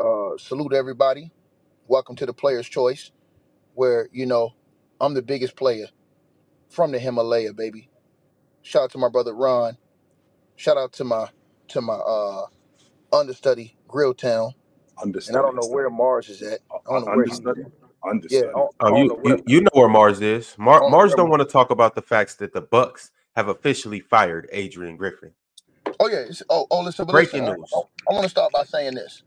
Uh, 0.00 0.38
salute 0.38 0.74
everybody. 0.74 1.32
Welcome 1.88 2.16
to 2.16 2.26
the 2.26 2.34
Player's 2.34 2.68
Choice, 2.68 3.12
where 3.74 4.08
you 4.12 4.26
know 4.26 4.54
I'm 5.00 5.14
the 5.14 5.22
biggest 5.22 5.56
player 5.56 5.86
from 6.70 6.92
the 6.92 6.98
Himalaya, 7.00 7.52
baby. 7.54 7.90
Shout 8.62 8.84
out 8.84 8.92
to 8.92 8.98
my 8.98 9.08
brother 9.10 9.34
Ron. 9.34 9.78
Shout 10.56 10.76
out 10.78 10.92
to 10.94 11.04
my 11.04 11.28
to 11.68 11.80
my 11.82 11.94
uh 11.94 12.46
understudy 13.12 13.76
Grill 13.88 14.14
Town. 14.14 14.52
And 15.28 15.36
I 15.36 15.42
Understudy. 15.42 15.42
don't 15.42 15.56
know 15.56 15.66
where 15.66 15.90
Mars 15.90 16.28
is 16.30 16.42
at. 16.42 16.60
I 16.72 16.78
don't 16.92 17.02
know 17.02 17.08
where 17.08 17.26
he's 17.26 17.40
Understudy. 17.42 17.62
at. 17.64 17.72
Yeah, 18.28 18.42
I 18.42 18.44
Understudy. 18.44 18.60
don't, 18.60 18.76
I 18.80 18.90
Oh, 18.90 18.90
don't 18.90 19.08
know 19.08 19.14
you, 19.14 19.20
where. 19.20 19.36
you 19.36 19.44
you 19.46 19.60
know 19.62 19.70
where 19.74 19.88
Mars 19.88 20.20
is. 20.22 20.56
I 20.74 20.76
Mar- 20.76 20.84
don't 20.84 20.94
know 20.94 21.02
Mars 21.02 21.14
where. 21.16 21.16
don't 21.16 21.30
want 21.30 21.40
to 21.42 21.48
talk 21.48 21.70
about 21.70 21.94
the 21.96 22.02
facts 22.02 22.36
that 22.36 22.52
the 22.54 22.62
Bucks 22.62 23.10
have 23.36 23.48
officially 23.48 24.00
fired 24.00 24.48
Adrian 24.52 24.96
Griffin. 24.96 25.32
Oh 26.00 26.08
yeah. 26.08 26.18
It's, 26.28 26.42
oh 26.50 26.66
oh 26.70 26.82
listen, 26.82 27.06
but 27.06 27.16
listen. 27.16 27.40
Breaking 27.40 27.44
I, 27.44 27.50
news. 27.50 27.76
I, 27.76 27.80
I 28.10 28.14
want 28.14 28.24
to 28.24 28.30
start 28.30 28.52
by 28.52 28.64
saying 28.64 28.94
this. 28.96 29.22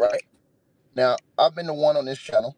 Right 0.00 0.24
now, 0.96 1.16
I've 1.38 1.54
been 1.54 1.66
the 1.66 1.74
one 1.74 1.96
on 1.96 2.04
this 2.06 2.18
channel, 2.18 2.56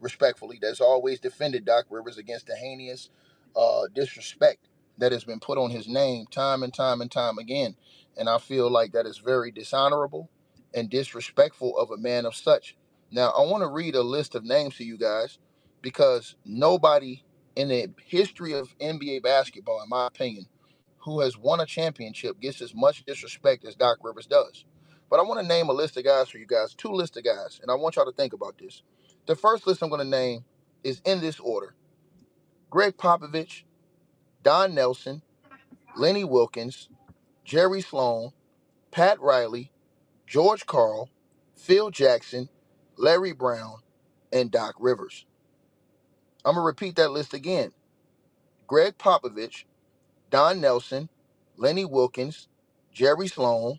respectfully, 0.00 0.58
that's 0.60 0.80
always 0.80 1.20
defended 1.20 1.64
Doc 1.64 1.86
Rivers 1.90 2.18
against 2.18 2.46
the 2.46 2.56
heinous 2.56 3.10
uh, 3.56 3.82
disrespect 3.94 4.68
that 4.98 5.12
has 5.12 5.24
been 5.24 5.40
put 5.40 5.58
on 5.58 5.70
his 5.70 5.88
name 5.88 6.26
time 6.30 6.62
and 6.62 6.72
time 6.74 7.00
and 7.00 7.10
time 7.10 7.38
again. 7.38 7.76
And 8.16 8.28
I 8.28 8.38
feel 8.38 8.70
like 8.70 8.92
that 8.92 9.06
is 9.06 9.18
very 9.18 9.50
dishonorable 9.50 10.30
and 10.74 10.90
disrespectful 10.90 11.76
of 11.78 11.90
a 11.90 11.96
man 11.96 12.26
of 12.26 12.34
such. 12.34 12.76
Now, 13.10 13.30
I 13.30 13.42
want 13.42 13.62
to 13.62 13.68
read 13.68 13.94
a 13.94 14.02
list 14.02 14.34
of 14.34 14.44
names 14.44 14.76
to 14.76 14.84
you 14.84 14.98
guys 14.98 15.38
because 15.82 16.36
nobody 16.44 17.22
in 17.56 17.68
the 17.68 17.90
history 18.06 18.52
of 18.54 18.76
NBA 18.78 19.22
basketball, 19.22 19.82
in 19.82 19.88
my 19.88 20.06
opinion, 20.06 20.46
who 20.98 21.20
has 21.20 21.36
won 21.36 21.60
a 21.60 21.66
championship 21.66 22.40
gets 22.40 22.62
as 22.62 22.74
much 22.74 23.04
disrespect 23.04 23.64
as 23.64 23.74
Doc 23.74 23.98
Rivers 24.02 24.26
does. 24.26 24.64
But 25.12 25.20
I 25.20 25.24
want 25.24 25.42
to 25.42 25.46
name 25.46 25.68
a 25.68 25.74
list 25.74 25.98
of 25.98 26.04
guys 26.04 26.30
for 26.30 26.38
you 26.38 26.46
guys, 26.46 26.72
two 26.72 26.88
list 26.88 27.18
of 27.18 27.24
guys, 27.24 27.60
and 27.60 27.70
I 27.70 27.74
want 27.74 27.96
y'all 27.96 28.06
to 28.06 28.12
think 28.12 28.32
about 28.32 28.56
this. 28.56 28.82
The 29.26 29.36
first 29.36 29.66
list 29.66 29.82
I'm 29.82 29.90
going 29.90 29.98
to 29.98 30.06
name 30.08 30.46
is 30.82 31.02
in 31.04 31.20
this 31.20 31.38
order 31.38 31.74
Gregg 32.70 32.96
Popovich, 32.96 33.64
Don 34.42 34.74
Nelson, 34.74 35.20
Lenny 35.98 36.24
Wilkens, 36.24 36.88
Jerry 37.44 37.82
Sloan, 37.82 38.32
Pat 38.90 39.20
Riley, 39.20 39.70
George 40.26 40.64
Karl, 40.64 41.10
Phil 41.56 41.90
Jackson, 41.90 42.48
Larry 42.96 43.32
Brown, 43.32 43.80
and 44.32 44.50
Doc 44.50 44.76
Rivers. 44.80 45.26
I'm 46.42 46.54
going 46.54 46.62
to 46.64 46.66
repeat 46.66 46.96
that 46.96 47.10
list 47.10 47.34
again 47.34 47.72
Gregg 48.66 48.96
Popovich, 48.96 49.64
Don 50.30 50.62
Nelson, 50.62 51.10
Lenny 51.58 51.84
Wilkens, 51.84 52.48
Jerry 52.94 53.28
Sloan, 53.28 53.78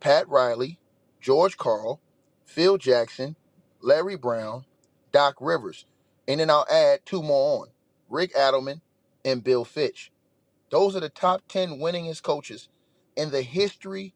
Pat 0.00 0.28
Riley, 0.28 0.78
George 1.20 1.56
Karl, 1.56 2.00
Phil 2.44 2.78
Jackson, 2.78 3.36
Larry 3.80 4.16
Brown, 4.16 4.64
Doc 5.12 5.36
Rivers. 5.40 5.86
And 6.26 6.40
then 6.40 6.50
I'll 6.50 6.66
add 6.70 7.00
two 7.04 7.22
more 7.22 7.62
on 7.62 7.68
Rick 8.08 8.34
Adelman 8.34 8.80
and 9.24 9.44
Bill 9.44 9.64
Fitch. 9.64 10.12
Those 10.70 10.96
are 10.96 11.00
the 11.00 11.08
top 11.08 11.42
10 11.48 11.78
winningest 11.78 12.22
coaches 12.22 12.68
in 13.16 13.30
the 13.30 13.42
history 13.42 14.14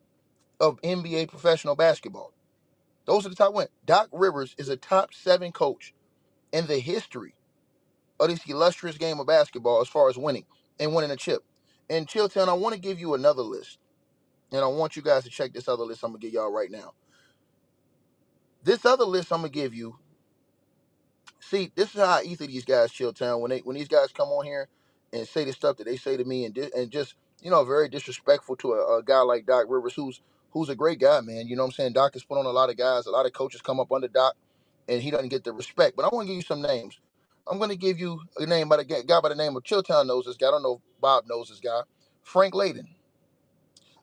of 0.61 0.81
NBA 0.83 1.29
professional 1.29 1.77
basketball. 1.77 2.33
Those 3.07 3.27
are 3.27 3.31
the 3.31 3.35
top 3.35 3.55
one. 3.55 3.69
Doc 3.85 4.09
Rivers 4.13 4.55
is 4.59 4.69
a 4.69 4.77
top 4.77 5.13
seven 5.15 5.53
coach 5.53 5.95
in 6.53 6.67
the 6.67 6.79
history 6.79 7.35
of 8.21 8.29
this 8.29 8.47
illustrious 8.47 8.99
game 8.99 9.21
of 9.21 9.27
basketball 9.27 9.81
as 9.81 9.89
far 9.89 10.09
as 10.09 10.17
winning 10.17 10.47
and 10.79 10.95
winning 10.95 11.11
a 11.11 11.17
chip. 11.17 11.43
And 11.91 12.07
Chilltown, 12.07 12.49
I 12.49 12.55
want 12.55 12.75
to 12.75 12.81
give 12.81 13.01
you 13.01 13.15
another 13.15 13.43
list. 13.43 13.79
And 14.53 14.63
I 14.63 14.69
want 14.69 14.97
you 14.97 15.03
guys 15.03 15.25
to 15.25 15.31
check 15.31 15.55
this 15.55 15.69
other 15.69 15.85
list 15.85 16.05
I'm 16.05 16.13
to 16.13 16.19
give 16.19 16.33
y'all 16.35 16.53
right 16.53 16.71
now. 16.71 16.95
This 18.65 18.85
other 18.87 19.05
list 19.05 19.33
I'm 19.33 19.43
to 19.43 19.51
give 19.51 19.75
you 19.75 19.97
see, 21.41 21.73
this 21.75 21.95
is 21.95 22.01
how 22.01 22.21
to 22.21 22.49
these 22.49 22.67
guys, 22.67 22.93
Chilltown. 22.93 23.41
When 23.41 23.51
they 23.51 23.61
when 23.61 23.77
these 23.77 23.89
guys 23.89 24.13
come 24.13 24.29
on 24.31 24.47
here 24.47 24.69
and 25.15 25.29
say 25.29 25.45
the 25.47 25.55
stuff 25.55 25.79
that 25.79 25.85
they 25.85 25.97
say 25.99 26.19
to 26.19 26.25
me 26.25 26.47
and 26.47 26.55
di- 26.55 26.71
and 26.77 26.91
just 26.93 27.15
you 27.43 27.51
know 27.51 27.65
very 27.65 27.89
disrespectful 27.89 28.57
to 28.59 28.75
a, 28.75 28.99
a 28.99 29.05
guy 29.05 29.21
like 29.23 29.47
Doc 29.47 29.67
Rivers, 29.69 29.95
who's 29.95 30.23
who's 30.53 30.71
a 30.71 30.77
great 30.77 31.01
guy, 31.01 31.21
man. 31.23 31.49
You 31.49 31.57
know 31.57 31.65
what 31.65 31.69
I'm 31.69 31.73
saying? 31.75 31.95
Doc 31.95 32.15
has 32.15 32.25
put 32.25 32.39
on 32.39 32.47
a 32.47 32.51
lot 32.51 32.71
of 32.71 32.77
guys, 32.79 33.07
a 33.07 33.13
lot 33.13 33.27
of 33.27 33.33
coaches 33.35 33.63
come 33.63 33.81
up 33.81 33.93
under 33.93 34.09
Doc, 34.09 34.35
and 34.89 35.03
he 35.03 35.11
doesn't 35.13 35.31
get 35.31 35.45
the 35.45 35.53
respect. 35.53 35.97
But 35.97 36.05
I 36.07 36.11
want 36.13 36.27
to 36.27 36.29
give 36.29 36.37
you 36.37 36.43
some 36.43 36.63
names. 36.63 37.01
I'm 37.51 37.59
going 37.59 37.71
to 37.71 37.77
give 37.77 37.99
you 37.99 38.21
a 38.39 38.47
name 38.47 38.69
by 38.69 38.79
the 38.79 38.85
guy 38.85 39.21
by 39.23 39.31
the 39.31 39.37
name 39.37 39.57
of 39.57 39.65
Chilltown 39.65 40.07
knows 40.07 40.27
this 40.27 40.37
guy. 40.37 40.49
I 40.49 40.53
don't 40.53 40.65
know 40.65 40.77
if 40.77 41.01
Bob 41.01 41.25
knows 41.29 41.49
this 41.49 41.61
guy. 41.61 41.83
Frank 42.23 42.55
Layden. 42.55 42.89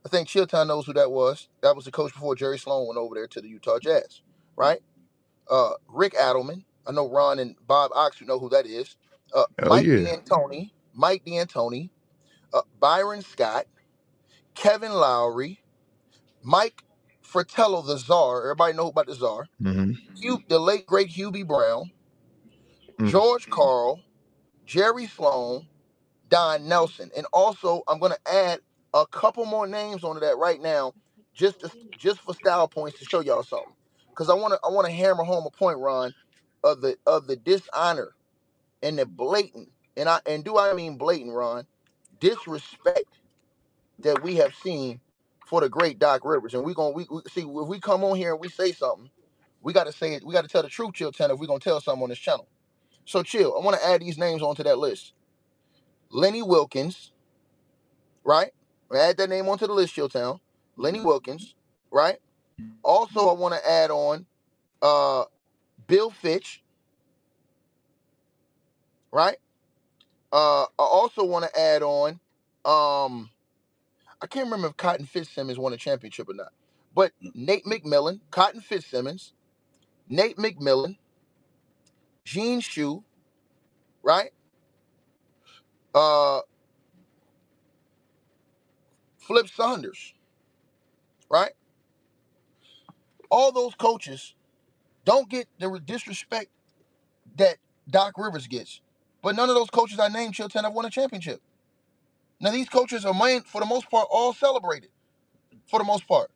I 0.05 0.09
think 0.09 0.27
Chilltown 0.29 0.67
knows 0.67 0.85
who 0.87 0.93
that 0.93 1.11
was. 1.11 1.49
That 1.61 1.75
was 1.75 1.85
the 1.85 1.91
coach 1.91 2.13
before 2.13 2.35
Jerry 2.35 2.59
Sloan 2.59 2.87
went 2.87 2.97
over 2.99 3.15
there 3.15 3.27
to 3.27 3.41
the 3.41 3.49
Utah 3.49 3.79
Jazz, 3.79 4.21
right? 4.57 4.79
Uh, 5.49 5.71
Rick 5.89 6.13
Adelman. 6.15 6.65
I 6.87 6.91
know 6.93 7.09
Ron 7.09 7.39
and 7.39 7.55
Bob 7.67 7.91
Ox, 7.95 8.21
you 8.21 8.27
know 8.27 8.39
who 8.39 8.49
that 8.49 8.65
is. 8.67 8.97
Uh, 9.33 9.45
Hell 9.59 9.77
Mike 9.77 9.85
yeah. 9.85 9.97
D'Antoni, 9.97 10.71
Mike 10.93 11.23
D'Antoni, 11.25 11.91
uh, 12.53 12.61
Byron 12.79 13.21
Scott, 13.21 13.65
Kevin 14.55 14.91
Loughery, 14.91 15.59
Mike 16.43 16.83
Fratello, 17.21 17.81
the 17.83 17.97
Czar. 17.97 18.43
Everybody 18.43 18.75
know 18.77 18.89
about 18.89 19.07
the 19.07 19.15
Czar. 19.15 19.47
hmm 19.61 19.91
Hugh, 20.15 20.43
the 20.49 20.59
late 20.59 20.87
great 20.87 21.09
Hubie 21.09 21.47
Brown, 21.47 21.91
Mm. 22.99 23.09
George 23.09 23.49
Karl, 23.49 24.01
Jerry 24.65 25.07
Sloan, 25.07 25.67
Don 26.29 26.67
Nelson, 26.67 27.11
and 27.17 27.27
also 27.33 27.83
I'm 27.87 27.99
going 27.99 28.13
to 28.13 28.33
add 28.33 28.59
a 28.93 29.07
couple 29.07 29.45
more 29.45 29.67
names 29.67 30.03
onto 30.03 30.21
that 30.21 30.37
right 30.37 30.61
now, 30.61 30.93
just 31.33 31.61
to, 31.61 31.71
just 31.97 32.21
for 32.21 32.35
style 32.35 32.67
points 32.67 32.99
to 32.99 33.05
show 33.05 33.21
y'all 33.21 33.43
something. 33.43 33.73
Because 34.11 34.29
I 34.29 34.35
want 34.35 34.53
to 34.53 34.59
I 34.65 34.69
want 34.71 34.87
to 34.87 34.93
hammer 34.93 35.23
home 35.23 35.45
a 35.47 35.51
point, 35.51 35.79
Ron, 35.79 36.13
of 36.63 36.81
the 36.81 36.97
of 37.07 37.27
the 37.27 37.37
dishonor 37.37 38.15
and 38.83 38.99
the 38.99 39.05
blatant, 39.05 39.69
and 39.97 40.09
I 40.09 40.21
and 40.25 40.43
do 40.43 40.57
I 40.57 40.73
mean 40.73 40.97
blatant, 40.97 41.33
Ron, 41.35 41.65
disrespect 42.19 43.05
that 43.99 44.23
we 44.23 44.35
have 44.37 44.53
seen 44.55 45.01
for 45.47 45.61
the 45.61 45.69
great 45.69 45.99
Doc 45.99 46.21
Rivers. 46.25 46.53
And 46.53 46.63
we 46.63 46.73
gonna 46.73 46.91
we, 46.91 47.07
we 47.09 47.21
see 47.29 47.41
if 47.41 47.67
we 47.67 47.79
come 47.79 48.03
on 48.03 48.17
here 48.17 48.31
and 48.33 48.41
we 48.41 48.49
say 48.49 48.71
something, 48.71 49.09
we 49.61 49.73
got 49.73 49.87
to 49.87 49.93
say 49.93 50.13
it. 50.15 50.25
We 50.25 50.33
got 50.33 50.43
to 50.43 50.49
tell 50.49 50.63
the 50.63 50.69
truth, 50.69 50.93
Chill 50.95 51.11
Ten, 51.11 51.31
if 51.31 51.39
we're 51.39 51.47
gonna 51.47 51.59
tell 51.59 51.81
something 51.81 52.03
on 52.03 52.09
this 52.09 52.19
channel. 52.19 52.47
So 53.05 53.23
chill. 53.23 53.55
I 53.59 53.63
want 53.65 53.79
to 53.79 53.87
add 53.87 54.01
these 54.01 54.17
names 54.17 54.41
onto 54.41 54.63
that 54.63 54.79
list. 54.79 55.13
Lenny 56.11 56.41
Wilkens, 56.43 57.11
right? 58.23 58.51
Add 58.95 59.17
that 59.17 59.29
name 59.29 59.47
onto 59.49 59.67
the 59.67 59.73
list, 59.73 59.95
Chilltown. 59.95 60.39
Lenny 60.77 60.99
Wilkens, 61.01 61.55
right? 61.91 62.17
Also, 62.83 63.29
I 63.29 63.33
want 63.33 63.55
to 63.55 63.69
add 63.69 63.91
on 63.91 64.25
uh 64.81 65.25
Bill 65.87 66.11
Fitch, 66.11 66.63
right? 69.11 69.37
Uh 70.31 70.63
I 70.63 70.67
also 70.79 71.25
want 71.25 71.45
to 71.45 71.59
add 71.59 71.83
on 71.83 72.19
um 72.65 73.29
I 74.21 74.27
can't 74.27 74.45
remember 74.45 74.67
if 74.67 74.77
Cotton 74.77 75.05
Fitzsimmons 75.07 75.59
won 75.59 75.73
a 75.73 75.77
championship 75.77 76.29
or 76.29 76.35
not. 76.35 76.53
But 76.95 77.13
Nate 77.35 77.65
McMillan, 77.65 78.21
Cotton 78.31 78.61
Fitzsimmons, 78.61 79.33
Nate 80.09 80.37
McMillan, 80.37 80.97
Gene 82.25 82.61
Shue, 82.61 83.03
right? 84.03 84.31
Uh 85.95 86.41
Flip 89.29 89.47
Saunders, 89.47 90.15
right? 91.29 91.51
All 93.29 93.51
those 93.51 93.75
coaches 93.75 94.33
don't 95.05 95.29
get 95.29 95.47
the 95.59 95.79
disrespect 95.85 96.47
that 97.37 97.57
Doc 97.87 98.13
Rivers 98.17 98.47
gets. 98.47 98.81
But 99.21 99.35
none 99.35 99.47
of 99.47 99.53
those 99.53 99.69
coaches 99.69 99.99
I 99.99 100.07
named, 100.07 100.33
Chilltown, 100.33 100.63
have 100.63 100.73
won 100.73 100.85
a 100.85 100.89
championship. 100.89 101.43
Now 102.39 102.49
these 102.49 102.69
coaches 102.69 103.05
are 103.05 103.13
main, 103.13 103.43
for 103.43 103.61
the 103.61 103.67
most 103.67 103.91
part, 103.91 104.07
all 104.09 104.33
celebrated. 104.33 104.89
For 105.67 105.77
the 105.77 105.85
most 105.85 106.07
part, 106.07 106.31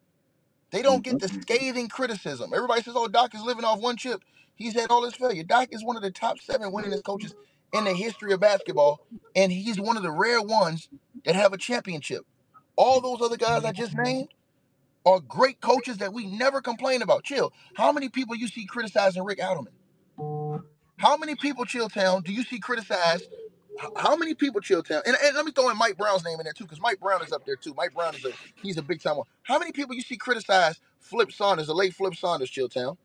they 0.70 0.84
don't 0.84 1.04
get 1.04 1.18
the 1.18 1.26
mm-hmm. 1.26 1.42
scathing 1.42 1.88
criticism. 1.88 2.52
Everybody 2.54 2.84
says, 2.84 2.94
"Oh, 2.96 3.08
Doc 3.08 3.34
is 3.34 3.42
living 3.42 3.66
off 3.66 3.80
one 3.80 3.98
chip. 3.98 4.22
He's 4.54 4.76
had 4.76 4.92
all 4.92 5.04
his 5.04 5.16
failure." 5.16 5.42
Doc 5.42 5.70
is 5.72 5.84
one 5.84 5.96
of 5.96 6.04
the 6.04 6.12
top 6.12 6.40
seven 6.40 6.72
winningest 6.72 7.04
coaches 7.04 7.34
in 7.72 7.86
the 7.86 7.94
history 7.96 8.34
of 8.34 8.40
basketball, 8.40 9.08
and 9.36 9.52
he's 9.52 9.80
one 9.80 9.98
of 9.98 10.04
the 10.04 10.12
rare 10.12 10.44
ones 10.44 10.90
that 11.26 11.34
have 11.34 11.54
a 11.54 11.58
championship. 11.58 12.28
All 12.78 13.02
those 13.02 13.22
other 13.22 13.38
guys 13.38 13.66
I 13.66 13.72
just 13.74 13.96
named 13.98 14.30
are 15.06 15.20
great 15.22 15.62
coaches 15.62 15.98
that 16.00 16.14
we 16.14 16.28
never 16.28 16.62
complain 16.62 17.02
about. 17.02 17.24
Chill. 17.26 17.54
How 17.76 17.92
many 17.92 18.10
people 18.10 18.36
you 18.36 18.48
see 18.48 18.66
criticizing 18.66 19.24
Rick 19.24 19.40
Adelman? 19.40 19.68
How 20.98 21.18
many 21.18 21.36
people, 21.36 21.66
Chilltown, 21.66 22.24
do 22.24 22.34
you 22.34 22.44
see 22.44 22.60
criticize? 22.60 23.24
How 23.98 24.16
many 24.16 24.34
people, 24.36 24.62
Chilltown? 24.62 25.02
And, 25.06 25.16
and 25.24 25.36
let 25.36 25.46
me 25.46 25.52
throw 25.52 25.70
in 25.70 25.78
Mike 25.78 25.98
Brown's 25.98 26.26
name 26.26 26.40
in 26.40 26.46
there 26.46 26.54
too, 26.54 26.66
because 26.66 26.82
Mike 26.82 27.00
Brown 27.00 27.24
is 27.24 27.32
up 27.34 27.46
there 27.46 27.58
too. 27.58 27.74
Mike 27.78 27.94
Brown 27.94 28.16
is 28.16 28.26
a 28.26 28.32
he's 28.62 28.78
a 28.78 28.84
big 28.84 29.02
time 29.02 29.18
one. 29.18 29.28
How 29.44 29.60
many 29.60 29.72
people 29.74 29.96
you 29.96 30.02
see 30.02 30.18
criticize 30.18 30.80
Flip 31.00 31.32
Saunders, 31.32 31.68
the 31.68 31.76
late 31.76 31.94
Flip 31.96 32.16
Saunders, 32.16 32.52
Chilltown? 32.52 32.98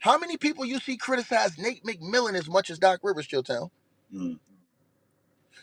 How 0.00 0.18
many 0.18 0.36
people 0.36 0.64
you 0.66 0.80
see 0.80 0.96
criticize 0.96 1.58
Nate 1.58 1.84
McMillan 1.84 2.34
as 2.34 2.48
much 2.48 2.70
as 2.70 2.78
Doc 2.78 3.00
Rivers, 3.02 3.26
Chilltown? 3.28 3.70
Mm. 4.14 4.38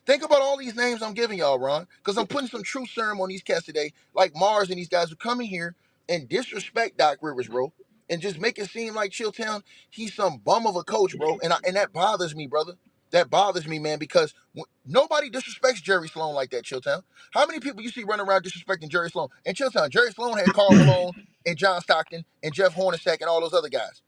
Think 0.08 0.24
about 0.24 0.42
all 0.42 0.58
these 0.58 0.76
names 0.76 1.04
I'm 1.04 1.14
giving 1.14 1.40
y'all, 1.40 1.60
Ron, 1.60 1.88
because 1.98 2.18
I'm 2.18 2.28
putting 2.28 2.50
some 2.50 2.64
truth 2.64 2.90
serum 2.90 3.22
on 3.22 3.30
these 3.30 3.44
cats 3.44 3.66
today, 3.66 3.94
like 4.16 4.34
Mars 4.36 4.70
and 4.70 4.80
these 4.80 4.90
guys 4.90 5.10
who 5.10 5.18
come 5.18 5.42
in 5.42 5.48
here 5.48 5.76
and 6.10 6.30
disrespect 6.30 6.98
Doc 6.98 7.20
Rivers, 7.22 7.48
bro, 7.50 7.74
and 8.10 8.22
just 8.22 8.40
make 8.40 8.60
it 8.60 8.70
seem 8.72 8.96
like 8.96 9.12
Chilltown 9.12 9.62
he's 9.92 10.16
some 10.16 10.40
bum 10.40 10.68
of 10.68 10.78
a 10.78 10.84
coach, 10.84 11.18
bro, 11.18 11.40
and 11.44 11.54
I, 11.54 11.58
and 11.66 11.78
that 11.78 11.94
bothers 11.94 12.36
me, 12.36 12.48
brother. 12.48 12.74
That 13.12 13.32
bothers 13.32 13.68
me, 13.68 13.80
man, 13.80 14.00
because 14.00 14.36
w- 14.56 14.66
nobody 14.86 15.32
disrespects 15.32 15.82
Jerry 15.82 16.10
Sloan 16.10 16.36
like 16.36 16.52
that, 16.52 16.66
Chilltown. 16.66 17.04
How 17.34 17.48
many 17.48 17.62
people 17.62 17.82
you 17.84 17.90
see 17.90 18.04
running 18.04 18.28
around 18.28 18.44
disrespecting 18.46 18.90
Jerry 18.90 19.10
Sloan? 19.12 19.30
And 19.46 19.58
Chilltown, 19.58 19.90
Jerry 19.92 20.12
Sloan 20.12 20.38
had 20.38 20.52
Karl 20.54 20.76
Malone 20.76 21.14
and 21.46 21.58
John 21.58 21.82
Stockton 21.82 22.26
and 22.44 22.54
Jeff 22.54 22.76
Hornacek 22.76 23.20
and 23.22 23.30
all 23.30 23.42
those 23.42 23.54
other 23.54 23.70
guys. 23.70 24.04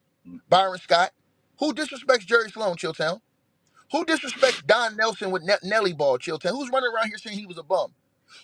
Byron 0.49 0.79
Scott. 0.79 1.11
Who 1.59 1.73
disrespects 1.73 2.25
Jerry 2.27 2.49
Sloan, 2.51 2.75
Chilltown? 2.77 3.21
Who 3.91 4.05
disrespects 4.05 4.65
Don 4.65 4.95
Nelson 4.97 5.31
with 5.31 5.43
Ne- 5.43 5.55
Nelly 5.63 5.93
Ball, 5.93 6.17
Chilltown? 6.17 6.51
Who's 6.51 6.69
running 6.71 6.89
around 6.95 7.07
here 7.07 7.17
saying 7.17 7.37
he 7.37 7.45
was 7.45 7.57
a 7.57 7.63
bum? 7.63 7.91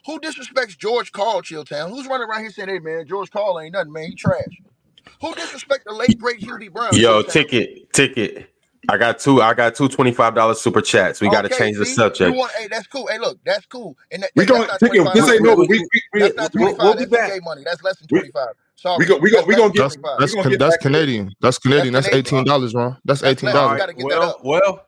Who 0.06 0.20
disrespects 0.20 0.78
George 0.78 1.12
Karl, 1.12 1.42
Chilltown? 1.42 1.90
Who's 1.90 2.06
running 2.08 2.28
around 2.30 2.42
here 2.42 2.52
saying, 2.52 2.70
hey, 2.70 2.80
man, 2.80 3.08
George 3.08 3.32
Karl 3.32 3.60
ain't 3.60 3.74
nothing, 3.74 3.92
man, 3.92 4.10
he 4.10 4.16
trash? 4.16 4.44
Who 5.22 5.34
disrespects 5.34 5.84
the 5.86 5.94
late, 5.94 6.18
great 6.20 6.40
Hubie 6.42 6.72
Brown? 6.72 6.90
Yo, 6.96 7.24
Chilltown? 7.24 7.32
ticket, 7.32 7.94
ticket. 7.94 8.50
I 8.88 8.98
got 8.98 9.20
two. 9.20 9.42
I 9.42 9.54
got 9.54 9.76
two 9.76 9.90
twenty-five 9.90 10.34
dollars 10.36 10.62
super 10.62 10.82
chats. 10.82 11.20
We 11.20 11.30
got 11.30 11.42
to 11.42 11.48
Okay, 11.48 11.58
change 11.58 11.78
the 11.78 11.86
see? 11.86 11.94
subject. 11.96 12.36
Want, 12.36 12.52
hey, 12.54 12.68
that's 12.70 12.88
cool. 12.88 13.08
Hey, 13.08 13.20
look, 13.20 13.38
that's 13.44 13.66
cool. 13.66 13.98
And 14.10 14.24
that, 14.24 14.32
We 14.38 14.46
that's 14.46 14.52
going 14.58 14.68
not 14.68 14.80
ticket. 14.80 15.02
25 15.02 15.14
This 15.16 15.30
ain't 15.34 15.44
no, 15.44 15.50
dollars. 15.56 15.68
we 15.70 15.80
we 15.80 16.02
we 16.14 16.20
That's 16.22 16.36
not 16.36 16.52
we'll, 16.56 16.76
25. 16.76 16.84
we'll 16.86 16.94
be 16.94 17.00
that's 17.00 17.12
back. 17.12 17.32
NBA 17.34 17.44
money. 17.44 17.62
That's 17.66 17.84
less 17.84 17.98
than 17.98 18.08
We- 18.10 18.20
25. 18.20 18.48
Sorry. 18.76 18.96
We 19.00 19.06
go 19.06 19.18
we 19.18 19.30
go 19.32 19.36
That's 19.38 19.48
we 19.48 19.54
less 19.56 19.60
gonna 19.60 19.68
than 19.68 19.74
get 19.74 19.82
That's 19.84 19.96
25. 19.96 20.20
that's 20.20 20.32
gonna 20.34 20.44
Can- 20.44 20.52
get 20.52 20.60
that's 20.60 20.72
back 20.76 20.80
to 20.80 20.88
it. 20.88 20.92
Canadian. 20.92 21.34
That's 21.42 21.60
Canadian. 21.60 21.94
That's 21.94 22.08
Canadian. 22.08 22.26
eighteen 22.38 22.44
dollars, 22.46 22.74
Ron. 22.74 22.98
That's 23.04 23.20
That's 23.22 23.32
eighteen 23.32 23.48
less. 23.48 23.54
dollars. 23.56 23.72
You 23.74 23.78
gotta 23.80 23.94
get 23.94 24.10
that 24.10 24.20
well, 24.20 24.30
up. 24.30 24.46
well, 24.46 24.86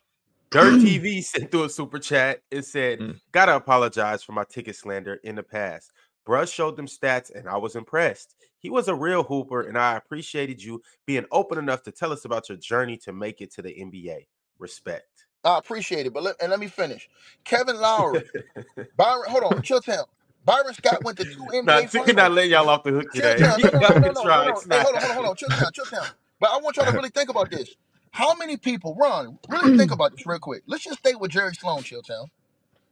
Dirt 0.51 0.73
TV 0.81 1.23
sent 1.23 1.49
through 1.51 1.63
a 1.63 1.69
super 1.69 1.97
chat. 1.99 2.41
It 2.51 2.65
said, 2.65 2.99
Mm. 2.99 3.19
"Gotta 3.31 3.55
apologize 3.55 4.21
for 4.23 4.33
my 4.33 4.43
ticket 4.49 4.75
slander 4.75 5.15
in 5.23 5.35
the 5.35 5.43
past. 5.43 5.91
Brush 6.25 6.51
showed 6.51 6.77
them 6.77 6.85
stats, 6.87 7.33
and 7.33 7.49
I 7.49 7.57
was 7.57 7.75
impressed. 7.75 8.35
He 8.59 8.69
was 8.69 8.87
a 8.87 8.93
real 8.95 9.23
hooper, 9.23 9.61
and 9.61 9.77
I 9.77 9.95
appreciated 9.95 10.61
you 10.61 10.81
being 11.07 11.25
open 11.31 11.57
enough 11.57 11.81
to 11.83 11.91
tell 11.91 12.11
us 12.13 12.25
about 12.25 12.47
your 12.47 12.57
journey 12.59 12.95
to 12.97 13.11
make 13.13 13.41
it 13.41 13.51
to 13.53 13.61
the 13.61 13.71
NBA. 13.73 14.27
Respect." 14.59 15.25
I 15.43 15.57
appreciate 15.57 16.05
it, 16.05 16.13
but 16.13 16.21
let, 16.21 16.35
and 16.39 16.51
let 16.51 16.59
me 16.59 16.67
finish. 16.67 17.09
Kevin 17.43 17.77
Loughery, 17.77 18.23
Byron, 18.97 19.23
hold 19.27 19.43
on, 19.45 19.61
Chilltown. 19.63 20.05
Byron 20.45 20.73
Scott 20.75 21.03
went 21.03 21.17
to 21.17 21.23
two 21.23 21.39
NBA 21.51 21.65
Nah, 21.65 21.79
ticket 21.79 21.91
finals. 21.91 22.15
not 22.15 22.31
letting 22.33 22.51
y'all 22.51 22.69
off 22.69 22.83
the 22.83 22.91
hook 22.91 23.11
today. 23.11 23.35
Chilltown, 23.39 23.73
no, 23.73 23.79
no, 23.79 23.79
no, 23.79 23.81
Y'all 23.81 23.81
no, 23.81 24.01
can 24.01 24.13
no, 24.13 24.23
try 24.23 24.45
no, 24.47 24.61
no. 24.67 24.77
Hey, 24.77 24.83
hold 24.83 24.95
on, 24.95 25.01
hold 25.01 25.09
on, 25.09 25.15
hold 25.15 25.25
on. 25.27 25.35
Chilltown, 25.35 25.71
Chilltown. 25.71 26.11
But 26.39 26.49
I 26.51 26.57
want 26.57 26.77
y'all 26.77 26.85
to 26.85 26.91
really 26.91 27.09
think 27.09 27.29
about 27.29 27.49
this. 27.49 27.75
How 28.11 28.35
many 28.35 28.57
people, 28.57 28.95
Ron, 28.99 29.39
really 29.49 29.77
think 29.77 29.91
about 29.93 30.13
this 30.15 30.25
real 30.27 30.39
quick. 30.39 30.63
Let's 30.67 30.83
just 30.85 30.99
stay 30.99 31.15
with 31.15 31.31
Jerry 31.31 31.53
Sloan, 31.55 31.83
Chilltown. 31.83 32.27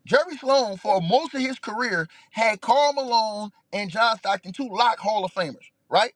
Jerry 0.05 0.37
Sloan, 0.37 0.77
for 0.77 1.01
most 1.01 1.35
of 1.35 1.41
his 1.41 1.59
career, 1.59 2.07
had 2.31 2.61
Karl 2.61 2.93
Malone 2.93 3.51
and 3.73 3.91
John 3.91 4.17
Stockton, 4.17 4.53
two 4.53 4.69
lock 4.69 4.99
Hall 4.99 5.25
of 5.25 5.33
Famers, 5.33 5.71
right? 5.89 6.13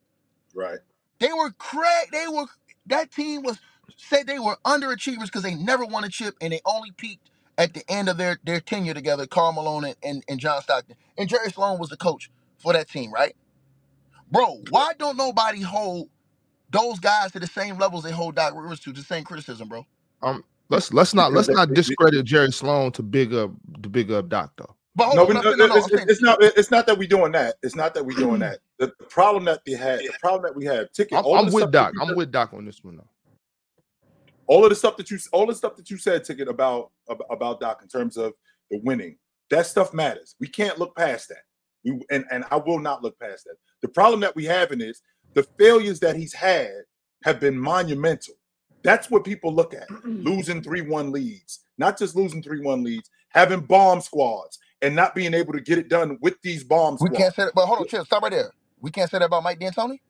Right. 0.54 0.78
They 1.20 1.32
were 1.32 1.50
crack. 1.52 2.10
They 2.12 2.26
were 2.28 2.46
that 2.86 3.10
team 3.12 3.42
was 3.42 3.58
said 3.96 4.26
they 4.26 4.38
were 4.38 4.58
underachievers 4.64 5.24
because 5.26 5.42
they 5.42 5.54
never 5.54 5.84
won 5.86 6.04
a 6.04 6.08
chip 6.08 6.34
and 6.40 6.52
they 6.52 6.60
only 6.66 6.90
peaked 6.92 7.30
at 7.58 7.74
the 7.74 7.82
end 7.90 8.08
of 8.08 8.18
their, 8.18 8.38
their 8.44 8.60
tenure 8.60 8.94
together, 8.94 9.26
Karl 9.26 9.52
Malone 9.52 9.84
and, 9.84 9.96
and, 10.02 10.24
and 10.28 10.40
John 10.40 10.62
Stockton. 10.62 10.96
And 11.18 11.28
Jerry 11.28 11.50
Sloan 11.50 11.78
was 11.78 11.90
the 11.90 11.96
coach 11.96 12.30
for 12.58 12.72
that 12.74 12.88
team, 12.88 13.12
right? 13.12 13.36
Bro, 14.30 14.62
why 14.70 14.92
don't 14.98 15.16
nobody 15.16 15.62
hold 15.62 16.08
those 16.74 16.98
guys 17.00 17.32
to 17.32 17.40
the 17.40 17.46
same 17.46 17.78
levels 17.78 18.04
they 18.04 18.12
hold 18.12 18.34
Doc 18.34 18.54
Rivers 18.54 18.80
to, 18.80 18.92
the 18.92 19.02
same 19.02 19.24
criticism, 19.24 19.68
bro? 19.68 19.86
Um, 20.22 20.44
let's 20.68 20.92
let's 20.92 21.14
not 21.14 21.32
let's 21.32 21.48
not 21.48 21.72
discredit 21.72 22.26
Jerry 22.26 22.52
Sloan 22.52 22.92
to 22.92 23.02
big 23.02 23.32
up 23.34 23.52
to 23.82 23.88
big 23.88 24.10
up 24.12 24.28
Doc 24.28 24.52
though. 24.58 24.76
But 24.96 25.14
No, 25.14 25.24
we, 25.24 25.34
no, 25.34 25.40
no, 25.40 25.50
no, 25.52 25.66
no, 25.68 25.76
it's, 25.76 25.86
it's- 25.92 26.06
it's 26.08 26.22
not. 26.22 26.38
It's 26.42 26.70
not 26.70 26.86
that 26.86 26.98
we're 26.98 27.08
doing 27.08 27.32
that. 27.32 27.56
It's 27.62 27.74
not 27.76 27.94
that 27.94 28.04
we're 28.06 28.16
doing 28.18 28.40
that. 28.40 28.58
The, 28.80 28.92
the 28.98 29.04
problem 29.06 29.44
that 29.44 29.60
they 29.64 29.74
had, 29.74 30.00
the 30.00 30.12
problem 30.20 30.42
that 30.42 30.56
we 30.56 30.64
have, 30.64 30.90
ticket. 30.92 31.16
I'm, 31.16 31.24
I'm 31.26 31.52
with 31.52 31.70
Doc. 31.70 31.92
I'm 32.02 32.16
with 32.16 32.32
Doc 32.32 32.52
on 32.52 32.64
this 32.64 32.82
one 32.82 32.96
though. 32.96 33.08
all 34.48 34.64
of 34.64 34.70
the 34.70 34.76
stuff 34.76 34.96
that 34.96 35.10
you, 35.10 35.18
all 35.32 35.46
the 35.46 35.54
stuff 35.54 35.76
that 35.76 35.90
you 35.90 35.96
said, 35.96 36.24
ticket 36.24 36.48
about 36.48 36.90
about 37.30 37.60
Doc 37.60 37.80
in 37.82 37.88
terms 37.88 38.16
of 38.16 38.32
the 38.70 38.80
winning. 38.84 39.16
That 39.50 39.66
stuff 39.66 39.94
matters. 39.94 40.34
We 40.40 40.48
can't 40.48 40.78
look 40.78 40.96
past 40.96 41.28
that. 41.28 41.42
We 41.84 42.00
and 42.10 42.24
and 42.32 42.44
I 42.50 42.56
will 42.56 42.78
not 42.80 43.02
look 43.02 43.18
past 43.20 43.44
that. 43.44 43.56
The 43.82 43.88
problem 43.88 44.20
that 44.20 44.34
we 44.36 44.44
have 44.46 44.72
in 44.72 44.80
is 44.80 45.02
the 45.34 45.42
failures 45.58 46.00
that 46.00 46.16
he's 46.16 46.32
had 46.32 46.70
have 47.24 47.40
been 47.40 47.58
monumental. 47.58 48.34
That's 48.82 49.10
what 49.10 49.24
people 49.24 49.54
look 49.54 49.74
at. 49.74 49.90
losing 50.04 50.62
3-1 50.62 51.12
leads, 51.12 51.60
not 51.78 51.98
just 51.98 52.14
losing 52.16 52.42
3-1 52.42 52.84
leads, 52.84 53.10
having 53.28 53.60
bomb 53.60 54.00
squads 54.00 54.58
and 54.82 54.94
not 54.94 55.14
being 55.14 55.34
able 55.34 55.52
to 55.54 55.60
get 55.60 55.78
it 55.78 55.88
done 55.88 56.18
with 56.20 56.40
these 56.42 56.62
bomb 56.62 56.94
we 57.00 57.06
squads. 57.08 57.16
can't 57.16 57.34
say 57.34 57.44
that. 57.46 57.54
But 57.54 57.66
hold 57.66 57.80
on, 57.80 57.88
chill, 57.88 58.04
stop 58.04 58.22
right 58.22 58.32
there. 58.32 58.50
We 58.80 58.90
can't 58.90 59.10
say 59.10 59.18
that 59.18 59.24
about 59.24 59.42
Mike 59.42 59.58
D'Antoni? 59.58 60.00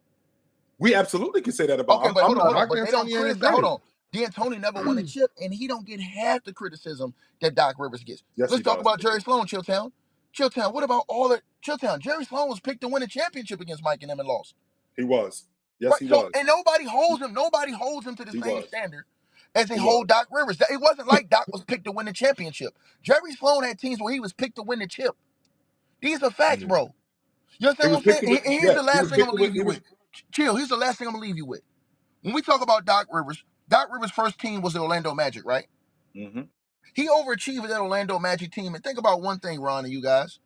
We 0.79 0.95
absolutely 0.95 1.41
can 1.41 1.53
say 1.53 1.67
that 1.69 1.79
about. 1.79 1.99
Okay, 1.99 2.07
I'm- 2.07 2.15
but 2.15 2.21
I'm 2.21 2.27
hold 2.27 2.39
on, 2.39 2.45
not- 2.45 2.45
hold 2.45 2.57
on. 2.57 2.61
Mike 2.63 2.69
But 2.69 2.85
they 2.85 2.91
don't 2.91 3.07
D'Antoni 3.07 3.29
ain't 3.31 3.41
criticize. 3.41 3.51
Hold 3.51 3.63
great. 3.63 3.71
on. 3.71 3.81
D'Antoni 4.15 4.61
never 4.61 4.85
won 4.85 4.99
a 4.99 5.03
mm. 5.03 5.13
chip, 5.13 5.31
and 5.43 5.53
he 5.53 5.67
don't 5.67 5.87
get 5.87 6.01
half 6.01 6.45
the 6.45 6.53
criticism 6.53 7.15
that 7.41 7.55
Doc 7.55 7.77
Rivers 7.79 8.05
gets. 8.05 8.23
Yes, 8.37 8.51
Let's 8.51 8.59
he 8.59 8.63
talk 8.63 8.77
does. 8.77 8.83
about 8.83 9.01
Jerry 9.01 9.21
Sloan, 9.21 9.47
Chilltown. 9.47 9.91
Chilltown, 10.37 10.73
what 10.73 10.85
about 10.85 11.05
all 11.09 11.29
the 11.29 11.41
Chilltown? 11.65 11.99
Jerry 12.01 12.25
Sloan 12.25 12.49
was 12.49 12.61
picked 12.61 12.81
to 12.83 12.89
win 12.89 13.03
a 13.03 13.07
championship 13.07 13.61
against 13.61 13.83
Mike 13.83 14.03
and 14.03 14.11
them 14.11 14.21
and 14.21 14.29
lost. 14.29 14.55
He 14.97 15.05
was. 15.05 15.45
Yes, 15.81 15.93
Right, 15.93 16.03
he 16.03 16.09
so, 16.09 16.23
was. 16.25 16.33
and 16.37 16.47
nobody 16.47 16.87
holds 16.87 17.23
him. 17.23 17.35
Nobody 17.35 17.73
holds 17.73 18.07
him 18.07 18.17
to 18.17 18.25
the 18.25 18.33
He 18.33 18.41
same 18.43 18.57
was. 18.57 18.67
standard 18.69 19.05
as 19.55 19.69
they 19.69 19.75
He 19.77 19.81
hold 19.81 20.09
Doc 20.09 20.29
Rivers. 20.31 20.61
It 20.71 20.81
wasn't 20.81 21.09
like 21.13 21.29
Doc 21.31 21.47
was 21.49 21.65
picked 21.65 21.85
to 21.87 21.93
win 21.93 22.07
the 22.07 22.13
championship. 22.13 22.75
Jerry 23.03 23.33
Sloan 23.33 23.65
had 23.65 23.79
teams 23.79 24.01
where 24.01 24.13
he 24.13 24.21
was 24.21 24.33
picked 24.33 24.57
to 24.57 24.63
win 24.63 24.81
the 24.81 24.87
chip. 24.87 25.17
These 26.01 26.23
are 26.23 26.31
facts, 26.31 26.63
Yeah. 26.63 26.69
bro. 26.69 26.95
You 27.59 27.69
understand 27.69 27.93
what 27.93 27.99
I'm 27.99 28.05
saying? 28.05 28.21
picked 28.21 28.21
to 28.23 28.31
win- 28.31 28.43
and 28.45 28.53
here's 28.55 28.65
yeah, 28.65 28.75
the 28.75 28.83
he 28.83 28.87
last 28.87 29.01
was 29.03 29.11
thing 29.11 29.21
I'm 29.23 29.27
picked 29.27 29.27
gonna 29.27 29.39
to 29.39 29.43
leave 29.45 29.55
you 29.57 29.65
was- 29.65 29.77
with. 29.77 29.85
Chill. 30.33 30.57
Here's 30.57 30.69
the 30.69 30.77
last 30.77 30.99
thing 30.99 31.09
I'm 31.09 31.15
gonna 31.15 31.27
leave 31.27 31.37
you 31.37 31.47
with. 31.47 31.63
When 32.23 32.35
we 32.35 32.43
talk 32.43 32.63
about 32.63 32.85
Doc 32.85 33.09
Rivers, 33.13 33.45
Doc 33.69 33.89
Rivers' 33.93 34.11
first 34.13 34.39
team 34.39 34.63
was 34.63 34.75
the 34.75 34.81
Orlando 34.81 35.15
Magic, 35.15 35.45
right? 35.45 35.69
Mhm. 36.17 36.49
He 36.95 37.09
overachieved 37.09 37.63
with 37.63 37.71
that 37.71 37.81
Orlando 37.81 38.19
Magic 38.19 38.53
team. 38.53 38.75
And 38.75 38.85
think 38.85 38.99
about 38.99 39.23
one 39.23 39.41
thing, 39.41 39.61
Ron 39.61 39.85
and 39.85 39.93
you 39.93 40.03
guys. 40.03 40.41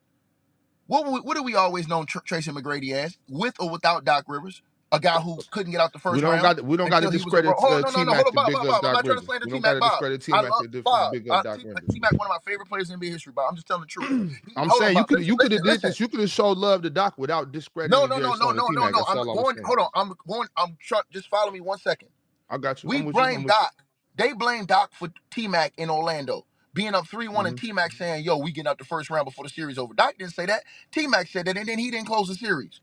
What 0.89 1.07
we, 1.11 1.21
what 1.21 1.37
do 1.37 1.43
we 1.43 1.55
always 1.55 1.87
know 1.89 2.05
Tr- 2.05 2.19
Tracy 2.25 2.51
McGrady 2.51 2.93
as, 2.93 3.17
with 3.29 3.55
or 3.61 3.71
without 3.71 4.05
Doc 4.05 4.25
Rivers? 4.29 4.63
A 4.93 4.99
guy 5.01 5.19
who 5.21 5.39
couldn't 5.51 5.73
get 5.73 5.81
out 5.81 5.93
the 5.93 5.99
first 5.99 6.15
We 6.15 6.21
don't 6.21 6.31
round. 6.31 6.41
got 6.41 6.65
we 6.65 6.77
don't 6.77 6.89
got 6.89 7.01
to 7.01 7.07
until 7.07 7.11
he 7.11 7.23
was 7.23 7.35
a 7.35 7.37
discredit 7.37 7.45
pro- 7.57 7.57
Hold 7.57 7.73
on, 7.73 7.79
uh, 7.79 7.83
no, 7.83 7.91
no, 7.91 7.99
T 7.99 8.05
no, 8.05 8.11
Mac 8.11 8.17
hold 8.17 8.27
on, 8.27 8.33
to 8.33 8.35
Bob, 8.35 8.53
Bob, 8.53 8.67
Bob. 8.67 8.85
I'm 8.85 8.91
not 8.93 9.05
trying 9.05 9.19
to 9.19 9.25
slander 9.25 9.47
T 9.47 9.59
Mac. 9.59 9.63
got 9.63 9.79
Bob, 9.79 9.91
discredit 9.91 10.21
T 10.21 10.31
I 10.33 10.41
Mac 10.41 10.51
love 10.51 10.71
to 10.71 10.83
Bob. 10.83 11.11
big 11.11 11.27
Uh, 11.29 11.43
Doc 11.43 11.59
T 11.91 11.99
Mac, 11.99 12.17
one 12.19 12.27
of 12.27 12.31
my 12.31 12.51
favorite 12.51 12.67
players 12.69 12.89
in 12.89 12.99
NBA 12.99 13.11
history. 13.11 13.33
Bob, 13.33 13.47
I'm 13.49 13.55
just 13.55 13.67
telling 13.67 13.81
the 13.83 13.87
truth. 13.87 14.09
I'm 14.55 14.69
saying 14.71 14.97
you 14.97 15.05
could 15.05 15.21
you 15.27 15.37
could 15.37 15.51
have 15.51 15.63
did 15.63 15.81
this. 15.81 15.99
You 15.99 16.07
could 16.07 16.19
have 16.21 16.29
showed 16.31 16.57
love 16.57 16.81
to 16.83 16.89
Doc 16.89 17.15
without 17.17 17.51
discrediting 17.51 17.99
No, 17.99 18.05
no, 18.07 18.17
no, 18.19 18.35
no, 18.35 18.51
no, 18.51 18.69
no, 18.69 18.89
no. 18.89 19.03
I'm 19.07 19.17
I 19.17 19.23
going. 19.33 19.57
Hold 19.63 19.79
on. 19.79 19.89
I'm 19.95 20.13
going. 20.27 20.47
I'm 20.57 20.77
trying. 20.81 21.03
Just 21.11 21.27
follow 21.29 21.51
me 21.51 21.61
one 21.61 21.79
second. 21.79 22.09
I 22.49 22.57
got 22.57 22.83
you. 22.83 22.89
We 22.89 22.97
I'm 22.97 23.05
with 23.05 23.15
you. 23.15 23.21
blame 23.21 23.35
I'm 23.37 23.43
with 23.43 23.53
you. 23.53 23.59
Doc. 23.59 23.73
They 24.17 24.33
blame 24.33 24.65
Doc 24.65 24.91
for 24.93 25.09
T 25.31 25.47
Mac 25.47 25.73
in 25.77 25.89
Orlando 25.89 26.45
being 26.79 26.95
up 26.95 27.07
three 27.07 27.29
one, 27.29 27.47
and 27.47 27.57
Mm-hmm. 27.57 27.67
T 27.67 27.73
Mac 27.73 27.93
saying, 27.93 28.25
"Yo, 28.25 28.37
we 28.39 28.51
getting 28.53 28.69
out 28.69 28.79
the 28.79 28.85
first 28.85 29.11
round 29.11 29.25
before 29.25 29.45
the 29.45 29.51
series 29.51 29.77
over." 29.79 29.93
Doc 29.95 30.15
didn't 30.19 30.33
say 30.35 30.47
that. 30.47 30.63
T 30.93 31.07
Mac 31.07 31.27
said 31.29 31.47
that, 31.47 31.57
and 31.57 31.69
then 31.69 31.79
he 31.79 31.91
didn't 31.91 32.07
close 32.07 32.29
the 32.29 32.35
series. 32.35 32.81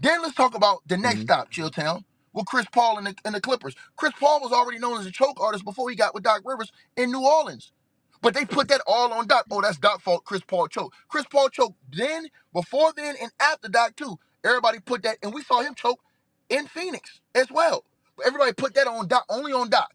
Then 0.00 0.22
let's 0.22 0.36
talk 0.36 0.54
about 0.56 0.82
the 0.88 0.98
next 0.98 1.20
Mhm. 1.20 1.24
stop, 1.24 1.52
Chilltown, 1.52 2.04
with 2.34 2.46
Chris 2.46 2.66
Paul 2.72 2.98
and 2.98 3.08
the, 3.08 3.16
and 3.26 3.34
the 3.34 3.42
Clippers. 3.42 3.76
Chris 3.96 4.14
Paul 4.20 4.40
was 4.42 4.52
already 4.52 4.78
known 4.78 5.00
as 5.00 5.06
a 5.06 5.12
choke 5.12 5.40
artist 5.40 5.64
before 5.64 5.90
he 5.90 5.96
got 5.96 6.14
with 6.14 6.24
Doc 6.24 6.42
Rivers 6.46 6.72
in 6.96 7.12
New 7.12 7.26
Orleans. 7.26 7.72
But 8.22 8.34
they 8.34 8.46
put 8.46 8.68
that 8.68 8.82
all 8.86 9.12
on 9.14 9.28
Doc. 9.28 9.46
Oh, 9.50 9.62
that's 9.62 9.78
Doc 9.78 10.02
fault. 10.02 10.24
Chris 10.24 10.42
Paul 10.46 10.68
choke. 10.68 10.94
Chris 11.08 11.26
Paul 11.30 11.50
choke 11.50 11.74
then, 11.92 12.28
before 12.52 12.92
then, 12.96 13.16
and 13.22 13.32
after 13.40 13.68
Doc 13.68 13.96
too. 13.96 14.18
Everybody 14.44 14.80
put 14.80 15.02
that, 15.04 15.18
and 15.22 15.34
we 15.34 15.42
saw 15.42 15.62
him 15.62 15.74
choke 15.74 16.00
in 16.50 16.66
Phoenix 16.68 17.20
as 17.34 17.50
well. 17.50 17.84
But 18.16 18.26
everybody 18.26 18.52
put 18.54 18.74
that 18.74 18.86
on 18.88 19.08
Doc, 19.08 19.24
only 19.30 19.52
on 19.52 19.70
Doc. 19.70 19.90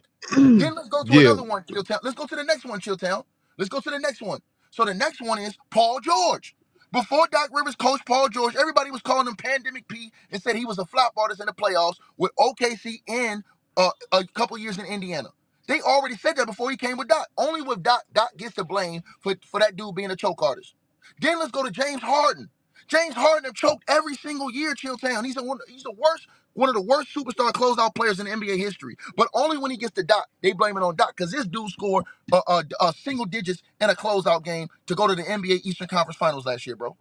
then 0.58 0.76
let's 0.76 0.90
go 0.90 1.04
to 1.04 1.14
Yeah. 1.14 1.20
another 1.20 1.44
one, 1.44 1.64
Chilltown. 1.64 2.00
Let's 2.04 2.16
go 2.18 2.28
to 2.28 2.36
the 2.38 2.44
next 2.46 2.66
one, 2.66 2.82
Chilltown. 2.82 3.26
Let's 3.58 3.70
go 3.70 3.82
to 3.82 3.92
the 3.92 4.00
next 4.00 4.22
one. 4.22 4.42
So 4.72 4.86
the 4.86 4.96
next 4.96 5.22
one 5.22 5.40
is 5.40 5.58
Paul 5.72 6.02
George. 6.02 6.56
Before 6.94 7.28
Doc 7.32 7.50
Rivers 7.54 7.76
coached 7.76 8.06
Paul 8.08 8.30
George, 8.30 8.56
everybody 8.56 8.92
was 8.92 9.02
calling 9.02 9.28
him 9.28 9.36
Pandemic 9.36 9.88
P 9.90 10.12
and 10.32 10.42
said 10.42 10.56
he 10.56 10.66
was 10.66 10.80
a 10.80 10.86
flop 10.86 11.14
artist 11.18 11.42
in 11.42 11.48
the 11.48 11.54
playoffs 11.54 11.98
with 12.18 12.32
OKC 12.40 13.02
and 13.08 13.44
uh, 13.78 13.92
a 14.14 14.26
couple 14.36 14.58
years 14.58 14.80
in 14.80 14.86
Indiana. 14.86 15.30
They 15.68 15.82
already 15.82 16.18
said 16.18 16.38
that 16.38 16.48
before 16.48 16.72
he 16.72 16.78
came 16.78 16.98
with 16.98 17.10
Doc. 17.10 17.28
Only 17.38 17.62
with 17.64 17.84
Doc, 17.84 18.04
Doc 18.14 18.32
gets 18.38 18.56
the 18.56 18.66
blame 18.66 19.04
for, 19.22 19.36
for 19.46 19.60
that 19.62 19.76
dude 19.76 19.96
being 19.96 20.12
a 20.12 20.16
choke 20.18 20.44
artist. 20.44 20.76
Then 21.22 21.40
let's 21.40 21.52
go 21.52 21.64
to 21.64 21.72
James 21.72 22.02
Harden. 22.04 22.50
James 22.88 23.16
Harden 23.16 23.46
have 23.46 23.56
choked 23.56 23.84
every 23.90 24.16
single 24.16 24.52
year, 24.52 24.76
Chilltown. 24.76 25.26
He's 25.26 25.38
a, 25.38 25.44
one, 25.44 25.60
he's 25.68 25.84
the 25.84 25.92
worst, 25.94 26.28
one 26.54 26.70
of 26.70 26.76
the 26.76 26.82
worst 26.82 27.10
superstar 27.16 27.52
closeout 27.52 27.96
players 27.96 28.20
in 28.20 28.28
NBA 28.28 28.58
history. 28.58 28.96
But 29.16 29.28
only 29.34 29.58
when 29.58 29.72
he 29.72 29.78
gets 29.78 29.94
to 29.94 30.04
Doc, 30.04 30.28
they 30.42 30.54
blame 30.54 30.78
it 30.78 30.84
on 30.84 30.96
Doc 30.96 31.16
because 31.16 31.32
this 31.32 31.46
dude 31.46 31.70
scored 31.70 32.06
a, 32.32 32.42
a, 32.48 32.64
a 32.82 32.94
single 32.94 33.26
digits 33.26 33.64
in 33.82 33.90
a 33.90 33.96
closeout 33.96 34.44
game 34.44 34.68
to 34.88 34.96
go 34.96 35.08
to 35.08 35.16
the 35.16 35.24
NBA 35.24 35.62
Eastern 35.64 35.88
Conference 35.88 36.18
Finals 36.18 36.46
last 36.46 36.66
year, 36.66 36.76
bro. 36.76 36.96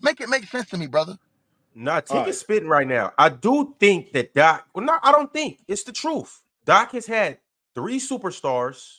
Make 0.00 0.20
it 0.20 0.28
make 0.28 0.44
sense 0.44 0.68
to 0.70 0.78
me, 0.78 0.86
brother. 0.86 1.16
Nah, 1.74 2.00
take 2.00 2.16
All 2.16 2.24
right. 2.24 2.34
spitting 2.34 2.68
right 2.68 2.86
now. 2.86 3.12
I 3.18 3.30
do 3.30 3.74
think 3.78 4.12
that 4.12 4.34
Doc. 4.34 4.66
Well, 4.74 4.84
no, 4.84 4.98
I 5.02 5.12
don't 5.12 5.32
think 5.32 5.60
it's 5.68 5.84
the 5.84 5.92
truth. 5.92 6.42
Doc 6.64 6.92
has 6.92 7.06
had 7.06 7.38
three 7.74 7.98
superstars 7.98 8.98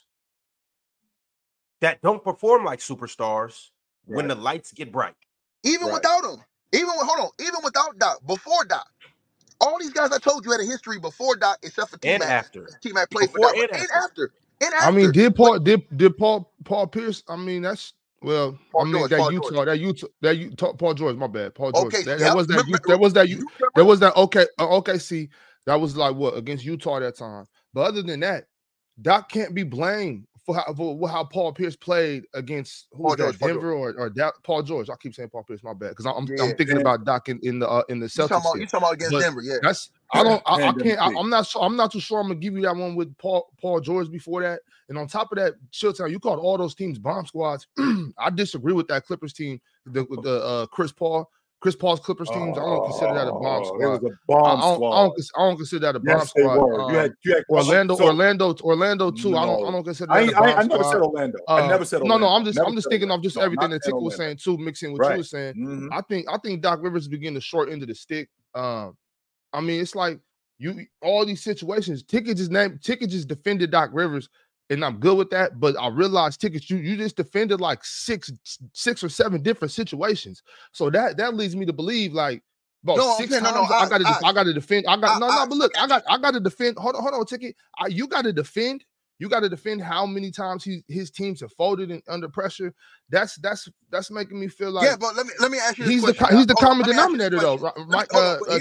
that 1.81 2.01
don't 2.01 2.23
perform 2.23 2.63
like 2.65 2.79
superstars 2.79 3.69
right. 4.07 4.15
when 4.17 4.27
the 4.27 4.35
lights 4.35 4.71
get 4.71 4.91
bright. 4.91 5.15
Even 5.63 5.87
right. 5.87 5.93
without 5.95 6.23
him, 6.23 6.43
even 6.73 6.89
with, 6.97 7.07
hold 7.07 7.27
on, 7.27 7.45
even 7.45 7.59
without 7.63 7.97
Doc, 7.99 8.19
before 8.25 8.65
Doc, 8.65 8.87
all 9.65 9.79
these 9.79 9.93
guys 9.93 10.11
I 10.11 10.17
told 10.17 10.45
you 10.45 10.51
had 10.51 10.61
a 10.61 10.65
history 10.65 10.99
before 10.99 11.35
Doc, 11.35 11.59
except 11.63 11.91
for 11.91 11.97
T-Mac. 11.97 12.21
And 12.21 12.23
after. 12.23 12.69
T-Mac 12.81 13.09
played 13.09 13.31
before 13.31 13.49
for 13.49 13.55
Doc. 13.55 13.69
And, 13.71 13.81
and 13.81 13.89
after. 14.03 14.31
And 14.61 14.73
after. 14.73 14.87
I 14.87 14.91
mean, 14.91 15.11
did 15.11 15.35
Paul 15.35 15.59
did, 15.59 15.81
did 15.97 16.17
Paul 16.17 16.51
Paul 16.63 16.87
Pierce? 16.87 17.23
I 17.27 17.35
mean, 17.35 17.61
that's 17.61 17.93
well, 18.21 18.57
Paul 18.71 18.81
I 18.81 18.85
mean 18.85 18.93
George, 18.93 19.09
that, 19.09 19.31
Utah, 19.31 19.65
that 19.65 19.79
Utah, 19.79 20.07
that 20.21 20.37
Utah, 20.37 20.67
that 20.67 20.77
Paul 20.77 20.93
George. 20.93 21.15
My 21.17 21.27
bad, 21.27 21.55
Paul 21.55 21.71
George. 21.71 21.93
Okay, 21.93 22.03
that, 22.03 22.19
that 22.19 22.35
was 22.35 22.47
that. 22.47 22.81
That 22.87 22.99
was 22.99 23.13
that. 23.13 23.27
That 23.75 23.85
was 23.85 23.99
that. 23.99 24.15
Okay, 24.15 24.45
uh, 24.59 24.77
okay. 24.77 24.97
See, 24.97 25.29
that 25.65 25.79
was 25.79 25.97
like 25.97 26.15
what 26.15 26.37
against 26.37 26.63
Utah 26.63 26.99
that 26.99 27.17
time. 27.17 27.45
But 27.73 27.81
other 27.81 28.01
than 28.01 28.21
that, 28.21 28.45
Doc 29.01 29.29
can't 29.29 29.53
be 29.53 29.63
blamed 29.63 30.25
for 30.45 30.55
how, 30.55 30.73
for 30.73 31.07
how 31.07 31.23
Paul 31.23 31.53
Pierce 31.53 31.75
played 31.75 32.25
against 32.33 32.87
who 32.91 33.03
was 33.03 33.15
that 33.17 33.39
Denver 33.39 33.73
Or, 33.73 33.93
or 33.97 34.09
da- 34.09 34.31
Paul 34.43 34.61
George. 34.61 34.89
I 34.89 34.95
keep 35.01 35.15
saying 35.15 35.29
Paul 35.29 35.43
Pierce. 35.43 35.63
My 35.63 35.73
bad, 35.73 35.89
because 35.89 36.05
I'm, 36.05 36.27
yeah, 36.27 36.43
I'm 36.43 36.55
thinking 36.55 36.81
about 36.81 37.05
Doc 37.05 37.29
in, 37.29 37.39
in 37.43 37.59
the 37.59 37.69
uh, 37.69 37.83
in 37.89 37.99
the 37.99 38.07
Celtics. 38.07 38.17
You 38.17 38.27
talking 38.27 38.37
about, 38.37 38.59
you 38.59 38.67
talking 38.67 38.83
about 38.83 38.93
against 38.93 39.11
but 39.11 39.19
Denver? 39.21 39.41
Yeah, 39.41 39.57
that's 39.61 39.89
I 40.13 40.23
don't 40.23 40.41
I, 40.45 40.55
I 40.55 40.73
can't 40.73 40.99
I, 40.99 41.19
am 41.19 41.29
not 41.29 41.47
sure 41.47 41.63
I'm 41.63 41.75
not 41.75 41.91
too 41.91 41.99
sure 41.99 42.19
I'm 42.19 42.27
gonna 42.27 42.39
give 42.39 42.55
you 42.55 42.61
that 42.63 42.75
one 42.75 42.95
with 42.95 43.17
Paul 43.17 43.51
Paul 43.61 43.79
George 43.79 44.11
before 44.11 44.41
that. 44.41 44.61
And 44.89 44.97
on 44.97 45.07
top 45.07 45.31
of 45.31 45.37
that, 45.37 45.53
Chilltown, 45.71 46.11
you 46.11 46.19
called 46.19 46.39
all 46.39 46.57
those 46.57 46.75
teams 46.75 46.99
bomb 46.99 47.25
squads. 47.25 47.67
I 48.17 48.29
disagree 48.29 48.73
with 48.73 48.87
that 48.89 49.05
Clippers 49.05 49.33
team 49.33 49.61
the, 49.85 50.05
the 50.21 50.43
uh, 50.43 50.65
Chris 50.67 50.91
Paul. 50.91 51.29
Chris 51.63 51.77
Paul's 51.77 52.01
Clippers 52.01 52.27
teams, 52.27 52.57
I 52.57 52.61
don't 52.61 52.83
consider 52.89 53.13
that 53.13 53.27
a 53.27 53.31
oh, 53.31 53.39
bomb 53.39 53.63
squad. 53.63 53.81
It 53.81 53.87
was 53.87 53.99
a 54.03 54.19
bomb 54.27 54.59
I, 54.59 54.73
squad. 54.73 54.73
I 54.73 54.75
don't, 54.75 54.83
I, 54.83 55.01
don't, 55.01 55.29
I 55.37 55.39
don't 55.47 55.55
consider 55.55 55.79
that 55.79 55.95
a 55.95 55.99
bomb 55.99 56.17
yes, 56.19 56.29
squad. 56.29 56.41
They 56.41 56.59
were. 56.59 56.81
Um, 56.81 56.91
you 56.91 56.97
had, 56.97 57.13
you 57.23 57.35
had 57.35 57.43
uh, 57.49 57.53
Orlando, 57.53 57.95
so, 57.95 58.03
Orlando, 58.03 58.55
Orlando 58.63 59.11
too. 59.11 59.31
No. 59.31 59.37
I 59.37 59.45
don't, 59.45 59.67
I 59.67 59.71
don't 59.71 59.83
consider 59.85 60.07
that. 60.07 60.13
I, 60.13 60.21
a 60.23 60.31
bomb 60.33 60.43
I, 60.43 60.53
I 60.55 60.63
never 60.63 60.83
squad. 60.83 60.91
said 60.91 61.01
Orlando. 61.01 61.37
Uh, 61.47 61.53
I 61.53 61.67
never 61.69 61.85
said. 61.85 62.01
Orlando. 62.01 62.17
No, 62.17 62.27
no, 62.27 62.35
I'm 62.35 62.43
just, 62.43 62.57
never 62.57 62.67
I'm 62.67 62.75
just 62.75 62.89
thinking 62.89 63.07
Orlando. 63.07 63.19
of 63.19 63.23
just 63.23 63.37
no, 63.37 63.43
everything 63.43 63.69
that 63.69 63.81
Tick 63.81 63.93
was 63.93 64.17
saying 64.17 64.37
too, 64.43 64.57
mixing 64.57 64.91
with 64.91 64.99
right. 64.99 65.11
you 65.11 65.17
were 65.19 65.23
saying. 65.23 65.53
Mm-hmm. 65.53 65.87
I 65.93 66.01
think, 66.01 66.25
I 66.29 66.37
think 66.37 66.61
Doc 66.61 66.79
Rivers 66.81 67.03
is 67.03 67.07
beginning 67.07 67.35
to 67.35 67.41
short 67.41 67.71
end 67.71 67.81
of 67.81 67.87
the 67.87 67.95
stick. 67.95 68.29
Um, 68.53 68.97
I 69.53 69.61
mean, 69.61 69.79
it's 69.79 69.95
like 69.95 70.19
you 70.57 70.85
all 71.01 71.25
these 71.25 71.45
situations. 71.45 72.03
Ticket 72.03 72.35
just 72.35 72.51
named 72.51 72.83
Ticket 72.83 73.09
just 73.09 73.29
defended 73.29 73.71
Doc 73.71 73.89
Rivers 73.93 74.27
and 74.73 74.83
I'm 74.83 74.99
good 74.99 75.17
with 75.17 75.29
that. 75.29 75.59
But 75.59 75.75
I 75.79 75.87
realized 75.87 76.41
tickets, 76.41 76.69
you 76.69 76.77
you 76.77 76.97
just 76.97 77.15
defended 77.15 77.61
like 77.61 77.83
six 77.83 78.31
six 78.73 79.03
or 79.03 79.09
seven 79.09 79.41
different 79.41 79.71
situations. 79.71 80.43
So 80.71 80.89
that 80.89 81.17
that 81.17 81.35
leads 81.35 81.55
me 81.55 81.65
to 81.65 81.73
believe 81.73 82.13
like 82.13 82.43
about 82.83 82.97
no, 82.97 83.15
six 83.17 83.31
saying, 83.31 83.43
times 83.43 83.55
no, 83.55 83.63
no, 83.63 83.73
I, 83.73 83.83
I 83.83 83.89
gotta 83.89 84.07
I, 84.07 84.11
I, 84.11 84.29
I, 84.29 84.33
gotta 84.33 84.53
defend. 84.53 84.85
I 84.87 84.97
got 84.97 85.19
no 85.19 85.29
no, 85.29 85.45
but 85.47 85.57
look, 85.57 85.71
I 85.79 85.87
got 85.87 86.03
I 86.07 86.17
gotta 86.17 86.39
defend. 86.39 86.77
Hold 86.77 86.95
on, 86.95 87.01
hold 87.01 87.13
on, 87.13 87.25
ticket. 87.25 87.55
you 87.87 88.07
gotta 88.07 88.33
defend. 88.33 88.83
You 89.19 89.29
gotta 89.29 89.47
defend 89.47 89.81
how 89.81 90.05
many 90.05 90.31
times 90.31 90.63
he, 90.63 90.83
his 90.89 91.09
teams 91.09 91.39
have 91.41 91.53
folded 91.53 91.91
in, 91.91 92.01
under 92.09 92.27
pressure. 92.27 92.73
That's 93.09 93.35
that's 93.37 93.69
that's 93.89 94.11
making 94.11 94.39
me 94.39 94.49
feel 94.49 94.71
like 94.71 94.85
yeah. 94.85 94.97
But 94.99 95.15
let 95.15 95.25
me 95.25 95.31
let 95.39 95.51
me 95.51 95.59
ask 95.59 95.77
you. 95.77 95.85
He's 95.85 96.03
uh, 96.03 96.07
the 96.11 96.27
he's 96.35 96.47
the 96.47 96.55
common 96.55 96.85
denominator 96.85 97.39
though, 97.39 97.57
right? 97.57 97.73
right 97.87 98.07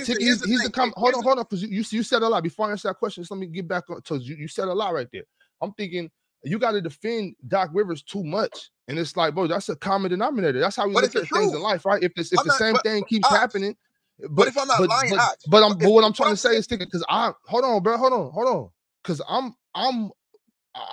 he's, 0.07 0.40
the, 0.40 0.71
common. 0.73 0.95
Hold 0.97 1.14
on, 1.14 1.23
hold 1.23 1.38
on, 1.38 1.45
because 1.45 1.62
you, 1.62 1.69
you 1.69 1.85
you 1.90 2.02
said 2.02 2.23
a 2.23 2.28
lot 2.28 2.45
before 2.45 2.69
I 2.69 2.73
answer 2.73 2.88
that 2.88 2.95
question. 2.95 3.25
So 3.25 3.35
let 3.35 3.40
me 3.40 3.47
get 3.47 3.66
back 3.66 3.85
to 3.87 4.16
you, 4.19 4.37
you 4.37 4.47
said 4.47 4.69
a 4.69 4.73
lot 4.73 4.95
right 4.95 5.09
there. 5.12 5.25
I'm 5.62 5.73
thinking 5.73 6.11
you 6.45 6.59
got 6.59 6.73
to 6.73 6.81
defend 6.81 7.37
Doc 7.49 7.71
Rivers 7.73 8.02
too 8.02 8.25
much. 8.25 8.71
And 8.88 8.99
it's 8.99 9.16
like, 9.16 9.35
bro, 9.35 9.47
that's 9.47 9.69
a 9.69 9.76
common 9.76 10.11
denominator. 10.11 10.59
That's 10.59 10.76
how 10.76 10.88
we 10.88 10.95
but 10.95 11.04
look 11.04 11.16
at 11.16 11.28
things 11.28 11.54
in 11.54 11.61
life, 11.61 11.87
right? 11.87 12.02
If 12.02 12.14
this, 12.14 12.33
if 12.33 12.40
the 12.40 12.49
not, 12.49 12.59
same 12.59 12.73
but, 12.75 12.83
thing 12.83 13.04
keeps 13.04 13.28
happening, 13.28 13.76
but, 14.19 14.31
but, 14.35 14.49
if 14.49 14.59
I'm 14.59 14.66
not 14.66 14.78
but, 14.78 14.88
lying, 14.88 15.14
but, 15.16 15.37
but 15.49 15.62
I'm, 15.62 15.78
but 15.78 15.90
what 15.90 16.04
I'm 16.04 16.12
trying 16.12 16.33
to 16.33 16.37
say 16.37 16.57
is 16.57 16.66
thinking 16.66 16.88
because 16.88 17.04
I 17.09 17.33
hold 17.47 17.64
on, 17.64 17.83
bro, 17.83 17.97
hold 17.97 18.12
on, 18.12 18.31
hold 18.33 18.49
on, 18.49 18.71
because 19.02 19.23
I'm, 19.28 19.54
I'm. 19.75 20.11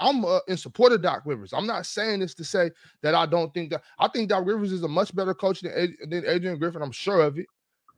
I'm 0.02 0.26
uh, 0.26 0.40
in 0.50 0.58
support 0.58 0.92
of 0.92 1.02
Doc 1.02 1.22
Rivers. 1.24 1.54
I'm 1.54 1.66
not 1.66 1.86
saying 1.86 2.20
this 2.20 2.34
to 2.34 2.44
say 2.44 2.70
that 3.02 3.16
I 3.16 3.26
don't 3.26 3.54
think 3.54 3.70
that 3.70 3.82
I 3.98 4.10
think 4.10 4.28
Doc 4.28 4.46
Rivers 4.46 4.74
is 4.74 4.84
a 4.84 4.90
much 4.90 5.16
better 5.16 5.34
coach 5.34 5.62
than, 5.62 5.96
than 6.10 6.26
Adrian 6.28 6.60
Griffin. 6.60 6.82
I'm 6.82 6.92
sure 6.92 7.22
of 7.22 7.40
it 7.40 7.46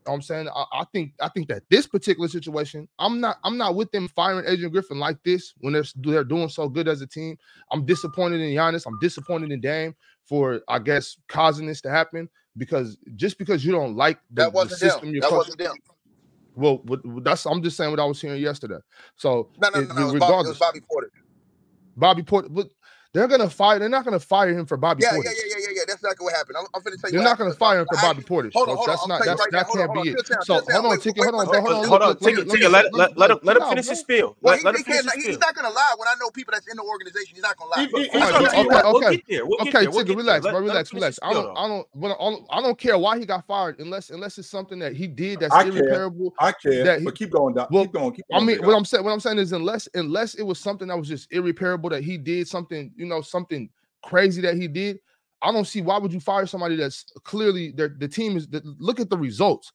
know 0.08 0.14
I'm 0.14 0.22
saying 0.22 0.48
I, 0.50 0.66
I, 0.74 0.84
think 0.92 1.14
I 1.20 1.30
think 1.30 1.48
that 1.50 1.64
this 1.70 1.88
particular 1.88 2.28
situation, 2.28 2.88
I'm 3.00 3.20
not 3.20 3.38
I'm 3.44 3.58
not 3.58 3.76
with 3.76 3.92
them 3.92 4.08
firing 4.08 4.46
Adrian 4.48 4.72
Griffin 4.72 5.00
like 5.00 5.18
this 5.24 5.54
when 5.60 5.74
they're 5.74 5.84
they're 5.96 6.24
doing 6.24 6.50
so 6.50 6.70
good 6.70 6.88
as 6.88 7.02
a 7.02 7.08
team. 7.08 7.38
I'm 7.72 7.86
disappointed 7.86 8.42
in 8.42 8.56
Giannis. 8.56 8.86
I'm 8.86 8.98
disappointed 9.00 9.52
in 9.52 9.62
Dame 9.62 9.96
for 10.26 10.62
I 10.68 10.80
guess 10.80 11.18
causing 11.28 11.68
this 11.68 11.82
to 11.82 11.90
happen 11.90 12.30
because 12.58 12.98
just 13.16 13.38
because 13.38 13.66
you 13.66 13.72
don't 13.72 13.96
like 13.96 14.20
the, 14.32 14.44
that 14.44 14.54
wasn't 14.54 14.72
the 14.72 14.90
system, 14.90 15.12
them. 15.12 15.20
that 15.22 15.32
wasn't 15.32 15.58
them. 15.58 15.76
Well, 16.56 16.82
that's 17.22 17.46
I'm 17.46 17.64
just 17.64 17.78
saying 17.78 17.92
what 17.92 18.00
I 18.00 18.06
was 18.06 18.20
hearing 18.20 18.42
yesterday. 18.42 18.80
So 19.16 19.50
no, 19.62 19.70
no, 19.70 19.82
no, 19.82 19.94
no 19.94 20.10
it, 20.10 20.14
regardless, 20.14 20.58
Bobby, 20.58 20.80
Bobby 20.80 21.04
Portis. 21.06 21.22
Bobby 21.96 22.24
Portis, 22.24 22.54
but 22.54 22.70
they're 23.14 23.28
gonna 23.28 23.50
fire. 23.50 23.80
They're 23.80 23.90
not 23.90 24.06
gonna 24.06 24.20
fire 24.20 24.50
him 24.58 24.66
for 24.66 24.78
Bobby 24.78 25.04
yeah, 25.04 25.12
Porter. 25.12 25.30
Yeah, 25.30 25.44
yeah, 25.48 25.56
yeah, 25.60 25.61
not 26.04 26.18
gonna 26.18 26.36
happen. 26.36 26.56
I'm, 26.58 26.66
I'm 26.74 26.82
finna 26.82 27.00
tell 27.00 27.12
you. 27.12 27.18
You're 27.18 27.24
not 27.24 27.38
gonna 27.38 27.54
fire 27.54 27.82
him 27.82 27.88
for 27.92 28.02
Bobby 28.02 28.24
Portis. 28.24 28.54
Hold 28.54 28.70
on, 28.70 28.78
hold 28.78 28.90
on. 28.90 28.96
That's 28.96 29.08
not. 29.08 29.26
That's, 29.26 29.40
right 29.40 29.52
that 29.52 29.68
can't 29.70 29.94
be 29.94 30.10
it. 30.10 30.44
So 30.44 30.62
hold 30.70 30.94
on, 30.94 31.00
Tika. 31.00 31.24
Hold 31.24 31.36
on, 31.36 31.46
hold 31.48 31.72
on, 31.72 31.88
hold 31.88 32.02
on. 32.02 32.18
Let 32.72 32.94
let 32.94 33.18
let 33.18 33.32
him 33.32 33.40
let 33.44 33.58
him 33.58 33.64
finish 33.70 33.88
his 33.88 34.00
spiel. 34.00 34.36
Let 34.42 34.64
him 34.64 34.74
finish 34.74 34.86
his 34.88 35.12
spiel. 35.12 35.26
He's 35.28 35.40
not 35.40 35.56
gonna 35.56 35.70
lie. 35.70 35.94
When 35.98 36.08
I 36.08 36.16
know 36.20 36.30
people 36.32 36.54
that's 36.54 36.68
in 36.68 36.78
the 36.78 36.84
organization, 36.84 37.36
he's 37.36 37.44
not 37.44 37.58
gonna 37.58 37.72
lie. 37.72 37.88
Okay, 37.94 39.22
okay, 39.22 39.42
okay. 39.42 39.86
Tika, 39.86 40.16
relax, 40.16 40.46
bro. 40.46 40.60
Relax, 40.60 40.94
relax. 40.94 41.20
I 41.24 41.34
don't, 41.34 41.58
I 41.58 41.68
don't, 41.68 42.46
I 42.52 42.62
don't 42.62 42.78
care 42.78 42.98
why 42.98 43.20
he 43.20 43.26
got 43.26 43.46
fired 43.46 43.80
unless 43.80 44.10
unless 44.10 44.38
it's 44.38 44.50
something 44.50 44.80
that 44.80 44.96
he 44.96 45.08
did 45.08 45.40
that's 45.40 45.56
irreparable. 45.56 46.34
I 46.40 46.52
care. 46.52 46.84
That 46.84 47.00
he, 47.00 47.06
but 47.06 47.16
keep 47.16 47.32
going, 47.32 47.56
Well, 47.56 47.68
keep 47.84 47.94
going. 47.94 48.14
Keep 48.14 48.26
going 48.30 48.42
I 48.42 48.46
mean, 48.46 48.66
what 48.66 48.76
I'm 48.76 48.86
saying, 48.86 49.04
what 49.04 49.12
I'm 49.12 49.20
saying 49.20 49.38
is 49.40 49.52
unless 49.52 49.88
unless 49.94 50.36
it 50.36 50.44
was 50.44 50.60
something 50.60 50.88
that 50.88 50.98
was 50.98 51.08
just 51.08 51.32
irreparable 51.32 51.90
that 51.90 52.04
he 52.04 52.18
did 52.18 52.48
something, 52.48 52.92
you 52.96 53.06
know, 53.06 53.22
something 53.22 53.70
crazy 54.04 54.42
that 54.42 54.56
he 54.56 54.68
did. 54.68 55.00
I 55.42 55.52
don't 55.52 55.66
see 55.66 55.82
why 55.82 55.98
would 55.98 56.14
you 56.14 56.20
fire 56.20 56.46
somebody 56.46 56.76
that's 56.76 57.06
clearly 57.24 57.72
the 57.72 58.08
team 58.08 58.38
is. 58.38 58.48
Look 58.80 59.00
at 59.00 59.10
the 59.10 59.18
results. 59.18 59.72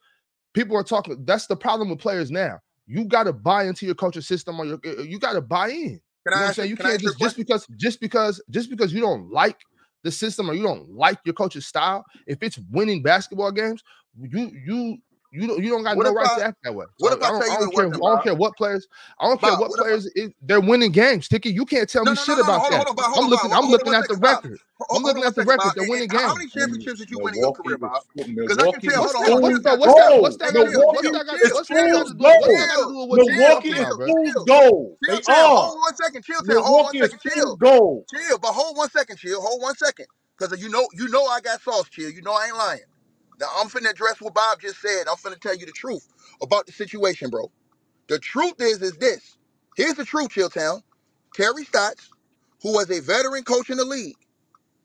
People 0.54 0.76
are 0.76 0.84
talking. 0.84 1.24
That's 1.24 1.46
the 1.46 1.56
problem 1.56 1.90
with 1.90 1.98
players 1.98 2.30
now. 2.30 2.60
You 2.86 3.04
got 3.04 3.24
to 3.24 3.32
buy 3.32 3.64
into 3.64 3.84
your 3.84 3.96
culture 3.96 4.22
system, 4.22 4.60
or 4.60 4.64
your, 4.64 4.80
uh, 4.86 5.02
you 5.02 5.18
got 5.18 5.32
to 5.32 5.40
buy 5.40 5.68
in. 5.68 5.74
Can 5.74 5.90
you 5.90 6.30
know 6.30 6.36
I, 6.36 6.40
what 6.40 6.48
I'm 6.48 6.54
saying? 6.54 6.70
You 6.70 6.76
can 6.76 6.86
can't 6.86 7.00
just, 7.00 7.18
just 7.18 7.36
because 7.36 7.66
just 7.76 8.00
because 8.00 8.42
just 8.50 8.70
because 8.70 8.92
you 8.92 9.00
don't 9.00 9.30
like 9.30 9.58
the 10.04 10.10
system 10.10 10.48
or 10.48 10.54
you 10.54 10.62
don't 10.62 10.88
like 10.90 11.18
your 11.24 11.34
coach's 11.34 11.66
style, 11.66 12.04
if 12.26 12.42
it's 12.42 12.58
winning 12.70 13.02
basketball 13.02 13.52
games, 13.52 13.82
you 14.18 14.52
you 14.64 14.98
you 15.36 15.46
don't, 15.46 15.62
you 15.62 15.68
don't 15.68 15.82
got 15.82 15.96
what 15.96 16.04
no 16.04 16.12
right 16.14 16.26
I, 16.28 16.38
to 16.38 16.46
act 16.46 16.58
that 16.64 16.74
way. 16.74 16.86
What 16.98 17.12
if 17.12 17.22
I, 17.22 17.26
I, 17.26 17.28
I 17.28 17.56
don't, 17.58 17.74
care, 17.74 17.86
I 17.86 17.90
don't 17.90 18.22
care 18.22 18.34
what 18.34 18.56
players. 18.56 18.88
I 19.20 19.28
don't 19.28 19.38
care 19.38 19.50
Bob, 19.50 19.60
what, 19.60 19.70
what 19.70 19.80
players. 19.80 20.06
Is, 20.16 20.30
they're 20.40 20.60
winning 20.60 20.92
games. 20.92 21.28
Ticky, 21.28 21.50
you 21.50 21.66
can't 21.66 21.88
tell 21.88 22.04
no, 22.04 22.12
me 22.12 22.16
no, 22.16 22.22
shit 22.22 22.38
no, 22.38 22.44
about 22.44 22.70
that. 22.70 22.86
On, 22.88 22.98
on, 22.98 23.24
I'm 23.24 23.28
looking. 23.28 23.52
I'm 23.52 23.66
looking 23.66 23.92
at 23.92 24.08
the 24.08 24.16
record. 24.16 24.58
I'm 24.90 25.02
looking 25.02 25.24
at 25.24 25.34
the 25.34 25.44
record. 25.44 25.72
They're 25.76 25.88
winning 25.88 26.08
games. 26.08 26.22
How 26.22 26.34
many 26.34 26.48
championships 26.48 27.00
did 27.00 27.10
you 27.10 27.18
win 27.18 27.34
in 27.34 27.40
your 27.40 27.52
career, 27.52 27.76
Bob? 27.76 28.02
Because 28.14 28.58
I 28.58 28.70
can 28.72 28.80
tell. 28.80 29.02
What's 29.02 29.62
that? 29.62 29.78
What's 29.78 29.94
that? 29.94 30.20
What's 30.22 30.36
that? 30.38 30.54
Milwaukee 33.26 33.68
is 33.68 34.34
gold. 34.46 34.96
Chill, 35.04 35.20
chill. 35.20 35.34
Hold 35.34 35.78
one 35.80 35.96
second. 35.96 36.24
Chill. 36.24 36.42
Chill. 36.44 36.62
Hold 36.62 36.84
one 36.86 36.94
second. 36.94 37.20
Chill. 37.20 37.56
Gold. 37.56 38.04
Chill. 38.10 38.38
But 38.38 38.52
hold 38.52 38.76
one 38.76 38.90
second. 38.90 39.18
Chill. 39.18 39.40
Hold 39.40 39.60
one 39.62 39.76
second. 39.76 40.06
Because 40.38 40.62
you 40.62 40.70
know, 40.70 40.86
you 40.94 41.08
know, 41.08 41.26
I 41.26 41.40
got 41.40 41.60
sauce. 41.60 41.88
Chill. 41.90 42.10
You 42.10 42.22
know, 42.22 42.32
I 42.32 42.46
ain't 42.46 42.56
lying. 42.56 42.80
Now 43.40 43.48
I'm 43.58 43.68
finna 43.68 43.90
address 43.90 44.20
what 44.20 44.34
Bob 44.34 44.60
just 44.60 44.80
said. 44.80 45.06
I'm 45.08 45.16
finna 45.16 45.40
tell 45.40 45.56
you 45.56 45.66
the 45.66 45.72
truth 45.72 46.08
about 46.42 46.66
the 46.66 46.72
situation, 46.72 47.30
bro. 47.30 47.50
The 48.08 48.18
truth 48.18 48.54
is, 48.60 48.82
is 48.82 48.94
this. 48.98 49.38
Here's 49.76 49.94
the 49.94 50.04
truth, 50.04 50.30
Chilltown. 50.30 50.82
Terry 51.34 51.64
Stotts, 51.64 52.10
who 52.62 52.72
was 52.74 52.90
a 52.90 53.00
veteran 53.00 53.44
coach 53.44 53.70
in 53.70 53.78
the 53.78 53.84
league 53.84 54.16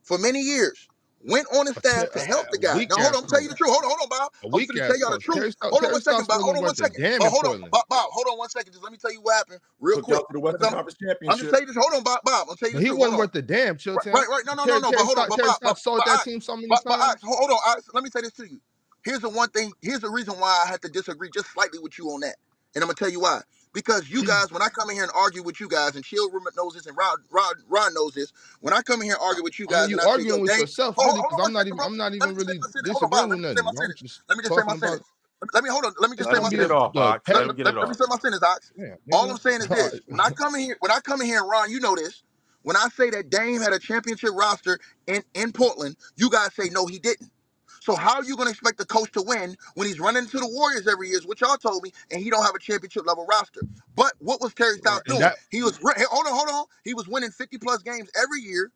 for 0.03 0.17
many 0.17 0.41
years, 0.41 0.89
went 1.25 1.47
on 1.55 1.67
his 1.67 1.77
staff 1.77 2.11
to 2.11 2.19
help 2.21 2.49
the 2.51 2.57
guy. 2.57 2.83
Now, 2.89 2.97
hold 2.97 3.15
on, 3.15 3.23
I'm 3.23 3.27
telling 3.27 3.43
you 3.43 3.49
the 3.49 3.55
truth. 3.55 3.71
Hold 3.71 3.83
on, 3.83 3.89
hold 3.89 4.01
on, 4.03 4.09
Bob. 4.09 4.31
I'm 4.53 4.65
going 4.65 4.77
to 4.79 4.85
tell 4.85 4.97
y'all 4.99 5.11
the 5.11 5.19
truth. 5.19 5.45
Hold 5.71 5.83
on 5.85 5.91
one 5.91 6.01
second, 6.01 6.27
Bob. 6.27 6.41
Hold 6.41 6.57
on 6.57 6.65
one 6.65 6.75
second. 6.75 6.99
Oh, 7.19 7.29
hold 7.29 7.45
on, 7.45 7.55
Bob, 7.71 7.85
Bob. 7.89 8.09
Hold 8.11 8.27
on 8.31 8.37
one 8.37 8.49
second. 8.49 8.73
Just 8.73 8.83
let 8.83 8.91
me 8.91 8.97
tell 8.97 9.11
you 9.13 9.21
what 9.21 9.35
happened 9.37 9.59
real 9.79 9.97
Took 9.97 10.05
quick. 10.05 10.21
For 10.27 10.33
the 10.33 10.39
Western 10.39 10.69
Conference 10.69 10.97
Championship. 10.99 11.31
I'm 11.33 11.37
just 11.39 11.49
telling 11.51 11.67
you 11.67 11.73
this. 11.73 11.83
Hold 11.83 11.93
on, 11.95 12.03
Bob. 12.03 12.19
Bob, 12.25 12.47
I'm 12.49 12.57
telling 12.57 12.75
you. 12.75 12.79
He 12.81 12.87
truth. 12.87 12.97
He 12.97 13.01
wasn't 13.01 13.19
worth 13.19 13.31
the 13.33 13.41
damn, 13.41 13.77
chill. 13.77 13.95
Right, 13.95 14.05
right, 14.13 14.27
right. 14.29 14.43
No, 14.45 14.53
no, 14.55 14.65
no, 14.65 14.79
no. 14.79 14.91
But 14.91 15.05
hold 15.05 15.17
on, 15.19 15.27
Bob. 15.29 15.61
Bob 15.61 15.77
sold 15.77 16.03
that 16.05 16.21
team 16.23 16.41
so 16.41 16.55
many 16.55 16.69
times. 16.77 17.21
Hold 17.23 17.51
on. 17.51 17.59
Let 17.93 18.03
me 18.03 18.09
say 18.09 18.21
this 18.21 18.33
to 18.33 18.49
you. 18.49 18.61
Here's 19.03 19.19
the 19.21 19.29
one 19.29 19.49
thing. 19.49 19.73
Here's 19.81 20.01
the 20.01 20.09
reason 20.09 20.35
why 20.39 20.63
I 20.65 20.69
had 20.69 20.81
to 20.83 20.89
disagree 20.89 21.29
just 21.31 21.51
slightly 21.51 21.79
with 21.79 21.97
you 21.97 22.05
on 22.09 22.21
that, 22.21 22.35
and 22.75 22.83
I'm 22.83 22.87
gonna 22.87 22.95
tell 22.95 23.09
you 23.09 23.21
why. 23.21 23.41
Because 23.73 24.09
you 24.09 24.23
mm. 24.23 24.27
guys, 24.27 24.51
when 24.51 24.61
I 24.61 24.67
come 24.67 24.89
in 24.89 24.95
here 24.95 25.03
and 25.03 25.11
argue 25.15 25.43
with 25.43 25.59
you 25.59 25.67
guys, 25.67 25.95
and 25.95 26.03
Chill 26.03 26.29
knows 26.57 26.73
this, 26.73 26.85
and 26.87 26.97
Rod, 26.97 27.19
Rod, 27.31 27.55
Rod 27.69 27.93
knows 27.93 28.13
this, 28.13 28.33
when 28.59 28.73
I 28.73 28.81
come 28.81 29.01
in 29.01 29.07
here 29.07 29.15
and 29.15 29.23
argue 29.23 29.43
with 29.43 29.59
you 29.59 29.65
guys, 29.65 29.85
I 29.85 29.87
mean, 29.87 29.97
you 29.97 30.09
arguing 30.09 30.41
with 30.41 30.59
yourself, 30.59 30.97
really, 30.97 31.21
because 31.21 31.45
I'm 31.45 31.53
not 31.53 31.67
even, 31.67 31.79
I'm 31.79 31.97
not 31.97 32.13
even 32.13 32.35
really 32.35 32.59
disagreeing 32.83 33.29
with 33.29 33.39
nothing. 33.39 33.65
Let 34.27 34.37
me 34.37 34.43
just 34.43 34.55
say 34.55 34.63
my 34.65 34.75
sentence. 34.77 35.07
Let 35.53 35.63
me 35.63 35.69
hold 35.69 35.85
on. 35.85 35.93
Let 35.99 36.11
me 36.11 36.17
just 36.17 36.29
let 36.29 36.37
say 36.37 36.43
my 36.43 36.49
sentence. 36.49 36.71
Off, 36.71 36.93
let, 36.93 37.25
let, 37.27 37.57
let, 37.57 37.67
off. 37.67 37.75
let 37.75 37.89
me 37.89 37.95
say 37.95 38.05
my 38.07 38.17
sentence, 38.17 38.43
Ox. 38.43 38.71
Yeah, 38.77 38.95
All 39.11 39.29
I'm 39.29 39.37
saying 39.37 39.61
is 39.61 39.67
this: 39.67 39.99
when 40.05 40.19
I 40.19 40.29
come 40.29 40.53
in 40.53 40.61
here, 40.61 40.77
when 40.81 40.91
I 40.91 40.99
come 40.99 41.21
in 41.21 41.27
here, 41.27 41.43
Ron, 41.43 41.71
you 41.71 41.79
know 41.79 41.95
this. 41.95 42.23
When 42.63 42.75
I 42.75 42.87
say 42.95 43.09
that 43.09 43.31
Dame 43.31 43.59
had 43.59 43.73
a 43.73 43.79
championship 43.79 44.31
roster 44.35 44.79
in 45.07 45.23
in 45.33 45.51
Portland, 45.51 45.95
you 46.15 46.29
guys 46.29 46.53
say 46.53 46.69
no, 46.69 46.85
he 46.85 46.99
didn't. 46.99 47.31
So 47.81 47.95
how 47.95 48.15
are 48.17 48.25
you 48.25 48.37
going 48.37 48.47
to 48.47 48.51
expect 48.51 48.79
the 48.79 48.85
coach 48.87 49.11
to 49.13 49.23
win 49.23 49.57
when 49.75 49.87
he's 49.87 50.01
running 50.01 50.27
to 50.27 50.39
the 50.39 50.47
Warriors 50.49 50.87
every 50.87 51.09
year, 51.09 51.19
is 51.19 51.27
what 51.27 51.41
y'all 51.41 51.57
told 51.57 51.83
me, 51.83 51.93
and 52.11 52.21
he 52.23 52.31
don't 52.31 52.45
have 52.45 52.55
a 52.55 52.59
championship 52.59 53.07
level 53.07 53.27
roster? 53.29 53.61
But 53.95 54.13
what 54.19 54.41
was 54.41 54.53
Terry 54.55 54.77
Stotts 54.79 54.97
Right. 54.97 55.05
Doing? 55.07 55.19
that 55.21 55.37
He 55.51 55.63
was 55.63 55.77
hey, 55.77 56.05
hold 56.11 56.27
on, 56.27 56.33
hold 56.35 56.49
on. 56.49 56.65
He 56.85 56.95
was 56.95 57.07
winning 57.09 57.31
50 57.31 57.59
plus 57.59 57.83
games 57.83 58.09
every 58.21 58.41
year, 58.41 58.71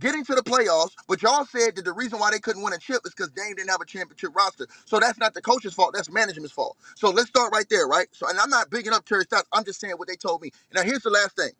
getting 0.00 0.24
to 0.26 0.36
the 0.36 0.42
playoffs. 0.42 0.92
But 1.08 1.22
y'all 1.22 1.46
said 1.46 1.76
that 1.76 1.84
the 1.86 1.94
reason 1.94 2.20
why 2.20 2.32
they 2.32 2.40
couldn't 2.40 2.62
win 2.62 2.74
a 2.74 2.78
chip 2.78 3.02
is 3.06 3.14
because 3.14 3.32
Dame 3.32 3.56
didn't 3.56 3.70
have 3.70 3.82
a 3.82 3.86
championship 3.86 4.36
roster. 4.36 4.66
So 4.86 5.00
that's 5.00 5.18
not 5.18 5.34
the 5.34 5.42
coach's 5.42 5.74
fault. 5.74 5.92
That's 5.94 6.10
management's 6.10 6.52
fault. 6.54 6.78
So 6.96 7.10
let's 7.10 7.28
start 7.30 7.52
right 7.52 7.68
there, 7.70 7.88
right? 7.88 8.08
So 8.12 8.28
and 8.28 8.38
I'm 8.40 8.50
not 8.50 8.70
bigging 8.70 8.94
up 8.94 9.06
Terry 9.06 9.24
Stotts. 9.24 9.48
I'm 9.52 9.64
just 9.64 9.80
saying 9.80 9.94
what 9.98 10.08
they 10.08 10.16
told 10.16 10.42
me. 10.42 10.52
Now 10.74 10.82
here's 10.82 11.02
the 11.04 11.10
last 11.10 11.36
thing. 11.36 11.52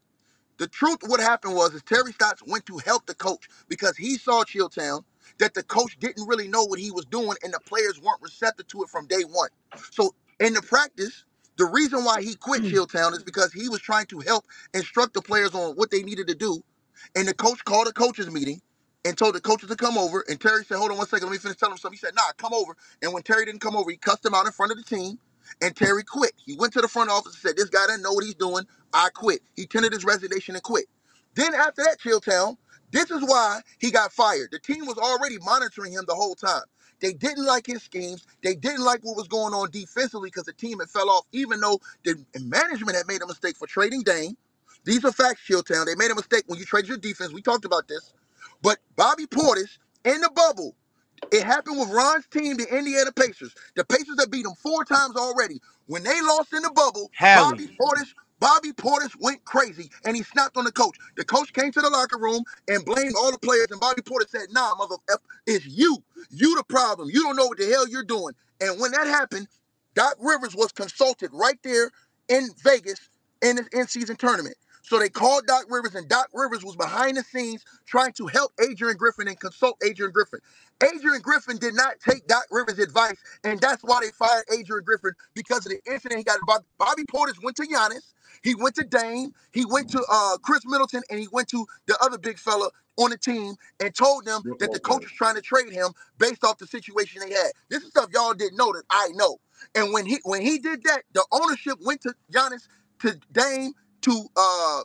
The 0.59 0.69
truth, 0.69 0.99
what 1.07 1.21
happened 1.21 1.55
was, 1.57 1.75
is 1.75 1.83
Terry 1.83 2.13
Stotts 2.13 2.43
went 2.47 2.67
to 2.67 2.79
help 2.79 3.07
the 3.07 3.15
coach 3.15 3.49
because 3.69 3.97
he 3.97 4.17
saw 4.17 4.45
Chilltown 4.45 5.05
that 5.39 5.55
the 5.55 5.63
coach 5.65 5.99
didn't 6.01 6.27
really 6.29 6.49
know 6.49 6.65
what 6.65 6.79
he 6.81 6.91
was 6.91 7.05
doing 7.07 7.37
and 7.45 7.53
the 7.55 7.61
players 7.61 8.01
weren't 8.01 8.23
receptive 8.23 8.69
to 8.69 8.83
it 8.83 8.89
from 8.91 9.07
day 9.07 9.23
one. 9.31 9.51
So 9.93 10.15
in 10.41 10.55
the 10.55 10.63
practice, 10.63 11.25
the 11.59 11.67
reason 11.67 12.05
why 12.05 12.23
he 12.23 12.35
quit 12.37 12.63
hmm. 12.63 12.69
Chilltown 12.69 13.13
is 13.13 13.23
because 13.25 13.53
he 13.53 13.69
was 13.69 13.81
trying 13.81 14.07
to 14.07 14.21
help 14.21 14.45
instruct 14.75 15.15
the 15.15 15.23
players 15.23 15.55
on 15.55 15.77
what 15.77 15.91
they 15.91 16.03
needed 16.03 16.29
to 16.29 16.35
do. 16.35 16.63
And 17.17 17.29
the 17.29 17.35
coach 17.35 17.65
called 17.65 17.89
a 17.89 17.93
coaches 17.93 18.31
meeting 18.31 18.61
and 19.05 19.19
told 19.19 19.35
the 19.35 19.41
coaches 19.41 19.69
to 19.71 19.77
come 19.77 19.99
over. 19.99 20.25
And 20.29 20.41
Terry 20.41 20.65
said, 20.65 20.79
Hold 20.79 20.93
on 20.93 20.99
one 20.99 21.09
second, 21.09 21.29
let 21.29 21.33
me 21.33 21.39
finish 21.39 21.59
telling 21.59 21.75
him 21.75 21.79
something. 21.79 21.97
He 21.97 22.07
said, 22.07 22.15
Nah, 22.17 22.33
come 22.39 22.55
over. 22.55 22.77
And 23.03 23.13
when 23.15 23.23
Terry 23.25 23.45
didn't 23.47 23.61
come 23.61 23.77
over, 23.77 23.91
he 23.91 23.97
cussed 23.99 24.25
him 24.27 24.35
out 24.35 24.47
in 24.47 24.53
front 24.53 24.73
of 24.73 24.79
the 24.79 24.85
team. 24.85 25.19
And 25.63 25.77
Terry 25.77 26.05
quit. 26.05 26.33
He 26.47 26.57
went 26.57 26.73
to 26.75 26.81
the 26.81 26.89
front 26.89 27.11
office 27.11 27.35
and 27.35 27.43
said, 27.43 27.57
This 27.57 27.71
guy 27.71 27.87
doesn't 27.87 28.03
know 28.03 28.13
what 28.13 28.25
he's 28.25 28.35
doing. 28.37 28.65
I 28.95 29.11
quit. 29.15 29.41
He 29.57 29.67
tendered 29.67 29.93
his 29.93 30.05
resignation 30.05 30.55
and 30.57 30.63
quit. 30.65 30.87
Then 31.35 31.55
after 31.55 31.83
that, 31.85 31.99
Chilltown, 32.01 32.57
this 32.93 33.11
is 33.11 33.23
why 33.23 33.61
he 33.81 33.91
got 33.91 34.13
fired. 34.13 34.51
The 34.53 34.61
team 34.61 34.87
was 34.87 34.99
already 34.99 35.39
monitoring 35.41 35.93
him 35.93 36.05
the 36.09 36.15
whole 36.17 36.37
time. 36.37 36.63
They 37.01 37.13
didn't 37.15 37.47
like 37.47 37.67
his 37.67 37.83
schemes. 37.83 38.27
They 38.43 38.55
didn't 38.57 38.85
like 38.85 39.01
what 39.03 39.17
was 39.17 39.29
going 39.29 39.55
on 39.55 39.71
defensively 39.71 40.29
because 40.31 40.45
the 40.45 40.55
team 40.55 40.81
had 40.81 40.91
fell 40.91 41.11
off, 41.11 41.27
even 41.33 41.61
though 41.61 41.81
the 42.05 42.17
management 42.41 42.97
had 42.97 43.07
made 43.09 43.23
a 43.23 43.27
mistake 43.27 43.57
for 43.57 43.67
trading 43.69 44.03
Dame. 44.03 44.37
These 44.85 45.05
are 45.05 45.13
facts, 45.13 45.43
Chilltown. 45.49 45.87
They 45.87 45.97
made 45.97 46.11
a 46.11 46.15
mistake 46.17 46.45
when 46.47 46.59
you 46.59 46.65
traded 46.65 46.89
your 46.89 46.99
defense. 46.99 47.33
We 47.33 47.43
talked 47.43 47.67
about 47.67 47.89
this. 47.89 48.15
But 48.63 48.79
Bobby 48.97 49.27
Portis 49.27 49.79
in 50.05 50.21
the 50.23 50.31
bubble, 50.35 50.75
it 51.33 51.45
happened 51.45 51.79
with 51.79 51.91
Ron's 51.91 52.27
team, 52.29 52.57
the 52.57 52.67
Indiana 52.77 53.13
Pacers. 53.13 53.55
The 53.77 53.85
Pacers 53.85 54.19
have 54.21 54.31
beat 54.31 54.45
them 54.45 54.55
four 54.55 54.85
times 54.85 55.17
already. 55.17 55.61
When 55.87 56.03
they 56.03 56.21
lost 56.23 56.53
in 56.55 56.63
the 56.63 56.71
bubble, 56.71 57.11
Hallie. 57.19 57.59
Bobby 57.59 57.69
Portis 57.81 58.15
Bobby 58.41 58.73
Portis 58.73 59.13
went 59.21 59.45
crazy 59.45 59.91
and 60.05 60.17
he 60.17 60.23
snapped 60.23 60.57
on 60.57 60.65
the 60.65 60.73
coach. 60.73 60.97
The 61.17 61.25
coach 61.25 61.53
came 61.53 61.73
to 61.73 61.81
the 61.81 61.91
locker 61.91 62.19
room 62.19 62.45
and 62.69 62.85
blamed 62.85 63.15
all 63.17 63.33
the 63.33 63.39
players. 63.39 63.69
And 63.71 63.81
Bobby 63.81 64.03
Portis 64.03 64.31
said, 64.31 64.49
Nah, 64.53 64.75
mother 64.77 64.97
it's 65.47 65.67
you. 65.67 65.99
You 66.31 66.57
the 66.57 66.65
problem. 66.65 67.11
You 67.13 67.23
don't 67.23 67.37
know 67.37 67.47
what 67.47 67.59
the 67.59 67.67
hell 67.69 67.89
you're 67.89 68.05
doing. 68.05 68.35
And 68.61 68.81
when 68.81 68.93
that 68.93 69.07
happened, 69.07 69.49
Doc 69.95 70.17
Rivers 70.21 70.57
was 70.57 70.73
consulted 70.73 71.31
right 71.33 71.59
there 71.65 71.91
in 72.29 72.51
Vegas 72.65 73.01
in 73.43 73.57
the 73.57 73.67
in 73.73 73.89
season 73.89 74.17
tournament. 74.17 74.57
So 74.89 74.99
they 74.99 75.11
called 75.11 75.47
Doc 75.47 75.67
Rivers, 75.69 75.95
and 75.95 76.09
Doc 76.09 76.31
Rivers 76.33 76.65
was 76.65 76.75
behind 76.75 77.19
the 77.19 77.23
scenes 77.23 77.63
trying 77.85 78.13
to 78.15 78.27
help 78.27 78.53
Adrian 78.59 78.97
Griffin 78.97 79.29
and 79.29 79.39
consult 79.39 79.77
Adrian 79.87 80.11
Griffin. 80.11 80.41
Adrian 80.83 81.21
Griffin 81.21 81.59
did 81.59 81.75
not 81.75 82.01
take 82.01 82.27
Doc 82.27 82.45
Rivers' 82.51 82.79
advice, 82.79 83.17
and 83.45 83.61
that's 83.61 83.83
why 83.83 84.01
they 84.01 84.11
fired 84.13 84.45
Adrian 84.51 84.83
Griffin 84.85 85.13
because 85.35 85.67
of 85.67 85.73
the 85.73 85.93
incident 85.93 86.17
he 86.17 86.25
got. 86.25 86.39
Bobby, 86.47 86.65
Bobby 86.79 87.03
Portis 87.05 87.35
went 87.43 87.55
to 87.59 87.65
Giannis, 87.65 88.15
he 88.43 88.55
went 88.55 88.77
to 88.77 88.85
Dame, 88.85 89.35
he 89.53 89.67
went 89.67 89.91
to 89.91 90.03
uh, 90.11 90.39
Khris 90.39 90.65
Middleton, 90.65 91.03
and 91.11 91.21
he 91.21 91.29
went 91.31 91.49
to 91.49 91.67
the 91.87 91.99
other 92.03 92.17
big 92.17 92.39
fella 92.39 92.71
on 92.97 93.11
the 93.11 93.19
team 93.19 93.57
and 93.81 93.95
told 93.95 94.25
them 94.25 94.41
that 94.59 94.73
the 94.73 94.81
coach 94.81 95.03
was 95.03 95.13
trying 95.13 95.35
to 95.35 95.43
trade 95.43 95.71
him 95.71 95.91
based 96.17 96.45
off 96.45 96.57
the 96.57 96.67
situation 96.67 97.21
they 97.21 97.35
had. 97.35 97.53
This 97.69 97.83
is 97.83 97.91
stuff 97.91 98.09
y'all 98.15 98.33
didn't 98.33 98.57
know 98.57 98.73
that 98.73 98.85
I 98.89 99.09
know. 99.13 99.37
And 99.75 99.93
when 99.93 100.07
he 100.07 100.19
when 100.25 100.41
he 100.41 100.59
did 100.59 100.83
that, 100.85 101.03
the 101.13 101.27
ownership 101.31 101.75
went 101.85 102.01
to 102.03 102.15
Giannis, 102.33 102.69
to 103.01 103.21
Dame, 103.33 103.75
to 104.11 104.27
uh 104.37 104.83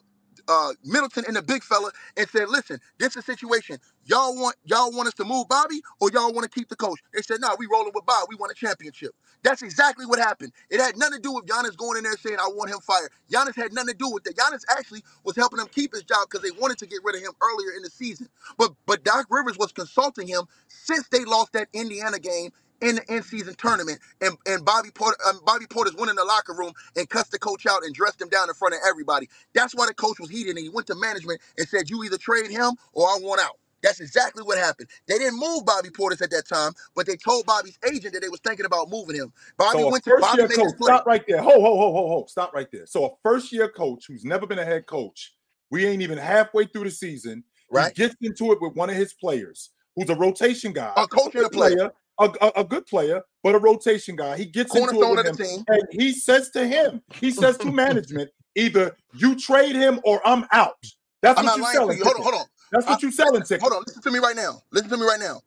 uh 0.50 0.74
Middleton 0.86 1.26
and 1.28 1.38
the 1.38 1.44
big 1.44 1.64
fella 1.64 1.92
and 2.18 2.30
said, 2.30 2.50
listen, 2.50 2.80
this 3.00 3.12
is 3.12 3.18
a 3.18 3.22
situation. 3.24 3.80
Y'all 4.06 4.36
want 4.36 4.56
y'all 4.66 4.92
want 4.92 5.08
us 5.08 5.16
to 5.16 5.26
move 5.26 5.48
Bobby 5.50 5.82
or 6.02 6.12
y'all 6.12 6.34
want 6.34 6.44
to 6.44 6.50
keep 6.50 6.70
the 6.70 6.78
coach? 6.78 7.00
They 7.14 7.22
said, 7.24 7.40
no, 7.42 7.50
nah, 7.50 7.56
we 7.60 7.68
rolling 7.72 7.94
with 7.96 8.06
Bob. 8.06 8.28
We 8.30 8.36
want 8.38 8.52
a 8.52 8.56
championship. 8.56 9.12
That's 9.44 9.62
exactly 9.64 10.06
what 10.06 10.20
happened. 10.20 10.54
It 10.70 10.80
had 10.82 10.98
nothing 10.98 11.18
to 11.18 11.22
do 11.22 11.34
with 11.34 11.46
Giannis 11.46 11.78
going 11.78 11.98
in 11.98 12.04
there 12.04 12.18
saying, 12.18 12.38
I 12.40 12.50
want 12.54 12.72
him 12.72 12.80
fired. 12.82 13.12
Giannis 13.32 13.56
had 13.56 13.74
nothing 13.74 13.90
to 13.94 13.98
do 13.98 14.10
with 14.12 14.24
that. 14.26 14.36
Giannis 14.38 14.64
actually 14.70 15.04
was 15.24 15.36
helping 15.38 15.60
him 15.60 15.68
keep 15.72 15.94
his 15.94 16.04
job 16.04 16.28
because 16.30 16.44
they 16.44 16.52
wanted 16.60 16.78
to 16.80 16.88
get 16.88 17.00
rid 17.04 17.16
of 17.16 17.22
him 17.22 17.34
earlier 17.42 17.72
in 17.78 17.84
the 17.84 17.90
season. 17.90 18.28
But 18.58 18.74
but 18.86 19.04
Doc 19.04 19.28
Rivers 19.30 19.58
was 19.58 19.72
consulting 19.72 20.28
him 20.28 20.44
since 20.68 21.08
they 21.10 21.26
lost 21.26 21.54
that 21.54 21.70
Indiana 21.74 22.20
game 22.20 22.52
in 22.84 22.96
the 22.96 23.14
in-season 23.14 23.56
tournament, 23.56 24.00
and, 24.22 24.38
and 24.46 24.66
Bobby 24.66 24.90
Portis, 24.90 25.16
um, 25.28 25.40
Bobby 25.46 25.66
Portis 25.66 25.98
went 25.98 26.10
in 26.10 26.16
the 26.16 26.26
locker 26.26 26.54
room 26.54 26.74
and 26.96 27.10
cussed 27.10 27.32
the 27.32 27.40
coach 27.40 27.66
out 27.66 27.84
and 27.84 27.94
dressed 27.96 28.22
him 28.22 28.30
down 28.30 28.50
in 28.50 28.56
front 28.56 28.74
of 28.74 28.82
everybody. 28.88 29.30
That's 29.54 29.74
why 29.74 29.88
the 29.88 29.94
coach 29.94 30.20
was 30.20 30.30
heated, 30.30 30.52
and 30.58 30.60
he 30.60 30.70
went 30.70 30.88
to 30.88 30.96
management 30.96 31.42
and 31.58 31.68
said, 31.68 31.90
"You 31.90 32.04
either 32.04 32.18
trade 32.18 32.52
him 32.52 32.74
or 32.94 33.08
I 33.08 33.18
want 33.22 33.42
out." 33.42 33.58
That's 33.82 34.00
exactly 34.00 34.44
what 34.44 34.58
happened. 34.58 34.88
They 35.08 35.18
didn't 35.18 35.40
move 35.40 35.66
Bobby 35.66 35.90
Portis 35.90 36.22
at 36.22 36.32
that 36.32 36.48
time, 36.48 36.72
but 36.96 37.06
they 37.06 37.18
told 37.18 37.46
Bobby's 37.46 37.78
agent 37.92 38.14
that 38.14 38.22
they 38.22 38.30
was 38.30 38.40
thinking 38.40 38.66
about 38.66 38.90
moving 38.90 39.16
him. 39.16 39.34
Bobby 39.58 39.80
So 39.80 39.92
went 39.92 40.04
to 40.06 40.12
first 40.12 40.22
Bobby 40.22 40.38
year 40.40 40.48
made 40.48 40.56
coach, 40.56 40.74
stop 40.82 41.06
right 41.06 41.24
there. 41.28 41.42
Ho, 41.42 41.50
ho, 41.50 41.78
ho, 41.78 41.92
ho, 41.92 42.08
ho. 42.08 42.26
Stop 42.28 42.54
right 42.54 42.68
there. 42.72 42.86
So 42.86 43.06
a 43.06 43.10
first 43.22 43.52
year 43.52 43.68
coach 43.68 44.06
who's 44.08 44.24
never 44.24 44.48
been 44.48 44.60
a 44.60 44.66
head 44.66 44.88
coach, 44.88 45.34
we 45.70 45.86
ain't 45.86 46.02
even 46.02 46.18
halfway 46.18 46.66
through 46.66 46.86
the 46.86 46.92
season. 46.92 47.44
Right. 47.70 47.96
He 47.96 48.04
gets 48.04 48.16
into 48.22 48.54
it 48.54 48.62
with 48.62 48.76
one 48.76 48.90
of 48.90 48.96
his 48.96 49.14
players, 49.14 49.72
who's 49.96 50.10
a 50.10 50.16
rotation 50.16 50.72
guy, 50.72 50.94
A 50.96 51.08
coach 51.08 51.36
and 51.36 51.46
a 51.46 51.50
good 51.50 51.52
player, 51.52 51.92
a, 52.24 52.46
a, 52.46 52.52
a 52.62 52.64
good 52.64 52.86
player, 52.86 53.22
but 53.44 53.56
a 53.56 53.60
rotation 53.60 54.16
guy. 54.16 54.38
He 54.38 54.46
gets 54.46 54.76
into 54.76 55.02
it 55.02 55.16
with 55.16 55.26
him, 55.26 55.36
team. 55.36 55.64
and 55.68 55.84
he 55.92 56.12
says 56.14 56.50
to 56.52 56.66
him, 56.68 57.02
he 57.20 57.32
says 57.32 57.58
to 57.60 57.72
management, 57.72 58.30
either 58.56 58.96
you 59.16 59.36
trade 59.36 59.76
him 59.76 60.00
or 60.04 60.22
I'm 60.26 60.46
out. 60.52 60.76
That's 61.22 61.40
I'm 61.40 61.46
what 61.46 61.58
you're 61.58 61.72
selling. 61.72 61.98
you. 61.98 62.04
Hold 62.04 62.18
on, 62.18 62.24
hold 62.24 62.36
on. 62.36 62.46
That's 62.72 62.86
what 62.88 62.96
I- 62.96 63.02
you're 63.02 63.12
selling, 63.12 63.44
ticket. 63.44 63.62
Hold 63.62 63.74
on. 63.74 63.84
Listen 63.88 64.02
to 64.02 64.12
me 64.12 64.20
right 64.20 64.36
now. 64.36 64.62
Listen 64.72 64.90
to 64.90 64.98
me 64.98 65.04
right 65.04 65.20
now. 65.20 65.42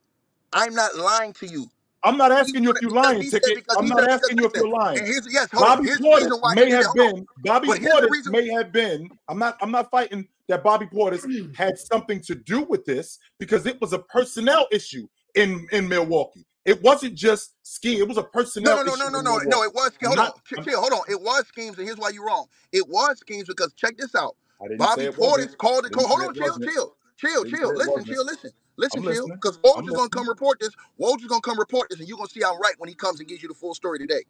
I'm 0.52 0.74
not 0.74 0.96
lying 0.96 1.32
to 1.34 1.46
you. 1.46 1.66
I'm 2.02 2.16
not 2.16 2.30
asking 2.30 2.62
you 2.62 2.70
if 2.70 2.80
you're 2.80 2.92
lying, 2.92 3.28
ticket. 3.28 3.64
I'm 3.76 3.88
not 3.88 4.08
asking 4.08 4.38
you 4.38 4.44
if 4.46 4.52
you're 4.54 4.68
lying. 4.68 5.04
Yes. 5.04 5.48
Bobby 5.52 5.86
Here's 5.86 5.98
Portis 5.98 6.54
may 6.54 6.70
have 6.70 6.94
been 6.94 7.26
Bobby 7.42 7.68
Portis 7.68 8.30
may 8.30 8.48
have 8.48 8.70
been. 8.72 9.10
I'm 9.28 9.38
not 9.38 9.56
I'm 9.60 9.72
not 9.72 9.90
fighting 9.90 10.28
that 10.48 10.62
Bobby 10.62 10.86
Portis 10.86 11.24
had 11.56 11.76
something 11.78 12.20
to 12.22 12.36
do 12.36 12.62
with 12.62 12.84
this 12.84 13.18
because 13.40 13.66
it 13.66 13.80
was 13.80 13.92
a 13.92 13.98
personnel 13.98 14.68
issue 14.70 15.08
in 15.34 15.66
in 15.72 15.88
Milwaukee. 15.88 16.46
It 16.66 16.82
wasn't 16.82 17.14
just 17.14 17.54
ski. 17.62 17.98
It 17.98 18.08
was 18.08 18.18
a 18.18 18.24
personnel 18.24 18.76
No, 18.76 18.82
no, 18.82 18.96
no, 18.96 19.08
no, 19.08 19.20
no, 19.20 19.38
no, 19.38 19.44
no. 19.44 19.62
It 19.62 19.74
was 19.74 19.92
hold 20.04 20.16
not- 20.16 20.34
on, 20.34 20.64
chill, 20.64 20.80
hold 20.80 20.92
on. 20.92 21.02
It 21.08 21.20
was 21.20 21.46
schemes, 21.48 21.78
and 21.78 21.86
here's 21.86 21.98
why 21.98 22.10
you're 22.10 22.26
wrong. 22.26 22.46
It 22.72 22.88
was 22.88 23.18
schemes 23.20 23.46
because 23.48 23.72
check 23.74 23.96
this 23.96 24.14
out. 24.16 24.36
Bobby 24.78 25.06
Portis 25.06 25.56
called 25.56 25.84
the 25.84 25.90
Didn't. 25.90 26.06
Hold 26.06 26.22
on, 26.22 26.30
it 26.30 26.36
chill, 26.36 26.58
chill, 26.58 26.96
chill, 27.16 27.44
chill. 27.46 27.72
Listen, 27.76 28.04
chill, 28.04 28.24
listen, 28.26 28.50
listen, 28.76 29.02
chill. 29.02 29.28
Because 29.40 29.58
Woj 29.58 29.86
is 29.86 29.94
gonna 29.94 30.10
come 30.10 30.28
report 30.28 30.60
this. 30.60 30.70
Woj 31.00 31.20
is 31.20 31.26
gonna 31.26 31.40
come 31.40 31.58
report 31.58 31.88
this, 31.90 32.00
and 32.00 32.08
you're 32.08 32.18
gonna 32.18 32.28
see 32.30 32.42
I'm 32.44 32.60
right 32.60 32.74
when 32.78 32.88
he 32.88 32.94
comes 32.96 33.20
and 33.20 33.28
gives 33.28 33.42
you 33.42 33.48
the 33.48 33.54
full 33.54 33.74
story 33.74 33.98
today. 33.98 34.24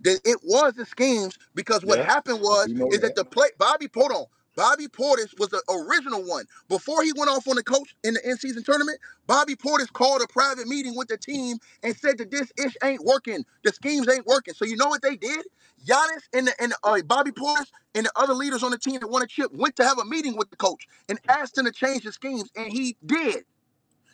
That 0.00 0.20
it 0.24 0.38
was 0.44 0.74
the 0.74 0.86
schemes 0.86 1.38
because 1.54 1.84
what 1.84 1.98
Yeah, 1.98 2.04
happened 2.06 2.40
was 2.40 2.68
is 2.68 3.00
that 3.00 3.14
that. 3.14 3.16
the 3.16 3.24
play 3.24 3.48
Bobby 3.58 3.88
hold 3.94 4.12
on. 4.12 4.26
Bobby 4.58 4.88
Portis 4.88 5.38
was 5.38 5.50
the 5.50 5.62
original 5.70 6.24
one. 6.24 6.44
Before 6.68 7.04
he 7.04 7.12
went 7.16 7.30
off 7.30 7.46
on 7.46 7.54
the 7.54 7.62
coach 7.62 7.94
in 8.02 8.14
the 8.14 8.28
in-season 8.28 8.64
tournament, 8.64 8.98
Bobby 9.28 9.54
Portis 9.54 9.92
called 9.92 10.20
a 10.20 10.26
private 10.26 10.66
meeting 10.66 10.96
with 10.96 11.06
the 11.06 11.16
team 11.16 11.58
and 11.84 11.96
said 11.96 12.18
that 12.18 12.32
this 12.32 12.52
ish 12.58 12.76
ain't 12.82 13.04
working. 13.04 13.44
The 13.62 13.72
schemes 13.72 14.08
ain't 14.08 14.26
working. 14.26 14.54
So 14.54 14.64
you 14.64 14.76
know 14.76 14.88
what 14.88 15.00
they 15.00 15.14
did? 15.14 15.46
Giannis 15.86 16.24
and 16.32 16.48
the, 16.48 16.54
and 16.60 16.74
uh, 16.82 17.00
Bobby 17.02 17.30
Portis 17.30 17.68
and 17.94 18.06
the 18.06 18.12
other 18.16 18.34
leaders 18.34 18.64
on 18.64 18.72
the 18.72 18.78
team 18.78 18.98
that 18.98 19.06
won 19.06 19.22
a 19.22 19.28
chip 19.28 19.52
went 19.54 19.76
to 19.76 19.84
have 19.84 19.98
a 19.98 20.04
meeting 20.04 20.36
with 20.36 20.50
the 20.50 20.56
coach 20.56 20.88
and 21.08 21.20
asked 21.28 21.56
him 21.56 21.64
to 21.66 21.70
change 21.70 22.02
the 22.02 22.10
schemes, 22.10 22.50
and 22.56 22.72
he 22.72 22.96
did. 23.06 23.44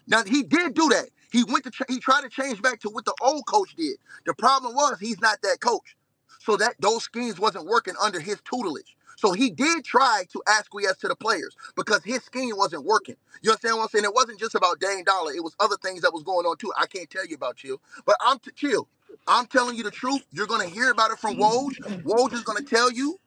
Now 0.07 0.25
he 0.25 0.43
did 0.43 0.75
do 0.75 0.91
that. 0.91 1.09
He 1.33 1.45
went 1.45 1.65
to 1.65 1.73
he 1.89 2.01
tried 2.01 2.23
to 2.23 2.29
change 2.29 2.61
back 2.61 2.81
to 2.81 2.91
what 2.91 3.07
the 3.07 3.15
old 3.23 3.47
coach 3.47 3.75
did. 3.77 3.97
The 4.27 4.35
problem 4.35 4.75
was 4.75 5.01
he's 5.01 5.21
not 5.21 5.41
that 5.43 5.61
coach, 5.61 5.97
so 6.41 6.59
that 6.59 6.75
those 6.81 7.03
schemes 7.03 7.41
wasn't 7.41 7.67
working 7.67 7.95
under 8.03 8.21
his 8.21 8.43
tutelage. 8.43 8.95
So 9.17 9.33
he 9.33 9.51
did 9.51 9.85
try 9.85 10.25
to 10.33 10.43
acquiesce 10.49 10.99
to 10.99 11.09
the 11.09 11.17
players 11.17 11.57
because 11.77 12.05
his 12.05 12.23
scheme 12.25 12.57
wasn't 12.57 12.85
working. 12.85 13.17
You 13.43 13.51
understand 13.51 13.77
what 13.79 13.85
I'm 13.85 13.89
saying? 13.91 14.05
It 14.05 14.15
wasn't 14.15 14.41
just 14.41 14.55
about 14.55 14.81
Dame 14.81 15.05
Dolla. 15.05 15.35
It 15.35 15.45
was 15.45 15.57
other 15.61 15.77
things 15.83 16.03
that 16.03 16.13
was 16.15 16.23
going 16.25 16.47
on 16.47 16.57
too. 16.59 16.73
I 16.79 16.87
can't 16.87 17.11
tell 17.11 17.27
you 17.27 17.37
about 17.37 17.57
chill, 17.57 17.81
but 18.07 18.17
I'm 18.21 18.39
t- 18.41 18.53
chill. 18.57 18.89
I'm 19.29 19.47
telling 19.47 19.77
you 19.77 19.85
the 19.85 19.91
truth. 19.93 20.23
You're 20.33 20.47
gonna 20.49 20.67
hear 20.69 20.91
about 20.91 21.11
it 21.13 21.19
from 21.19 21.37
Woj. 21.39 21.73
Woj 22.05 22.33
is 22.35 22.43
gonna 22.43 22.63
tell 22.63 22.91
you 22.93 23.19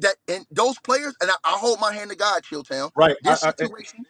that 0.00 0.16
and 0.28 0.46
those 0.52 0.78
players, 0.80 1.14
and 1.22 1.30
I, 1.30 1.34
I 1.44 1.58
hold 1.58 1.80
my 1.80 1.94
hand 1.94 2.10
to 2.10 2.16
God, 2.16 2.42
Chilltown. 2.44 2.92
Right. 2.96 3.16
I, 3.26 3.32
This 3.32 3.40
I, 3.42 3.54
situation. 3.58 4.06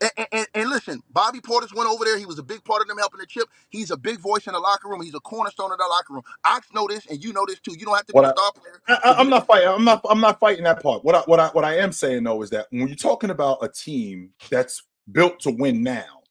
And, 0.00 0.26
and, 0.30 0.46
and 0.54 0.70
listen, 0.70 1.02
Bobby 1.10 1.40
Portis 1.40 1.74
went 1.74 1.90
over 1.90 2.04
there. 2.04 2.18
He 2.18 2.26
was 2.26 2.38
a 2.38 2.42
big 2.42 2.62
part 2.64 2.82
of 2.82 2.88
them 2.88 2.98
helping 2.98 3.18
the 3.18 3.26
chip. 3.26 3.48
He's 3.70 3.90
a 3.90 3.96
big 3.96 4.20
voice 4.20 4.46
in 4.46 4.52
the 4.52 4.60
locker 4.60 4.88
room. 4.88 5.02
He's 5.02 5.14
a 5.14 5.20
cornerstone 5.20 5.72
of 5.72 5.78
the 5.78 5.84
locker 5.88 6.14
room. 6.14 6.22
I 6.44 6.60
know 6.72 6.86
this, 6.88 7.04
and 7.06 7.22
you 7.22 7.32
know 7.32 7.44
this 7.46 7.58
too. 7.58 7.72
You 7.76 7.84
don't 7.84 7.96
have 7.96 8.06
to 8.06 8.12
be 8.12 8.16
What 8.16 8.24
a 8.24 8.28
I- 8.28 8.32
star 8.32 8.52
player. 8.52 8.80
I, 8.88 9.12
I, 9.12 9.20
am 9.20 9.28
not 9.28 9.46
fighting. 9.46 9.68
I'm 9.68 9.84
not. 9.84 10.00
I'm 10.08 10.20
not 10.20 10.38
fighting 10.38 10.64
that 10.64 10.82
part. 10.82 11.04
What 11.04 11.14
I, 11.16 11.20
what 11.22 11.40
I 11.40 11.48
what 11.48 11.64
I 11.64 11.78
am 11.78 11.90
saying 11.92 12.22
though 12.24 12.42
is 12.42 12.50
that 12.50 12.66
when 12.70 12.86
you're 12.86 12.96
talking 12.96 13.30
about 13.30 13.58
a 13.62 13.68
team 13.68 14.30
that's 14.50 14.82
built 15.10 15.40
to 15.40 15.50
win 15.50 15.82
now, 15.82 16.22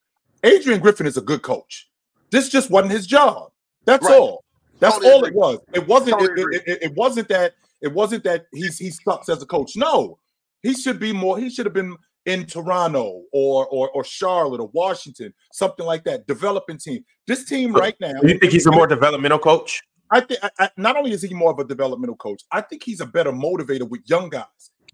Adrian 0.43 0.79
Griffin 0.79 1.05
is 1.05 1.17
a 1.17 1.21
good 1.21 1.41
coach. 1.41 1.89
This 2.31 2.49
just 2.49 2.69
wasn't 2.69 2.91
his 2.93 3.05
job. 3.07 3.51
That's 3.85 4.05
Right. 4.05 4.17
all. 4.19 4.43
That's 4.79 4.95
Totally 4.95 5.11
all 5.13 5.19
agree. 5.25 5.29
it 5.29 5.35
was. 5.35 5.59
It 5.73 5.87
wasn't. 5.87 6.19
Totally 6.19 6.55
it, 6.57 6.61
it, 6.67 6.71
it, 6.71 6.83
it 6.91 6.95
wasn't 6.95 7.27
that. 7.29 7.55
It 7.81 7.93
wasn't 7.93 8.23
that 8.23 8.45
he's 8.53 8.77
he 8.77 8.91
sucks 8.91 9.27
as 9.27 9.41
a 9.41 9.45
coach. 9.45 9.73
No, 9.75 10.19
he 10.63 10.73
should 10.73 10.99
be 10.99 11.11
more. 11.11 11.37
He 11.37 11.49
should 11.49 11.65
have 11.65 11.73
been 11.73 11.97
in 12.27 12.45
Toronto 12.45 13.23
or 13.33 13.65
or 13.67 13.89
or 13.89 14.03
Charlotte 14.03 14.61
or 14.61 14.69
Washington, 14.73 15.33
something 15.51 15.85
like 15.85 16.03
that. 16.03 16.27
Developing 16.27 16.77
team. 16.77 17.03
This 17.25 17.45
team 17.45 17.73
right 17.73 17.95
now. 17.99 18.13
You 18.21 18.37
think 18.37 18.51
he's 18.51 18.67
a 18.67 18.71
more 18.71 18.85
developmental 18.85 19.39
coach? 19.39 19.81
I 20.11 20.19
think 20.21 20.39
I, 20.43 20.49
I, 20.59 20.69
not 20.77 20.95
only 20.95 21.11
is 21.11 21.21
he 21.21 21.33
more 21.33 21.51
of 21.51 21.59
a 21.59 21.63
developmental 21.65 22.15
coach, 22.17 22.43
I 22.51 22.61
think 22.61 22.83
he's 22.83 23.01
a 23.01 23.05
better 23.05 23.31
motivator 23.31 23.89
with 23.89 24.01
young 24.05 24.29
guys. 24.29 24.45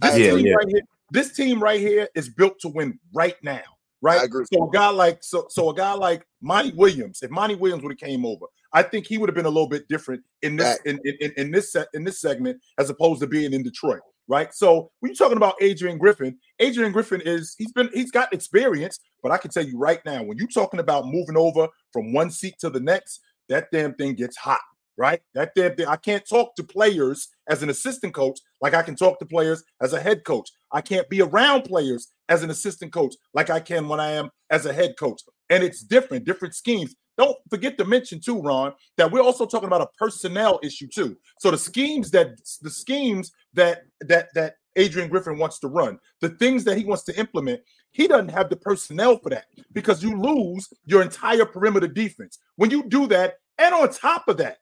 This 0.02 0.18
Yeah, 0.18 0.32
team 0.36 0.46
yeah. 0.46 0.54
right 0.54 0.68
here, 0.70 0.82
this 1.12 1.36
team 1.36 1.62
right 1.62 1.80
here 1.80 2.08
is 2.16 2.30
built 2.30 2.60
to 2.62 2.70
win 2.70 2.98
right 3.14 3.36
now. 3.44 3.62
Right. 4.02 4.20
I 4.20 4.26
agree. 4.26 4.46
So 4.54 4.68
a 4.68 4.72
guy 4.72 4.90
like 4.90 5.20
so 5.24 5.48
so 5.50 5.70
a 5.70 5.74
guy 5.74 5.94
like 5.94 6.26
Monty 6.42 6.72
Williams, 6.72 7.20
if 7.22 7.32
Monty 7.32 7.56
Williams 7.56 7.84
would 7.84 7.92
have 7.92 8.00
came 8.00 8.26
over, 8.26 8.46
I 8.74 8.84
think 8.84 9.08
he 9.08 9.18
would 9.18 9.30
have 9.30 9.36
been 9.36 9.46
a 9.46 9.50
little 9.50 9.70
bit 9.70 9.88
different 9.88 10.24
in 10.42 10.56
this 10.56 10.68
Fact. 10.68 10.88
in, 10.88 11.00
in, 11.22 11.32
in 11.38 11.52
this 11.52 11.72
set 11.72 11.88
in 11.94 12.04
this 12.04 12.20
segment 12.20 12.60
as 12.78 12.90
opposed 12.90 13.22
to 13.22 13.28
being 13.28 13.54
in 13.54 13.64
Detroit. 13.64 14.02
Right. 14.30 14.54
So 14.54 14.90
when 15.00 15.10
you're 15.10 15.16
talking 15.16 15.38
about 15.38 15.56
Adrian 15.62 15.98
Griffin, 15.98 16.38
Adrian 16.60 16.94
Griffin 16.94 17.22
is 17.26 17.56
he's 17.58 17.74
been 17.74 17.90
he's 17.94 18.12
got 18.12 18.34
experience, 18.34 19.00
but 19.22 19.34
I 19.34 19.38
can 19.38 19.52
tell 19.52 19.66
you 19.66 19.78
right 19.78 20.00
now, 20.06 20.24
when 20.24 20.38
you're 20.38 20.48
talking 20.48 20.80
about 20.80 21.06
moving 21.06 21.36
over 21.36 21.68
from 21.92 22.14
one 22.14 22.32
seat 22.32 22.56
to 22.60 22.70
the 22.70 22.80
next, 22.80 23.20
that 23.50 23.68
damn 23.72 23.94
thing 23.96 24.16
gets 24.16 24.38
hot 24.38 24.62
right? 24.98 25.22
That 25.34 25.54
damn 25.56 25.76
thing. 25.76 25.88
I 25.88 25.96
can't 25.96 26.28
talk 26.28 26.56
to 26.56 26.64
players 26.64 27.30
as 27.50 27.64
an 27.64 27.70
assistant 27.70 28.14
coach 28.14 28.40
like 28.62 28.74
I 28.74 28.82
can 28.82 28.96
talk 28.96 29.20
to 29.20 29.26
players 29.26 29.64
as 29.82 29.94
a 29.94 30.00
head 30.00 30.24
coach. 30.24 30.50
I 30.72 30.82
can't 30.82 31.10
be 31.10 31.22
around 31.22 31.64
players 31.64 32.10
as 32.30 32.44
an 32.44 32.50
assistant 32.50 32.94
coach 32.94 33.16
like 33.34 33.50
I 33.50 33.60
can 33.60 33.88
when 33.88 34.00
I 34.00 34.12
am 34.12 34.30
as 34.50 34.66
a 34.66 34.74
head 34.74 34.96
coach. 34.98 35.22
And 35.50 35.64
it's 35.64 35.82
different, 35.82 36.26
different 36.26 36.56
schemes. 36.56 36.96
Don't 37.18 37.38
forget 37.50 37.78
to 37.78 37.86
mention 37.86 38.20
too, 38.20 38.42
Ron, 38.42 38.74
that 38.98 39.12
we're 39.12 39.22
also 39.22 39.46
talking 39.46 39.68
about 39.68 39.82
a 39.82 39.90
personnel 39.98 40.60
issue 40.64 40.88
too. 40.88 41.18
So 41.40 41.52
the 41.52 41.58
schemes 41.58 42.10
that 42.12 42.38
the 42.62 42.72
schemes 42.72 43.32
that 43.54 43.84
that 44.02 44.34
that 44.34 44.56
Adrian 44.76 45.10
Griffin 45.10 45.38
wants 45.38 45.60
to 45.60 45.68
run, 45.68 46.00
the 46.22 46.30
things 46.30 46.64
that 46.64 46.78
he 46.78 46.86
wants 46.86 47.04
to 47.04 47.20
implement, 47.20 47.62
he 47.92 48.08
doesn't 48.08 48.30
have 48.30 48.50
the 48.50 48.56
personnel 48.56 49.18
for 49.20 49.30
that 49.30 49.46
because 49.72 50.02
you 50.02 50.20
lose 50.20 50.68
your 50.86 51.04
entire 51.04 51.46
perimeter 51.46 51.88
defense. 51.88 52.40
When 52.56 52.72
you 52.72 52.84
do 52.84 53.06
that, 53.08 53.36
and 53.60 53.76
on 53.76 53.90
top 53.92 54.28
of 54.28 54.38
that, 54.38 54.58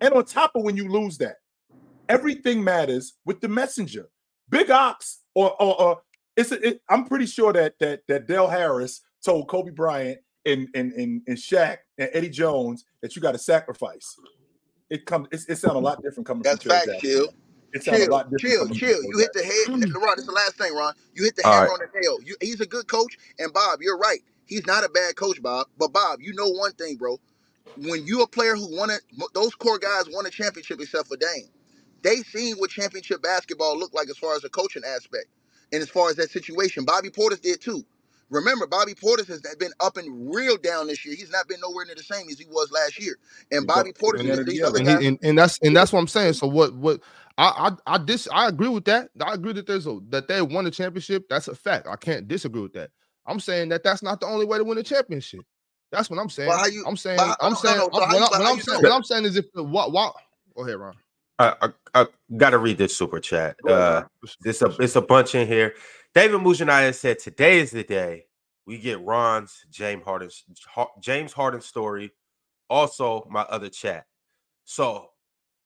and 0.00 0.14
on 0.14 0.24
top 0.24 0.52
of 0.54 0.62
when 0.62 0.76
you 0.76 0.88
lose 0.88 1.18
that, 1.18 1.36
everything 2.08 2.62
matters 2.62 3.14
with 3.24 3.40
the 3.40 3.48
messenger. 3.48 4.08
Big 4.48 4.70
Ox, 4.70 5.22
or 5.34 5.60
or, 5.60 5.80
or 5.80 6.02
it's 6.36 6.52
it, 6.52 6.80
I'm 6.88 7.06
pretty 7.06 7.26
sure 7.26 7.52
that 7.52 7.74
that 7.80 8.02
that 8.06 8.28
Del 8.28 8.48
Harris 8.48 9.02
told 9.24 9.48
Kobe 9.48 9.72
Bryant 9.72 10.18
and 10.46 10.68
and 10.74 10.92
and, 10.92 11.22
and 11.26 11.36
Shaq 11.36 11.78
and 11.98 12.08
Eddie 12.12 12.30
Jones 12.30 12.86
that 13.02 13.16
you 13.16 13.22
got 13.22 13.32
to 13.32 13.38
sacrifice. 13.38 14.16
It 14.88 15.04
comes. 15.06 15.28
It, 15.32 15.40
it 15.48 15.56
sounds 15.56 15.74
a 15.74 15.78
lot 15.78 16.02
different 16.02 16.26
coming 16.26 16.42
That's 16.42 16.62
from 16.62 16.70
Jackson. 16.72 16.98
chill. 17.00 17.28
It 17.72 17.82
sounds 17.82 18.06
a 18.06 18.10
lot 18.10 18.30
different. 18.30 18.40
chill, 18.40 18.68
chill. 18.70 19.02
You 19.02 19.18
hit 19.18 19.32
the 19.34 19.42
head, 19.42 19.68
Ron. 19.94 20.18
Is 20.18 20.26
the 20.26 20.32
last 20.32 20.56
thing, 20.56 20.74
Ron. 20.74 20.94
You 21.14 21.24
hit 21.24 21.36
the 21.36 21.46
All 21.46 21.52
hammer 21.52 21.66
right. 21.66 21.72
on 21.72 21.88
the 21.92 22.00
nail. 22.00 22.18
You, 22.24 22.36
he's 22.40 22.60
a 22.60 22.66
good 22.66 22.88
coach, 22.88 23.18
and 23.38 23.52
Bob, 23.52 23.80
you're 23.82 23.98
right. 23.98 24.20
He's 24.46 24.66
not 24.66 24.84
a 24.84 24.88
bad 24.88 25.16
coach, 25.16 25.42
Bob. 25.42 25.66
But 25.76 25.92
Bob, 25.92 26.20
you 26.22 26.32
know 26.34 26.48
one 26.48 26.72
thing, 26.72 26.96
bro. 26.96 27.18
When 27.76 28.06
you 28.06 28.22
a 28.22 28.26
player 28.28 28.54
who 28.54 28.74
won 28.76 28.90
it, 28.90 29.00
those 29.34 29.54
core 29.54 29.78
guys 29.78 30.04
won 30.10 30.24
a 30.24 30.30
championship 30.30 30.80
except 30.80 31.08
for 31.08 31.16
Dame. 31.16 31.48
They 32.02 32.18
seen 32.18 32.56
what 32.56 32.70
championship 32.70 33.22
basketball 33.22 33.76
looked 33.78 33.94
like 33.94 34.08
as 34.08 34.16
far 34.16 34.34
as 34.36 34.42
the 34.42 34.48
coaching 34.48 34.82
aspect, 34.86 35.26
and 35.72 35.82
as 35.82 35.90
far 35.90 36.08
as 36.08 36.16
that 36.16 36.30
situation. 36.30 36.84
Bobby 36.84 37.10
Portis 37.10 37.40
did 37.42 37.60
too. 37.60 37.84
Remember, 38.30 38.66
Bobby 38.66 38.94
Portis 38.94 39.28
has 39.28 39.40
been 39.58 39.72
up 39.80 39.96
and 39.96 40.34
real 40.34 40.56
down 40.56 40.88
this 40.88 41.04
year. 41.04 41.14
He's 41.14 41.30
not 41.30 41.46
been 41.48 41.60
nowhere 41.60 41.84
near 41.86 41.94
the 41.94 42.02
same 42.02 42.28
as 42.28 42.38
he 42.38 42.46
was 42.46 42.70
last 42.72 43.00
year. 43.00 43.16
And 43.52 43.66
Bobby 43.66 43.92
Portis 43.92 44.20
and 44.20 44.46
these 44.46 44.62
other 44.62 44.78
and, 44.78 44.86
guys. 44.88 45.00
he, 45.00 45.06
and 45.08 45.18
and 45.22 45.38
that's 45.38 45.58
and 45.62 45.76
that's 45.76 45.92
what 45.92 46.00
I'm 46.00 46.08
saying. 46.08 46.34
So 46.34 46.46
what 46.48 46.74
what 46.74 47.00
I 47.38 47.70
I 47.86 47.94
I 47.94 47.98
dis 47.98 48.28
I 48.32 48.48
agree 48.48 48.68
with 48.68 48.84
that. 48.86 49.10
I 49.20 49.34
agree 49.34 49.52
that 49.52 49.66
there's 49.66 49.86
a 49.86 49.98
that 50.08 50.26
they 50.28 50.42
won 50.42 50.64
the 50.64 50.70
championship. 50.72 51.28
That's 51.28 51.48
a 51.48 51.54
fact. 51.54 51.86
I 51.86 51.96
can't 51.96 52.26
disagree 52.26 52.62
with 52.62 52.72
that. 52.72 52.90
I'm 53.26 53.40
saying 53.40 53.68
that 53.70 53.84
that's 53.84 54.02
not 54.02 54.20
the 54.20 54.26
only 54.26 54.46
way 54.46 54.58
to 54.58 54.64
win 54.64 54.78
a 54.78 54.82
championship. 54.82 55.40
That's 55.92 56.10
what 56.10 56.18
I'm 56.18 56.28
saying. 56.28 56.50
You? 56.72 56.84
I'm 56.86 56.96
saying 56.96 57.20
I'm 57.20 57.54
saying 57.54 57.78
no, 57.78 57.86
no, 57.86 57.98
I'm- 57.98 58.02
what, 58.02 58.02
I, 58.02 58.12
but 58.12 58.20
what 58.20 58.42
how 58.42 58.52
I'm 58.52 58.60
saying 58.60 58.82
know? 58.82 58.88
what 58.88 58.96
I'm 58.96 59.04
saying 59.04 59.24
is 59.24 59.36
if 59.36 59.46
what 59.54 59.92
what 59.92 60.14
go 60.56 60.64
ahead, 60.64 60.76
Ron. 60.78 60.94
I, 61.38 61.54
I, 61.62 62.02
I 62.02 62.06
gotta 62.36 62.58
read 62.58 62.78
this 62.78 62.96
super 62.96 63.20
chat. 63.20 63.56
Uh, 63.68 64.02
This 64.40 64.62
a 64.62 64.66
it's 64.80 64.96
a 64.96 65.02
bunch 65.02 65.34
in 65.34 65.46
here. 65.46 65.74
David 66.14 66.40
Mujanaya 66.40 66.94
said 66.94 67.18
today 67.18 67.58
is 67.58 67.70
the 67.70 67.84
day 67.84 68.26
we 68.66 68.78
get 68.78 69.00
Ron's 69.02 69.64
James 69.70 70.04
Harden's 70.04 70.44
James 71.00 71.32
Harden 71.32 71.60
story. 71.60 72.12
Also, 72.68 73.26
my 73.30 73.42
other 73.42 73.68
chat. 73.68 74.06
So 74.64 75.10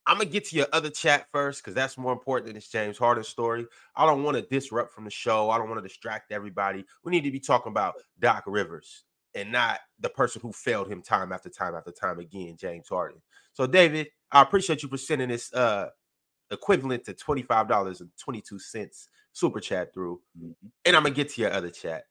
I'm 0.06 0.18
gonna 0.18 0.28
get 0.28 0.44
to 0.46 0.56
your 0.56 0.66
other 0.72 0.90
chat 0.90 1.26
first 1.32 1.62
because 1.62 1.74
that's 1.74 1.96
more 1.96 2.12
important 2.12 2.46
than 2.46 2.54
this 2.54 2.68
James 2.68 2.98
Harden 2.98 3.24
story. 3.24 3.66
I 3.94 4.06
don't 4.06 4.22
want 4.24 4.36
to 4.36 4.42
disrupt 4.42 4.92
from 4.92 5.04
the 5.04 5.10
show. 5.10 5.50
I 5.50 5.58
don't 5.58 5.68
want 5.68 5.82
to 5.82 5.88
distract 5.88 6.32
everybody. 6.32 6.84
We 7.04 7.12
need 7.12 7.24
to 7.24 7.30
be 7.30 7.40
talking 7.40 7.70
about 7.70 7.94
Doc 8.18 8.44
Rivers 8.46 9.04
and 9.34 9.52
not 9.52 9.80
the 10.00 10.08
person 10.08 10.42
who 10.42 10.52
failed 10.52 10.90
him 10.90 11.00
time 11.00 11.32
after 11.32 11.48
time 11.48 11.74
after 11.74 11.92
time 11.92 12.18
again, 12.18 12.56
James 12.58 12.88
Harden. 12.88 13.20
So, 13.54 13.66
David, 13.66 14.08
I 14.32 14.42
appreciate 14.42 14.82
you 14.82 14.88
for 14.88 14.98
sending 14.98 15.28
this 15.28 15.52
uh 15.54 15.90
equivalent 16.50 17.04
to 17.04 17.14
$25.22 17.14 19.08
super 19.32 19.60
chat 19.60 19.92
through. 19.94 20.20
Mhm. 20.40 20.54
And 20.84 20.96
I'm 20.96 21.02
gonna 21.02 21.14
get 21.14 21.30
to 21.30 21.40
your 21.42 21.52
other 21.52 21.70
chat. 21.70 22.04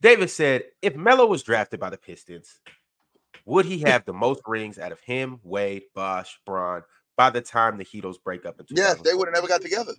David 0.00 0.30
said, 0.30 0.64
if 0.82 0.96
Melo 0.96 1.26
was 1.26 1.42
drafted 1.42 1.80
by 1.80 1.90
the 1.90 1.98
Pistons, 1.98 2.60
would 3.46 3.66
he 3.66 3.80
have 3.80 4.04
the 4.04 4.12
most 4.12 4.42
rings 4.46 4.78
out 4.78 4.92
of 4.92 5.00
him, 5.00 5.40
Wade, 5.42 5.84
Bosh, 5.94 6.40
Bron 6.46 6.82
by 7.16 7.30
the 7.30 7.40
time 7.40 7.78
the 7.78 7.84
Heatles 7.84 8.22
break 8.22 8.46
up 8.46 8.60
in 8.60 8.66
Yes, 8.70 8.96
they 9.02 9.14
would 9.14 9.28
have 9.28 9.34
never 9.34 9.48
got 9.48 9.62
together. 9.62 9.94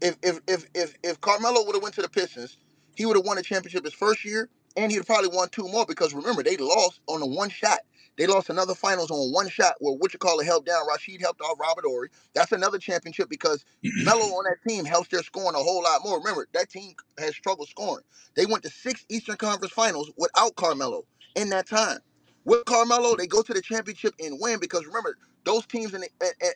If 0.00 0.16
if 0.22 0.40
if 0.48 0.66
if 0.74 0.94
if 1.02 1.20
Carmelo 1.20 1.64
would 1.66 1.74
have 1.74 1.82
went 1.82 1.94
to 1.96 2.02
the 2.02 2.08
Pistons, 2.08 2.58
he 2.96 3.06
would 3.06 3.16
have 3.16 3.26
won 3.26 3.38
a 3.38 3.42
championship 3.42 3.84
his 3.84 3.94
first 3.94 4.24
year, 4.24 4.48
and 4.78 4.92
he'd 4.92 5.06
probably 5.06 5.30
won 5.34 5.50
two 5.50 5.68
more 5.68 5.86
because 5.86 6.14
remember 6.14 6.44
they 6.44 6.58
lost 6.58 7.00
on 7.08 7.22
a 7.22 7.26
one 7.26 7.50
shot. 7.50 7.80
They 8.18 8.28
lost 8.28 8.50
another 8.50 8.76
finals 8.76 9.10
on 9.10 9.32
one 9.34 9.50
shot 9.50 9.74
where 9.80 9.94
what 9.94 10.14
you 10.14 10.20
call 10.20 10.40
it 10.40 10.46
helped 10.46 10.68
down. 10.68 10.86
Rasheed 10.88 11.20
helped 11.20 11.42
off 11.42 11.60
Robert 11.60 11.84
Horry. 11.86 12.10
That's 12.34 12.52
another 12.52 12.78
championship 12.78 13.30
because 13.30 13.66
Melo 13.84 14.24
on 14.26 14.44
that 14.46 14.58
team 14.70 14.86
helps 14.86 15.10
their 15.10 15.24
scoring 15.24 15.56
a 15.56 15.60
whole 15.64 15.84
lot 15.84 16.02
more. 16.04 16.20
Remember 16.20 16.48
that 16.54 16.70
team 16.70 16.94
has 17.18 17.34
trouble 17.36 17.66
scoring. 17.66 18.06
They 18.36 18.46
went 18.46 18.64
to 18.64 18.70
six 18.70 19.06
Eastern 19.10 19.36
Conference 19.38 19.74
Finals 19.74 20.12
without 20.18 20.56
Carmelo 20.56 21.06
in 21.36 21.50
that 21.50 21.68
time. 21.68 22.00
With 22.46 22.66
Carmelo, 22.66 23.16
they 23.16 23.28
go 23.28 23.42
to 23.42 23.54
the 23.54 23.62
championship 23.62 24.14
and 24.20 24.38
win 24.40 24.60
because 24.60 24.86
remember 24.86 25.18
those 25.44 25.66
teams 25.66 25.94
in 25.94 26.02
the 26.02 26.10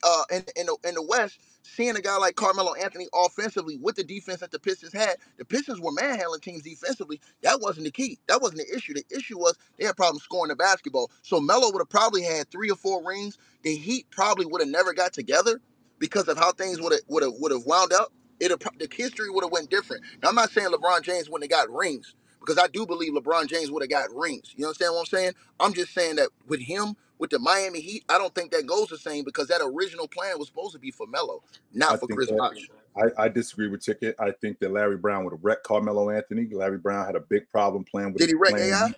uh, 0.04 0.24
in, 0.32 0.44
in 0.56 0.66
the 0.66 0.78
in 0.88 0.94
the 0.96 1.02
West, 1.02 1.40
seeing 1.62 1.96
a 1.96 2.00
guy 2.00 2.16
like 2.16 2.36
Carmelo 2.36 2.74
Anthony 2.74 3.08
offensively 3.14 3.78
with 3.78 3.96
the 3.96 4.04
defense 4.04 4.40
that 4.40 4.50
the 4.50 4.58
Pistons 4.58 4.92
had, 4.92 5.16
the 5.38 5.44
Pistons 5.44 5.80
were 5.80 5.92
manhandling 5.92 6.40
teams 6.40 6.62
defensively. 6.62 7.20
That 7.42 7.60
wasn't 7.60 7.86
the 7.86 7.92
key. 7.92 8.18
That 8.28 8.42
wasn't 8.42 8.62
the 8.66 8.76
issue. 8.76 8.94
The 8.94 9.04
issue 9.16 9.38
was 9.38 9.56
they 9.78 9.84
had 9.86 9.96
problems 9.96 10.24
scoring 10.24 10.50
the 10.50 10.56
basketball. 10.56 11.10
So 11.22 11.40
Melo 11.40 11.72
would 11.72 11.80
have 11.80 11.90
probably 11.90 12.22
had 12.22 12.50
three 12.50 12.70
or 12.70 12.76
four 12.76 13.04
rings. 13.06 13.38
The 13.62 13.76
Heat 13.76 14.06
probably 14.10 14.46
would 14.46 14.60
have 14.60 14.70
never 14.70 14.92
got 14.94 15.12
together 15.12 15.60
because 15.98 16.28
of 16.28 16.38
how 16.38 16.52
things 16.52 16.80
would 16.80 16.92
have 16.92 17.02
would 17.08 17.22
have 17.22 17.34
would 17.38 17.52
have 17.52 17.64
wound 17.66 17.92
up. 17.92 18.12
It 18.40 18.50
the 18.78 18.88
history 18.92 19.30
would 19.30 19.44
have 19.44 19.52
went 19.52 19.70
different. 19.70 20.02
Now 20.22 20.30
I'm 20.30 20.34
not 20.34 20.50
saying 20.50 20.68
LeBron 20.68 21.02
James 21.02 21.30
wouldn't 21.30 21.50
have 21.52 21.68
got 21.68 21.74
rings 21.74 22.14
because 22.44 22.62
I 22.62 22.66
do 22.68 22.86
believe 22.86 23.12
LeBron 23.12 23.48
James 23.48 23.70
would 23.70 23.82
have 23.82 23.90
got 23.90 24.14
rings. 24.14 24.52
You 24.56 24.66
understand 24.66 24.94
what 24.94 25.00
I'm 25.00 25.06
saying? 25.06 25.32
I'm 25.60 25.72
just 25.72 25.94
saying 25.94 26.16
that 26.16 26.28
with 26.46 26.60
him, 26.60 26.96
with 27.18 27.30
the 27.30 27.38
Miami 27.38 27.80
Heat, 27.80 28.04
I 28.08 28.18
don't 28.18 28.34
think 28.34 28.50
that 28.50 28.66
goes 28.66 28.88
the 28.88 28.98
same 28.98 29.24
because 29.24 29.46
that 29.48 29.60
original 29.62 30.08
plan 30.08 30.38
was 30.38 30.48
supposed 30.48 30.72
to 30.72 30.78
be 30.78 30.90
for 30.90 31.06
Melo, 31.06 31.42
not 31.72 31.94
I 31.94 31.96
for 31.98 32.08
Chris 32.08 32.30
Bosh. 32.32 32.68
I, 32.96 33.24
I 33.24 33.28
disagree 33.28 33.68
with 33.68 33.80
Ticket. 33.80 34.16
I 34.18 34.32
think 34.40 34.58
that 34.58 34.72
Larry 34.72 34.96
Brown 34.96 35.24
would 35.24 35.32
have 35.32 35.44
wrecked 35.44 35.64
Carmelo 35.64 36.10
Anthony. 36.10 36.48
Larry 36.52 36.78
Brown 36.78 37.06
had 37.06 37.16
a 37.16 37.20
big 37.20 37.48
problem 37.48 37.84
playing 37.84 38.12
with 38.12 38.18
Did 38.18 38.28
he 38.28 38.34
wreck 38.34 38.54
playing, 38.54 38.72
AI? 38.72 38.94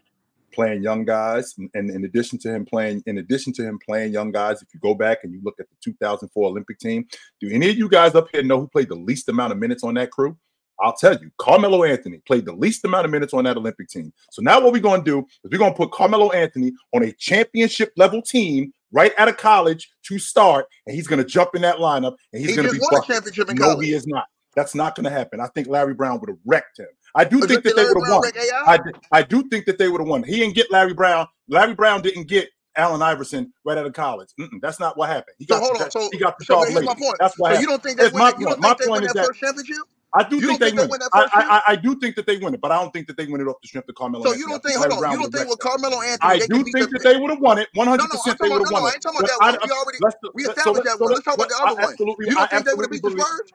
playing 0.53 0.83
young 0.83 1.05
guys, 1.05 1.55
and, 1.59 1.71
and 1.75 1.91
in 1.91 2.05
addition 2.05 2.39
to 2.39 2.53
him 2.53 2.65
playing, 2.65 3.03
in 3.07 3.19
addition 3.19 3.53
to 3.53 3.63
him 3.63 3.79
playing 3.79 4.13
young 4.13 4.33
guys, 4.33 4.63
if 4.63 4.69
you 4.73 4.81
go 4.81 4.95
back 4.95 5.19
and 5.23 5.33
you 5.33 5.41
look 5.45 5.57
at 5.61 5.69
the 5.69 5.77
2004 5.83 6.49
Olympic 6.49 6.79
team, 6.79 7.07
do 7.41 7.51
any 7.51 7.71
of 7.71 7.77
you 7.77 7.89
guys 7.89 8.15
up 8.15 8.29
here 8.33 8.43
know 8.43 8.59
who 8.59 8.69
played 8.69 8.89
the 8.89 8.95
least 8.95 9.29
amount 9.29 9.53
of 9.53 9.59
minutes 9.59 9.85
on 9.85 9.95
that 9.95 10.11
crew? 10.11 10.37
I'll 10.81 10.97
tell 10.97 11.17
you, 11.17 11.31
Carmelo 11.39 11.85
Anthony 11.85 12.19
played 12.27 12.45
the 12.45 12.53
least 12.53 12.85
amount 12.85 13.05
of 13.05 13.11
minutes 13.11 13.33
on 13.33 13.45
that 13.45 13.57
Olympic 13.57 13.89
team. 13.89 14.13
So 14.31 14.43
now 14.43 14.61
what 14.61 14.73
we're 14.73 14.81
going 14.81 15.05
to 15.05 15.11
do 15.11 15.19
is 15.45 15.51
we're 15.51 15.59
going 15.59 15.73
to 15.73 15.77
put 15.77 15.93
Carmelo 15.93 16.31
Anthony 16.33 16.73
on 16.95 17.05
a 17.05 17.13
championship 17.13 17.93
level 17.97 18.23
team 18.23 18.73
right 18.93 19.13
out 19.19 19.29
of 19.29 19.37
college 19.37 19.91
to 20.05 20.19
start, 20.19 20.67
and 20.87 20.95
he's 20.95 21.07
going 21.07 21.23
to 21.23 21.29
jump 21.29 21.55
in 21.55 21.63
that 21.63 21.77
lineup 21.77 22.15
and 22.33 22.41
he's 22.41 22.51
He 22.51 22.57
going 22.57 22.69
to 22.69 22.75
be 22.75 22.81
won 22.81 23.03
a 23.03 23.07
championship 23.07 23.51
in 23.51 23.57
No, 23.57 23.71
college. 23.71 23.87
he 23.87 23.93
is 23.93 24.07
not. 24.07 24.27
That's 24.57 24.75
not 24.75 24.95
going 24.95 25.05
to 25.05 25.11
happen. 25.11 25.41
I 25.41 25.49
think 25.49 25.67
Larry 25.67 25.95
Brown 25.95 26.21
would 26.21 26.29
have 26.29 26.39
wrecked 26.45 26.79
him. 26.79 26.87
I 27.17 27.25
do 27.25 27.39
oh, 27.39 27.41
But 27.41 27.49
think 27.49 27.65
that 27.65 27.77
they 27.77 27.85
would 27.85 28.07
have 28.07 28.23
won. 28.23 28.33
I, 28.67 28.79
I 29.13 29.23
do 29.23 29.43
think 29.49 29.67
that 29.67 29.79
they 29.79 29.89
would 29.89 30.01
have 30.01 30.09
won. 30.09 30.23
He 30.23 30.37
didn't 30.39 30.55
get 30.55 30.71
Larry 30.71 30.95
Brown. 30.95 31.27
Larry 31.49 31.75
Brown 31.75 32.03
didn't 32.03 32.29
get 32.29 32.49
Allen 32.77 33.03
Iverson 33.03 33.53
right 33.65 33.79
out 33.79 33.87
of 33.87 33.93
college. 33.93 34.31
Mm-mm, 34.39 34.61
that's 34.61 34.81
not 34.81 34.97
what 34.97 35.09
happened. 35.09 35.37
He 35.39 35.47
So 35.47 35.59
hold 35.59 35.81
on. 35.81 35.91
So, 35.91 36.09
he 36.13 36.19
got 36.19 36.39
the 36.39 36.45
so 36.45 36.55
sharp 36.55 36.67
but 36.67 36.73
here's 36.73 36.87
my 36.87 36.95
point. 36.95 37.17
That's 37.21 37.39
what 37.39 37.55
So 37.55 37.61
you 37.61 37.67
don't 37.67 37.83
think 37.83 37.99
they 37.99 38.05
Here's 38.05 38.15
my 38.15 38.33
point. 38.33 38.61
My 38.61 38.75
point 38.75 39.05
is 39.05 39.13
that 39.13 39.35
championship? 39.35 39.77
I 40.14 40.22
do 40.22 40.37
You 40.37 40.46
think 40.46 40.61
they 40.61 40.70
think 40.70 40.81
win. 40.81 40.90
win 40.90 41.00
that 41.00 41.11
I, 41.12 41.27
I. 41.35 41.42
I, 41.42 41.62
I 41.72 41.77
do 41.77 41.96
think 41.96 42.14
that 42.14 42.27
they 42.27 42.37
win 42.37 42.55
it, 42.55 42.61
but 42.61 42.70
I 42.70 42.81
don't 42.81 42.92
think 42.92 43.09
that 43.09 43.16
they 43.16 43.27
win 43.27 43.40
it 43.40 43.48
off 43.48 43.61
the 43.61 43.66
strength 43.68 43.88
of 43.88 43.96
Carmelo. 43.96 44.22
So 44.22 44.31
Anthony. 44.31 44.40
you 44.40 44.48
don't 44.48 44.62
think? 44.62 44.79
Larry 44.79 44.90
Hold 44.92 45.05
on. 45.05 45.11
You 45.11 45.18
don't 45.18 45.33
think 45.33 45.50
with. 45.50 45.59
Carmelo 45.59 46.03
Anthony 46.03 46.31
I 46.31 46.38
do 46.46 46.62
think 46.70 46.90
that 46.90 47.00
they 47.03 47.16
would 47.18 47.31
have 47.31 47.40
won 47.40 47.59
it. 47.59 47.68
One 47.74 47.88
hundred 47.88 48.09
percent, 48.09 48.38
they 48.38 48.48
would 48.48 48.62
have 48.62 48.70
no, 48.70 48.79
no. 48.79 48.83
won 48.83 48.85
I 48.85 48.88
it. 48.88 48.94
ain't 48.94 49.03
talking 49.03 49.20
about 49.20 49.29
that 49.29 49.59
one. 49.59 49.59
We 49.64 49.74
already 49.74 49.98
we 50.35 50.42
established 50.44 50.85
that 50.85 51.00
one. 51.00 51.11
Let's 51.12 51.24
talk 51.24 51.35
about 51.35 51.48
the 51.48 51.59
other 51.66 51.74
one. 51.83 52.16
You 52.20 52.35
don't 52.35 52.50
think 52.50 52.64
they 52.64 52.74
would 52.74 52.85
have 52.85 52.92
beat 52.92 53.03
the. 53.03 53.11
Spurs? 53.11 53.53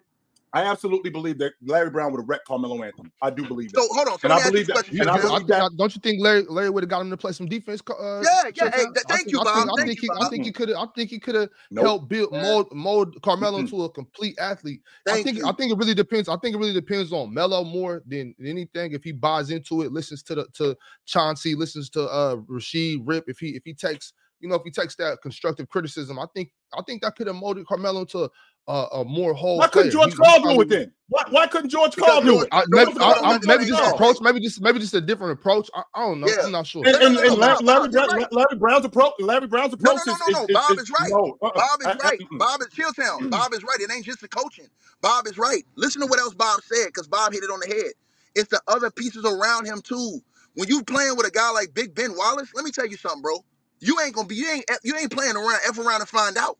I 0.52 0.64
absolutely 0.64 1.12
believe 1.12 1.38
that 1.40 1.54
Larry 1.64 1.90
Brown 1.92 2.12
would 2.12 2.22
have 2.22 2.28
wrecked 2.30 2.48
Carmelo 2.48 2.82
Anthony. 2.84 3.12
I 3.22 3.30
do 3.30 3.46
believe 3.48 3.72
that. 3.72 3.82
So 3.82 3.88
hold 3.94 4.08
on. 4.08 4.18
So 4.20 4.26
And 4.26 4.34
I 4.34 4.38
ask 4.38 4.52
believe 4.52 4.68
that- 4.68 4.92
You- 4.92 5.02
and 5.02 5.10
I 5.12 5.16
you- 5.18 5.22
Chill. 5.22 5.34
I 5.34 5.40
that- 5.44 5.72
don't 5.78 5.94
you 5.96 6.02
think 6.02 6.22
Larry 6.22 6.44
Larry 6.50 6.70
would 6.72 6.82
have 6.84 6.90
got 6.90 7.02
him 7.02 7.10
to 7.12 7.18
play 7.18 7.32
some 7.34 7.46
defense? 7.48 7.82
Uh, 7.88 7.94
Yeah, 7.94 8.22
yeah, 8.22 8.22
hey, 8.24 8.50
Showtime? 8.50 8.72
th- 8.72 8.80
I 8.80 8.84
thank 8.84 9.08
think- 9.08 9.32
you, 9.32 9.40
I 9.40 9.44
Bob. 9.44 9.56
think, 9.56 9.70
I 9.80 9.86
think 9.86 10.02
you, 10.02 10.10
he, 10.14 10.26
I 10.26 10.30
think 10.30 10.46
he 10.46 10.52
could 10.52 10.70
have. 10.70 10.78
I 10.78 10.86
think 10.96 11.10
he 11.12 11.20
could 11.20 11.36
have 11.36 11.50
Nope. 11.70 11.86
helped 11.86 12.08
build 12.10 12.30
Yeah. 12.34 12.42
mold 12.42 12.68
mold 12.74 13.22
Carmelo 13.22 13.58
into 13.60 13.84
a 13.84 13.90
complete 13.92 14.38
athlete. 14.40 14.82
I 15.08 15.22
think 15.22 15.38
you. 15.38 15.46
I 15.48 15.52
think 15.52 15.72
it 15.72 15.78
really 15.78 15.94
depends. 15.94 16.28
I 16.28 16.38
think 16.38 16.56
it 16.56 16.58
really 16.60 16.74
depends 16.74 17.14
on 17.14 17.32
Melo 17.34 17.64
more 17.64 18.02
than 18.08 18.34
anything. 18.44 18.94
If 18.94 19.04
he 19.04 19.12
buys 19.12 19.52
into 19.52 19.84
it, 19.84 19.92
listens 19.92 20.24
to 20.24 20.36
the 20.36 20.48
to 20.56 20.76
Chauncey, 21.06 21.54
listens 21.54 21.90
to 21.92 22.04
uh 22.10 22.38
Rasheed 22.38 23.02
Rip. 23.06 23.26
If 23.28 23.38
he 23.40 23.50
if 23.56 23.64
he 23.66 23.74
takes 23.76 24.14
you 24.40 24.48
know 24.50 24.56
if 24.56 24.64
he 24.64 24.72
takes 24.72 24.96
that 24.96 25.22
constructive 25.22 25.70
criticism, 25.70 26.18
I 26.18 26.26
think 26.34 26.52
I 26.74 26.82
think 26.88 27.02
that 27.04 27.16
could 27.16 27.28
have 27.28 27.36
molded 27.36 27.68
Carmelo 27.68 28.02
into 28.02 28.30
a, 28.70 28.72
a, 28.72 29.02
a 29.02 29.06
more 29.06 29.34
whole. 29.34 29.58
Why 29.58 29.68
couldn't 29.68 29.92
player. 29.92 30.06
George 30.06 30.14
He- 30.14 30.24
he 30.32 30.40
Karl 30.42 30.56
do 30.56 30.62
it 30.62 30.70
then? 30.70 30.92
Why, 31.12 31.24
why 31.32 31.48
couldn't 31.48 31.72
George 31.72 31.96
Because 31.96 32.10
Karl 32.10 32.22
do 32.22 32.42
it? 32.42 32.50
I, 32.52 32.64
maybe, 32.70 32.94
Karl 32.94 33.16
I, 33.26 33.28
I, 33.28 33.32
let 33.32 33.46
maybe 33.46 33.66
just 33.66 33.94
approach, 33.94 34.18
maybe 34.22 34.40
just 34.40 34.62
maybe 34.62 34.78
just 34.80 34.94
a 34.94 35.02
different 35.02 35.34
approach. 35.34 35.70
I, 35.74 35.82
I 35.96 36.02
don't 36.06 36.20
know. 36.22 36.28
Yeah. 36.28 36.44
I'm 36.46 36.52
not 36.52 36.68
sure. 36.68 36.84
And, 36.86 36.94
No, 36.94 37.00
no, 37.00 37.06
and, 37.08 37.16
no, 37.16 37.22
and 37.22 37.30
no, 37.30 37.36
Larry, 37.36 37.58
Larry, 37.64 37.80
Bob, 37.88 37.92
you're 37.94 38.08
Brown- 38.08 38.20
right. 38.22 38.34
Larry 38.34 38.56
Brown's 38.60 38.86
approach, 38.86 39.14
Larry 39.20 39.48
Brown's 39.48 39.74
approach 39.74 40.00
no, 40.06 40.14
is, 40.14 40.20
no, 40.20 40.28
no, 40.30 40.44
is, 40.44 40.50
is, 40.50 40.54
Bob 40.56 40.72
is- 40.72 40.80
is 40.84 40.92
right. 40.92 41.10
no, 41.10 41.38
uh-uh. 41.42 41.52
Bob 41.56 41.80
is 41.82 41.88
I- 41.88 41.92
I- 41.92 41.96
right. 42.10 42.20
Bob 42.34 42.62
is 42.62 42.68
Chilltown. 42.68 43.30
Bob 43.32 43.54
is 43.54 43.64
right. 43.64 43.80
It 43.80 43.92
ain't 43.92 44.06
just 44.06 44.22
the 44.22 44.28
coaching. 44.28 44.68
Bob 45.02 45.26
is 45.28 45.38
right. 45.38 45.64
Listen 45.76 46.02
to 46.02 46.08
what 46.08 46.20
else 46.20 46.36
Bob 46.36 46.62
said, 46.64 46.88
because 46.88 47.08
Bob 47.08 47.34
hit 47.34 47.44
it 47.44 47.50
on 47.50 47.60
the 47.62 47.68
head. 47.68 47.94
It's 48.36 48.50
the 48.50 48.62
other 48.68 48.92
pieces 48.92 49.26
around 49.26 49.66
him 49.66 49.82
too. 49.82 50.20
When 50.54 50.68
you 50.70 50.84
playing 50.84 51.16
with 51.18 51.26
a 51.26 51.32
guy 51.32 51.50
like 51.52 51.74
Big 51.74 51.96
Ben 51.96 52.16
Wallace, 52.16 52.50
let 52.54 52.64
me 52.66 52.72
tell 52.72 52.86
you 52.86 52.98
something, 52.98 53.22
bro. 53.24 53.44
You 53.80 54.00
ain't 54.02 54.14
gonna 54.14 54.28
be. 54.28 54.36
You 54.36 54.48
ain't. 54.52 54.66
You 54.84 54.96
ain't 54.96 55.12
playing 55.12 55.36
around. 55.36 55.60
F 55.68 55.80
around 55.80 56.02
and 56.02 56.10
find 56.10 56.38
out. 56.38 56.58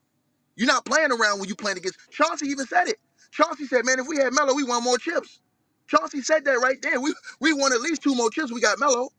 You're 0.60 0.68
not 0.68 0.86
playing 0.86 1.14
around 1.14 1.40
when 1.40 1.50
you're 1.50 1.58
playing 1.58 1.80
against. 1.80 2.00
Chauncey 2.12 2.48
even 2.48 2.68
said 2.68 2.90
it. 2.90 2.98
Chauncey 3.32 3.68
said, 3.68 3.86
"Man, 3.86 4.00
if 4.00 4.08
we 4.08 4.18
had 4.20 4.34
Melo, 4.34 4.56
we 4.56 4.66
won 4.66 4.84
more 4.86 5.00
chips." 5.00 5.42
Chauncey 5.88 6.22
said 6.22 6.46
that 6.46 6.60
right 6.62 6.82
there. 6.84 7.02
We 7.02 7.16
we 7.42 7.54
won 7.54 7.74
at 7.74 7.82
least 7.82 8.04
two 8.04 8.16
more 8.16 8.32
chips. 8.32 8.54
We 8.54 8.62
got 8.62 8.80
Melo. 8.80 9.10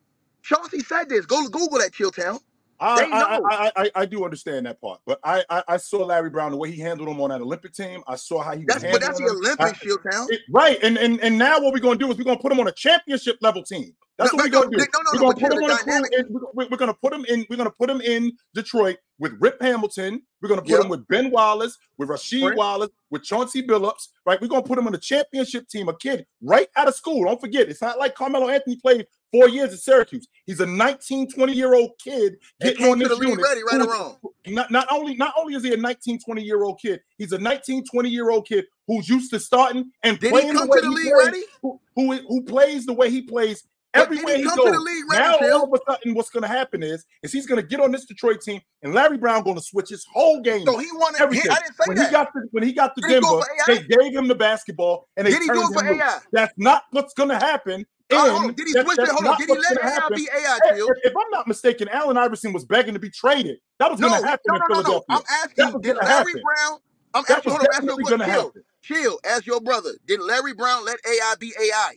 Chauncey 0.44 0.80
said 0.80 1.10
this. 1.10 1.26
Go 1.26 1.44
to 1.44 1.50
Google 1.50 1.80
that 1.80 1.92
Chilltown. 1.92 2.40
I, 2.80 3.04
I. 3.12 3.40
I, 3.50 3.72
I, 3.76 3.92
I 3.96 4.06
do 4.06 4.24
understand 4.24 4.66
that 4.66 4.80
part, 4.80 5.00
but 5.06 5.20
I, 5.24 5.44
I, 5.50 5.64
I 5.68 5.78
saw 5.78 6.04
Larry 6.06 6.30
Brown 6.30 6.52
the 6.52 6.58
way 6.58 6.70
he 6.72 6.80
handled 6.80 7.10
him 7.10 7.20
on 7.20 7.30
that 7.30 7.42
Olympic 7.42 7.74
team. 7.74 8.02
I 8.08 8.16
saw 8.16 8.42
how 8.42 8.52
he 8.56 8.66
was 8.66 8.66
That's 8.68 8.84
but 8.92 9.00
that's 9.02 9.18
the 9.18 9.56
I- 9.60 9.72
Chilltown. 9.72 10.28
right, 10.50 10.78
and, 10.82 10.98
and 10.98 11.20
and 11.20 11.38
now 11.38 11.60
what 11.60 11.74
we're 11.74 11.80
gonna 11.80 11.98
do 11.98 12.10
is 12.12 12.18
we're 12.18 12.24
gonna 12.24 12.38
put 12.40 12.52
him 12.52 12.60
on 12.60 12.68
a 12.68 12.72
championship 12.72 13.38
level 13.42 13.62
team. 13.64 13.94
That's 14.20 14.32
No, 14.34 14.36
what 14.36 14.44
we're 14.44 14.50
no, 14.50 14.62
gonna 14.62 14.70
do. 14.70 14.76
no, 14.76 15.10
we're 15.14 15.18
gonna 15.20 15.34
put 15.40 15.52
him 15.52 15.64
on 15.64 15.70
a 15.70 15.76
crew. 15.78 16.50
we're, 16.54 16.76
gonna 16.76 16.94
put 16.94 17.12
him 17.14 17.24
in. 17.26 17.46
We're 17.48 17.56
gonna 17.56 17.70
put 17.70 17.88
him 17.90 18.00
in 18.02 18.32
Detroit 18.54 18.98
with 19.18 19.32
Rip 19.40 19.60
Hamilton. 19.62 20.20
We're 20.42 20.48
gonna 20.50 20.60
put 20.62 20.70
Yep. 20.70 20.82
him 20.82 20.88
with 20.90 21.08
Ben 21.08 21.30
Wallace, 21.30 21.78
with 21.96 22.08
Rasheed 22.10 22.48
Right. 22.50 22.56
Wallace, 22.56 22.90
with 23.10 23.22
Chauncey 23.22 23.62
Billups. 23.66 24.08
Right, 24.26 24.40
we're 24.40 24.48
gonna 24.48 24.62
put 24.62 24.78
him 24.78 24.86
on 24.86 24.94
a 24.94 24.98
championship 24.98 25.68
team. 25.68 25.88
A 25.88 25.96
kid 25.96 26.26
right 26.42 26.68
out 26.76 26.86
of 26.88 26.94
school. 26.94 27.24
Don't 27.24 27.40
forget, 27.40 27.68
it's 27.70 27.80
not 27.80 27.98
like 27.98 28.14
Carmelo 28.14 28.48
Anthony 28.48 28.76
played 28.76 29.06
four 29.32 29.48
years 29.48 29.72
at 29.72 29.78
Syracuse. 29.78 30.26
He's 30.44 30.60
a 30.60 30.66
19, 30.66 31.30
20 31.30 31.52
year 31.54 31.74
old 31.74 31.92
kid 32.02 32.36
getting 32.60 32.86
on 32.90 32.98
this 32.98 33.08
the 33.08 33.16
unit. 33.24 33.42
ready, 33.42 33.62
right 33.62 33.80
who 33.80 33.86
or 33.88 33.92
wrong. 33.92 34.18
not, 34.48 34.70
not 34.70 34.86
only 34.90 35.14
not 35.16 35.32
only 35.38 35.54
is 35.54 35.62
he 35.64 35.72
a 35.72 35.76
19 35.78 36.18
20 36.18 36.42
year 36.42 36.62
old 36.62 36.78
kid 36.80 37.00
he's 37.16 37.32
a 37.32 37.38
19 37.38 37.84
20 37.84 38.08
year 38.10 38.30
old 38.30 38.46
kid 38.46 38.64
who's 38.86 39.08
used 39.08 39.30
to 39.30 39.38
starting 39.40 39.90
and 40.02 40.18
Did 40.18 40.30
playing 40.30 40.52
come 40.54 40.66
the 40.66 40.70
way 40.72 40.80
to 40.80 40.86
the 40.86 40.88
he 40.88 40.94
league 40.96 41.12
plays, 41.14 41.26
ready? 41.26 41.42
who, 41.62 41.80
who 41.94 42.12
who 42.26 42.42
plays 42.42 42.86
the 42.86 42.92
way 42.92 43.08
he 43.10 43.22
plays 43.22 43.62
everywhere 43.94 44.36
he 44.36 44.42
he, 44.42 44.48
goes 44.48 44.56
the 44.56 44.80
league 44.80 45.04
now 45.12 45.34
all 45.54 45.64
of 45.74 45.80
a 45.80 45.92
sudden 45.92 46.14
what's 46.14 46.30
going 46.30 46.42
to 46.42 46.48
happen 46.48 46.82
is 46.82 47.04
is 47.22 47.32
he's 47.32 47.46
going 47.46 47.60
to 47.60 47.66
get 47.66 47.80
on 47.80 47.90
this 47.92 48.04
detroit 48.06 48.40
team 48.40 48.60
and 48.82 48.94
larry 48.94 49.18
brown 49.18 49.42
going 49.42 49.56
to 49.56 49.62
switch 49.62 49.88
his 49.90 50.04
whole 50.12 50.40
game 50.40 50.64
So 50.66 50.78
he 50.78 50.86
wanted. 50.92 51.18
He, 51.18 51.24
everything 51.24 51.50
I 51.50 51.58
didn't 51.60 51.74
say 51.74 51.84
when 51.86 51.96
that. 51.96 52.06
he 52.06 52.12
got 52.12 52.24
to 52.34 52.40
when 52.52 52.62
he 52.62 52.72
got 52.72 52.94
to 52.96 53.02
Did 53.02 53.10
denver 53.10 53.26
it 53.34 53.44
for 53.44 53.46
AI? 53.72 53.74
they 53.74 53.82
gave 53.96 54.14
him 54.16 54.28
the 54.28 54.34
basketball 54.34 55.08
and 55.16 55.26
they 55.26 55.32
Did 55.32 55.42
he 55.42 55.48
do 55.48 55.54
it 55.62 55.72
for 55.72 55.82
loose. 55.82 56.00
AI? 56.02 56.18
that's 56.32 56.52
not 56.56 56.84
what's 56.92 57.14
going 57.14 57.30
to 57.30 57.38
happen 57.38 57.84
Oh, 58.12 58.50
Did 58.56 58.66
he 58.68 58.74
that- 58.74 58.84
switch 58.86 58.98
it? 58.98 59.10
Hold 59.10 59.26
on. 59.26 59.38
Did 59.38 59.48
he 59.50 59.58
let 59.58 59.76
AI 59.78 59.82
happen. 59.94 60.16
be 60.18 60.28
AI, 60.34 60.58
If, 60.64 60.96
if 61.04 61.16
I'm 61.16 61.30
not 61.30 61.46
mistaken, 61.48 61.88
Allen 61.88 62.16
Iverson 62.16 62.52
was 62.52 62.64
begging 62.64 62.94
to 62.94 63.00
be 63.00 63.10
traded. 63.10 63.58
That 63.78 63.90
was 63.90 64.00
No, 64.00 64.08
going 64.08 64.18
no, 64.18 64.22
to 64.22 64.28
happen 64.28 64.42
no, 64.48 64.54
in 64.54 64.60
no, 64.60 64.66
no. 64.68 64.74
Philadelphia. 64.84 65.16
I'm 65.16 65.22
asking, 65.44 65.80
did 65.82 65.96
Larry 65.96 66.32
happen. 66.32 66.42
Brown? 66.42 66.78
I'm 67.14 67.24
That 67.28 67.36
asking. 67.36 67.44
was 67.44 67.52
Hold 67.52 67.62
on. 67.62 67.66
Ask 67.66 67.82
your 67.86 67.96
definitely 67.96 68.04
gonna 68.04 68.24
Chill. 68.24 68.42
happen. 68.46 68.62
Chill. 68.82 69.20
Ask 69.24 69.46
your 69.46 69.60
brother. 69.60 69.90
Did 70.06 70.20
Larry 70.20 70.54
Brown 70.54 70.84
let 70.84 70.98
AI 71.06 71.34
be 71.38 71.52
AI? 71.60 71.92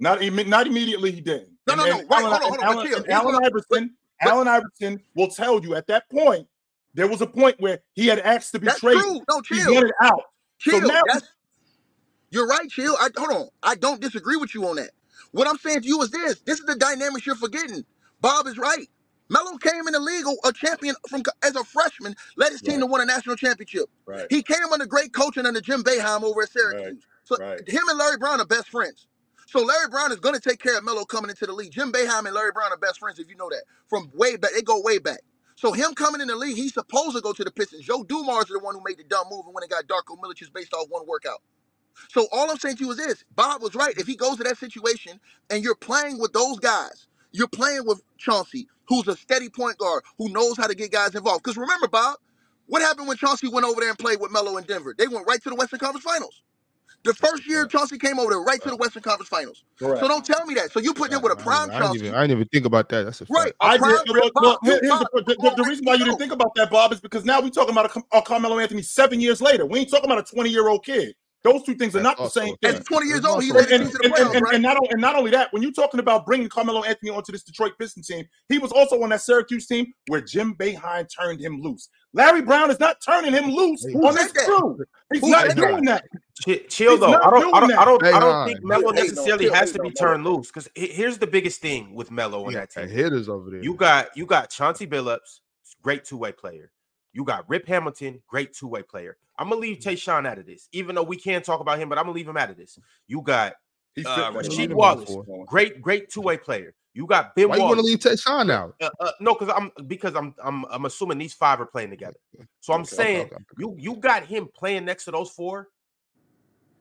Not 0.00 0.20
imme- 0.20 0.46
not 0.48 0.66
immediately 0.66 1.12
he 1.12 1.20
didn't. 1.20 1.50
No, 1.66 1.72
And- 1.74 1.78
no, 1.78 1.86
no. 1.86 1.98
and 2.00 2.08
Wait, 2.08 2.18
Allen, 2.18 2.24
hold 2.30 2.34
on, 2.34 2.40
hold 2.42 2.52
on, 2.52 2.58
but 2.58 2.64
Allen, 2.66 2.86
chill. 2.86 2.96
and 2.98 3.06
Here's 3.06 3.18
Allen 3.18 3.34
what- 3.34 3.44
Iverson, 3.46 3.96
but- 4.20 4.28
Allen 4.32 4.48
Iverson 4.48 5.02
will 5.14 5.28
tell 5.28 5.60
you 5.62 5.74
at 5.74 5.86
that 5.86 6.08
point 6.10 6.46
there 6.94 7.06
was 7.08 7.20
a 7.20 7.26
point 7.26 7.60
where 7.60 7.80
he 7.94 8.06
had 8.06 8.18
asked 8.20 8.52
to 8.52 8.58
be 8.58 8.66
That's 8.66 8.80
traded. 8.80 9.02
true. 9.02 9.20
No, 9.28 9.40
He 9.48 9.56
chill. 9.62 9.74
wanted 9.74 9.92
out. 10.02 10.22
Chill. 10.58 10.80
So 10.80 10.86
now- 10.86 11.02
you're 12.30 12.46
right, 12.46 12.68
chill. 12.68 12.96
I 13.00 13.08
hold 13.16 13.30
on. 13.30 13.48
I 13.62 13.74
don't 13.76 14.00
disagree 14.00 14.36
with 14.36 14.54
you 14.54 14.66
on 14.68 14.76
that. 14.76 14.90
What 15.32 15.46
I'm 15.48 15.58
saying 15.58 15.82
to 15.82 15.86
you 15.88 16.00
is 16.02 16.10
this: 16.10 16.40
this 16.40 16.58
is 16.60 16.66
the 16.66 16.76
dynamics 16.76 17.26
you're 17.26 17.36
forgetting. 17.36 17.84
Bob 18.20 18.46
is 18.46 18.58
right. 18.58 18.88
Melo 19.30 19.56
came 19.58 19.86
in 19.86 19.92
the 19.92 20.00
league 20.00 20.24
a 20.44 20.52
champion 20.52 20.94
from 21.08 21.22
as 21.42 21.56
a 21.56 21.64
freshman, 21.64 22.14
led 22.36 22.52
his 22.52 22.60
team 22.60 22.74
Right. 22.74 22.80
to 22.80 22.86
win 22.86 23.00
a 23.02 23.06
national 23.06 23.36
championship. 23.36 23.88
Right. 24.06 24.26
He 24.30 24.42
came 24.42 24.64
under 24.72 24.86
great 24.86 25.12
coaching 25.14 25.46
under 25.46 25.60
Jim 25.60 25.82
Boeheim 25.82 26.22
over 26.22 26.42
at 26.42 26.50
Syracuse. 26.50 26.84
Right. 26.86 26.96
So 27.24 27.36
right. 27.38 27.68
him 27.68 27.82
and 27.88 27.98
Larry 27.98 28.18
Brown 28.18 28.40
are 28.40 28.46
best 28.46 28.68
friends. 28.68 29.06
So 29.54 29.62
Larry 29.62 29.88
Brown 29.88 30.10
is 30.10 30.18
going 30.18 30.34
to 30.34 30.40
take 30.40 30.60
care 30.60 30.76
of 30.76 30.82
Melo 30.82 31.04
coming 31.04 31.30
into 31.30 31.46
the 31.46 31.52
league. 31.52 31.70
Jim 31.70 31.92
Boeheim 31.92 32.24
and 32.24 32.34
Larry 32.34 32.50
Brown 32.50 32.72
are 32.72 32.76
best 32.76 32.98
friends, 32.98 33.20
if 33.20 33.28
you 33.28 33.36
know 33.36 33.48
that, 33.50 33.62
from 33.88 34.10
way 34.12 34.34
back. 34.34 34.50
They 34.52 34.62
go 34.62 34.80
way 34.80 34.98
back. 34.98 35.20
So 35.54 35.70
him 35.70 35.94
coming 35.94 36.20
in 36.20 36.26
the 36.26 36.34
league, 36.34 36.56
he's 36.56 36.74
supposed 36.74 37.14
to 37.14 37.22
go 37.22 37.32
to 37.32 37.44
the 37.44 37.52
Pistons. 37.52 37.84
Joe 37.84 38.02
Dumars 38.02 38.46
is 38.46 38.50
the 38.50 38.58
one 38.58 38.74
who 38.74 38.82
made 38.84 38.98
the 38.98 39.04
dumb 39.04 39.26
move 39.30 39.44
and 39.46 39.54
when 39.54 39.62
it 39.62 39.70
got 39.70 39.84
Darko 39.86 40.18
Milicic 40.18 40.52
based 40.52 40.74
off 40.74 40.88
one 40.88 41.06
workout. 41.06 41.40
So 42.08 42.26
all 42.32 42.50
I'm 42.50 42.58
saying 42.58 42.78
to 42.78 42.84
you 42.84 42.90
is 42.90 42.96
this: 42.96 43.24
Bob 43.36 43.62
was 43.62 43.76
right. 43.76 43.96
If 43.96 44.08
he 44.08 44.16
goes 44.16 44.38
to 44.38 44.42
that 44.42 44.58
situation 44.58 45.20
and 45.48 45.62
you're 45.62 45.76
playing 45.76 46.18
with 46.18 46.32
those 46.32 46.58
guys, 46.58 47.06
you're 47.30 47.46
playing 47.46 47.86
with 47.86 48.02
Chauncey, 48.18 48.66
who's 48.88 49.06
a 49.06 49.16
steady 49.16 49.48
point 49.48 49.78
guard 49.78 50.02
who 50.18 50.30
knows 50.30 50.56
how 50.56 50.66
to 50.66 50.74
get 50.74 50.90
guys 50.90 51.14
involved. 51.14 51.44
Because 51.44 51.56
remember, 51.56 51.86
Bob, 51.86 52.16
what 52.66 52.82
happened 52.82 53.06
when 53.06 53.18
Chauncey 53.18 53.46
went 53.46 53.64
over 53.64 53.80
there 53.80 53.90
and 53.90 53.98
played 54.00 54.18
with 54.20 54.32
Melo 54.32 54.56
in 54.56 54.64
Denver? 54.64 54.96
They 54.98 55.06
went 55.06 55.28
right 55.28 55.40
to 55.44 55.48
the 55.48 55.54
Western 55.54 55.78
Conference 55.78 56.04
Finals. 56.04 56.42
The 57.04 57.12
first 57.14 57.46
year 57.46 57.66
Chauncey 57.66 57.98
came 57.98 58.18
over 58.18 58.30
there, 58.30 58.40
right 58.40 58.60
to 58.62 58.70
the 58.70 58.76
Western 58.76 59.02
Conference 59.02 59.28
Finals. 59.28 59.62
Correct. 59.78 60.00
So 60.00 60.08
don't 60.08 60.24
tell 60.24 60.44
me 60.46 60.54
that. 60.54 60.72
So 60.72 60.80
you 60.80 60.94
put 60.94 61.10
them 61.10 61.20
with 61.22 61.32
a 61.32 61.36
prime 61.36 61.68
I 61.70 61.74
didn't, 61.74 61.82
Chauncey, 61.86 62.00
even, 62.06 62.14
I 62.14 62.20
didn't 62.22 62.38
even 62.38 62.48
think 62.48 62.64
about 62.66 62.88
that. 62.88 63.02
That's 63.04 63.20
a 63.20 63.26
fact. 63.26 63.30
right? 63.38 63.52
A 63.60 63.64
I 63.64 63.78
prime 63.78 63.96
did. 64.06 64.16
Well, 64.16 64.30
Bob, 64.34 64.42
well, 64.42 64.58
here's 64.62 64.80
the, 64.80 64.88
Bob, 64.88 65.26
the, 65.26 65.36
the, 65.38 65.54
the 65.62 65.64
reason 65.68 65.84
why 65.84 65.94
you 65.94 66.04
didn't 66.06 66.18
think 66.18 66.32
about 66.32 66.54
that, 66.56 66.70
Bob, 66.70 66.92
is 66.94 67.00
because 67.00 67.24
now 67.26 67.40
we're 67.42 67.50
talking 67.50 67.72
about 67.72 67.94
a, 67.94 68.02
a 68.18 68.22
Carmelo 68.22 68.58
Anthony 68.58 68.82
seven 68.82 69.20
years 69.20 69.42
later. 69.42 69.66
We 69.66 69.80
ain't 69.80 69.90
talking 69.90 70.10
about 70.10 70.18
a 70.18 70.34
20 70.34 70.48
year 70.48 70.68
old 70.68 70.84
kid. 70.84 71.14
Those 71.42 71.62
two 71.62 71.74
things 71.74 71.94
are 71.94 72.00
That's 72.02 72.18
not 72.18 72.24
the 72.24 72.30
same 72.30 72.56
thing. 72.62 72.76
At 72.76 72.86
20 72.86 73.06
years 73.06 73.20
That's 73.20 73.34
old, 73.34 73.44
he 73.44 73.50
also 73.52 73.60
led 73.64 73.70
a 73.70 73.74
and, 73.74 73.82
team 73.84 73.92
to 73.92 73.98
the 73.98 74.04
and- 74.04 74.14
and- 74.14 74.24
playoffs, 74.30 74.34
and- 74.36 74.42
right? 74.44 74.54
and 74.54 74.62
not, 74.62 74.76
and 74.92 75.00
not 75.02 75.14
only 75.14 75.30
that, 75.32 75.52
when 75.52 75.62
you're 75.62 75.72
talking 75.72 76.00
about 76.00 76.24
bringing 76.24 76.48
Carmelo 76.48 76.84
Anthony 76.84 77.10
onto 77.10 77.32
this 77.32 77.42
Detroit 77.42 77.72
Pistons 77.78 78.06
team, 78.06 78.24
he 78.48 78.56
was 78.58 78.72
also 78.72 79.02
on 79.02 79.10
that 79.10 79.20
Syracuse 79.20 79.66
team 79.66 79.92
where 80.06 80.22
Jim 80.22 80.54
Boeheim 80.54 81.06
turned 81.14 81.40
him 81.40 81.60
loose. 81.60 81.90
Larry 82.14 82.40
Brown 82.40 82.70
is 82.70 82.80
not 82.80 82.96
turning 83.04 83.32
him 83.34 83.50
loose 83.50 83.84
Who 83.84 84.06
on 84.06 84.14
said 84.14 84.24
this 84.24 84.32
that? 84.32 84.44
crew. 84.46 84.78
He's 85.12 85.20
Who 85.20 85.30
not 85.30 85.46
said 85.48 85.56
doing 85.56 85.84
that. 85.84 86.04
Ch- 86.40 86.66
chill 86.68 86.98
though. 86.98 87.14
I 87.14 87.30
don't. 87.30 87.54
I 87.54 87.60
don't. 87.60 87.72
I 87.72 87.84
don't. 87.84 88.02
I 88.02 88.18
don't 88.18 88.46
think 88.46 88.62
nah. 88.64 88.78
Melo 88.78 88.92
Hey, 88.92 88.98
no, 88.98 89.02
necessarily 89.02 89.44
chill, 89.44 89.54
has 89.54 89.72
to 89.72 89.78
be 89.78 89.88
no, 89.88 89.94
turned 89.94 90.24
loose. 90.24 90.48
Because 90.48 90.68
here's 90.74 91.18
the 91.18 91.26
biggest 91.26 91.60
thing 91.60 91.94
with 91.94 92.10
Melo 92.10 92.44
on 92.44 92.52
Yeah, 92.52 92.60
that 92.60 92.76
and 92.76 92.90
team. 92.90 92.98
hitters 92.98 93.28
over 93.28 93.50
there. 93.50 93.62
You 93.62 93.74
got 93.74 94.16
you 94.16 94.26
got 94.26 94.50
Chauncey 94.50 94.86
Billups, 94.86 95.40
great 95.82 96.04
two 96.04 96.16
way 96.16 96.32
player. 96.32 96.72
You 97.12 97.24
got 97.24 97.48
Rip 97.48 97.68
Hamilton, 97.68 98.20
great 98.26 98.52
two 98.52 98.66
way 98.66 98.82
player. 98.82 99.16
I'm 99.38 99.48
gonna 99.48 99.60
leave 99.60 99.78
Tayshaun 99.78 100.26
out 100.26 100.38
of 100.38 100.46
this, 100.46 100.68
even 100.72 100.94
though 100.96 101.02
we 101.04 101.16
can't 101.16 101.44
talk 101.44 101.60
about 101.60 101.78
him, 101.78 101.88
but 101.88 101.98
I'm 101.98 102.04
gonna 102.04 102.14
leave 102.16 102.28
him 102.28 102.36
out 102.36 102.50
of 102.50 102.56
this. 102.56 102.78
You 103.06 103.22
got 103.22 103.54
He 103.94 104.04
uh. 104.04 104.32
Rasheed 104.32 104.74
Wallace, 104.74 105.16
great 105.46 105.80
great 105.80 106.10
two 106.10 106.20
way 106.20 106.36
player. 106.36 106.74
You 106.94 107.06
got 107.06 107.34
Ben 107.34 107.48
Why 107.48 107.56
you 107.56 107.62
want 107.62 107.78
to 107.78 107.82
leave 107.82 107.98
Tayshaun 107.98 108.50
out? 108.52 108.76
Uh, 108.80 108.88
uh, 109.00 109.10
no, 109.20 109.34
because 109.34 109.52
I'm 109.56 109.70
because 109.88 110.14
I'm 110.14 110.34
I'm 110.42 110.64
I'm 110.70 110.84
assuming 110.84 111.18
these 111.18 111.34
five 111.34 111.60
are 111.60 111.66
playing 111.66 111.90
together. 111.90 112.16
So 112.60 112.72
I'm 112.72 112.82
Okay, 112.82 112.94
okay, 112.94 112.96
saying 112.96 113.26
okay. 113.26 113.36
you 113.58 113.76
you 113.78 113.96
got 113.96 114.24
him 114.24 114.48
playing 114.54 114.84
next 114.84 115.04
to 115.06 115.10
those 115.10 115.30
four. 115.30 115.68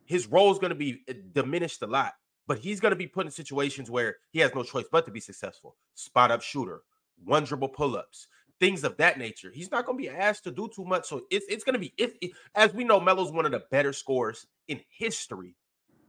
His 0.06 0.28
role 0.28 0.52
is 0.52 0.60
going 0.60 0.70
to 0.70 0.76
be 0.76 1.02
uh, 1.10 1.14
diminished 1.34 1.82
a 1.82 1.88
lot, 1.88 2.14
but 2.48 2.60
he's 2.60 2.80
going 2.80 2.92
to 2.92 2.98
be 2.98 3.08
put 3.08 3.26
in 3.26 3.32
situations 3.32 3.90
where 3.90 4.18
he 4.32 4.40
has 4.40 4.54
no 4.54 4.64
choice 4.64 4.86
but 4.92 5.06
to 5.06 5.12
be 5.12 5.20
successful. 5.20 5.76
Spot 5.96 6.32
up 6.32 6.42
shooter, 6.42 6.82
one 7.24 7.44
dribble 7.44 7.70
pull 7.70 7.96
ups, 7.96 8.28
things 8.60 8.84
of 8.84 8.98
that 8.98 9.18
nature. 9.18 9.52
He's 9.54 9.72
not 9.72 9.86
going 9.86 9.98
to 9.98 10.04
be 10.04 10.10
asked 10.10 10.44
to 10.46 10.52
do 10.52 10.70
too 10.74 10.86
much, 10.86 11.08
so 11.08 11.22
it's 11.30 11.46
it's 11.50 11.64
going 11.64 11.74
to 11.74 11.80
be 11.80 11.94
if, 11.98 12.14
if 12.22 12.32
as 12.56 12.74
we 12.74 12.84
know, 12.84 13.00
Melo's 13.00 13.32
one 13.32 13.46
of 13.46 13.52
the 13.52 13.64
better 13.72 13.94
scorers 13.94 14.46
in 14.68 14.82
history. 14.90 15.56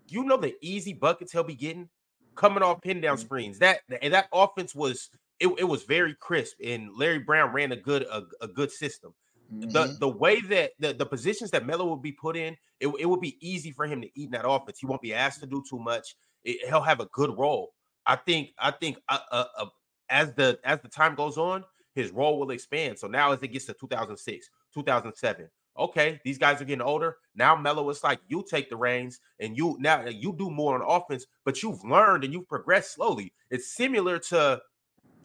You 0.09 0.25
know 0.25 0.37
the 0.37 0.55
easy 0.61 0.93
buckets 0.93 1.33
he'll 1.33 1.45
be 1.45 1.55
getting 1.55 1.89
coming 2.35 2.63
off 2.63 2.83
pin 2.83 3.01
down 3.01 3.19
screens. 3.19 3.59
That 3.59 3.81
and 4.03 4.13
that 4.13 4.29
offense 4.33 4.75
was 4.75 5.11
it, 5.41 5.49
it 5.59 5.65
was 5.65 5.85
very 5.85 6.15
crisp, 6.15 6.57
and 6.65 6.91
Larry 6.97 7.19
Brown 7.19 7.53
ran 7.53 7.73
a 7.73 7.77
good 7.77 8.03
a, 8.03 8.23
a 8.41 8.49
good 8.49 8.71
system. 8.71 9.15
The 9.51 9.97
the 10.01 10.09
way 10.09 10.41
that 10.41 10.73
the, 10.79 10.93
the 10.95 11.07
positions 11.07 11.51
that 11.53 11.67
Melo 11.67 11.87
would 11.91 12.03
be 12.03 12.13
put 12.13 12.37
in, 12.37 12.57
it, 12.81 12.89
it 12.99 13.07
would 13.07 13.21
be 13.21 13.37
easy 13.41 13.71
for 13.71 13.87
him 13.87 14.01
to 14.01 14.09
eat 14.19 14.27
in 14.27 14.31
that 14.33 14.49
offense. 14.49 14.79
He 14.81 14.87
won't 14.87 15.03
be 15.03 15.15
asked 15.15 15.41
to 15.41 15.47
do 15.47 15.63
too 15.69 15.79
much. 15.79 16.17
It- 16.45 16.67
he'll 16.69 16.81
have 16.83 17.01
a 17.01 17.07
good 17.07 17.37
role. 17.39 17.73
I 18.07 18.17
think 18.17 18.51
I 18.59 18.71
think 18.71 18.99
uh, 19.09 19.19
uh, 19.31 19.45
uh, 19.59 19.67
as 20.09 20.33
the 20.35 20.59
as 20.65 20.81
the 20.81 20.89
time 20.89 21.15
goes 21.15 21.39
on, 21.39 21.65
his 21.95 22.11
role 22.11 22.39
will 22.39 22.51
expand. 22.51 22.99
So 22.99 23.07
now 23.07 23.33
as 23.33 23.43
it 23.43 23.49
gets 23.49 23.67
to 23.67 23.75
2006, 23.75 24.51
2007, 24.75 25.49
okay, 25.79 26.21
these 26.25 26.39
guys 26.39 26.61
are 26.61 26.65
getting 26.65 26.83
older. 26.83 27.17
Now 27.35 27.55
Melo, 27.55 27.89
it's 27.91 28.05
like 28.05 28.21
you 28.29 28.45
take 28.49 28.69
the 28.71 28.77
reins 28.77 29.21
and 29.41 29.57
you 29.57 29.77
now 29.81 30.07
you 30.07 30.35
do 30.37 30.51
more 30.51 30.75
on 30.75 30.83
offense, 30.83 31.27
but 31.45 31.63
you've 31.63 31.83
learned 31.85 32.25
and 32.25 32.33
you've 32.33 32.49
progressed 32.49 32.95
slowly. 32.95 33.33
It's 33.51 33.75
similar 33.75 34.19
to 34.19 34.61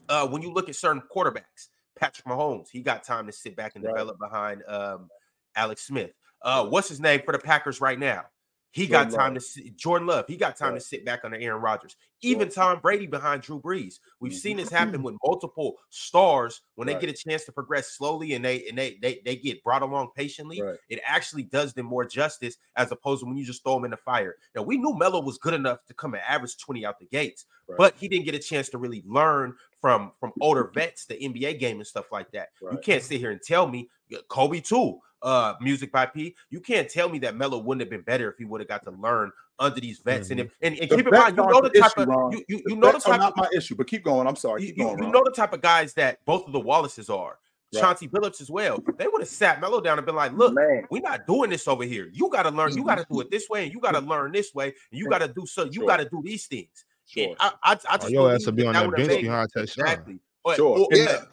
uh, 0.10 0.28
when 0.28 0.42
you 0.42 0.52
look 0.52 0.70
at 0.70 0.76
certain 0.76 1.04
quarterbacks. 1.16 1.70
Patrick 2.00 2.26
Mahomes, 2.26 2.70
he 2.70 2.82
got 2.82 3.04
time 3.04 3.26
to 3.26 3.32
sit 3.32 3.56
back 3.56 3.74
and 3.76 3.84
Right. 3.84 3.92
develop 3.94 4.20
behind 4.20 4.64
um, 4.68 5.10
Alex 5.56 5.86
Smith. 5.86 6.12
Uh, 6.42 6.66
what's 6.66 6.88
his 6.88 7.00
name 7.00 7.22
for 7.26 7.34
the 7.34 7.40
Packers 7.40 7.82
right 7.82 8.00
now? 8.00 8.26
He 8.72 8.86
Jordan 8.86 9.10
got 9.10 9.18
time 9.18 9.34
Love. 9.34 9.42
to 9.44 9.50
sit, 9.50 9.76
Jordan 9.78 10.08
Love. 10.08 10.26
He 10.28 10.38
got 10.38 10.56
time 10.56 10.74
Right. 10.74 10.80
to 10.80 10.86
sit 10.86 11.04
back 11.04 11.22
under 11.26 11.38
Aaron 11.38 11.60
Rodgers. 11.60 11.96
Even 12.22 12.50
Tom 12.50 12.80
Brady 12.82 13.08
behind 13.08 13.42
Drew 13.42 13.60
Brees. 13.60 14.00
We've 14.20 14.34
seen 14.34 14.58
this 14.58 14.70
happen 14.70 15.02
with 15.02 15.16
multiple 15.26 15.78
stars 15.90 16.62
when 16.76 16.86
they 16.86 16.94
get 16.96 17.10
a 17.10 17.14
chance 17.14 17.46
to 17.46 17.52
progress 17.52 17.94
slowly 17.94 18.34
and 18.34 18.46
they 18.46 18.68
and 18.68 18.78
they 18.78 19.00
they, 19.02 19.22
they 19.26 19.38
get 19.38 19.64
brought 19.64 19.82
along 19.82 20.10
patiently. 20.16 20.62
It 20.90 21.00
actually 21.04 21.44
does 21.44 21.74
them 21.74 21.88
more 21.88 22.06
justice 22.06 22.58
as 22.76 22.92
opposed 22.92 23.22
to 23.22 23.26
when 23.26 23.38
you 23.38 23.46
just 23.46 23.64
throw 23.64 23.74
them 23.76 23.86
in 23.86 23.92
the 23.92 23.98
fire. 23.98 24.36
Now 24.54 24.62
we 24.62 24.78
knew 24.78 24.94
Melo 24.96 25.20
was 25.22 25.40
good 25.40 25.56
enough 25.56 25.84
to 25.88 25.94
come 25.96 26.14
and 26.14 26.22
average 26.28 26.58
20 26.58 26.86
out 26.86 27.00
the 27.00 27.06
gates, 27.08 27.46
but 27.76 27.96
he 27.98 28.08
didn't 28.08 28.26
get 28.26 28.36
a 28.36 28.40
chance 28.40 28.70
to 28.70 28.78
really 28.78 29.02
learn 29.08 29.56
from 29.82 30.12
from 30.20 30.32
older 30.42 30.72
vets, 30.74 31.06
the 31.06 31.16
NBA 31.16 31.60
game 31.60 31.78
and 31.78 31.88
stuff 31.88 32.12
like 32.12 32.32
that. 32.32 32.50
You 32.62 32.78
can't 32.84 33.04
sit 33.04 33.20
here 33.20 33.32
and 33.32 33.42
tell 33.42 33.68
me 33.68 33.90
Kobe 34.28 34.60
too. 34.60 35.00
Uh, 35.22 35.56
music 35.60 35.92
by 35.92 36.06
P. 36.06 36.34
You 36.50 36.62
can't 36.62 36.90
tell 36.90 37.10
me 37.10 37.20
that 37.20 37.36
Melo 37.36 37.58
wouldn't 37.60 37.82
have 37.82 37.90
been 37.90 38.04
better 38.04 38.32
if 38.32 38.38
he 38.38 38.46
would 38.46 38.62
have 38.62 38.70
got 38.70 38.84
to 38.86 38.92
learn 38.92 39.32
under 39.60 39.82
these 39.82 40.00
vets. 40.00 40.30
And 40.32 40.40
if 40.40 40.52
and, 40.62 40.78
and 40.80 40.90
keep 40.90 41.06
in 41.06 41.12
mind, 41.12 41.36
you 41.36 41.46
know 41.46 41.60
the 41.62 41.70
type 41.70 41.92
issue, 41.98 42.02
of 42.04 42.08
Ron. 42.08 42.32
you, 42.32 42.46
you, 42.48 42.62
you 42.68 42.76
know 42.78 42.92
the 42.94 43.00
type 43.00 43.20
not 43.20 43.34
of 43.34 43.38
my 43.38 43.50
issue, 43.54 43.76
but 43.76 43.88
keep 43.88 44.06
going. 44.06 44.28
I'm 44.28 44.38
sorry. 44.38 44.62
you, 44.62 44.68
Keep 44.70 44.78
you- 44.78 44.84
going, 44.86 44.98
you 45.00 45.04
Ron. 45.04 45.12
know 45.12 45.22
the 45.26 45.32
type 45.32 45.52
of 45.52 45.62
guys 45.62 45.94
that 45.96 46.20
both 46.26 46.46
of 46.48 46.54
the 46.54 46.60
Wallaces 46.60 47.10
are. 47.10 47.38
Right. 47.74 47.82
Chauncey 47.82 48.08
Billups 48.08 48.42
as 48.42 48.50
well. 48.50 48.82
They 48.98 49.08
would 49.08 49.22
have 49.22 49.28
sat 49.30 49.62
Melo 49.62 49.80
down 49.80 50.00
and 50.00 50.06
been 50.06 50.16
like, 50.16 50.32
"Look, 50.34 50.56
Man. 50.56 50.86
we're 50.90 51.02
not 51.04 51.28
doing 51.28 51.52
this 51.52 51.68
over 51.68 51.84
here. 51.84 52.10
You 52.14 52.30
got 52.30 52.44
to 52.44 52.50
learn. 52.50 52.76
You 52.76 52.84
got 52.84 52.98
to 52.98 53.06
do 53.12 53.20
it 53.20 53.30
this 53.30 53.48
way, 53.48 53.66
and 53.66 53.72
you 53.74 53.80
got 53.80 53.92
to 53.92 54.00
learn 54.00 54.32
this 54.32 54.56
way, 54.56 54.68
and 54.92 55.00
you 55.00 55.08
got 55.08 55.20
to 55.20 55.28
do 55.28 55.46
so. 55.46 55.66
You 55.66 55.86
got 55.86 55.98
to 55.98 56.06
do 56.10 56.22
these 56.24 56.48
things." 56.48 56.86
Sure. 57.10 57.28
And 57.30 57.36
I, 57.40 57.52
I, 57.64 57.78
I 57.90 57.98
Oh, 58.04 58.08
your 58.08 58.32
ass 58.34 58.44
believe 58.44 58.46
will 58.46 58.54
be 58.54 58.66
on 58.68 58.74
that 58.74 58.84
that 58.90 58.96
bench 58.96 59.08
made- 59.10 59.22
behind 59.24 59.50
Tayshaun. 59.54 59.64
exactly. 59.64 60.20
But- 60.44 60.56
Sure. 60.56 60.80
or- 60.80 60.88
And 60.92 61.08
and- 61.10 61.28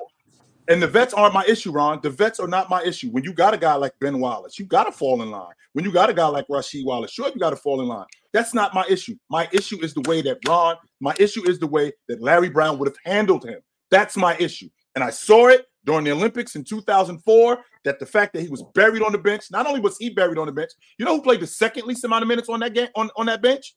And 0.68 0.82
the 0.82 0.88
vets 0.88 1.14
aren't 1.14 1.32
my 1.32 1.44
issue, 1.46 1.70
Ron. 1.70 2.00
The 2.02 2.10
vets 2.10 2.40
are 2.40 2.48
not 2.48 2.68
my 2.68 2.82
issue. 2.82 3.08
When 3.10 3.22
you 3.22 3.32
got 3.32 3.54
a 3.54 3.56
guy 3.56 3.74
like 3.76 3.92
Ben 4.00 4.18
Wallace, 4.18 4.58
you 4.58 4.64
got 4.66 4.84
to 4.84 4.90
fall 4.92 5.22
in 5.22 5.30
line. 5.30 5.52
When 5.74 5.84
you 5.84 5.92
got 5.92 6.10
a 6.10 6.12
guy 6.14 6.26
like 6.26 6.48
Rasheed 6.48 6.84
Wallace, 6.84 7.12
sure, 7.12 7.28
you 7.32 7.38
got 7.38 7.50
to 7.50 7.56
fall 7.56 7.80
in 7.82 7.86
line. 7.86 8.06
That's 8.32 8.52
not 8.52 8.74
my 8.74 8.84
issue. 8.88 9.14
My 9.30 9.48
issue 9.52 9.80
is 9.84 9.94
the 9.94 10.00
way 10.08 10.22
that 10.22 10.38
Ron, 10.44 10.74
my 10.98 11.14
issue 11.20 11.48
is 11.48 11.60
the 11.60 11.68
way 11.68 11.92
that 12.08 12.20
Larry 12.20 12.48
Brown 12.50 12.78
would 12.80 12.88
have 12.88 12.96
handled 13.04 13.44
him. 13.44 13.60
That's 13.92 14.16
my 14.16 14.36
issue. 14.38 14.68
And 14.96 15.04
I 15.04 15.10
saw 15.10 15.46
it 15.48 15.66
during 15.84 16.02
the 16.04 16.10
Olympics 16.10 16.56
in 16.56 16.64
2004 16.64 17.58
that 17.84 18.00
the 18.00 18.06
fact 18.06 18.32
that 18.32 18.42
he 18.42 18.48
was 18.48 18.64
buried 18.74 19.02
on 19.02 19.12
the 19.12 19.18
bench, 19.18 19.52
not 19.52 19.68
only 19.68 19.78
was 19.78 19.96
he 19.98 20.10
buried 20.10 20.36
on 20.36 20.46
the 20.46 20.52
bench, 20.52 20.72
you 20.98 21.04
know 21.04 21.14
who 21.14 21.22
played 21.22 21.38
the 21.38 21.46
second 21.46 21.86
least 21.86 22.02
amount 22.02 22.22
of 22.22 22.28
minutes 22.28 22.48
on 22.48 22.58
that 22.58 22.74
game 22.74 22.88
on, 22.96 23.08
on 23.16 23.26
that 23.26 23.40
bench? 23.40 23.76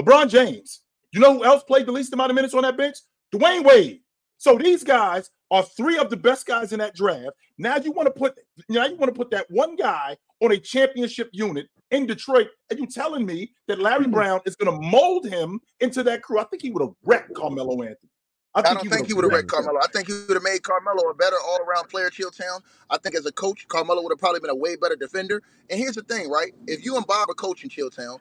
LeBron 0.00 0.28
James. 0.28 0.80
You 1.12 1.20
know 1.20 1.34
who 1.34 1.44
else 1.44 1.62
played 1.62 1.86
the 1.86 1.92
least 1.92 2.12
amount 2.12 2.30
of 2.30 2.34
minutes 2.34 2.54
on 2.54 2.62
that 2.62 2.76
bench? 2.76 2.96
Dwyane 3.34 3.64
Wade. 3.64 4.00
So 4.38 4.56
these 4.56 4.82
guys 4.82 5.30
are 5.50 5.62
three 5.62 5.98
of 5.98 6.10
the 6.10 6.16
best 6.16 6.46
guys 6.46 6.72
in 6.72 6.78
that 6.80 6.94
draft. 6.94 7.36
Now 7.58 7.76
you 7.76 7.92
want 7.92 8.06
to 8.06 8.12
put 8.12 8.38
now 8.68 8.86
you 8.86 8.96
want 8.96 9.14
to 9.14 9.16
put 9.16 9.30
that 9.30 9.46
one 9.50 9.76
guy 9.76 10.16
on 10.40 10.52
a 10.52 10.58
championship 10.58 11.28
unit 11.32 11.68
in 11.92 12.06
Detroit, 12.06 12.48
and 12.70 12.78
you 12.80 12.86
telling 12.86 13.24
me 13.24 13.52
that 13.68 13.78
Larry 13.78 14.06
hmm. 14.06 14.10
Brown 14.10 14.40
is 14.46 14.56
going 14.56 14.74
to 14.74 14.88
mold 14.88 15.28
him 15.28 15.60
into 15.80 16.02
that 16.04 16.22
crew? 16.22 16.40
I 16.40 16.44
think 16.44 16.62
he 16.62 16.70
would 16.70 16.82
have 16.82 16.94
wrecked 17.04 17.34
Carmelo 17.34 17.82
Anthony. 17.82 18.10
I 18.54 18.62
don't 18.62 18.86
think 18.88 19.06
he 19.06 19.14
would 19.14 19.24
have 19.24 19.32
wrecked 19.32 19.50
wrecked. 19.50 19.64
Carmelo. 19.64 19.78
I 19.82 19.86
think 19.92 20.08
he 20.08 20.12
would 20.12 20.34
have 20.34 20.42
made 20.42 20.62
Carmelo 20.62 21.08
a 21.08 21.14
better 21.14 21.36
all 21.46 21.60
around 21.62 21.88
player, 21.88 22.10
Chilltown. 22.10 22.60
I 22.90 22.98
think 22.98 23.14
as 23.14 23.24
a 23.24 23.32
coach, 23.32 23.66
Carmelo 23.68 24.02
would 24.02 24.10
have 24.10 24.18
probably 24.18 24.40
been 24.40 24.50
a 24.50 24.54
way 24.54 24.76
better 24.76 24.96
defender. 24.96 25.42
And 25.70 25.78
here's 25.78 25.94
the 25.94 26.02
thing, 26.02 26.28
right? 26.28 26.52
If 26.66 26.84
you 26.84 26.96
and 26.96 27.06
Bob 27.06 27.30
are 27.30 27.34
coaching 27.34 27.70
Chilltown, 27.70 28.18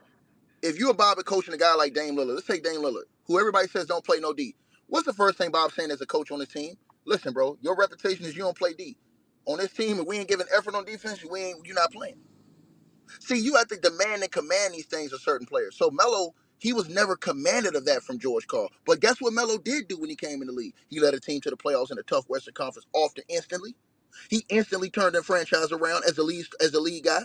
if 0.64 0.80
you 0.80 0.90
and 0.90 0.98
Bob 0.98 1.18
coaching 1.26 1.54
a 1.54 1.58
guy 1.58 1.76
like 1.76 1.94
Dame 1.94 2.16
Lillard, 2.18 2.36
let's 2.36 2.48
take 2.48 2.64
Dame 2.64 2.82
Lillard, 2.82 3.06
who 3.28 3.40
everybody 3.40 3.68
says 3.68 3.88
don't 3.88 4.06
play 4.06 4.20
no 4.20 4.34
D. 4.34 4.56
What's 4.88 5.06
the 5.08 5.14
first 5.14 5.38
thing 5.38 5.52
Bob's 5.52 5.76
saying 5.76 5.92
as 5.92 6.02
a 6.02 6.06
coach 6.08 6.32
on 6.32 6.40
his 6.40 6.50
team? 6.50 6.76
Listen, 7.06 7.34
bro, 7.34 7.58
your 7.62 7.78
reputation 7.78 8.26
is 8.26 8.36
you 8.36 8.44
don't 8.44 8.58
play 8.58 8.74
D. 8.74 8.98
On 9.46 9.58
this 9.60 9.72
team, 9.74 10.00
if 10.00 10.08
we 10.08 10.20
ain't 10.20 10.30
giving 10.30 10.48
effort 10.56 10.76
on 10.76 10.86
defense, 10.86 11.24
we 11.30 11.42
ain't 11.42 11.66
you're 11.66 11.76
not 11.76 11.92
playing. 11.92 12.18
See, 13.22 13.40
you 13.40 13.56
have 13.58 13.68
to 13.70 13.78
demand 13.78 14.24
and 14.24 14.32
command 14.32 14.74
these 14.74 14.88
things 14.88 15.14
of 15.14 15.22
certain 15.22 15.48
players. 15.48 15.78
So 15.78 15.92
Melo, 15.92 16.36
he 16.60 16.74
was 16.74 16.90
never 16.90 17.16
commanded 17.18 17.76
of 17.76 17.86
that 17.86 18.04
from 18.04 18.20
George 18.20 18.48
Karl. 18.48 18.70
But 18.86 19.02
guess 19.02 19.22
what 19.22 19.34
Melo 19.34 19.58
did 19.60 19.88
do 19.90 20.00
when 20.00 20.10
he 20.10 20.16
came 20.18 20.42
in 20.42 20.48
the 20.48 20.54
league? 20.54 20.76
He 20.90 21.00
led 21.00 21.14
a 21.16 21.22
team 21.22 21.42
to 21.42 21.50
the 21.52 21.58
playoffs 21.58 21.92
in 21.92 22.00
a 22.00 22.04
tough 22.04 22.26
Western 22.30 22.56
Conference 22.56 22.88
often 22.94 23.24
instantly. 23.30 23.76
He 24.30 24.46
instantly 24.50 24.90
turned 24.90 25.16
their 25.16 25.24
franchise 25.24 25.72
around 25.72 26.06
as 26.08 26.16
the 26.16 26.24
lead 26.24 26.46
as 26.62 26.72
the 26.72 26.80
lead 26.82 27.06
guy. 27.06 27.22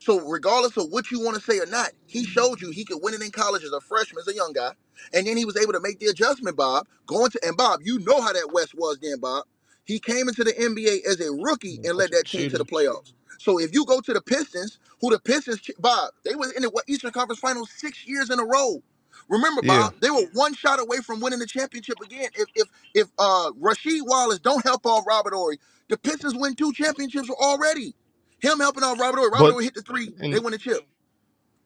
So 0.00 0.20
regardless 0.20 0.76
of 0.76 0.90
what 0.90 1.10
you 1.10 1.20
want 1.20 1.36
to 1.36 1.42
say 1.42 1.58
or 1.60 1.66
not, 1.66 1.90
he 2.06 2.24
showed 2.24 2.60
you 2.60 2.70
he 2.70 2.84
could 2.84 3.00
win 3.02 3.14
it 3.14 3.22
in 3.22 3.30
college 3.32 3.64
as 3.64 3.72
a 3.72 3.80
freshman, 3.80 4.20
as 4.20 4.28
a 4.28 4.36
young 4.36 4.52
guy, 4.54 4.72
and 5.14 5.26
then 5.26 5.36
he 5.36 5.44
was 5.46 5.56
able 5.56 5.72
to 5.74 5.80
make 5.80 6.00
the 6.00 6.06
adjustment. 6.06 6.56
Bob 6.56 6.86
going 7.06 7.30
to 7.30 7.40
and 7.44 7.56
Bob, 7.56 7.80
you 7.84 7.98
know 8.00 8.20
how 8.22 8.32
that 8.32 8.50
West 8.52 8.74
was 8.76 8.98
then, 9.02 9.20
Bob. 9.20 9.44
He 9.84 10.00
came 10.00 10.28
into 10.28 10.44
the 10.44 10.52
NBA 10.54 11.06
as 11.10 11.20
a 11.20 11.32
rookie 11.32 11.80
and 11.84 11.96
led 11.96 12.12
that 12.12 12.28
team 12.28 12.48
to 12.50 12.58
the 12.58 12.64
playoffs. 12.66 13.12
So 13.38 13.60
if 13.60 13.74
you 13.74 13.84
go 13.86 14.00
to 14.00 14.14
the 14.14 14.22
Pistons, 14.22 14.78
who 15.00 15.10
the 15.10 15.20
Pistons, 15.20 15.60
Bob, 15.78 16.12
they 16.24 16.34
was 16.36 16.52
in 16.52 16.62
the 16.62 16.84
Eastern 16.88 17.12
Conference 17.12 17.40
Finals 17.40 17.70
six 17.76 18.06
years 18.06 18.30
in 18.30 18.40
a 18.40 18.44
row. 18.44 18.82
Remember, 19.28 19.62
Bob, 19.62 19.94
they 20.00 20.10
were 20.10 20.26
one 20.34 20.54
shot 20.54 20.80
away 20.80 20.98
from 20.98 21.20
winning 21.20 21.38
the 21.40 21.46
championship 21.46 22.00
again. 22.02 22.30
If 22.36 22.48
if 22.54 22.68
if 22.94 23.08
uh 23.18 23.52
Rasheed 23.60 24.02
Wallace 24.06 24.38
don't 24.40 24.64
help 24.64 24.86
off 24.86 25.06
Robert 25.06 25.34
Horry, 25.34 25.58
the 25.88 25.98
Pistons 25.98 26.34
win 26.36 26.54
two 26.56 26.72
championships 26.72 27.30
already. 27.30 27.94
Him 28.40 28.58
helping 28.60 28.84
out 28.84 28.98
Robert 28.98 29.18
Horry, 29.18 29.30
Robert 29.30 29.52
Horry 29.52 29.64
hit 29.64 29.74
the 29.74 29.82
three, 29.82 30.12
and- 30.20 30.32
they 30.32 30.38
win 30.38 30.52
the 30.52 30.58
chip. 30.58 30.80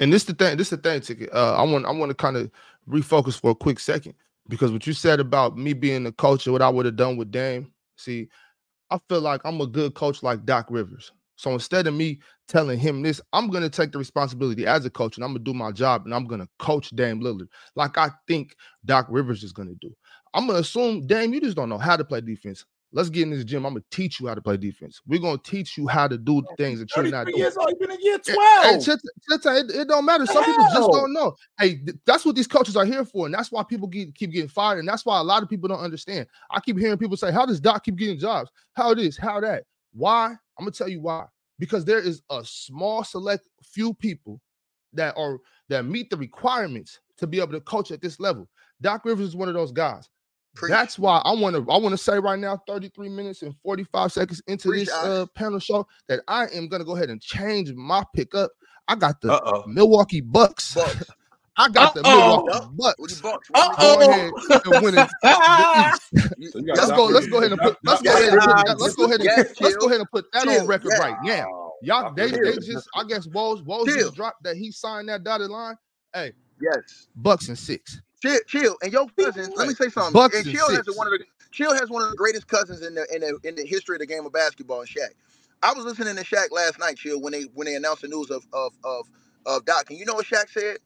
and 0.00 0.12
this 0.12 0.24
the 0.24 0.34
thing 0.34 0.56
this 0.56 0.72
is 0.72 0.78
the 0.78 0.88
thing 0.90 1.00
ticket. 1.00 1.30
Uh 1.32 1.54
i 1.56 1.62
want 1.62 1.84
i 1.86 1.90
want 1.90 2.10
to 2.10 2.14
kind 2.14 2.36
of 2.36 2.50
refocus 2.88 3.38
for 3.40 3.50
a 3.50 3.54
quick 3.54 3.78
second 3.78 4.14
because 4.48 4.72
what 4.72 4.86
you 4.86 4.92
said 4.92 5.20
about 5.20 5.56
me 5.56 5.72
being 5.72 6.02
the 6.04 6.12
coach 6.12 6.46
and 6.46 6.52
what 6.52 6.62
i 6.62 6.68
would 6.68 6.86
have 6.86 6.96
done 6.96 7.16
with 7.16 7.30
dame 7.30 7.70
see 7.96 8.28
i 8.90 8.98
feel 9.08 9.20
like 9.20 9.40
i'm 9.44 9.60
a 9.60 9.66
good 9.66 9.94
coach 9.94 10.22
like 10.22 10.44
doc 10.44 10.66
rivers. 10.70 11.12
So 11.36 11.52
instead 11.52 11.86
of 11.86 11.94
me 11.94 12.20
telling 12.48 12.78
him 12.78 13.02
this 13.02 13.20
i'm 13.32 13.48
going 13.48 13.62
to 13.62 13.70
take 13.70 13.92
the 13.92 13.98
responsibility 13.98 14.66
as 14.66 14.84
a 14.84 14.90
coach 14.90 15.16
and 15.16 15.24
i'm 15.24 15.32
going 15.32 15.44
to 15.44 15.52
do 15.52 15.56
my 15.56 15.70
job 15.72 16.04
and 16.06 16.14
i'm 16.14 16.26
going 16.26 16.40
to 16.40 16.48
coach 16.58 16.90
dame 16.90 17.20
lillard 17.20 17.48
like 17.76 17.96
i 17.98 18.10
think 18.26 18.56
doc 18.84 19.06
rivers 19.10 19.42
is 19.44 19.52
going 19.52 19.68
to 19.68 19.76
do. 19.80 19.94
I'm 20.34 20.46
going 20.46 20.56
to 20.56 20.62
assume 20.62 21.06
dame 21.06 21.32
you 21.34 21.40
just 21.40 21.56
don't 21.56 21.68
know 21.68 21.78
how 21.78 21.96
to 21.96 22.04
play 22.04 22.20
defense 22.22 22.64
let's 22.92 23.08
get 23.08 23.22
in 23.22 23.30
this 23.30 23.44
gym 23.44 23.64
i'm 23.66 23.74
going 23.74 23.82
to 23.82 23.96
teach 23.96 24.20
you 24.20 24.26
how 24.26 24.34
to 24.34 24.42
play 24.42 24.56
defense 24.56 25.00
we're 25.06 25.20
going 25.20 25.38
to 25.38 25.50
teach 25.50 25.76
you 25.76 25.86
how 25.86 26.06
to 26.06 26.16
do 26.16 26.42
things 26.56 26.78
that 26.78 26.88
you're 26.96 27.06
not 27.06 27.26
doing 27.26 27.42
years 27.42 27.56
old. 27.56 27.78
Been 27.78 27.90
in 27.90 28.00
year 28.00 28.18
Hey, 28.24 28.34
12. 28.34 28.84
Chita, 28.84 29.00
Chita, 29.28 29.56
it, 29.58 29.70
it 29.70 29.88
don't 29.88 30.04
matter. 30.04 30.26
Some 30.26 30.44
people 30.44 30.64
just 30.72 30.90
don't 30.90 31.12
know. 31.12 31.34
Hey, 31.58 31.76
th- 31.76 31.96
that's 32.06 32.24
what 32.24 32.36
these 32.36 32.46
coaches 32.46 32.76
are 32.76 32.84
here 32.84 33.04
for, 33.04 33.26
and 33.26 33.34
that's 33.34 33.50
why 33.50 33.62
people 33.62 33.88
get, 33.88 34.14
keep 34.14 34.32
getting 34.32 34.48
fired, 34.48 34.78
and 34.78 34.88
that's 34.88 35.04
why 35.04 35.18
a 35.18 35.22
lot 35.22 35.42
of 35.42 35.48
people 35.48 35.68
don't 35.68 35.80
understand. 35.80 36.26
I 36.50 36.60
keep 36.60 36.78
hearing 36.78 36.98
people 36.98 37.16
say, 37.16 37.32
"How 37.32 37.46
does 37.46 37.60
Doc 37.60 37.84
keep 37.84 37.96
getting 37.96 38.18
jobs? 38.18 38.50
How 38.74 38.94
this? 38.94 39.16
How 39.16 39.40
that? 39.40 39.64
Why?" 39.92 40.26
I'm 40.58 40.64
gonna 40.64 40.70
tell 40.70 40.88
you 40.88 41.00
why. 41.00 41.26
Because 41.58 41.84
there 41.84 41.98
is 41.98 42.22
a 42.30 42.42
small 42.44 43.04
select 43.04 43.48
few 43.62 43.94
people 43.94 44.40
that 44.92 45.14
are 45.16 45.38
that 45.68 45.84
meet 45.84 46.10
the 46.10 46.16
requirements 46.16 47.00
to 47.18 47.26
be 47.26 47.40
able 47.40 47.52
to 47.52 47.60
coach 47.60 47.90
at 47.90 48.00
this 48.00 48.20
level. 48.20 48.48
Doc 48.80 49.04
Rivers 49.04 49.28
is 49.28 49.36
one 49.36 49.48
of 49.48 49.54
those 49.54 49.72
guys. 49.72 50.08
Preach. 50.54 50.70
That's 50.70 50.98
why 50.98 51.18
I 51.24 51.32
want 51.32 51.56
to 51.56 51.62
I 51.72 51.78
want 51.78 51.92
to 51.92 51.96
say 51.98 52.18
right 52.18 52.38
now 52.38 52.62
33 52.66 53.08
minutes 53.08 53.42
and 53.42 53.54
45 53.62 54.12
seconds 54.12 54.42
into 54.46 54.68
Preach, 54.68 54.86
this 54.86 54.94
uh, 54.94 55.24
panel 55.34 55.58
show 55.58 55.86
that 56.08 56.20
I 56.28 56.44
am 56.48 56.68
going 56.68 56.80
to 56.80 56.84
go 56.86 56.94
ahead 56.94 57.08
and 57.10 57.20
change 57.20 57.72
my 57.72 58.04
pickup. 58.14 58.50
I 58.88 58.94
got 58.96 59.20
the 59.22 59.32
Uh 59.32 59.40
oh. 59.44 59.64
Milwaukee 59.66 60.20
Bucks. 60.20 60.74
Bucks. 60.74 61.04
I 61.56 61.68
got 61.68 61.92
the 61.94 62.00
Uh-oh. 62.00 62.44
Milwaukee 62.44 62.68
Bucks. 62.76 62.98
What 62.98 63.10
you 63.10 63.16
Bucks? 63.22 63.50
Uh-oh. 63.54 63.96
Go 63.98 64.10
ahead 64.10 64.32
and 64.74 64.82
win 64.84 64.98
it. 64.98 65.08
the 65.22 65.90
East. 65.94 66.32
You- 66.38 66.50
So 66.50 66.58
you 66.60 66.66
got 66.66 66.76
Let's 66.78 66.90
go. 66.92 67.04
Let's 67.06 67.26
go 67.28 67.38
ahead 67.38 67.52
and 67.52 67.60
put. 67.60 67.76
Let's 67.84 68.02
go 68.02 68.10
ahead 68.12 68.32
and 68.32 68.40
put 68.42 68.66
that. 68.66 68.76
Let's 68.80 68.94
go 68.94 69.04
ahead 69.04 69.20
and 69.20 69.28
let's 69.60 69.76
go 69.76 69.86
ahead 69.86 70.00
and 70.00 70.10
put 70.10 70.24
that 70.32 70.48
on 70.48 70.66
record 70.66 70.92
right 70.98 71.16
now. 71.22 71.46
Y'all, 71.82 72.12
they, 72.14 72.30
they 72.30 72.56
just. 72.56 72.88
I 72.94 73.04
guess 73.04 73.26
Woj 73.28 73.64
Woj 73.64 73.86
Chill. 73.86 73.96
just 73.96 74.14
dropped 74.14 74.42
that 74.44 74.56
he 74.56 74.70
signed 74.70 75.08
that 75.08 75.24
dotted 75.24 75.50
line. 75.50 75.76
Hey, 76.14 76.32
Yes. 76.60 77.08
Bucks 77.16 77.48
and 77.48 77.58
six. 77.58 78.00
Chill, 78.22 78.40
chill. 78.48 78.76
And 78.82 78.92
your 78.92 79.08
cousins, 79.18 79.52
let 79.56 79.68
me 79.68 79.74
say 79.74 79.90
something. 79.90 80.14
Bucks 80.14 80.38
and 80.38 80.46
and 80.46 80.46
Chill 80.46 80.70
has 80.72 80.86
one 80.94 81.08
of 81.08 81.14
the 81.14 81.26
Chill 81.52 81.74
has 81.74 81.90
one 81.90 82.04
of 82.04 82.10
the 82.10 82.16
greatest 82.16 82.48
cousins 82.48 82.82
in 82.82 82.96
the 82.96 83.06
in 83.14 83.22
the 83.22 83.38
in 83.48 83.56
the 83.56 83.66
history 83.66 83.96
of 83.96 84.00
the 84.00 84.06
game 84.06 84.26
of 84.26 84.32
basketball, 84.34 84.80
and 84.80 84.90
Shaq. 84.90 85.10
I 85.62 85.74
was 85.74 85.86
listening 85.86 86.16
to 86.16 86.24
Shaq 86.24 86.52
last 86.52 86.80
night, 86.80 86.98
Chill, 86.98 87.20
when 87.22 87.32
they 87.32 87.44
when 87.54 87.66
they 87.66 87.76
announced 87.76 88.02
the 88.02 88.08
news 88.08 88.30
of 88.30 88.46
of 88.54 88.74
of 88.84 89.08
of 89.46 89.66
Doc. 89.66 89.90
And 89.90 89.98
you 90.00 90.06
know 90.06 90.14
what 90.14 90.26
Shaq 90.26 90.50
said? 90.50 90.78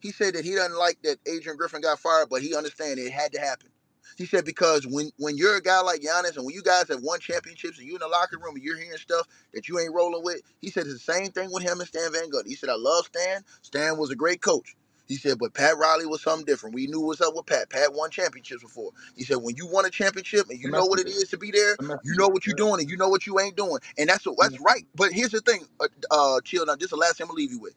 He 0.00 0.12
said 0.12 0.34
that 0.34 0.44
he 0.44 0.54
doesn't 0.54 0.78
like 0.78 1.02
that 1.04 1.18
Adrian 1.26 1.58
Griffin 1.58 1.82
got 1.82 2.00
fired, 2.00 2.28
but 2.30 2.42
he 2.42 2.54
understands 2.56 3.00
it 3.00 3.12
had 3.12 3.32
to 3.32 3.40
happen. 3.40 3.70
He 4.18 4.26
said 4.26 4.44
because 4.46 4.86
when 4.86 5.10
when 5.18 5.36
you're 5.38 5.56
a 5.56 5.62
guy 5.62 5.80
like 5.82 6.00
Giannis 6.02 6.36
and 6.36 6.46
when 6.46 6.54
you 6.54 6.62
guys 6.62 6.88
have 6.88 7.02
won 7.02 7.20
championships 7.20 7.78
and 7.78 7.86
you're 7.86 7.96
in 7.96 8.00
the 8.00 8.08
locker 8.08 8.38
room 8.38 8.56
and 8.56 8.64
you're 8.64 8.76
hearing 8.78 8.98
stuff 8.98 9.26
that 9.54 9.68
you 9.68 9.78
ain't 9.80 9.94
rolling 9.94 10.24
with, 10.24 10.42
he 10.60 10.70
said 10.70 10.86
it's 10.86 11.04
the 11.04 11.12
same 11.14 11.28
thing 11.32 11.50
with 11.52 11.62
him 11.64 11.80
and 11.80 11.88
Stan 11.88 12.12
Van 12.12 12.30
Gundy. 12.30 12.48
He 12.48 12.56
said 12.56 12.70
I 12.70 12.76
love 12.76 13.06
Stan. 13.06 13.42
Stan 13.62 13.98
was 13.98 14.10
a 14.10 14.16
great 14.16 14.42
coach. 14.42 14.76
He 15.10 15.16
said, 15.16 15.40
but 15.40 15.54
Pat 15.54 15.76
Riley 15.76 16.06
was 16.06 16.22
something 16.22 16.46
different. 16.46 16.76
We 16.76 16.86
knew 16.86 17.00
what's 17.00 17.20
up 17.20 17.34
with 17.34 17.46
Pat. 17.46 17.68
Pat 17.68 17.92
won 17.94 18.10
championships 18.12 18.62
before. 18.62 18.92
He 19.16 19.24
said, 19.24 19.38
when 19.38 19.56
you 19.56 19.66
won 19.66 19.84
a 19.84 19.90
championship 19.90 20.48
and 20.50 20.60
you 20.60 20.70
know 20.70 20.86
what 20.86 21.00
it 21.00 21.08
is 21.08 21.30
to 21.30 21.36
be 21.36 21.50
there, 21.50 21.78
you 22.04 22.14
know 22.16 22.28
what 22.28 22.46
you're 22.46 22.54
doing 22.54 22.80
and 22.80 22.88
you 22.88 22.96
know 22.96 23.08
what 23.08 23.26
you 23.26 23.40
ain't 23.40 23.56
doing. 23.56 23.80
And 23.98 24.08
that's 24.08 24.24
what 24.24 24.36
that's 24.40 24.60
right. 24.60 24.86
But 24.94 25.12
here's 25.12 25.32
the 25.32 25.40
thing, 25.40 25.66
uh, 25.80 25.88
uh 26.12 26.40
chill 26.42 26.64
now. 26.64 26.76
This 26.76 26.84
is 26.84 26.90
the 26.90 26.96
last 26.96 27.18
thing 27.18 27.24
I'm 27.24 27.30
gonna 27.30 27.38
leave 27.38 27.50
you 27.52 27.60
with. 27.60 27.74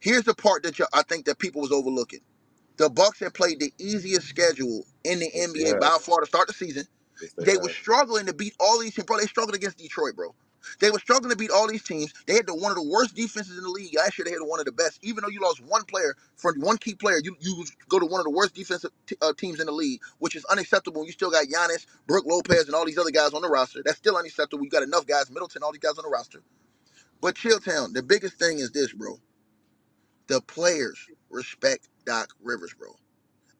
Here's 0.00 0.24
the 0.24 0.34
part 0.34 0.62
that 0.64 0.78
you 0.78 0.86
I 0.94 1.02
think 1.02 1.26
that 1.26 1.38
people 1.38 1.60
was 1.60 1.72
overlooking. 1.72 2.20
The 2.78 2.90
Bucks 2.90 3.20
had 3.20 3.34
played 3.34 3.60
the 3.60 3.72
easiest 3.78 4.28
schedule 4.28 4.84
in 5.04 5.20
the 5.20 5.30
NBA 5.36 5.78
by 5.78 5.98
far 6.00 6.20
to 6.20 6.26
start 6.26 6.48
the 6.48 6.54
season. 6.54 6.86
They 7.44 7.58
were 7.58 7.68
struggling 7.68 8.26
to 8.26 8.34
beat 8.34 8.54
all 8.60 8.80
these 8.80 8.94
teams. 8.94 9.06
Bro, 9.06 9.18
they 9.18 9.26
struggled 9.26 9.54
against 9.54 9.78
Detroit, 9.78 10.16
bro. 10.16 10.34
They 10.80 10.90
were 10.90 10.98
struggling 11.00 11.30
to 11.30 11.36
beat 11.36 11.50
all 11.50 11.68
these 11.68 11.84
teams. 11.84 12.12
They 12.26 12.34
had 12.34 12.46
the 12.46 12.54
one 12.54 12.72
of 12.72 12.76
the 12.76 12.88
worst 12.88 13.14
defenses 13.16 13.56
in 13.58 13.64
the 13.64 13.70
league. 13.70 13.96
Last 13.96 14.18
year, 14.18 14.24
they 14.26 14.32
had 14.32 14.40
one 14.42 14.60
of 14.60 14.66
the 14.66 14.72
best. 14.72 15.00
Even 15.02 15.22
though 15.24 15.30
you 15.30 15.40
lost 15.40 15.60
one 15.64 15.84
player 15.84 16.16
from 16.36 16.60
one 16.60 16.78
key 16.78 16.94
player, 16.94 17.20
you 17.22 17.36
you 17.40 17.64
go 17.88 17.98
to 18.00 18.06
one 18.06 18.20
of 18.20 18.24
the 18.24 18.30
worst 18.30 18.54
defensive 18.54 18.90
t- 19.06 19.16
uh, 19.22 19.32
teams 19.36 19.60
in 19.60 19.66
the 19.66 19.72
league, 19.72 20.00
which 20.18 20.36
is 20.36 20.44
unacceptable. 20.46 21.06
You 21.06 21.12
still 21.12 21.30
got 21.30 21.46
Giannis, 21.46 21.86
Brooke 22.06 22.26
Lopez, 22.26 22.66
and 22.66 22.74
all 22.74 22.86
these 22.86 22.98
other 22.98 23.10
guys 23.12 23.32
on 23.32 23.42
the 23.42 23.48
roster. 23.48 23.82
That's 23.84 23.98
still 23.98 24.16
unacceptable. 24.16 24.64
You 24.64 24.70
got 24.70 24.82
enough 24.84 25.06
guys, 25.06 25.30
Middleton, 25.30 25.62
all 25.62 25.72
these 25.72 25.80
guys 25.80 25.98
on 25.98 26.04
the 26.04 26.10
roster. 26.10 26.42
But 27.20 27.36
Chilltown, 27.36 27.94
the 27.94 28.02
biggest 28.04 28.34
thing 28.36 28.60
is 28.60 28.72
this, 28.72 28.92
bro. 28.92 29.18
The 30.28 30.40
players 30.42 30.98
respect 31.30 31.88
Doc 32.06 32.30
Rivers, 32.42 32.74
bro. 32.78 32.88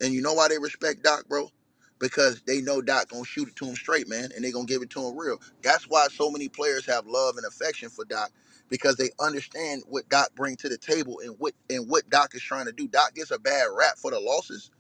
And 0.01 0.15
you 0.15 0.23
know 0.23 0.35
why 0.35 0.49
they 0.49 0.59
respect 0.59 1.03
Doc, 1.05 1.25
bro? 1.29 1.51
Because 2.01 2.43
they 2.43 2.63
know 2.63 2.83
Doc 2.83 3.11
gonna 3.11 3.25
shoot 3.27 3.49
it 3.49 3.57
to 3.59 3.67
him 3.67 3.77
straight, 3.77 4.09
man, 4.09 4.31
and 4.37 4.45
they 4.45 4.53
gonna 4.53 4.67
give 4.67 4.83
it 4.83 4.91
to 4.93 5.07
him 5.07 5.19
real. 5.19 5.41
That's 5.63 5.87
why 5.89 6.09
so 6.13 6.31
many 6.31 6.49
players 6.51 6.87
have 6.87 7.07
love 7.07 7.39
and 7.39 7.47
affection 7.47 7.91
for 7.91 8.07
Doc, 8.07 8.33
because 8.71 8.97
they 8.97 9.11
understand 9.21 9.85
what 9.89 10.09
Doc 10.11 10.31
bring 10.37 10.57
to 10.59 10.71
the 10.71 10.79
table 10.79 11.21
and 11.25 11.37
what 11.39 11.55
and 11.71 11.91
what 11.91 12.11
Doc 12.11 12.35
is 12.37 12.43
trying 12.43 12.67
to 12.67 12.73
do. 12.73 12.89
Doc 12.89 13.15
gets 13.17 13.33
a 13.33 13.41
bad 13.41 13.69
rap 13.79 13.99
for 13.99 14.13
the 14.13 14.21
losses, 14.21 14.71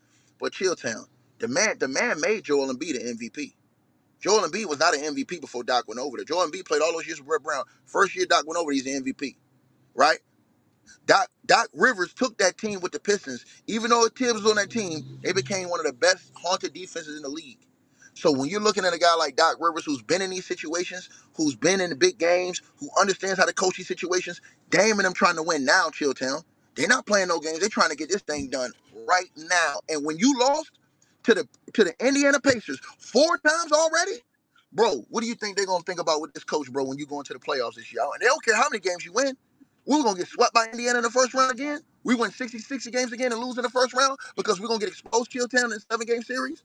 but 0.41 0.53
Chilltown, 0.55 1.07
the 1.41 1.49
man, 1.49 1.79
the 1.81 1.89
man 1.89 2.21
made 2.21 2.45
Joel 2.45 2.75
Embiid 2.75 3.01
an 3.01 3.19
MVP. 3.19 3.55
Joel 4.21 4.49
Embiid 4.49 4.67
was 4.67 4.81
not 4.81 4.95
an 4.97 5.03
MVP 5.03 5.41
before 5.41 5.65
Doc 5.65 5.89
went 5.89 6.01
over 6.01 6.19
there. 6.19 6.27
Joel 6.27 6.49
Embiid 6.49 6.67
played 6.67 6.83
all 6.83 6.93
those 6.93 7.07
years 7.07 7.21
with 7.21 7.29
Brett 7.29 7.45
Brown. 7.45 7.65
First 7.87 8.17
year 8.17 8.27
Doc 8.27 8.47
went 8.47 8.59
over, 8.59 8.73
he's 8.73 8.87
an 8.87 9.05
MVP, 9.05 9.37
right? 9.95 10.19
Doc 11.07 11.29
Doc 11.47 11.69
Rivers 11.75 12.15
took 12.15 12.39
that 12.39 12.59
team 12.59 12.81
with 12.81 12.93
the 12.93 13.01
Pistons. 13.01 13.45
Even 13.67 13.91
though 13.91 14.09
Thibs 14.09 14.43
was 14.43 14.51
on 14.51 14.57
that 14.57 14.71
team, 14.71 15.03
they 15.23 15.33
became 15.33 15.71
one 15.71 15.81
of 15.81 15.87
the 15.87 15.93
best 15.93 16.33
haunted 16.37 16.75
defenses 16.75 17.17
in 17.17 17.23
the 17.23 17.29
league. 17.31 17.59
So 18.15 18.33
when 18.33 18.49
you're 18.51 18.61
looking 18.61 18.85
at 18.85 18.95
a 18.95 18.99
guy 18.99 19.15
like 19.17 19.37
Doc 19.37 19.57
Rivers, 19.61 19.85
who's 19.87 20.03
been 20.03 20.23
in 20.23 20.31
these 20.31 20.47
situations, 20.47 21.09
who's 21.35 21.57
been 21.57 21.81
in 21.81 21.91
the 21.91 21.97
big 21.97 22.19
games, 22.19 22.63
who 22.79 22.91
understands 23.01 23.39
how 23.39 23.47
to 23.47 23.55
coach 23.55 23.77
these 23.79 23.89
situations, 23.89 24.41
Dame 24.71 24.99
and 24.99 25.07
them 25.07 25.15
trying 25.15 25.37
to 25.37 25.43
win 25.43 25.65
now, 25.65 25.89
Chilltown. 25.91 26.45
They're 26.77 26.89
not 26.89 27.07
playing 27.07 27.29
no 27.29 27.41
games. 27.41 27.61
They're 27.61 27.69
trying 27.71 27.91
to 27.91 27.97
get 27.97 28.11
this 28.11 28.23
thing 28.23 28.51
done 28.51 28.73
right 29.09 29.31
now. 29.37 29.81
And 29.89 30.05
when 30.05 30.19
you 30.19 30.39
lost 30.39 30.73
to 31.25 31.35
the 31.35 31.49
to 31.75 31.85
the 31.85 31.95
Indiana 32.07 32.41
Pacers 32.41 32.81
four 32.99 33.39
times 33.39 33.73
already, 33.73 34.19
bro, 34.73 35.05
what 35.11 35.23
do 35.23 35.29
you 35.29 35.35
think 35.35 35.57
they're 35.57 35.67
gonna 35.67 35.85
think 35.85 36.01
about 36.01 36.21
with 36.21 36.33
this 36.35 36.45
coach, 36.45 36.73
bro, 36.73 36.85
when 36.85 36.99
you 36.99 37.07
go 37.07 37.19
into 37.21 37.33
the 37.35 37.39
playoffs 37.41 37.75
this 37.77 37.93
year? 37.93 38.03
And 38.03 38.21
they 38.21 38.27
don't 38.27 38.45
care 38.45 38.57
how 38.57 38.69
many 38.71 38.81
games 38.81 39.05
you 39.05 39.13
win. 39.13 39.37
We 39.87 39.97
were 39.97 40.03
gonna 40.05 40.19
get 40.19 40.29
swept 40.29 40.53
by 40.55 40.67
Indiana 40.67 40.99
in 40.99 41.05
the 41.05 41.11
first 41.11 41.35
round 41.35 41.53
again. 41.53 41.81
We 42.05 42.15
win 42.15 42.31
60, 42.31 42.59
60 42.59 42.91
games 42.91 43.13
again 43.13 43.33
and 43.33 43.41
lose 43.41 43.57
in 43.59 43.63
the 43.63 43.71
first 43.71 43.93
round 43.95 44.19
because 44.37 44.61
we're 44.61 44.69
gonna 44.69 44.81
get 44.81 44.89
exposed 44.89 45.31
Chill 45.31 45.49
Town 45.49 45.67
in 45.67 45.73
a 45.73 45.81
seven 45.91 46.07
game 46.07 46.23
series. 46.23 46.63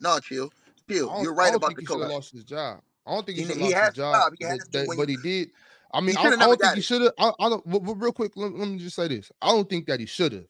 No, 0.00 0.18
chill. 0.20 0.52
Chill. 0.88 1.22
You're 1.22 1.32
I 1.34 1.36
right 1.36 1.46
don't 1.48 1.56
about 1.56 1.66
think 1.68 1.76
the 1.78 1.82
he 1.82 1.86
should 1.86 1.92
have 2.00 2.08
coach. 2.08 2.14
lost 2.14 2.32
his 2.32 2.44
job. 2.44 2.80
I 3.06 3.14
don't 3.14 3.26
think 3.26 3.38
he 3.38 3.44
He- 3.44 3.48
should 3.50 3.56
he 3.58 3.62
lost 3.64 3.74
has 3.74 3.86
his 3.88 3.96
job. 3.96 4.32
He 4.38 4.44
has 4.44 4.58
but, 4.58 4.72
to 4.72 4.78
that- 4.86 4.96
but 4.96 5.08
he 5.08 5.16
did. 5.16 5.50
I 5.94 6.00
mean, 6.00 6.16
I, 6.16 6.22
I 6.22 6.36
don't 6.36 6.58
think 6.60 6.74
he 6.74 6.80
should 6.80 7.02
have. 7.02 7.12
I, 7.18 7.32
I 7.38 7.48
don't. 7.50 7.62
Real 7.66 8.12
quick, 8.12 8.32
let, 8.36 8.52
let 8.54 8.66
me 8.66 8.78
just 8.78 8.96
say 8.96 9.08
this: 9.08 9.30
I 9.42 9.50
don't 9.50 9.68
think 9.68 9.86
that 9.86 10.00
he 10.00 10.06
should 10.06 10.32
have, 10.32 10.46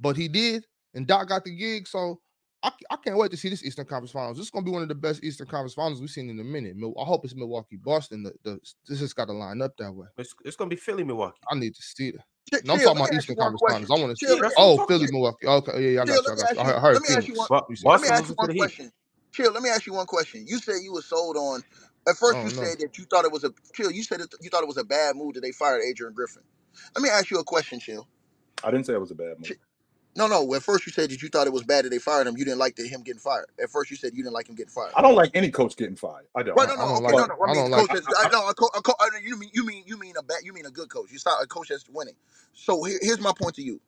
but 0.00 0.16
he 0.16 0.28
did, 0.28 0.66
and 0.94 1.04
Doc 1.06 1.28
got 1.28 1.44
the 1.44 1.50
gig. 1.50 1.88
So 1.88 2.20
I, 2.62 2.72
I 2.90 2.96
can't 2.96 3.16
wait 3.16 3.30
to 3.30 3.36
see 3.36 3.48
this 3.48 3.64
Eastern 3.64 3.86
Conference 3.86 4.10
Finals. 4.10 4.36
This 4.36 4.46
is 4.46 4.50
gonna 4.50 4.64
be 4.64 4.70
one 4.72 4.82
of 4.82 4.88
the 4.88 4.94
best 4.94 5.22
Eastern 5.22 5.46
Conference 5.46 5.74
Finals 5.74 6.00
we've 6.00 6.10
seen 6.10 6.28
in 6.28 6.40
a 6.40 6.44
minute. 6.44 6.76
I 6.98 7.04
hope 7.04 7.24
it's 7.24 7.34
Milwaukee, 7.36 7.76
Boston. 7.76 8.24
The, 8.24 8.32
the 8.42 8.58
this 8.88 9.00
has 9.00 9.12
got 9.12 9.26
to 9.26 9.32
line 9.32 9.62
up 9.62 9.76
that 9.78 9.92
way. 9.92 10.06
It's, 10.18 10.34
it's 10.44 10.56
gonna 10.56 10.68
be 10.70 10.76
Philly, 10.76 11.04
Milwaukee. 11.04 11.38
I 11.50 11.54
need 11.56 11.74
to 11.74 11.82
see 11.82 12.10
that. 12.12 12.20
Chill, 12.50 12.60
No, 12.64 12.74
I'm 12.74 12.80
talking 12.80 13.00
about 13.02 13.14
Eastern 13.14 13.36
Conference 13.36 13.60
question. 13.60 13.86
Finals. 13.86 14.00
I 14.00 14.04
want 14.04 14.18
to 14.18 14.26
Chill, 14.26 14.34
see. 14.36 14.42
let 14.42 14.52
Oh, 14.56 14.86
Philly, 14.86 15.04
one- 15.04 15.12
Milwaukee. 15.12 15.46
Okay, 15.46 15.72
yeah, 15.84 15.90
yeah, 15.90 16.02
I 16.02 16.04
Chill, 16.06 16.22
got 16.22 16.26
you. 16.26 16.32
I 16.32 16.34
let 16.34 16.36
me 16.36 16.42
got 16.42 16.50
ask 16.50 16.56
you. 16.56 16.60
I 16.60 16.80
heard, 16.80 16.94
let 16.94 17.02
me 17.02 17.16
ask 17.16 17.28
you 17.28 17.34
one- 17.34 17.46
But 17.50 17.66
You 17.70 17.76
said- 17.76 17.88
Let 17.88 18.00
me 18.00 18.08
ask 18.08 18.28
you 18.28 18.34
one 18.34 18.56
question. 18.56 18.92
Chill, 19.32 19.52
let 19.52 19.62
me 19.62 19.68
ask 19.68 19.86
you 19.86 19.92
one 19.92 20.06
question. 20.06 20.44
You 20.48 20.58
said 20.58 20.76
you 20.82 20.92
were 20.92 21.02
sold 21.02 21.36
on. 21.36 21.62
At 22.08 22.16
first, 22.16 22.36
I 22.38 22.42
you 22.44 22.50
don't 22.50 22.64
said 22.64 22.78
that 22.80 22.98
you 22.98 23.04
thought 23.04 23.24
it 23.24 23.32
was 23.32 23.44
a 23.44 23.52
chill. 23.74 23.90
You 23.92 24.02
said 24.02 24.20
that 24.20 24.34
you 24.40 24.50
thought 24.50 24.62
it 24.62 24.68
was 24.68 24.78
a 24.78 24.84
bad 24.84 25.14
move 25.14 25.34
that 25.34 25.42
they 25.42 25.52
fired 25.52 25.82
Adrian 25.88 26.14
Griffin. 26.14 26.42
Let 26.96 27.02
me 27.02 27.10
ask 27.10 27.30
you 27.30 27.38
a 27.38 27.44
question, 27.44 27.78
chill. 27.78 28.08
I 28.64 28.70
didn't 28.70 28.86
say 28.86 28.94
it 28.94 29.00
was 29.00 29.10
a 29.10 29.14
bad 29.14 29.38
move. 29.38 29.52
No, 30.16 30.26
no. 30.26 30.54
At 30.54 30.62
first, 30.62 30.86
you 30.86 30.92
said 30.92 31.10
that 31.10 31.22
you 31.22 31.28
thought 31.28 31.46
it 31.46 31.52
was 31.52 31.62
bad 31.64 31.84
that 31.84 31.90
they 31.90 31.98
fired 31.98 32.26
him. 32.26 32.36
You 32.36 32.44
didn't 32.44 32.58
like 32.58 32.76
the, 32.76 32.86
him 32.88 33.02
getting 33.02 33.20
fired. 33.20 33.46
At 33.62 33.70
first, 33.70 33.90
you 33.90 33.96
said 33.96 34.12
you 34.14 34.22
didn't 34.22 34.34
like 34.34 34.48
him 34.48 34.56
getting 34.56 34.72
fired. 34.72 34.92
I 34.96 35.02
don't 35.02 35.14
like 35.14 35.30
any 35.34 35.50
coach 35.50 35.76
getting 35.76 35.96
fired. 35.96 36.26
I 36.36 36.42
don't. 36.42 36.56
Well, 36.56 36.66
no, 36.66 36.74
I 36.74 36.76
no, 36.76 36.82
don't 36.86 36.92
okay, 36.96 37.02
like- 37.04 37.14
no, 37.16 37.26
no. 37.26 37.36
I 37.46 37.50
I 37.50 37.54
mean, 37.54 37.70
coach 37.72 37.90
like- 37.90 38.02
that's, 38.04 38.06
I, 38.18 38.28
no, 38.30 38.48
a 38.48 38.54
co- 38.54 38.70
a 38.76 38.82
co- 38.82 38.94
I, 39.00 39.08
you 39.24 39.38
mean 39.38 39.50
you 39.54 39.64
mean 39.66 39.84
you 39.86 39.98
mean 39.98 40.14
a 40.18 40.22
bad, 40.22 40.38
you 40.44 40.52
mean 40.52 40.66
a 40.66 40.70
good 40.70 40.90
coach. 40.90 41.10
You 41.12 41.18
saw 41.18 41.40
a 41.40 41.46
coach 41.46 41.68
that's 41.68 41.88
winning. 41.90 42.16
So 42.54 42.84
here, 42.84 42.98
here's 43.02 43.20
my 43.20 43.32
point 43.38 43.54
to 43.56 43.62
you. 43.62 43.80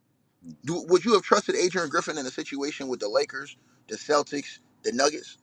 Mm. 0.47 0.57
Do, 0.67 0.85
would 0.89 1.05
you 1.05 1.15
have 1.15 1.23
trusted 1.23 1.57
Adrian 1.57 1.91
Griffin 1.91 2.19
in 2.19 2.27
a 2.27 2.31
situation 2.31 2.89
with 2.89 3.01
the 3.01 3.09
Lakers, 3.09 3.57
the 3.89 3.97
Celtics, 3.97 4.61
the 4.85 4.93
Nuggets? 4.93 5.39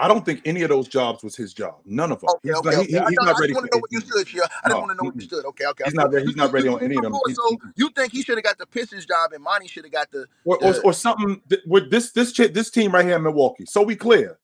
I 0.00 0.08
don't 0.08 0.24
think 0.24 0.40
any 0.46 0.62
of 0.62 0.70
those 0.70 0.88
jobs 0.88 1.22
was 1.22 1.36
his 1.36 1.52
job. 1.52 1.76
None 1.84 2.10
of 2.10 2.20
them. 2.20 2.30
Okay, 2.30 2.48
he's 2.48 2.56
okay, 2.56 2.70
not, 2.70 2.78
okay. 2.78 2.90
he- 2.90 2.98
I, 2.98 3.08
he's 3.08 3.16
not 3.20 3.38
ready 3.38 3.52
just 3.52 3.60
want 3.60 3.70
to 3.70 3.76
know 3.76 3.80
where 3.80 3.88
you 3.90 4.00
stood, 4.00 4.26
Chia. 4.26 4.42
I 4.44 4.46
just 4.46 4.68
No, 4.68 4.78
want 4.78 4.90
to 4.90 4.94
know 4.96 5.02
what 5.08 5.14
you 5.16 5.20
stood. 5.20 5.44
Okay, 5.44 5.66
okay. 5.66 5.84
He's 5.84 5.94
not 5.94 6.12
ready- 6.12 6.26
he's 6.26 6.36
not 6.36 6.52
ready 6.52 6.68
on 6.68 6.82
any 6.82 6.96
of 6.96 7.02
them. 7.02 7.12
So, 7.32 7.56
you 7.76 7.90
think 7.90 8.12
he 8.12 8.22
should 8.22 8.38
have 8.38 8.44
got 8.44 8.56
the 8.58 8.66
Pistons 8.66 9.04
job 9.04 9.32
and 9.32 9.42
Monty 9.44 9.68
should 9.68 9.84
have 9.84 9.92
got 9.92 10.10
the 10.10 10.26
or, 10.44 10.56
or, 10.64 10.72
the- 10.72 10.80
or 10.80 10.92
something 10.94 11.42
with 11.66 11.90
this 11.90 12.12
this 12.12 12.32
this 12.32 12.70
team 12.70 12.92
right 12.92 13.04
here 13.04 13.16
in 13.16 13.22
Milwaukee. 13.22 13.64
So 13.66 13.82
we 13.82 13.94
clear. 13.94 14.38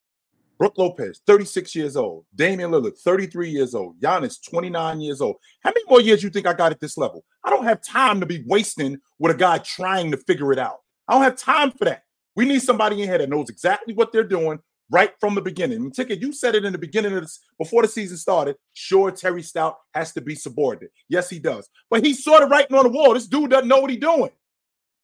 Brooke 0.59 0.78
Lopez, 0.78 1.20
36 1.26 1.74
years 1.74 1.96
old. 1.96 2.24
Damian 2.34 2.70
Lillard, 2.70 2.98
33 2.98 3.50
years 3.50 3.74
old. 3.74 4.00
Giannis, 4.00 4.38
29 4.42 5.02
years 5.02 5.20
old. 5.20 5.36
How 5.62 5.68
many 5.70 5.82
more 5.86 6.00
years 6.00 6.22
you 6.22 6.30
think 6.30 6.46
I 6.46 6.54
got 6.54 6.72
at 6.72 6.80
this 6.80 6.96
level? 6.96 7.24
I 7.44 7.50
don't 7.50 7.64
have 7.64 7.82
time 7.82 8.20
to 8.20 8.26
be 8.26 8.42
wasting 8.46 8.98
with 9.18 9.34
a 9.34 9.38
guy 9.38 9.59
trying 9.59 10.11
to 10.12 10.16
figure 10.16 10.52
it 10.52 10.59
out. 10.59 10.78
I 11.09 11.12
don't 11.12 11.22
have 11.24 11.36
time 11.36 11.72
for 11.72 11.84
that. 11.84 12.04
We 12.36 12.46
need 12.46 12.62
somebody 12.62 13.02
in 13.02 13.09
here 13.09 13.18
that 13.18 13.28
knows 13.28 13.50
exactly 13.50 13.92
what 13.92 14.12
they're 14.12 14.24
doing 14.24 14.59
right 14.91 15.12
from 15.20 15.34
the 15.34 15.41
beginning. 15.41 15.78
And 15.78 15.95
Ticket, 15.95 16.20
you 16.20 16.32
said 16.32 16.55
it 16.55 16.64
in 16.64 16.72
the 16.72 16.78
beginning 16.78 17.14
of 17.14 17.22
this 17.22 17.41
before 17.59 17.82
the 17.82 17.89
season 17.89 18.16
started. 18.16 18.57
Sure, 18.74 19.11
Terry 19.11 19.43
Stout 19.43 19.76
has 19.95 20.12
to 20.12 20.20
be 20.20 20.34
subordinate. 20.34 20.93
Yes, 21.09 21.28
he 21.28 21.39
does. 21.39 21.68
But 21.91 22.05
he's 22.05 22.22
sort 22.22 22.43
of 22.43 22.51
writing 22.51 22.76
on 22.76 22.84
the 22.84 22.91
wall. 22.91 23.14
This 23.14 23.26
dude 23.26 23.51
doesn't 23.51 23.68
know 23.68 23.80
what 23.80 23.91
he's 23.91 24.01
doing. 24.01 24.30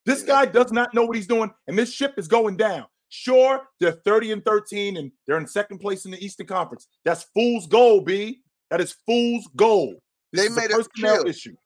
This 0.05 0.23
guy 0.23 0.47
does 0.47 0.73
not 0.73 0.95
know 0.95 1.05
what 1.05 1.17
he's 1.17 1.29
doing, 1.29 1.51
and 1.69 1.79
this 1.79 1.93
ship 1.93 2.15
is 2.17 2.27
going 2.27 2.57
down. 2.57 2.87
Sure, 3.09 3.63
they're 3.79 3.93
30 3.93 4.33
and 4.33 4.45
13, 4.45 4.97
and 4.97 5.13
they're 5.27 5.39
in 5.39 5.47
second 5.47 5.79
place 5.79 6.07
in 6.07 6.11
the 6.11 6.25
Eastern 6.25 6.47
Conference. 6.47 6.89
That's 7.05 7.25
fool's 7.35 7.67
gold, 7.67 8.07
B. 8.07 8.41
That 8.71 8.81
is 8.81 8.97
fool's 9.07 9.49
gold. 9.55 9.97
This 10.33 10.49
They 10.49 10.55
made 10.55 10.71
a 10.71 10.77
personnel 10.77 11.17
chill. 11.19 11.27
issue. 11.27 11.57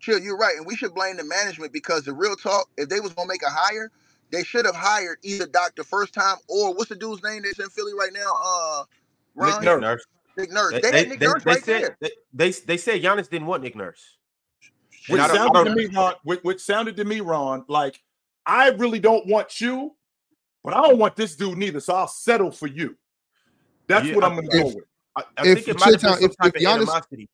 Chill, 0.00 0.18
you're 0.20 0.36
right, 0.36 0.54
and 0.56 0.66
we 0.66 0.76
should 0.76 0.94
blame 0.94 1.16
the 1.16 1.24
management 1.24 1.72
because 1.72 2.04
the 2.04 2.12
real 2.12 2.36
talk, 2.36 2.68
if 2.76 2.88
they 2.88 3.00
was 3.00 3.12
gonna 3.14 3.28
make 3.28 3.42
a 3.42 3.50
hire, 3.50 3.90
they 4.32 4.42
should 4.42 4.64
have 4.66 4.74
hired 4.74 5.18
either 5.22 5.46
Doc 5.46 5.76
the 5.76 5.84
first 5.84 6.12
time 6.12 6.36
or 6.48 6.74
what's 6.74 6.88
the 6.88 6.96
dude's 6.96 7.22
name 7.22 7.42
that's 7.42 7.58
in 7.60 7.68
Philly 7.68 7.92
right 7.94 8.12
now? 8.12 8.32
Uh, 8.42 8.84
Ron 9.36 9.50
Nick 9.52 9.62
Nurse. 9.64 9.80
Nurse. 9.80 10.06
Nick 10.36 10.50
Nurse. 10.50 10.72
They, 10.72 10.80
They, 10.80 10.90
they, 10.90 10.98
had 10.98 11.08
Nick 11.10 11.20
they- 11.20 11.26
Nurse 11.26 11.44
they 11.44 11.50
right 11.52 11.64
said 11.64 11.82
there. 11.82 11.96
they, 12.00 12.10
they 12.32 12.50
they 12.50 12.76
said 12.76 13.02
Giannis 13.02 13.28
didn't 13.30 13.46
want 13.46 13.62
Nick 13.62 13.76
Nurse. 13.76 14.16
Which 15.08 15.20
And 15.20 15.20
I 15.20 15.28
don't- 15.28 15.36
I 15.36 15.52
sounded 15.64 15.70
to 15.70 15.76
me, 15.76 15.94
Ron, 15.94 16.14
which, 16.24 16.40
which 16.42 16.60
sounded 16.60 16.96
to 16.96 17.04
me, 17.04 17.20
Ron, 17.20 17.64
like 17.68 18.02
I 18.46 18.70
really 18.70 18.98
don't 18.98 19.26
want 19.26 19.60
you, 19.60 19.94
but 20.64 20.74
I 20.74 20.82
don't 20.82 20.98
want 20.98 21.14
this 21.16 21.36
dude 21.36 21.58
neither. 21.58 21.80
So 21.80 21.94
I'll 21.94 22.08
settle 22.08 22.50
for 22.50 22.66
you. 22.66 22.96
That's 23.88 24.06
Yeah, 24.06 24.14
what 24.14 24.24
I- 24.24 24.28
I'm 24.28 24.34
going 24.36 24.48
to 24.48 24.58
go 24.58 24.66
with. 24.66 24.84
I, 25.16 25.22
I 25.36 25.46
If 25.48 25.64
think 25.64 25.68
it 25.68 25.80
might 25.80 25.92
have 25.92 26.00
been 26.00 26.14
some 26.14 26.24
if- 26.30 26.36
type 26.38 26.52
if 26.54 26.62
of 26.62 26.62
Giannis- 26.62 26.74
animosity. 26.76 27.28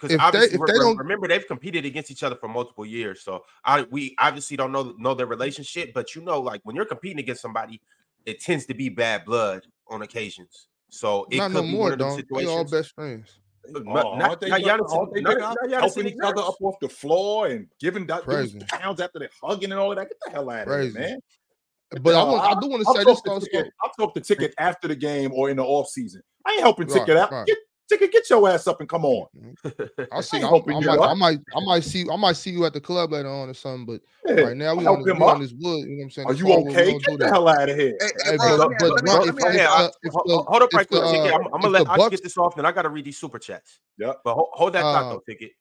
Because 0.00 0.14
if 0.14 0.18
they- 0.18 0.24
obviously, 0.24 0.54
if 0.54 0.60
re- 0.60 0.66
they 0.68 0.72
re- 0.72 0.78
don't- 0.78 0.96
remember 0.96 1.28
they've 1.28 1.46
competed 1.46 1.84
against 1.84 2.10
each 2.10 2.22
other 2.22 2.36
for 2.36 2.48
multiple 2.48 2.86
years. 2.86 3.22
So 3.22 3.44
I 3.64 3.82
we 3.82 4.14
obviously 4.18 4.56
don't 4.56 4.72
know 4.72 4.94
know 4.98 5.14
their 5.14 5.26
relationship, 5.26 5.92
but 5.92 6.14
you 6.14 6.22
know, 6.22 6.40
like 6.40 6.60
when 6.64 6.74
you're 6.74 6.86
competing 6.86 7.18
against 7.18 7.42
somebody, 7.42 7.80
it 8.24 8.40
tends 8.40 8.64
to 8.66 8.74
be 8.74 8.88
bad 8.88 9.24
blood 9.24 9.66
on 9.88 10.02
occasions. 10.02 10.68
So 10.88 11.26
it 11.30 11.36
Not 11.36 11.48
could 11.48 11.54
no 11.56 11.62
be 11.62 11.70
more, 11.72 11.82
one 11.82 11.92
of 11.92 11.98
them 11.98 12.08
dog. 12.08 12.16
They 12.16 12.34
all 12.46 12.64
situations. 12.64 12.70
best 12.70 12.94
friends. 12.94 13.28
Uh, 13.68 13.72
Look, 13.72 13.84
Oh, 13.86 13.92
not- 13.92 14.18
not- 14.18 14.28
aren't 14.30 14.40
they, 14.40 14.48
not 14.48 14.60
Giannis 14.62 14.90
aren't 14.90 15.12
they 15.12 15.18
and- 15.18 15.24
not- 15.38 15.56
not 15.62 15.70
helping 15.82 16.06
each 16.08 16.14
other 16.24 16.40
up 16.40 16.56
off 16.62 16.80
the 16.80 16.88
floor 16.88 17.46
and 17.48 17.68
giving 17.78 18.06
that 18.06 18.24
pounds 18.68 19.00
after 19.00 19.18
they're 19.18 19.30
hugging 19.42 19.70
and 19.70 19.78
all 19.78 19.92
of 19.92 19.98
that? 19.98 20.08
Get 20.08 20.16
the 20.24 20.30
hell 20.30 20.48
out 20.50 20.62
of 20.62 20.66
Crazy. 20.68 20.98
here, 20.98 21.08
man. 21.08 21.18
Uh, 21.94 22.00
but 22.00 22.14
I 22.14 22.22
want. 22.24 22.56
I 22.56 22.60
do 22.60 22.68
want 22.68 22.82
to 22.82 22.88
I'll 22.88 22.94
say 22.94 23.04
this 23.04 23.44
ticket. 23.50 23.72
I'll 23.82 23.92
talk 23.98 24.14
the 24.14 24.20
ticket 24.20 24.54
after 24.58 24.88
the 24.88 24.96
game 24.96 25.32
or 25.34 25.50
in 25.50 25.56
the 25.58 25.64
off 25.64 25.88
season. 25.88 26.22
I 26.46 26.52
ain't 26.52 26.60
helping 26.62 26.86
Right, 26.88 27.00
ticket 27.00 27.16
out. 27.18 27.30
right. 27.30 27.46
Get 27.46 27.58
ticket, 27.90 28.12
get 28.12 28.30
your 28.30 28.48
ass 28.48 28.66
up 28.66 28.80
and 28.80 28.88
come 28.88 29.04
on. 29.04 29.26
I'll 30.12 30.22
see. 30.22 30.38
ain't 30.38 30.46
I, 30.46 30.48
hoping 30.48 30.76
I 30.76 30.80
you 30.80 30.86
might, 30.86 30.98
up. 30.98 31.10
I 31.10 31.14
might. 31.14 31.38
I 31.54 31.60
might 31.64 31.84
see. 31.84 32.06
I 32.10 32.16
might 32.16 32.36
see 32.36 32.50
you 32.50 32.64
at 32.64 32.72
the 32.72 32.80
club 32.80 33.12
later 33.12 33.28
on 33.28 33.50
or 33.50 33.54
something. 33.54 33.84
But 33.86 34.00
Yeah, 34.26 34.42
right 34.44 34.56
now 34.56 34.74
we 34.74 34.84
help 34.84 34.98
on, 34.98 35.04
this, 35.04 35.12
him 35.12 35.18
we 35.18 35.24
on 35.26 35.40
this 35.40 35.52
wood. 35.52 35.84
You 35.84 35.90
know 35.90 35.96
what 35.98 36.04
I'm 36.04 36.10
saying? 36.10 36.28
Are 36.28 36.32
This 36.32 36.40
you 36.40 36.46
hardwood, 36.48 36.76
okay? 36.76 36.98
Get 36.98 37.18
the 37.18 37.28
hell 37.28 37.48
out 37.48 37.68
of 37.68 37.76
here. 37.76 37.98
I- 38.00 38.36
Hold 38.38 38.60
up 40.62 40.72
right 40.72 40.88
the, 40.88 40.88
quick, 40.88 41.02
uh, 41.02 41.34
I'm, 41.34 41.44
I'm 41.46 41.60
gonna 41.60 41.68
let 41.68 41.88
I 41.88 41.96
Ash 41.96 42.10
get 42.10 42.22
this 42.22 42.36
off, 42.36 42.56
then 42.56 42.66
I 42.66 42.72
gotta 42.72 42.88
read 42.88 43.04
these 43.04 43.18
super 43.18 43.38
chats. 43.38 43.78
Yep. 43.98 44.20
But 44.24 44.34
hold, 44.34 44.48
hold 44.52 44.72
that 44.72 44.82
thought 44.82 45.04
Uh, 45.04 45.10
though, 45.10 45.22
Ticket 45.26 45.52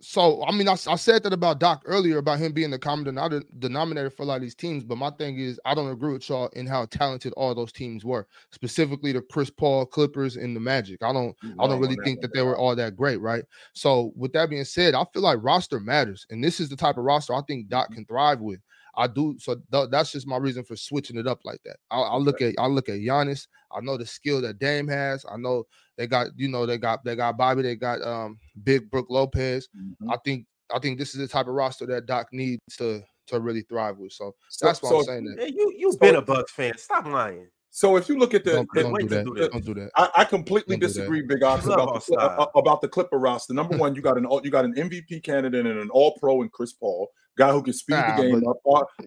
so 0.00 0.44
I 0.44 0.52
mean, 0.52 0.68
I, 0.68 0.72
I, 0.72 0.96
said 0.96 1.24
that 1.24 1.32
about 1.32 1.58
Doc 1.58 1.82
earlier 1.84 2.18
about 2.18 2.38
him 2.38 2.52
being 2.52 2.70
the 2.70 2.78
common 2.78 3.42
denominator 3.58 4.10
for 4.10 4.22
a 4.22 4.26
lot 4.26 4.36
of 4.36 4.42
these 4.42 4.54
teams, 4.54 4.84
but 4.84 4.96
my 4.96 5.10
thing 5.10 5.38
is 5.38 5.58
I 5.64 5.74
don't 5.74 5.90
agree 5.90 6.12
with 6.12 6.28
y'all 6.28 6.48
in 6.54 6.66
how 6.66 6.86
talented 6.86 7.32
all 7.36 7.52
those 7.54 7.72
teams 7.72 8.04
were, 8.04 8.28
specifically 8.52 9.10
the 9.10 9.22
Chris 9.22 9.50
Paul 9.50 9.86
Clippers 9.86 10.36
and 10.36 10.54
the 10.54 10.60
Magic. 10.60 11.02
I 11.02 11.12
don't, 11.12 11.34
I 11.58 11.66
don't 11.66 11.80
really 11.80 11.98
think 12.04 12.20
that 12.20 12.32
they 12.32 12.42
were 12.42 12.56
all 12.56 12.76
that 12.76 12.96
great, 12.96 13.20
right? 13.20 13.44
So 13.72 14.12
with 14.14 14.32
that 14.34 14.50
being 14.50 14.64
said, 14.64 14.94
I 14.94 15.04
feel 15.12 15.22
like 15.22 15.38
roster 15.42 15.80
matters, 15.80 16.26
and 16.30 16.44
this 16.44 16.60
is 16.60 16.68
the 16.68 16.76
type 16.76 16.96
of 16.96 17.04
roster 17.04 17.34
I 17.34 17.42
think 17.48 17.68
Doc 17.68 17.92
can 17.92 18.04
thrive 18.04 18.40
with. 18.40 18.60
I 18.98 19.06
do 19.06 19.36
so. 19.38 19.54
Th- 19.70 19.88
that's 19.90 20.10
just 20.10 20.26
my 20.26 20.36
reason 20.36 20.64
for 20.64 20.74
switching 20.74 21.16
it 21.18 21.28
up 21.28 21.40
like 21.44 21.60
that. 21.64 21.76
I, 21.90 22.16
look 22.16 22.42
at 22.42 22.54
I 22.58 22.66
look 22.66 22.88
at 22.88 22.96
Giannis. 22.96 23.46
I 23.72 23.80
know 23.80 23.96
the 23.96 24.04
skill 24.04 24.40
that 24.42 24.58
Dame 24.58 24.88
has. 24.88 25.24
I 25.30 25.36
know 25.36 25.64
they 25.96 26.08
got 26.08 26.26
you 26.36 26.48
know 26.48 26.66
they 26.66 26.78
got 26.78 27.04
they 27.04 27.14
got 27.14 27.38
Bobby. 27.38 27.62
They 27.62 27.76
got 27.76 28.02
um 28.02 28.38
Big 28.64 28.90
Brooke 28.90 29.08
Lopez. 29.08 29.68
Mm-hmm. 29.76 30.10
I 30.10 30.16
think 30.24 30.46
I 30.74 30.80
think 30.80 30.98
this 30.98 31.14
is 31.14 31.20
the 31.20 31.28
type 31.28 31.46
of 31.46 31.54
roster 31.54 31.86
that 31.86 32.06
Doc 32.06 32.28
needs 32.32 32.60
to 32.78 33.02
to 33.28 33.40
really 33.40 33.62
thrive 33.62 33.98
with. 33.98 34.12
So, 34.12 34.34
so 34.48 34.66
that's 34.66 34.82
why 34.82 34.88
so, 34.88 34.98
I'm 34.98 35.04
saying 35.04 35.24
that. 35.26 35.36
Man, 35.36 35.52
you 35.54 35.72
you've 35.76 35.94
so, 35.94 36.00
been 36.00 36.16
a 36.16 36.22
Bucks 36.22 36.50
fan. 36.50 36.76
Stop 36.76 37.06
lying. 37.06 37.46
So 37.70 37.96
if 37.96 38.08
you 38.08 38.18
look 38.18 38.34
at 38.34 38.44
the, 38.44 38.52
don't, 38.52 38.68
the, 38.74 38.82
don't, 38.82 38.98
do, 38.98 39.08
that. 39.08 39.24
Do, 39.24 39.34
that. 39.34 39.52
don't 39.52 39.64
do 39.64 39.74
that. 39.74 39.90
I, 39.94 40.10
I 40.16 40.24
completely 40.24 40.76
don't 40.76 40.88
disagree, 40.88 41.22
Big 41.22 41.42
Ox, 41.42 41.66
about 41.66 42.04
the, 42.06 42.16
uh, 42.16 42.46
about 42.56 42.80
the 42.80 42.88
Clipper 42.88 43.18
roster. 43.18 43.52
Number 43.52 43.76
one, 43.76 43.94
you 43.94 44.00
got 44.02 44.16
an 44.16 44.26
you 44.42 44.50
got 44.50 44.64
an 44.64 44.74
MVP 44.74 45.22
candidate 45.22 45.66
and 45.66 45.78
an 45.78 45.90
All 45.90 46.16
Pro 46.18 46.42
in 46.42 46.48
Chris 46.48 46.72
Paul 46.72 47.08
guy 47.38 47.52
who 47.52 47.62
can 47.62 47.72
speed 47.72 47.94
nah, 47.94 48.16
the 48.16 48.22
game 48.22 48.46
up, 48.46 48.58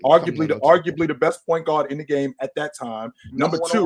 arguably 0.03 0.47
the 0.47 0.55
arguably 0.61 1.07
the 1.07 1.13
best 1.13 1.45
point 1.45 1.65
guard 1.65 1.91
in 1.91 1.97
the 1.97 2.05
game 2.05 2.33
at 2.39 2.51
that 2.55 2.71
time. 2.79 3.11
Number 3.31 3.59
two, 3.69 3.85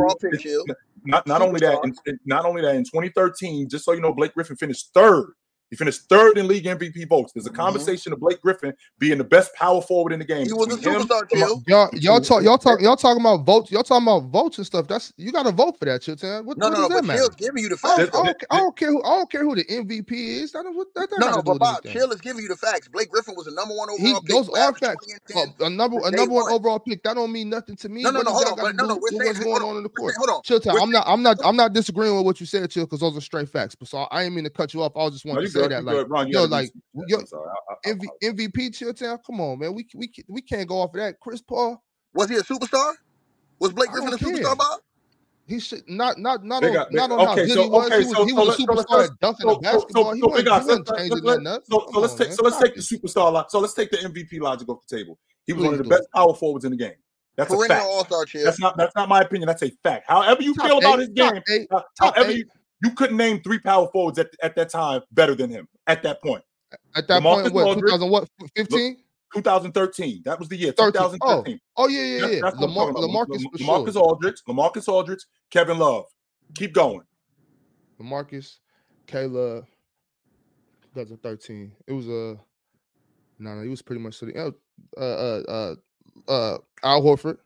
not 1.05 1.27
not 1.27 1.41
only 1.41 1.59
that, 1.59 1.79
in, 1.83 2.19
not 2.25 2.45
only 2.45 2.61
that, 2.61 2.75
in 2.75 2.83
2013, 2.83 3.69
just 3.69 3.85
so 3.85 3.91
you 3.91 4.01
know, 4.01 4.13
Blake 4.13 4.33
Griffin 4.33 4.55
finished 4.55 4.91
third 4.93 5.33
he 5.71 5.75
finished 5.75 6.07
third 6.09 6.37
in 6.37 6.47
league 6.47 6.65
MVP 6.65 7.07
votes. 7.09 7.33
There's 7.33 7.45
a 7.45 7.49
mm-hmm. 7.49 7.57
conversation 7.57 8.13
of 8.13 8.19
Blake 8.19 8.41
Griffin 8.41 8.73
being 8.99 9.17
the 9.17 9.23
best 9.23 9.53
power 9.55 9.81
forward 9.81 10.13
in 10.13 10.19
the 10.19 10.25
game. 10.25 10.45
He 10.45 10.53
was 10.53 10.73
a 10.73 10.77
superstar, 10.77 11.25
Y'all, 11.67 11.89
y'all 11.93 12.21
talk, 12.21 12.43
y'all 12.43 12.57
talk, 12.57 12.81
y'all 12.81 12.95
talking 12.95 13.21
about 13.21 13.45
votes. 13.45 13.71
Y'all 13.71 13.83
talking 13.83 14.07
about 14.07 14.29
votes 14.29 14.57
and 14.57 14.65
stuff. 14.65 14.87
That's 14.87 15.13
you 15.17 15.31
got 15.31 15.43
to 15.43 15.51
vote 15.51 15.77
for 15.79 15.85
that, 15.85 16.01
Chilltown. 16.01 16.45
What, 16.45 16.57
no, 16.57 16.69
what 16.69 16.77
no, 16.77 16.87
no, 16.87 17.01
but 17.01 17.37
giving 17.37 17.63
you 17.63 17.69
the 17.69 17.77
facts. 17.77 17.99
I 17.99 18.05
don't, 18.05 18.43
I 18.51 18.57
don't, 18.57 18.77
care 18.77 18.89
who, 18.89 19.03
I 19.03 19.17
don't 19.17 19.31
care 19.31 19.43
who 19.43 19.55
the 19.55 19.65
MVP 19.65 20.11
is. 20.11 20.51
That, 20.51 20.63
that, 20.63 20.85
that, 20.95 21.09
that 21.09 21.19
no, 21.19 21.41
but 21.41 21.59
Bob, 21.59 21.83
Chill 21.83 22.11
is 22.11 22.21
giving 22.21 22.43
you 22.43 22.47
the 22.47 22.55
facts. 22.55 22.87
Blake 22.87 23.09
Griffin 23.09 23.35
was 23.35 23.45
the 23.45 23.51
number 23.51 23.75
one 23.75 23.89
overall. 23.89 24.07
He, 24.07 24.13
pick 24.13 24.29
those 24.29 24.49
are 24.49 24.73
facts. 24.73 25.05
A 25.59 25.69
number, 25.69 25.99
a 26.03 26.11
number 26.11 26.33
one 26.33 26.51
overall 26.51 26.79
pick. 26.79 27.03
That 27.03 27.15
don't 27.15 27.31
mean 27.31 27.49
nothing 27.49 27.75
to 27.77 27.89
me. 27.89 28.03
No, 28.03 28.11
no, 28.11 28.21
no, 28.21 28.31
hold 28.31 28.59
on, 28.59 28.75
no, 28.75 28.85
no. 28.85 28.95
What's 28.95 29.39
going 29.39 29.63
on 29.63 29.77
in 29.77 29.83
the 29.83 29.89
court? 29.89 30.13
Hold 30.17 30.29
on, 30.29 30.41
Chilltown. 30.43 30.81
I'm 30.81 30.91
not, 30.91 31.03
I'm 31.07 31.23
not, 31.23 31.37
I'm 31.43 31.55
not 31.55 31.73
disagreeing 31.73 32.15
with 32.15 32.25
what 32.25 32.39
you 32.39 32.45
said, 32.45 32.69
Chill, 32.69 32.85
because 32.85 32.99
those 32.99 33.17
are 33.17 33.21
straight 33.21 33.49
facts. 33.49 33.75
But 33.75 33.87
so 33.87 33.99
I 34.11 34.23
ain't 34.23 34.35
mean 34.35 34.43
to 34.43 34.49
cut 34.49 34.73
you 34.73 34.83
off. 34.83 34.93
I 34.95 35.03
was 35.03 35.13
just 35.13 35.25
wanting 35.25 35.54
say 35.61 35.67
that. 35.67 35.83
Like, 35.83 35.95
go, 35.95 36.03
Ron, 36.03 36.27
yo, 36.27 36.43
like 36.45 36.71
yo, 37.07 37.17
MV, 37.85 38.05
MVP 38.23 38.75
chill 38.75 38.93
town. 38.93 39.19
Come 39.25 39.41
on, 39.41 39.59
man. 39.59 39.73
We 39.73 39.87
we 39.95 40.11
we 40.27 40.41
can't 40.41 40.67
go 40.67 40.81
off 40.81 40.93
of 40.93 40.99
that. 40.99 41.19
Chris 41.19 41.41
Paul. 41.41 41.81
Was 42.13 42.29
he 42.29 42.35
a 42.37 42.41
superstar? 42.41 42.93
Was 43.59 43.73
Blake 43.73 43.89
Griffin 43.89 44.13
a 44.13 44.17
superstar, 44.17 44.57
Bob? 44.57 44.79
He 45.47 45.59
should 45.59 45.87
not 45.87 46.17
not 46.17 46.43
not 46.43 46.61
big 46.61 46.71
on, 46.71 46.77
up, 46.77 46.91
not 46.91 47.11
on 47.11 47.19
okay, 47.19 47.27
how 47.27 47.35
good 47.35 47.51
so, 47.51 47.63
he 47.63 47.69
was. 47.69 47.85
Okay, 47.85 47.99
he 47.99 48.05
was, 48.05 48.15
so, 48.15 48.25
he 48.25 48.33
was 48.33 48.47
so 48.47 48.63
a 48.63 48.67
superstar 48.67 49.05
so, 49.05 49.15
dunking 49.21 49.49
so, 49.49 49.53
the 49.53 49.59
basketball. 49.59 50.03
So, 50.05 50.13
he 50.13 50.19
so, 50.21 50.27
wasn't, 50.27 50.47
God, 50.47 50.61
he 50.61 50.67
wasn't 50.67 50.87
so, 50.87 50.95
changing 50.95 51.23
let, 51.23 51.43
let, 51.43 51.67
so, 51.67 51.87
so 51.91 51.99
let's 51.99 52.13
on, 52.13 52.19
take 52.19 52.27
man. 52.29 52.37
so 52.37 52.43
let's 52.43 52.57
take 52.57 52.75
the 52.75 52.81
superstar 52.81 53.31
logic. 53.31 53.51
So 53.51 53.59
let's 53.59 53.73
take 53.75 53.91
the 53.91 53.97
MVP 53.97 54.41
logic 54.41 54.69
off 54.69 54.79
the 54.87 54.97
table. 54.97 55.19
He 55.45 55.53
was 55.53 55.63
one 55.63 55.73
of 55.75 55.83
the 55.83 55.89
best 55.89 56.07
power 56.15 56.33
forwards 56.33 56.65
in 56.65 56.71
the 56.71 56.77
game. 56.77 56.95
That's 57.35 57.49
Perennial 57.49 57.65
a 57.65 57.79
fact. 57.79 57.85
All-star 57.85 58.25
cheer. 58.25 58.43
That's 58.43 58.59
not 58.59 58.75
that's 58.75 58.95
not 58.95 59.07
my 59.07 59.21
opinion. 59.21 59.47
That's 59.47 59.61
a 59.61 59.69
fact. 59.83 60.05
However 60.07 60.41
you 60.41 60.55
top 60.55 60.65
feel 60.65 60.77
eight, 60.77 60.83
about 60.83 60.99
his 60.99 61.09
game, 61.09 61.41
eight, 61.49 61.67
however 61.99 62.31
you 62.31 62.45
you 62.85 62.91
couldn't 62.91 63.17
name 63.17 63.41
three 63.41 63.59
power 63.59 63.89
forwards 63.91 64.19
at, 64.19 64.29
at 64.41 64.55
that 64.55 64.69
time 64.69 65.01
better 65.11 65.35
than 65.35 65.49
him 65.49 65.67
at 65.87 66.03
that 66.03 66.21
point. 66.21 66.43
At 66.95 67.07
that 67.07 67.21
point, 67.21 67.51
what, 67.53 67.79
2015, 67.79 68.97
2013. 69.33 70.21
That 70.25 70.39
was 70.39 70.49
the 70.49 70.57
year. 70.57 70.71
2013. 70.71 71.59
Oh. 71.77 71.83
oh, 71.83 71.87
yeah, 71.87 72.01
yeah, 72.01 72.05
yeah. 72.05 72.27
That's, 72.27 72.41
that's 72.41 72.57
Lamar, 72.57 72.91
Lamarcus, 72.91 73.43
Lamarcus 73.59 73.93
sure. 73.93 74.01
Aldridge, 74.01 74.41
Lamarcus 74.47 74.87
Aldridge, 74.87 75.25
Kevin 75.49 75.77
Love. 75.77 76.05
Keep 76.55 76.73
going. 76.73 77.01
Lamarcus, 77.99 78.57
Kayla, 79.07 79.65
2013. 80.93 81.71
It 81.87 81.93
was 81.93 82.07
a 82.07 82.31
uh, 82.31 82.35
no, 83.39 83.55
no, 83.55 83.61
it 83.61 83.67
was 83.67 83.81
pretty 83.81 84.01
much 84.01 84.15
city. 84.15 84.33
Uh, 84.37 84.51
uh, 84.97 85.01
uh, 85.01 85.75
uh, 86.27 86.57
Al 86.83 87.01
Horford 87.01 87.37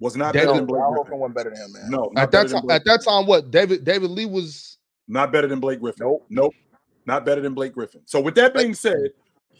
was 0.00 0.16
not 0.16 0.32
David, 0.32 0.46
better 0.46 0.56
than 0.58 0.66
Blake 0.66 0.82
Griffin. 0.82 1.32
better 1.32 1.50
than 1.50 1.58
him, 1.62 1.72
man. 1.72 1.90
No, 1.90 2.12
at 2.16 2.30
that 2.32 2.48
time, 2.48 2.70
at 2.70 2.84
that 2.86 3.04
time, 3.04 3.26
what 3.26 3.50
David 3.50 3.84
David 3.84 4.10
Lee 4.10 4.26
was 4.26 4.78
not 5.06 5.30
better 5.30 5.46
than 5.46 5.60
Blake 5.60 5.80
Griffin. 5.80 6.06
Nope, 6.06 6.26
nope, 6.30 6.54
not 7.06 7.24
better 7.24 7.40
than 7.40 7.54
Blake 7.54 7.74
Griffin. 7.74 8.00
So 8.06 8.20
with 8.20 8.34
that 8.34 8.54
being 8.54 8.74
said, 8.74 9.10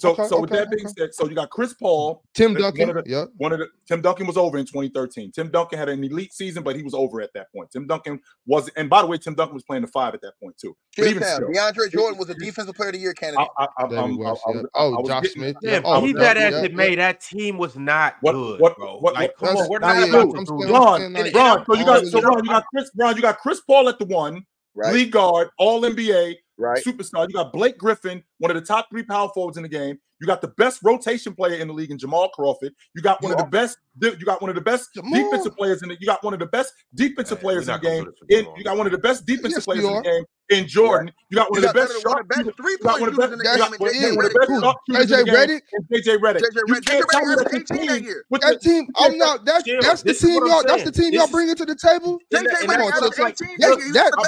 so, 0.00 0.12
okay, 0.12 0.26
so 0.28 0.36
okay, 0.36 0.40
with 0.40 0.50
that 0.50 0.70
being 0.70 0.88
said, 0.88 1.14
so 1.14 1.28
you 1.28 1.34
got 1.34 1.50
Chris 1.50 1.74
Paul, 1.74 2.22
Tim 2.34 2.54
Duncan. 2.54 3.02
Yeah, 3.04 3.26
one 3.36 3.52
of 3.52 3.58
the 3.58 3.68
Tim 3.86 4.00
Duncan 4.00 4.26
was 4.26 4.38
over 4.38 4.56
in 4.56 4.64
2013. 4.64 5.30
Tim 5.32 5.50
Duncan 5.50 5.78
had 5.78 5.90
an 5.90 6.02
elite 6.02 6.32
season, 6.32 6.62
but 6.62 6.74
he 6.74 6.82
was 6.82 6.94
over 6.94 7.20
at 7.20 7.30
that 7.34 7.52
point. 7.54 7.70
Tim 7.70 7.86
Duncan 7.86 8.18
was, 8.46 8.70
and 8.76 8.88
by 8.88 9.02
the 9.02 9.08
way, 9.08 9.18
Tim 9.18 9.34
Duncan 9.34 9.54
was 9.54 9.62
playing 9.62 9.82
the 9.82 9.88
five 9.88 10.14
at 10.14 10.22
that 10.22 10.32
point 10.42 10.56
too. 10.56 10.74
But 10.96 11.08
even 11.08 11.22
still, 11.22 11.48
DeAndre 11.48 11.90
Jordan 11.92 12.18
was 12.18 12.30
a 12.30 12.34
defensive 12.34 12.74
player 12.74 12.88
of 12.88 12.94
the 12.94 13.00
year 13.00 13.12
candidate. 13.12 13.46
I, 13.58 13.64
I, 13.64 13.84
I, 13.84 13.86
oh, 13.90 14.16
was, 14.16 14.40
yeah. 14.54 14.62
oh, 14.74 15.06
Josh 15.06 15.22
getting, 15.24 15.42
Smith. 15.42 15.56
Yeah, 15.62 15.80
oh, 15.84 16.04
he 16.04 16.14
that 16.14 16.38
ass 16.38 16.54
it 16.64 16.74
made 16.74 16.98
that 16.98 17.20
team 17.20 17.58
was 17.58 17.76
not 17.76 18.16
what, 18.22 18.32
good, 18.32 18.60
what, 18.60 18.76
bro. 18.76 18.98
What, 18.98 19.14
like, 19.14 19.36
come 19.36 19.56
on, 19.56 19.68
we're 19.68 19.80
not 19.80 20.08
about 20.08 20.34
Ron, 20.48 21.14
Ron. 21.14 21.64
So 21.66 21.74
you 21.74 21.84
got, 21.84 22.06
so 22.06 22.18
you 22.18 22.42
got 22.44 22.64
Chris, 22.72 22.90
Ron, 22.96 23.16
you 23.16 23.22
got 23.22 23.38
Chris 23.38 23.60
Paul 23.60 23.88
at 23.88 23.98
the 23.98 24.06
one, 24.06 24.46
Right. 24.74 24.94
lead 24.94 25.10
guard, 25.10 25.50
All 25.58 25.82
NBA 25.82 26.36
right? 26.60 26.82
Superstar. 26.84 27.26
You 27.28 27.34
got 27.34 27.52
Blake 27.52 27.78
Griffin, 27.78 28.22
one 28.38 28.50
of 28.50 28.56
the 28.56 28.66
top 28.66 28.88
three 28.90 29.02
power 29.02 29.30
forwards 29.34 29.56
in 29.56 29.62
the 29.62 29.68
game. 29.68 29.98
You 30.20 30.26
got 30.26 30.42
the 30.42 30.48
best 30.48 30.80
rotation 30.84 31.34
player 31.34 31.54
in 31.54 31.68
the 31.68 31.72
league 31.72 31.90
in 31.90 31.98
Jamal 31.98 32.28
Crawford. 32.28 32.72
You 32.94 33.00
got 33.00 33.22
one 33.22 33.32
of 33.32 33.38
the 33.38 33.44
best. 33.44 33.78
You 34.00 34.14
got 34.18 34.42
one 34.42 34.50
of 34.50 34.54
the 34.54 34.60
best 34.60 34.90
Jamal. 34.94 35.12
defensive 35.12 35.56
players 35.56 35.82
in 35.82 35.90
it. 35.90 35.98
You 35.98 36.06
got 36.06 36.22
one 36.22 36.34
of 36.34 36.40
the 36.40 36.46
best 36.46 36.74
defensive 36.94 37.38
hey, 37.38 37.42
players 37.42 37.68
in 37.68 37.74
the 37.74 37.80
game. 37.80 38.06
In, 38.28 38.46
you 38.56 38.62
got 38.62 38.76
one 38.76 38.86
of 38.86 38.92
the 38.92 38.98
best 38.98 39.24
defensive 39.24 39.58
yes, 39.58 39.64
players 39.64 39.84
in 39.84 39.94
the 39.94 40.02
game 40.02 40.24
in 40.50 40.68
Jordan. 40.68 41.10
You 41.30 41.36
got 41.36 41.50
one 41.50 41.64
of 41.64 41.72
the 41.72 41.74
best 41.74 42.02
shot. 42.02 42.18
You 42.36 42.78
got 42.82 43.00
one 43.00 43.08
of 43.08 43.16
the 43.16 43.20
best. 43.20 43.32
You 43.32 43.44
got 43.44 43.70
one 43.70 43.74
of 43.74 43.78
the. 43.78 44.74
JJ 44.90 45.24
Redick 45.26 45.60
JJ 45.90 46.18
Redick. 46.18 46.42
You 46.68 46.80
can't 46.82 47.06
tell 47.10 47.24
me 47.24 47.34
that 47.36 47.66
team. 47.66 48.14
That 48.30 48.60
team. 48.60 48.88
I'm 48.98 49.16
not. 49.16 49.46
That's 49.46 49.64
that's 49.80 50.02
the 50.02 50.12
team 50.12 50.46
y'all. 50.46 50.62
That's 50.66 50.84
the 50.84 50.92
team 50.92 51.14
y'all 51.14 51.28
bringing 51.28 51.54
to 51.56 51.64
the 51.64 51.76
table. 51.76 52.18
That. 52.30 52.42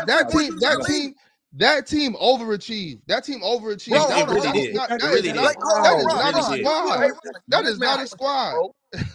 That 0.06 0.30
team. 0.30 0.58
That 0.60 0.84
team 0.86 1.14
that 1.54 1.86
team 1.86 2.14
overachieved. 2.14 3.00
That 3.06 3.24
team 3.24 3.40
overachieved. 3.40 3.92
That, 4.74 5.02
really 5.02 5.32
that 5.32 5.96
is 5.98 6.06
not 6.06 6.34
a 6.36 6.42
squad. 6.58 7.12
That 7.48 7.64
is 7.66 7.78
not 7.78 8.00
a 8.02 8.06
squad 8.06 8.70
and 8.92 9.06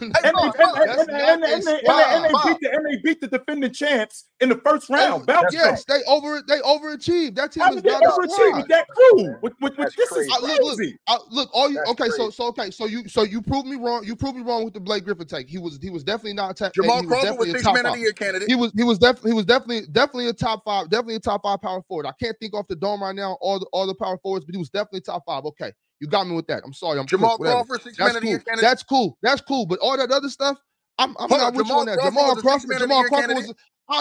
they 2.86 2.96
beat 3.02 3.20
the 3.20 3.28
defending 3.30 3.72
champs 3.72 4.24
in 4.40 4.48
the 4.48 4.56
first 4.64 4.88
round. 4.90 5.24
Yes, 5.52 5.84
they 5.84 6.02
over 6.08 6.42
they 6.46 6.58
overachieved. 6.60 7.36
That 7.36 7.52
team 7.52 7.62
was 7.68 7.76
is 7.76 7.84
not 7.84 8.02
overachieved 8.02 8.56
with 8.56 8.68
that 8.68 8.88
crew. 8.88 9.36
With, 9.40 9.54
with, 9.60 9.78
with 9.78 9.94
this 9.94 10.08
crazy. 10.08 10.30
is 10.30 10.38
crazy. 10.38 10.48
I, 10.48 10.62
look, 10.62 10.78
look, 10.78 10.94
I, 11.06 11.18
look, 11.30 11.50
all 11.52 11.68
you 11.68 11.76
That's 11.76 11.90
okay. 11.90 12.08
Crazy. 12.08 12.16
So 12.16 12.30
so 12.30 12.46
okay. 12.48 12.70
So 12.70 12.86
you 12.86 13.08
so 13.08 13.22
you 13.22 13.40
proved 13.40 13.66
me 13.66 13.76
wrong. 13.76 14.04
You 14.04 14.16
proved 14.16 14.36
me 14.36 14.42
wrong 14.42 14.64
with 14.64 14.74
the 14.74 14.80
Blake 14.80 15.04
Griffin 15.04 15.26
take. 15.26 15.48
He 15.48 15.58
was 15.58 15.78
he 15.80 15.90
was 15.90 16.02
definitely 16.02 16.34
not 16.34 16.56
ta- 16.56 16.70
Jamal 16.74 17.04
Crawford 17.04 17.38
was, 17.38 17.54
a 17.54 17.62
top 17.62 17.74
man 17.74 17.86
of 17.86 17.94
the 17.94 18.00
year 18.00 18.12
candidate. 18.12 18.48
He 18.48 18.56
was 18.56 18.72
he 18.74 18.82
was 18.82 18.98
definitely 18.98 19.30
he 19.30 19.34
was 19.34 19.44
definitely 19.44 19.86
definitely 19.92 20.28
a 20.28 20.32
top 20.32 20.64
five 20.64 20.90
definitely 20.90 21.16
a 21.16 21.20
top 21.20 21.42
five 21.42 21.60
power 21.60 21.82
forward. 21.82 22.06
I 22.06 22.12
can't 22.20 22.36
think 22.40 22.54
off 22.54 22.66
the 22.66 22.76
dome 22.76 23.02
right 23.02 23.14
now 23.14 23.38
all 23.40 23.60
the 23.60 23.66
all 23.72 23.86
the 23.86 23.94
power 23.94 24.18
forwards, 24.18 24.44
but 24.44 24.54
he 24.54 24.58
was 24.58 24.70
definitely 24.70 25.02
top 25.02 25.22
five. 25.24 25.44
Okay. 25.44 25.72
You 26.00 26.06
got 26.06 26.26
me 26.26 26.34
with 26.34 26.46
that. 26.46 26.62
I'm 26.64 26.72
sorry. 26.72 26.98
I'm 26.98 27.06
Jamal 27.06 27.36
cool, 27.36 27.46
Crawford, 27.46 27.82
six 27.82 27.96
That's 27.96 28.14
man 28.14 28.22
cool. 28.22 28.34
of 28.34 28.44
the 28.44 28.50
year 28.50 28.60
That's 28.60 28.82
cool. 28.82 29.18
That's 29.22 29.40
cool. 29.40 29.66
But 29.66 29.78
all 29.80 29.96
that 29.96 30.10
other 30.10 30.28
stuff, 30.28 30.58
I'm, 30.98 31.16
I'm 31.18 31.28
not 31.28 31.54
with 31.54 31.66
Jamal 31.66 31.84
you 31.84 31.90
on 31.90 31.96
that. 31.96 32.04
Jamal 32.04 32.36
Crawford, 32.36 32.78
Jamal 32.78 33.04
Crawford 33.04 33.36
was. 33.36 33.54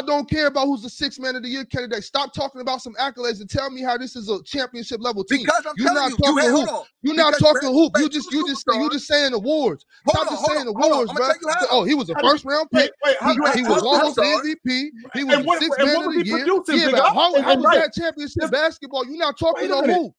Don't 0.06 0.30
care 0.30 0.48
about 0.48 0.66
who's 0.66 0.82
the 0.82 0.90
six 0.90 1.18
man 1.18 1.38
of 1.38 1.44
the 1.44 1.50
year 1.50 1.64
candidate. 1.64 2.04
Stop 2.04 2.34
talking 2.34 2.60
about 2.60 2.82
some 2.82 2.94
accolades 2.96 3.40
and 3.40 3.50
tell 3.50 3.70
me 3.70 3.82
how 3.82 3.98
this 3.98 4.18
is 4.18 4.30
a 4.30 4.44
championship 4.44 5.00
level 5.02 5.24
team. 5.24 5.40
Because 5.40 5.66
I'm 5.66 5.74
you're 5.78 5.94
not 5.94 6.12
you, 6.12 6.18
talking 6.18 6.44
you, 6.44 6.58
hoop. 6.58 6.86
You're 7.04 7.16
because 7.16 7.42
not 7.42 7.54
talking 7.54 7.70
hoop. 7.70 7.94
You 7.98 8.10
just 8.10 8.32
you 8.34 8.46
just 8.46 8.66
you 8.68 8.90
just 8.92 9.08
saying 9.08 9.34
awards. 9.34 9.86
Hold 10.06 10.28
Stop 10.28 10.28
on, 10.28 10.38
just 10.38 10.46
saying 10.52 10.68
on, 10.68 10.92
awards, 10.92 11.14
bro. 11.14 11.30
Oh, 11.72 11.86
he 11.86 11.96
was 11.96 12.10
a 12.10 12.16
first 12.20 12.44
round 12.44 12.70
pick. 12.72 12.92
He, 13.06 13.64
was 13.64 13.82
how, 13.82 13.88
almost 13.88 14.18
MVP. 14.18 14.90
He 15.14 15.24
was 15.24 15.60
six 15.60 15.78
man 15.80 16.04
of 16.04 16.14
the 16.14 16.26
year. 16.26 16.40
Yeah, 16.90 17.14
how 17.14 17.32
was 17.32 17.64
that 17.74 17.94
championship 17.94 18.52
basketball? 18.52 19.06
You're 19.06 19.18
not 19.18 19.40
talking 19.40 19.68
about 19.68 19.86
hoop. 19.86 20.14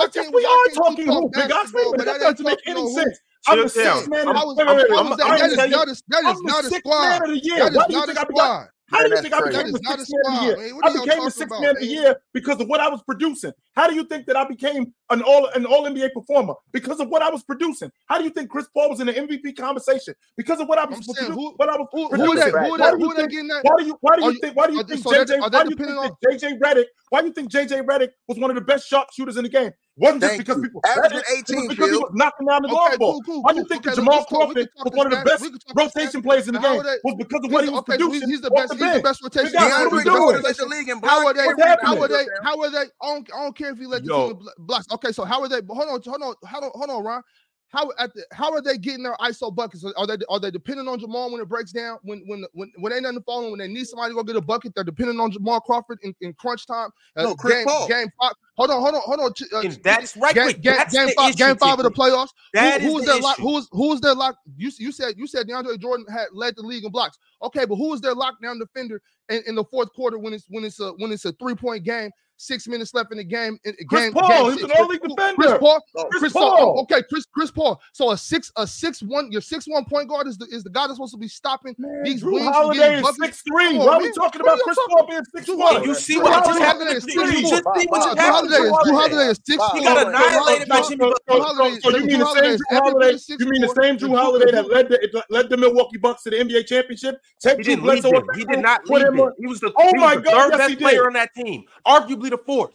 What 0.00 0.14
yes, 0.14 0.30
we 0.32 0.44
are 0.44 0.74
talking 0.74 1.06
hoop, 1.08 1.32
nigga. 1.32 1.94
But 1.96 2.06
that 2.06 2.20
doesn't 2.20 2.46
make 2.46 2.58
any 2.66 2.90
sense. 2.94 3.20
I'm 3.46 3.64
a 3.64 3.68
six 3.68 4.08
man. 4.08 4.28
I 4.28 4.32
was, 4.32 4.58
I 4.58 4.72
was, 4.72 5.16
that 5.18 5.40
is 5.42 5.56
not 5.56 5.88
a, 5.88 6.02
that 6.08 6.24
is 6.24 6.42
not 6.42 6.64
squad. 6.64 7.20
That 7.20 7.30
is 7.30 7.88
not 7.88 8.08
a 8.08 8.14
squad. 8.14 8.68
How 8.90 9.06
do 9.06 9.10
you 9.10 9.22
think 9.22 9.34
I 9.34 9.40
became 9.40 9.66
a 9.66 9.70
six 9.70 9.82
man 9.86 10.00
of 10.00 10.06
the 10.08 10.42
year? 10.42 10.80
I 10.82 10.92
became 10.92 11.26
a 11.26 11.30
six 11.30 11.50
man 11.50 11.70
of 11.70 11.78
the 11.78 11.86
year 11.86 12.16
because 12.32 12.60
of 12.60 12.68
what 12.68 12.80
I 12.80 12.88
was 12.88 13.02
producing. 13.02 13.52
How 13.74 13.88
do 13.88 13.94
you 13.94 14.04
think 14.04 14.26
that 14.26 14.36
I 14.36 14.44
became 14.46 14.92
an 15.10 15.22
all 15.22 15.46
an 15.54 15.64
all 15.64 15.84
NBA 15.84 16.12
performer 16.12 16.54
because 16.72 16.98
of 17.00 17.08
what 17.08 17.22
I 17.22 17.30
was 17.30 17.42
producing? 17.44 17.90
How 18.06 18.18
do 18.18 18.24
you 18.24 18.30
think 18.30 18.50
Chris 18.50 18.66
Paul 18.74 18.90
was 18.90 19.00
in 19.00 19.06
the 19.06 19.12
MVP 19.12 19.56
conversation 19.56 20.14
because 20.36 20.60
of 20.60 20.68
what 20.68 20.78
I 20.78 20.86
was 20.86 21.06
producing? 21.06 21.34
What 21.34 21.68
I 21.68 21.76
was 21.76 21.86
who, 21.92 22.08
producing? 22.08 22.52
Who, 22.52 22.70
who 22.70 22.78
that, 22.78 23.60
why 23.62 23.76
do 23.78 23.86
you 23.86 23.96
why 24.00 24.16
do 24.16 24.24
you 24.24 24.40
think 24.40 24.56
why 24.56 24.66
do 24.66 24.74
you 24.74 24.82
think 24.82 25.04
JJ 25.04 25.40
why 25.40 25.62
do 25.64 25.70
you 25.70 25.76
think 25.76 26.42
JJ 26.42 26.58
Redick 26.58 26.86
why 27.10 27.20
do 27.20 27.26
you 27.28 27.32
think 27.32 27.50
JJ 27.50 27.84
Redick 27.84 28.10
was 28.26 28.38
one 28.38 28.50
of 28.50 28.56
the 28.56 28.62
best 28.62 28.88
sharpshooters 28.88 29.36
in 29.36 29.44
the 29.44 29.48
game? 29.48 29.70
Wasn't 30.00 30.22
just 30.22 30.38
because 30.38 30.56
you. 30.56 30.62
people 30.62 30.80
averaging 30.88 31.22
18 31.36 31.68
because 31.68 31.90
he 31.90 31.96
was 31.96 32.10
knocking 32.14 32.46
down 32.46 32.62
the 32.62 32.68
okay, 32.68 32.74
golf 32.74 32.98
ball. 32.98 33.12
Cool, 33.12 33.22
cool, 33.22 33.42
Why 33.42 33.52
do 33.52 33.58
you 33.58 33.64
think 33.66 33.86
okay, 33.86 33.90
that 33.90 33.96
Jamal 33.96 34.24
Crawford 34.24 34.68
was 34.82 34.92
one 34.94 35.12
of 35.12 35.12
the 35.12 35.24
best 35.24 35.44
rotation 35.76 36.22
players 36.22 36.48
in 36.48 36.54
the 36.54 36.60
game? 36.60 36.82
Was 37.04 37.14
because 37.18 37.44
of 37.44 37.52
what 37.52 37.64
he 37.64 37.70
was 37.70 37.80
okay, 37.80 37.98
producing. 37.98 38.30
He's 38.30 38.40
the 38.40 38.50
best. 38.50 38.72
He's 38.72 38.80
the 38.80 39.00
best 39.00 39.22
rotation. 39.22 39.52
What 39.52 39.72
are 39.72 39.90
we 39.90 40.02
doing? 40.02 40.40
The 40.40 40.66
league 40.66 40.88
and 40.88 41.04
how 41.04 41.26
are 41.26 41.34
they? 41.34 41.44
How 41.82 42.00
are 42.00 42.08
they? 42.08 42.26
How 42.42 42.60
are 42.60 42.70
they? 42.70 42.78
I 42.78 43.06
don't, 43.06 43.28
I 43.34 43.42
don't 43.44 43.56
care 43.56 43.70
if 43.70 43.78
he 43.78 43.86
let 43.86 44.04
the 44.04 44.12
team 44.12 44.40
blocks. 44.58 44.86
Okay, 44.92 45.12
so 45.12 45.24
how 45.24 45.42
are 45.42 45.48
they? 45.48 45.60
Hold 45.68 45.88
on, 45.88 46.00
hold 46.02 46.22
on, 46.22 46.34
hold 46.44 46.64
on, 46.64 46.70
hold 46.74 46.90
on, 46.90 47.04
Ron. 47.04 47.22
How 47.70 47.88
at 47.98 48.12
the, 48.14 48.24
how 48.32 48.52
are 48.52 48.60
they 48.60 48.76
getting 48.78 49.04
their 49.04 49.14
ISO 49.20 49.54
buckets? 49.54 49.84
Are 49.84 50.06
they 50.06 50.16
are 50.28 50.40
they 50.40 50.50
depending 50.50 50.88
on 50.88 50.98
Jamal 50.98 51.30
when 51.30 51.40
it 51.40 51.48
breaks 51.48 51.70
down? 51.70 51.98
When 52.02 52.24
when 52.26 52.44
when 52.52 52.72
when 52.78 52.92
ain't 52.92 53.04
nothing 53.04 53.22
falling? 53.22 53.50
When 53.52 53.60
they 53.60 53.68
need 53.68 53.86
somebody 53.86 54.10
to 54.10 54.16
go 54.16 54.24
get 54.24 54.34
a 54.34 54.40
bucket, 54.40 54.74
they're 54.74 54.82
depending 54.82 55.20
on 55.20 55.30
Jamal 55.30 55.60
Crawford 55.60 56.00
in, 56.02 56.12
in 56.20 56.34
crunch 56.34 56.66
time. 56.66 56.90
Uh, 57.16 57.22
no, 57.22 57.34
Chris 57.36 57.54
game, 57.54 57.66
Paul. 57.66 57.88
Game 57.88 58.08
five. 58.20 58.32
Hold 58.60 58.72
on, 58.72 58.82
hold 58.82 58.94
on, 58.94 59.00
hold 59.00 59.20
on. 59.20 59.66
Uh, 59.66 59.74
that's 59.82 60.14
right. 60.18 60.34
Game, 60.34 60.48
game, 60.60 60.74
that's 60.76 60.92
game 60.92 61.08
five, 61.16 61.34
game 61.34 61.56
five 61.56 61.78
of 61.78 61.84
the 61.84 61.90
playoffs. 61.90 62.28
That 62.52 62.82
who, 62.82 62.92
who's 62.92 63.00
is 63.00 63.06
their 63.06 63.16
the 63.16 63.22
lock? 63.22 63.38
Who's 63.38 63.68
who's 63.72 64.00
their 64.02 64.14
lock? 64.14 64.36
You, 64.58 64.70
you 64.76 64.92
said 64.92 65.14
you 65.16 65.26
said 65.26 65.48
DeAndre 65.48 65.80
Jordan 65.80 66.04
had 66.12 66.26
led 66.34 66.56
the 66.56 66.62
league 66.62 66.84
in 66.84 66.90
blocks. 66.90 67.16
Okay, 67.42 67.64
but 67.64 67.76
who 67.76 67.94
is 67.94 68.02
their 68.02 68.14
lockdown 68.14 68.58
defender 68.58 69.00
in, 69.30 69.42
in 69.46 69.54
the 69.54 69.64
fourth 69.64 69.94
quarter 69.94 70.18
when 70.18 70.34
it's 70.34 70.44
when 70.50 70.62
it's 70.64 70.78
a 70.78 70.90
when 70.98 71.10
it's 71.10 71.24
a 71.24 71.32
three 71.32 71.54
point 71.54 71.84
game? 71.84 72.10
Six 72.42 72.66
minutes 72.66 72.94
left 72.94 73.12
in 73.12 73.18
the 73.18 73.24
game. 73.24 73.58
In, 73.64 73.76
Chris 73.86 74.04
game, 74.04 74.12
Paul, 74.14 74.48
game 74.48 74.52
he's 74.54 74.62
an 74.64 74.70
all-league 74.78 75.02
defender. 75.02 75.34
Chris 75.34 75.58
Paul, 75.60 75.84
oh, 75.94 76.04
Chris, 76.04 76.20
Chris 76.20 76.32
Paul. 76.32 76.42
Oh, 76.42 76.56
Paul. 76.56 76.80
okay, 76.90 77.02
Chris 77.06 77.26
Chris 77.26 77.50
Paul. 77.50 77.78
So 77.92 78.12
a 78.12 78.16
six 78.16 78.50
a 78.56 78.66
six 78.66 79.02
one 79.02 79.30
your 79.30 79.42
six 79.42 79.66
one 79.68 79.84
point 79.84 80.08
guard 80.08 80.26
is 80.26 80.38
the 80.38 80.46
is 80.46 80.64
the 80.64 80.70
guy 80.70 80.86
that's 80.86 80.94
supposed 80.94 81.12
to 81.12 81.18
be 81.18 81.28
stopping 81.28 81.74
Man, 81.76 82.02
these 82.02 82.22
Jrue 82.22 82.32
wings 82.32 82.46
Holiday 82.46 82.98
is 82.98 83.16
six 83.20 83.42
three. 83.42 83.76
Why 83.76 83.96
are 83.96 84.00
we 84.00 84.10
talking 84.12 84.40
about 84.40 84.58
Chris 84.60 84.78
Paul 84.88 85.06
being 85.06 85.20
six 85.36 85.48
one? 85.48 85.84
You 85.84 85.94
see 85.94 86.16
what 86.16 86.42
just 86.46 86.56
see 86.56 87.86
what 87.88 88.04
just 88.04 88.18
happened? 88.18 88.49
Holiday 88.50 88.66
is 88.66 88.72
Jrue 88.72 88.92
Holiday 88.92 89.30
is 89.30 89.40
six. 89.44 89.64
He 89.72 89.80
got 89.82 90.06
annihilated 90.06 90.68
by 90.68 90.82
Jimmy 90.82 90.96
Butler. 90.96 91.80
So 91.80 91.96
you 91.96 92.06
mean 92.06 92.18
the 92.20 92.34
same 92.34 92.56
Jrue 92.56 92.60
Holiday? 92.70 93.18
You 93.28 93.46
mean 93.48 93.62
the 93.62 93.74
same 93.82 93.98
Jrue 93.98 94.16
Holiday 94.16 94.50
that 94.52 94.68
led 94.68 94.88
the 94.88 95.24
led 95.30 95.48
the 95.50 95.56
Milwaukee 95.56 95.98
Bucks 95.98 96.22
to 96.24 96.30
the 96.30 96.36
NBA 96.36 96.66
championship? 96.66 97.20
Take 97.40 97.62
Drew 97.62 97.76
Bledsoe. 97.76 98.22
He 98.34 98.44
did 98.44 98.60
not 98.60 98.88
lead 98.88 99.06
them. 99.06 99.32
He 99.38 99.46
was 99.46 99.60
the 99.60 99.72
oh 99.76 99.96
my 99.96 100.16
god, 100.16 100.50
best 100.52 100.78
player 100.78 101.06
on 101.06 101.14
that 101.14 101.34
team, 101.34 101.64
arguably 101.86 102.30
the 102.30 102.38
fourth. 102.38 102.74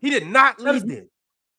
He 0.00 0.10
did 0.10 0.26
not 0.26 0.60
lead 0.60 0.86
them. 0.88 1.08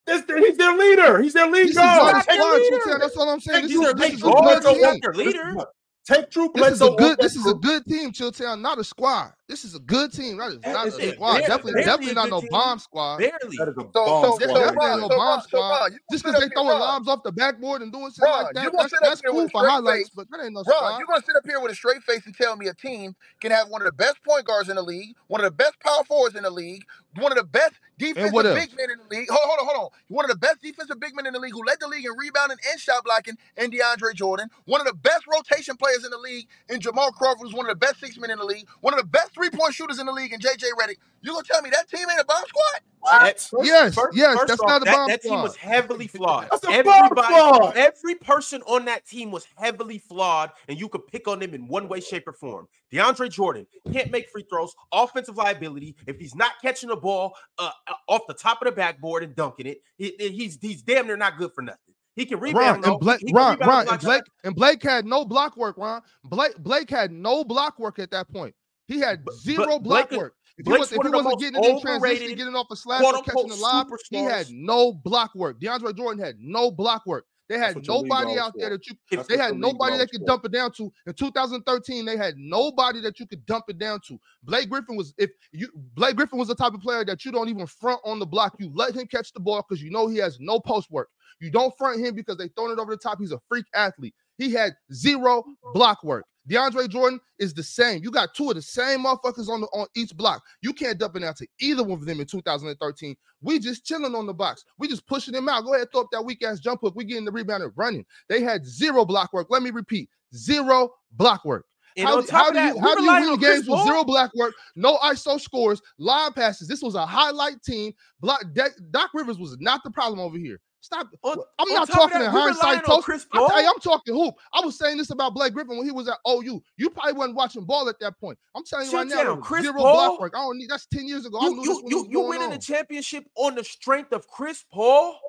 This, 0.05 0.21
he's 0.27 0.57
their 0.57 0.77
leader. 0.77 1.19
He's 1.19 1.33
their 1.33 1.49
lead 1.49 1.73
guard. 1.73 2.23
That's 2.27 3.15
what 3.15 3.27
I'm 3.27 3.39
saying. 3.39 3.63
This 3.63 3.71
is, 3.71 3.93
this 3.95 4.13
is 4.13 4.21
their 4.21 5.13
leader. 5.13 5.65
Take 6.05 6.29
Drew 6.29 6.49
Bledsoe. 6.49 6.69
This 6.69 6.75
is 6.75 6.81
a 6.81 6.95
good. 6.95 7.17
This 7.17 7.35
is 7.35 7.47
a 7.47 7.53
good 7.55 7.85
team, 7.85 8.11
Chilltown. 8.11 8.61
Not 8.61 8.77
a 8.77 8.83
squad. 8.83 9.33
This 9.47 9.65
is 9.65 9.73
a 9.73 9.79
good 9.79 10.13
team. 10.13 10.37
Not 10.37 10.51
a, 10.51 10.71
not 10.71 10.87
a 10.87 10.91
squad. 10.91 11.33
Barely, 11.33 11.47
definitely, 11.47 11.73
barely 11.73 11.85
definitely 11.85 12.13
not 12.13 12.29
no 12.29 12.41
team. 12.41 12.49
bomb 12.51 12.77
squad. 12.77 13.17
Barely. 13.17 13.57
That 13.57 13.69
is 13.69 13.75
a 13.77 13.83
bomb 13.83 14.23
so, 14.23 14.37
so, 14.37 14.37
definitely 14.37 14.77
right, 14.77 14.99
no 14.99 15.09
so 15.09 15.17
bomb 15.17 15.41
so 15.41 15.47
squad. 15.47 15.91
So 15.91 15.97
Just 16.11 16.23
because 16.23 16.41
they 16.41 16.49
throwing 16.49 16.79
lobs 16.79 17.07
off 17.07 17.23
the 17.23 17.31
backboard 17.31 17.81
and 17.81 17.91
doing 17.91 18.11
shit 18.11 18.23
like 18.23 18.53
that, 18.53 18.71
that's, 18.71 18.93
that's 19.01 19.21
cool 19.21 19.49
for 19.49 19.67
highlights. 19.67 20.09
Face. 20.09 20.11
But 20.15 20.29
that 20.29 20.43
ain't 20.43 20.53
no 20.53 20.61
Ron, 20.61 20.75
squad. 20.75 20.97
You're 20.99 21.07
gonna 21.07 21.23
sit 21.25 21.35
up 21.35 21.43
here 21.45 21.59
with 21.59 21.71
a 21.71 21.75
straight 21.75 22.03
face 22.03 22.23
and 22.27 22.35
tell 22.35 22.55
me 22.55 22.67
a 22.67 22.73
team 22.75 23.15
can 23.41 23.49
have 23.49 23.69
one 23.69 23.81
of 23.81 23.87
the 23.87 23.93
best 23.93 24.23
point 24.23 24.45
guards 24.45 24.69
in 24.69 24.75
the 24.75 24.83
league, 24.83 25.15
one 25.25 25.41
of 25.41 25.45
the 25.45 25.55
best 25.55 25.79
power 25.79 26.03
forwards 26.03 26.35
in 26.35 26.43
the 26.43 26.51
league, 26.51 26.83
one 27.15 27.31
of 27.31 27.37
the 27.37 27.43
best 27.43 27.73
Defensive 27.97 28.33
big 28.33 28.75
men 28.75 28.89
in 28.91 28.99
the 28.99 29.15
league. 29.15 29.29
Hold, 29.29 29.41
hold 29.43 29.59
on, 29.59 29.65
hold 29.65 29.85
on. 29.85 29.99
One 30.09 30.25
of 30.25 30.31
the 30.31 30.37
best 30.37 30.61
defensive 30.61 30.99
big 30.99 31.15
men 31.15 31.25
in 31.25 31.33
the 31.33 31.39
league 31.39 31.53
who 31.53 31.63
led 31.65 31.77
the 31.79 31.87
league 31.87 32.05
in 32.05 32.11
rebounding 32.17 32.57
and 32.69 32.79
shot 32.79 33.03
blocking 33.05 33.37
and 33.57 33.71
DeAndre 33.71 34.13
Jordan. 34.13 34.49
One 34.65 34.81
of 34.81 34.87
the 34.87 34.93
best 34.93 35.25
rotation 35.31 35.77
players 35.77 36.03
in 36.03 36.11
the 36.11 36.17
league 36.17 36.47
in 36.69 36.81
Jamal 36.81 37.11
Crawford, 37.11 37.41
who's 37.41 37.53
one 37.53 37.65
of 37.65 37.69
the 37.69 37.85
best 37.85 37.99
six 37.99 38.17
men 38.17 38.31
in 38.31 38.37
the 38.37 38.45
league. 38.45 38.67
One 38.81 38.93
of 38.93 38.99
the 38.99 39.05
best 39.05 39.33
three 39.33 39.49
point 39.49 39.73
shooters 39.73 39.99
in 39.99 40.05
the 40.05 40.11
league 40.11 40.33
in 40.33 40.39
JJ 40.39 40.63
Redick. 40.79 40.97
You 41.21 41.31
gonna 41.31 41.43
tell 41.43 41.61
me 41.61 41.69
that 41.71 41.89
team 41.89 42.05
ain't 42.09 42.19
a 42.19 42.25
bomb 42.25 42.43
squad? 42.47 42.81
What? 42.99 43.39
First, 43.39 43.67
yes, 43.67 43.93
first, 43.93 44.17
yes, 44.17 44.35
first 44.35 44.47
that's 44.47 44.61
off, 44.61 44.67
not 44.67 44.81
a 44.81 44.85
bomb 44.85 45.07
that, 45.07 45.23
squad. 45.23 45.35
That 45.35 45.35
team 45.35 45.41
was 45.43 45.55
heavily 45.55 46.07
flawed. 46.07 46.47
that's 46.51 46.63
a 46.63 46.71
Everybody, 46.71 47.15
bomb 47.15 47.25
squad. 47.25 47.77
Every 47.77 48.15
person 48.15 48.61
on 48.63 48.85
that 48.85 49.05
team 49.05 49.31
was 49.31 49.45
heavily 49.57 49.99
flawed, 49.99 50.51
and 50.67 50.79
you 50.79 50.89
could 50.89 51.05
pick 51.07 51.27
on 51.27 51.39
them 51.39 51.53
in 51.53 51.67
one 51.67 51.87
way, 51.87 51.99
shape, 51.99 52.27
or 52.27 52.33
form. 52.33 52.67
DeAndre 52.91 53.29
Jordan 53.29 53.67
can't 53.91 54.11
make 54.11 54.29
free 54.29 54.45
throws, 54.49 54.75
offensive 54.91 55.37
liability. 55.37 55.95
If 56.07 56.19
he's 56.19 56.33
not 56.33 56.53
catching 56.61 56.89
the 56.89 56.95
ball, 56.95 57.35
uh, 57.59 57.69
off 58.07 58.21
the 58.27 58.33
top 58.33 58.61
of 58.61 58.65
the 58.65 58.71
backboard 58.71 59.23
and 59.23 59.35
dunking 59.35 59.67
it. 59.67 59.81
He, 59.97 60.15
he's 60.17 60.57
he's 60.61 60.81
damn 60.81 61.07
near 61.07 61.17
not 61.17 61.37
good 61.37 61.51
for 61.53 61.61
nothing. 61.61 61.79
He 62.15 62.25
can 62.25 62.39
rebound. 62.39 62.65
Ron, 62.65 62.81
though. 62.81 62.91
and 62.91 62.99
Blake, 62.99 63.21
Ron, 63.33 63.57
Ron, 63.59 63.89
and 63.89 63.99
Blake, 63.99 64.23
and 64.43 64.55
Blake 64.55 64.81
had 64.81 65.05
no 65.05 65.25
block 65.25 65.57
work. 65.57 65.77
Ron, 65.77 66.01
Blake, 66.23 66.57
Blake 66.59 66.89
had 66.89 67.11
no 67.11 67.43
block 67.43 67.77
work 67.77 67.99
at 67.99 68.11
that 68.11 68.31
point. 68.31 68.55
He 68.87 68.99
had 68.99 69.23
zero 69.41 69.65
but, 69.65 69.83
block 69.83 70.09
Blake, 70.09 70.19
work. 70.19 70.33
If 70.57 70.65
Blake's 70.65 70.89
he, 70.89 70.97
was, 70.97 71.11
not 71.11 71.39
getting 71.39 71.61
in 71.61 71.81
transition, 71.81 72.35
getting 72.35 72.55
off 72.55 72.67
a 72.71 72.75
slash, 72.77 73.03
or 73.03 73.21
catching 73.23 73.49
the 73.49 73.55
lob, 73.55 73.87
he 74.09 74.17
had 74.17 74.47
no 74.49 74.93
block 74.93 75.35
work. 75.35 75.59
DeAndre 75.59 75.95
Jordan 75.97 76.23
had 76.23 76.35
no 76.39 76.71
block 76.71 77.05
work. 77.05 77.25
They 77.47 77.59
had 77.59 77.87
nobody 77.87 78.39
out 78.39 78.53
for. 78.53 78.59
there 78.59 78.69
that 78.71 78.87
you. 78.87 78.95
That's 79.11 79.27
they 79.27 79.37
had 79.37 79.53
the 79.53 79.59
nobody 79.59 79.97
that 79.97 80.09
could 80.09 80.21
for. 80.21 80.27
dump 80.27 80.45
it 80.45 80.51
down 80.51 80.71
to. 80.73 80.91
In 81.05 81.13
2013, 81.13 82.05
they 82.05 82.17
had 82.17 82.37
nobody 82.37 83.01
that 83.01 83.19
you 83.19 83.27
could 83.27 83.45
dump 83.45 83.65
it 83.67 83.77
down 83.77 83.99
to. 84.07 84.19
Blake 84.43 84.69
Griffin 84.69 84.95
was 84.95 85.13
if 85.17 85.29
you 85.51 85.69
Blake 85.93 86.15
Griffin 86.15 86.39
was 86.39 86.47
the 86.47 86.55
type 86.55 86.73
of 86.73 86.81
player 86.81 87.05
that 87.05 87.23
you 87.23 87.31
don't 87.31 87.49
even 87.49 87.67
front 87.67 88.01
on 88.03 88.19
the 88.19 88.25
block. 88.25 88.55
You 88.59 88.71
let 88.73 88.95
him 88.95 89.05
catch 89.07 89.31
the 89.31 89.39
ball 89.39 89.63
because 89.67 89.83
you 89.83 89.91
know 89.91 90.07
he 90.07 90.17
has 90.17 90.39
no 90.39 90.59
post 90.59 90.89
work. 90.89 91.09
You 91.39 91.51
don't 91.51 91.75
front 91.77 91.99
him 91.99 92.15
because 92.15 92.37
they 92.37 92.47
thrown 92.49 92.71
it 92.71 92.79
over 92.79 92.91
the 92.91 92.97
top. 92.97 93.19
He's 93.19 93.31
a 93.31 93.41
freak 93.47 93.65
athlete. 93.73 94.15
He 94.37 94.51
had 94.51 94.73
zero 94.93 95.43
block 95.73 96.03
work. 96.03 96.25
DeAndre 96.49 96.87
Jordan 96.89 97.19
is 97.39 97.53
the 97.53 97.63
same. 97.63 98.03
You 98.03 98.11
got 98.11 98.35
two 98.35 98.49
of 98.49 98.55
the 98.55 98.61
same 98.61 99.03
motherfuckers 99.03 99.49
on 99.49 99.61
the, 99.61 99.67
on 99.67 99.87
each 99.95 100.15
block. 100.15 100.43
You 100.61 100.73
can't 100.73 100.97
dump 100.97 101.15
it 101.15 101.23
out 101.23 101.37
to 101.37 101.47
either 101.59 101.83
one 101.83 101.99
of 101.99 102.05
them 102.05 102.19
in 102.19 102.27
2013. 102.27 103.15
We 103.41 103.59
just 103.59 103.85
chilling 103.85 104.15
on 104.15 104.27
the 104.27 104.33
box. 104.33 104.63
We 104.77 104.87
just 104.87 105.07
pushing 105.07 105.33
them 105.33 105.49
out. 105.49 105.65
Go 105.65 105.73
ahead, 105.73 105.87
throw 105.91 106.01
up 106.01 106.07
that 106.11 106.23
weak 106.23 106.43
ass 106.43 106.59
jump 106.59 106.81
hook. 106.81 106.93
We 106.95 107.05
getting 107.05 107.25
the 107.25 107.31
rebound 107.31 107.63
and 107.63 107.71
running. 107.75 108.05
They 108.29 108.41
had 108.41 108.65
zero 108.65 109.05
block 109.05 109.33
work. 109.33 109.47
Let 109.49 109.63
me 109.63 109.71
repeat, 109.71 110.09
zero 110.35 110.91
block 111.13 111.45
work. 111.45 111.65
And 111.97 112.07
how, 112.07 112.21
how 112.29 112.51
do 112.51 112.59
you, 112.59 112.79
how 112.79 112.95
do 112.95 113.03
you 113.03 113.29
win 113.31 113.39
games 113.39 113.69
with 113.69 113.83
zero 113.83 114.03
block 114.03 114.31
work, 114.35 114.53
no 114.75 114.97
ISO 114.97 115.39
scores, 115.39 115.81
line 115.97 116.33
passes? 116.33 116.67
This 116.67 116.81
was 116.81 116.95
a 116.95 117.05
highlight 117.05 117.63
team. 117.63 117.93
Block 118.19 118.43
Doc 118.91 119.11
Rivers 119.13 119.39
was 119.39 119.57
not 119.61 119.81
the 119.83 119.91
problem 119.91 120.19
over 120.19 120.37
here. 120.37 120.59
Stop. 120.85 121.09
On, 121.23 121.35
I'm 121.57 121.73
not 121.73 121.89
talking 121.89 122.19
that, 122.19 122.25
in 122.25 122.31
hindsight. 122.31 122.85
Toast. 122.85 123.25
I, 123.33 123.61
am 123.61 123.79
talking 123.81 124.13
hoop. 124.13 124.35
I 124.53 124.63
was 124.63 124.77
saying 124.77 124.97
this 124.97 125.09
about 125.09 125.33
Blake 125.33 125.51
Griffin 125.51 125.77
when 125.77 125.85
he 125.87 125.91
was 125.91 126.07
at 126.07 126.17
OU. 126.29 126.61
You 126.77 126.91
probably 126.91 127.13
wasn't 127.13 127.35
watching 127.35 127.65
ball 127.65 127.89
at 127.89 127.99
that 128.01 128.19
point. 128.19 128.37
I'm 128.53 128.63
telling 128.63 128.85
you 128.85 128.93
right 128.95 129.07
now, 129.07 129.35
Chris 129.37 129.63
zero 129.63 129.79
Paul, 129.79 130.09
block 130.09 130.19
work. 130.19 130.33
I 130.35 130.41
don't 130.41 130.59
need 130.59 130.69
that's 130.69 130.85
10 130.85 131.07
years 131.07 131.25
ago. 131.25 131.41
You, 131.41 131.63
you, 131.63 131.83
you, 131.87 132.07
you 132.11 132.19
winning 132.21 132.43
on. 132.43 132.49
the 132.51 132.59
championship 132.59 133.25
on 133.35 133.55
the 133.55 133.63
strength 133.63 134.13
of 134.13 134.27
Chris 134.27 134.63
Paul? 134.71 135.19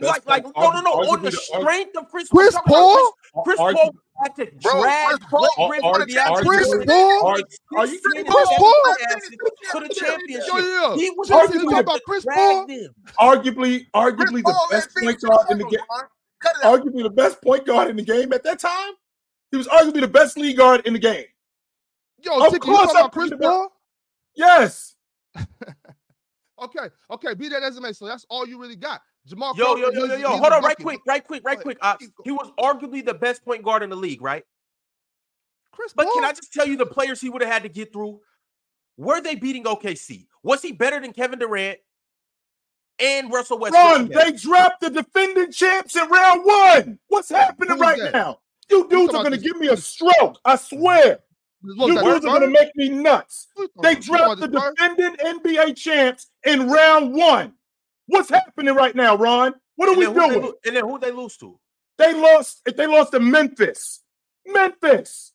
Like, 0.00 0.26
like, 0.26 0.44
no, 0.44 0.70
no, 0.72 0.80
no. 0.80 0.90
On 0.90 1.22
the 1.22 1.30
strength 1.30 1.96
of 1.96 2.08
Chris, 2.10 2.28
Chris 2.28 2.56
Paul, 2.66 3.12
Chris, 3.44 3.56
Paul 3.56 3.94
had 4.22 4.34
to 4.36 4.46
drag 4.58 5.20
Chris 5.20 5.50
Paul, 5.56 5.72
are 5.92 7.86
you 7.86 8.00
Chris 8.02 8.48
Paul 8.56 8.74
to 9.72 9.80
the 9.80 9.94
championship? 9.94 10.98
He 10.98 11.10
was 11.16 11.28
talking 11.28 11.72
about 11.78 12.00
Chris 12.04 12.24
Paul. 12.24 12.66
Arguably, 13.20 13.86
arguably 13.94 14.42
the 14.42 14.66
best 14.70 14.90
point 14.96 15.20
guard 15.20 15.50
in 15.50 15.58
the 15.58 15.64
game. 15.64 15.80
Arguably 16.64 17.02
the 17.02 17.10
best 17.10 17.40
point 17.42 17.66
guard 17.66 17.90
in 17.90 17.96
the 17.96 18.02
game 18.02 18.32
at 18.32 18.42
that 18.44 18.58
time. 18.58 18.92
He 19.50 19.56
was 19.56 19.68
arguably 19.68 20.00
the 20.00 20.08
best 20.08 20.36
lead 20.36 20.56
guard 20.56 20.86
in 20.86 20.92
the 20.92 20.98
game. 20.98 21.24
Yo, 22.22 22.44
of 22.44 22.60
course, 22.60 22.90
about 22.90 23.12
Chris 23.12 23.32
Paul. 23.40 23.72
Yes. 24.34 24.96
okay, 26.60 26.88
okay. 27.10 27.34
Be 27.34 27.48
that 27.48 27.62
as 27.62 27.76
it 27.76 27.80
may. 27.80 27.92
So 27.92 28.06
that's 28.06 28.26
all 28.28 28.46
you 28.46 28.60
really 28.60 28.76
got. 28.76 29.00
Jamal. 29.28 29.54
Yo, 29.56 29.74
Crawford, 29.74 29.94
yo, 29.94 30.04
yo, 30.04 30.14
yo, 30.14 30.16
yo. 30.16 30.28
Hold 30.28 30.52
on, 30.52 30.62
right 30.62 30.76
quick, 30.76 31.00
right 31.06 31.24
quick, 31.24 31.42
right 31.44 31.60
quick. 31.60 31.78
Uh, 31.80 31.96
he 32.24 32.30
was 32.30 32.50
arguably 32.58 33.04
the 33.04 33.14
best 33.14 33.44
point 33.44 33.62
guard 33.62 33.82
in 33.82 33.90
the 33.90 33.96
league, 33.96 34.22
right? 34.22 34.44
Chris, 35.72 35.92
but 35.92 36.08
can 36.14 36.24
I 36.24 36.32
just 36.32 36.52
tell 36.52 36.66
you 36.66 36.76
the 36.76 36.86
players 36.86 37.20
he 37.20 37.28
would 37.28 37.42
have 37.42 37.52
had 37.52 37.62
to 37.62 37.68
get 37.68 37.92
through? 37.92 38.20
Were 38.96 39.20
they 39.20 39.36
beating 39.36 39.64
OKC? 39.64 40.26
Was 40.42 40.60
he 40.60 40.72
better 40.72 40.98
than 40.98 41.12
Kevin 41.12 41.38
Durant 41.38 41.78
and 42.98 43.32
Russell 43.32 43.58
Westbrook? 43.58 43.84
Run! 43.84 44.08
They 44.08 44.32
dropped 44.32 44.80
the 44.80 44.90
defending 44.90 45.52
champs 45.52 45.94
in 45.94 46.08
round 46.08 46.44
one. 46.44 46.98
What's 47.06 47.28
happening 47.28 47.70
Who's 47.70 47.80
right 47.80 47.98
that? 47.98 48.12
now? 48.12 48.40
You 48.70 48.88
dudes 48.88 49.14
are 49.14 49.22
gonna 49.22 49.38
give 49.38 49.56
me 49.58 49.68
a 49.68 49.76
stroke. 49.76 50.38
I 50.44 50.56
swear. 50.56 51.20
You 51.62 51.74
dudes 51.76 52.24
are 52.24 52.38
gonna 52.38 52.48
make 52.48 52.74
me 52.74 52.88
nuts. 52.88 53.48
They 53.82 53.94
dropped 53.94 54.40
the 54.40 54.48
defending 54.48 55.14
NBA 55.16 55.76
champs 55.76 56.30
in 56.44 56.68
round 56.68 57.14
one. 57.14 57.54
What's 58.08 58.30
happening 58.30 58.74
right 58.74 58.96
now, 58.96 59.16
Ron? 59.16 59.54
What 59.76 59.88
are 59.88 59.92
and 59.92 59.98
we 59.98 60.06
doing? 60.06 60.40
They, 60.40 60.68
and 60.68 60.76
then 60.76 60.84
who 60.84 60.98
they 60.98 61.12
lose 61.12 61.36
to? 61.36 61.58
They 61.98 62.14
lost. 62.14 62.62
Eh, 62.66 62.72
they 62.76 62.86
lost 62.86 63.12
to 63.12 63.20
Memphis. 63.20 64.00
Memphis. 64.46 65.32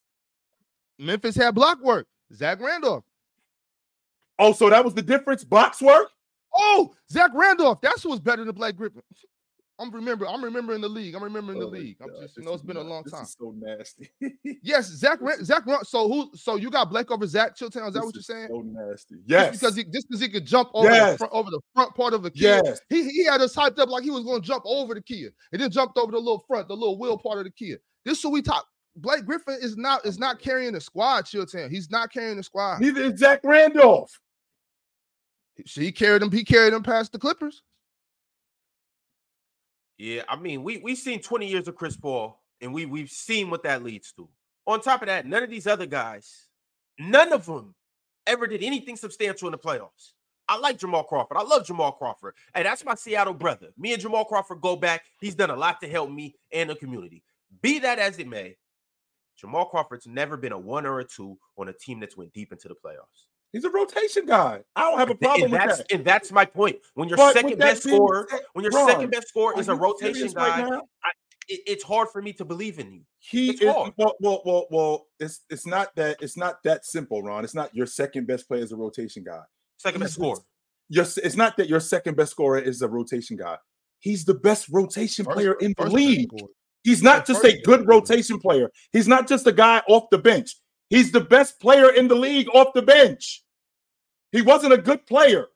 Memphis 0.99 1.35
had 1.35 1.55
block 1.55 1.81
work. 1.81 2.07
Zach 2.33 2.59
Randolph. 2.59 3.03
Oh, 4.39 4.53
so 4.53 4.69
that 4.69 4.83
was 4.83 4.95
the 4.95 5.01
difference. 5.01 5.43
Box 5.43 5.81
work. 5.81 6.09
Oh, 6.53 6.93
Zach 7.11 7.31
Randolph. 7.33 7.79
That's 7.81 8.01
who 8.01 8.09
was 8.09 8.19
better 8.19 8.43
than 8.43 8.55
Blake 8.55 8.75
Griffin. 8.75 9.03
I'm 9.79 9.89
remember. 9.91 10.27
I'm 10.27 10.43
remembering 10.43 10.81
the 10.81 10.87
league. 10.89 11.15
I'm 11.15 11.23
remembering 11.23 11.57
the 11.59 11.65
Oh 11.65 11.71
my 11.71 11.77
league. 11.79 11.97
I'm 12.01 12.09
just, 12.21 12.37
you 12.37 12.43
know, 12.43 12.53
it's 12.53 12.61
been 12.61 12.77
a 12.77 12.81
not- 12.83 12.89
long 12.89 13.03
this 13.03 13.13
time. 13.13 13.23
is 13.23 13.35
so 13.39 13.53
nasty. 13.57 14.11
Yes, 14.61 14.85
Zach. 14.87 15.19
Zach. 15.41 15.63
So 15.83 16.07
who? 16.07 16.29
So 16.35 16.55
you 16.57 16.69
got 16.69 16.89
Blake 16.91 17.09
over 17.09 17.25
Zach 17.25 17.55
Chilltown? 17.57 17.87
Is 17.87 17.93
that 17.93 17.93
This 17.93 18.03
what 18.03 18.13
you're 18.15 18.21
saying? 18.21 18.47
So 18.49 18.61
nasty. 18.63 19.15
Just 19.15 19.27
Yes. 19.27 19.51
because 19.59 19.75
he 19.75 19.83
just 19.85 20.07
because 20.07 20.21
he 20.21 20.29
could 20.29 20.45
jump 20.45 20.69
over 20.75 20.87
the 20.89 21.17
front 21.17 21.33
over 21.33 21.49
the 21.49 21.59
front 21.73 21.95
part 21.95 22.13
of 22.13 22.21
the 22.23 22.29
Kia. 22.31 22.61
yes. 22.63 22.79
He 22.89 23.09
he 23.09 23.25
had 23.25 23.41
us 23.41 23.55
hyped 23.55 23.79
up 23.79 23.89
like 23.89 24.03
he 24.03 24.11
was 24.11 24.23
going 24.23 24.41
to 24.41 24.47
jump 24.47 24.63
over 24.65 24.93
the 24.93 25.01
Kia, 25.01 25.29
and 25.51 25.61
then 25.61 25.71
jumped 25.71 25.97
over 25.97 26.11
the 26.11 26.19
little 26.19 26.43
front, 26.47 26.67
the 26.67 26.75
little 26.75 26.99
wheel 26.99 27.17
part 27.17 27.39
of 27.39 27.43
the 27.45 27.51
Kia. 27.51 27.77
This 28.05 28.19
is 28.19 28.23
what 28.23 28.33
we 28.33 28.41
talk. 28.43 28.67
Blake 28.97 29.25
Griffin 29.25 29.57
is 29.59 29.75
not 29.75 30.05
is 30.05 30.19
not 30.19 30.39
carrying 30.39 30.73
the 30.73 30.81
squad. 30.81 31.25
Chilltown. 31.25 31.71
He's 31.71 31.89
not 31.89 32.13
carrying 32.13 32.37
the 32.37 32.43
squad. 32.43 32.79
Neither 32.79 33.01
is 33.05 33.19
Zach 33.19 33.39
Randolph. 33.43 34.11
So 35.65 35.81
he 35.81 35.91
carried 35.91 36.21
him. 36.21 36.31
He 36.31 36.43
carried 36.43 36.73
him 36.73 36.83
past 36.83 37.11
the 37.11 37.19
Clippers. 37.19 37.63
Yeah, 39.97 40.23
I 40.27 40.35
mean, 40.35 40.63
we 40.63 40.77
we've 40.77 40.97
seen 40.97 41.21
20 41.21 41.47
years 41.47 41.67
of 41.67 41.75
Chris 41.75 41.95
Paul, 41.95 42.41
and 42.61 42.73
we 42.73 42.85
we've 42.85 43.09
seen 43.09 43.49
what 43.49 43.63
that 43.63 43.83
leads 43.83 44.11
to. 44.13 44.27
On 44.65 44.81
top 44.81 45.01
of 45.01 45.07
that, 45.07 45.25
none 45.25 45.43
of 45.43 45.49
these 45.49 45.67
other 45.67 45.85
guys, 45.85 46.47
none 46.97 47.33
of 47.33 47.45
them 47.45 47.75
ever 48.25 48.47
did 48.47 48.63
anything 48.63 48.95
substantial 48.95 49.47
in 49.47 49.51
the 49.51 49.57
playoffs. 49.57 50.13
I 50.47 50.57
like 50.57 50.77
Jamal 50.77 51.03
Crawford. 51.03 51.37
I 51.37 51.43
love 51.43 51.65
Jamal 51.65 51.93
Crawford. 51.93 52.35
Hey, 52.53 52.63
that's 52.63 52.83
my 52.83 52.95
Seattle 52.95 53.33
brother. 53.33 53.67
Me 53.77 53.93
and 53.93 54.01
Jamal 54.01 54.25
Crawford 54.25 54.61
go 54.61 54.75
back. 54.75 55.03
He's 55.21 55.35
done 55.35 55.49
a 55.49 55.55
lot 55.55 55.79
to 55.81 55.87
help 55.87 56.09
me 56.09 56.35
and 56.51 56.69
the 56.69 56.75
community. 56.75 57.23
Be 57.61 57.79
that 57.79 57.99
as 57.99 58.19
it 58.19 58.27
may, 58.27 58.57
Jamal 59.37 59.65
Crawford's 59.65 60.07
never 60.07 60.37
been 60.37 60.51
a 60.51 60.57
one 60.57 60.85
or 60.85 60.99
a 60.99 61.05
two 61.05 61.37
on 61.57 61.69
a 61.69 61.73
team 61.73 61.99
that's 61.99 62.17
went 62.17 62.33
deep 62.33 62.51
into 62.51 62.67
the 62.67 62.75
playoffs. 62.75 63.27
He's 63.53 63.63
a 63.63 63.69
rotation 63.69 64.25
guy. 64.25 64.61
I 64.75 64.81
don't 64.81 64.97
have 64.99 65.09
a 65.09 65.11
And 65.11 65.19
problem 65.21 65.51
with 65.51 65.59
that's 65.61 65.77
that. 65.77 65.91
and 65.91 66.03
that's 66.03 66.31
my 66.31 66.43
point. 66.43 66.77
When 66.95 67.07
your 67.07 67.17
But 67.17 67.33
second 67.35 67.57
best 67.59 67.85
being 67.85 67.95
scorer, 67.97 68.27
said, 68.29 68.39
when 68.53 68.63
your 68.63 68.71
Ron, 68.71 68.89
second 68.89 69.11
best 69.11 69.27
scorer 69.29 69.59
is 69.59 69.67
a 69.69 69.75
rotation 69.75 70.27
guy, 70.31 70.61
right 70.63 70.69
now? 70.71 70.81
it, 71.47 71.61
it's 71.67 71.83
hard 71.83 72.09
for 72.09 72.21
me 72.21 72.33
to 72.33 72.45
believe 72.45 72.79
in 72.79 72.91
you. 72.91 73.01
He 73.19 73.51
It's 73.51 73.61
is 73.61 73.69
hard. 73.71 73.93
well, 73.97 74.15
well, 74.19 74.41
well, 74.43 74.65
well. 74.71 75.07
It's 75.19 75.41
it's 75.51 75.67
not 75.67 75.95
that 75.95 76.17
it's 76.21 76.35
not 76.35 76.63
that 76.63 76.83
simple, 76.85 77.21
Ron. 77.21 77.43
It's 77.43 77.53
not 77.55 77.73
your 77.75 77.85
second 77.85 78.25
best 78.27 78.47
player 78.47 78.63
is 78.63 78.71
a 78.71 78.75
rotation 78.75 79.23
guy. 79.23 79.41
Second 79.77 80.01
best 80.01 80.17
He's- 80.17 80.25
scorer. 80.25 80.41
Your, 80.89 81.05
it's 81.23 81.35
not 81.37 81.55
that 81.57 81.69
your 81.69 81.79
second 81.79 82.17
best 82.17 82.31
scorer 82.31 82.59
is 82.59 82.81
a 82.81 82.87
rotation 82.87 83.37
guy. 83.37 83.57
He's 83.99 84.25
the 84.25 84.33
best 84.33 84.67
rotation 84.69 85.25
First- 85.25 85.35
player 85.35 85.53
in 85.53 85.73
the 85.77 85.85
league. 85.89 86.29
He's 86.83 87.01
not 87.03 87.25
The 87.25 87.33
just 87.33 87.45
a 87.45 87.61
good 87.61 87.81
scorer. 87.83 87.99
rotation 87.99 88.39
player. 88.39 88.69
He's 88.91 89.07
not 89.07 89.27
just 89.27 89.45
a 89.47 89.51
guy 89.53 89.81
off 89.87 90.09
the 90.11 90.17
bench. 90.17 90.55
He's 90.89 91.11
the 91.11 91.21
best 91.21 91.59
player 91.61 91.89
in 91.91 92.07
the 92.09 92.15
league 92.15 92.47
off 92.53 92.73
the 92.73 92.81
bench. 92.81 93.42
He 94.33 94.41
wasn't 94.41 94.73
a 94.73 94.77
good 94.77 95.05
player. 95.05 95.47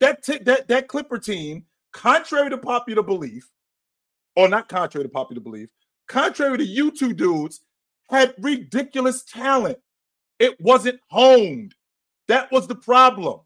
That 0.00 0.22
t- 0.22 0.38
that 0.38 0.68
that 0.68 0.88
Clipper 0.88 1.18
team, 1.18 1.64
contrary 1.94 2.50
to 2.50 2.58
popular 2.58 3.02
belief, 3.02 3.48
or 4.36 4.48
not 4.48 4.68
contrary 4.68 5.04
to 5.04 5.08
popular 5.08 5.40
belief, 5.40 5.70
contrary 6.08 6.58
to 6.58 6.64
you 6.66 6.90
two 6.90 7.14
dudes, 7.14 7.60
had 8.10 8.34
ridiculous 8.38 9.22
talent. 9.24 9.78
It 10.40 10.60
wasn't 10.60 11.00
honed. 11.10 11.74
That 12.28 12.50
was 12.52 12.66
the 12.66 12.74
problem. 12.74 13.40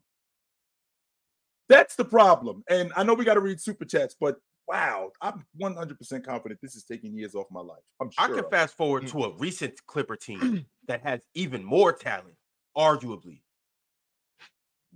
That's 1.68 1.95
the 1.97 2.05
problem. 2.05 2.64
And 2.70 2.93
I 2.97 3.03
know 3.05 3.12
we 3.14 3.26
got 3.26 3.34
to 3.34 3.41
read 3.41 3.61
super 3.61 3.84
chats, 3.84 4.16
but 4.18 4.36
wow, 4.66 5.11
I'm 5.20 5.45
100% 5.61 6.24
confident 6.24 6.61
this 6.62 6.74
is 6.76 6.84
taking 6.84 7.14
years 7.14 7.34
off 7.34 7.47
my 7.51 7.61
life. 7.61 7.82
I'm 8.01 8.11
sure. 8.11 8.24
I 8.24 8.28
can 8.41 8.51
fast 8.51 8.76
forward 8.76 9.05
Mm. 9.05 9.11
to 9.12 9.24
a 9.24 9.36
recent 9.36 9.74
Clipper 9.86 10.16
team 10.16 10.64
that 10.89 11.03
has 11.03 11.20
even 11.34 11.62
more 11.62 11.93
talent, 11.93 12.36
arguably. 12.76 13.41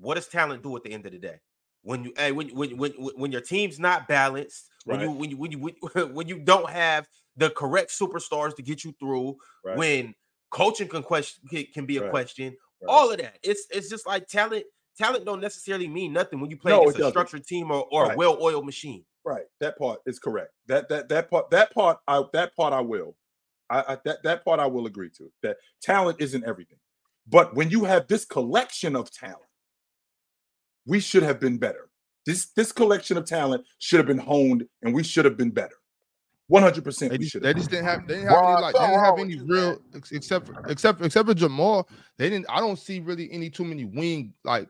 What 0.02 0.14
does 0.14 0.28
talent 0.28 0.62
do 0.62 0.76
at 0.76 0.82
the 0.82 0.92
end 0.92 1.06
of 1.06 1.12
the 1.12 1.18
day? 1.18 1.38
When 1.82 2.04
you 2.04 2.12
hey, 2.16 2.32
when 2.32 2.48
when 2.50 2.76
when 2.76 2.92
when 2.92 3.32
your 3.32 3.40
team's 3.40 3.78
not 3.80 4.06
balanced, 4.08 4.68
when 4.84 5.00
you 5.00 5.10
when 5.10 5.30
you 5.30 5.36
when 5.36 5.50
you 5.52 5.58
when, 6.12 6.28
you 6.28 6.38
don't 6.38 6.68
have 6.70 7.08
the 7.36 7.50
correct 7.50 7.90
superstars 7.90 8.54
to 8.56 8.62
get 8.62 8.84
you 8.84 8.94
through, 9.00 9.36
Right. 9.64 9.78
when 9.78 10.14
coaching 10.50 10.88
can 10.88 11.02
question 11.02 11.42
can- 11.74 11.86
be 11.86 11.96
a 11.96 12.02
Right. 12.02 12.10
question, 12.10 12.56
Right. 12.80 12.88
all 12.88 13.10
of 13.10 13.18
that. 13.18 13.38
It's 13.42 13.66
it's 13.70 13.88
just 13.88 14.06
like 14.06 14.26
talent. 14.28 14.64
Talent 14.98 15.24
don't 15.24 15.40
necessarily 15.40 15.88
mean 15.88 16.12
nothing 16.12 16.38
when 16.40 16.50
you 16.50 16.58
play 16.58 16.72
No, 16.72 16.82
against 16.82 16.98
a 16.98 17.10
structured 17.10 17.46
team 17.46 17.70
or, 17.70 17.88
or 17.90 18.12
a 18.12 18.16
well-oiled 18.16 18.66
machine. 18.66 19.06
Right. 19.24 19.46
That 19.60 19.78
part 19.78 20.00
is 20.06 20.18
correct. 20.18 20.50
That 20.66 20.88
that 20.90 21.08
that 21.08 21.30
part 21.30 21.48
that 21.50 21.72
part 21.72 21.98
I 22.06 22.22
that 22.34 22.54
part 22.54 22.72
I 22.74 22.80
will. 22.80 23.16
I, 23.70 23.94
I 23.94 23.98
that 24.04 24.22
that 24.24 24.44
part 24.44 24.60
I 24.60 24.66
will 24.66 24.86
agree 24.86 25.10
to. 25.16 25.32
That 25.42 25.56
talent 25.80 26.20
isn't 26.20 26.44
everything. 26.44 26.78
But 27.26 27.54
when 27.54 27.70
you 27.70 27.84
have 27.84 28.06
this 28.08 28.24
collection 28.26 28.94
of 28.96 29.10
talent, 29.10 29.40
we 30.86 31.00
should 31.00 31.22
have 31.22 31.40
been 31.40 31.58
better. 31.58 31.88
This 32.24 32.46
this 32.56 32.72
collection 32.72 33.16
of 33.16 33.24
talent 33.24 33.64
should 33.78 33.98
have 33.98 34.06
been 34.06 34.18
honed 34.18 34.66
and 34.82 34.94
we 34.94 35.02
should 35.02 35.24
have 35.24 35.36
been 35.36 35.50
better. 35.50 35.74
100% 36.50 37.08
They 37.08 37.16
we 37.16 37.26
should. 37.26 37.42
They 37.42 37.54
just 37.54 37.70
didn't 37.70 37.86
have 37.86 38.06
they 38.06 38.16
didn't 38.16 38.28
have 38.28 38.38
Ron, 38.38 38.52
any 38.52 38.62
like 38.62 38.74
they 38.74 38.80
didn't 38.80 39.04
have 39.04 39.18
any 39.18 39.40
real 39.40 39.78
except 40.12 40.46
for 40.46 40.68
except 40.68 41.00
except 41.02 41.28
for 41.28 41.34
Jamal. 41.34 41.88
They 42.18 42.28
didn't. 42.28 42.46
I 42.48 42.60
don't 42.60 42.78
see 42.78 43.00
really 43.00 43.30
any 43.32 43.48
too 43.48 43.64
many 43.64 43.86
wing 43.86 44.34
like 44.44 44.68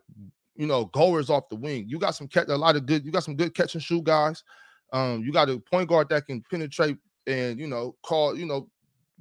you 0.55 0.67
know 0.67 0.87
goers 0.87 1.29
off 1.29 1.49
the 1.49 1.57
wing. 1.57 1.87
You 1.89 1.99
got 1.99 2.15
some 2.15 2.29
catch 2.29 2.49
a 2.49 2.57
lot 2.57 2.77
of 2.77 2.87
good. 2.87 3.05
You 3.05 3.11
got 3.11 3.25
some 3.25 3.37
good 3.37 3.55
catch 3.55 3.75
and 3.75 3.83
shoot 3.83 4.05
guys. 4.05 4.45
Um, 4.93 5.23
you 5.25 5.33
got 5.33 5.49
a 5.49 5.59
point 5.59 5.89
guard 5.89 6.09
that 6.11 6.27
can 6.27 6.43
penetrate 6.51 6.99
and 7.27 7.59
you 7.59 7.67
know 7.67 7.97
call 8.03 8.37
you 8.37 8.47
know 8.47 8.69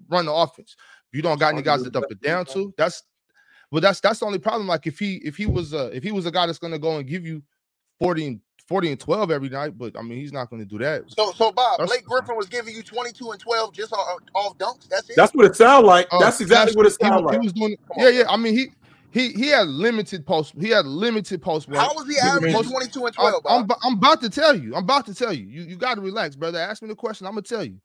run 0.10 0.26
the 0.26 0.34
offense. 0.34 0.76
You 1.14 1.22
don't 1.22 1.40
got 1.40 1.54
any 1.54 1.62
guys 1.62 1.84
to 1.84 1.90
dump 1.90 2.06
it 2.10 2.22
down 2.22 2.46
to. 2.48 2.74
That's 2.78 3.04
well, 3.72 3.82
that's 3.82 4.00
that's 4.00 4.20
the 4.20 4.26
only 4.26 4.40
problem. 4.40 4.68
Like 4.68 4.86
if 4.86 5.00
he 5.00 5.16
if 5.24 5.38
he 5.38 5.46
was 5.46 5.74
uh 5.74 5.90
if 5.94 6.04
he 6.04 6.12
was 6.12 6.26
a 6.26 6.32
guy 6.32 6.46
that's 6.46 6.60
gonna 6.60 6.80
go 6.80 6.98
and 6.98 7.08
give 7.08 7.26
you 7.26 7.42
40 8.00 8.28
and 8.28 8.40
40 8.68 8.92
and 8.92 9.00
12 9.00 9.32
every 9.32 9.50
night, 9.50 9.78
but 9.78 9.98
I 9.98 10.02
mean 10.02 10.18
he's 10.18 10.34
not 10.34 10.50
gonna 10.50 10.66
do 10.66 10.78
that. 10.80 11.04
So, 11.08 11.32
so 11.32 11.52
Bob, 11.52 11.80
That's- 11.80 11.90
Blake 11.90 12.06
Griffin 12.06 12.36
was 12.36 12.48
giving 12.48 12.76
you 12.76 12.84
22 12.84 13.32
and 13.32 13.40
12 13.40 13.74
just 13.74 13.94
off, 13.94 14.20
off 14.34 14.58
dunks. 14.58 14.88
That's 14.88 15.10
it. 15.10 15.16
That's 15.16 15.34
what 15.34 15.46
it 15.46 15.56
sounds 15.56 15.86
like. 15.86 16.08
Oh, 16.12 16.20
That's 16.20 16.42
exactly 16.42 16.76
what 16.76 16.86
it 16.86 16.96
he, 17.00 17.06
sounds 17.08 17.24
was- 17.24 17.32
he 17.34 17.40
was 17.40 17.54
doing. 17.54 17.78
Yeah, 17.98 18.10
yeah. 18.10 18.24
I 18.30 18.38
mean, 18.38 18.54
he 18.54 18.68
he 19.12 19.30
he 19.34 19.48
had 19.48 19.68
limited 19.68 20.26
post. 20.26 20.54
He 20.60 20.70
had 20.70 20.86
limited 20.86 21.42
post 21.42 21.68
work. 21.68 21.78
How 21.78 21.94
was 21.94 22.08
he 22.08 22.14
He 22.14 22.20
was 22.20 22.36
averaging 22.38 22.64
22 22.72 23.06
and 23.08 23.16
I'm, 23.20 23.32
12, 23.42 23.46
I'm, 23.46 23.68
I'm 23.84 23.94
about 23.98 24.22
to 24.22 24.30
tell 24.30 24.56
you. 24.56 24.74
I'm 24.76 24.84
about 24.84 25.06
to 25.08 25.14
tell 25.14 25.34
you. 25.34 25.46
You 25.46 25.64
you 25.64 25.76
got 25.76 25.96
to 25.96 26.02
relax, 26.02 26.36
brother. 26.36 26.60
Ask 26.60 26.82
me 26.82 26.88
the 26.88 26.96
question. 26.96 27.28
I'm 27.28 27.34
gonna 27.34 27.42
tell 27.42 27.64
you. 27.66 27.78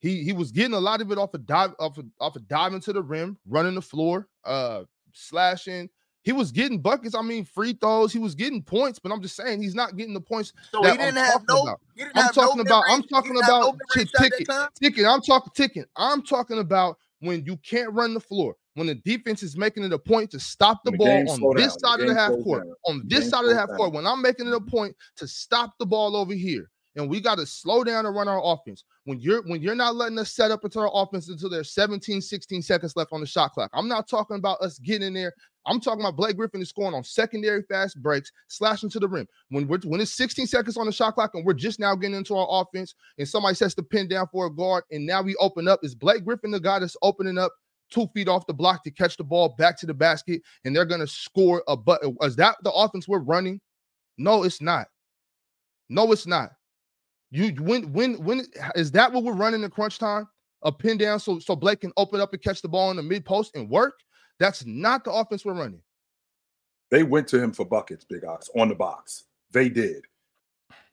He 0.00 0.22
he 0.22 0.32
was 0.32 0.52
getting 0.52 0.74
a 0.74 0.78
lot 0.78 1.00
of 1.00 1.10
it 1.10 1.18
off 1.18 1.34
a 1.34 1.38
dive 1.38 1.74
off 1.80 1.98
a, 1.98 2.04
off 2.20 2.36
a 2.36 2.40
diving 2.40 2.80
to 2.82 2.92
the 2.92 3.02
rim, 3.02 3.36
running 3.48 3.74
the 3.74 3.82
floor, 3.82 4.28
uh, 4.44 4.84
slashing. 5.12 5.88
He 6.24 6.32
was 6.32 6.52
getting 6.52 6.80
buckets. 6.80 7.14
I 7.14 7.22
mean, 7.22 7.44
free 7.44 7.72
throws. 7.72 8.12
He 8.12 8.18
was 8.18 8.34
getting 8.34 8.62
points, 8.62 8.98
but 8.98 9.12
I'm 9.12 9.22
just 9.22 9.36
saying 9.36 9.62
he's 9.62 9.74
not 9.74 9.96
getting 9.96 10.12
the 10.12 10.20
points. 10.20 10.52
So 10.72 10.82
that 10.82 10.92
he 10.92 10.98
didn't 10.98 11.16
I'm 11.18 11.24
have 11.24 11.32
talking 11.46 11.46
no. 11.48 11.62
about. 11.62 11.80
He 11.96 12.02
didn't 12.02 12.16
I'm 12.16 12.22
have 12.24 12.36
no 12.36 12.42
talking 12.42 12.60
about- 12.60 12.84
I'm 12.88 13.02
talking 13.04 13.32
didn't 13.32 13.48
no 13.48 13.60
about 13.60 13.76
mid-range 13.96 14.10
to 14.10 14.16
shot 14.16 14.22
that 14.22 14.38
ticket. 14.38 14.68
ticking. 14.82 15.06
I'm 15.06 15.20
talking 15.22 15.52
ticking. 15.54 15.84
I'm 15.96 16.22
talking 16.22 16.58
about 16.58 16.98
when 17.20 17.44
you 17.46 17.56
can't 17.58 17.92
run 17.92 18.14
the 18.14 18.20
floor, 18.20 18.56
when 18.74 18.86
the 18.88 18.96
defense 18.96 19.42
is 19.42 19.56
making 19.56 19.84
it 19.84 19.92
a 19.92 19.98
point 19.98 20.30
to 20.32 20.40
stop 20.40 20.82
the 20.84 20.90
The 20.90 20.98
ball 20.98 21.08
on 21.08 21.24
this 21.24 21.30
down. 21.36 21.54
The 21.56 21.70
side 21.70 22.00
of 22.00 22.08
the 22.08 22.14
half 22.14 22.32
court, 22.44 22.64
down. 22.64 22.74
on 22.86 23.02
this 23.06 23.30
side 23.30 23.44
of 23.44 23.50
the 23.50 23.56
half 23.56 23.68
down. 23.68 23.76
court, 23.76 23.92
when 23.94 24.06
I'm 24.06 24.20
making 24.20 24.48
it 24.48 24.52
a 24.54 24.60
point 24.60 24.94
to 25.16 25.26
stop 25.26 25.72
the 25.78 25.86
ball 25.86 26.14
over 26.14 26.34
here, 26.34 26.68
and 26.98 27.08
we 27.08 27.20
got 27.20 27.38
to 27.38 27.46
slow 27.46 27.84
down 27.84 28.06
and 28.06 28.14
run 28.14 28.28
our 28.28 28.42
offense. 28.44 28.84
When 29.04 29.20
you're 29.20 29.42
when 29.42 29.62
you're 29.62 29.74
not 29.74 29.94
letting 29.94 30.18
us 30.18 30.32
set 30.32 30.50
up 30.50 30.64
into 30.64 30.80
our 30.80 30.90
offense 30.92 31.28
until 31.28 31.48
there's 31.48 31.72
17, 31.72 32.20
16 32.20 32.60
seconds 32.60 32.96
left 32.96 33.12
on 33.12 33.20
the 33.20 33.26
shot 33.26 33.52
clock. 33.52 33.70
I'm 33.72 33.88
not 33.88 34.08
talking 34.08 34.36
about 34.36 34.60
us 34.60 34.78
getting 34.80 35.06
in 35.06 35.14
there. 35.14 35.32
I'm 35.64 35.80
talking 35.80 36.00
about 36.00 36.16
Blake 36.16 36.36
Griffin 36.36 36.60
is 36.60 36.70
scoring 36.70 36.94
on 36.94 37.04
secondary 37.04 37.62
fast 37.62 38.02
breaks, 38.02 38.32
slashing 38.48 38.90
to 38.90 38.98
the 38.98 39.08
rim. 39.08 39.28
When 39.50 39.68
we're 39.68 39.78
when 39.84 40.00
it's 40.00 40.12
16 40.16 40.46
seconds 40.48 40.76
on 40.76 40.86
the 40.86 40.92
shot 40.92 41.14
clock 41.14 41.34
and 41.34 41.44
we're 41.46 41.52
just 41.54 41.78
now 41.78 41.94
getting 41.94 42.16
into 42.16 42.36
our 42.36 42.62
offense, 42.62 42.94
and 43.18 43.28
somebody 43.28 43.54
sets 43.54 43.74
the 43.74 43.82
pin 43.82 44.08
down 44.08 44.26
for 44.32 44.46
a 44.46 44.50
guard, 44.50 44.84
and 44.90 45.06
now 45.06 45.22
we 45.22 45.36
open 45.36 45.68
up. 45.68 45.80
Is 45.82 45.94
Blake 45.94 46.24
Griffin 46.24 46.50
the 46.50 46.60
guy 46.60 46.80
that's 46.80 46.96
opening 47.02 47.38
up 47.38 47.52
two 47.90 48.08
feet 48.14 48.28
off 48.28 48.46
the 48.46 48.54
block 48.54 48.82
to 48.84 48.90
catch 48.90 49.16
the 49.16 49.24
ball 49.24 49.54
back 49.56 49.78
to 49.78 49.86
the 49.86 49.94
basket, 49.94 50.42
and 50.64 50.74
they're 50.74 50.84
gonna 50.84 51.06
score 51.06 51.62
a 51.68 51.76
but 51.76 52.02
is 52.22 52.36
that 52.36 52.56
the 52.64 52.72
offense 52.72 53.06
we're 53.06 53.20
running? 53.20 53.60
No, 54.16 54.42
it's 54.42 54.60
not. 54.60 54.88
No, 55.88 56.10
it's 56.12 56.26
not. 56.26 56.50
You 57.30 57.50
when 57.60 57.92
when 57.92 58.14
when 58.24 58.46
is 58.74 58.90
that 58.92 59.12
what 59.12 59.22
we're 59.24 59.34
running 59.34 59.62
in 59.62 59.70
crunch 59.70 59.98
time? 59.98 60.26
A 60.62 60.72
pin 60.72 60.96
down 60.98 61.20
so 61.20 61.38
so 61.38 61.54
Blake 61.54 61.82
can 61.82 61.92
open 61.96 62.20
up 62.20 62.32
and 62.32 62.42
catch 62.42 62.62
the 62.62 62.68
ball 62.68 62.90
in 62.90 62.96
the 62.96 63.02
mid 63.02 63.24
post 63.24 63.54
and 63.54 63.68
work. 63.68 63.94
That's 64.40 64.64
not 64.64 65.04
the 65.04 65.12
offense 65.12 65.44
we're 65.44 65.52
running. 65.54 65.82
They 66.90 67.02
went 67.02 67.28
to 67.28 67.42
him 67.42 67.52
for 67.52 67.66
buckets, 67.66 68.04
Big 68.04 68.24
Ox, 68.24 68.48
on 68.56 68.68
the 68.68 68.74
box. 68.74 69.24
They 69.52 69.68
did. 69.68 70.04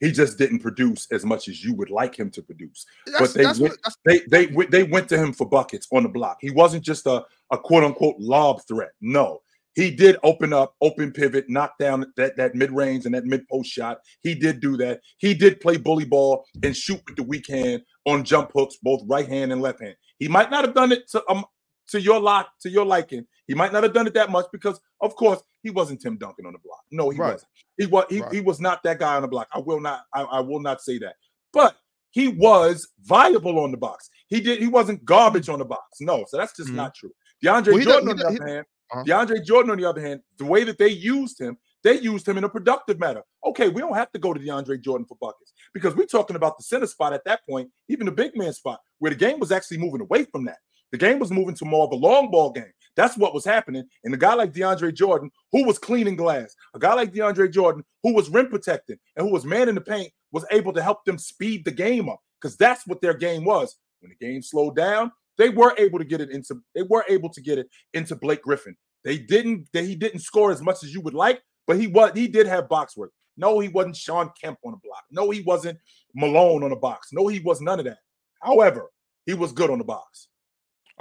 He 0.01 0.11
just 0.11 0.37
didn't 0.37 0.59
produce 0.59 1.07
as 1.11 1.23
much 1.25 1.47
as 1.47 1.63
you 1.63 1.73
would 1.75 1.89
like 1.89 2.15
him 2.17 2.29
to 2.31 2.41
produce. 2.41 2.85
That's, 3.07 3.33
they 3.33 3.45
went- 3.45 3.59
what 3.61 3.77
They 4.05 4.19
they 4.29 4.47
went- 4.47 4.71
they 4.71 4.83
went 4.83 5.07
to 5.09 5.17
him 5.17 5.31
for 5.31 5.47
buckets 5.47 5.87
on 5.93 6.03
the 6.03 6.09
block. 6.09 6.37
He 6.41 6.51
wasn't 6.51 6.83
just 6.83 7.05
a, 7.07 7.23
a 7.51 7.57
quote 7.57 7.83
unquote 7.83 8.17
lob 8.19 8.61
threat. 8.67 8.91
No, 8.99 9.39
he 9.75 9.91
did 9.91 10.17
open 10.23 10.53
up, 10.53 10.73
open 10.81 11.11
pivot, 11.11 11.45
knock 11.49 11.77
down 11.79 12.05
that 12.17 12.37
that 12.37 12.55
mid 12.55 12.71
range 12.71 13.05
and 13.05 13.13
that 13.13 13.25
mid 13.25 13.47
post 13.47 13.69
shot. 13.69 13.99
He 14.23 14.33
did 14.35 14.59
do 14.61 14.77
that. 14.77 15.01
He 15.17 15.33
did 15.33 15.59
play 15.61 15.77
bully 15.77 16.05
ball 16.05 16.45
and 16.63 16.75
shoot 16.75 17.01
with 17.05 17.15
the 17.17 17.23
weak 17.23 17.47
hand 17.47 17.83
on 18.05 18.23
jump 18.23 18.51
hooks, 18.55 18.77
both 18.81 19.01
right 19.07 19.27
hand 19.27 19.51
and 19.51 19.61
left 19.61 19.81
hand. 19.81 19.95
He 20.19 20.27
might 20.27 20.49
not 20.51 20.63
have 20.65 20.73
done 20.73 20.91
it 20.91 21.07
to 21.11 21.23
um 21.29 21.45
to 21.89 22.01
your 22.01 22.19
lock 22.19 22.49
to 22.61 22.69
your 22.69 22.85
liking. 22.85 23.25
He 23.47 23.53
might 23.53 23.71
not 23.71 23.83
have 23.83 23.93
done 23.93 24.07
it 24.07 24.13
that 24.15 24.31
much 24.31 24.47
because, 24.51 24.79
of 25.01 25.15
course, 25.15 25.39
he 25.61 25.69
wasn't 25.69 26.01
Tim 26.01 26.17
Duncan 26.17 26.47
on 26.47 26.53
the 26.53 26.59
block. 26.59 26.81
No, 26.91 27.09
he 27.11 27.19
Right. 27.19 27.33
wasn't. 27.33 27.49
He 27.77 27.85
was 27.85 28.05
he, 28.09 28.21
Right. 28.21 28.33
he 28.33 28.41
was 28.41 28.59
not 28.59 28.81
that 28.83 28.97
guy 28.99 29.15
on 29.15 29.21
the 29.21 29.27
block. 29.27 29.47
I 29.53 29.59
will 29.59 29.79
not 29.81 30.01
I, 30.13 30.21
I 30.23 30.39
will 30.39 30.61
not 30.61 30.81
say 30.81 30.97
that. 30.99 31.15
But 31.53 31.75
he 32.11 32.29
was 32.29 32.87
viable 33.03 33.59
on 33.59 33.71
the 33.71 33.77
box. 33.77 34.09
He 34.29 34.39
did 34.39 34.59
he 34.59 34.67
wasn't 34.67 35.03
garbage 35.05 35.49
on 35.49 35.59
the 35.59 35.65
box. 35.65 35.99
No, 35.99 36.23
so 36.27 36.37
that's 36.37 36.55
just 36.55 36.69
Mhm. 36.69 36.75
not 36.75 36.95
true. 36.95 37.11
DeAndre 37.43 37.73
Well, 37.73 37.83
Jordan, 37.83 38.09
on 38.09 38.15
the 38.17 38.27
other 38.27 38.47
hand, 38.47 38.65
Uh-huh. 38.91 39.03
DeAndre 39.03 39.43
Jordan, 39.43 39.71
on 39.71 39.77
the 39.77 39.85
other 39.85 40.01
hand, 40.01 40.21
the 40.37 40.45
way 40.45 40.63
that 40.63 40.77
they 40.77 40.89
used 40.89 41.39
him, 41.39 41.57
they 41.83 41.99
used 41.99 42.27
him 42.27 42.37
in 42.37 42.43
a 42.43 42.49
productive 42.49 42.99
manner. 42.99 43.23
Okay, 43.45 43.69
we 43.69 43.81
don't 43.81 43.95
have 43.95 44.11
to 44.11 44.19
go 44.19 44.33
to 44.33 44.39
DeAndre 44.39 44.81
Jordan 44.81 45.05
for 45.05 45.17
buckets 45.21 45.53
because 45.73 45.95
we're 45.95 46.05
talking 46.05 46.35
about 46.35 46.57
the 46.57 46.63
center 46.63 46.87
spot 46.87 47.13
at 47.13 47.23
that 47.25 47.41
point, 47.47 47.69
even 47.89 48.05
the 48.05 48.11
big 48.11 48.35
man 48.35 48.53
spot, 48.53 48.79
where 48.99 49.11
the 49.11 49.17
game 49.17 49.39
was 49.39 49.51
actually 49.51 49.77
moving 49.77 50.01
away 50.01 50.25
from 50.25 50.45
that. 50.45 50.57
The 50.91 50.97
game 50.97 51.19
was 51.19 51.31
moving 51.31 51.55
to 51.55 51.65
more 51.65 51.85
of 51.85 51.91
a 51.91 51.95
long 51.95 52.31
ball 52.31 52.51
game. 52.51 52.71
That's 52.95 53.17
what 53.17 53.33
was 53.33 53.43
happening. 53.43 53.83
And 54.03 54.13
a 54.13 54.17
guy 54.17 54.33
like 54.33 54.53
DeAndre 54.53 54.93
Jordan, 54.93 55.29
who 55.51 55.65
was 55.65 55.77
cleaning 55.77 56.15
glass, 56.15 56.55
a 56.73 56.79
guy 56.79 56.93
like 56.93 57.13
DeAndre 57.13 57.51
Jordan, 57.51 57.83
who 58.03 58.13
was 58.13 58.29
rim 58.29 58.47
protecting 58.47 58.97
and 59.15 59.27
who 59.27 59.33
was 59.33 59.45
man 59.45 59.69
in 59.69 59.75
the 59.75 59.81
paint, 59.81 60.11
was 60.31 60.45
able 60.51 60.73
to 60.73 60.81
help 60.81 61.03
them 61.05 61.17
speed 61.17 61.65
the 61.65 61.71
game 61.71 62.09
up 62.09 62.21
because 62.41 62.55
that's 62.55 62.87
what 62.87 63.01
their 63.01 63.13
game 63.13 63.43
was. 63.43 63.77
When 63.99 64.09
the 64.09 64.25
game 64.25 64.41
slowed 64.41 64.75
down, 64.75 65.11
they 65.37 65.49
were 65.49 65.73
able 65.77 65.99
to 65.99 66.05
get 66.05 66.21
it 66.21 66.31
into 66.31 66.61
they 66.73 66.83
were 66.83 67.05
able 67.09 67.29
to 67.29 67.41
get 67.41 67.57
it 67.57 67.67
into 67.93 68.15
Blake 68.15 68.41
Griffin. 68.41 68.75
They 69.03 69.17
didn't 69.17 69.67
they, 69.73 69.85
he 69.85 69.95
didn't 69.95 70.19
score 70.19 70.51
as 70.51 70.61
much 70.61 70.83
as 70.83 70.93
you 70.93 71.01
would 71.01 71.13
like, 71.13 71.41
but 71.67 71.79
he 71.79 71.87
was 71.87 72.11
he 72.15 72.27
did 72.27 72.47
have 72.47 72.69
box 72.69 72.97
work. 72.97 73.11
No, 73.37 73.59
he 73.59 73.67
wasn't 73.67 73.97
Shawn 73.97 74.31
Kemp 74.41 74.59
on 74.63 74.71
the 74.71 74.77
block. 74.77 75.03
No, 75.11 75.29
he 75.29 75.41
wasn't 75.41 75.77
Malone 76.13 76.63
on 76.63 76.69
the 76.69 76.75
box. 76.75 77.09
No, 77.11 77.27
he 77.27 77.39
was 77.39 77.61
none 77.61 77.79
of 77.79 77.85
that. 77.85 77.97
However, 78.41 78.89
he 79.25 79.33
was 79.33 79.51
good 79.51 79.69
on 79.69 79.77
the 79.77 79.83
box. 79.83 80.29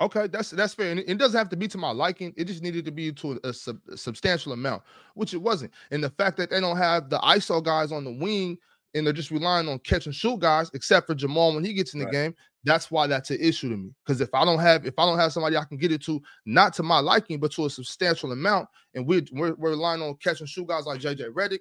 Okay, 0.00 0.26
that's 0.26 0.50
that's 0.50 0.74
fair. 0.74 0.90
And 0.90 1.00
it, 1.00 1.08
it 1.08 1.18
doesn't 1.18 1.38
have 1.38 1.50
to 1.50 1.56
be 1.56 1.68
to 1.68 1.78
my 1.78 1.92
liking. 1.92 2.34
It 2.36 2.46
just 2.46 2.62
needed 2.62 2.84
to 2.86 2.90
be 2.90 3.12
to 3.12 3.38
a, 3.44 3.52
sub, 3.52 3.78
a 3.88 3.96
substantial 3.96 4.52
amount, 4.52 4.82
which 5.14 5.34
it 5.34 5.42
wasn't. 5.42 5.72
And 5.92 6.02
the 6.02 6.10
fact 6.10 6.36
that 6.38 6.50
they 6.50 6.60
don't 6.60 6.76
have 6.76 7.10
the 7.10 7.18
ISO 7.18 7.62
guys 7.62 7.92
on 7.92 8.02
the 8.04 8.12
wing 8.12 8.58
and 8.94 9.04
they're 9.06 9.12
just 9.12 9.30
relying 9.30 9.68
on 9.68 9.78
catch 9.80 10.06
and 10.06 10.14
shoot 10.14 10.40
guys, 10.40 10.70
except 10.74 11.06
for 11.06 11.14
Jamal 11.14 11.54
when 11.54 11.64
he 11.64 11.72
gets 11.74 11.94
in 11.94 12.00
the 12.00 12.06
Right. 12.06 12.12
game, 12.12 12.34
that's 12.64 12.90
why 12.90 13.06
that's 13.06 13.30
an 13.30 13.38
issue 13.40 13.68
to 13.68 13.76
me. 13.76 13.90
Because 14.04 14.20
if 14.20 14.32
I 14.34 14.44
don't 14.44 14.58
have 14.60 14.86
if 14.86 14.98
I 14.98 15.04
don't 15.04 15.18
have 15.18 15.32
somebody 15.32 15.56
I 15.56 15.64
can 15.64 15.76
get 15.76 15.92
it 15.92 16.02
to, 16.04 16.20
not 16.46 16.72
to 16.74 16.82
my 16.82 17.00
liking, 17.00 17.38
but 17.38 17.52
to 17.52 17.66
a 17.66 17.70
substantial 17.70 18.32
amount, 18.32 18.68
and 18.94 19.06
we're 19.06 19.22
we're, 19.32 19.54
we're 19.54 19.70
relying 19.70 20.00
on 20.02 20.14
catch 20.16 20.40
and 20.40 20.48
shoot 20.48 20.68
guys 20.68 20.86
like 20.86 21.00
JJ 21.00 21.32
Redick, 21.34 21.60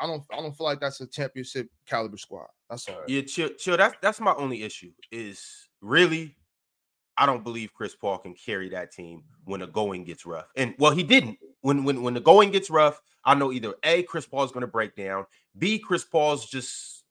I 0.00 0.06
don't 0.06 0.24
I 0.32 0.36
don't 0.36 0.56
feel 0.56 0.66
like 0.66 0.80
that's 0.80 1.00
a 1.00 1.06
championship 1.06 1.68
caliber 1.86 2.16
squad. 2.16 2.48
That's 2.68 2.88
all 2.88 3.00
right. 3.00 3.08
Yeah, 3.08 3.22
chill, 3.22 3.50
chill. 3.50 3.76
That's 3.76 3.96
that's 4.00 4.20
my 4.20 4.34
only 4.34 4.62
issue. 4.62 4.90
Is 5.12 5.68
really, 5.80 6.36
I 7.16 7.26
don't 7.26 7.44
believe 7.44 7.72
Chris 7.74 7.94
Paul 7.94 8.18
can 8.18 8.34
carry 8.34 8.68
that 8.70 8.92
team 8.92 9.22
when 9.44 9.60
the 9.60 9.66
going 9.66 10.04
gets 10.04 10.24
rough. 10.26 10.46
And 10.56 10.74
well, 10.78 10.92
he 10.92 11.02
didn't. 11.02 11.38
When 11.62 11.84
when 11.84 12.02
when 12.02 12.14
the 12.14 12.20
going 12.20 12.50
gets 12.50 12.70
rough, 12.70 13.00
I 13.24 13.34
know 13.34 13.52
either 13.52 13.74
a 13.84 14.02
Chris 14.04 14.26
Paul 14.26 14.44
is 14.44 14.52
going 14.52 14.62
to 14.62 14.66
break 14.66 14.96
down, 14.96 15.26
b 15.58 15.78
Chris 15.78 16.04
Paul's 16.04 16.46
just 16.48 17.04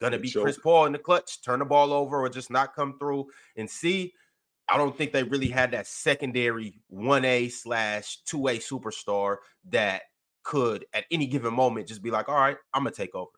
going 0.00 0.12
to 0.12 0.18
be. 0.18 0.30
Chris 0.30 0.58
Paul 0.58 0.86
in 0.86 0.92
the 0.92 0.98
clutch, 0.98 1.42
turn 1.42 1.60
the 1.60 1.64
ball 1.64 1.92
over, 1.92 2.20
or 2.20 2.28
just 2.28 2.50
not 2.50 2.74
come 2.74 2.98
through. 2.98 3.26
And 3.56 3.68
c 3.68 4.12
I 4.68 4.76
don't 4.76 4.96
think 4.96 5.12
they 5.12 5.22
really 5.22 5.48
had 5.48 5.70
that 5.72 5.86
secondary 5.86 6.80
one 6.88 7.24
A 7.24 7.48
slash 7.48 8.18
two 8.24 8.48
A 8.48 8.58
superstar 8.58 9.38
that 9.70 10.02
could 10.44 10.86
at 10.92 11.04
any 11.10 11.26
given 11.26 11.54
moment 11.54 11.88
just 11.88 12.02
be 12.02 12.10
like, 12.10 12.28
all 12.28 12.36
right, 12.36 12.56
I'm 12.74 12.82
gonna 12.82 12.90
take 12.94 13.14
over. 13.14 13.30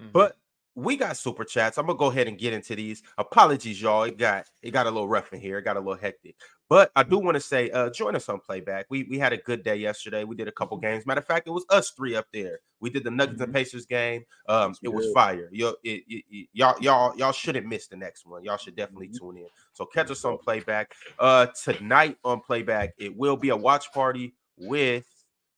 Mhm. 0.00 0.12
But 0.12 0.36
we 0.74 0.96
got 0.96 1.16
super 1.16 1.44
chats. 1.44 1.78
I'm 1.78 1.86
gonna 1.86 1.98
go 1.98 2.06
ahead 2.06 2.26
and 2.28 2.38
get 2.38 2.52
into 2.52 2.74
these. 2.74 3.02
Apologies, 3.18 3.80
y'all. 3.80 4.04
It 4.04 4.18
got 4.18 4.46
it 4.62 4.72
got 4.72 4.86
a 4.86 4.90
little 4.90 5.08
rough 5.08 5.32
in 5.32 5.40
here. 5.40 5.58
It 5.58 5.62
got 5.64 5.76
a 5.76 5.80
little 5.80 5.94
hectic. 5.94 6.36
But 6.68 6.90
I 6.96 7.02
do 7.02 7.18
want 7.18 7.34
to 7.34 7.40
say, 7.40 7.70
uh, 7.70 7.90
join 7.90 8.16
us 8.16 8.28
on 8.28 8.40
playback. 8.40 8.86
We 8.88 9.04
we 9.04 9.18
had 9.18 9.32
a 9.32 9.36
good 9.36 9.62
day 9.62 9.76
yesterday. 9.76 10.24
We 10.24 10.34
did 10.34 10.48
a 10.48 10.52
couple 10.52 10.76
games. 10.78 11.06
Matter 11.06 11.20
of 11.20 11.26
fact, 11.26 11.46
it 11.46 11.50
was 11.50 11.64
us 11.70 11.90
three 11.90 12.16
up 12.16 12.26
there. 12.32 12.60
We 12.80 12.90
did 12.90 13.04
the 13.04 13.10
Nuggets 13.10 13.40
and 13.40 13.52
Pacers 13.54 13.86
game. 13.86 14.24
Um, 14.48 14.74
it 14.82 14.88
was 14.88 15.06
fire. 15.14 15.48
Yo, 15.52 15.74
it, 15.84 16.02
it- 16.08 16.24
it- 16.30 16.48
y'all 16.52 16.74
y'all 16.80 17.16
y'all 17.16 17.32
shouldn't 17.32 17.66
miss 17.66 17.86
the 17.86 17.96
next 17.96 18.26
one. 18.26 18.42
Y'all 18.42 18.56
should 18.56 18.76
definitely 18.76 19.08
tune 19.08 19.36
in. 19.36 19.46
So 19.74 19.84
catch 19.86 20.10
us 20.10 20.24
on 20.24 20.38
playback. 20.38 20.94
Uh, 21.18 21.46
tonight 21.62 22.16
on 22.24 22.40
playback, 22.40 22.94
it 22.98 23.16
will 23.16 23.36
be 23.36 23.50
a 23.50 23.56
watch 23.56 23.92
party 23.92 24.34
with. 24.58 25.06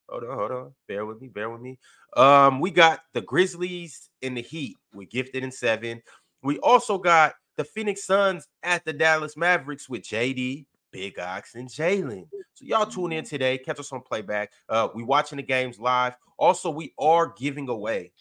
Hold 0.09 0.25
on, 0.25 0.39
hold 0.39 0.51
on. 0.53 0.75
Bear 0.87 1.05
with 1.05 1.21
me. 1.21 1.29
Bear 1.29 1.51
with 1.51 1.61
me. 1.61 1.79
Um, 2.17 2.61
we 2.61 2.71
got 2.71 3.01
the 3.13 3.21
Grizzlies 3.21 4.09
and 4.23 4.37
the 4.37 4.43
Heat 4.43 4.77
with 4.95 5.11
Gifted 5.11 5.43
and 5.43 5.53
Seven. 5.53 6.03
We 6.43 6.59
also 6.61 6.99
got 6.99 7.35
the 7.57 7.65
Phoenix 7.65 8.05
Suns 8.05 8.47
at 8.63 8.85
the 8.85 8.93
Dallas 8.93 9.37
Mavericks 9.37 9.89
with 9.89 10.03
JD, 10.03 10.67
Big 10.93 11.19
Ox, 11.19 11.55
and 11.55 11.69
Jalen. 11.69 12.29
So 12.55 12.65
y'all 12.65 12.87
tune 12.87 13.13
in 13.13 13.25
today. 13.25 13.59
Catch 13.59 13.81
us 13.81 13.93
on 13.93 14.01
playback. 14.01 14.53
Uh, 14.69 14.89
we 14.95 15.03
watching 15.03 15.37
the 15.37 15.43
games 15.43 15.79
live. 15.79 16.15
Also, 16.39 16.71
we 16.71 16.93
are 16.99 17.35
giving 17.37 17.69
away 17.69 18.13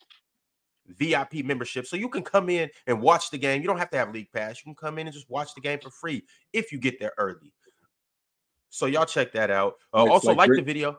VIP 0.87 1.45
membership, 1.45 1.85
so 1.85 1.97
you 1.97 2.09
can 2.09 2.23
come 2.23 2.49
in 2.49 2.69
and 2.87 3.01
watch 3.01 3.31
the 3.31 3.37
game. 3.37 3.61
You 3.61 3.67
don't 3.67 3.77
have 3.77 3.89
to 3.91 3.97
have 3.97 4.13
league 4.13 4.31
pass. 4.33 4.57
You 4.57 4.73
can 4.73 4.75
come 4.75 4.97
in 4.97 5.07
and 5.07 5.13
just 5.13 5.29
watch 5.29 5.53
the 5.53 5.61
game 5.61 5.79
for 5.79 5.89
free 5.89 6.23
if 6.53 6.71
you 6.71 6.79
get 6.79 6.99
there 6.99 7.13
early. 7.17 7.53
So 8.69 8.87
y'all 8.87 9.05
check 9.05 9.31
that 9.33 9.51
out. 9.51 9.75
Uh, 9.93 10.05
also, 10.05 10.29
like 10.29 10.49
like 10.49 10.57
the 10.57 10.61
video. 10.61 10.97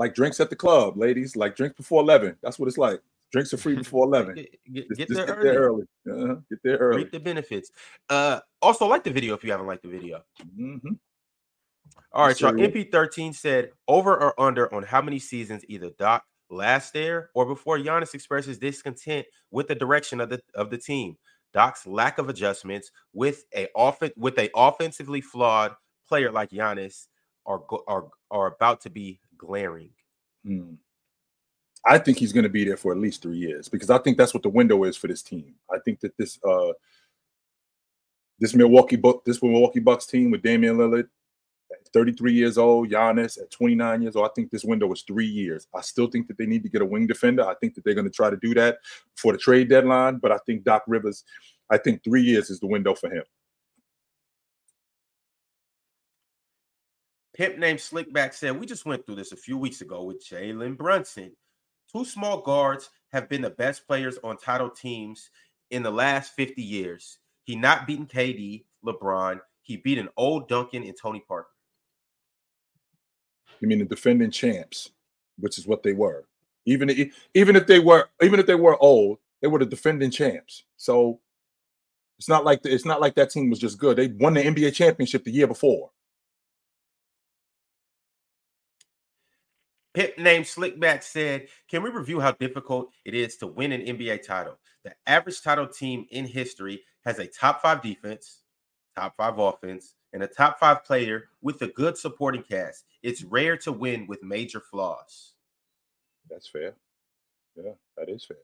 Like 0.00 0.14
drinks 0.14 0.40
at 0.40 0.48
the 0.48 0.56
club, 0.56 0.96
ladies. 0.96 1.36
Like 1.36 1.54
drinks 1.56 1.76
before 1.76 2.00
11. 2.02 2.36
That's 2.42 2.58
what 2.58 2.68
it's 2.68 2.78
like. 2.78 3.00
Drinks 3.32 3.52
are 3.52 3.58
free 3.58 3.74
before 3.84 4.06
11. 4.06 4.34
Get, 4.34 4.50
get- 4.72 4.88
Just, 4.88 4.98
get 4.98 5.08
just 5.08 5.16
there 5.18 5.26
get 5.26 5.36
early. 5.36 5.44
there 5.50 5.60
early. 5.60 6.24
Uh-huh. 6.24 6.36
Get 6.48 6.58
there 6.64 6.76
early. 6.78 6.96
Reap 7.02 7.12
the 7.12 7.20
benefits. 7.20 7.70
Uh, 8.08 8.40
also 8.62 8.86
like 8.86 9.04
the 9.04 9.10
video 9.12 9.34
if 9.34 9.44
you 9.44 9.50
haven't 9.50 9.66
liked 9.66 9.82
the 9.82 9.88
video. 9.90 10.22
Mhm. 10.58 10.98
All 12.12 12.26
right, 12.26 12.40
y'all. 12.40 12.52
MP13 12.52 13.34
said 13.34 13.72
over 13.88 14.16
or 14.20 14.40
under 14.40 14.72
on 14.74 14.82
how 14.82 15.02
many 15.02 15.18
seasons 15.18 15.64
either 15.68 15.90
Doc 15.98 16.24
last 16.48 16.92
there 16.94 17.30
or 17.34 17.44
before 17.46 17.78
Giannis 17.78 18.14
expresses 18.14 18.58
discontent 18.58 19.26
with 19.50 19.68
the 19.68 19.74
direction 19.74 20.20
of 20.20 20.30
the 20.30 20.40
of 20.54 20.70
the 20.70 20.78
team. 20.78 21.16
Doc's 21.52 21.86
lack 21.86 22.18
of 22.18 22.28
adjustments 22.28 22.90
with 23.12 23.44
a 23.54 23.68
offen- 23.74 24.12
with 24.16 24.38
a 24.38 24.48
offensively 24.56 25.20
flawed 25.20 25.72
player 26.08 26.32
like 26.32 26.50
Giannis 26.50 27.06
are 27.46 27.58
go- 27.68 27.84
are 27.86 28.06
are 28.30 28.46
about 28.48 28.80
to 28.82 28.90
be 28.90 29.20
glaring. 29.40 29.90
Hmm. 30.44 30.74
I 31.84 31.96
think 31.96 32.18
he's 32.18 32.32
going 32.32 32.44
to 32.44 32.50
be 32.50 32.64
there 32.64 32.76
for 32.76 32.92
at 32.92 32.98
least 32.98 33.22
three 33.22 33.38
years 33.38 33.68
because 33.68 33.88
I 33.88 33.98
think 33.98 34.18
that's 34.18 34.34
what 34.34 34.42
the 34.42 34.50
window 34.50 34.84
is 34.84 34.96
for 34.96 35.08
this 35.08 35.22
team. 35.22 35.54
I 35.72 35.78
think 35.82 36.00
that 36.00 36.16
this 36.18 36.38
uh 36.44 36.72
this 38.38 38.54
Milwaukee 38.54 38.96
Buck 38.96 39.24
this 39.24 39.42
Milwaukee 39.42 39.80
Bucks 39.80 40.06
team 40.06 40.30
with 40.30 40.42
Damian 40.42 40.76
Lillard 40.76 41.08
at 41.72 41.88
33 41.94 42.34
years 42.34 42.58
old, 42.58 42.90
Giannis 42.90 43.40
at 43.40 43.50
29 43.50 44.02
years 44.02 44.16
old. 44.16 44.26
I 44.26 44.32
think 44.34 44.50
this 44.50 44.64
window 44.64 44.92
is 44.92 45.02
three 45.02 45.26
years. 45.26 45.68
I 45.74 45.80
still 45.80 46.08
think 46.08 46.28
that 46.28 46.36
they 46.36 46.46
need 46.46 46.62
to 46.64 46.68
get 46.68 46.82
a 46.82 46.84
wing 46.86 47.06
defender. 47.06 47.46
I 47.46 47.54
think 47.54 47.74
that 47.74 47.84
they're 47.84 47.94
going 47.94 48.06
to 48.06 48.12
try 48.12 48.28
to 48.28 48.36
do 48.36 48.52
that 48.54 48.78
for 49.16 49.32
the 49.32 49.38
trade 49.38 49.70
deadline, 49.70 50.18
but 50.18 50.32
I 50.32 50.38
think 50.46 50.64
Doc 50.64 50.82
Rivers, 50.86 51.24
I 51.70 51.78
think 51.78 52.04
three 52.04 52.22
years 52.22 52.50
is 52.50 52.60
the 52.60 52.66
window 52.66 52.94
for 52.94 53.08
him. 53.08 53.22
Pimp 57.40 57.56
named 57.56 57.78
Slickback 57.78 58.34
said, 58.34 58.60
We 58.60 58.66
just 58.66 58.84
went 58.84 59.06
through 59.06 59.14
this 59.14 59.32
a 59.32 59.36
few 59.36 59.56
weeks 59.56 59.80
ago 59.80 60.02
with 60.02 60.22
Jalen 60.22 60.76
Brunson. 60.76 61.32
Two 61.90 62.04
small 62.04 62.42
guards 62.42 62.90
have 63.12 63.30
been 63.30 63.40
the 63.40 63.48
best 63.48 63.86
players 63.86 64.18
on 64.22 64.36
title 64.36 64.68
teams 64.68 65.30
in 65.70 65.82
the 65.82 65.90
last 65.90 66.34
50 66.34 66.60
years. 66.60 67.16
He 67.44 67.56
not 67.56 67.86
beaten 67.86 68.04
KD, 68.04 68.64
LeBron. 68.84 69.40
He 69.62 69.78
beat 69.78 69.96
an 69.96 70.10
old 70.18 70.50
Duncan 70.50 70.82
and 70.82 70.94
Tony 71.00 71.24
Parker. 71.26 71.48
You 73.60 73.68
mean 73.68 73.78
the 73.78 73.86
defending 73.86 74.30
champs, 74.30 74.90
which 75.38 75.56
is 75.56 75.66
what 75.66 75.82
they 75.82 75.94
were. 75.94 76.26
Even 76.66 76.90
i- 76.90 77.10
even 77.32 77.56
if 77.56 77.66
they 77.66 77.78
were 77.78 78.10
even 78.22 78.38
if 78.38 78.44
they 78.44 78.54
were 78.54 78.76
old, 78.82 79.16
they 79.40 79.48
were 79.48 79.60
the 79.60 79.64
defending 79.64 80.10
champs. 80.10 80.64
So 80.76 81.20
it's 82.18 82.28
not 82.28 82.44
like 82.44 82.60
the, 82.60 82.70
it's 82.70 82.84
not 82.84 83.00
like 83.00 83.14
that 83.14 83.30
team 83.30 83.48
was 83.48 83.58
just 83.58 83.78
good. 83.78 83.96
They 83.96 84.08
won 84.08 84.34
the 84.34 84.42
NBA 84.42 84.74
championship 84.74 85.24
the 85.24 85.30
year 85.30 85.46
before. 85.46 85.90
Pip 89.94 90.16
named 90.18 90.44
Slickback 90.44 91.02
said, 91.02 91.48
Can 91.68 91.82
we 91.82 91.90
review 91.90 92.20
how 92.20 92.32
difficult 92.32 92.90
it 93.04 93.14
is 93.14 93.36
to 93.38 93.46
win 93.46 93.72
an 93.72 93.82
NBA 93.82 94.24
title? 94.24 94.56
The 94.84 94.94
average 95.06 95.42
title 95.42 95.66
team 95.66 96.06
in 96.10 96.26
history 96.26 96.82
has 97.04 97.18
a 97.18 97.26
top 97.26 97.60
five 97.60 97.82
defense, 97.82 98.42
top 98.96 99.16
five 99.16 99.38
offense, 99.38 99.94
and 100.12 100.22
a 100.22 100.26
top 100.26 100.58
five 100.60 100.84
player 100.84 101.24
with 101.42 101.60
a 101.62 101.68
good 101.68 101.96
supporting 101.96 102.42
cast. 102.42 102.84
It's 103.02 103.24
rare 103.24 103.56
to 103.58 103.72
win 103.72 104.06
with 104.06 104.22
major 104.22 104.60
flaws. 104.60 105.32
That's 106.28 106.48
fair. 106.48 106.74
Yeah, 107.56 107.72
that 107.96 108.08
is 108.08 108.24
fair. 108.24 108.36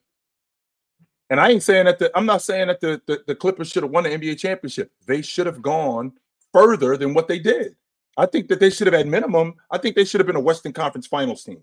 And 1.31 1.41
I 1.41 1.51
ain't 1.51 1.63
saying 1.63 1.87
that 1.87 1.99
the 1.99 2.11
I'm 2.17 2.27
not 2.27 2.43
saying 2.43 2.69
that 2.69 2.81
the 2.81 3.01
the, 3.07 3.23
the 3.27 3.35
Clippers 3.35 3.71
should 3.71 3.83
have 3.83 3.93
won 3.93 4.05
the 4.05 4.11
NBA 4.11 4.39
championship. 4.39 4.91
They 5.07 5.23
should 5.23 5.47
have 5.47 5.63
gone 5.63 6.13
further 6.53 6.97
than 6.97 7.15
what 7.15 7.29
they 7.29 7.39
did. 7.39 7.77
I 8.17 8.27
think 8.27 8.49
that 8.49 8.61
they 8.61 8.71
should 8.71 8.87
have 8.87 8.95
at 8.95 9.07
minimum. 9.07 9.55
I 9.71 9.79
think 9.79 9.95
they 9.97 10.05
should 10.05 10.21
have 10.21 10.27
been 10.27 10.37
a 10.37 10.41
Western 10.41 10.73
Conference 10.73 11.07
Finals 11.07 11.45
team 11.45 11.61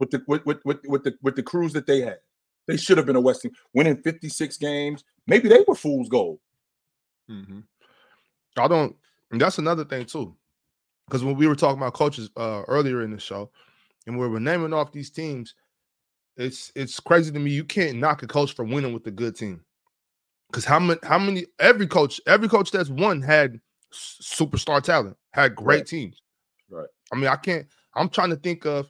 with 0.00 0.10
the 0.10 0.22
with 0.26 0.44
with 0.44 0.58
with, 0.64 0.78
with 0.86 1.04
the 1.04 1.14
with 1.22 1.36
the 1.36 1.42
crews 1.42 1.72
that 1.74 1.86
they 1.86 2.00
had. 2.00 2.18
They 2.66 2.76
should 2.76 2.96
have 2.96 3.06
been 3.06 3.16
a 3.16 3.20
Western 3.20 3.52
winning 3.74 4.00
56 4.02 4.56
games. 4.58 5.04
Maybe 5.26 5.48
they 5.48 5.64
were 5.66 5.74
fool's 5.74 6.08
gold. 6.08 6.38
Mhm. 7.30 7.64
I 8.56 8.68
don't, 8.68 8.94
that's 9.30 9.58
another 9.58 9.84
thing 9.84 10.04
too. 10.04 10.36
because 11.06 11.24
when 11.24 11.36
we 11.36 11.46
were 11.46 11.54
talking 11.56 11.78
about 11.80 11.94
coaches 11.94 12.30
uh, 12.36 12.62
earlier 12.68 13.02
in 13.02 13.10
the 13.10 13.18
show, 13.18 13.50
and 14.06 14.18
we 14.18 14.28
were 14.28 14.40
naming 14.40 14.72
off 14.72 14.92
these 14.92 15.10
teams, 15.10 15.54
it's 16.36 16.72
it's 16.74 16.98
crazy 17.00 17.32
to 17.32 17.38
me. 17.38 17.50
You 17.50 17.64
can't 17.64 17.98
knock 17.98 18.22
a 18.22 18.26
coach 18.26 18.54
for 18.54 18.64
winning 18.64 18.92
with 18.92 19.06
a 19.06 19.10
good 19.10 19.36
team. 19.36 19.64
Because 20.50 20.64
how 20.64 20.78
many 20.78 21.00
how 21.02 21.18
many 21.18 21.46
every 21.58 21.86
coach 21.86 22.20
every 22.26 22.48
coach 22.48 22.70
that's 22.70 22.90
won 22.90 23.22
had 23.22 23.60
superstar 23.92 24.82
talent, 24.82 25.16
had 25.32 25.54
great 25.54 25.78
Right. 25.78 25.86
teams. 25.86 26.22
Right. 26.70 26.88
I 27.12 27.16
mean, 27.16 27.26
I 27.28 27.36
can't. 27.36 27.66
I'm 27.94 28.08
trying 28.08 28.30
to 28.30 28.36
think 28.36 28.66
of 28.66 28.86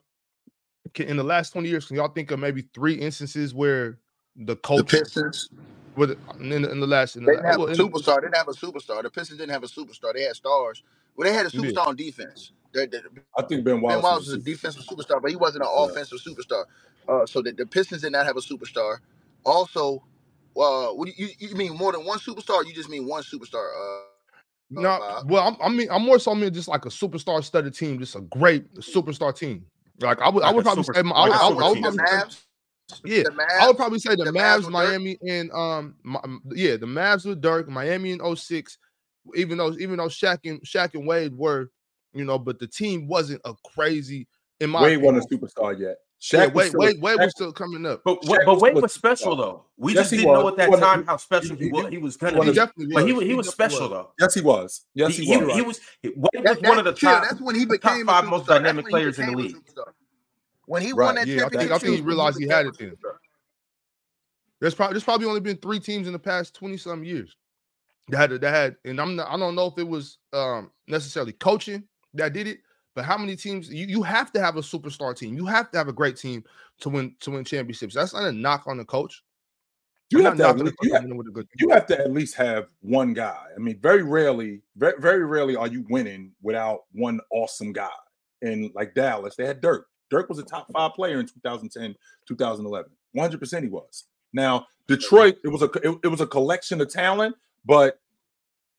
can, 0.94 1.08
in 1.08 1.16
the 1.16 1.24
last 1.24 1.52
20 1.52 1.68
years. 1.68 1.86
Can 1.86 1.96
y'all 1.96 2.08
think 2.08 2.30
of 2.30 2.38
maybe 2.40 2.68
three 2.74 2.94
instances 2.94 3.54
where 3.54 3.98
the 4.36 4.54
The 4.54 4.56
coach 4.56 4.90
Pistons. 4.90 5.50
with 5.96 6.18
in 6.40 6.50
the, 6.62 6.70
in 6.70 6.80
the 6.80 6.86
last 6.86 7.16
in 7.16 7.24
They 7.24 7.32
the, 7.32 7.38
didn't 7.38 7.46
have 7.50 7.58
well, 7.58 7.68
a 7.68 7.72
in 7.72 7.78
the- 7.78 7.84
superstar. 7.84 8.16
They 8.16 8.26
didn't 8.28 8.36
have 8.36 8.48
a 8.48 8.52
superstar. 8.52 9.02
The 9.02 9.10
Pistons 9.10 9.38
didn't 9.38 9.52
have 9.52 9.64
a 9.64 9.68
superstar. 9.68 10.14
They 10.14 10.22
had 10.22 10.36
stars. 10.36 10.82
Well, 11.16 11.28
they 11.28 11.34
had 11.34 11.46
a 11.46 11.50
Yeah. 11.50 11.60
superstar 11.60 11.88
on 11.88 11.96
defense. 11.96 12.52
They, 12.72 12.86
they, 12.86 12.98
I 13.36 13.42
think 13.42 13.64
Ben 13.64 13.74
Ben 13.74 13.80
Wallace, 13.82 14.02
Wallace 14.02 14.26
was 14.28 14.36
was 14.36 14.36
a 14.36 14.38
defensive 14.50 14.82
superstar, 14.84 15.20
but 15.22 15.30
he 15.30 15.36
wasn't 15.36 15.64
an 15.64 15.70
Yeah. 15.74 15.84
offensive 15.84 16.20
superstar. 16.20 16.64
Uh, 17.08 17.26
so 17.26 17.42
the, 17.42 17.52
the 17.52 17.66
Pistons 17.66 18.02
did 18.02 18.12
not 18.12 18.26
have 18.26 18.36
a 18.36 18.40
superstar. 18.40 18.98
Also, 19.44 20.02
uh, 20.56 20.88
what 20.88 21.08
do 21.08 21.12
you, 21.16 21.28
you 21.38 21.54
mean 21.56 21.76
more 21.76 21.92
than 21.92 22.04
one 22.04 22.18
superstar? 22.18 22.56
Or 22.56 22.64
you 22.64 22.72
just 22.74 22.88
mean 22.90 23.06
one 23.06 23.22
superstar? 23.22 23.68
Uh, 23.76 24.04
No, 24.74 24.98
Bob. 24.98 25.30
well, 25.30 25.48
I'm, 25.48 25.56
I 25.72 25.74
mean, 25.74 25.88
I'm 25.90 26.02
more 26.02 26.18
so 26.18 26.32
I 26.32 26.34
mean 26.34 26.52
just 26.52 26.68
like 26.68 26.84
a 26.86 26.88
superstar 26.88 27.42
studded 27.44 27.74
team, 27.74 27.98
just 27.98 28.16
a 28.16 28.20
great 28.22 28.72
superstar 28.76 29.36
team. 29.36 29.66
Like 30.00 30.20
I 30.20 30.28
would, 30.28 30.42
I 30.42 30.50
would 30.52 30.64
probably 30.64 30.84
super- 30.84 30.94
say, 30.94 31.02
my- 31.02 31.14
I 31.14 31.22
would, 31.24 31.30
like 31.30 31.40
a 31.40 31.44
I 31.44 31.48
would, 31.48 31.62
I 31.64 31.68
would 31.68 31.76
super 31.76 31.90
the 31.90 31.96
team. 31.98 32.06
say, 32.06 32.14
Mavs. 32.14 32.42
yeah, 33.04 33.22
The 33.22 33.30
Mavs. 33.30 33.60
I 33.60 33.66
would 33.68 33.76
probably 33.76 33.98
say 33.98 34.10
the, 34.16 34.24
the 34.24 34.30
Mavs 34.32 34.34
Mavs, 34.34 34.56
with 34.56 34.64
Dirk? 34.64 34.72
Miami, 34.72 35.18
and 35.28 35.50
um, 35.52 35.94
Mi- 36.04 36.18
um, 36.24 36.42
yeah, 36.54 36.76
the 36.76 36.86
Mavs 36.86 37.24
with 37.26 37.40
Dirk, 37.40 37.68
Miami 37.68 38.12
in 38.12 38.36
06, 38.36 38.78
even 39.36 39.58
though 39.58 39.72
even 39.78 39.96
though 39.98 40.08
Shaq 40.08 40.38
and 40.44 40.60
Shaq 40.62 40.94
and 40.94 41.06
Wade 41.06 41.34
were, 41.36 41.70
you 42.14 42.24
know, 42.24 42.38
but 42.38 42.58
the 42.58 42.66
team 42.66 43.06
wasn't 43.06 43.40
a 43.44 43.54
crazy 43.74 44.26
in 44.60 44.70
my 44.70 44.82
Wade 44.82 44.98
wasn't 45.02 45.24
a 45.30 45.36
superstar 45.36 45.78
yet. 45.78 45.98
Yeah, 46.30 46.46
Shaq 46.46 46.52
was 46.52 46.54
Wade, 46.54 46.68
still 46.68 46.80
Wade, 46.80 47.02
Wade 47.02 47.18
Shaq- 47.18 47.24
was 47.24 47.30
still 47.32 47.52
coming 47.52 47.84
up. 47.86 48.02
But, 48.04 48.22
Shaq 48.22 48.44
but 48.44 48.52
was 48.54 48.62
Wade 48.62 48.70
still 48.72 48.78
a 48.78 48.82
was 48.82 48.92
special 48.92 49.36
though. 49.36 49.64
We 49.76 49.92
Yes, 49.94 50.02
just 50.02 50.10
didn't 50.12 50.32
know 50.32 50.46
at 50.48 50.56
that 50.56 50.64
He 50.66 50.70
wasn't- 50.70 50.86
time 50.86 51.04
how 51.06 51.16
special 51.16 51.56
he- 51.56 51.64
he 51.64 51.72
was. 51.72 51.84
he- 51.86 51.90
He 51.90 51.98
was 51.98 52.16
gonna 52.16 52.44
He 52.44 52.50
be. 52.52 52.56
But 52.56 52.76
was. 52.76 53.04
he 53.06 53.12
was 53.12 53.24
he 53.24 53.34
was 53.34 53.46
definitely 53.48 53.52
special 53.76 53.88
though. 53.88 54.12
Yes, 54.20 54.34
he 54.34 54.40
was. 54.40 54.86
Yes, 54.94 55.16
he, 55.16 55.24
he, 55.24 55.36
was. 55.36 55.54
he 55.54 55.62
was 55.62 55.80
Wade 56.04 56.44
That, 56.44 56.60
was 56.60 56.68
one 56.68 56.78
of 56.78 56.84
the 56.84 56.92
that, 56.92 56.96
chill, 56.98 57.10
top. 57.10 57.24
that's 57.24 57.40
when 57.40 57.54
he 57.56 57.64
became 57.64 57.80
top 57.80 57.92
became 57.94 58.06
five 58.06 58.24
most 58.26 58.46
dynamic 58.46 58.84
That's 58.84 58.92
when 58.92 59.00
he 59.02 59.10
players 59.12 59.18
in 59.18 59.26
the 59.26 59.36
league. 59.36 59.56
When 60.66 60.82
he 60.82 60.92
Right. 60.92 61.06
won 61.06 61.14
that 61.16 61.26
Yeah, 61.26 61.34
I 61.34 61.38
think- 61.48 61.52
championship, 61.52 61.72
I 61.72 61.78
think 61.78 61.96
he 61.96 62.02
realized 62.02 62.38
he 62.38 62.46
had 62.46 62.66
it 62.66 62.78
then. 62.78 62.94
There's 64.60 64.74
probably 64.76 64.94
there's 64.94 65.04
probably 65.04 65.26
only 65.26 65.40
been 65.40 65.56
three 65.56 65.80
teams 65.80 66.06
in 66.06 66.12
the 66.12 66.18
past 66.20 66.54
20 66.54 66.76
some 66.76 67.02
years 67.02 67.34
that 68.08 68.16
had 68.30 68.30
that 68.40 68.50
had, 68.50 68.76
and 68.84 69.00
I'm 69.00 69.16
not, 69.16 69.28
I 69.28 69.36
don't 69.36 69.56
know 69.56 69.66
if 69.66 69.76
it 69.78 69.88
was 69.88 70.18
um 70.32 70.70
necessarily 70.86 71.32
coaching 71.32 71.82
that 72.14 72.32
did 72.32 72.46
it, 72.46 72.60
but 72.94 73.04
how 73.04 73.16
many 73.16 73.36
teams 73.36 73.72
you, 73.72 73.86
you 73.86 74.02
have 74.02 74.32
to 74.32 74.40
have 74.40 74.56
a 74.56 74.60
superstar 74.60 75.16
team. 75.16 75.36
You 75.36 75.46
have 75.46 75.70
to 75.70 75.78
have 75.78 75.88
a 75.88 75.92
great 75.92 76.16
team 76.16 76.44
to 76.80 76.88
win 76.88 77.14
to 77.20 77.30
win 77.30 77.44
championships. 77.44 77.94
That's 77.94 78.12
not 78.12 78.24
a 78.24 78.32
knock 78.32 78.64
on 78.66 78.76
the 78.76 78.84
coach. 78.84 79.22
You 80.10 80.22
have, 80.24 80.36
to 80.36 80.52
least, 80.52 80.76
you, 80.82 80.92
have, 80.92 81.04
with 81.06 81.26
a 81.28 81.30
good 81.30 81.48
you 81.58 81.70
have 81.70 81.86
to 81.86 81.98
at 81.98 82.12
least 82.12 82.34
have 82.34 82.66
one 82.80 83.14
guy. 83.14 83.44
I 83.56 83.58
mean, 83.58 83.78
very 83.80 84.02
rarely, 84.02 84.60
very, 84.76 85.00
very 85.00 85.24
rarely 85.24 85.56
are 85.56 85.68
you 85.68 85.86
winning 85.88 86.32
without 86.42 86.80
one 86.92 87.18
awesome 87.30 87.72
guy. 87.72 87.88
And 88.42 88.70
like 88.74 88.94
Dallas, 88.94 89.36
they 89.36 89.46
had 89.46 89.62
Dirk. 89.62 89.86
Dirk 90.10 90.28
was 90.28 90.38
a 90.38 90.42
top 90.42 90.70
five 90.70 90.92
player 90.92 91.18
in 91.18 91.26
2010, 91.26 91.94
2011. 92.28 92.90
100% 93.16 93.62
he 93.62 93.68
was. 93.70 94.04
Now, 94.34 94.66
Detroit, 94.86 95.36
it 95.44 95.48
was 95.48 95.62
a 95.62 95.70
it, 95.82 95.98
it 96.04 96.08
was 96.08 96.20
a 96.20 96.26
collection 96.26 96.80
of 96.82 96.90
talent, 96.90 97.34
but 97.64 97.98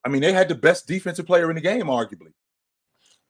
I 0.06 0.10
mean, 0.10 0.22
they 0.22 0.34
had 0.34 0.50
the 0.50 0.56
best 0.56 0.88
defensive 0.88 1.26
player 1.26 1.50
in 1.50 1.56
the 1.56 1.62
game, 1.62 1.86
arguably. 1.86 2.34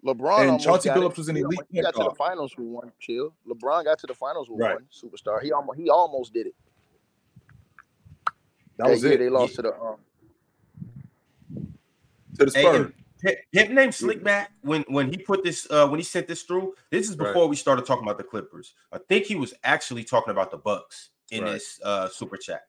LeBron 0.05 0.39
And 0.41 0.49
almost 0.49 0.65
Chauncey 0.65 0.89
Billups 0.89 1.17
was 1.17 1.29
an 1.29 1.35
He 1.37 1.41
elite 1.43 1.59
He 1.71 1.81
got 1.81 1.95
to 1.95 2.03
the 2.03 2.15
finals 2.15 2.57
with 2.57 2.67
one. 2.67 2.91
Chill. 2.99 3.33
LeBron 3.47 3.85
got 3.85 3.99
to 3.99 4.07
the 4.07 4.13
finals 4.13 4.49
with 4.49 4.59
Right. 4.59 4.75
one 4.75 4.85
superstar. 4.91 5.41
He 5.41 5.51
almost 5.51 5.79
he 5.79 5.89
almost 5.89 6.33
did 6.33 6.47
it. 6.47 6.55
That 8.77 8.89
was 8.89 9.03
year 9.03 9.13
it. 9.13 9.17
They 9.19 9.29
lost 9.29 9.55
to 9.55 9.61
the 9.61 9.73
um, 9.73 9.97
To 12.37 12.45
the 12.45 12.51
Spurs. 12.51 12.75
and 12.75 12.93
Pip, 13.21 13.37
Pip 13.53 13.69
named 13.69 13.93
Slickback 13.93 14.47
when 14.61 14.83
when 14.89 15.09
he 15.09 15.17
put 15.17 15.43
this 15.43 15.65
uh 15.69 15.87
when 15.87 15.99
he 15.99 16.03
sent 16.03 16.27
this 16.27 16.43
through. 16.43 16.73
This 16.91 17.09
is 17.09 17.17
Right. 17.17 17.27
before 17.27 17.47
we 17.47 17.55
started 17.55 17.85
talking 17.85 18.03
about 18.03 18.17
the 18.17 18.23
Clippers. 18.25 18.73
I 18.91 18.97
think 18.97 19.25
he 19.25 19.35
was 19.35 19.53
actually 19.63 20.03
talking 20.03 20.31
about 20.31 20.51
the 20.51 20.57
Bucks 20.57 21.11
in 21.31 21.43
Right. 21.43 21.53
this 21.53 21.79
uh 21.83 22.09
super 22.09 22.35
chat. 22.35 22.63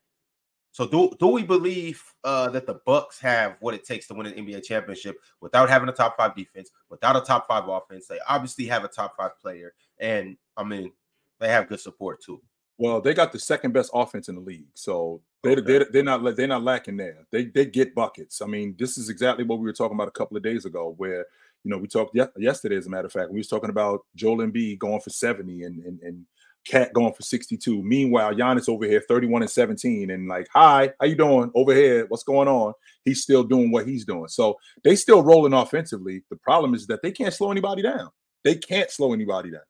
So 0.74 0.88
do 0.88 1.08
do 1.20 1.28
we 1.28 1.44
believe 1.44 2.02
uh 2.24 2.50
that 2.50 2.66
the 2.66 2.80
Bucks 2.84 3.20
have 3.20 3.56
what 3.60 3.74
it 3.74 3.84
takes 3.84 4.08
to 4.08 4.14
win 4.14 4.26
an 4.26 4.34
NBA 4.34 4.64
championship 4.64 5.16
without 5.40 5.68
having 5.70 5.88
a 5.88 5.92
top 5.92 6.16
five 6.16 6.34
defense, 6.34 6.68
without 6.90 7.14
a 7.14 7.20
top 7.20 7.46
five 7.46 7.68
offense? 7.68 8.08
They 8.08 8.18
obviously 8.28 8.66
have 8.66 8.82
a 8.82 8.88
top 8.88 9.16
five 9.16 9.38
player, 9.40 9.72
and 10.00 10.36
I 10.56 10.64
mean 10.64 10.90
they 11.38 11.46
have 11.46 11.68
good 11.68 11.78
support 11.78 12.20
too. 12.20 12.42
Well, 12.76 13.00
they 13.00 13.14
got 13.14 13.30
the 13.30 13.38
second 13.38 13.70
best 13.70 13.92
offense 13.94 14.28
in 14.28 14.34
the 14.34 14.40
league, 14.40 14.66
so 14.74 15.22
they 15.44 15.52
Okay. 15.52 15.60
they 15.60 15.84
they're 15.92 16.02
not 16.02 16.34
they're 16.34 16.48
not 16.48 16.64
lacking 16.64 16.96
there. 16.96 17.24
They 17.30 17.44
they 17.44 17.66
get 17.66 17.94
buckets. 17.94 18.42
I 18.42 18.46
mean, 18.46 18.74
this 18.76 18.98
is 18.98 19.08
exactly 19.08 19.44
what 19.44 19.60
we 19.60 19.66
were 19.66 19.72
talking 19.72 19.94
about 19.96 20.08
a 20.08 20.18
couple 20.18 20.36
of 20.36 20.42
days 20.42 20.64
ago, 20.64 20.92
where 20.96 21.24
you 21.62 21.70
know 21.70 21.78
we 21.78 21.86
talked 21.86 22.16
yesterday, 22.36 22.76
as 22.76 22.86
a 22.88 22.90
matter 22.90 23.06
of 23.06 23.12
fact, 23.12 23.30
we 23.30 23.38
was 23.38 23.46
talking 23.46 23.70
about 23.70 24.00
Joel 24.16 24.38
Embiid 24.38 24.80
going 24.80 25.00
for 25.00 25.10
seventy 25.10 25.62
and 25.62 25.84
and 25.84 26.00
and 26.00 26.26
Cat 26.66 26.92
going 26.94 27.12
for 27.12 27.22
sixty 27.22 27.56
two. 27.56 27.82
Meanwhile, 27.82 28.34
Giannis 28.34 28.68
over 28.68 28.86
here 28.86 29.02
thirty 29.06 29.26
one 29.26 29.42
and 29.42 29.50
seventeen, 29.50 30.10
and 30.10 30.28
like, 30.28 30.48
hi, 30.52 30.92
how 31.00 31.06
you 31.06 31.14
doing 31.14 31.50
over 31.54 31.74
here? 31.74 32.06
What's 32.08 32.24
going 32.24 32.48
on? 32.48 32.72
He's 33.04 33.22
still 33.22 33.44
doing 33.44 33.70
what 33.70 33.86
he's 33.86 34.04
doing. 34.04 34.28
So 34.28 34.56
they 34.82 34.96
still 34.96 35.22
rolling 35.22 35.52
offensively. 35.52 36.22
The 36.30 36.36
problem 36.36 36.74
is 36.74 36.86
that 36.86 37.02
they 37.02 37.12
can't 37.12 37.34
slow 37.34 37.50
anybody 37.50 37.82
down. 37.82 38.08
They 38.44 38.54
can't 38.54 38.90
slow 38.90 39.12
anybody 39.12 39.50
down. 39.50 39.60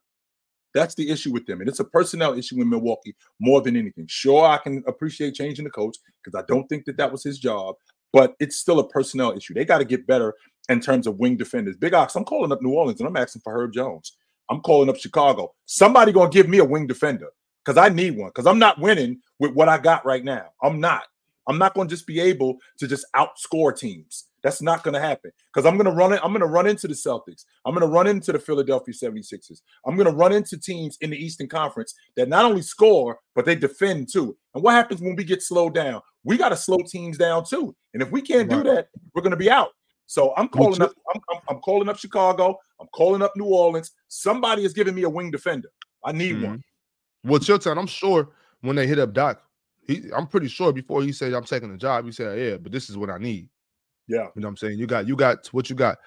That's 0.72 0.94
the 0.94 1.10
issue 1.10 1.32
with 1.32 1.46
them. 1.46 1.60
And 1.60 1.68
it's 1.68 1.80
a 1.80 1.84
personnel 1.84 2.36
issue 2.36 2.60
in 2.60 2.68
Milwaukee 2.68 3.14
more 3.40 3.60
than 3.60 3.76
anything. 3.76 4.06
Sure, 4.08 4.44
I 4.44 4.58
can 4.58 4.82
appreciate 4.86 5.34
changing 5.34 5.64
the 5.64 5.70
coach 5.70 5.96
because 6.22 6.36
I 6.36 6.44
don't 6.48 6.66
think 6.68 6.84
that 6.86 6.96
that 6.96 7.12
was 7.12 7.22
his 7.22 7.38
job, 7.38 7.76
but 8.12 8.34
it's 8.40 8.56
still 8.56 8.80
a 8.80 8.88
personnel 8.88 9.36
issue. 9.36 9.54
They 9.54 9.64
got 9.64 9.78
to 9.78 9.84
get 9.84 10.06
better 10.06 10.34
in 10.68 10.80
terms 10.80 11.06
of 11.06 11.18
wing 11.18 11.36
defenders. 11.36 11.76
Big 11.76 11.94
Ox, 11.94 12.16
I'm 12.16 12.24
calling 12.24 12.50
up 12.50 12.62
New 12.62 12.72
Orleans 12.72 13.00
and 13.00 13.08
I'm 13.08 13.16
asking 13.16 13.42
for 13.42 13.52
Herb 13.52 13.72
Jones. 13.72 14.16
I'm 14.50 14.60
calling 14.60 14.88
up 14.88 14.96
Chicago. 14.96 15.52
Somebody 15.66 16.12
to 16.12 16.28
give 16.28 16.48
me 16.48 16.58
a 16.58 16.64
wing 16.64 16.86
defender 16.86 17.28
because 17.64 17.78
I 17.78 17.88
need 17.88 18.16
one 18.16 18.28
because 18.28 18.46
I'm 18.46 18.58
not 18.58 18.80
winning 18.80 19.20
with 19.38 19.52
what 19.52 19.68
I 19.68 19.78
got 19.78 20.04
right 20.04 20.24
now. 20.24 20.46
I'm 20.62 20.80
not. 20.80 21.04
I'm 21.46 21.58
not 21.58 21.74
going 21.74 21.88
to 21.88 21.94
just 21.94 22.06
be 22.06 22.20
able 22.20 22.56
to 22.78 22.86
just 22.86 23.06
outscore 23.14 23.76
teams. 23.76 24.28
That's 24.42 24.60
not 24.60 24.82
going 24.82 24.94
to 24.94 25.00
happen 25.00 25.30
because 25.52 25.66
I'm 25.66 25.78
to 25.78 25.90
run 25.90 26.12
it. 26.12 26.20
I'm 26.22 26.30
going 26.30 26.40
to 26.40 26.46
run 26.46 26.66
into 26.66 26.86
the 26.86 26.94
Celtics. 26.94 27.44
I'm 27.64 27.74
going 27.74 27.86
to 27.86 27.92
run 27.92 28.06
into 28.06 28.30
the 28.30 28.38
Philadelphia 28.38 28.94
76ers. 28.94 29.60
I'm 29.86 29.96
going 29.96 30.06
to 30.06 30.14
run 30.14 30.32
into 30.32 30.58
teams 30.58 30.98
in 31.00 31.10
the 31.10 31.16
Eastern 31.16 31.48
Conference 31.48 31.94
that 32.16 32.28
not 32.28 32.44
only 32.44 32.60
score, 32.60 33.18
but 33.34 33.46
they 33.46 33.54
defend 33.54 34.12
too. 34.12 34.36
And 34.54 34.62
what 34.62 34.74
happens 34.74 35.00
when 35.00 35.16
we 35.16 35.24
get 35.24 35.42
slowed 35.42 35.74
down? 35.74 36.02
We 36.24 36.36
got 36.36 36.50
to 36.50 36.56
slow 36.56 36.78
teams 36.86 37.16
down 37.16 37.44
too. 37.46 37.74
And 37.94 38.02
if 38.02 38.10
we 38.10 38.20
can't 38.20 38.50
do 38.50 38.62
that, 38.64 38.88
we're 39.14 39.22
going 39.22 39.30
to 39.30 39.36
be 39.36 39.50
out. 39.50 39.70
So 40.06 40.34
I'm 40.36 40.48
calling 40.48 40.82
up. 40.82 40.92
I'm, 41.14 41.20
I'm, 41.30 41.40
I'm 41.48 41.58
calling 41.60 41.88
up 41.88 41.98
Chicago. 41.98 42.58
I'm 42.80 42.88
calling 42.94 43.22
up 43.22 43.32
New 43.36 43.46
Orleans. 43.46 43.92
Somebody 44.08 44.64
is 44.64 44.72
giving 44.72 44.94
me 44.94 45.02
a 45.02 45.08
wing 45.08 45.30
defender. 45.30 45.68
I 46.04 46.12
need 46.12 46.42
one. 46.42 46.58
Mhm. 46.58 47.30
Well, 47.30 47.40
Chilltown, 47.40 47.78
I'm 47.78 47.86
sure 47.86 48.28
when 48.60 48.76
they 48.76 48.86
hit 48.86 48.98
up 48.98 49.14
Doc, 49.14 49.42
he, 49.86 50.02
I'm 50.14 50.26
pretty 50.26 50.48
sure 50.48 50.72
before 50.72 51.02
he 51.02 51.12
said 51.12 51.32
I'm 51.32 51.44
taking 51.44 51.70
the 51.70 51.78
job, 51.78 52.04
he 52.04 52.12
said, 52.12 52.38
"Yeah, 52.38 52.56
but 52.58 52.72
this 52.72 52.90
is 52.90 52.96
what 52.96 53.10
I 53.10 53.18
need." 53.18 53.48
Yeah. 54.06 54.28
You 54.34 54.42
know 54.42 54.46
what 54.46 54.48
I'm 54.48 54.56
saying? 54.58 54.78
You 54.78 54.86
got 54.86 55.06
you 55.06 55.16
got 55.16 55.46
what 55.48 55.70
you 55.70 55.76
got. 55.76 55.98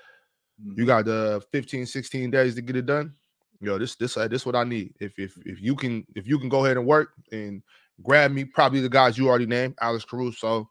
Mhm. 0.63 0.77
You 0.77 0.85
got 0.85 1.07
uh 1.07 1.39
15, 1.51 1.85
16 1.85 2.31
days 2.31 2.55
to 2.55 2.61
get 2.61 2.75
it 2.75 2.85
done. 2.85 3.13
Yo, 3.59 3.79
this 3.79 3.95
this 3.95 4.15
uh, 4.17 4.27
this 4.27 4.45
what 4.45 4.55
I 4.55 4.63
need. 4.63 4.93
If 4.99 5.17
if 5.17 5.35
if 5.45 5.59
you 5.61 5.75
can 5.75 6.05
if 6.15 6.27
you 6.27 6.37
can 6.37 6.49
go 6.49 6.65
ahead 6.65 6.77
and 6.77 6.85
work 6.85 7.13
and 7.31 7.63
grab 8.03 8.31
me, 8.31 8.45
probably 8.45 8.81
the 8.81 8.89
guys 8.89 9.17
you 9.17 9.27
already 9.27 9.47
named, 9.47 9.73
Alex 9.81 10.05
Caruso, 10.05 10.69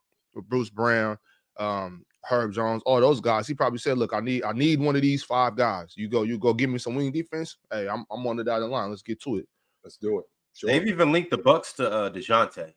Bruce 0.48 0.70
Brown, 0.70 1.18
um, 1.58 2.04
Herb 2.28 2.52
Jones, 2.52 2.82
all 2.86 3.00
those 3.00 3.20
guys. 3.20 3.46
He 3.46 3.54
probably 3.54 3.78
said, 3.78 3.98
"Look, 3.98 4.12
I 4.12 4.20
need 4.20 4.42
I 4.44 4.52
need 4.52 4.80
one 4.80 4.96
of 4.96 5.02
these 5.02 5.22
five 5.22 5.56
guys. 5.56 5.92
You 5.96 6.08
go 6.08 6.22
you 6.22 6.38
go 6.38 6.52
give 6.54 6.70
me 6.70 6.78
some 6.78 6.94
wing 6.94 7.12
defense. 7.12 7.56
Hey, 7.70 7.88
I'm 7.88 8.04
I'm 8.10 8.26
on 8.26 8.36
the 8.36 8.44
dotted 8.44 8.68
line. 8.68 8.90
Let's 8.90 9.02
get 9.02 9.20
to 9.22 9.36
it." 9.36 9.48
Let's 9.84 9.96
do 9.96 10.18
it. 10.18 10.24
Sure. 10.54 10.68
They've 10.70 10.86
even 10.88 11.12
linked 11.12 11.30
the 11.30 11.38
Bucks 11.38 11.72
to 11.74 11.90
uh 11.90 12.10
Dejounte. 12.10 12.72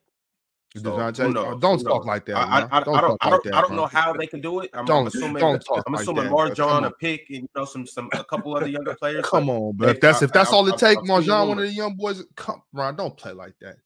So, 0.76 0.82
DeJounte, 0.84 1.36
oh, 1.36 1.58
don't 1.58 1.80
talk 1.82 2.06
like 2.06 2.26
that. 2.28 2.36
I, 2.36 2.42
I. 2.42 2.60
I, 2.60 2.78
I 2.78 2.84
don't, 2.84 2.94
talk 2.94 3.18
I 3.22 3.30
like 3.30 3.42
don't, 3.42 3.44
that, 3.46 3.54
I 3.56 3.62
don't 3.62 3.76
know 3.76 3.88
how 3.88 4.14
they 4.14 4.28
can 4.28 4.40
do 4.40 4.60
it. 4.60 4.70
I'm, 4.74 4.82
I'm 4.82 4.86
Don't- 4.86 5.08
assuming, 5.08 5.40
don't 5.42 5.60
talk 5.66 5.84
I'm 5.88 5.94
like 5.94 6.04
assuming 6.04 6.26
that, 6.26 6.32
Marjon, 6.32 6.86
a 6.86 6.92
pick, 6.92 7.26
and 7.30 7.38
you 7.40 7.50
know 7.56 7.66
some, 7.66 7.88
some, 7.88 8.08
a 8.14 8.24
couple 8.24 8.56
other 8.56 8.68
younger 8.68 8.94
players. 8.94 9.26
Come 9.26 9.48
but 9.48 9.54
on, 9.54 9.76
but 9.76 9.90
if 9.90 10.00
that's 10.00 10.22
I- 10.22 10.26
if 10.26 10.32
that's 10.32 10.54
I- 10.54 10.56
all 10.56 10.70
I- 10.70 10.76
it 10.76 10.78
take, 10.78 11.00
I've 11.00 11.06
Marjon, 11.06 11.48
one 11.48 11.58
of 11.58 11.64
the 11.66 11.72
young 11.74 11.96
boys, 11.96 12.24
come, 12.36 12.62
Ron, 12.72 12.96
don't 12.96 13.18
play 13.18 13.32
like 13.32 13.56
that. 13.62 13.78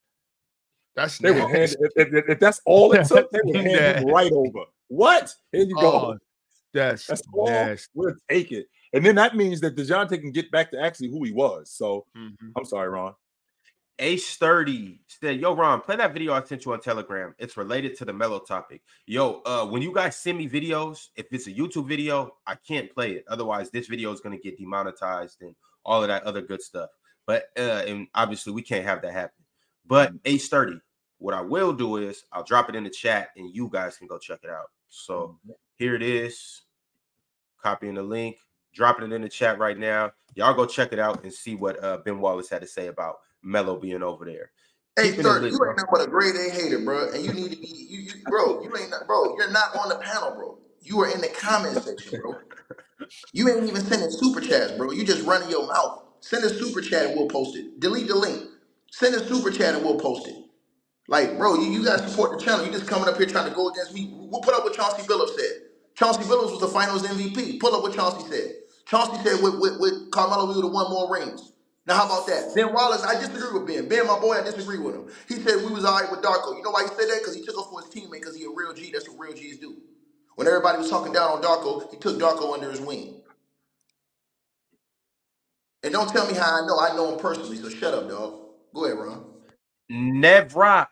That's 0.96 1.18
They 1.20 1.32
will 1.32 1.48
hand 1.48 1.74
if, 1.80 1.92
if, 1.96 2.30
if 2.30 2.40
that's 2.42 2.60
all 2.66 2.92
it 2.92 3.06
took, 3.08 3.32
they 3.32 3.40
would 3.46 3.56
hand 3.56 4.00
him 4.00 4.14
right 4.14 4.32
over. 4.34 4.66
What? 4.94 5.34
Here 5.52 5.64
you 5.64 5.76
go. 5.76 5.92
Oh, 5.92 6.18
that's 6.72 7.08
that's 7.08 7.24
all. 7.34 7.48
nasty. 7.48 7.90
We'll 7.96 8.14
take 8.30 8.52
it. 8.52 8.68
And 8.94 9.04
then 9.04 9.16
that 9.16 9.36
means 9.36 9.60
that 9.62 9.76
DeJounte 9.76 10.22
can 10.22 10.32
get 10.32 10.52
back 10.52 10.70
to 10.70 10.80
actually 10.80 11.10
who 11.10 11.24
he 11.24 11.32
was. 11.32 11.72
So 11.72 12.06
Mhm. 12.16 12.52
I'm 12.56 12.66
sorry, 12.66 12.90
Ron. 12.90 13.16
Ace 13.98 14.28
Sturdy 14.28 15.02
said, 15.08 15.40
Yo, 15.40 15.56
Ron, 15.56 15.82
play 15.82 15.96
that 15.96 16.14
video 16.14 16.34
I 16.34 16.44
sent 16.44 16.66
you 16.66 16.74
on 16.74 16.80
Telegram. 16.80 17.34
It's 17.40 17.58
related 17.58 17.96
to 17.98 18.06
the 18.06 18.14
mellow 18.14 18.40
topic. 18.40 18.84
Yo, 19.08 19.42
uh, 19.46 19.66
when 19.66 19.82
you 19.82 19.92
guys 19.94 20.16
send 20.16 20.38
me 20.38 20.48
videos, 20.48 21.08
if 21.16 21.26
it's 21.32 21.48
a 21.48 21.52
YouTube 21.52 21.88
video, 21.88 22.36
I 22.46 22.56
can't 22.56 22.92
play 22.94 23.14
it. 23.14 23.24
Otherwise, 23.28 23.72
this 23.72 23.88
video 23.88 24.12
is 24.12 24.20
going 24.20 24.36
to 24.38 24.42
get 24.44 24.60
demonetized 24.60 25.42
and 25.42 25.56
all 25.86 26.04
of 26.04 26.08
that 26.08 26.24
other 26.24 26.42
good 26.42 26.62
stuff. 26.62 26.90
But 27.26 27.46
uh, 27.58 27.84
and 27.88 28.08
obviously 28.14 28.54
we 28.54 28.62
can't 28.62 28.86
have 28.86 29.02
that 29.02 29.14
happen. 29.14 29.44
But 29.88 30.14
Ace 30.26 30.46
Sturdy, 30.46 30.80
what 31.18 31.34
I 31.34 31.42
will 31.42 31.74
do 31.74 31.98
is 31.98 32.26
I'll 32.32 32.44
drop 32.44 32.70
it 32.70 32.76
in 32.76 32.84
the 32.84 32.90
chat 32.90 33.30
and 33.38 33.54
you 33.56 33.70
guys 33.72 33.98
can 33.98 34.08
go 34.08 34.18
check 34.20 34.40
it 34.44 34.50
out. 34.50 34.68
So 34.94 35.40
here 35.78 35.96
it 35.96 36.04
is. 36.04 36.62
Copying 37.64 37.96
the 37.96 38.04
link, 38.04 38.38
dropping 38.74 39.12
it 39.12 39.16
in 39.16 39.22
the 39.22 39.30
chat 39.30 39.60
right 39.60 39.78
now. 39.78 40.12
Y'all 40.36 40.54
go 40.54 40.66
check 40.66 40.94
it 40.94 41.00
out 41.00 41.24
and 41.24 41.34
see 41.34 41.56
what 41.56 41.84
uh, 41.84 41.98
Ben 42.06 42.20
Wallace 42.20 42.50
had 42.50 42.62
to 42.62 42.68
say 42.68 42.88
about 42.88 43.18
Melo 43.44 43.80
being 43.80 44.04
over 44.04 44.26
there. 44.26 44.52
Hey, 44.98 45.12
Keeping 45.12 45.28
it 45.28 45.30
sir, 45.30 45.40
lit, 45.40 45.54
you 45.54 45.58
bro. 45.58 45.70
ain't 45.70 45.78
nothing 45.78 45.90
but 45.92 46.02
a 46.02 46.08
grade 46.08 46.36
A 46.36 46.52
hater, 46.52 46.80
bro. 46.80 47.12
And 47.12 47.26
you 47.26 47.34
need 47.34 47.52
to 47.52 47.58
be, 47.58 47.68
you, 47.90 48.00
you, 48.02 48.12
bro. 48.28 48.62
You 48.64 48.72
ain't, 48.78 48.92
not, 48.92 49.08
bro. 49.08 49.36
You're 49.38 49.52
not 49.52 49.76
on 49.76 49.90
the 49.90 49.96
panel, 49.98 50.32
bro. 50.36 50.60
You 50.82 51.02
are 51.02 51.12
in 51.12 51.22
the 51.22 51.30
comment 51.30 51.78
section, 51.80 52.20
bro. 52.22 52.36
You 53.34 53.50
ain't 53.50 53.68
even 53.70 53.82
sending 53.86 54.12
super 54.12 54.42
chats, 54.42 54.74
bro. 54.74 54.92
You 54.92 55.06
just 55.06 55.26
running 55.26 55.50
your 55.50 55.68
mouth. 55.68 56.04
Send 56.22 56.44
a 56.46 56.50
super 56.50 56.82
chat 56.82 57.08
and 57.08 57.18
we'll 57.18 57.30
post 57.30 57.56
it. 57.58 57.80
Delete 57.80 58.08
the 58.08 58.16
link. 58.16 58.44
Send 58.92 59.16
a 59.16 59.26
super 59.28 59.52
chat 59.52 59.76
and 59.76 59.86
we'll 59.86 60.00
post 60.00 60.28
it. 60.28 60.36
Like, 61.08 61.38
bro, 61.38 61.56
you, 61.56 61.72
you 61.72 61.86
guys 61.86 62.10
support 62.10 62.38
the 62.40 62.44
channel. 62.44 62.66
You 62.66 62.72
just 62.72 62.88
coming 62.88 63.10
up 63.10 63.18
here 63.18 63.28
trying 63.28 63.50
to 63.50 63.56
go 63.56 63.70
against 63.70 63.94
me. 63.94 64.12
We'll 64.14 64.42
put 64.42 64.56
up 64.56 64.64
what 64.64 64.74
Chauncey 64.76 65.04
Billups 65.04 65.36
said. 65.38 65.62
Chauncey 65.96 66.24
Billups 66.24 66.52
was 66.52 66.62
the 66.62 66.68
finals 66.70 67.04
MVP. 67.08 67.60
Pull 67.60 67.76
up 67.76 67.84
what 67.84 67.94
Chauncey 67.96 68.28
said. 68.30 68.52
Chauncey 68.88 69.22
said 69.24 69.44
with, 69.44 69.60
with, 69.60 69.80
with 69.80 70.12
Carmelo 70.12 70.48
we 70.48 70.56
would 70.56 70.66
have 70.66 70.74
won 70.74 70.90
more 70.92 71.12
rings. 71.14 71.54
Now 71.88 71.96
how 71.98 72.06
about 72.08 72.28
that? 72.28 72.54
Ben 72.56 72.74
Wallace, 72.74 73.04
I 73.04 73.16
disagree 73.20 73.54
with 73.60 73.68
Ben. 73.68 73.88
Ben, 73.90 74.08
my 74.08 74.20
boy, 74.20 74.34
I 74.36 74.44
disagree 74.44 74.80
with 74.80 74.96
him. 74.96 75.08
He 75.30 75.36
said 75.36 75.58
we 75.66 75.72
was 75.74 75.86
all 75.86 76.00
right 76.00 76.10
with 76.12 76.22
Darko. 76.22 76.58
You 76.58 76.64
know 76.64 76.72
why 76.72 76.84
he 76.84 76.90
said 76.90 77.10
that? 77.10 77.20
Because 77.20 77.36
he 77.36 77.44
took 77.46 77.58
up 77.60 77.68
for 77.72 77.82
his 77.82 77.90
teammate 77.92 78.14
because 78.22 78.36
he 78.38 78.46
a 78.46 78.50
real 78.50 78.74
G. 78.74 78.92
That's 78.92 79.10
what 79.10 79.20
real 79.20 79.36
G's 79.38 79.60
do. 79.60 79.78
When 80.36 80.48
everybody 80.48 80.80
was 80.80 80.90
talking 80.90 81.14
down 81.14 81.32
on 81.32 81.44
Darko, 81.44 81.92
he 81.92 81.98
took 81.98 82.20
Darko 82.20 82.54
under 82.54 82.72
his 82.72 82.82
wing. 82.82 83.22
And 85.84 85.94
don't 85.94 86.10
tell 86.10 86.28
me 86.28 86.36
how 86.36 86.64
I 86.64 86.68
know. 86.68 86.80
I 86.80 86.96
know 86.96 87.14
him 87.14 87.20
personally, 87.20 87.58
so 87.58 87.70
shut 87.70 87.94
up, 87.94 88.10
dog. 88.10 88.40
Go 88.74 88.86
ahead, 88.86 88.98
Ron. 89.00 89.26
Nevrop 89.92 90.88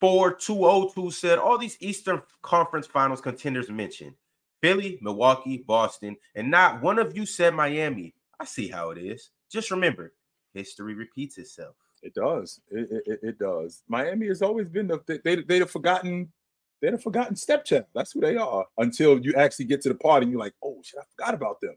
4202 0.00 1.10
said 1.10 1.38
all 1.38 1.58
these 1.58 1.76
Eastern 1.80 2.22
Conference 2.42 2.86
Finals 2.86 3.20
contenders 3.20 3.68
mentioned 3.70 4.14
Philly, 4.62 4.98
Milwaukee, 5.00 5.58
Boston, 5.58 6.16
and 6.34 6.50
not 6.50 6.82
one 6.82 6.98
of 6.98 7.16
you 7.16 7.26
said 7.26 7.54
Miami. 7.54 8.14
I 8.38 8.44
see 8.44 8.68
how 8.68 8.90
it 8.90 8.98
is. 8.98 9.30
Just 9.50 9.70
remember, 9.70 10.12
history 10.54 10.94
repeats 10.94 11.38
itself. 11.38 11.74
It 12.02 12.14
does. 12.14 12.60
It, 12.70 12.88
it, 12.90 13.02
it- 13.06 13.20
it 13.22 13.38
does. 13.38 13.82
Miami 13.88 14.26
has 14.28 14.40
always 14.42 14.68
been 14.68 14.86
the 14.86 15.00
they 15.06 15.18
they 15.18 15.42
they'd 15.42 15.58
have 15.60 15.70
forgotten 15.70 16.32
they'd 16.80 16.92
have 16.92 17.02
forgotten 17.02 17.36
stepchild. 17.36 17.84
That's 17.94 18.12
who 18.12 18.20
they 18.20 18.36
are 18.36 18.64
until 18.78 19.18
you 19.20 19.34
actually 19.34 19.66
get 19.66 19.82
to 19.82 19.90
the 19.90 19.94
party 19.96 20.24
and 20.24 20.32
you're 20.32 20.40
like, 20.40 20.54
oh 20.62 20.80
shit, 20.82 21.00
I 21.00 21.04
forgot 21.14 21.34
about 21.34 21.60
them. 21.60 21.74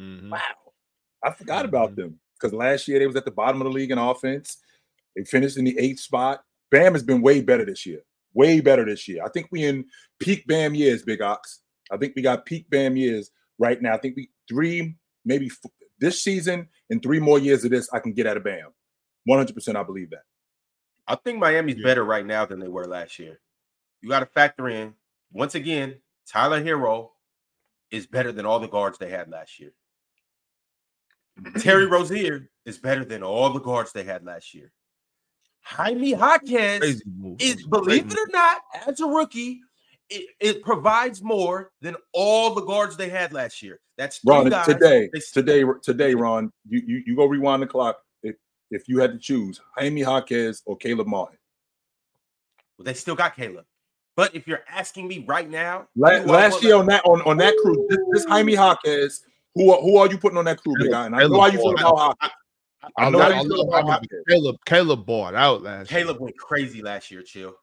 Mhm. 0.00 0.30
Wow, 0.30 0.40
I 1.22 1.30
forgot 1.30 1.64
about 1.64 1.94
them 1.94 2.18
because 2.34 2.52
last 2.52 2.88
year 2.88 2.98
they 2.98 3.06
was 3.06 3.14
at 3.16 3.24
the 3.24 3.30
bottom 3.30 3.60
of 3.60 3.66
the 3.66 3.70
league 3.72 3.92
in 3.92 3.98
offense. 3.98 4.58
They 5.14 5.22
finished 5.24 5.56
in 5.56 5.64
the 5.64 5.78
eighth 5.78 6.00
spot. 6.00 6.42
Bam 6.70 6.92
has 6.92 7.02
been 7.02 7.20
way 7.22 7.40
better 7.40 7.64
this 7.64 7.84
year. 7.86 8.00
Way 8.32 8.60
better 8.60 8.84
this 8.84 9.08
year. 9.08 9.24
I 9.24 9.28
think 9.28 9.48
we 9.50 9.64
in 9.64 9.84
peak 10.20 10.46
Bam 10.46 10.74
years, 10.74 11.02
Big 11.02 11.20
Ox. 11.20 11.60
I 11.90 11.96
think 11.96 12.14
we 12.14 12.22
got 12.22 12.46
peak 12.46 12.70
Bam 12.70 12.96
years 12.96 13.30
right 13.58 13.80
now. 13.82 13.94
I 13.94 13.98
think 13.98 14.16
we 14.16 14.30
three, 14.48 14.96
maybe 15.24 15.46
f- 15.46 15.70
this 15.98 16.22
season 16.22 16.68
and 16.88 17.02
three 17.02 17.18
more 17.18 17.38
years 17.38 17.64
of 17.64 17.70
this, 17.70 17.88
I 17.92 17.98
can 17.98 18.12
get 18.12 18.26
out 18.26 18.36
of 18.36 18.44
Bam. 18.44 18.68
100% 19.28 19.76
I 19.76 19.82
believe 19.82 20.10
that. 20.10 20.22
I 21.08 21.16
think 21.16 21.38
Miami's 21.38 21.76
Yeah. 21.76 21.84
better 21.84 22.04
right 22.04 22.24
now 22.24 22.46
than 22.46 22.60
they 22.60 22.68
were 22.68 22.86
last 22.86 23.18
year. 23.18 23.40
You 24.00 24.08
got 24.08 24.20
to 24.20 24.26
factor 24.26 24.68
in, 24.68 24.94
once 25.32 25.54
again, 25.56 25.96
Tyler 26.26 26.62
Herro 26.62 27.10
is 27.90 28.06
better 28.06 28.30
than 28.30 28.46
all 28.46 28.60
the 28.60 28.68
guards 28.68 28.96
they 28.98 29.10
had 29.10 29.28
last 29.28 29.58
year. 29.58 29.72
Terry 31.58 31.86
Rozier 31.90 32.48
is 32.64 32.78
better 32.78 33.04
than 33.04 33.22
all 33.24 33.52
the 33.52 33.60
guards 33.60 33.92
they 33.92 34.04
had 34.04 34.24
last 34.24 34.54
year. 34.54 34.72
Jaime 35.62 36.10
Jaquez 36.10 37.02
is, 37.38 37.66
believe 37.66 38.10
it 38.10 38.18
or 38.18 38.26
not, 38.32 38.62
as 38.86 39.00
a 39.00 39.06
rookie, 39.06 39.60
it, 40.08 40.26
it 40.40 40.62
provides 40.62 41.22
more 41.22 41.70
than 41.80 41.96
all 42.12 42.54
the 42.54 42.62
guards 42.62 42.96
they 42.96 43.08
had 43.08 43.32
last 43.32 43.62
year. 43.62 43.78
That's 43.96 44.20
Ron, 44.24 44.48
guys. 44.48 44.66
today, 44.66 45.08
They- 45.12 45.20
today, 45.32 45.64
today, 45.82 46.14
Ron, 46.14 46.50
you, 46.68 46.82
you 46.86 47.02
you 47.06 47.16
go 47.16 47.26
rewind 47.26 47.62
the 47.62 47.66
clock. 47.66 47.98
If 48.22 48.36
if 48.70 48.88
you 48.88 48.98
had 48.98 49.12
to 49.12 49.18
choose 49.18 49.60
Jaime 49.76 50.00
Jaquez 50.00 50.62
or 50.66 50.76
Caleb 50.76 51.06
Martin. 51.06 51.38
Well, 52.78 52.84
they 52.84 52.94
still 52.94 53.14
got 53.14 53.36
Caleb. 53.36 53.66
But 54.16 54.34
if 54.34 54.48
you're 54.48 54.64
asking 54.68 55.06
me 55.06 55.24
right 55.28 55.48
now, 55.48 55.86
La- 55.96 56.18
who 56.18 56.26
do 56.26 56.32
I 56.32 56.36
last 56.36 56.52
want 56.52 56.64
year 56.64 56.74
on 56.76 56.86
that 56.86 57.04
on, 57.04 57.22
on 57.22 57.36
that 57.36 57.54
crew, 57.62 57.86
this, 57.88 57.98
this 58.12 58.24
Jaime 58.24 58.54
Jaquez, 58.54 59.24
who 59.54 59.70
are, 59.70 59.80
who 59.80 59.98
are 59.98 60.08
you 60.08 60.18
putting 60.18 60.38
on 60.38 60.46
that 60.46 60.60
crew, 60.62 60.74
big 60.80 60.90
guy? 60.90 61.06
And 61.06 61.14
I 61.14 61.26
know 61.26 61.40
how 61.40 61.46
you 61.46 61.58
feel 61.58 61.72
about 61.74 62.16
Jaquez. 62.22 62.30
I 62.82 62.88
I 62.96 63.10
know 63.10 63.18
love, 63.18 63.32
how 63.32 63.38
I 63.38 63.42
you 63.42 63.48
love 63.48 63.86
how 63.86 64.00
Caleb 64.28 64.56
Caleb 64.64 65.06
bought 65.06 65.34
out 65.34 65.62
last. 65.62 65.90
year. 65.90 66.00
Caleb 66.00 66.20
went 66.20 66.36
crazy 66.38 66.82
last 66.82 67.10
year, 67.10 67.22
chill. 67.22 67.54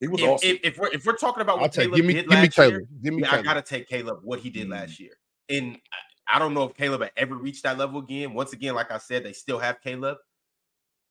He 0.00 0.08
was 0.08 0.20
If, 0.20 0.28
awesome. 0.28 0.50
if, 0.50 0.60
if 0.62 0.78
we're 0.78 0.92
if 0.92 1.06
we're 1.06 1.16
talking 1.16 1.40
about 1.40 1.56
I'll 1.56 1.62
what 1.62 1.72
take. 1.72 1.84
Caleb 1.84 1.96
Give 1.96 2.04
me 2.04 2.14
did 2.14 2.22
give 2.28 2.30
me 2.30 2.36
last 2.36 2.56
Caleb. 2.56 2.72
year, 2.72 2.86
Give 3.02 3.14
me 3.14 3.22
yeah, 3.22 3.32
I 3.32 3.42
gotta 3.42 3.62
take 3.62 3.88
Caleb 3.88 4.18
what 4.22 4.40
he 4.40 4.50
did 4.50 4.68
Mm. 4.68 4.72
last 4.72 5.00
year. 5.00 5.12
And 5.48 5.78
I, 6.28 6.36
I 6.36 6.38
don't 6.38 6.54
know 6.54 6.64
if 6.64 6.74
Caleb 6.76 7.02
had 7.02 7.12
ever 7.16 7.36
reached 7.36 7.62
that 7.62 7.78
level 7.78 8.00
again. 8.00 8.34
Once 8.34 8.52
again, 8.52 8.74
like 8.74 8.90
I 8.90 8.98
said, 8.98 9.24
they 9.24 9.32
still 9.32 9.58
have 9.58 9.80
Caleb, 9.80 10.18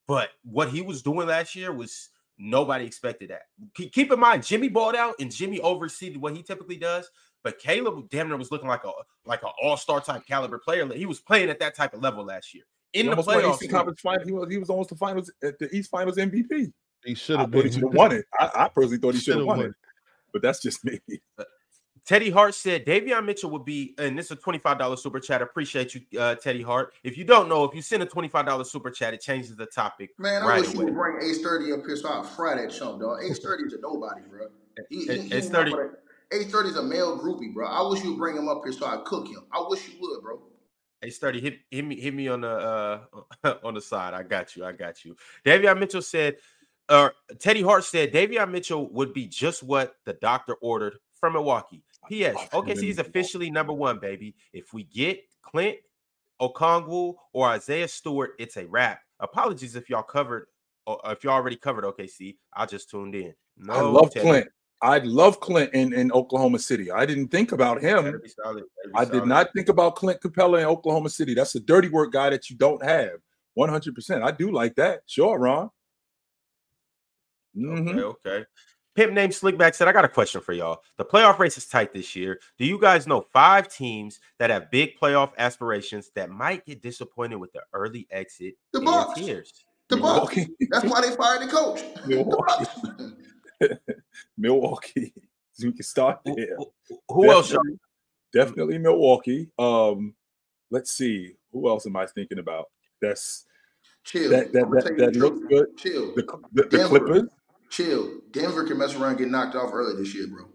but 0.08 0.30
what 0.44 0.70
he 0.70 0.82
was 0.82 1.02
doing 1.02 1.28
last 1.28 1.56
year 1.56 1.74
was 1.74 2.10
nobody 2.38 2.86
expected 2.86 3.30
that. 3.32 3.44
Keep, 3.74 3.94
keep 3.94 4.12
in 4.12 4.20
mind, 4.20 4.46
Jimmy 4.46 4.68
balled 4.70 4.96
out 4.96 5.16
and 5.20 5.32
Jimmy 5.32 5.60
overseeded 5.60 6.18
what 6.18 6.36
he 6.36 6.44
typically 6.44 6.78
does. 6.78 7.10
But 7.44 7.60
Caleb 7.60 8.10
damn 8.10 8.28
near 8.28 8.38
was 8.38 8.52
looking 8.52 8.68
like 8.68 8.84
a 8.84 8.92
like 9.26 9.42
an 9.44 9.50
all 9.62 9.78
star 9.78 10.02
type 10.02 10.26
caliber 10.28 10.60
player. 10.60 10.86
He 10.94 11.06
was 11.06 11.20
playing 11.22 11.50
at 11.50 11.60
that 11.60 11.76
type 11.76 11.94
of 11.94 12.02
level 12.02 12.24
last 12.26 12.54
year 12.54 12.64
in 12.94 13.02
He 13.06 13.10
the 13.10 13.10
almost 13.12 13.30
playoffs. 13.30 13.54
Eastern 13.56 13.70
Conference 13.70 14.02
final. 14.02 14.26
He 14.26 14.32
was 14.32 14.50
he 14.50 14.58
was 14.58 14.70
almost 14.70 14.90
the 14.90 14.96
finals 14.96 15.32
at 15.44 15.58
the 15.60 15.74
East 15.76 15.90
Finals 15.92 16.18
MVP. 16.18 16.72
He 17.04 17.14
should 17.16 17.40
have 17.40 17.52
thought 17.52 17.58
he 17.58 17.64
been. 17.64 17.72
should 17.72 17.84
have 17.84 17.94
won 17.94 18.12
it. 18.14 18.26
I, 18.40 18.50
I 18.56 18.68
personally 18.70 18.98
thought 18.98 19.14
he 19.14 19.20
should 19.20 19.34
have 19.34 19.42
Shoulda 19.42 19.46
won 19.46 19.58
won. 19.60 19.66
it, 19.68 19.74
but 20.34 20.42
that's 20.42 20.62
just 20.62 20.84
me. 20.86 21.00
Teddy 22.06 22.30
Hart 22.30 22.54
said 22.54 22.86
Davion 22.86 23.26
Mitchell 23.26 23.50
would 23.50 23.66
be, 23.66 23.96
and 23.98 24.16
this 24.16 24.26
is 24.28 24.32
a 24.34 24.36
$25 24.36 25.00
super 25.00 25.20
chat. 25.20 25.42
Appreciate 25.42 25.96
you, 25.96 26.20
uh, 26.20 26.36
Teddy 26.36 26.62
Hart. 26.62 26.94
If 27.04 27.18
you 27.18 27.24
don't 27.24 27.50
know, 27.50 27.64
if 27.64 27.74
you 27.74 27.82
send 27.82 28.04
a 28.04 28.06
$25 28.06 28.68
super 28.68 28.92
chat, 28.92 29.16
it 29.16 29.22
changes 29.22 29.56
the 29.56 29.66
topic. 29.66 30.12
Man, 30.20 30.44
I 30.44 30.46
Right 30.48 30.62
wish 30.62 30.74
you 30.76 30.82
would 30.86 30.94
bring 30.94 31.18
Ace 31.28 31.42
Thirty 31.42 31.74
up 31.74 31.80
here 31.84 31.96
so 31.96 32.10
I'd 32.10 32.26
fry 32.28 32.54
that 32.62 32.70
chump, 32.72 33.02
dog. 33.02 33.24
Ace 33.24 33.40
Thirty 33.40 33.64
is 33.64 33.74
a 33.74 33.82
nobody, 33.82 34.22
bro. 34.30 34.48
He, 34.90 35.06
he, 35.06 35.10
A- 35.32 35.38
Ace 35.38 35.50
30 35.50 35.72
a- 35.74 35.90
Ace 36.36 36.52
Thirty 36.52 36.70
is 36.70 36.76
a 36.78 36.84
male 36.84 37.18
groupie, 37.18 37.52
bro. 37.52 37.68
I 37.68 37.88
wish 37.90 38.04
you 38.04 38.12
would 38.12 38.20
bring 38.20 38.38
him 38.38 38.48
up 38.50 38.62
here 38.64 38.74
so 38.74 38.86
I'd 38.86 39.04
cook 39.06 39.28
him. 39.28 39.42
I 39.52 39.66
wish 39.68 39.88
you 39.90 39.96
would, 40.02 40.22
bro. 40.22 40.40
Hey, 41.02 41.10
Sturdy, 41.10 41.40
hit, 41.40 41.60
hit 41.70 41.86
me, 41.86 42.00
hit 42.00 42.14
me 42.14 42.28
on 42.28 42.42
the 42.42 42.50
uh 43.44 43.56
on 43.64 43.74
the 43.74 43.82
side. 43.82 44.14
I 44.14 44.24
got 44.24 44.56
you. 44.56 44.66
I 44.66 44.72
got 44.72 45.06
you. 45.06 45.16
Davion 45.46 45.80
Mitchell 45.80 46.02
said, 46.02 46.38
or 46.90 47.14
Teddy 47.40 47.62
Hart 47.62 47.84
said, 47.84 48.12
Davion 48.14 48.52
Mitchell 48.52 48.90
would 48.92 49.14
be 49.14 49.28
just 49.28 49.64
what 49.64 49.96
the 50.06 50.14
doctor 50.14 50.56
ordered 50.56 50.96
from 51.20 51.34
Milwaukee. 51.34 51.84
P.S. 52.08 52.36
OKC 52.54 52.90
is 52.90 53.00
officially 53.00 53.50
number 53.50 53.74
one, 53.74 54.00
baby. 54.00 54.36
If 54.54 54.74
we 54.74 54.84
get 54.84 55.22
Clint, 55.42 55.78
Okongwu, 56.40 57.16
or 57.34 57.48
Isaiah 57.48 57.88
Stewart, 57.88 58.34
it's 58.38 58.58
a 58.58 58.68
wrap. 58.68 59.00
Apologies 59.20 59.76
if 59.76 59.90
y'all 59.90 60.04
covered, 60.04 60.48
or 60.86 61.00
if 61.06 61.24
y'all 61.24 61.34
already 61.34 61.56
covered 61.56 61.84
OKC. 61.84 62.38
I 62.54 62.66
just 62.66 62.90
tuned 62.90 63.16
in. 63.16 63.34
No, 63.58 63.74
I 63.74 63.82
love 63.82 64.14
Teddy. 64.14 64.26
Clint. 64.28 64.48
I 64.86 65.00
love 65.00 65.40
Clint 65.40 65.74
in, 65.74 65.94
in 65.94 66.12
Oklahoma 66.12 66.60
City. 66.60 66.92
I 66.92 67.08
didn't 67.08 67.30
think 67.30 67.52
about 67.52 67.82
him. 67.82 68.22
Solid, 68.44 68.66
I 68.94 69.04
did 69.04 69.26
not 69.26 69.50
think 69.56 69.68
about 69.68 69.96
Clint 69.96 70.22
Capela 70.22 70.60
in 70.60 70.66
Oklahoma 70.66 71.10
City. 71.10 71.34
That's 71.34 71.56
a 71.56 71.60
dirty 71.60 71.90
work 71.90 72.12
guy 72.12 72.30
that 72.30 72.52
you 72.52 72.56
don't 72.56 72.84
have. 72.86 73.18
100%. 73.58 74.22
I 74.22 74.30
do 74.30 74.52
like 74.52 74.76
that. 74.76 75.02
Sure, 75.08 75.40
Ron. 75.40 75.72
Mhm. 77.58 77.98
Okay, 77.98 78.30
okay. 78.30 78.46
Pimp 78.94 79.14
named 79.14 79.34
Slickback 79.34 79.74
said, 79.74 79.88
I 79.88 79.92
got 79.92 80.06
a 80.06 80.10
question 80.10 80.40
for 80.40 80.54
y'all. 80.54 80.82
The 80.98 81.06
playoff 81.06 81.40
race 81.40 81.58
is 81.58 81.66
tight 81.66 81.92
this 81.92 82.16
year. 82.16 82.40
Do 82.60 82.66
you 82.66 82.80
guys 82.80 83.08
know 83.08 83.26
five 83.34 83.68
teams 83.68 84.20
that 84.38 84.52
have 84.52 84.70
big 84.70 85.00
playoff 85.00 85.32
aspirations 85.40 86.12
that 86.14 86.30
might 86.30 86.64
get 86.66 86.84
disappointed 86.84 87.38
with 87.38 87.52
the 87.54 87.62
early 87.74 88.08
exit 88.12 88.54
The 88.72 88.80
and 88.80 88.86
Bucks. 88.86 89.22
The 89.90 89.98
Bucks. 89.98 90.38
That's 90.70 90.86
why 90.86 91.02
they 91.02 91.16
fired 91.16 91.42
the 91.42 91.52
coach. 91.52 91.82
The 92.06 93.80
Milwaukee. 94.38 95.14
Bucks. 95.16 95.28
We 95.64 95.72
can 95.72 95.84
start 95.84 96.20
Who, 96.26 96.36
there. 96.36 96.58
who- 96.58 97.00
who 97.08 97.32
else? 97.32 97.48
Definitely, 97.50 97.80
definitely 98.34 98.78
Milwaukee. 98.78 99.48
Um, 99.58 100.14
let's 100.70 100.92
see. 100.92 101.36
Who 101.54 101.70
else 101.70 101.86
am 101.86 101.96
I 101.96 102.06
thinking 102.08 102.40
about? 102.40 102.66
That's 103.02 103.46
Chill. 104.04 104.30
that 104.32 104.52
that 104.52 104.70
that, 104.72 104.98
that 104.98 105.16
looks 105.16 105.40
good. 105.48 105.78
Chill. 105.78 106.14
The, 106.14 106.24
the, 106.52 106.64
the 106.64 106.78
Denver. 106.78 107.00
Clippers. 107.00 107.30
Chill. 107.70 108.20
Denver 108.32 108.66
can 108.66 108.78
mess 108.78 108.96
around 108.96 109.12
and 109.12 109.18
get 109.20 109.30
knocked 109.30 109.56
off 109.56 109.70
early 109.74 109.96
this 109.96 110.14
year, 110.14 110.28
bro. 110.28 110.46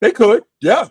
They 0.00 0.12
could. 0.12 0.44
Yeah. 0.60 0.86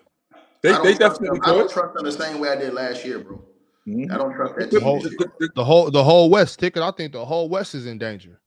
They 0.61 0.73
they 0.83 0.93
definitely 0.95 1.39
them. 1.39 1.39
I 1.43 1.51
don't 1.53 1.61
could. 1.67 1.71
trust 1.71 1.93
them 1.95 2.03
the 2.03 2.11
same 2.11 2.39
way 2.39 2.49
I 2.49 2.55
did 2.57 2.73
last 2.73 3.05
year, 3.05 3.19
bro. 3.19 3.41
Mhm. 3.87 4.11
I 4.11 4.17
don't 4.17 4.33
trust 4.33 4.55
that 4.57 4.69
The 4.69 4.79
team. 4.79 4.81
whole, 4.85 4.99
this 5.01 5.13
year. 5.17 5.49
the 5.55 5.63
whole 5.63 5.89
the 5.91 6.03
whole 6.03 6.29
West 6.29 6.59
ticket. 6.59 6.83
I 6.83 6.91
think 6.91 7.13
the 7.13 7.23
whole 7.23 7.47
West 7.47 7.73
is 7.73 7.85
in 7.85 7.97
danger. 7.97 8.41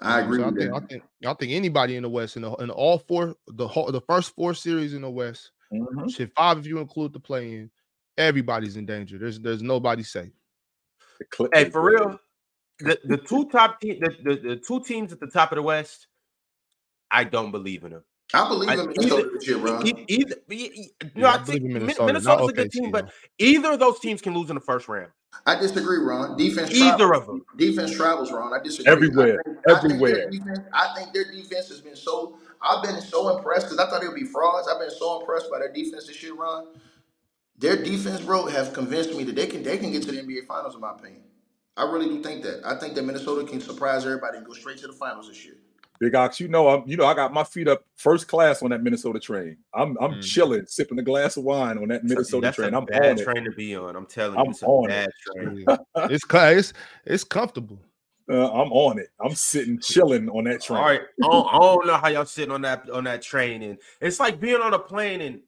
I 0.00 0.20
agree 0.20 0.38
So 0.38 0.44
I 0.44 0.50
think, 0.50 0.58
that. 0.58 0.74
I 0.74 0.80
think 0.80 1.02
I 1.26 1.34
think 1.34 1.52
anybody 1.52 1.96
in 1.96 2.02
the 2.02 2.08
West 2.10 2.36
in, 2.36 2.42
the, 2.42 2.52
in 2.56 2.70
all 2.70 2.98
four 2.98 3.34
the 3.46 3.68
whole 3.68 3.90
the 3.90 4.00
first 4.02 4.34
four 4.34 4.54
series 4.54 4.94
in 4.94 5.02
the 5.02 5.10
West, 5.10 5.52
Mhm. 5.72 6.10
shit 6.12 6.32
five 6.36 6.58
if 6.58 6.66
you 6.66 6.78
include 6.78 7.12
the 7.12 7.20
play 7.20 7.54
in, 7.54 7.70
everybody's 8.18 8.76
in 8.76 8.86
danger. 8.86 9.18
There's 9.18 9.40
there's 9.40 9.62
nobody 9.62 10.02
safe. 10.02 10.32
Hey, 11.52 11.70
for 11.70 11.82
real, 11.82 12.18
the, 12.80 12.98
the 13.04 13.16
two 13.18 13.48
top 13.50 13.80
te- 13.80 13.98
the, 14.00 14.16
the, 14.22 14.36
the 14.36 14.56
two 14.56 14.82
teams 14.82 15.12
at 15.12 15.20
the 15.20 15.26
top 15.28 15.52
of 15.52 15.56
the 15.56 15.62
West, 15.62 16.08
I 17.10 17.24
don't 17.24 17.50
believe 17.50 17.84
in 17.84 17.92
them. 17.92 18.04
I 18.32 18.48
believe 18.48 18.68
I- 18.70 18.74
in 18.74 18.86
Minnesota 18.88 19.30
this 19.34 19.46
year, 19.48 19.58
bro. 19.58 19.82
Either, 19.82 20.34
no, 21.14 21.28
I 21.28 21.34
I 21.34 21.38
think 21.38 21.62
Minnesota, 21.64 22.06
Minnesota's 22.06 22.48
a 22.48 22.52
good 22.52 22.72
team, 22.72 22.90
but 22.90 23.10
either 23.38 23.72
of 23.72 23.78
those 23.80 24.00
teams 24.00 24.20
can 24.22 24.34
lose 24.34 24.48
in 24.48 24.54
the 24.54 24.60
first 24.60 24.88
round. 24.88 25.10
I 25.46 25.56
disagree, 25.56 25.98
Ron. 25.98 26.36
Defense 26.36 26.70
Either 26.72 27.06
travels. 27.08 27.20
of 27.20 27.26
them. 27.26 27.44
Defense 27.56 27.94
travels, 27.94 28.32
Ron. 28.32 28.54
I 28.54 28.62
disagree. 28.62 28.90
Everywhere, 28.90 29.40
I 29.40 29.50
think, 29.50 29.58
I 29.68 29.80
think 29.80 29.84
everywhere. 29.94 30.30
defense, 30.30 30.58
I 30.72 30.94
think 30.94 31.12
their 31.12 31.24
defense 31.30 31.68
has 31.68 31.80
been 31.80 31.96
so. 31.96 32.38
I've 32.62 32.82
been 32.82 33.00
so 33.00 33.36
impressed 33.36 33.66
because 33.66 33.78
I 33.78 33.90
thought 33.90 34.00
they 34.00 34.08
would 34.08 34.16
be 34.16 34.24
frauds. 34.24 34.68
I've 34.68 34.78
been 34.80 34.90
so 34.90 35.20
impressed 35.20 35.50
by 35.50 35.58
their 35.58 35.72
defense 35.72 36.06
this 36.06 36.22
year, 36.22 36.34
Ron. 36.34 36.68
Their 37.58 37.76
defense, 37.82 38.20
bro, 38.20 38.46
have 38.46 38.72
convinced 38.72 39.14
me 39.14 39.24
that 39.24 39.36
they 39.36 39.46
can 39.46 39.62
they 39.62 39.76
can 39.78 39.92
get 39.92 40.02
to 40.04 40.12
the 40.12 40.18
NBA 40.22 40.46
Finals. 40.46 40.74
In 40.74 40.80
my 40.80 40.92
opinion, 40.92 41.22
I 41.76 41.84
really 41.84 42.06
do 42.08 42.22
think 42.22 42.42
that. 42.44 42.62
I 42.64 42.76
think 42.78 42.94
that 42.94 43.04
Minnesota 43.04 43.46
can 43.46 43.60
surprise 43.60 44.04
everybody 44.06 44.38
and 44.38 44.46
go 44.46 44.52
straight 44.54 44.78
to 44.78 44.86
the 44.86 44.92
finals 44.92 45.28
this 45.28 45.44
year. 45.44 45.56
Big 46.00 46.14
Ox, 46.14 46.40
you 46.40 46.48
know, 46.48 46.68
I'm 46.68 46.88
you 46.88 46.96
know, 46.96 47.06
I 47.06 47.14
got 47.14 47.32
my 47.32 47.44
feet 47.44 47.68
up 47.68 47.84
first 47.96 48.26
class 48.26 48.62
on 48.62 48.70
that 48.70 48.82
Minnesota 48.82 49.20
train. 49.20 49.56
I'm 49.72 49.96
I'm 50.00 50.14
Mhm. 50.14 50.22
chilling, 50.22 50.66
sipping 50.66 50.98
a 50.98 51.02
glass 51.02 51.36
of 51.36 51.44
wine 51.44 51.78
on 51.78 51.88
that 51.88 52.02
Minnesota 52.04 52.46
That's 52.46 52.56
train. 52.56 52.74
a 52.74 52.78
I'm 52.78 52.84
bad 52.84 53.12
on 53.12 53.18
it. 53.18 53.22
train 53.24 53.44
to 53.44 53.52
be 53.52 53.76
on. 53.76 53.94
I'm 53.96 54.06
telling 54.06 54.36
I'm 54.38 54.46
you, 54.46 54.50
it's 54.50 54.62
a 54.62 54.66
on 54.66 54.90
it. 54.90 55.10
train. 55.36 55.64
it's 56.10 56.24
co- 56.24 56.48
it's 56.48 56.72
it's 57.04 57.24
comfortable. 57.24 57.80
Uh, 58.28 58.50
I'm 58.50 58.72
on 58.72 58.98
it. 58.98 59.10
I'm 59.20 59.34
sitting 59.34 59.78
chilling 59.78 60.28
on 60.30 60.44
that 60.44 60.62
train. 60.62 60.78
All 60.80 60.84
right, 60.86 61.02
I 61.22 61.26
don't, 61.28 61.46
I 61.54 61.58
don't 61.58 61.86
know 61.86 61.96
how 61.96 62.08
y'all 62.08 62.24
sitting 62.24 62.52
on 62.52 62.62
that 62.62 62.88
on 62.90 63.04
that 63.04 63.22
train, 63.22 63.62
and 63.62 63.78
it's 64.00 64.18
like 64.18 64.40
being 64.40 64.60
on 64.62 64.72
a 64.74 64.78
plane, 64.78 65.20
and 65.20 65.40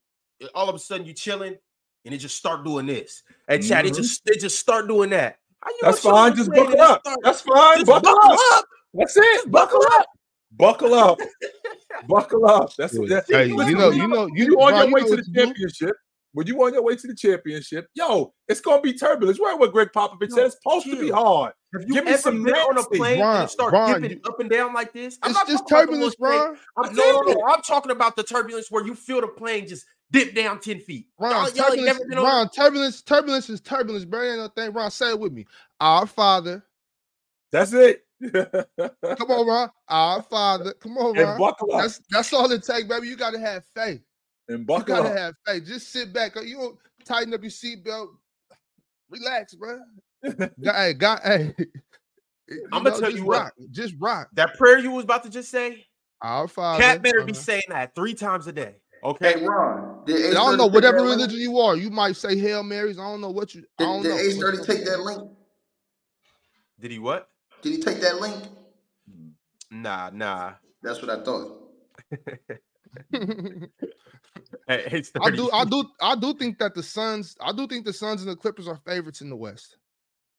all 0.55 0.69
of 0.69 0.75
a 0.75 0.79
sudden 0.79 1.07
you're 1.07 1.15
chilling, 1.15 1.57
and 2.05 2.15
it 2.15 2.19
just 2.19 2.37
start 2.37 2.65
doing 2.65 2.85
this. 2.87 3.23
Hey, 3.49 3.61
Chad, 3.61 3.87
it 3.87 3.95
Mhm. 3.95 3.97
just 3.97 4.25
they 4.27 4.37
just 4.37 4.61
start 4.61 4.87
doing 4.89 5.11
that. 5.11 5.39
How 5.63 5.71
you 5.71 5.79
That's 5.83 6.03
gonna 6.03 6.15
chill 6.15 6.17
on 6.17 6.29
fine. 6.31 6.37
Just 6.37 6.51
buckle 6.51 6.81
up. 6.83 7.01
start- 7.01 7.19
That's 7.25 7.41
fine. 7.41 7.75
just 7.79 7.87
Buckle, 7.87 8.15
buckle 8.15 8.33
up. 8.33 8.59
up. 8.59 8.65
That's 8.95 9.17
it. 9.17 9.51
Buckle 9.51 9.83
up. 9.93 10.07
Buckle 10.57 10.95
up. 10.95 11.19
Buckle 12.09 12.47
up. 12.47 12.75
That's 12.77 12.99
what 12.99 13.09
that. 13.09 13.25
Hey, 13.29 13.47
Listen, 13.53 13.71
you 13.73 13.79
know, 13.79 13.91
you 13.91 14.09
know, 14.09 14.27
you, 14.35 14.45
you 14.47 14.61
on 14.61 14.73
Ron, 14.73 14.81
your 14.81 14.89
you 14.89 14.95
way 14.95 15.11
to 15.11 15.17
the 15.17 15.23
to 15.23 15.31
do. 15.31 15.41
championship, 15.47 15.97
when 16.33 16.47
you 16.47 16.63
on 16.63 16.75
your 16.75 16.83
way 16.83 16.95
to 16.97 17.07
the 17.07 17.15
championship, 17.15 17.89
yo, 17.95 18.35
it's 18.49 18.61
gonna 18.61 18.83
be 18.83 18.93
turbulence. 18.93 19.39
Right 19.41 19.59
what 19.59 19.73
Gregg 19.73 19.89
Popovich 19.95 20.31
said. 20.33 20.47
It's 20.47 20.57
supposed 20.57 20.87
to 20.87 21.01
be 21.01 21.11
hard. 21.11 21.53
Have 21.73 21.83
you 21.89 21.95
Give 21.95 22.05
me 22.05 22.11
ever 22.13 22.21
some 22.21 22.43
been 22.43 22.55
on 22.55 22.79
a 22.79 22.83
plane 22.85 23.13
and 23.15 23.21
Ron, 23.23 23.45
it 23.45 23.51
start 23.51 23.73
Ron, 23.73 24.01
dipping 24.03 24.19
you- 24.19 24.31
up 24.31 24.41
and 24.41 24.51
down 24.51 24.73
like 24.75 24.93
this? 24.93 25.19
I'm 25.23 25.31
It's 25.31 25.39
not 25.39 25.47
just 25.49 25.69
talking 25.69 25.95
about 25.95 26.11
the 26.11 26.15
turbulence, 26.15 26.15
straight- 26.15 26.39
Ron. 26.39 26.59
I'm, 26.85 26.95
no, 26.95 27.11
no, 27.23 27.33
no. 27.33 27.47
I'm 27.49 27.63
talking 27.63 27.93
about 27.93 28.17
the 28.17 28.23
turbulence 28.23 28.71
where 28.71 28.85
you 28.87 28.95
feel 28.95 29.21
the 29.21 29.29
plane 29.29 29.67
just 29.67 29.85
dip 30.11 30.35
down 30.35 30.61
10 30.61 30.81
feet. 30.81 31.09
Ron, 31.19 31.31
Y'all, 31.33 31.41
y'all 31.41 31.47
ain't 31.49 31.57
turbulence, 31.57 31.87
never 31.87 32.09
been 32.09 32.19
on 32.19 32.25
Ron, 32.25 32.49
turbulence, 32.51 33.03
turbulence 33.03 33.51
is 33.51 33.61
turbulence, 33.61 34.05
bro. 34.05 34.23
Ain't 34.23 34.39
no 34.39 34.49
thing. 34.49 34.73
Ron, 34.73 34.91
say 34.91 35.11
it 35.11 35.19
with 35.21 35.33
me. 35.33 35.47
Our 35.81 36.07
Father. 36.07 36.65
That's 37.53 37.73
it. 37.73 38.06
Come 38.23 39.31
on, 39.31 39.47
Ron. 39.47 39.71
Our 39.89 40.23
Father. 40.23 40.73
Come 40.75 40.97
on, 40.99 41.17
Ron. 41.17 41.53
That's 41.79 42.01
that's 42.11 42.33
all 42.33 42.51
it 42.51 42.63
takes, 42.65 42.85
baby. 42.89 43.09
You 43.09 43.17
gotta 43.17 43.39
have 43.39 43.65
faith. 43.75 44.01
and 44.49 44.67
buckle 44.67 44.81
You 44.97 45.03
buckle 45.03 45.05
gotta 45.05 45.09
up. 45.11 45.19
have 45.19 45.35
faith. 45.47 45.67
Just 45.67 45.93
sit 45.93 46.13
back. 46.13 46.35
You 46.43 46.57
don't 46.57 46.79
tighten 47.05 47.35
up 47.35 47.43
your 47.43 47.51
seatbelt. 47.51 48.09
Relax, 49.11 49.55
bro. 49.55 49.81
Hey, 50.63 50.95
God, 50.95 51.21
hey. 51.25 51.55
you 52.49 52.69
I'ma 52.73 52.91
know, 52.91 53.01
tell 53.01 53.11
just 53.11 53.17
you 53.19 53.25
what. 53.27 53.39
rock. 53.43 53.53
Just 53.71 53.95
rock. 54.01 54.29
that 54.33 54.55
prayer 54.57 54.79
you 54.79 54.91
was 54.91 55.05
about 55.05 55.23
to 55.25 55.31
just 55.31 55.51
say. 55.51 55.87
Our 56.23 56.49
Father. 56.49 56.83
Cat 56.83 57.03
better 57.03 57.23
be 57.25 57.33
uh-huh. 57.33 57.41
saying 57.41 57.63
that 57.69 57.95
three 57.95 58.15
times 58.15 58.47
a 58.47 58.53
day. 58.53 58.77
Okay. 59.05 59.35
Hey, 59.39 59.45
Ron, 59.47 60.05
did 60.07 60.17
And 60.17 60.25
Ace 60.27 60.31
I 60.33 60.35
don't 60.39 60.57
know 60.57 60.67
whatever 60.67 60.97
religion 60.97 61.39
you 61.39 61.59
are. 61.61 61.77
You 61.77 61.91
might 61.91 62.17
say 62.17 62.39
Hail 62.39 62.63
Marys. 62.63 62.99
I 62.99 63.03
don't 63.03 63.21
know 63.21 63.31
what 63.31 63.55
you. 63.55 63.63
I 63.79 63.83
Did, 63.83 63.85
don't 63.85 64.03
did 64.03 64.09
know. 64.09 64.19
Ace 64.19 64.39
30 64.39 64.59
take 64.65 64.85
that 64.87 65.01
link? 65.01 65.31
Did 66.81 66.91
he 66.91 66.99
what? 66.99 67.29
Did 67.67 67.75
he 67.75 67.83
take 67.83 68.01
that 68.01 68.21
link? 68.21 68.45
Nah, 69.73 70.11
nah. 70.15 70.53
That's 70.85 71.03
what 71.03 71.11
I 71.11 71.25
thought. 71.25 71.63
Hey, 74.69 74.85
it's 74.91 75.13
I 75.21 75.31
do, 75.31 75.51
I 75.53 75.65
do, 75.65 75.85
I 76.01 76.17
do 76.17 76.33
think 76.35 76.59
that 76.59 76.75
the 76.75 76.83
Suns, 76.83 77.37
I 77.41 77.53
do 77.53 77.67
think 77.69 77.85
the 77.85 77.93
Suns 77.93 78.23
and 78.23 78.31
the 78.31 78.37
Clippers 78.37 78.67
are 78.67 78.81
favorites 78.87 79.21
in 79.21 79.29
the 79.29 79.37
West. 79.37 79.77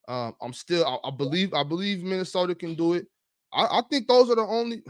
Um, 0.07 0.33
I'm 0.41 0.53
still, 0.53 0.85
I, 0.85 1.07
I 1.07 1.11
believe, 1.11 1.53
I 1.53 1.63
believe 1.63 2.03
Minnesota 2.03 2.55
can 2.55 2.73
do 2.75 2.93
it. 2.93 3.05
I, 3.53 3.63
I 3.65 3.81
think 3.89 4.07
those 4.07 4.29
are 4.29 4.35
the 4.35 4.41
only. 4.41 4.81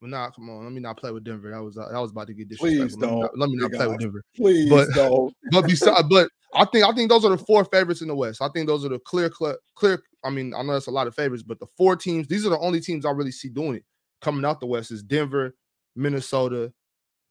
Well, 0.00 0.10
nah, 0.10 0.30
come 0.30 0.48
on, 0.48 0.64
let 0.64 0.72
me 0.72 0.80
not 0.80 0.96
play 0.96 1.10
with 1.10 1.24
Denver. 1.24 1.50
That 1.50 1.62
was, 1.62 1.76
uh, 1.76 1.88
that 1.90 1.98
was 1.98 2.12
about 2.12 2.28
to 2.28 2.34
get 2.34 2.48
Please 2.50 2.78
disrespectful. 2.78 3.20
Let 3.20 3.20
me 3.20 3.20
not, 3.20 3.30
don't. 3.30 3.38
let 3.40 3.48
me 3.50 3.56
not 3.56 3.70
Big 3.72 3.78
play 3.78 3.88
with. 3.88 4.00
Denver. 4.00 4.22
Please 4.36 4.70
But- 4.70 4.88
don't. 4.94 5.34
But 5.50 5.66
besides, 5.66 6.08
but 6.08 6.30
I 6.54 6.64
think, 6.66 6.84
I 6.86 6.92
think 6.92 7.10
those 7.10 7.24
are 7.24 7.36
the 7.36 7.44
four 7.44 7.64
favorites 7.66 8.00
in 8.00 8.08
the 8.08 8.16
West. 8.16 8.40
I 8.40 8.48
think 8.54 8.68
those 8.68 8.84
are 8.84 8.90
the 8.90 9.00
clear, 9.00 9.28
clear, 9.28 9.58
clear. 9.74 10.02
I 10.24 10.30
mean, 10.30 10.52
I 10.54 10.62
know 10.62 10.72
that's 10.72 10.86
a 10.88 10.92
lot 10.92 11.06
of 11.06 11.14
favorites, 11.14 11.42
but 11.42 11.60
the 11.60 11.66
four 11.76 11.96
teams, 11.96 12.26
these 12.26 12.44
are 12.46 12.50
the 12.50 12.58
only 12.58 12.80
teams 12.80 13.06
I 13.06 13.10
really 13.10 13.30
see 13.30 13.48
doing 13.48 13.76
it 13.76 13.84
coming 14.20 14.44
out 14.44 14.58
the 14.60 14.66
West 14.66 14.90
is 14.90 15.02
Denver, 15.02 15.54
Minnesota, 15.94 16.72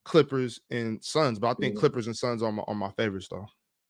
Clippers, 0.06 0.62
and 0.72 1.04
Suns. 1.04 1.38
But 1.40 1.50
I 1.50 1.54
think 1.56 1.76
Yeah. 1.76 1.80
Clippers 1.82 2.08
and 2.08 2.16
Suns 2.16 2.42
are 2.42 2.52
my, 2.52 2.64
are 2.68 2.76
my 2.76 2.92
favorites 2.92 3.28
though. 3.30 3.46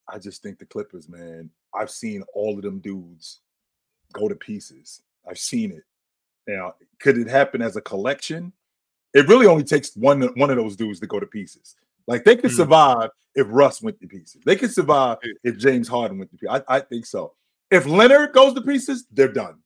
I 0.08 0.18
just 0.20 0.42
think 0.42 0.58
the 0.58 0.66
Clippers, 0.66 1.08
man. 1.10 1.50
I've 1.74 1.92
seen 1.92 2.24
all 2.34 2.56
of 2.56 2.64
them 2.64 2.80
dudes 2.80 3.42
go 4.14 4.28
to 4.28 4.36
pieces. 4.36 5.02
I've 5.30 5.38
seen 5.38 5.72
it. 5.74 5.84
Now, 6.48 6.76
could 7.00 7.18
it 7.18 7.28
happen 7.28 7.62
as 7.62 7.76
a 7.76 7.82
collection? 7.82 8.54
It 9.14 9.28
really 9.28 9.46
only 9.48 9.64
takes 9.64 9.96
one 9.96 10.22
one 10.38 10.50
of 10.50 10.56
those 10.56 10.76
dudes 10.76 11.00
to 11.02 11.08
go 11.08 11.20
to 11.20 11.26
pieces. 11.26 11.76
Like 12.08 12.24
they 12.24 12.36
could 12.38 12.52
Mm. 12.52 12.56
survive 12.56 13.10
if 13.36 13.46
Russ 13.50 13.82
went 13.82 14.00
to 14.00 14.08
pieces. 14.08 14.42
They 14.46 14.56
could 14.56 14.72
survive 14.72 15.18
if 15.44 15.58
James 15.58 15.88
Harden 15.88 16.18
went 16.18 16.32
to 16.32 16.38
pieces. 16.38 16.62
I, 16.68 16.78
I 16.78 16.80
think 16.80 17.06
so. 17.06 17.36
If 17.70 17.86
Leonard 17.86 18.34
goes 18.34 18.54
to 18.54 18.62
pieces, 18.62 19.06
they're 19.12 19.32
done. 19.32 19.60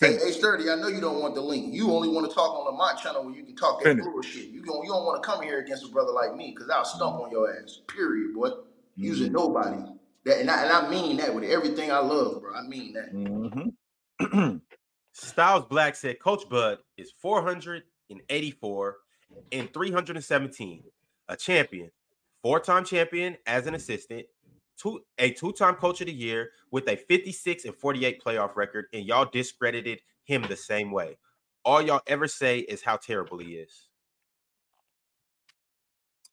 Hey, 0.00 0.16
Finished. 0.16 0.26
Ace 0.26 0.40
30, 0.40 0.70
I 0.70 0.76
know 0.76 0.86
you 0.88 1.00
don't 1.00 1.20
want 1.20 1.34
the 1.34 1.40
link. 1.40 1.74
You 1.74 1.90
only 1.90 2.08
want 2.08 2.28
to 2.28 2.34
talk 2.34 2.50
on 2.54 2.66
the 2.66 2.72
my 2.72 2.94
channel 2.94 3.24
where 3.24 3.34
you 3.34 3.42
can 3.42 3.56
talk 3.56 3.80
that 3.80 3.84
Finish. 3.88 4.04
bullshit. 4.04 4.46
You 4.50 4.62
don't, 4.62 4.84
you 4.84 4.90
don't 4.90 5.04
want 5.04 5.20
to 5.20 5.28
come 5.28 5.42
here 5.42 5.58
against 5.58 5.84
a 5.84 5.88
brother 5.88 6.12
like 6.12 6.36
me 6.36 6.52
because 6.54 6.70
I'll 6.70 6.84
stump 6.84 7.16
on 7.20 7.32
your 7.32 7.52
ass. 7.52 7.80
Period, 7.88 8.32
boy. 8.34 8.50
Using 8.94 9.30
Mhm. 9.30 9.34
nobody. 9.34 9.82
That 10.24 10.40
and 10.40 10.50
I, 10.50 10.62
and 10.64 10.72
I 10.72 10.88
mean 10.88 11.16
that 11.16 11.34
with 11.34 11.44
everything 11.44 11.90
I 11.90 11.98
love, 11.98 12.42
bro. 12.42 12.54
I 12.54 12.62
mean 12.62 12.92
that. 12.92 13.12
Mhm. 13.12 13.72
Styles 15.12 15.64
Black 15.64 15.96
said 15.96 16.20
Coach 16.20 16.48
Bud 16.48 16.78
is 16.96 17.12
484 17.20 18.96
and 19.52 19.72
317, 19.72 20.84
a 21.28 21.36
champion, 21.36 21.90
four-time 22.42 22.84
champion 22.84 23.36
as 23.46 23.66
an 23.66 23.74
assistant, 23.74 24.26
two 24.80 25.00
a 25.18 25.30
two-time 25.30 25.74
coach 25.74 26.00
of 26.00 26.06
the 26.06 26.12
year 26.12 26.50
with 26.70 26.88
a 26.88 26.96
56 26.96 27.64
and 27.64 27.74
48 27.74 28.22
playoff 28.22 28.56
record, 28.56 28.86
and 28.92 29.04
y'all 29.04 29.28
discredited 29.30 30.00
him 30.24 30.44
the 30.48 30.56
same 30.56 30.90
way. 30.90 31.16
All 31.64 31.82
y'all 31.82 32.02
ever 32.06 32.28
say 32.28 32.60
is 32.60 32.82
how 32.82 32.96
terrible 32.96 33.38
he 33.38 33.54
is. 33.56 33.88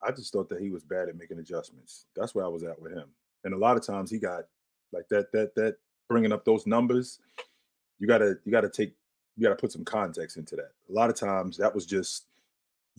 I 0.01 0.11
just 0.11 0.31
thought 0.31 0.49
that 0.49 0.61
he 0.61 0.69
was 0.69 0.83
bad 0.83 1.09
at 1.09 1.17
making 1.17 1.39
adjustments. 1.39 2.05
That's 2.15 2.35
where 2.35 2.45
I 2.45 2.49
was 2.49 2.63
at 2.63 2.79
with 2.79 2.93
him. 2.93 3.09
And 3.43 3.53
a 3.53 3.57
lot 3.57 3.77
of 3.77 3.85
times 3.85 4.11
he 4.11 4.19
got 4.19 4.43
like 4.93 5.07
that 5.09 5.31
that 5.31 5.55
that 5.55 5.77
bringing 6.07 6.31
up 6.31 6.45
those 6.45 6.67
numbers. 6.67 7.19
You 7.99 8.07
gotta 8.07 8.37
you 8.45 8.51
gotta 8.51 8.69
take 8.69 8.93
you 9.35 9.43
gotta 9.43 9.55
put 9.55 9.71
some 9.71 9.85
context 9.85 10.37
into 10.37 10.55
that. 10.55 10.71
A 10.89 10.93
lot 10.93 11.09
of 11.09 11.15
times 11.15 11.57
that 11.57 11.73
was 11.73 11.85
just 11.85 12.27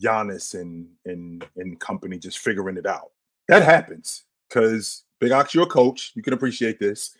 Giannis 0.01 0.59
and 0.59 0.87
and 1.05 1.45
and 1.55 1.79
company 1.79 2.17
just 2.17 2.39
figuring 2.39 2.77
it 2.77 2.85
out. 2.85 3.11
That 3.47 3.63
happens 3.63 4.25
because 4.49 5.03
Big 5.19 5.31
Ox, 5.31 5.53
you're 5.53 5.63
a 5.63 5.67
coach. 5.67 6.11
You 6.15 6.21
can 6.21 6.33
appreciate 6.33 6.79
this. 6.79 7.15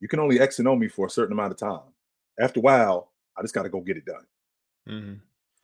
You 0.00 0.08
can 0.08 0.20
only 0.20 0.40
X 0.40 0.58
and 0.58 0.68
O 0.68 0.76
me 0.76 0.88
for 0.88 1.06
a 1.06 1.10
certain 1.10 1.32
amount 1.32 1.52
of 1.52 1.58
time. 1.58 1.92
After 2.40 2.60
a 2.60 2.62
while, 2.62 3.10
I 3.36 3.42
just 3.42 3.54
got 3.54 3.62
to 3.64 3.68
go 3.68 3.80
get 3.80 3.96
it 3.96 4.04
done. 4.04 4.26
Mm-hmm. 4.88 5.14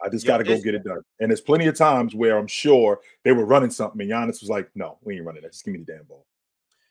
I 0.05 0.09
just 0.09 0.25
Yeah, 0.25 0.33
got 0.33 0.39
to 0.39 0.45
go 0.45 0.61
get 0.61 0.75
it 0.75 0.85
done. 0.85 1.01
And 1.21 1.31
there's 1.31 1.41
plenty 1.41 1.67
of 1.67 1.77
times 1.77 2.15
where 2.15 2.37
I'm 2.37 2.47
sure 2.47 3.01
they 3.25 3.33
were 3.33 3.45
running 3.47 3.71
something, 3.71 4.01
and 4.01 4.11
Giannis 4.11 4.41
was 4.41 4.51
like, 4.51 4.69
"No, 4.75 4.99
we 5.03 5.17
ain't 5.17 5.25
running 5.25 5.43
that. 5.43 5.53
Just 5.53 5.65
give 5.65 5.73
me 5.75 5.81
the 5.81 5.93
damn 5.93 6.05
ball." 6.05 6.27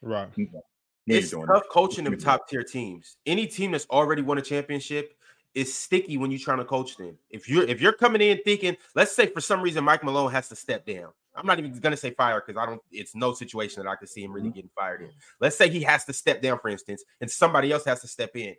Right. 0.02 0.30
No, 0.38 0.64
It's 1.08 1.32
tough 1.32 1.46
that. 1.48 1.64
coaching 1.70 2.06
them 2.06 2.16
the 2.16 2.20
top 2.22 2.48
tier 2.50 2.64
teams. 2.64 3.18
Any 3.26 3.46
team 3.46 3.72
that's 3.72 3.88
already 3.90 4.22
won 4.22 4.38
a 4.38 4.42
championship 4.42 5.16
is 5.54 5.74
sticky 5.74 6.18
when 6.18 6.32
you're 6.32 6.40
trying 6.40 6.58
to 6.58 6.66
coach 6.66 6.98
them. 6.98 7.18
If 7.30 7.48
you're 7.48 7.64
if 7.64 7.82
you're 7.82 7.94
coming 7.94 8.22
in 8.22 8.40
thinking, 8.44 8.76
let's 8.96 9.12
say 9.12 9.28
for 9.28 9.42
some 9.42 9.62
reason 9.62 9.84
Mike 9.84 10.04
Malone 10.04 10.32
has 10.32 10.50
to 10.50 10.56
step 10.56 10.86
down. 10.86 11.12
I'm 11.36 11.46
not 11.46 11.60
even 11.60 11.78
gonna 11.80 11.98
say 11.98 12.12
fire 12.12 12.42
because 12.46 12.62
I 12.62 12.66
don't. 12.66 12.82
It's 12.92 13.16
no 13.16 13.34
situation 13.34 13.84
that 13.84 13.90
I 13.90 13.96
can 13.96 14.08
see 14.08 14.24
him 14.24 14.32
really 14.32 14.50
Mm-hmm. 14.50 14.56
getting 14.56 14.70
fired 14.78 15.02
in. 15.02 15.10
Let's 15.40 15.56
say 15.58 15.70
he 15.70 15.82
has 15.84 16.06
to 16.06 16.14
step 16.14 16.42
down, 16.42 16.60
for 16.60 16.70
instance, 16.70 17.04
and 17.22 17.30
somebody 17.30 17.72
else 17.72 17.86
has 17.86 18.02
to 18.02 18.08
step 18.08 18.36
in. 18.36 18.56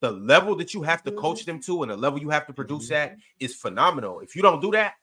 The 0.00 0.12
level 0.12 0.54
that 0.56 0.74
you 0.74 0.82
have 0.82 1.02
to 1.04 1.12
coach 1.12 1.44
them 1.44 1.60
to 1.62 1.82
and 1.82 1.90
the 1.90 1.96
level 1.96 2.20
you 2.20 2.30
have 2.30 2.46
to 2.46 2.52
produce 2.52 2.90
at 2.90 3.16
is 3.40 3.54
phenomenal. 3.56 4.20
If 4.20 4.36
you 4.36 4.42
don't 4.42 4.60
do 4.60 4.70
that, 4.72 4.94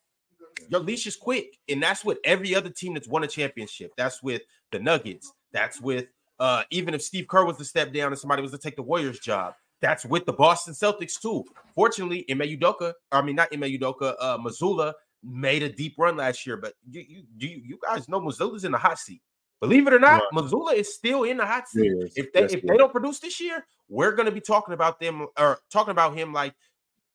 your 0.70 0.80
leash 0.80 1.06
is 1.06 1.16
quick, 1.18 1.58
and 1.68 1.84
that's 1.84 2.06
with 2.06 2.18
every 2.24 2.56
other 2.56 2.70
team 2.70 2.94
that's 2.94 3.08
won 3.08 3.24
a 3.24 3.28
championship. 3.28 3.92
That's 3.98 4.24
with 4.24 4.44
the 4.72 4.80
Nuggets. 4.80 5.32
That's 5.52 5.82
with 5.82 6.08
Uh, 6.38 6.64
even 6.70 6.94
if 6.94 7.02
Steve 7.02 7.28
Kerr 7.30 7.46
was 7.46 7.56
to 7.58 7.64
step 7.66 7.94
down 7.94 8.12
and 8.12 8.20
somebody 8.20 8.42
was 8.42 8.52
to 8.52 8.58
take 8.58 8.76
the 8.76 8.82
Warriors 8.84 9.20
job, 9.20 9.54
that's 9.82 10.06
with 10.06 10.26
the 10.26 10.34
Boston 10.34 10.74
Celtics 10.74 11.20
too. 11.22 11.46
Fortunately, 11.74 12.26
Ime 12.30 12.40
Udoka, 12.58 12.94
I 13.12 13.22
mean 13.22 13.36
not 13.38 13.48
Ime 13.54 13.62
Udoka, 13.78 14.16
uh, 14.20 14.38
Mazzulla 14.38 14.94
made 15.26 15.64
a 15.64 15.70
deep 15.70 15.96
run 15.98 16.16
last 16.18 16.46
year, 16.46 16.58
but 16.58 16.74
you 16.90 17.02
you 17.08 17.24
you, 17.38 17.62
you 17.66 17.80
guys 17.82 18.08
know 18.08 18.22
Mazzulla's 18.22 18.64
in 18.64 18.72
the 18.72 18.78
hot 18.78 19.00
seat. 19.00 19.22
Believe 19.62 19.88
it 19.88 19.94
or 19.94 20.00
not, 20.00 20.22
Right. 20.34 20.44
Mazzulla 20.44 20.74
is 20.74 20.94
still 20.94 21.24
in 21.24 21.38
the 21.38 21.46
hot 21.46 21.68
seat. 21.68 21.92
Yes, 21.98 22.12
If 22.16 22.34
they 22.34 22.44
if 22.44 22.52
yes. 22.54 22.64
they 22.68 22.78
don't 22.78 22.92
produce 22.92 23.20
this 23.20 23.40
year, 23.42 23.66
we're 23.90 24.12
gonna 24.12 24.32
be 24.32 24.42
talking 24.42 24.74
about 24.74 25.00
them 25.00 25.26
or 25.38 25.60
talking 25.72 25.92
about 25.92 26.16
him 26.16 26.34
like 26.34 26.54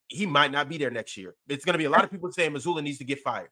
he 0.09 0.27
might 0.27 0.51
not 0.51 0.69
be 0.69 0.77
there 0.79 0.91
next 0.91 1.17
year. 1.17 1.35
It's 1.49 1.65
gonna 1.65 1.79
be 1.79 1.85
a 1.85 1.91
lot 1.91 2.03
of 2.05 2.11
people 2.13 2.33
saying 2.33 2.53
Mazzulla 2.53 2.83
needs 2.83 2.99
to 2.99 3.05
get 3.05 3.21
fired. 3.21 3.51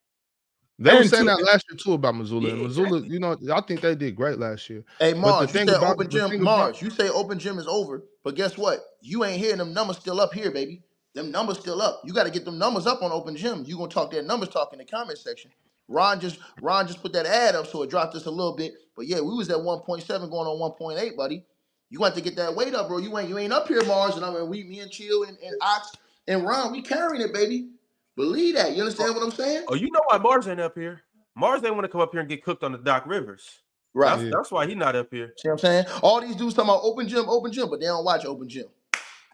They 0.80 0.94
were 0.94 1.04
saying 1.04 1.24
too- 1.24 1.30
that 1.36 1.42
last 1.42 1.64
year 1.70 1.76
too 1.76 1.92
about 1.94 2.14
Mazzulla. 2.14 2.50
And 2.50 2.60
Yeah, 2.62 2.68
Mazzulla, 2.68 3.08
you 3.08 3.18
know, 3.20 3.36
I 3.52 3.60
think 3.60 3.80
they 3.80 3.94
did 3.94 4.14
great 4.16 4.38
last 4.38 4.70
year. 4.70 4.84
Hey 4.98 5.12
the 5.12 5.18
Mars, 5.18 5.48
you 5.48 5.52
thing 5.58 5.68
said 5.68 5.76
about- 5.78 5.94
open 5.94 6.08
gym. 6.10 6.30
thing 6.30 6.40
about- 6.42 6.80
you 6.82 6.90
say 6.90 7.08
open 7.08 7.38
gym 7.38 7.58
is 7.58 7.66
over, 7.68 8.04
but 8.24 8.34
guess 8.36 8.56
what? 8.56 8.80
You 9.00 9.24
ain't 9.24 9.38
hearing 9.40 9.58
them 9.58 9.74
numbers 9.74 9.98
still 9.98 10.20
up 10.20 10.32
here, 10.32 10.50
baby. 10.50 10.82
Them 11.18 11.32
numbers 11.32 11.58
still 11.58 11.82
up. 11.82 12.00
You 12.04 12.12
got 12.12 12.24
to 12.24 12.30
get 12.30 12.44
them 12.44 12.58
numbers 12.58 12.86
up 12.86 13.02
on 13.02 13.10
open 13.10 13.34
gym. 13.34 13.64
You 13.66 13.76
gonna 13.76 13.88
talk 13.88 14.12
that 14.12 14.24
numbers 14.24 14.50
talk 14.50 14.72
in 14.72 14.78
the 14.78 14.84
comment 14.84 15.18
section. 15.18 15.50
Ron 15.88 16.20
just 16.20 16.38
Ron 16.60 16.86
just 16.86 17.02
put 17.02 17.12
that 17.14 17.26
ad 17.26 17.56
up, 17.56 17.66
so 17.66 17.82
it 17.82 17.90
dropped 17.90 18.14
us 18.14 18.26
a 18.26 18.30
little 18.30 18.54
bit. 18.54 18.74
But 18.94 19.08
yeah, 19.08 19.20
we 19.20 19.34
was 19.34 19.50
at 19.50 19.56
1.7 19.56 20.06
going 20.06 20.32
on 20.32 20.76
1.8, 20.78 21.16
buddy. 21.16 21.44
You 21.90 21.98
got 21.98 22.14
to 22.14 22.20
get 22.20 22.36
that 22.36 22.54
weight 22.54 22.72
up, 22.72 22.86
bro. 22.86 22.98
You 22.98 23.18
ain't 23.18 23.28
you 23.28 23.36
ain't 23.36 23.52
up 23.52 23.66
here, 23.66 23.82
Mars. 23.84 24.14
And 24.14 24.24
I 24.24 24.32
mean, 24.32 24.48
we, 24.48 24.62
me 24.62 24.78
and 24.78 24.92
Chill 24.92 25.24
and, 25.24 25.36
and 25.38 25.56
Ox 25.60 25.96
and 26.28 26.44
Ron, 26.44 26.70
we 26.70 26.82
carrying 26.82 27.20
it, 27.20 27.32
baby. 27.34 27.70
Believe 28.14 28.54
that. 28.54 28.76
You 28.76 28.82
understand 28.82 29.16
what 29.16 29.24
I'm 29.24 29.32
saying? 29.32 29.64
Oh, 29.66 29.74
you 29.74 29.90
know 29.90 30.02
why 30.06 30.18
Mars 30.18 30.46
ain't 30.46 30.60
up 30.60 30.76
here? 30.76 31.02
Mars 31.34 31.64
ain't 31.64 31.74
want 31.74 31.84
to 31.84 31.88
come 31.88 32.00
up 32.00 32.12
here 32.12 32.20
and 32.20 32.28
get 32.28 32.44
cooked 32.44 32.62
on 32.62 32.70
the 32.70 32.78
Doc 32.78 33.06
Rivers. 33.06 33.60
Right. 33.92 34.10
That's, 34.10 34.22
Yeah. 34.22 34.30
that's 34.36 34.52
why 34.52 34.68
he's 34.68 34.76
not 34.76 34.94
up 34.94 35.08
here. 35.10 35.34
See 35.38 35.48
what 35.48 35.54
I'm 35.54 35.58
saying? 35.58 35.84
All 36.00 36.20
these 36.20 36.36
dudes 36.36 36.54
talking 36.54 36.70
about 36.70 36.82
open 36.84 37.08
gym, 37.08 37.28
open 37.28 37.50
gym, 37.50 37.68
but 37.70 37.80
they 37.80 37.86
don't 37.86 38.04
watch 38.04 38.24
open 38.24 38.48
gym. 38.48 38.66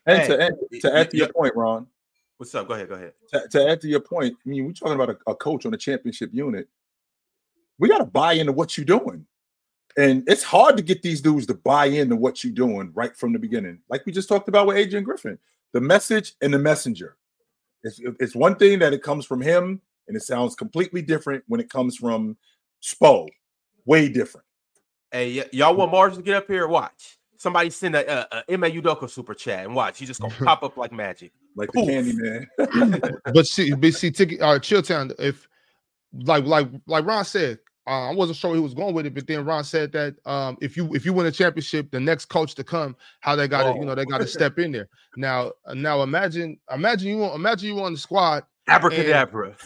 And 0.07 0.21
Hey, 0.21 0.29
to, 0.29 0.43
add, 0.43 0.55
to 0.83 0.97
add 0.97 1.11
to 1.11 1.17
your 1.17 1.33
point, 1.33 1.55
Ron, 1.57 1.87
What's 2.37 2.55
up? 2.55 2.67
Go 2.67 2.75
ahead. 2.75 2.89
Go 2.89 2.97
ahead. 2.97 3.13
to, 3.29 3.49
to 3.49 3.69
add 3.71 3.81
to 3.83 3.89
your 3.89 4.01
point, 4.01 4.37
I 4.45 4.49
mean, 4.49 4.67
we're 4.67 4.73
talking 4.73 4.95
about 4.95 5.11
a, 5.11 5.31
a 5.31 5.35
coach 5.35 5.67
on 5.67 5.75
a 5.75 5.77
championship 5.77 6.31
unit. 6.33 6.69
We 7.79 7.89
got 7.89 7.99
to 7.99 8.05
buy 8.05 8.35
into 8.35 8.53
what 8.53 8.77
you're 8.77 8.85
doing. 8.85 9.27
And 9.97 10.25
it's 10.27 10.43
hard 10.43 10.77
to 10.77 10.83
get 10.83 11.03
these 11.03 11.21
dudes 11.21 11.47
to 11.47 11.55
buy 11.55 11.87
into 11.87 12.17
what 12.17 12.43
you're 12.43 12.53
doing 12.53 12.91
right 12.95 13.17
from 13.17 13.33
the 13.33 13.39
beginning. 13.39 13.79
Like 13.89 14.05
we 14.05 14.13
just 14.13 14.29
talked 14.29 14.49
about 14.49 14.67
with 14.67 14.77
Adrian 14.77 15.05
Griffin, 15.05 15.39
the 15.73 15.81
message 15.81 16.35
and 16.41 16.53
the 16.53 16.59
messenger. 16.59 17.17
It's, 17.85 18.01
it's 18.19 18.35
one 18.35 18.57
thing 18.57 18.81
that 18.81 18.93
it 18.93 19.03
comes 19.03 19.25
from 19.25 19.41
him, 19.41 19.81
and 20.09 20.17
it 20.17 20.23
sounds 20.23 20.57
completely 20.57 21.03
different 21.03 21.45
when 21.47 21.61
it 21.61 21.71
comes 21.71 21.97
from 21.97 22.37
Spo. 22.83 23.29
Way 23.85 24.09
different. 24.09 24.47
Hey, 25.13 25.39
y- 25.39 25.49
y'all 25.53 25.77
want 25.77 25.93
Mars 25.93 26.17
to 26.17 26.23
get 26.23 26.37
up 26.37 26.49
here? 26.49 26.67
Watch. 26.67 27.19
Somebody 27.45 27.69
send 27.69 27.95
a, 27.95 28.11
a, 28.11 28.43
a 28.49 28.55
Ime 28.55 28.73
Udoka 28.73 29.11
super 29.11 29.35
chat 29.35 29.67
and 29.67 29.75
watch. 29.75 29.99
He's 29.99 30.09
just 30.09 30.19
gonna 30.19 30.35
pop 30.35 30.63
up 30.63 30.79
like 30.79 30.93
magic. 30.93 31.31
Like 31.55 31.71
the 31.73 31.85
candy 31.85 32.15
man. 32.15 33.21
But 33.35 33.47
see, 33.47 33.75
but 33.75 33.93
see, 33.93 34.11
ticket, 34.11 34.41
uh, 34.41 34.59
Chilltown. 34.59 35.15
If 35.19 35.47
like 36.23 36.47
like 36.47 36.69
like 36.87 37.05
Ron 37.05 37.23
said, 37.23 37.59
uh, 37.87 38.09
I 38.09 38.15
wasn't 38.15 38.39
sure 38.39 38.55
he 38.55 38.63
was 38.63 38.73
going 38.73 38.95
with 38.95 39.05
it, 39.05 39.13
but 39.13 39.27
then 39.27 39.45
Ron 39.45 39.63
said 39.63 39.93
that 39.93 40.15
um, 40.25 40.57
if 40.63 40.75
you 40.75 40.95
if 40.95 41.05
you 41.05 41.13
win 41.13 41.27
a 41.27 41.31
championship, 41.31 41.91
the 41.91 42.01
next 42.01 42.31
coach 42.31 42.55
to 42.55 42.65
come, 42.65 42.97
how 43.21 43.37
they 43.37 43.47
got 43.47 43.71
to 43.71 43.79
you 43.79 43.85
know 43.85 43.95
they 43.95 44.07
got 44.07 44.23
to 44.23 44.27
step 44.39 44.59
in 44.59 44.73
there. 44.73 44.89
Now 45.19 45.53
uh, 45.67 45.75
now 45.75 46.01
imagine 46.01 46.59
imagine 46.73 47.09
you 47.09 47.25
on 47.25 47.35
imagine 47.35 47.77
you 47.77 47.85
on 47.85 47.93
the 47.93 47.99
squad. 47.99 48.45
Abracadabra. 48.69 49.55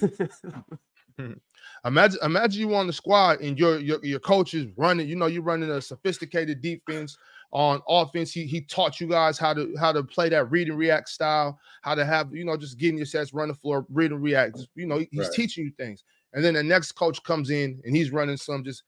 Imagine 1.84 2.18
imagine 2.24 2.60
you 2.68 2.74
on 2.74 2.88
the 2.88 2.92
squad 2.92 3.40
and 3.40 3.56
your 3.56 3.78
your 3.78 4.04
your 4.04 4.18
coach 4.18 4.52
is 4.52 4.66
running. 4.76 5.08
You 5.08 5.14
know 5.14 5.26
you're 5.26 5.42
running 5.42 5.70
a 5.70 5.80
sophisticated 5.80 6.60
defense. 6.60 7.16
On 7.50 7.80
offense, 7.88 8.30
he 8.30 8.44
he 8.44 8.60
taught 8.60 9.00
you 9.00 9.06
guys 9.08 9.38
how 9.38 9.54
to 9.54 9.74
how 9.80 9.90
to 9.90 10.04
play 10.04 10.28
that 10.28 10.50
read 10.50 10.68
and 10.68 10.76
react 10.78 11.08
style, 11.08 11.58
how 11.82 11.94
to 11.94 12.04
have 12.04 12.34
you 12.34 12.44
know 12.44 12.56
just 12.58 12.78
getting 12.78 12.98
your 12.98 13.06
sets, 13.06 13.32
run 13.32 13.48
the 13.48 13.54
floor, 13.54 13.86
read 13.88 14.12
and 14.12 14.22
react. 14.22 14.56
Just, 14.56 14.68
you 14.74 14.86
know 14.86 14.98
he's 15.10 15.20
Right. 15.20 15.32
teaching 15.32 15.64
you 15.64 15.70
things. 15.78 16.04
And 16.34 16.44
then 16.44 16.52
the 16.54 16.62
next 16.62 16.92
coach 16.92 17.22
comes 17.22 17.48
in 17.48 17.80
and 17.86 17.96
he's 17.96 18.10
running 18.10 18.36
some 18.36 18.62
just 18.64 18.82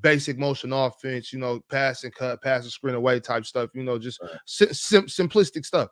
basic 0.00 0.38
motion 0.38 0.72
offense, 0.72 1.30
you 1.30 1.38
know, 1.38 1.60
pass 1.70 2.04
and 2.04 2.14
cut, 2.14 2.42
pass 2.42 2.62
and 2.62 2.72
screen 2.72 2.94
away 2.94 3.20
type 3.20 3.44
stuff, 3.44 3.68
you 3.74 3.82
know, 3.82 3.98
just 3.98 4.18
Right. 4.22 4.30
sim- 4.46 4.72
sim- 4.72 5.06
simplistic 5.06 5.66
stuff. 5.66 5.90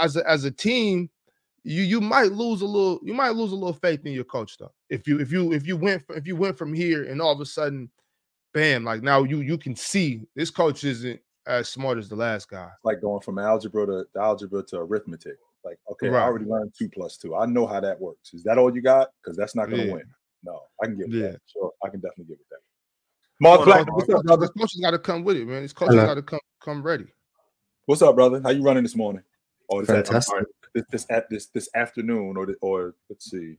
As 0.00 0.16
a, 0.16 0.28
as 0.28 0.44
a 0.44 0.50
team, 0.50 1.10
you 1.62 1.82
you 1.82 2.00
might 2.00 2.32
lose 2.32 2.60
a 2.62 2.66
little, 2.66 2.98
you 3.04 3.14
might 3.14 3.36
lose 3.36 3.52
a 3.52 3.56
little 3.56 3.72
faith 3.72 4.04
in 4.04 4.12
your 4.12 4.24
coach 4.24 4.58
though. 4.58 4.72
If 4.90 5.06
you 5.06 5.20
if 5.20 5.30
you 5.30 5.52
if 5.52 5.64
you 5.64 5.76
went 5.76 6.04
from, 6.04 6.16
if 6.16 6.26
you 6.26 6.34
went 6.34 6.58
from 6.58 6.74
here 6.74 7.04
and 7.04 7.22
all 7.22 7.32
of 7.32 7.40
a 7.40 7.46
sudden, 7.46 7.88
bam, 8.52 8.82
like 8.82 9.02
now 9.04 9.22
you 9.22 9.42
you 9.42 9.56
can 9.56 9.76
see 9.76 10.26
this 10.34 10.50
coach 10.50 10.82
isn't 10.82 11.20
as 11.46 11.68
smart 11.68 11.98
as 11.98 12.08
the 12.08 12.16
last 12.16 12.48
guy. 12.48 12.70
like 12.84 13.00
going 13.00 13.20
from 13.20 13.38
algebra 13.38 13.86
to 13.86 14.04
to 14.14 14.20
algebra 14.20 14.62
to 14.64 14.78
arithmetic. 14.78 15.36
Like, 15.64 15.78
okay, 15.92 16.08
Right. 16.08 16.22
I 16.22 16.26
already 16.26 16.44
learned 16.46 16.72
two 16.76 16.88
plus 16.88 17.16
two. 17.16 17.36
I 17.36 17.46
know 17.46 17.66
how 17.66 17.80
that 17.80 18.00
works. 18.00 18.34
Is 18.34 18.42
that 18.44 18.58
all 18.58 18.74
you 18.74 18.82
got? 18.82 19.10
Because 19.22 19.36
that's 19.36 19.54
not 19.54 19.66
going 19.70 19.82
to 19.82 19.86
Yeah. 19.88 19.92
win. 19.94 20.04
No, 20.44 20.60
I 20.82 20.86
can 20.86 20.96
get 20.98 21.08
with 21.08 21.16
Yeah. 21.16 21.30
that. 21.32 21.40
Sure, 21.46 21.70
I 21.84 21.88
can 21.88 22.00
definitely 22.00 22.24
get 22.24 22.38
with 22.38 22.48
that. 22.50 22.58
Mark 23.40 23.56
Hold 23.58 23.66
Black, 23.66 23.88
on, 23.88 23.94
what's 23.94 24.06
This 24.08 24.16
up, 24.16 24.24
brother? 24.24 24.48
coach 24.48 24.72
has 24.72 24.80
got 24.80 24.90
to 24.90 24.98
come 24.98 25.22
with 25.24 25.36
it, 25.36 25.46
man. 25.46 25.62
This 25.62 25.72
coach 25.72 25.90
got 25.92 26.14
to 26.14 26.22
come 26.22 26.40
come 26.60 26.82
ready. 26.82 27.06
What's 27.86 28.02
up, 28.02 28.14
brother? 28.16 28.40
How 28.42 28.50
you 28.50 28.62
running 28.62 28.82
this 28.84 28.94
morning? 28.96 29.22
Or 29.68 29.82
this, 29.82 29.90
Fantastic. 29.90 30.22
sorry, 30.30 30.44
this 30.74 30.84
this 30.90 31.06
at 31.10 31.28
this 31.30 31.46
this 31.46 31.68
afternoon, 31.74 32.36
or 32.36 32.46
the, 32.46 32.56
or 32.60 32.94
let's 33.08 33.30
see, 33.30 33.56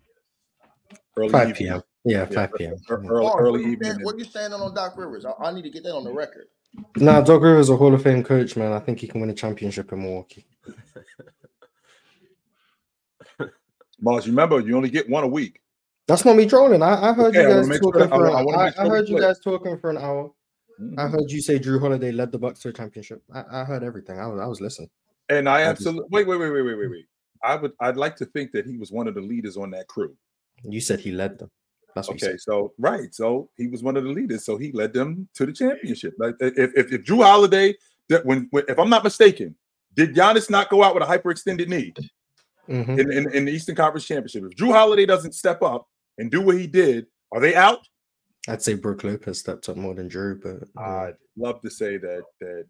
early 1.17 1.29
5 1.29 1.55
p.m. 1.55 1.81
Yeah, 2.05 2.19
Yeah, 2.19 2.25
5 2.25 2.53
p.m. 2.55 2.71
ear- 2.73 2.77
Yeah. 2.89 2.95
Early, 3.09 3.23
Mars, 3.25 3.35
early 3.39 3.51
what 3.51 3.61
you 3.61 3.71
evening. 3.71 3.91
stand- 3.91 4.03
what 4.05 4.19
you 4.19 4.25
standing 4.25 4.59
on 4.59 4.73
Doc 4.73 4.97
Rivers? 4.97 5.25
I, 5.25 5.31
I 5.39 5.51
need 5.53 5.63
to 5.63 5.69
get 5.69 5.83
that 5.83 5.95
on 5.95 6.03
the 6.03 6.11
record. 6.13 6.47
Nah, 6.97 7.21
Doc 7.21 7.41
Rivers 7.41 7.69
a 7.69 7.77
Hall 7.77 7.93
of 7.93 8.01
Fame 8.01 8.23
coach, 8.23 8.55
man. 8.55 8.71
I 8.71 8.79
think 8.79 8.99
he 8.99 9.07
can 9.07 9.21
win 9.21 9.29
a 9.29 9.33
championship 9.33 9.91
in 9.91 10.01
Milwaukee. 10.01 10.45
Mars, 14.01 14.27
remember 14.27 14.59
you 14.59 14.75
only 14.75 14.89
get 14.89 15.09
one 15.09 15.23
a 15.23 15.27
week. 15.27 15.61
That's 16.07 16.25
not 16.25 16.35
me 16.35 16.45
trolling. 16.45 16.81
I, 16.83 17.09
I 17.09 17.13
heard 17.13 17.35
Okay, 17.35 17.41
you 17.43 17.47
guys 17.63 17.67
sure 17.67 17.91
talking 17.91 18.01
I 18.01 18.07
for. 18.07 18.27
I 18.27 18.41
an- 18.41 18.49
I, 18.55 18.73
I 18.83 18.87
heard 18.89 19.07
you 19.07 19.19
guys 19.19 19.39
talking 19.39 19.77
for 19.77 19.89
an 19.89 19.97
hour. 19.97 20.31
Mhm. 20.81 20.99
I 20.99 21.07
heard 21.07 21.29
you 21.29 21.41
say 21.41 21.59
Jrue 21.59 21.79
Holiday 21.79 22.11
led 22.11 22.31
the 22.31 22.39
Bucks 22.39 22.59
to 22.61 22.69
a 22.69 22.73
championship. 22.73 23.21
I, 23.33 23.43
I 23.61 23.63
heard 23.63 23.83
everything. 23.83 24.19
I 24.19 24.27
was, 24.27 24.41
I 24.41 24.45
was 24.47 24.59
listening. 24.59 24.89
And 25.29 25.47
I 25.47 25.59
I 25.59 25.63
absolutely 25.65 26.07
wait, 26.11 26.27
wait, 26.27 26.37
wait, 26.37 26.49
wait, 26.51 26.61
wait, 26.63 26.75
wait, 26.77 26.89
wait. 26.89 27.05
I 27.43 27.55
would 27.55 27.71
I'd 27.79 27.95
like 27.97 28.15
to 28.17 28.25
think 28.25 28.51
that 28.51 28.65
he 28.65 28.77
was 28.77 28.91
one 28.91 29.07
of 29.07 29.13
the 29.15 29.21
leaders 29.21 29.55
on 29.55 29.69
that 29.71 29.87
crew. 29.87 30.15
You 30.63 30.81
said 30.81 30.99
he 30.99 31.11
led 31.11 31.39
them. 31.39 31.49
That's 31.95 32.07
what 32.07 32.21
Okay, 32.21 32.37
so 32.37 32.73
right, 32.77 33.13
so 33.13 33.49
he 33.55 33.67
was 33.67 33.83
one 33.83 33.97
of 33.97 34.03
the 34.03 34.09
leaders, 34.09 34.45
so 34.45 34.57
he 34.57 34.71
led 34.71 34.93
them 34.93 35.27
to 35.35 35.45
the 35.45 35.53
championship. 35.53 36.13
Like 36.17 36.35
if 36.39 36.71
if, 36.75 36.91
if 36.91 37.03
Jrue 37.03 37.23
Holiday, 37.23 37.75
that 38.09 38.25
when, 38.25 38.47
when 38.51 38.63
if 38.67 38.79
I'm 38.79 38.89
not 38.89 39.03
mistaken, 39.03 39.55
did 39.95 40.15
Giannis 40.15 40.49
not 40.49 40.69
go 40.69 40.83
out 40.83 40.95
with 40.95 41.03
a 41.03 41.07
hyperextended 41.07 41.67
knee 41.67 41.93
Mhm. 42.69 42.97
in, 42.97 43.11
in, 43.11 43.33
in 43.33 43.45
the 43.45 43.51
Eastern 43.51 43.75
Conference 43.75 44.05
Championship? 44.05 44.43
If 44.45 44.57
Jrue 44.57 44.71
Holiday 44.73 45.05
doesn't 45.05 45.33
step 45.33 45.61
up 45.61 45.87
and 46.17 46.31
do 46.31 46.41
what 46.41 46.57
he 46.57 46.67
did, 46.67 47.07
are 47.31 47.41
they 47.41 47.55
out? 47.55 47.79
I'd 48.47 48.61
say 48.61 48.73
Brook 48.73 49.03
Lopez 49.03 49.39
stepped 49.39 49.69
up 49.69 49.77
more 49.77 49.93
than 49.93 50.09
Jrue, 50.09 50.41
but 50.41 50.67
yeah. 50.77 50.85
I'd 50.85 51.15
love 51.37 51.61
to 51.61 51.69
say 51.69 51.97
that 51.97 52.23
that 52.41 52.65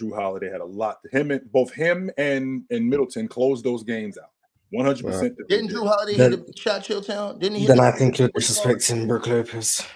Jrue 0.00 0.14
Holiday 0.14 0.50
had 0.50 0.60
a 0.60 0.64
lot. 0.64 0.98
Him 1.12 1.30
and 1.30 1.50
both 1.52 1.72
him 1.72 2.10
and 2.18 2.64
and 2.70 2.88
Middleton 2.88 3.28
closed 3.28 3.64
those 3.64 3.84
games 3.84 4.18
out. 4.18 4.30
One 4.74 4.86
hundred 4.86 5.06
percent. 5.06 5.38
Didn't 5.48 5.70
Jrue 5.70 5.86
Holiday 5.86 6.16
Then- 6.16 6.30
hit 6.32 6.46
the 6.46 6.52
shot 6.56 6.82
Chilltown? 6.82 7.38
Didn't 7.38 7.58
he? 7.58 7.66
then 7.66 7.76
the- 7.76 7.82
I 7.84 7.92
think 7.92 8.18
you're 8.18 8.28
what 8.32 8.42
you 8.42 8.48
disrespecting 8.54 9.06
Brook 9.06 9.26
Lopez. 9.28 9.86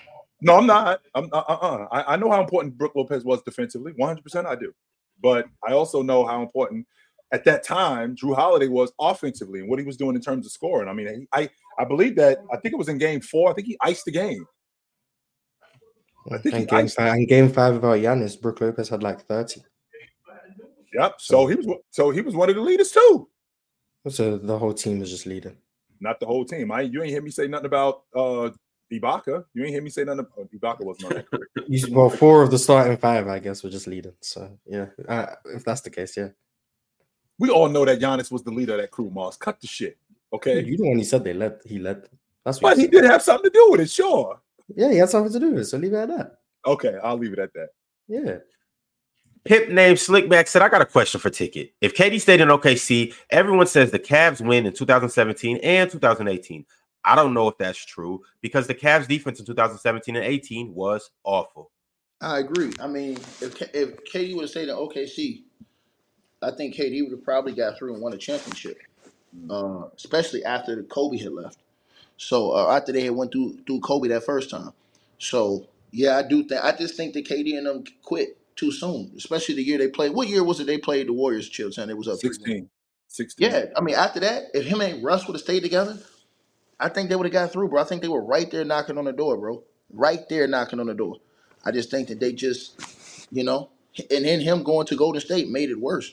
No, 0.40 0.56
I'm 0.56 0.66
not. 0.66 1.00
I'm 1.16 1.28
uh, 1.32 1.42
uh, 1.48 1.52
uh. 1.60 1.86
I, 1.90 2.14
I 2.14 2.16
know 2.16 2.30
how 2.30 2.40
important 2.40 2.78
Brook 2.78 2.92
Lopez 2.94 3.24
was 3.24 3.42
defensively. 3.42 3.92
100 3.96 4.22
percent 4.22 4.46
I 4.46 4.54
do. 4.54 4.72
But 5.20 5.46
I 5.66 5.72
also 5.72 6.00
know 6.00 6.24
how 6.24 6.42
important 6.42 6.86
at 7.32 7.44
that 7.44 7.64
time 7.64 8.14
Jrue 8.14 8.36
Holiday 8.36 8.68
was 8.68 8.92
offensively 9.00 9.60
and 9.60 9.68
what 9.68 9.80
he 9.80 9.84
was 9.84 9.96
doing 9.96 10.14
in 10.14 10.22
terms 10.22 10.46
of 10.46 10.52
scoring. 10.52 10.88
I 10.88 10.92
mean, 10.92 11.08
he- 11.08 11.28
I 11.32 11.50
I 11.78 11.84
believe 11.84 12.14
that 12.16 12.38
I 12.52 12.56
think 12.58 12.72
it 12.72 12.78
was 12.78 12.88
in 12.88 12.98
game 12.98 13.20
four. 13.20 13.50
I 13.50 13.54
think 13.54 13.66
he 13.66 13.76
iced 13.82 14.04
the 14.04 14.12
game. 14.12 14.46
I 16.30 16.38
think 16.38 16.54
he 16.54 16.60
And 16.60 16.68
game, 16.68 16.78
iced 16.84 16.96
five, 16.96 17.12
and 17.14 17.26
game 17.26 17.48
five 17.50 17.74
about 17.74 17.98
Giannis, 17.98 18.40
Brook 18.40 18.60
Lopez 18.60 18.88
had 18.88 19.02
like 19.02 19.22
30. 19.22 19.62
Yep. 20.94 21.14
So 21.18 21.46
he 21.46 21.56
was 21.56 21.66
so 21.90 22.10
he 22.10 22.20
was 22.20 22.34
one 22.36 22.48
of 22.48 22.54
the 22.54 22.62
leaders 22.62 22.92
too. 22.92 23.28
So 24.08 24.38
the 24.38 24.58
whole 24.58 24.74
team 24.74 25.02
is 25.02 25.10
just 25.10 25.26
leading. 25.26 25.56
Not 26.00 26.20
the 26.20 26.26
whole 26.26 26.44
team. 26.44 26.70
I 26.70 26.82
you 26.82 27.02
ain't 27.02 27.10
hear 27.10 27.22
me 27.22 27.30
say 27.30 27.48
nothing 27.48 27.66
about 27.66 28.04
uh 28.14 28.50
Ibaka. 28.92 29.44
You 29.52 29.64
ain't 29.64 29.72
hear 29.72 29.82
me 29.82 29.90
say 29.90 30.04
nothing. 30.04 30.20
About, 30.20 30.50
Ibaka 30.52 30.84
wasn't 30.84 31.12
on 31.12 31.24
that. 31.30 31.90
well, 31.90 32.08
four 32.08 32.42
of 32.42 32.50
the 32.50 32.58
starting 32.58 32.96
five, 32.96 33.28
I 33.28 33.38
guess, 33.38 33.62
were 33.62 33.70
just 33.70 33.86
leading. 33.86 34.14
So 34.20 34.50
yeah, 34.66 34.86
uh, 35.08 35.26
if 35.46 35.64
that's 35.64 35.82
the 35.82 35.90
case, 35.90 36.16
yeah. 36.16 36.28
we 37.38 37.50
all 37.50 37.68
know 37.68 37.84
that 37.84 38.00
Giannis 38.00 38.30
was 38.30 38.42
the 38.42 38.50
leader 38.50 38.74
of 38.74 38.80
that 38.80 38.90
crew. 38.90 39.10
Mars, 39.10 39.36
cut 39.36 39.60
the 39.60 39.66
shit. 39.66 39.98
Okay. 40.32 40.62
You 40.62 40.76
the 40.76 40.88
one 40.88 40.98
he 40.98 41.04
said 41.04 41.24
they 41.24 41.34
led. 41.34 41.60
He 41.64 41.78
led. 41.78 42.08
That's 42.44 42.62
what. 42.62 42.70
But 42.70 42.78
you 42.78 42.84
he 42.84 42.88
did 42.88 43.04
have 43.04 43.22
something 43.22 43.50
to 43.50 43.54
do 43.54 43.70
with 43.70 43.80
it, 43.80 43.90
sure. 43.90 44.40
Yeah, 44.74 44.90
he 44.90 44.98
had 44.98 45.08
something 45.08 45.32
to 45.32 45.40
do 45.40 45.50
with 45.52 45.60
it. 45.60 45.64
So 45.66 45.78
leave 45.78 45.92
it 45.92 45.96
at 45.96 46.08
that. 46.08 46.38
Okay, 46.66 46.98
I'll 47.02 47.16
leave 47.16 47.32
it 47.32 47.38
at 47.38 47.52
that. 47.54 47.68
Yeah. 48.06 48.38
Pip 49.48 49.70
named 49.70 49.96
Slickback 49.96 50.46
said, 50.46 50.60
I 50.60 50.68
got 50.68 50.82
a 50.82 50.84
question 50.86 51.20
for 51.20 51.30
Ticket. 51.30 51.72
If 51.80 51.94
KD 51.94 52.20
stayed 52.20 52.42
in 52.42 52.48
OKC, 52.48 53.14
everyone 53.30 53.66
says 53.66 53.90
the 53.90 53.98
Cavs 53.98 54.46
win 54.46 54.66
in 54.66 54.74
2017 54.74 55.56
and 55.62 55.90
2018. 55.90 56.66
I 57.02 57.14
don't 57.14 57.32
know 57.32 57.48
if 57.48 57.56
that's 57.56 57.82
true 57.82 58.20
because 58.42 58.66
the 58.66 58.74
Cavs 58.74 59.08
defense 59.08 59.40
in 59.40 59.46
2017 59.46 60.16
and 60.16 60.24
18 60.26 60.74
was 60.74 61.08
awful. 61.24 61.70
I 62.20 62.40
agree. 62.40 62.74
I 62.78 62.88
mean, 62.88 63.12
if 63.40 63.62
if 63.74 64.04
KD 64.04 64.34
would 64.34 64.42
have 64.42 64.50
stayed 64.50 64.68
in 64.68 64.76
OKC, 64.76 65.44
I 66.42 66.50
think 66.50 66.74
KD 66.74 67.04
would 67.04 67.12
have 67.12 67.24
probably 67.24 67.52
got 67.52 67.78
through 67.78 67.94
and 67.94 68.02
won 68.02 68.12
a 68.12 68.18
championship. 68.18 68.76
Uh, 69.48 69.84
especially 69.96 70.44
after 70.44 70.82
Kobe 70.82 71.16
had 71.16 71.32
left. 71.32 71.56
So 72.18 72.50
uh, 72.50 72.76
after 72.76 72.92
they 72.92 73.04
had 73.04 73.12
went 73.12 73.32
through 73.32 73.60
through 73.66 73.80
Kobe 73.80 74.08
that 74.08 74.24
first 74.24 74.50
time. 74.50 74.72
So 75.18 75.66
yeah, 75.90 76.18
I 76.18 76.22
do 76.22 76.44
think 76.44 76.62
I 76.62 76.72
just 76.72 76.98
think 76.98 77.14
that 77.14 77.26
KD 77.26 77.56
and 77.56 77.66
them 77.66 77.84
quit 78.02 78.37
too 78.58 78.72
soon, 78.72 79.12
especially 79.16 79.56
the 79.56 79.64
year 79.64 79.78
they 79.78 79.88
played. 79.88 80.14
What 80.14 80.28
year 80.28 80.44
was 80.44 80.60
it 80.60 80.68
they 80.68 80.78
played 80.78 81.08
the 81.08 81.14
Warriors? 81.14 81.50
Chilltown. 81.50 81.90
It 81.90 81.98
was 81.98 82.08
up 82.08 82.22
three. 82.22 82.38
16. 82.38 82.70
16. 83.08 83.50
Yeah, 83.50 83.66
I 83.76 83.80
mean 83.82 83.96
after 83.96 84.20
that, 84.20 84.44
if 84.54 84.66
him 84.66 84.80
and 84.82 85.04
Russ 85.04 85.26
would 85.26 85.34
have 85.34 85.42
stayed 85.42 85.62
together, 85.62 85.98
I 86.80 86.88
think 86.90 87.08
they 87.10 87.16
would 87.16 87.26
have 87.26 87.32
got 87.32 87.52
through, 87.52 87.68
bro. 87.68 87.82
I 87.82 87.84
think 87.86 88.02
they 88.02 88.08
were 88.08 88.24
right 88.24 88.50
there 88.50 88.64
knocking 88.64 88.98
on 88.98 89.04
the 89.06 89.12
door, 89.12 89.36
bro. 89.38 89.64
Right 89.92 90.28
there 90.28 90.46
knocking 90.48 90.80
on 90.80 90.86
the 90.86 90.94
door. 90.94 91.16
I 91.64 91.72
just 91.72 91.90
think 91.90 92.08
that 92.08 92.20
they 92.20 92.32
just, 92.32 93.28
you 93.32 93.44
know, 93.44 93.70
and 94.10 94.24
then 94.24 94.40
him 94.40 94.62
going 94.62 94.86
to 94.88 94.96
Golden 94.96 95.20
State 95.20 95.48
made 95.50 95.70
it 95.70 95.80
worse, 95.80 96.12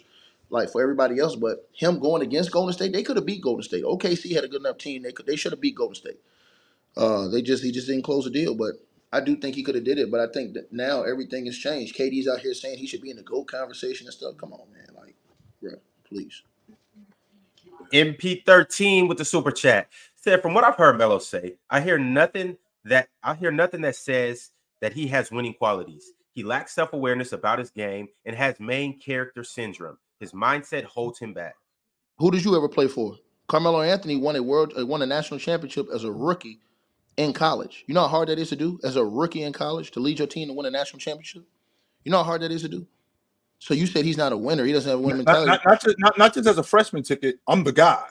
like 0.49 0.71
for 0.71 0.81
everybody 0.81 1.19
else. 1.19 1.35
But 1.35 1.69
him 1.73 1.99
going 1.99 2.23
against 2.23 2.51
Golden 2.51 2.73
State, 2.73 2.93
they 2.93 3.03
could 3.03 3.17
have 3.17 3.25
beat 3.25 3.43
Golden 3.43 3.63
State. 3.63 3.83
OKC 3.85 4.33
had 4.35 4.43
a 4.45 4.47
good 4.49 4.61
enough 4.61 4.79
team. 4.79 5.03
They 5.03 5.11
could, 5.11 5.27
they 5.27 5.35
should 5.35 5.53
have 5.53 5.61
beat 5.61 5.75
Golden 5.75 5.95
State. 5.95 6.19
Uh, 6.97 7.27
they 7.29 7.41
just 7.41 7.63
he 7.63 7.71
just 7.71 7.87
didn't 7.87 8.03
close 8.03 8.25
the 8.25 8.31
deal. 8.31 8.55
But 8.55 8.75
I 9.15 9.21
do 9.21 9.37
think 9.37 9.55
he 9.55 9.63
could 9.63 9.75
have 9.75 9.85
did 9.85 9.97
it. 9.97 10.11
But 10.11 10.19
I 10.19 10.27
think 10.31 10.53
that 10.55 10.73
now 10.73 11.03
everything 11.03 11.45
has 11.45 11.57
changed. 11.57 11.95
KD's 11.97 12.27
out 12.27 12.39
here 12.39 12.53
saying 12.53 12.77
he 12.77 12.87
should 12.87 13.01
be 13.01 13.11
in 13.11 13.15
the 13.15 13.23
GOAT 13.23 13.45
conversation 13.45 14.07
and 14.07 14.13
stuff. 14.13 14.35
Come 14.37 14.51
on, 14.51 14.71
man. 14.73 14.87
Like, 14.93 15.15
bro, 15.61 15.71
please. 16.07 16.43
MP13 17.93 19.07
with 19.07 19.17
the 19.17 19.25
super 19.25 19.51
chat 19.51 19.87
said, 20.15 20.41
from 20.41 20.53
what 20.53 20.65
I've 20.65 20.75
heard 20.75 20.97
Melo 20.97 21.19
say, 21.19 21.55
I 21.69 21.79
hear 21.79 21.97
nothing 21.97 22.57
that 22.83 23.07
I 23.23 23.35
hear 23.35 23.51
nothing 23.51 23.81
that 23.81 23.95
says 23.95 24.51
that 24.81 24.93
he 24.93 25.07
has 25.07 25.31
winning 25.31 25.53
qualities. 25.53 26.11
He 26.33 26.43
lacks 26.43 26.75
self-awareness 26.75 27.31
about 27.31 27.59
his 27.59 27.71
game 27.71 28.09
and 28.25 28.35
has 28.35 28.59
main 28.59 28.99
character 28.99 29.43
syndrome. 29.43 29.97
His 30.19 30.33
mindset 30.33 30.83
holds 30.83 31.19
him 31.19 31.33
back. 31.33 31.55
Who 32.17 32.31
did 32.31 32.43
you 32.43 32.55
ever 32.57 32.67
play 32.67 32.87
for? 32.87 33.15
Carmelo 33.47 33.81
Anthony 33.81 34.17
won 34.17 34.35
a 34.35 34.43
world, 34.43 34.73
uh, 34.77 34.85
won 34.85 35.01
a 35.01 35.05
national 35.05 35.39
championship 35.39 35.87
as 35.93 36.03
a 36.03 36.11
rookie 36.11 36.59
in 37.17 37.33
college. 37.33 37.83
You 37.87 37.93
know 37.93 38.01
how 38.01 38.07
hard 38.07 38.29
that 38.29 38.39
is 38.39 38.49
to 38.49 38.55
do 38.55 38.79
as 38.83 38.95
a 38.95 39.05
rookie 39.05 39.43
in 39.43 39.53
college 39.53 39.91
to 39.91 39.99
lead 39.99 40.19
your 40.19 40.27
team 40.27 40.47
to 40.47 40.53
win 40.53 40.65
a 40.65 40.71
national 40.71 40.99
championship. 40.99 41.43
You 42.03 42.11
know 42.11 42.17
how 42.17 42.23
hard 42.23 42.41
that 42.41 42.51
is 42.51 42.61
to 42.61 42.69
do. 42.69 42.85
So 43.59 43.73
you 43.73 43.87
said 43.87 44.05
he's 44.05 44.17
not 44.17 44.31
a 44.31 44.37
winner. 44.37 44.65
He 44.65 44.73
doesn't 44.73 44.89
have 44.89 44.99
a 44.99 45.01
winning 45.01 45.23
Not, 45.23 45.45
mentality. 45.45 45.49
not, 45.49 45.65
not, 45.65 45.81
just, 45.81 45.95
not, 45.99 46.17
not 46.17 46.33
just 46.33 46.47
as 46.47 46.57
a 46.57 46.63
freshman 46.63 47.03
ticket, 47.03 47.39
I'm 47.47 47.63
the 47.63 47.71
guy. 47.71 48.03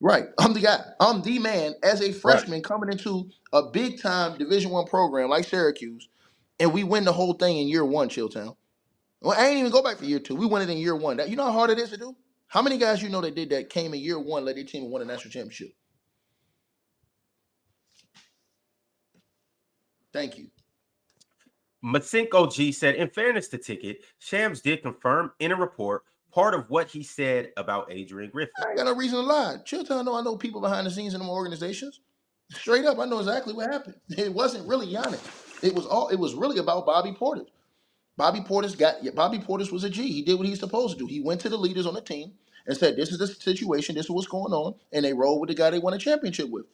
Right. 0.00 0.26
I'm 0.38 0.52
the 0.52 0.60
guy. 0.60 0.80
I'm 1.00 1.22
the 1.22 1.38
man 1.38 1.74
as 1.82 2.02
a 2.02 2.12
freshman 2.12 2.62
coming 2.62 2.90
into 2.90 3.30
a 3.52 3.62
big 3.70 4.00
time 4.00 4.36
Division 4.36 4.70
One 4.70 4.86
program 4.86 5.30
like 5.30 5.44
Syracuse, 5.44 6.08
and 6.58 6.72
we 6.72 6.82
win 6.82 7.04
the 7.04 7.12
whole 7.12 7.34
thing 7.34 7.58
in 7.58 7.68
year 7.68 7.84
one, 7.84 8.08
Chilltown. 8.08 8.56
Well, 9.20 9.38
I 9.38 9.46
ain't 9.46 9.58
even 9.58 9.70
go 9.70 9.82
back 9.82 9.98
for 9.98 10.04
year 10.04 10.18
two. 10.18 10.34
We 10.34 10.46
won 10.46 10.60
it 10.60 10.68
in 10.68 10.78
year 10.78 10.96
one. 10.96 11.16
That 11.18 11.28
you 11.28 11.36
know 11.36 11.44
how 11.44 11.52
hard 11.52 11.70
it 11.70 11.78
is 11.78 11.90
to 11.90 11.96
do? 11.96 12.16
How 12.48 12.60
many 12.60 12.78
guys 12.78 13.00
you 13.00 13.08
know 13.08 13.20
that 13.20 13.36
did 13.36 13.50
that 13.50 13.70
came 13.70 13.94
in 13.94 14.00
year 14.00 14.18
one, 14.18 14.44
led 14.44 14.56
their 14.56 14.64
team 14.64 14.82
and 14.82 14.92
won 14.92 15.02
a 15.02 15.04
national 15.04 15.30
championship? 15.30 15.72
Thank 20.12 20.38
you. 20.38 20.48
Masinko 21.84 22.52
G 22.52 22.70
said, 22.70 22.94
in 22.94 23.08
fairness 23.08 23.48
to 23.48 23.58
Ticket, 23.58 24.04
Shams 24.18 24.60
did 24.60 24.82
confirm 24.82 25.32
in 25.40 25.50
a 25.50 25.56
report 25.56 26.04
part 26.32 26.54
of 26.54 26.68
what 26.70 26.88
he 26.88 27.02
said 27.02 27.52
about 27.56 27.92
Adrian 27.92 28.30
Griffin. 28.30 28.52
I 28.64 28.68
ain't 28.68 28.76
got 28.78 28.86
no 28.86 28.94
reason 28.94 29.18
to 29.18 29.24
lie. 29.24 29.56
Chilltown 29.64 30.04
know 30.04 30.14
I 30.14 30.22
know 30.22 30.36
people 30.36 30.60
behind 30.60 30.86
the 30.86 30.90
scenes 30.90 31.14
in 31.14 31.20
them 31.20 31.28
organizations. 31.28 32.00
Straight 32.50 32.84
up, 32.84 32.98
I 32.98 33.04
know 33.04 33.18
exactly 33.18 33.54
what 33.54 33.70
happened. 33.70 33.96
It 34.18 34.32
wasn't 34.32 34.68
really 34.68 34.86
Giannis. 34.86 35.20
It 35.62 35.74
was 35.74 35.86
all. 35.86 36.08
It 36.08 36.18
was 36.18 36.34
really 36.34 36.58
about 36.58 36.86
Bobby 36.86 37.12
Portis. 37.12 37.48
Bobby 38.16 38.40
Portis 38.40 38.76
got. 38.76 38.96
Bobby 39.14 39.38
Portis 39.38 39.72
was 39.72 39.84
a 39.84 39.90
G. 39.90 40.10
He 40.10 40.22
did 40.22 40.38
what 40.38 40.46
he's 40.46 40.60
supposed 40.60 40.98
to 40.98 40.98
do. 40.98 41.06
He 41.06 41.20
went 41.20 41.40
to 41.42 41.48
the 41.48 41.56
leaders 41.56 41.86
on 41.86 41.94
the 41.94 42.00
team 42.00 42.32
and 42.66 42.76
said, 42.76 42.96
"This 42.96 43.10
is 43.10 43.18
the 43.18 43.26
situation. 43.26 43.94
This 43.94 44.06
is 44.06 44.10
what's 44.10 44.26
going 44.26 44.52
on," 44.52 44.74
and 44.92 45.04
they 45.04 45.14
rolled 45.14 45.40
with 45.40 45.48
the 45.48 45.54
guy 45.54 45.70
they 45.70 45.78
won 45.78 45.94
a 45.94 45.98
championship 45.98 46.50
with. 46.50 46.66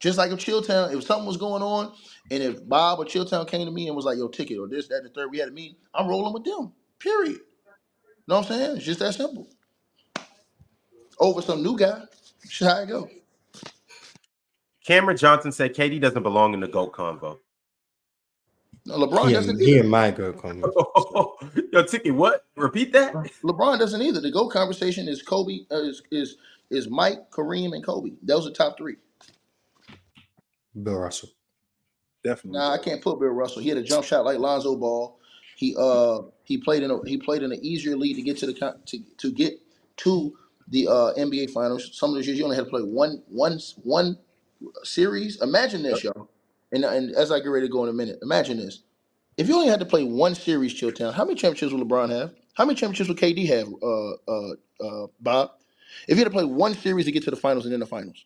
Just 0.00 0.18
like 0.18 0.30
if 0.32 0.38
Chilltown, 0.38 0.94
if 0.96 1.04
something 1.04 1.26
was 1.26 1.36
going 1.38 1.62
on, 1.62 1.92
and 2.30 2.42
if 2.42 2.66
Bob 2.68 2.98
or 3.00 3.04
Chilltown 3.04 3.48
came 3.48 3.66
to 3.66 3.72
me 3.72 3.86
and 3.86 3.96
was 3.96 4.04
like, 4.04 4.18
"Yo, 4.18 4.28
ticket 4.28 4.58
or 4.58 4.68
this, 4.68 4.88
that, 4.88 4.96
and 4.98 5.06
the 5.06 5.10
third, 5.10 5.30
we 5.30 5.38
had 5.38 5.48
a 5.48 5.52
meeting," 5.52 5.76
I'm 5.94 6.08
rolling 6.08 6.34
with 6.34 6.44
them. 6.44 6.72
Period. 7.00 7.40
Know 8.28 8.36
what 8.36 8.50
I'm 8.50 8.58
saying? 8.58 8.76
It's 8.76 8.86
just 8.86 9.00
that 9.00 9.14
simple. 9.14 9.48
Over 11.18 11.42
some 11.42 11.62
new 11.62 11.78
guy. 11.78 12.02
That's 12.42 12.60
how 12.60 12.82
it 12.82 12.88
go. 12.88 13.08
Cameron 14.86 15.16
Johnson 15.16 15.52
said 15.52 15.74
KD 15.74 16.00
doesn't 16.00 16.22
belong 16.22 16.54
in 16.54 16.60
the 16.60 16.68
GOAT 16.68 16.92
convo. 16.92 17.38
No, 18.86 18.98
LeBron 18.98 19.28
He 19.28 19.34
doesn't 19.34 19.50
and, 19.50 19.60
he 19.60 19.72
either. 19.72 19.80
and 19.80 19.90
my 19.90 20.10
go 20.10 20.32
comment. 20.32 20.72
Yo, 21.72 21.82
Ticket, 21.84 22.14
what? 22.14 22.46
Repeat 22.56 22.92
that? 22.94 23.20
LeBron 23.44 23.78
doesn't 23.78 24.02
either. 24.02 24.20
The 24.20 24.30
GOAT 24.30 24.50
conversation 24.50 25.08
is 25.08 25.22
Kobe, 25.22 25.60
uh, 25.70 25.76
is, 25.82 26.02
is 26.10 26.36
is 26.70 26.88
Mike, 26.90 27.30
Kareem, 27.30 27.74
and 27.74 27.84
Kobe. 27.84 28.12
Those 28.22 28.46
are 28.46 28.52
top 28.52 28.76
three. 28.78 28.96
Bill 30.82 30.96
Russell. 30.96 31.30
Definitely. 32.22 32.58
Nah, 32.58 32.72
I 32.72 32.78
can't 32.78 33.02
put 33.02 33.20
Bill 33.20 33.28
Russell. 33.28 33.62
He 33.62 33.68
had 33.68 33.78
a 33.78 33.82
jump 33.82 34.04
shot 34.04 34.24
like 34.24 34.38
Lonzo 34.38 34.76
Ball. 34.76 35.18
He 35.56 35.76
uh 35.78 36.22
he 36.42 36.58
played 36.58 36.82
in 36.82 36.90
a 36.90 36.98
he 37.06 37.16
played 37.16 37.42
in 37.42 37.52
an 37.52 37.64
easier 37.64 37.96
league 37.96 38.16
to 38.16 38.22
get 38.22 38.38
to 38.38 38.46
the 38.46 38.76
to, 38.86 38.98
to 39.18 39.32
get 39.32 39.60
to 39.98 40.36
the 40.68 40.88
uh 40.88 41.12
NBA 41.14 41.50
finals. 41.50 41.90
Some 41.92 42.10
of 42.10 42.16
those 42.16 42.26
years 42.26 42.38
you 42.38 42.44
only 42.44 42.56
had 42.56 42.64
to 42.64 42.70
play 42.70 42.82
one 42.82 43.22
one 43.28 43.60
one 43.82 44.18
series. 44.82 45.40
Imagine 45.42 45.82
this, 45.82 46.02
y'all. 46.02 46.28
And 46.72 46.84
and 46.84 47.14
as 47.14 47.30
I 47.30 47.38
get 47.38 47.48
ready 47.48 47.66
to 47.66 47.72
go 47.72 47.84
in 47.84 47.90
a 47.90 47.92
minute, 47.92 48.18
imagine 48.22 48.56
this. 48.56 48.82
If 49.36 49.48
you 49.48 49.54
only 49.54 49.68
had 49.68 49.80
to 49.80 49.86
play 49.86 50.04
one 50.04 50.34
series, 50.34 50.74
Chilltown, 50.74 51.12
how 51.12 51.24
many 51.24 51.34
championships 51.34 51.72
will 51.72 51.84
LeBron 51.84 52.10
have? 52.10 52.34
How 52.54 52.64
many 52.64 52.76
championships 52.76 53.08
will 53.08 53.16
KD 53.16 53.46
have, 53.48 53.68
uh, 53.82 54.12
uh, 54.30 54.54
uh, 54.80 55.06
Bob? 55.20 55.50
If 56.06 56.16
you 56.16 56.18
had 56.18 56.24
to 56.24 56.30
play 56.30 56.44
one 56.44 56.74
series 56.74 57.06
to 57.06 57.12
get 57.12 57.24
to 57.24 57.30
the 57.30 57.36
finals 57.36 57.64
and 57.64 57.72
then 57.72 57.80
the 57.80 57.86
finals. 57.86 58.24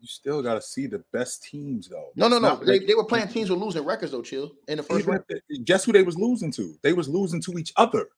You 0.00 0.06
still 0.06 0.42
got 0.42 0.54
to 0.54 0.62
see 0.62 0.86
the 0.86 1.04
best 1.12 1.42
teams, 1.44 1.88
though. 1.88 2.10
No, 2.16 2.26
no, 2.28 2.38
no. 2.38 2.56
They, 2.56 2.78
like- 2.78 2.86
they 2.86 2.94
were 2.94 3.04
playing 3.04 3.28
teams 3.28 3.50
with 3.50 3.58
losing 3.60 3.84
records, 3.84 4.12
though, 4.12 4.22
Chill, 4.22 4.50
in 4.66 4.78
the 4.78 4.82
first 4.82 5.06
round. 5.06 5.22
they- 5.28 5.58
guess 5.58 5.84
who 5.84 5.92
they 5.92 6.02
was 6.02 6.16
losing 6.16 6.50
to? 6.52 6.74
They 6.82 6.94
was 6.94 7.08
losing 7.08 7.40
to 7.42 7.58
each 7.58 7.72
other. 7.76 8.08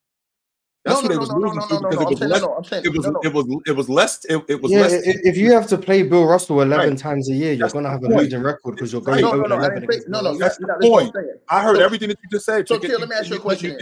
No, 0.84 0.94
That's 0.94 0.96
no, 0.96 1.02
who 1.02 1.08
they 1.08 1.14
no, 1.14 1.20
was 1.20 1.28
no, 1.30 1.34
no, 1.38 1.40
losing 1.46 1.58
no, 1.60 1.66
to 1.66 1.74
no, 1.74 1.80
no, 1.80 1.88
because 1.90 2.00
no. 2.00 2.02
it 2.02 2.06
I'm 2.06 2.08
was 2.10 2.18
saying, 2.18 2.30
less. 2.30 2.40
no, 2.42 2.46
no. 2.48 2.54
I'm 2.54 2.64
saying, 2.64 2.84
It 2.84 2.88
was 2.96 3.06
no, 3.06 3.10
no. 3.12 3.20
it 3.22 3.32
was 3.32 3.62
it 3.66 3.72
was 3.76 3.88
less. 3.88 4.24
It, 4.26 4.44
it 4.48 4.62
was 4.62 4.72
Yeah, 4.72 4.80
less. 4.80 4.92
i- 4.94 5.20
if 5.24 5.36
you 5.36 5.52
have 5.52 5.66
to 5.68 5.78
play 5.78 6.02
Bill 6.02 6.24
Russell 6.24 6.60
11 6.62 6.88
Right. 6.90 6.98
times 6.98 7.28
a 7.30 7.34
year, 7.34 7.52
you're 7.52 7.58
That's 7.66 7.72
going 7.72 7.84
to 7.84 7.88
the 7.88 7.92
have 7.92 8.02
a 8.04 8.06
point. 8.08 8.18
losing 8.18 8.42
record 8.42 8.74
because 8.76 8.92
you're 8.92 9.02
Right. 9.02 9.20
going 9.22 9.42
No, 9.42 9.42
no, 9.42 9.46
0 9.46 9.48
no. 9.48 9.54
I 9.54 9.58
11 9.58 9.80
didn't 9.80 9.90
say, 9.92 9.96
against 9.96 10.08
no, 10.08 10.18
Bill 10.18 10.22
no. 10.22 10.28
Russell. 10.30 10.38
That's 10.40 10.56
That's 10.56 10.58
the 10.58 10.66
not 10.66 10.78
that's 10.80 10.90
what 10.90 10.98
I'm 10.98 11.04
point. 11.12 11.14
saying. 11.26 11.38
I 11.48 11.62
heard 11.62 11.76
So- 11.76 11.82
everything 11.84 12.08
that 12.08 12.18
you 12.22 12.28
just 12.30 12.46
said. 12.46 12.68
So, 12.68 12.74
Chicken. 12.76 12.90
Chill, 12.90 13.00
let 13.00 13.08
me 13.08 13.16
ask 13.16 13.30
you 13.30 13.36
a 13.36 13.40
question. 13.40 13.78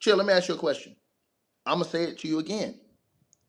Chill, 0.00 0.16
let 0.16 0.26
me 0.26 0.32
ask 0.32 0.48
you 0.48 0.54
a 0.54 0.58
question. 0.58 0.96
I'm 1.66 1.78
gonna 1.78 1.90
say 1.90 2.04
it 2.04 2.18
to 2.18 2.28
you 2.28 2.38
again. 2.40 2.78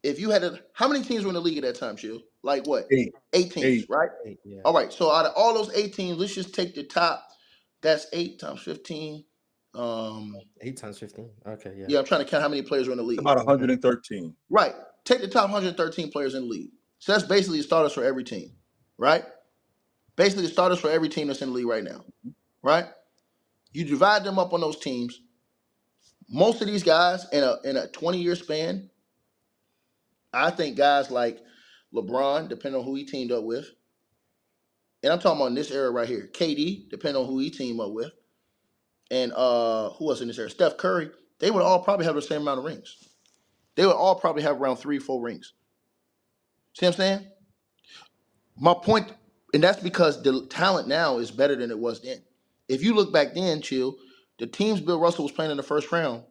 If 0.06 0.20
you 0.20 0.30
had 0.30 0.44
a, 0.44 0.60
how 0.74 0.88
many 0.88 1.04
teams 1.04 1.24
were 1.24 1.30
in 1.30 1.36
the 1.36 1.42
league 1.42 1.58
at 1.58 1.64
that 1.64 1.80
time, 1.80 1.96
Chill? 1.98 2.22
Like 2.44 2.68
what? 2.68 2.86
Eight. 2.92 3.14
Eight 3.34 3.52
teams, 3.52 3.66
Eight. 3.66 3.86
right? 3.90 4.10
Yeah. 4.44 4.62
All 4.64 4.74
right. 4.74 4.94
So 4.94 5.12
out 5.12 5.26
of 5.26 5.34
all 5.36 5.54
those 5.54 5.76
eight 5.76 5.94
teams, 5.94 6.18
let's 6.18 6.36
just 6.36 6.54
take 6.54 6.76
the 6.76 6.84
top. 6.84 7.28
That's 7.82 8.08
eight 8.14 8.40
times 8.40 8.62
fifteen. 8.62 9.26
Um, 9.76 10.36
8 10.62 10.78
times 10.78 11.00
15. 11.00 11.30
Okay, 11.48 11.74
yeah. 11.78 11.86
yeah, 11.90 12.00
I'm 12.00 12.06
trying 12.06 12.24
to 12.24 12.30
count 12.30 12.42
how 12.42 12.48
many 12.48 12.62
players 12.62 12.88
are 12.88 12.92
in 12.92 12.98
the 12.98 13.04
league. 13.04 13.20
About 13.20 13.38
113. 13.38 14.34
Right. 14.50 14.74
Take 15.04 15.20
the 15.22 15.28
top 15.28 15.50
113 15.52 16.12
players 16.12 16.34
in 16.34 16.44
the 16.44 16.48
league. 16.48 16.70
So 17.00 17.12
that's 17.12 17.26
basically 17.26 17.58
the 17.58 17.64
starters 17.64 17.94
for 17.94 18.04
every 18.04 18.24
team, 18.24 18.54
right? 18.98 19.24
Basically 20.16 20.46
the 20.46 20.52
starters 20.54 20.80
for 20.80 20.90
every 20.90 21.10
team 21.10 21.28
that's 21.28 21.42
in 21.42 21.50
the 21.50 21.56
league 21.56 21.68
right 21.68 21.84
now, 21.84 22.06
right? 22.64 22.86
You 23.74 23.84
divide 23.84 24.24
them 24.24 24.40
up 24.40 24.54
on 24.54 24.62
those 24.62 24.80
teams. 24.80 25.22
Most 26.30 26.62
of 26.62 26.68
these 26.68 26.84
guys 26.84 27.28
in 27.32 27.44
a 27.44 27.58
in 27.66 27.78
a 27.78 27.88
20 27.88 28.18
year 28.18 28.36
span, 28.36 28.90
I 30.36 30.52
think 30.52 30.78
guys 30.78 31.12
like 31.12 31.40
LeBron, 31.96 32.50
depending 32.50 32.80
on 32.80 32.86
who 32.86 32.96
he 32.96 33.06
teamed 33.06 33.34
up 33.34 33.46
with, 33.46 33.70
and 35.04 35.14
I'm 35.14 35.20
talking 35.20 35.40
about 35.42 35.48
in 35.50 35.56
this 35.56 35.72
era 35.72 35.92
right 35.92 36.08
here, 36.08 36.30
KD, 36.34 36.90
depending 36.90 37.22
on 37.22 37.28
who 37.30 37.40
he 37.40 37.52
teamed 37.52 37.80
up 37.82 37.92
with, 37.94 38.12
and 39.12 39.34
uh 39.36 39.90
who 39.92 40.10
else 40.10 40.22
in 40.22 40.28
this 40.30 40.40
era? 40.40 40.50
Steph 40.50 40.78
Curry, 40.78 41.12
they 41.40 41.52
would 41.52 41.64
all 41.64 41.82
probably 41.84 42.06
have 42.06 42.16
the 42.16 42.22
same 42.22 42.42
amount 42.44 42.60
of 42.60 42.66
rings. 42.66 42.96
They 43.76 43.86
would 43.86 43.96
all 43.96 44.16
probably 44.16 44.44
have 44.44 44.62
around 44.62 44.78
three, 44.78 45.00
four 45.00 45.22
rings. 45.22 45.54
See 46.76 46.86
what 46.86 46.96
I'm 46.96 46.98
saying? 46.98 47.28
My 48.58 48.74
point, 48.74 49.14
and 49.54 49.64
that's 49.64 49.82
because 49.84 50.24
the 50.24 50.48
talent 50.48 50.88
now 50.88 51.18
is 51.20 51.32
better 51.32 51.56
than 51.56 51.72
it 51.72 51.80
was 51.80 52.02
then. 52.02 52.24
If 52.70 52.84
you 52.84 52.96
look 52.96 53.14
back 53.14 53.34
then, 53.36 53.62
chill, 53.62 53.98
the 54.40 54.48
teams 54.48 54.82
Bill 54.82 55.00
Russell 55.00 55.26
was 55.26 55.34
playing 55.34 55.52
in 55.52 55.58
the 55.58 55.64
first 55.64 55.92
round, 55.92 56.24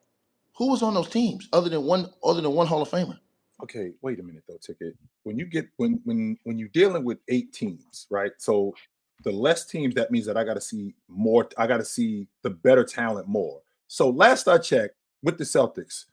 who 0.56 0.70
was 0.70 0.82
on 0.82 0.94
those 0.94 1.10
teams 1.10 1.48
other 1.52 1.68
than 1.70 1.84
one 1.84 2.10
other 2.24 2.40
than 2.42 2.52
one 2.52 2.66
Hall 2.68 2.82
of 2.82 2.90
Famer? 2.90 3.18
Okay, 3.64 3.92
wait 4.02 4.20
a 4.20 4.22
minute 4.22 4.44
though, 4.46 4.58
ticket. 4.60 4.94
When 5.22 5.38
you 5.38 5.46
get 5.46 5.66
when 5.76 5.98
when 6.04 6.36
when 6.44 6.58
you're 6.58 6.68
dealing 6.68 7.02
with 7.02 7.18
eight 7.28 7.52
teams, 7.54 8.06
right? 8.10 8.32
So 8.38 8.74
the 9.22 9.32
less 9.32 9.64
teams, 9.64 9.94
that 9.94 10.10
means 10.10 10.26
that 10.26 10.36
I 10.36 10.44
got 10.44 10.54
to 10.54 10.60
see 10.60 10.94
more. 11.08 11.48
I 11.56 11.66
got 11.66 11.78
to 11.78 11.84
see 11.84 12.28
the 12.42 12.50
better 12.50 12.84
talent 12.84 13.26
more. 13.26 13.62
So 13.88 14.10
last 14.10 14.48
I 14.48 14.58
checked 14.58 14.96
with 15.22 15.38
the 15.38 15.44
Celtics, 15.44 16.04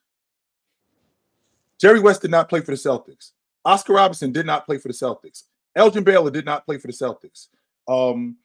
Jerry 1.80 2.00
West 2.00 2.22
did 2.22 2.32
not 2.32 2.48
play 2.48 2.62
for 2.62 2.72
the 2.72 2.78
Celtics. 2.78 3.32
Oscar 3.66 3.94
Robinson 3.94 4.32
did 4.32 4.46
not 4.46 4.66
play 4.66 4.78
for 4.78 4.88
the 4.88 4.94
Celtics. 4.94 5.44
Elgin 5.76 6.04
Baylor 6.04 6.32
did 6.32 6.46
not 6.46 6.66
play 6.66 6.78
for 6.78 6.88
the 6.88 6.94
Celtics. 6.94 7.48
Um, 7.88 8.38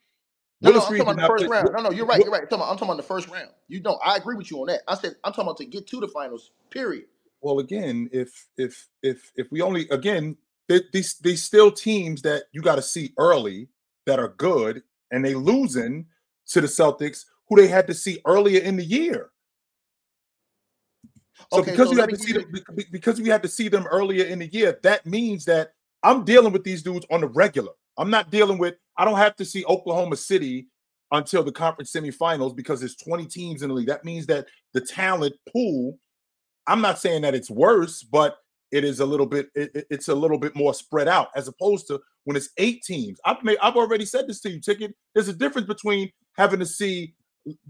No, 0.61 0.69
no, 0.69 0.71
Willis 0.71 0.85
I'm 0.87 0.93
Reed 0.93 1.01
talking 1.03 1.15
did 1.15 1.23
about 1.25 1.27
the 1.27 1.27
first 1.27 1.45
play- 1.45 1.57
round. 1.61 1.73
No, 1.73 1.89
no, 1.89 1.91
you're 1.95 2.05
right. 2.05 2.19
You're 2.21 2.31
right. 2.31 2.41
I'm 2.43 2.47
talking, 2.49 2.59
about, 2.61 2.71
I'm 2.71 2.77
talking 2.77 2.87
about 2.89 2.97
the 2.97 3.03
first 3.03 3.27
round. 3.29 3.49
You 3.67 3.79
don't. 3.79 3.99
I 4.05 4.17
agree 4.17 4.35
with 4.35 4.51
you 4.51 4.59
on 4.61 4.67
that. 4.67 4.81
I 4.87 4.95
said 4.95 5.15
I'm 5.23 5.31
talking 5.31 5.45
about 5.45 5.57
to 5.57 5.65
get 5.65 5.87
to 5.87 5.99
the 6.01 6.07
finals. 6.09 6.51
Period. 6.71 7.05
Well, 7.41 7.59
again, 7.59 8.09
if 8.11 8.47
if 8.57 8.87
if 9.03 9.31
if 9.35 9.47
we 9.51 9.61
only 9.61 9.87
again 9.89 10.37
these 10.67 11.17
these 11.19 11.43
still 11.43 11.71
teams 11.71 12.21
that 12.23 12.43
you 12.51 12.61
got 12.61 12.75
to 12.75 12.81
see 12.81 13.13
early 13.17 13.69
that 14.05 14.19
are 14.19 14.29
good, 14.37 14.83
and 15.11 15.23
they 15.23 15.35
losing 15.35 16.05
to 16.47 16.61
the 16.61 16.67
Celtics, 16.67 17.25
who 17.47 17.55
they 17.55 17.67
had 17.67 17.87
to 17.87 17.93
see 17.93 18.19
earlier 18.25 18.61
in 18.61 18.77
the 18.77 18.83
year. 18.83 19.31
So 21.51 21.59
Okay, 21.59 21.71
because 21.71 21.89
so 21.89 21.93
you 21.93 22.01
had 22.01 22.09
to 22.09 22.17
see 22.17 22.33
them, 22.33 22.51
be- 22.51 22.61
be- 22.75 22.89
because 22.91 23.21
we 23.21 23.29
had 23.29 23.43
to 23.43 23.49
see 23.49 23.67
them 23.67 23.85
earlier 23.87 24.25
in 24.25 24.39
the 24.39 24.47
year, 24.47 24.79
that 24.83 25.05
means 25.05 25.45
that 25.45 25.73
I'm 26.03 26.23
dealing 26.25 26.51
with 26.51 26.63
these 26.63 26.83
dudes 26.83 27.05
on 27.09 27.21
the 27.21 27.27
regular. 27.27 27.71
I'm 27.97 28.09
not 28.09 28.31
dealing 28.31 28.57
with. 28.57 28.75
I 28.97 29.05
don't 29.05 29.17
have 29.17 29.35
to 29.37 29.45
see 29.45 29.63
Oklahoma 29.65 30.15
City 30.17 30.67
until 31.11 31.43
the 31.43 31.51
conference 31.51 31.91
semifinals 31.91 32.55
because 32.55 32.79
there's 32.79 32.95
20 32.95 33.25
teams 33.25 33.61
in 33.61 33.69
the 33.69 33.75
league. 33.75 33.87
That 33.87 34.03
means 34.03 34.25
that 34.27 34.47
the 34.73 34.81
talent 34.81 35.35
pool. 35.51 35.97
I'm 36.67 36.81
not 36.81 36.99
saying 36.99 37.21
that 37.23 37.33
it's 37.35 37.49
worse, 37.49 38.03
but 38.03 38.37
it 38.71 38.83
is 38.83 38.99
a 38.99 39.05
little 39.05 39.25
bit. 39.25 39.49
It, 39.55 39.71
it- 39.73 39.87
it's 39.89 40.07
a 40.09 40.15
little 40.15 40.37
bit 40.37 40.55
more 40.55 40.73
spread 40.73 41.07
out 41.07 41.29
as 41.35 41.47
opposed 41.47 41.87
to 41.87 41.99
when 42.25 42.35
it's 42.35 42.49
eight 42.57 42.83
teams. 42.83 43.19
I've 43.25 43.43
made. 43.43 43.57
I've 43.61 43.75
already 43.77 44.05
said 44.05 44.27
this 44.27 44.41
to 44.41 44.49
you, 44.49 44.59
Ticket. 44.59 44.93
There's 45.13 45.29
a 45.29 45.33
difference 45.33 45.67
between 45.67 46.11
having 46.37 46.59
to 46.59 46.65
see 46.65 47.13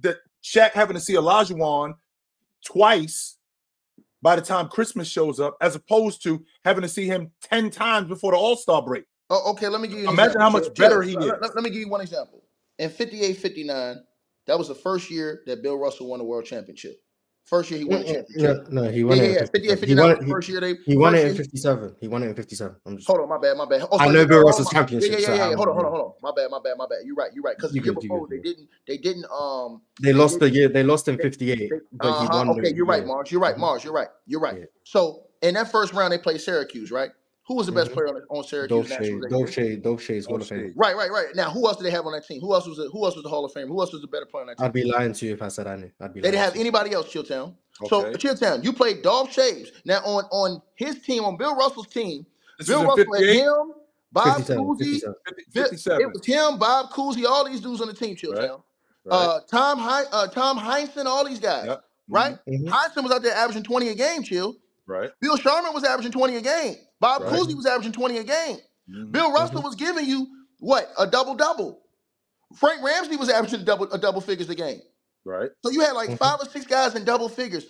that 0.02 0.18
Shaq 0.44 0.72
having 0.72 0.96
to 0.96 1.00
see 1.00 1.14
Olajuwon 1.14 1.94
twice 2.66 3.38
by 4.22 4.36
the 4.36 4.42
time 4.42 4.68
Christmas 4.68 5.08
shows 5.08 5.40
up, 5.40 5.56
as 5.62 5.76
opposed 5.76 6.24
to 6.24 6.44
having 6.66 6.82
to 6.82 6.88
see 6.90 7.06
him 7.06 7.32
10 7.44 7.70
times 7.70 8.08
before 8.08 8.32
the 8.32 8.38
All-Star 8.38 8.82
break. 8.82 9.04
Oh, 9.30 9.52
okay, 9.52 9.68
let 9.68 9.80
me 9.82 9.88
give 9.88 10.00
you. 10.00 10.10
Imagine 10.10 10.42
how 10.42 10.50
much 10.50 10.74
better 10.76 11.02
he 11.04 11.16
Let- 11.16 11.36
is. 11.44 11.52
Let, 11.54 11.64
me 11.64 11.70
give 11.70 11.80
you 11.82 11.90
one 11.90 12.02
example. 12.02 12.44
In 12.80 12.90
58, 12.90 13.34
59, 13.38 13.98
that 14.48 14.58
was 14.58 14.70
the 14.70 14.76
first 14.76 15.12
year 15.12 15.44
that 15.46 15.62
Bill 15.62 15.78
Russell 15.78 16.08
won 16.08 16.20
the 16.20 16.26
world 16.26 16.46
championship. 16.46 17.00
First 17.48 17.72
year 17.72 17.80
he 17.80 17.86
won 17.86 18.00
the 18.00 18.14
championship. 18.14 18.70
No, 18.70 18.82
no, 18.84 18.92
he 18.92 19.06
won 19.06 19.16
yeah, 19.18 19.24
it. 19.24 19.32
yeah. 19.32 19.40
in 19.40 19.48
58, 19.48 19.80
57. 19.80 19.88
He 19.88 19.96
59 19.96 20.04
won 20.04 20.12
it. 20.12 20.26
He, 20.26 20.32
first 20.32 20.50
year 20.50 20.60
they. 20.60 20.76
he 20.86 20.98
won 20.98 21.16
it 21.16 21.28
in 21.28 21.36
57. 21.36 21.96
He 22.02 22.08
won 22.10 22.24
it 22.24 22.28
in 22.28 22.36
57. 22.36 22.76
I'm 22.86 22.98
just. 22.98 23.08
Hold 23.08 23.22
on, 23.22 23.30
my 23.30 23.38
bad, 23.38 23.56
my 23.56 23.66
bad. 23.66 23.88
Oh, 23.90 24.00
I 24.00 24.10
know 24.10 24.28
Bill 24.28 24.44
Russell's 24.44 24.70
championship, 24.70 25.12
Yeah, 25.12 25.18
yeah, 25.18 25.28
yeah. 25.30 25.36
yeah. 25.36 25.44
I 25.52 25.54
Hold 25.56 25.70
on, 25.70 25.74
hold 25.76 25.86
on, 25.86 25.92
hold 25.94 26.06
on. 26.06 26.12
My 26.22 26.32
bad, 26.36 26.52
my 26.52 26.60
bad, 26.62 26.74
my 26.78 26.86
bad. 26.90 26.98
You're 27.06 27.16
right, 27.16 27.32
you're 27.34 27.44
right. 27.44 27.56
Because 27.56 27.72
the 27.72 27.78
You 27.78 27.86
year 27.86 27.94
before 27.94 28.28
they 28.30 28.40
didn't, 28.40 28.68
they 28.86 28.98
didn't. 28.98 29.26
Um, 29.32 29.82
They 30.02 30.12
lost 30.12 30.40
the 30.42 30.50
year. 30.50 30.68
They 30.68 30.84
lost 30.84 31.08
in 31.08 31.18
58, 31.18 31.58
they- 31.58 31.70
but 31.94 32.08
he 32.20 32.28
uh-huh, 32.28 32.28
won. 32.34 32.50
Okay, 32.50 32.62
the 32.64 32.76
you're 32.76 32.86
right. 32.86 33.06
Mars. 33.06 33.32
You're 33.32 33.40
right, 33.40 33.56
Mhm. 33.56 33.60
Mars. 33.60 33.84
You're 33.86 33.94
right. 33.94 34.10
You're 34.26 34.42
right. 34.42 34.60
Yeah. 34.60 34.66
So 34.84 35.24
in 35.42 35.54
that 35.54 35.72
first 35.72 35.94
round, 35.94 36.12
they 36.12 36.18
played 36.18 36.42
Syracuse, 36.42 36.92
right? 36.92 37.12
Who 37.48 37.56
was 37.56 37.66
the 37.66 37.72
best 37.72 37.92
Mhm. 37.92 37.94
player 37.94 38.08
on, 38.10 38.22
on 38.30 38.44
Syracuse? 38.44 38.70
Dolce, 38.70 38.90
Nationals 38.90 39.22
that 39.22 39.30
year? 39.32 39.46
Dolce, 39.46 39.76
Dolce's 39.78 40.26
Hall 40.26 40.36
of 40.36 40.42
Dolce. 40.42 40.56
Fame. 40.64 40.74
Right, 40.76 40.96
right, 40.98 41.10
right. 41.12 41.28
Now, 41.34 41.50
who 41.50 41.66
else 41.68 41.78
did 41.78 41.86
they 41.86 41.92
have 41.92 42.06
on 42.06 42.12
that 42.14 42.26
team? 42.28 42.42
Who 42.42 42.54
else 42.54 42.68
was 42.68 42.78
the, 42.78 42.90
who 42.92 43.06
else 43.06 43.16
was 43.16 43.24
the 43.24 43.30
Hall 43.30 43.46
of 43.46 43.54
Fame? 43.54 43.68
Who 43.70 43.80
else 43.80 43.94
was 43.94 44.02
the 44.02 44.08
better 44.08 44.26
player 44.26 44.42
on 44.42 44.48
that 44.48 44.58
team? 44.58 44.66
I'd 44.66 44.74
be 44.74 44.84
lying 44.84 45.14
to 45.14 45.26
you 45.26 45.34
if 45.34 45.42
I 45.42 45.48
said 45.48 45.66
I 45.68 45.76
knew. 45.78 45.92
I'd 46.02 46.14
be. 46.14 46.20
They 46.22 46.32
didn't 46.32 46.44
have 46.44 46.56
you. 46.56 46.62
anybody 46.62 46.92
else, 46.94 47.08
Chilltown. 47.12 47.54
So 47.88 48.06
Okay. 48.08 48.18
Chilltown, 48.18 48.64
you 48.64 48.74
played 48.74 49.02
Dolph 49.02 49.34
Schayes. 49.34 49.70
Now 49.86 50.00
on 50.04 50.26
on 50.32 50.62
his 50.76 51.00
team, 51.02 51.24
on 51.24 51.38
Bill 51.38 51.56
Russell's 51.56 51.88
team, 51.88 52.26
This 52.58 52.68
Bill 52.68 52.80
is 52.80 52.84
in 52.84 52.88
Russell 53.10 53.14
had 53.28 53.36
him, 53.36 53.74
Bob 54.12 54.26
57, 54.38 54.64
Cousy. 54.66 54.92
57. 54.92 55.14
57. 55.54 56.02
It 56.02 56.08
was 56.12 56.26
him, 56.26 56.58
Bob 56.60 56.90
Cousy, 56.92 57.26
all 57.26 57.46
these 57.46 57.62
dudes 57.62 57.80
on 57.82 57.88
the 57.88 57.94
team, 57.94 58.16
Chilltown. 58.16 58.36
right? 58.50 58.60
Uh, 59.10 59.40
Tom 59.50 59.78
Hein- 59.80 60.06
uh, 60.12 60.28
Tom 60.28 60.58
Heinsohn, 60.60 61.06
all 61.06 61.24
these 61.24 61.40
guys, 61.40 61.68
Yep. 61.68 61.84
right? 62.10 62.38
Mhm. 62.46 62.68
Heinsohn 62.68 63.04
was 63.04 63.12
out 63.14 63.22
there 63.22 63.34
averaging 63.36 63.64
20 63.64 63.88
a 63.90 63.96
game, 63.96 64.22
chill. 64.24 64.56
Right. 64.88 65.12
Bill 65.22 65.38
Sharman 65.38 65.74
was 65.74 65.84
averaging 65.84 66.12
20 66.14 66.38
a 66.38 66.42
game. 66.42 66.76
Bob 67.00 67.22
Right. 67.24 67.34
Cousy 67.34 67.56
was 67.56 67.66
averaging 67.66 67.92
20 67.92 68.18
a 68.18 68.24
game. 68.24 68.58
Mhm. 68.90 69.12
Bill 69.12 69.32
Russell 69.32 69.62
was 69.62 69.76
giving 69.76 70.06
you 70.06 70.28
what? 70.60 70.90
A 70.98 71.06
double 71.06 71.36
double. 71.36 71.82
Frank 72.56 72.82
Ramsey 72.82 73.18
was 73.18 73.30
averaging 73.30 73.62
a 73.62 73.64
double 73.64 73.92
a 73.92 73.98
double 73.98 74.22
figures 74.22 74.50
a 74.50 74.56
game. 74.56 74.82
Right. 75.26 75.50
So 75.66 75.72
you 75.72 75.82
had 75.82 75.92
like 75.92 76.12
Mhm. 76.12 76.18
five 76.18 76.40
or 76.42 76.46
six 76.46 76.66
guys 76.66 76.96
in 76.96 77.04
double 77.04 77.28
figures. 77.28 77.66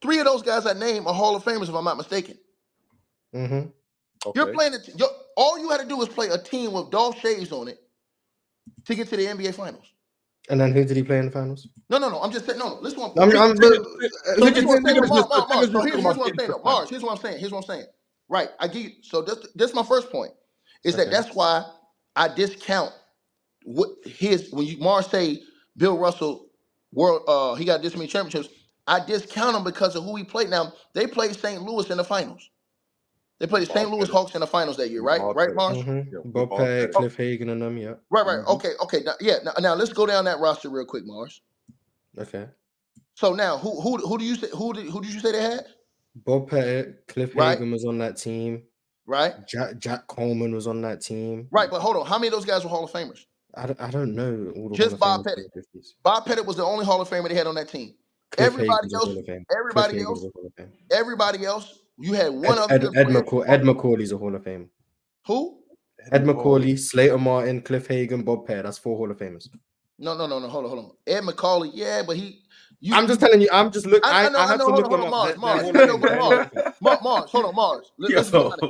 Three 0.00 0.18
of 0.20 0.26
those 0.26 0.42
guys 0.42 0.64
I 0.66 0.74
named 0.74 1.06
are 1.06 1.14
Hall 1.14 1.34
of 1.34 1.42
Famers, 1.44 1.68
if 1.68 1.74
I'm 1.74 1.84
not 1.84 1.96
mistaken. 1.96 2.38
Mhm. 3.34 3.72
Okay. 4.26 4.32
You're 4.40 4.52
playing 4.54 4.74
it. 4.74 4.88
You're, 4.96 5.08
all 5.36 5.58
you 5.58 5.70
had 5.70 5.80
to 5.80 5.86
do 5.86 5.96
was 5.96 6.08
play 6.08 6.28
a 6.28 6.38
team 6.38 6.72
with 6.72 6.90
Dolph 6.90 7.16
Schayes 7.20 7.50
on 7.52 7.68
it 7.68 7.78
to 8.84 8.94
get 8.94 9.08
to 9.08 9.16
the 9.16 9.26
NBA 9.26 9.52
Finals. 9.52 9.86
And 10.50 10.60
then 10.60 10.72
who 10.72 10.84
did 10.84 10.96
he 10.96 11.04
play 11.04 11.18
in 11.18 11.26
the 11.26 11.32
finals? 11.32 11.68
No, 11.90 11.98
no, 11.98 12.10
no. 12.10 12.20
I'm 12.22 12.32
just 12.32 12.46
saying. 12.46 12.58
No, 12.58 12.70
no. 12.70 12.80
Listen, 12.80 13.02
I'm, 13.02 13.12
I'm, 13.36 13.36
I'm, 13.36 13.56
so 13.56 13.70
who 14.36 14.42
so 14.42 14.50
did 14.50 14.54
here's 14.54 14.64
what 14.66 14.76
I'm 14.76 14.82
saying. 14.82 14.98
Mars, 15.08 15.12
just- 15.12 15.30
Mars, 15.30 15.46
Mars. 15.48 15.70
So 15.72 15.82
here's, 15.82 16.02
here's 16.02 16.16
what 16.18 16.28
I'm 16.28 16.38
saying. 16.38 16.50
though. 16.50 16.62
Mars, 16.64 16.90
here's 16.90 17.02
what 17.02 17.12
I'm 17.12 17.18
saying. 17.18 17.38
Here's 17.40 17.52
what 17.52 17.58
I'm 17.60 17.64
saying. 17.76 17.86
Right. 18.28 18.50
I 18.60 18.68
give 18.68 18.82
you. 18.82 18.90
So 19.02 19.22
this 19.22 19.38
this 19.54 19.74
my 19.74 19.84
first 19.84 20.10
point 20.10 20.32
is 20.84 20.96
that 20.96 21.04
Okay. 21.04 21.10
that's 21.10 21.34
why 21.34 21.64
I 22.16 22.28
discount 22.28 22.92
what 23.64 23.90
his 24.06 24.50
when 24.52 24.66
you 24.66 24.78
Mars 24.78 25.08
say 25.08 25.42
Bill 25.76 25.98
Russell 25.98 26.48
world 26.92 27.22
uh 27.28 27.54
he 27.56 27.64
got 27.64 27.82
this 27.82 27.94
many 27.96 28.08
championships. 28.08 28.52
I 28.86 29.04
discount 29.04 29.56
him 29.56 29.64
because 29.64 29.96
of 29.96 30.04
who 30.04 30.16
he 30.16 30.24
played. 30.24 30.50
Now 30.50 30.72
they 30.94 31.06
played 31.06 31.36
St. 31.36 31.62
Louis 31.62 31.90
in 31.90 31.98
the 31.98 32.04
finals. 32.04 32.50
They 33.40 33.46
played 33.48 33.66
the 33.66 33.72
St. 33.72 33.90
Louis 33.90 34.08
Hawks 34.08 34.34
in 34.34 34.40
the 34.40 34.46
finals 34.46 34.76
that 34.76 34.90
year, 34.90 35.02
right? 35.02 35.20
Right, 35.20 35.54
Ball-headed. 35.54 35.86
Mars? 35.86 36.06
Yeah, 36.12 36.18
we 36.24 36.30
Bob 36.30 36.50
Pettit. 36.56 36.92
Cliff 36.94 37.16
Hagan, 37.16 37.48
and 37.50 37.60
them. 37.60 37.76
Yeah. 37.76 37.94
Right, 38.10 38.24
right. 38.24 38.38
Mhm. 38.44 38.46
Okay, 38.54 38.70
okay. 38.82 39.00
Now, 39.04 39.14
yeah. 39.20 39.38
Now, 39.44 39.52
now 39.60 39.74
let's 39.74 39.92
go 39.92 40.06
down 40.06 40.24
that 40.26 40.38
roster 40.38 40.68
real 40.70 40.84
quick, 40.86 41.04
Mars. 41.04 41.40
Okay. 42.18 42.46
So 43.14 43.32
now, 43.34 43.58
who 43.58 43.80
who 43.80 43.96
who 43.98 44.18
do 44.18 44.24
you 44.24 44.36
say 44.36 44.48
who 44.54 44.72
did 44.72 44.86
who 44.86 45.00
did 45.02 45.12
you 45.12 45.20
say 45.20 45.32
they 45.32 45.42
had? 45.42 45.66
Bob 46.14 46.48
Pettit, 46.48 47.06
Cliff 47.08 47.34
Right. 47.34 47.50
Hagan 47.58 47.72
was 47.72 47.84
on 47.84 47.98
that 47.98 48.16
team. 48.16 48.62
Right, 49.06 49.34
Jack 49.46 49.78
Jack 49.78 50.06
Coleman 50.06 50.54
was 50.54 50.66
on 50.66 50.80
that 50.82 51.00
team. 51.02 51.48
right. 51.50 51.68
But 51.70 51.80
hold 51.80 51.96
on, 51.96 52.06
how 52.06 52.16
many 52.18 52.28
of 52.28 52.32
those 52.32 52.44
guys 52.46 52.62
were 52.64 52.70
Hall 52.70 52.84
of 52.84 52.90
Famers? 52.92 53.26
I 53.56 53.66
don't, 53.66 53.80
I 53.80 53.90
don't 53.90 54.14
know 54.14 54.52
all 54.56 54.68
the 54.70 54.74
Just 54.76 54.98
Bob 54.98 55.24
Pettit. 55.24 55.44
from 55.52 55.62
the 55.74 55.78
50s. 55.80 55.94
Bob 56.02 56.24
Pettit 56.24 56.46
was 56.46 56.56
the 56.56 56.64
only 56.64 56.84
Hall 56.86 57.00
of 57.00 57.08
Famer 57.10 57.28
they 57.28 57.34
had 57.34 57.46
on 57.46 57.54
that 57.56 57.68
team. 57.68 57.94
Cliff 58.30 58.46
Everybody 58.46 58.70
Hagan's 58.88 58.94
else- 58.94 59.04
Hall 59.04 59.18
of 59.18 59.26
Fame. 59.26 59.44
everybody 59.56 59.92
Cliff 59.94 60.06
else- 60.06 60.18
Hagan's 60.20 60.24
a 60.24 60.38
Hall 60.38 60.46
of 60.46 60.52
Fame. 60.54 60.72
Everybody 60.90 61.44
else, 61.44 61.78
you 61.98 62.12
had 62.14 62.32
one 62.32 62.44
Ed, 62.46 62.58
other 62.58 62.74
Ed, 62.74 62.80
good 62.80 62.96
Ed, 62.96 63.06
player. 63.06 63.22
McCaw- 63.22 63.48
Ed 63.48 63.62
Macauley's 63.62 64.12
a 64.12 64.16
Hall 64.18 64.34
of 64.34 64.44
Fame. 64.44 64.68
Who? 65.26 65.58
Ed 66.12 66.24
Macauley, 66.24 66.78
Slater 66.78 67.18
Martin, 67.18 67.62
Cliff 67.62 67.86
Hagan, 67.86 68.22
Bob 68.22 68.46
Pettit. 68.46 68.64
That's 68.64 68.78
four 68.78 68.96
Hall 68.96 69.10
of 69.10 69.18
Famers. 69.18 69.48
No, 69.98 70.14
no, 70.16 70.26
no, 70.26 70.38
no. 70.38 70.48
Hold 70.48 70.64
on, 70.64 70.70
hold 70.70 70.84
on. 70.84 70.90
Ed 71.06 71.22
Macauley. 71.22 71.70
Yeah, 71.72 72.02
but 72.06 72.16
he. 72.16 72.40
You, 72.80 72.94
I'm 72.94 73.06
just 73.06 73.20
telling 73.20 73.40
you. 73.40 73.48
I'm 73.52 73.70
just 73.70 73.86
looking. 73.86 74.04
I- 74.04 74.24
I, 74.24 74.26
I 74.26 74.28
know, 74.28 74.38
I, 74.38 74.42
I 74.42 74.46
have 74.48 74.58
know, 74.58 74.66
to 74.66 74.72
hold 74.72 74.82
look 74.82 74.92
on, 74.92 74.98
hold 75.00 75.04
on, 75.04 75.10
Mars, 75.10 75.28
They're- 75.30 75.38
Mars, 75.38 75.62
they're 75.72 75.86
no, 75.86 75.98
Hall 75.98 76.00
but 76.00 76.56
of 76.56 76.82
Mars. 76.82 76.98
Mars, 77.02 77.30
hold 77.30 77.44
on, 77.46 77.54
Mars. 77.54 77.92
Let, 77.98 78.12
us 78.14 78.30
be 78.30 78.36
honest. 78.36 78.60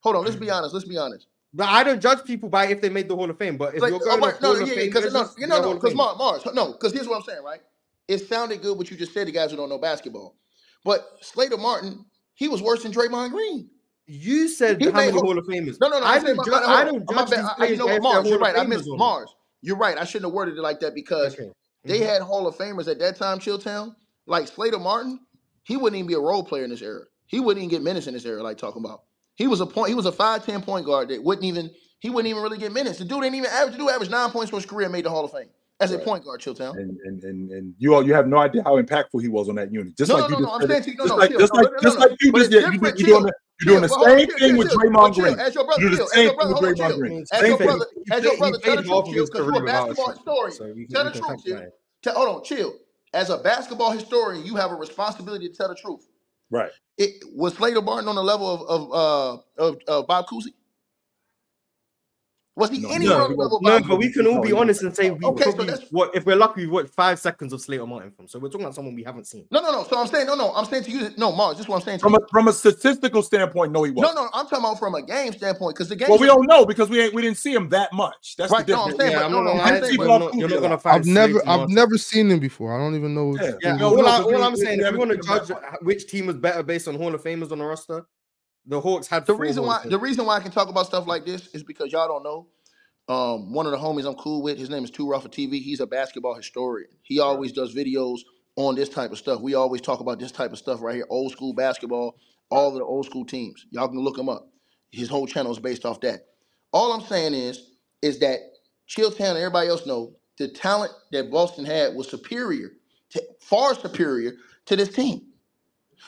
Hold 0.00 0.16
on, 0.16 0.24
let's 0.24 0.36
be 0.36 0.50
honest. 0.50 0.74
Let's 0.74 0.86
be 0.86 0.98
honest. 0.98 1.28
But 1.54 1.68
I 1.68 1.84
don't 1.84 2.00
judge 2.00 2.24
people 2.24 2.48
by 2.48 2.66
if 2.66 2.80
they 2.80 2.88
made 2.88 3.08
the 3.08 3.16
Hall 3.16 3.30
of 3.30 3.38
Fame. 3.38 3.56
But 3.56 3.74
if 3.74 3.82
Like, 3.82 3.90
you're 3.90 4.00
oh, 4.02 4.04
going 4.04 4.20
wait, 4.20 4.34
off 4.34 4.40
no, 4.42 4.48
Hall 4.48 4.56
yeah, 4.56 4.62
of 4.64 4.68
yeah, 4.68 4.74
Fame, 4.74 4.86
because 4.86 5.04
it's 5.04 5.14
no, 5.14 5.20
you 5.20 5.28
they're 5.38 5.48
know, 5.48 5.62
Hall 5.62 5.74
no, 5.74 5.74
because 5.74 5.92
Famers. 5.92 5.96
Mars, 6.18 6.44
Mars, 6.44 6.54
no, 6.54 6.72
because 6.72 6.92
here's 6.92 7.08
what 7.08 7.16
I'm 7.16 7.22
saying, 7.22 7.42
right? 7.44 7.60
It 8.08 8.18
sounded 8.28 8.60
good 8.60 8.76
what 8.76 8.90
you 8.90 8.96
just 8.96 9.14
said 9.14 9.26
to 9.26 9.32
guys 9.32 9.50
who 9.52 9.56
don't 9.56 9.68
know 9.68 9.78
basketball, 9.78 10.36
but 10.84 11.06
Slater 11.20 11.56
Martin, 11.56 12.04
he 12.42 12.48
was 12.48 12.60
worse 12.60 12.82
than 12.82 12.90
Draymond 12.92 13.30
Green. 13.30 13.70
You 14.08 14.48
said 14.48 14.80
He 14.80 14.86
how 14.90 14.96
many 14.98 15.12
Hall- 15.12 15.38
of 15.38 15.46
Famers? 15.46 15.78
No, 15.80 15.88
no, 15.88 16.00
no. 16.00 16.04
I 16.04 16.18
saying 16.18 16.34
don't 16.34 16.48
hold 16.48 16.64
I 16.64 16.80
on. 16.80 16.86
don't 16.86 17.08
judge 17.08 17.30
bad. 17.30 17.44
I- 17.44 17.54
I- 17.58 17.66
You 17.68 17.76
know 17.76 17.86
what, 17.86 18.02
Mars? 18.02 18.28
You're 18.28 18.38
right. 18.40 18.58
I 18.58 18.64
missed. 18.64 18.84
Mars. 18.88 19.32
You're 19.60 19.76
right. 19.76 19.96
I 19.96 20.02
shouldn't 20.04 20.24
have 20.28 20.34
worded 20.34 20.58
it 20.58 20.60
like 20.60 20.80
that 20.80 20.92
because 20.92 21.34
Okay. 21.34 21.52
they 21.84 22.00
Mhm. 22.00 22.06
had 22.06 22.22
Hall 22.22 22.48
of 22.48 22.56
Famers 22.56 22.88
at 22.88 22.98
that 22.98 23.14
time, 23.16 23.38
Chilltown. 23.38 23.94
Like 24.26 24.48
Slater 24.48 24.80
Martin, 24.80 25.20
he 25.62 25.76
wouldn't 25.76 25.96
even 25.98 26.08
be 26.08 26.14
a 26.14 26.20
role 26.20 26.42
player 26.42 26.64
in 26.64 26.70
this 26.70 26.82
era. 26.82 27.02
He 27.26 27.38
wouldn't 27.38 27.62
even 27.62 27.70
get 27.70 27.82
minutes 27.82 28.08
in 28.08 28.14
this 28.14 28.24
era, 28.24 28.42
like 28.42 28.58
talking 28.58 28.84
about. 28.84 29.02
He 29.36 29.46
was 29.46 29.60
a 29.60 29.66
point. 29.66 29.88
He 29.90 29.94
was 29.94 30.06
a 30.06 30.12
five 30.12 30.44
ten 30.44 30.62
point 30.62 30.84
guard 30.84 31.08
that 31.10 31.22
wouldn't 31.22 31.44
even. 31.44 31.70
He 32.00 32.10
wouldn't 32.10 32.28
even 32.28 32.42
really 32.42 32.58
get 32.58 32.72
minutes. 32.72 32.98
The 32.98 33.04
dude 33.04 33.22
didn't 33.22 33.36
even 33.36 33.50
average. 33.50 33.74
The 33.74 33.78
dude 33.84 33.90
averaged 33.90 34.10
nine 34.10 34.30
points 34.32 34.50
for 34.50 34.56
his 34.56 34.66
career 34.66 34.86
and 34.86 34.92
made 34.92 35.04
the 35.04 35.10
Hall 35.10 35.24
of 35.24 35.30
Fame 35.30 35.48
as 35.82 35.92
a 35.92 35.98
point 35.98 36.24
guard. 36.24 36.40
Chilltown. 36.40 36.76
and 36.78 36.98
and 37.04 37.22
and 37.24 37.50
and 37.50 37.74
you 37.78 37.94
all 37.94 38.04
you 38.06 38.14
have 38.14 38.26
no 38.26 38.38
idea 38.38 38.62
how 38.64 38.80
impactful 38.80 39.20
he 39.20 39.28
was 39.28 39.48
on 39.48 39.56
that 39.56 39.72
unit. 39.72 39.96
Just 39.96 40.08
No, 40.10 40.16
like 40.18 40.30
no, 40.30 40.38
you 40.38 40.42
no, 40.44 40.48
just 40.48 40.58
no. 40.60 40.64
I'm 40.64 40.68
saying 40.68 40.80
it. 40.80 40.84
to 40.84 40.90
you, 40.90 40.96
no, 40.96 41.04
just 41.04 41.10
no, 41.12 41.16
like 41.16 41.30
chill. 41.30 41.38
just 41.40 41.52
No, 41.54 41.60
like 41.60 41.70
no, 41.70 41.76
no, 41.76 41.82
just 41.82 41.98
like 41.98 42.10
you 42.20 42.32
just 42.32 42.44
it's 42.52 42.54
did. 42.54 42.74
you, 42.74 42.80
you're 42.82 42.92
doing 42.92 43.22
the, 43.24 43.32
you're 43.60 43.68
doing 43.68 43.82
the 43.82 43.88
Chill. 43.88 43.98
Well, 43.98 44.04
same 44.18 44.26
chill, 44.28 44.38
thing 44.38 44.48
chill, 44.48 44.58
with 44.58 44.68
chill. 44.70 44.78
Draymond 44.80 45.14
chill. 45.14 45.24
Green. 45.24 45.40
As 45.40 45.54
your 45.54 45.64
brother, 45.64 45.82
You 45.82 45.90
do 45.90 45.96
the 45.96 46.06
same 46.06 46.28
thing 46.28 46.36
with 46.38 46.46
hold 46.46 46.64
on, 46.64 46.74
Draymond 46.74 46.76
chill. 46.88 46.98
Green. 46.98 47.24
As 47.32 47.42
your 47.48 47.58
brother, 47.58 47.86
as 48.12 48.24
your 48.24 48.36
brother, 48.38 48.58
tell 48.58 48.76
the 48.76 48.82
truth, 48.82 49.04
chill, 49.06 49.26
because 49.26 49.46
you're 49.46 49.62
a 49.62 49.66
basketball 49.66 50.10
historian. 50.12 50.52
so 50.52 50.64
we 50.74 50.84
can- 50.86 50.94
Tell 50.94 51.04
the 51.04 51.10
truth, 51.10 51.44
chill. 51.44 51.56
check 51.58 51.64
it. 51.68 51.72
Tell, 52.02 52.14
hold 52.14 52.28
on, 52.36 52.44
chill. 52.44 52.74
As 53.14 53.30
a 53.30 53.38
basketball 53.38 53.90
historian, 53.92 54.44
you 54.44 54.56
have 54.56 54.70
a 54.70 54.74
responsibility 54.74 55.48
to 55.48 55.54
tell 55.54 55.68
the 55.68 55.74
truth. 55.74 56.08
Right. 56.50 56.70
It 56.98 57.22
was 57.34 57.54
Slater 57.54 57.80
Martin 57.82 58.08
on 58.08 58.14
the 58.14 58.22
level 58.24 58.48
of 58.48 58.62
of 58.62 58.92
uh 59.58 59.62
of, 59.62 59.76
of 59.88 60.06
Bob 60.06 60.26
Cousy? 60.26 60.52
Was 62.54 62.68
he 62.68 62.80
No, 62.80 62.90
anywhere 62.90 63.16
no, 63.16 63.24
on 63.24 63.30
the 63.30 63.36
level 63.38 63.60
No, 63.62 63.80
but 63.80 63.96
we 63.96 64.12
can 64.12 64.26
all 64.26 64.42
be 64.42 64.52
honest 64.52 64.82
and 64.82 64.94
say 64.94 65.10
we 65.10 65.24
Okay, 65.24 65.44
so 65.44 65.50
probably 65.52 65.66
that's- 65.68 65.88
what 65.90 66.14
if 66.14 66.26
we're 66.26 66.36
lucky 66.36 66.60
we've 66.62 66.70
watched 66.70 66.90
five 66.92 67.18
seconds 67.18 67.50
of 67.54 67.62
Slater 67.62 67.86
Martin 67.86 68.10
from. 68.10 68.28
So 68.28 68.38
we're 68.38 68.48
talking 68.48 68.62
about 68.66 68.74
someone 68.74 68.94
we 68.94 69.02
haven't 69.02 69.26
seen. 69.26 69.46
No, 69.50 69.62
no, 69.62 69.72
no. 69.72 69.84
So 69.84 69.98
I'm 69.98 70.06
saying, 70.06 70.26
no, 70.26 70.34
no. 70.34 70.52
I'm 70.54 70.66
saying 70.66 70.84
to 70.84 70.90
you, 70.90 71.08
no, 71.16 71.32
Mars. 71.32 71.56
This 71.56 71.64
is 71.64 71.68
what 71.70 71.76
I'm 71.76 71.82
saying 71.82 71.98
to 72.00 72.02
From 72.02 72.12
you. 72.12 72.18
a 72.18 72.28
from 72.28 72.48
a 72.48 72.52
statistical 72.52 73.22
standpoint, 73.22 73.72
no, 73.72 73.84
he 73.84 73.90
wasn't. 73.90 74.16
no. 74.16 74.28
I'm 74.34 74.44
talking 74.46 74.58
about 74.58 74.78
from 74.78 74.94
a 74.94 75.00
game 75.02 75.32
standpoint 75.32 75.76
because 75.76 75.88
the 75.88 75.96
game. 75.96 76.10
Well, 76.10 76.18
we 76.18 76.26
don't 76.26 76.46
know 76.46 76.66
because 76.66 76.90
we 76.90 77.00
ain't 77.00 77.14
we 77.14 77.22
didn't 77.22 77.38
see 77.38 77.54
him 77.54 77.70
that 77.70 77.90
much. 77.94 78.36
That's 78.36 78.52
Right, 78.52 78.66
the 78.66 78.74
no, 78.74 78.84
I'm 78.84 78.96
saying, 78.98 79.12
yeah, 79.12 79.18
but 79.20 79.24
I'm 79.24 79.32
no, 79.32 79.38
not 79.38 79.44
no, 79.44 79.50
gonna 79.52 79.62
I'm 79.62 79.74
lie, 79.74 79.80
saying, 79.88 79.96
but 79.96 80.06
but- 80.06 80.10
you're 80.10 80.18
not, 80.18 80.34
you're 80.34 80.48
not 80.50 80.60
gonna 80.60 80.78
find. 80.78 80.96
I've 80.96 81.06
never, 81.06 81.38
I've 81.40 81.46
Martin. 81.46 81.74
never 81.74 81.96
seen 81.96 82.30
him 82.30 82.38
before. 82.38 82.74
I 82.74 82.78
don't 82.78 82.94
even 82.96 83.14
know. 83.14 83.34
Yeah. 83.40 83.52
Yeah, 83.62 83.76
No, 83.76 83.96
all, 83.96 84.06
I, 84.06 84.18
but 84.18 84.24
all 84.26 84.32
you- 84.32 84.42
I'm 84.42 84.56
saying, 84.56 84.78
if 84.80 84.84
haven't 84.84 85.00
you 85.00 85.06
want 85.08 85.22
to 85.22 85.26
judge 85.26 85.58
which 85.80 86.06
team 86.06 86.26
was 86.26 86.36
better 86.36 86.62
based 86.62 86.86
on 86.86 86.96
Hall 86.96 87.14
of 87.14 87.22
Famers 87.24 87.50
on 87.50 87.60
the 87.60 87.64
roster, 87.64 88.04
the 88.66 88.80
Hawks 88.80 89.06
had 89.08 89.26
the 89.26 89.34
reason 89.34 89.64
why 89.64 89.84
the 89.84 89.98
reason 89.98 90.26
why 90.26 90.36
I 90.36 90.40
can 90.40 90.52
talk 90.52 90.68
about 90.68 90.86
stuff 90.86 91.06
like 91.06 91.24
this 91.26 91.48
is 91.48 91.62
because 91.62 91.92
y'all 91.92 92.08
don't 92.08 92.22
know. 92.22 92.48
Um, 93.08 93.52
one 93.52 93.66
of 93.66 93.72
the 93.72 93.78
homies 93.78 94.06
I'm 94.06 94.14
cool 94.14 94.42
with, 94.42 94.58
his 94.58 94.70
name 94.70 94.84
is 94.84 94.90
Too 94.90 95.04
Two 95.04 95.10
Rafa 95.10 95.28
TV. 95.28 95.60
He's 95.60 95.80
a 95.80 95.86
basketball 95.86 96.34
historian. 96.34 96.90
He 97.02 97.18
always 97.20 97.52
does 97.52 97.74
videos 97.74 98.20
on 98.56 98.74
this 98.74 98.88
type 98.88 99.10
of 99.10 99.18
stuff. 99.18 99.40
We 99.40 99.54
always 99.54 99.80
talk 99.80 100.00
about 100.00 100.18
this 100.20 100.32
type 100.32 100.52
of 100.52 100.58
stuff 100.58 100.80
right 100.82 100.94
here, 100.96 101.06
old 101.10 101.32
school 101.32 101.52
basketball, 101.52 102.16
all 102.50 102.68
of 102.68 102.74
the 102.74 102.84
old 102.84 103.06
school 103.06 103.24
teams. 103.24 103.66
Y'all 103.70 103.88
can 103.88 103.98
look 103.98 104.18
him 104.18 104.28
up. 104.28 104.48
His 104.90 105.08
whole 105.08 105.26
channel 105.26 105.52
is 105.52 105.58
based 105.58 105.84
off 105.84 106.00
that. 106.02 106.26
All 106.72 106.92
I'm 106.92 107.06
saying 107.06 107.34
is, 107.34 107.72
is 108.02 108.20
that 108.20 108.38
Chilltown 108.88 109.30
and 109.30 109.38
everybody 109.38 109.68
else 109.68 109.86
know 109.86 110.14
the 110.38 110.48
talent 110.48 110.92
that 111.12 111.30
Boston 111.30 111.64
had 111.64 111.94
was 111.94 112.08
superior, 112.08 112.72
to, 113.10 113.22
far 113.40 113.74
superior 113.74 114.32
to 114.66 114.76
this 114.76 114.90
team. 114.90 115.22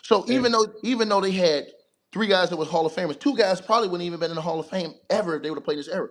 So 0.03 0.25
even 0.31 0.53
though 0.53 0.67
even 0.83 1.09
though 1.09 1.21
they 1.21 1.31
had 1.31 1.67
three 2.15 2.29
guys 2.29 2.51
that 2.51 2.57
was 2.57 2.69
Hall 2.71 2.87
of 2.87 2.95
Famers, 2.95 3.21
two 3.21 3.37
guys 3.37 3.61
probably 3.61 3.89
wouldn't 3.89 4.07
even 4.07 4.21
been 4.21 4.31
in 4.31 4.37
the 4.37 4.43
Hall 4.43 4.61
of 4.61 4.69
Fame 4.71 4.95
ever 5.11 5.37
if 5.37 5.43
they 5.43 5.51
would 5.51 5.59
have 5.59 5.67
played 5.67 5.81
this 5.81 5.89
era. 5.89 6.09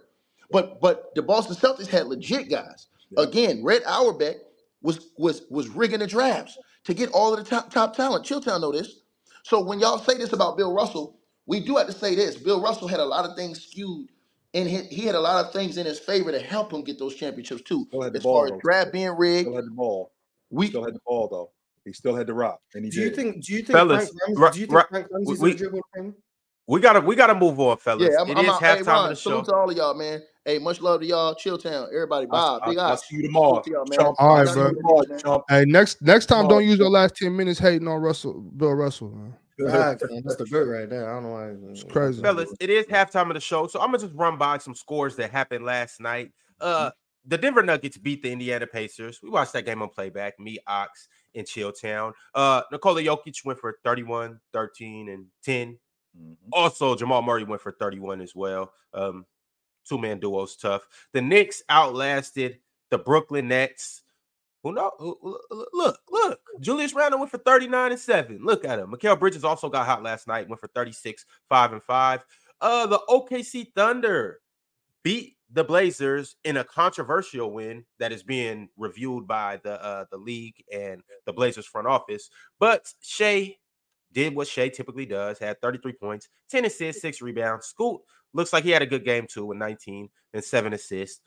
But 0.52 0.82
but 0.82 1.16
the 1.16 1.24
Boston 1.24 1.56
Celtics 1.56 1.88
had 1.88 2.08
legit 2.08 2.52
guys. 2.52 2.88
Yeah. 3.12 3.24
Again, 3.24 3.64
Red 3.64 3.84
Auerbach 3.88 4.38
was 4.84 5.12
was 5.18 5.44
was 5.50 5.70
rigging 5.70 6.02
the 6.02 6.08
drafts 6.08 6.60
to 6.86 6.94
get 6.94 7.10
all 7.12 7.34
of 7.34 7.40
the 7.44 7.50
top 7.50 7.72
top 7.74 7.96
talent. 7.96 8.26
Chilltown 8.26 8.62
know 8.62 8.74
this. 8.74 9.02
So 9.44 9.64
when 9.64 9.80
y'all 9.80 10.00
say 10.00 10.18
this 10.18 10.34
about 10.34 10.58
Bill 10.58 10.74
Russell, 10.74 11.18
we 11.48 11.62
do 11.62 11.78
have 11.78 11.88
to 11.88 11.94
say 11.94 12.16
this. 12.16 12.38
Bill 12.38 12.62
Russell 12.62 12.90
had 12.90 13.00
a 13.02 13.06
lot 13.06 13.26
of 13.26 13.38
things 13.38 13.64
skewed, 13.66 14.10
and 14.54 14.70
he, 14.70 14.80
he 14.84 15.06
had 15.06 15.16
a 15.16 15.22
lot 15.22 15.46
of 15.46 15.54
things 15.54 15.78
in 15.78 15.86
his 15.88 16.00
favor 16.00 16.32
to 16.32 16.40
help 16.42 16.74
him 16.74 16.84
get 16.84 17.00
those 17.00 17.16
championships 17.16 17.64
too. 17.64 17.88
Still 17.90 18.04
had 18.04 18.14
the 18.14 18.20
As 18.20 18.24
ball, 18.24 18.48
far 18.48 18.56
as 18.58 18.62
draft 18.62 18.94
being 18.94 19.12
rigged, 19.18 19.48
Still 19.48 19.56
had 19.56 19.66
the 19.68 19.72
ball. 19.72 20.12
we 20.52 20.68
Still 20.68 20.86
had 20.86 20.96
the 20.96 21.02
ball 21.08 21.30
though. 21.30 21.53
He 21.86 21.94
still 21.94 22.16
had 22.16 22.28
to 22.28 22.34
rock, 22.34 22.60
and 22.76 22.86
he 22.86 22.92
Do 22.92 23.02
you 23.02 23.10
think? 23.10 23.44
Do 23.44 23.54
you 23.54 23.60
think? 23.60 23.72
Fellas, 23.72 24.10
Frank 24.26 24.40
Ramsey, 24.40 24.42
Ra- 24.42 24.50
do 24.52 24.60
you 24.60 24.66
think 24.68 24.90
Frank 24.90 25.08
Ramsey's 25.12 25.40
we- 25.40 25.50
eligible 25.52 25.80
to 25.80 25.84
play? 26.02 26.12
We 26.66 26.80
gotta 26.80 27.02
we 27.02 27.16
gotta 27.18 27.36
move 27.36 27.60
on, 27.60 27.76
fellas. 27.76 28.10
yeah, 28.10 28.22
I'm, 28.22 28.30
It 28.30 28.38
I'm 28.38 28.46
is 28.46 28.52
out. 28.52 28.62
Hey, 28.62 28.68
halftime 28.78 28.88
Ron, 28.88 29.04
of 29.04 29.10
the 29.10 29.16
show. 29.18 29.42
to 29.42 29.54
all 29.54 29.70
of 29.70 29.76
y'all, 29.76 29.94
man. 29.94 30.22
Hey, 30.46 30.60
much 30.60 30.80
love 30.80 31.02
to 31.02 31.06
y'all. 31.06 31.36
Chill 31.36 31.58
town, 31.58 31.88
everybody. 31.94 32.26
I'll, 32.32 32.60
Bob, 32.60 32.70
big 32.70 32.78
I'll, 32.78 32.92
I'll 32.92 32.98
see 32.98 33.18
you 33.18 33.24
tomorrow. 33.24 33.62
Salute 33.62 33.64
to 33.66 33.72
y'all, 33.72 33.86
man. 33.90 34.00
Chump. 34.00 34.16
All 34.18 34.36
right, 34.38 34.54
bro. 34.54 34.70
you 34.70 34.76
tomorrow, 34.76 35.18
chump. 35.20 35.44
Hey, 35.50 35.66
next 35.66 36.02
next 36.02 36.28
time, 36.28 36.46
Oh, 36.46 36.50
don't 36.50 36.64
use 36.66 36.80
your 36.80 36.90
last 36.90 37.18
ten 37.18 37.36
minutes 37.36 37.60
hating 37.60 37.86
on 37.88 38.00
Russell, 38.02 38.40
Bill 38.56 38.72
Russell. 38.74 39.10
Man. 39.10 39.34
Facts, 39.70 40.04
man. 40.10 40.22
That's 40.24 40.38
the 40.38 40.46
goat 40.46 40.68
right 40.70 40.90
there. 40.90 41.10
I 41.10 41.14
don't 41.16 41.24
know 41.24 41.32
why. 41.32 41.72
It's 41.72 41.84
crazy. 41.84 42.22
Fellas, 42.22 42.50
it 42.62 42.70
is 42.70 42.86
halftime 42.86 43.28
of 43.28 43.34
the 43.34 43.40
show, 43.42 43.68
so 43.68 43.82
I'm 43.82 43.88
gonna 43.88 44.00
just 44.00 44.16
run 44.16 44.38
by 44.38 44.58
some 44.58 44.74
scores 44.74 45.18
that 45.18 45.32
happened 45.32 45.66
last 45.66 46.00
night. 46.00 46.32
Uh, 46.62 46.92
the 47.26 47.38
Denver 47.38 47.62
Nuggets 47.62 47.98
beat 47.98 48.24
the 48.24 48.32
Indiana 48.32 48.68
Pacers. 48.68 49.20
We 49.22 49.30
watched 49.30 49.52
that 49.54 49.66
game 49.66 49.82
on 49.82 49.90
playback. 49.90 50.40
Me, 50.40 50.60
Ox, 50.66 51.08
and 51.36 51.46
Chilltown. 51.48 52.14
Uh, 52.34 52.62
Nikola 52.72 53.02
Jokic 53.02 53.44
went 53.46 53.60
for 53.60 53.78
31, 53.84 54.40
13, 54.54 55.10
and 55.10 55.26
10. 55.44 55.78
Mhm. 56.18 56.36
Also, 56.52 56.96
Jamal 56.96 57.22
Murray 57.22 57.44
went 57.44 57.62
for 57.62 57.72
31 57.72 58.22
as 58.22 58.36
well. 58.36 58.74
Um, 58.94 59.26
two 59.88 59.98
man 59.98 60.20
duo's 60.20 60.56
tough. 60.56 60.88
The 61.14 61.22
Knicks 61.22 61.64
outlasted 61.70 62.60
the 62.90 62.98
Brooklyn 62.98 63.48
Nets. 63.48 64.04
Who 64.64 64.72
know? 64.72 64.92
Look, 65.00 65.42
look, 65.74 66.00
look. 66.10 66.40
Julius 66.62 66.94
Randle 66.94 67.20
went 67.20 67.32
for 67.32 67.38
39 67.40 67.92
and 67.92 68.00
7. 68.00 68.40
Look 68.42 68.64
at 68.64 68.80
him. 68.80 68.92
Mikal 68.92 69.20
Bridges 69.20 69.44
also 69.44 69.70
got 69.70 69.86
hot 69.86 70.04
last 70.04 70.26
night, 70.28 70.48
went 70.48 70.62
for 70.62 70.70
36, 70.70 71.26
5 71.50 71.74
and 71.74 71.84
5. 71.84 72.24
Uh, 72.62 72.88
the 72.88 73.00
OKC 73.10 73.74
Thunder 73.76 74.40
beat 75.04 75.36
the 75.54 75.64
Blazers 75.64 76.36
in 76.44 76.58
a 76.58 76.64
controversial 76.64 77.52
win 77.52 77.86
that 78.00 78.12
is 78.12 78.24
being 78.24 78.70
reviewed 78.76 79.28
by 79.28 79.60
the 79.64 79.84
uh, 79.84 80.06
the 80.12 80.18
league 80.18 80.64
and 80.74 81.02
the 81.26 81.34
Blazers 81.34 81.66
front 81.66 81.88
office. 81.88 82.30
But 82.60 82.92
Shai 83.02 83.56
did 84.12 84.36
what 84.36 84.48
Shai 84.48 84.70
typically 84.70 85.06
does, 85.06 85.40
had 85.40 85.62
33 85.62 85.94
points, 85.94 86.30
10 86.50 86.66
assists, 86.66 87.02
six 87.02 87.22
rebounds. 87.22 87.68
Scoot 87.68 88.02
looks 88.34 88.54
like 88.54 88.64
he 88.64 88.72
had 88.72 88.82
a 88.82 88.88
good 88.88 89.06
game 89.06 89.28
too 89.28 89.46
with 89.46 89.58
19 89.58 90.10
and 90.34 90.44
seven 90.44 90.74
assists. 90.74 91.22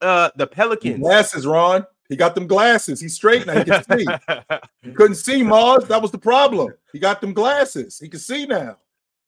Uh, 0.00 0.30
the 0.36 0.46
Pelicans. 0.46 1.00
Glasses, 1.00 1.46
Ron. 1.46 1.84
He 2.08 2.16
got 2.16 2.34
them 2.34 2.46
glasses. 2.46 3.00
He's 3.00 3.14
straight 3.14 3.46
now. 3.46 3.58
He 3.58 3.64
can 3.64 3.84
see. 3.84 4.06
He 4.82 4.92
couldn't 4.92 5.16
see 5.16 5.42
Mars. 5.42 5.84
That 5.88 6.00
was 6.00 6.10
the 6.10 6.18
problem. 6.18 6.72
He 6.92 6.98
got 6.98 7.20
them 7.20 7.34
glasses. 7.34 7.98
He 7.98 8.08
can 8.08 8.20
see 8.20 8.46
now. 8.46 8.78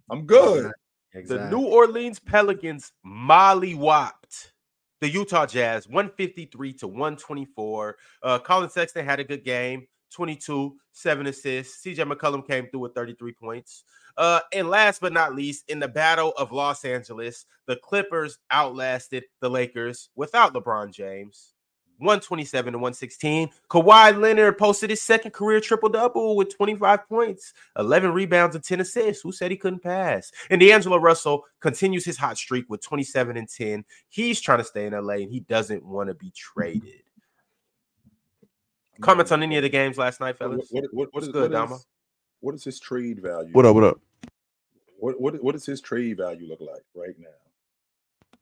I'm 0.08 0.24
good. 0.24 0.72
The 1.12 1.48
New 1.50 1.66
Orleans 1.66 2.18
Pelicans 2.18 2.92
mollywopped 3.04 4.52
the 5.00 5.08
Utah 5.08 5.46
Jazz 5.46 5.88
153 5.88 6.72
to 6.74 6.86
124. 6.86 7.96
Uh, 8.22 8.38
Collin 8.38 8.70
Sexton 8.70 9.04
had 9.04 9.18
a 9.18 9.24
good 9.24 9.44
game 9.44 9.86
22, 10.10 10.76
seven 10.92 11.26
assists. 11.26 11.84
CJ 11.84 12.10
McCollum 12.10 12.46
came 12.46 12.68
through 12.68 12.80
with 12.80 12.94
33 12.94 13.32
points. 13.32 13.84
Uh, 14.16 14.40
and 14.52 14.68
last 14.68 15.00
but 15.00 15.12
not 15.12 15.34
least, 15.34 15.64
in 15.68 15.78
the 15.78 15.88
Battle 15.88 16.32
of 16.36 16.52
Los 16.52 16.84
Angeles, 16.84 17.46
the 17.66 17.76
Clippers 17.76 18.38
outlasted 18.52 19.24
the 19.40 19.48
Lakers 19.48 20.10
without 20.16 20.52
LeBron 20.52 20.92
James. 20.92 21.54
127 22.00 22.72
to 22.72 22.78
116. 22.78 23.50
Kawhi 23.68 24.18
Leonard 24.18 24.58
posted 24.58 24.90
his 24.90 25.02
second 25.02 25.32
career 25.32 25.60
triple 25.60 25.88
double 25.88 26.36
with 26.36 26.56
25 26.56 27.08
points, 27.08 27.52
11 27.78 28.12
rebounds, 28.12 28.56
and 28.56 28.64
10 28.64 28.80
assists. 28.80 29.22
Who 29.22 29.32
said 29.32 29.50
he 29.50 29.56
couldn't 29.56 29.82
pass? 29.82 30.32
And 30.50 30.60
D'Angelo 30.60 30.96
Russell 30.98 31.44
continues 31.60 32.04
his 32.04 32.16
hot 32.16 32.38
streak 32.38 32.68
with 32.68 32.82
27 32.82 33.36
and 33.36 33.48
10. 33.48 33.84
He's 34.08 34.40
trying 34.40 34.58
to 34.58 34.64
stay 34.64 34.86
in 34.86 34.92
LA 34.92 35.14
and 35.14 35.30
he 35.30 35.40
doesn't 35.40 35.84
want 35.84 36.08
to 36.08 36.14
be 36.14 36.32
traded. 36.34 37.02
Comments 39.00 39.32
on 39.32 39.42
any 39.42 39.56
of 39.56 39.62
the 39.62 39.68
games 39.68 39.96
last 39.96 40.20
night, 40.20 40.36
fellas? 40.38 40.68
what, 40.70 40.84
what, 40.84 40.92
what 40.92 41.14
What's 41.14 41.28
good, 41.28 41.52
what 41.52 41.52
Dama? 41.52 41.78
what 42.40 42.54
is 42.54 42.64
his 42.64 42.78
trade 42.78 43.22
value? 43.22 43.52
What 43.52 43.64
up? 43.64 43.74
What 43.74 43.84
up? 43.84 44.00
What, 44.98 45.20
what, 45.20 45.42
what 45.42 45.52
does 45.52 45.64
his 45.64 45.80
trade 45.80 46.18
value 46.18 46.46
look 46.46 46.60
like 46.60 46.82
right 46.94 47.14
now? 47.18 47.28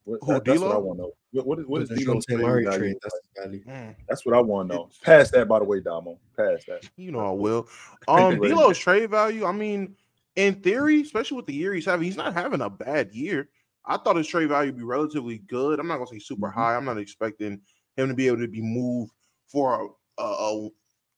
What, 0.09 0.21
Who, 0.23 0.33
that- 0.35 0.45
that's 0.45 0.61
what 0.61 0.73
I 0.73 0.79
want 0.79 0.99
to 0.99 1.03
know. 1.03 1.13
What, 1.33 1.47
what, 1.47 1.59
is- 1.59 1.67
what 1.67 1.83
is 1.83 1.89
D'Lo's 1.91 2.25
trade 2.27 2.41
Murray 2.41 2.65
value? 2.65 2.79
trade. 2.79 2.97
That's 3.03 3.15
like? 3.53 3.65
the. 3.65 3.95
That's 4.09 4.25
what 4.25 4.35
I 4.35 4.41
want 4.41 4.71
to 4.71 4.77
know. 4.77 4.89
Pass 5.03 5.31
that, 5.33 5.47
by 5.49 5.59
the 5.59 5.65
way, 5.67 5.81
Damo. 5.81 6.19
Pass 6.37 6.65
that. 6.69 6.89
You 6.97 7.13
know 7.13 7.21
I 7.21 7.31
will. 7.33 7.69
Um, 8.09 8.37
D'Lo's 8.41 8.79
trade 8.79 9.11
value. 9.11 9.45
I 9.45 9.53
mean, 9.53 9.95
in 10.37 10.55
theory, 10.57 11.03
especially 11.03 11.37
with 11.37 11.47
the 11.47 11.55
year 11.55 11.75
he's 11.75 11.85
having, 11.85 12.05
he's 12.07 12.17
not 12.17 12.33
having 12.33 12.63
a 12.63 12.71
bad 12.71 13.13
year. 13.13 13.49
I 13.85 13.97
thought 13.99 14.17
his 14.17 14.27
trade 14.27 14.49
value 14.49 14.71
would 14.71 14.79
be 14.79 14.85
relatively 14.85 15.39
good. 15.39 15.79
I'm 15.81 15.87
not 15.89 15.97
gonna 15.97 16.07
say 16.09 16.19
super 16.19 16.49
Mhm. 16.49 16.55
high. 16.55 16.77
I'm 16.77 16.85
not 16.85 16.99
expecting 16.99 17.61
him 17.97 18.09
to 18.09 18.15
be 18.15 18.27
able 18.29 18.39
to 18.39 18.49
be 18.49 18.63
moved 18.63 19.13
for 19.47 19.93
a, 20.19 20.23
a, 20.23 20.25
a, 20.25 20.69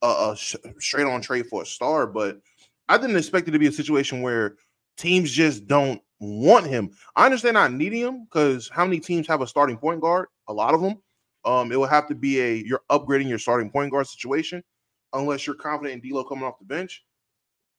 a, 0.03 0.31
a 0.33 0.37
sh- 0.37 0.57
straight 0.79 1.07
on 1.07 1.21
trade 1.21 1.47
for 1.47 1.63
a 1.63 1.67
star, 1.67 2.07
but 2.07 2.41
I 2.89 2.97
didn't 2.99 3.17
expect 3.17 3.47
it 3.49 3.53
to 3.53 3.59
be 3.59 3.67
a 3.69 3.73
situation 3.73 4.23
where 4.23 4.57
teams 5.01 5.31
just 5.31 5.67
don't 5.67 6.01
want 6.21 6.67
him. 6.67 6.91
I 7.17 7.25
understand 7.25 7.55
not 7.55 7.73
needing 7.73 8.01
him 8.01 8.25
because 8.25 8.69
how 8.69 8.85
many 8.85 9.01
teams 9.01 9.27
have 9.27 9.41
a 9.41 9.47
starting 9.47 9.79
point 9.79 10.01
guard? 10.01 10.29
A 10.49 10.53
lot 10.53 10.75
of 10.75 10.81
them. 10.81 10.97
Um, 11.45 11.73
it 11.73 11.77
will 11.77 11.87
have 11.87 12.07
to 12.09 12.15
be 12.15 12.41
a 12.41 12.55
you're 12.57 12.83
upgrading 12.91 13.29
your 13.29 13.39
starting 13.39 13.71
point 13.71 13.91
guard 13.91 14.07
situation, 14.07 14.63
unless 15.15 15.47
you're 15.47 15.57
confident 15.57 16.03
in 16.03 16.09
D'Lo 16.09 16.23
coming 16.23 16.45
off 16.45 16.59
the 16.59 16.67
bench. 16.67 17.03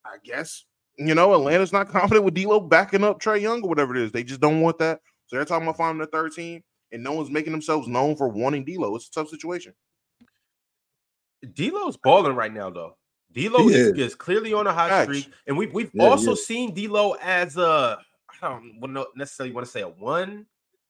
I 0.03 0.17
guess 0.23 0.65
you 0.97 1.13
know 1.13 1.33
Atlanta's 1.33 1.71
not 1.71 1.89
confident 1.91 2.25
with 2.25 2.33
D'Lo 2.33 2.59
backing 2.59 3.03
up 3.03 3.21
Trae 3.21 3.39
Young 3.39 3.61
or 3.61 3.69
whatever 3.69 3.95
it 3.95 4.01
is. 4.01 4.11
They 4.11 4.23
just 4.23 4.41
don't 4.41 4.61
want 4.61 4.79
that, 4.79 4.99
so 5.27 5.35
they're 5.35 5.45
talking 5.45 5.67
about 5.67 5.77
finding 5.77 5.99
the 5.99 6.07
third 6.07 6.31
team, 6.31 6.63
and 6.91 7.03
no 7.03 7.11
one's 7.13 7.29
making 7.29 7.51
themselves 7.51 7.87
known 7.87 8.15
for 8.15 8.29
wanting 8.29 8.65
D'Lo. 8.65 8.95
It's 8.95 9.07
a 9.09 9.11
tough 9.11 9.29
situation. 9.29 9.73
D'Lo's 11.53 11.97
balling 11.97 12.35
right 12.35 12.53
now, 12.53 12.71
though. 12.71 12.95
D'Lo 13.33 13.67
He 13.67 13.73
is, 13.75 13.87
is. 13.87 13.97
is 13.97 14.15
clearly 14.15 14.53
on 14.53 14.67
a 14.67 14.73
hot 14.73 14.89
Facts. 14.89 15.05
streak, 15.05 15.29
and 15.47 15.57
we've 15.57 15.73
we've 15.73 15.91
Yeah, 15.93 16.03
also 16.09 16.33
is. 16.33 16.45
seen 16.45 16.73
D'Lo 16.73 17.13
as 17.21 17.57
a 17.57 17.97
I 18.41 18.47
don't 18.47 19.05
necessarily 19.15 19.53
want 19.53 19.65
to 19.65 19.71
say 19.71 19.81
a 19.81 19.87
one. 19.87 20.45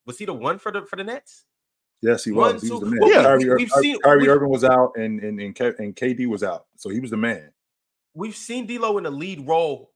Was 0.06 0.18
he 0.18 0.26
the 0.26 0.34
one 0.34 0.58
for 0.58 0.72
the 0.72 0.86
for 0.86 0.96
the 0.96 1.04
Nets? 1.04 1.46
Yes, 2.02 2.24
he 2.24 2.32
One, 2.32 2.54
was. 2.56 2.64
He 2.64 2.72
was 2.72 2.80
the 2.80 2.86
man. 2.88 3.00
well, 3.00 3.24
Kyrie, 3.24 3.38
we- 3.40 3.46
Ir- 3.52 3.56
we've 3.58 3.70
Kyrie- 3.70 3.84
seen- 3.84 4.02
Kyrie 4.02 4.18
we've- 4.22 4.30
Irving 4.32 4.50
was 4.50 4.64
out, 4.64 4.94
and 4.98 5.20
and 5.22 5.40
and, 5.40 5.54
K, 5.56 5.72
and 5.78 5.96
KD 5.96 6.26
was 6.28 6.42
out, 6.44 6.66
so 6.76 6.90
he 6.90 7.00
was 7.00 7.12
the 7.12 7.18
man. 7.18 7.52
We've 8.16 8.36
seen 8.36 8.66
D'Lo 8.66 8.98
in 8.98 9.04
the 9.04 9.12
lead 9.12 9.46
role 9.48 9.92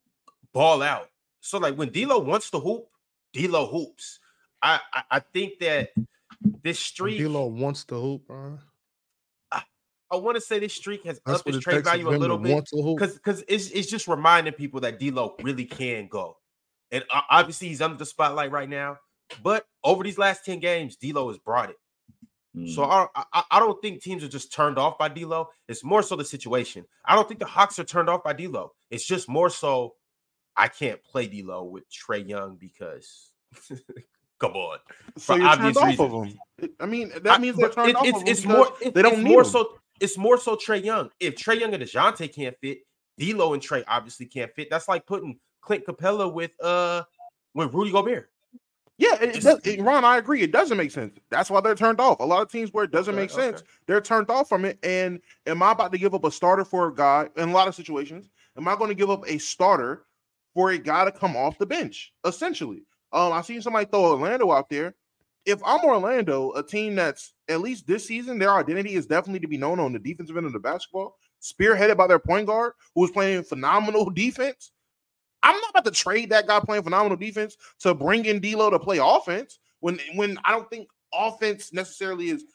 ball 0.53 0.81
out. 0.83 1.09
So 1.41 1.57
like 1.57 1.75
when 1.75 1.89
D'Lo 1.89 2.19
wants 2.19 2.51
to 2.51 2.59
hoop, 2.59 2.87
D'Lo 3.33 3.65
hoops. 3.67 4.19
I 4.61 4.79
I, 4.93 5.03
I 5.11 5.19
think 5.19 5.57
that 5.59 5.89
this 6.61 6.79
streak. 6.79 7.17
D'Lo 7.19 7.47
wants 7.47 7.83
to 7.85 7.95
hoop, 7.95 8.27
bro. 8.27 8.59
I 10.15 10.19
want 10.19 10.35
to 10.35 10.41
say 10.41 10.59
this 10.59 10.73
streak 10.73 11.03
has 11.05 11.19
That's 11.25 11.39
upped 11.39 11.45
what 11.45 11.55
his 11.55 11.63
trade 11.63 11.75
takes 11.75 11.89
value 11.89 12.09
a 12.09 12.11
little 12.17 12.37
bit. 12.37 12.53
want 12.53 12.67
to 12.67 12.81
hoop. 12.81 12.97
because 12.99 13.15
because 13.15 13.43
it's, 13.47 13.69
it's 13.71 13.89
just 13.89 14.07
reminding 14.07 14.53
people 14.53 14.79
that 14.81 14.99
D'Lo 14.99 15.35
really 15.41 15.65
can 15.65 16.07
go, 16.07 16.37
and 16.91 17.03
uh, 17.13 17.21
obviously 17.29 17.67
he's 17.69 17.81
under 17.81 17.97
the 17.97 18.05
spotlight 18.05 18.51
right 18.51 18.69
now. 18.69 18.97
But 19.43 19.65
over 19.83 20.03
these 20.03 20.17
last 20.17 20.45
ten 20.45 20.59
games, 20.59 20.95
D'Lo 20.97 21.27
has 21.29 21.37
brought 21.37 21.69
it. 21.71 21.77
So 22.73 22.83
Mm. 22.83 23.09
I, 23.15 23.23
I 23.33 23.43
I 23.51 23.59
don't 23.59 23.81
think 23.81 24.01
teams 24.01 24.23
are 24.23 24.29
just 24.29 24.53
turned 24.53 24.77
off 24.77 24.97
by 24.97 25.09
D'Lo. 25.09 25.49
It's 25.67 25.83
more 25.83 26.01
so 26.01 26.15
the 26.15 26.23
situation. 26.23 26.85
I 27.03 27.13
don't 27.15 27.27
think 27.27 27.41
the 27.41 27.45
Hawks 27.45 27.77
are 27.79 27.83
turned 27.83 28.09
off 28.09 28.23
by 28.23 28.31
D'Lo. 28.31 28.71
It's 28.89 29.05
just 29.05 29.27
more 29.27 29.49
so 29.49 29.95
I 30.55 30.69
can't 30.69 31.03
play 31.03 31.27
D'Lo 31.27 31.65
with 31.65 31.83
Trae 31.91 32.25
Young 32.25 32.55
because 32.55 33.31
come 34.39 34.53
on. 34.53 34.77
So 35.17 35.33
For 35.35 35.39
you're 35.41 35.49
turned 35.57 35.77
obvious 35.77 35.99
off 35.99 36.11
of 36.13 36.21
reasons. 36.21 36.39
I 36.79 36.85
mean, 36.85 37.09
that 37.23 37.27
I- 37.27 37.37
means 37.39 37.57
they're 37.57 37.67
but 37.67 37.75
turned 37.75 37.89
it- 37.89 37.95
off 37.97 38.05
it's, 38.05 38.15
of 38.15 38.21
him 38.21 38.27
it's 38.29 38.45
more 38.45 38.67
it- 38.81 38.93
they 38.93 39.01
don't 39.01 39.13
it's 39.15 39.23
need 39.23 39.31
more 39.31 39.41
him. 39.41 39.49
so 39.49 39.77
it's 39.99 40.17
more 40.17 40.37
so 40.37 40.55
Trae 40.55 40.83
Young. 40.83 41.09
If 41.19 41.35
Trae 41.35 41.59
Young 41.59 41.73
and 41.73 41.83
DeJounte 41.83 42.33
can't 42.33 42.55
fit, 42.61 42.79
D'Lo 43.17 43.53
and 43.53 43.61
Trae 43.61 43.83
obviously 43.87 44.25
can't 44.25 44.51
fit. 44.53 44.69
That's 44.69 44.87
like 44.87 45.05
putting 45.05 45.39
Clint 45.61 45.85
Capela 45.85 46.31
with 46.31 46.51
uh 46.63 47.03
with 47.53 47.73
Rudy 47.73 47.91
Gobert. 47.91 48.29
Yeah, 48.97 49.15
it, 49.21 49.35
it 49.35 49.43
does, 49.43 49.59
it- 49.65 49.81
Ron, 49.81 50.05
I 50.05 50.17
agree. 50.17 50.41
It 50.41 50.51
doesn't 50.53 50.77
make 50.77 50.91
sense. 50.91 51.17
That's 51.29 51.49
why 51.49 51.59
they're 51.59 51.75
turned 51.75 51.99
off. 51.99 52.19
A 52.21 52.23
lot 52.25 52.41
of 52.41 52.49
teams 52.49 52.71
where 52.71 52.85
it 52.85 52.91
doesn't 52.91 53.13
Okay, 53.13 53.23
make 53.23 53.29
sense, 53.29 53.63
they're 53.87 53.99
turned 54.01 54.29
off 54.29 54.47
from 54.47 54.63
it. 54.63 54.79
And 54.83 55.19
am 55.45 55.61
I 55.61 55.73
about 55.73 55.91
to 55.91 55.97
give 55.97 56.13
up 56.15 56.23
a 56.23 56.31
starter 56.31 56.63
for 56.63 56.87
a 56.87 56.95
guy 56.95 57.27
in 57.35 57.49
a 57.49 57.51
lot 57.51 57.67
of 57.67 57.75
situations? 57.75 58.29
Am 58.57 58.67
I 58.69 58.75
going 58.75 58.87
to 58.89 58.95
give 58.95 59.09
up 59.09 59.23
a 59.27 59.37
starter 59.37 60.05
for 60.53 60.71
a 60.71 60.77
guy 60.77 61.03
to 61.03 61.11
come 61.11 61.35
off 61.35 61.57
the 61.57 61.65
bench? 61.65 62.13
Essentially, 62.25 62.83
um, 63.11 63.33
I 63.33 63.41
seen 63.41 63.61
somebody 63.61 63.85
throw 63.85 64.05
Orlando 64.11 64.51
out 64.51 64.69
there. 64.69 64.95
If 65.45 65.61
I'm 65.63 65.83
Orlando, 65.83 66.51
a 66.53 66.63
team 66.63 66.95
that's 66.95 67.33
at 67.49 67.61
least 67.61 67.85
this 67.85 68.05
season, 68.05 68.39
their 68.39 68.53
identity 68.53 68.95
is 68.95 69.05
definitely 69.05 69.41
to 69.41 69.47
be 69.47 69.57
known 69.57 69.79
on 69.79 69.93
the 69.93 69.99
defensive 69.99 70.37
end 70.37 70.45
of 70.45 70.53
the 70.53 70.59
basketball, 70.59 71.17
spearheaded 71.41 71.97
by 71.97 72.07
their 72.07 72.19
point 72.19 72.47
guard, 72.47 72.73
who 72.95 73.05
is 73.05 73.11
playing 73.11 73.43
phenomenal 73.43 74.09
defense. 74.15 74.71
I'm 75.43 75.59
not 75.61 75.69
about 75.69 75.85
to 75.85 75.91
trade 75.91 76.31
that 76.31 76.47
guy 76.47 76.59
playing 76.59 76.83
phenomenal 76.83 77.17
defense 77.17 77.55
to 77.81 77.93
bring 77.93 78.25
in 78.25 78.39
D'Lo 78.39 78.71
to 78.71 78.79
play 78.79 78.97
offense 79.01 79.59
when 79.79 79.99
when 80.15 80.37
I 80.43 80.51
don't 80.51 80.69
think 80.69 80.87
offense 81.13 81.71
necessarily 81.71 82.29
is. 82.29 82.45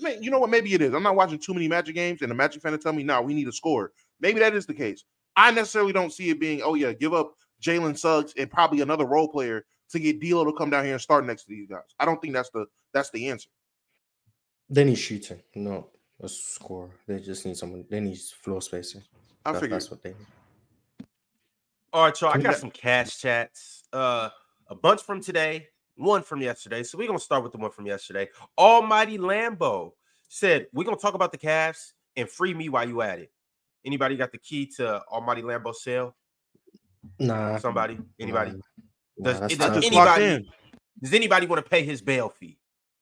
Man, 0.00 0.22
you 0.22 0.30
know 0.30 0.40
what? 0.40 0.50
Maybe 0.50 0.74
it 0.74 0.82
is. 0.82 0.92
I'm 0.92 1.04
not 1.04 1.16
watching 1.16 1.38
too 1.38 1.54
many 1.54 1.66
Magic 1.66 1.94
games, 1.94 2.20
and 2.20 2.30
the 2.30 2.34
Magic 2.34 2.60
fan 2.60 2.72
to 2.72 2.78
tell 2.78 2.92
me, 2.92 3.04
"No, 3.04 3.22
we 3.22 3.32
need 3.32 3.48
a 3.48 3.52
score." 3.52 3.92
Maybe 4.20 4.40
that 4.40 4.54
is 4.54 4.66
the 4.66 4.74
case. 4.74 5.04
I 5.36 5.50
necessarily 5.50 5.92
don't 5.92 6.12
see 6.12 6.30
it 6.30 6.40
being, 6.40 6.60
"Oh 6.62 6.74
yeah, 6.74 6.92
give 6.92 7.14
up 7.14 7.36
Jalen 7.62 7.96
Suggs 7.96 8.34
and 8.36 8.50
probably 8.50 8.80
another 8.80 9.06
role 9.06 9.28
player 9.28 9.64
to 9.92 10.00
get 10.00 10.20
D'Lo 10.20 10.44
to 10.44 10.52
come 10.52 10.70
down 10.70 10.84
here 10.84 10.94
and 10.94 11.00
start 11.02 11.24
next 11.26 11.44
to 11.44 11.48
these 11.50 11.68
guys." 11.68 11.94
I 11.98 12.04
don't 12.04 12.20
think 12.20 12.34
that's 12.34 12.50
the 12.50 12.66
that's 12.92 13.10
the 13.10 13.28
answer. 13.28 13.48
They 14.68 14.84
need 14.84 14.96
shooting, 14.96 15.40
no 15.54 15.88
a 16.20 16.28
score. 16.28 16.90
They 17.06 17.18
just 17.18 17.44
need 17.46 17.56
someone. 17.56 17.84
They 17.90 18.00
need 18.00 18.18
floor 18.18 18.62
spacing. 18.62 19.02
I 19.44 19.52
That- 19.52 19.60
figured. 19.60 19.74
that's 19.80 19.90
what 19.90 20.02
they 20.02 20.10
need. 20.10 21.06
All 21.92 22.04
right, 22.04 22.20
y'all. 22.20 22.30
I 22.30 22.38
got 22.38 22.56
some 22.56 22.70
cash 22.70 23.18
chats. 23.18 23.82
Uh, 23.92 24.30
a 24.68 24.74
bunch 24.74 25.02
from 25.02 25.20
today, 25.20 25.68
one 25.96 26.22
from 26.22 26.40
yesterday. 26.40 26.82
So 26.84 26.96
we're 26.96 27.06
gonna 27.06 27.18
start 27.18 27.42
with 27.42 27.52
the 27.52 27.58
one 27.58 27.70
from 27.70 27.86
yesterday. 27.86 28.28
Almighty 28.56 29.18
Lambo 29.18 29.92
said, 30.28 30.68
We're 30.72 30.84
gonna 30.84 30.96
talk 30.96 31.14
about 31.14 31.32
the 31.32 31.38
Cavs 31.38 31.92
and 32.16 32.28
free 32.28 32.54
me 32.54 32.68
while 32.70 32.88
you 32.88 33.02
at 33.02 33.18
it. 33.18 33.32
Anybody 33.84 34.16
got 34.16 34.32
the 34.32 34.38
key 34.38 34.66
to 34.76 35.02
Almighty 35.06 35.42
Lambo 35.42 35.74
sale? 35.74 36.16
Nah. 37.18 37.58
Somebody? 37.58 37.98
Anybody? 38.18 38.52
Nah, 38.52 38.58
Does- 39.22 39.40
that's 39.40 39.52
it 39.54 39.58
does 39.58 39.68
tough. 39.72 39.82
just 39.82 39.92
locked 39.94 40.18
anybody- 40.18 40.44
in. 40.46 40.52
Does 41.02 41.14
anybody 41.14 41.46
want 41.46 41.64
to 41.64 41.68
pay 41.68 41.84
his 41.84 42.00
bail 42.00 42.28
fee? 42.28 42.58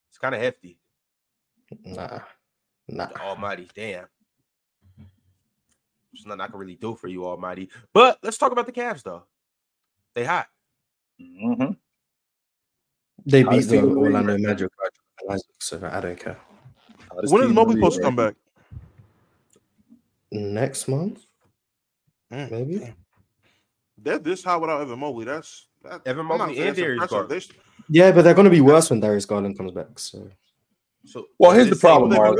It's 0.09 0.19
kind 0.19 0.35
of 0.35 0.41
hefty. 0.41 0.79
Nah. 1.85 2.21
Nah. 2.89 3.09
Almighty, 3.21 3.69
damn. 3.75 4.07
There's 6.13 6.27
nothing 6.27 6.41
I 6.41 6.47
can 6.49 6.59
really 6.59 6.75
do 6.77 6.95
for 6.97 7.07
you, 7.09 7.25
Almighty. 7.27 7.71
But 7.93 8.19
let's 8.23 8.37
talk 8.39 8.51
about 8.53 8.67
the 8.67 8.73
Cavs 8.73 9.03
though. 9.03 9.25
They 10.15 10.25
hot. 10.25 10.49
Mm-hmm. 11.21 11.73
They 13.27 13.43
beat 13.45 13.61
the 13.67 13.81
Team 13.81 13.97
Orlando? 13.99 14.37
Magic, 14.39 14.71
so 15.61 15.89
I 15.93 16.01
don't 16.01 16.19
care. 16.19 16.39
When 17.13 17.43
is 17.43 17.47
Team 17.49 17.55
Mobley 17.55 17.77
supposed 17.77 17.97
to 17.99 18.03
come 18.03 18.17
back? 18.17 18.35
Next 20.33 20.89
month, 20.89 21.25
Mm, 22.33 22.51
maybe. 22.51 22.79
damn. 22.79 22.95
They're 23.99 24.19
this 24.19 24.43
high 24.45 24.57
without 24.57 24.81
Evan 24.81 24.99
Mobley. 24.99 25.25
That's 25.27 25.67
that, 25.83 26.07
Evan 26.07 26.21
I'm 26.21 26.29
not 26.29 26.39
Mobley 26.49 26.59
and 26.61 26.77
Darius. 26.77 27.07
Garland. 27.11 27.47
Yeah, 27.89 28.13
but 28.13 28.23
they're 28.23 28.35
going 28.35 28.45
to 28.45 28.51
be 28.51 28.61
worse 28.61 28.91
when 28.91 29.01
Darius 29.01 29.27
Garland 29.27 29.57
comes 29.57 29.73
back. 29.73 29.99
So 29.99 30.29
So 31.05 31.27
Well, 31.39 31.53
here's 31.53 31.71
the 31.71 31.77
problem, 31.77 32.11
Mark. 32.11 32.39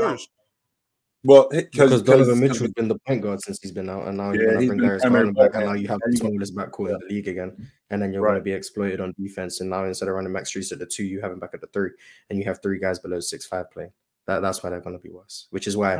Well, 1.23 1.49
because 1.51 2.01
Donovan 2.01 2.39
Mitchell's 2.39 2.71
been 2.71 2.87
the 2.87 2.97
point 3.05 3.21
guard 3.21 3.41
since 3.41 3.59
he's 3.61 3.71
been 3.71 3.89
out, 3.89 4.07
and 4.07 4.17
now 4.17 4.31
Yeah, 4.31 4.39
you're 4.39 4.45
going 4.53 4.61
to 4.61 4.67
bring 4.67 4.79
Darius 4.79 5.03
Garland 5.03 5.35
back, 5.35 5.51
and 5.53 5.65
now 5.65 5.73
you 5.73 5.87
have 5.87 5.99
the 6.03 6.17
smallest 6.17 6.55
backcourt 6.55 6.93
in 6.93 6.99
the 6.99 7.13
league 7.13 7.27
again, 7.27 7.69
and 7.91 8.01
then 8.01 8.11
you're 8.11 8.23
Right. 8.23 8.31
going 8.31 8.39
to 8.39 8.43
be 8.43 8.53
exploited 8.53 8.99
on 8.99 9.13
defense. 9.19 9.61
And 9.61 9.69
now 9.69 9.85
instead 9.85 10.07
of 10.07 10.15
running 10.15 10.31
Max 10.31 10.51
Strus 10.51 10.71
at 10.71 10.79
the 10.79 10.87
two, 10.87 11.03
you 11.03 11.21
have 11.21 11.31
him 11.31 11.39
back 11.39 11.51
at 11.53 11.61
the 11.61 11.67
three, 11.67 11.91
and 12.29 12.39
you 12.39 12.45
have 12.45 12.59
three 12.63 12.79
guys 12.79 12.97
below 12.97 13.19
six 13.19 13.45
five 13.45 13.69
playing. 13.69 13.91
That, 14.25 14.41
that's 14.41 14.63
why 14.63 14.69
they're 14.71 14.81
going 14.81 14.97
to 14.97 15.01
be 15.01 15.09
worse. 15.11 15.47
Which 15.51 15.67
is 15.67 15.77
why 15.77 15.95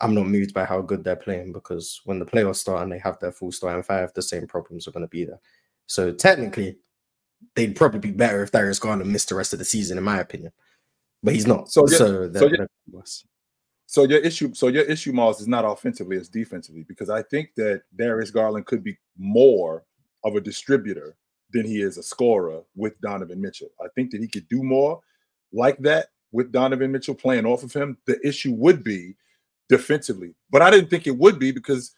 I'm 0.00 0.14
not 0.14 0.26
moved 0.26 0.52
by 0.52 0.64
how 0.64 0.82
good 0.82 1.02
they're 1.04 1.16
playing 1.16 1.52
because 1.52 2.00
when 2.04 2.18
the 2.18 2.26
playoffs 2.26 2.56
start 2.56 2.82
and 2.82 2.90
they 2.92 2.98
have 2.98 3.18
their 3.20 3.32
full 3.32 3.52
starting 3.52 3.82
five, 3.82 4.12
the 4.14 4.22
same 4.22 4.46
problems 4.46 4.86
are 4.86 4.90
going 4.90 5.04
to 5.04 5.08
be 5.08 5.24
there. 5.24 5.40
So 5.88 6.12
technically, 6.12 6.76
they'd 7.56 7.74
probably 7.74 7.98
be 8.00 8.12
better 8.12 8.42
if 8.42 8.52
Darius 8.52 8.78
Garland 8.78 9.10
missed 9.10 9.30
the 9.30 9.34
rest 9.34 9.52
of 9.52 9.58
the 9.58 9.64
season, 9.64 9.98
in 9.98 10.04
my 10.04 10.20
opinion. 10.20 10.52
But 11.22 11.34
he's 11.34 11.46
not. 11.46 11.70
So 11.70 11.86
So, 11.86 12.22
yeah- 12.22 12.40
so 12.40 12.46
yeah-. 12.46 13.02
So 13.86 14.04
your 14.04 14.20
issue, 14.20 14.52
so 14.52 14.68
your 14.68 14.84
issue, 14.84 15.12
Miles, 15.12 15.40
is 15.40 15.48
not 15.48 15.64
offensively, 15.64 16.18
it's 16.18 16.28
defensively, 16.28 16.84
because 16.86 17.08
I 17.08 17.22
think 17.22 17.54
that 17.56 17.82
Darius 17.96 18.30
Garland 18.30 18.66
could 18.66 18.84
be 18.84 18.98
more 19.16 19.82
of 20.24 20.36
a 20.36 20.42
distributor 20.42 21.16
than 21.52 21.64
he 21.64 21.80
is 21.80 21.96
a 21.96 22.02
scorer 22.02 22.60
with 22.76 23.00
Donovan 23.00 23.40
Mitchell. 23.40 23.70
I 23.80 23.86
think 23.94 24.10
that 24.10 24.20
he 24.20 24.28
could 24.28 24.46
do 24.48 24.62
more 24.62 25.00
like 25.54 25.78
that 25.78 26.08
with 26.32 26.52
Donovan 26.52 26.92
Mitchell 26.92 27.14
playing 27.14 27.46
off 27.46 27.62
of 27.62 27.72
him. 27.72 27.96
The 28.04 28.20
issue 28.26 28.52
would 28.52 28.84
be 28.84 29.16
defensively, 29.70 30.34
but 30.50 30.60
I 30.60 30.70
didn't 30.70 30.90
think 30.90 31.06
it 31.06 31.16
would 31.16 31.38
be 31.38 31.50
because 31.50 31.92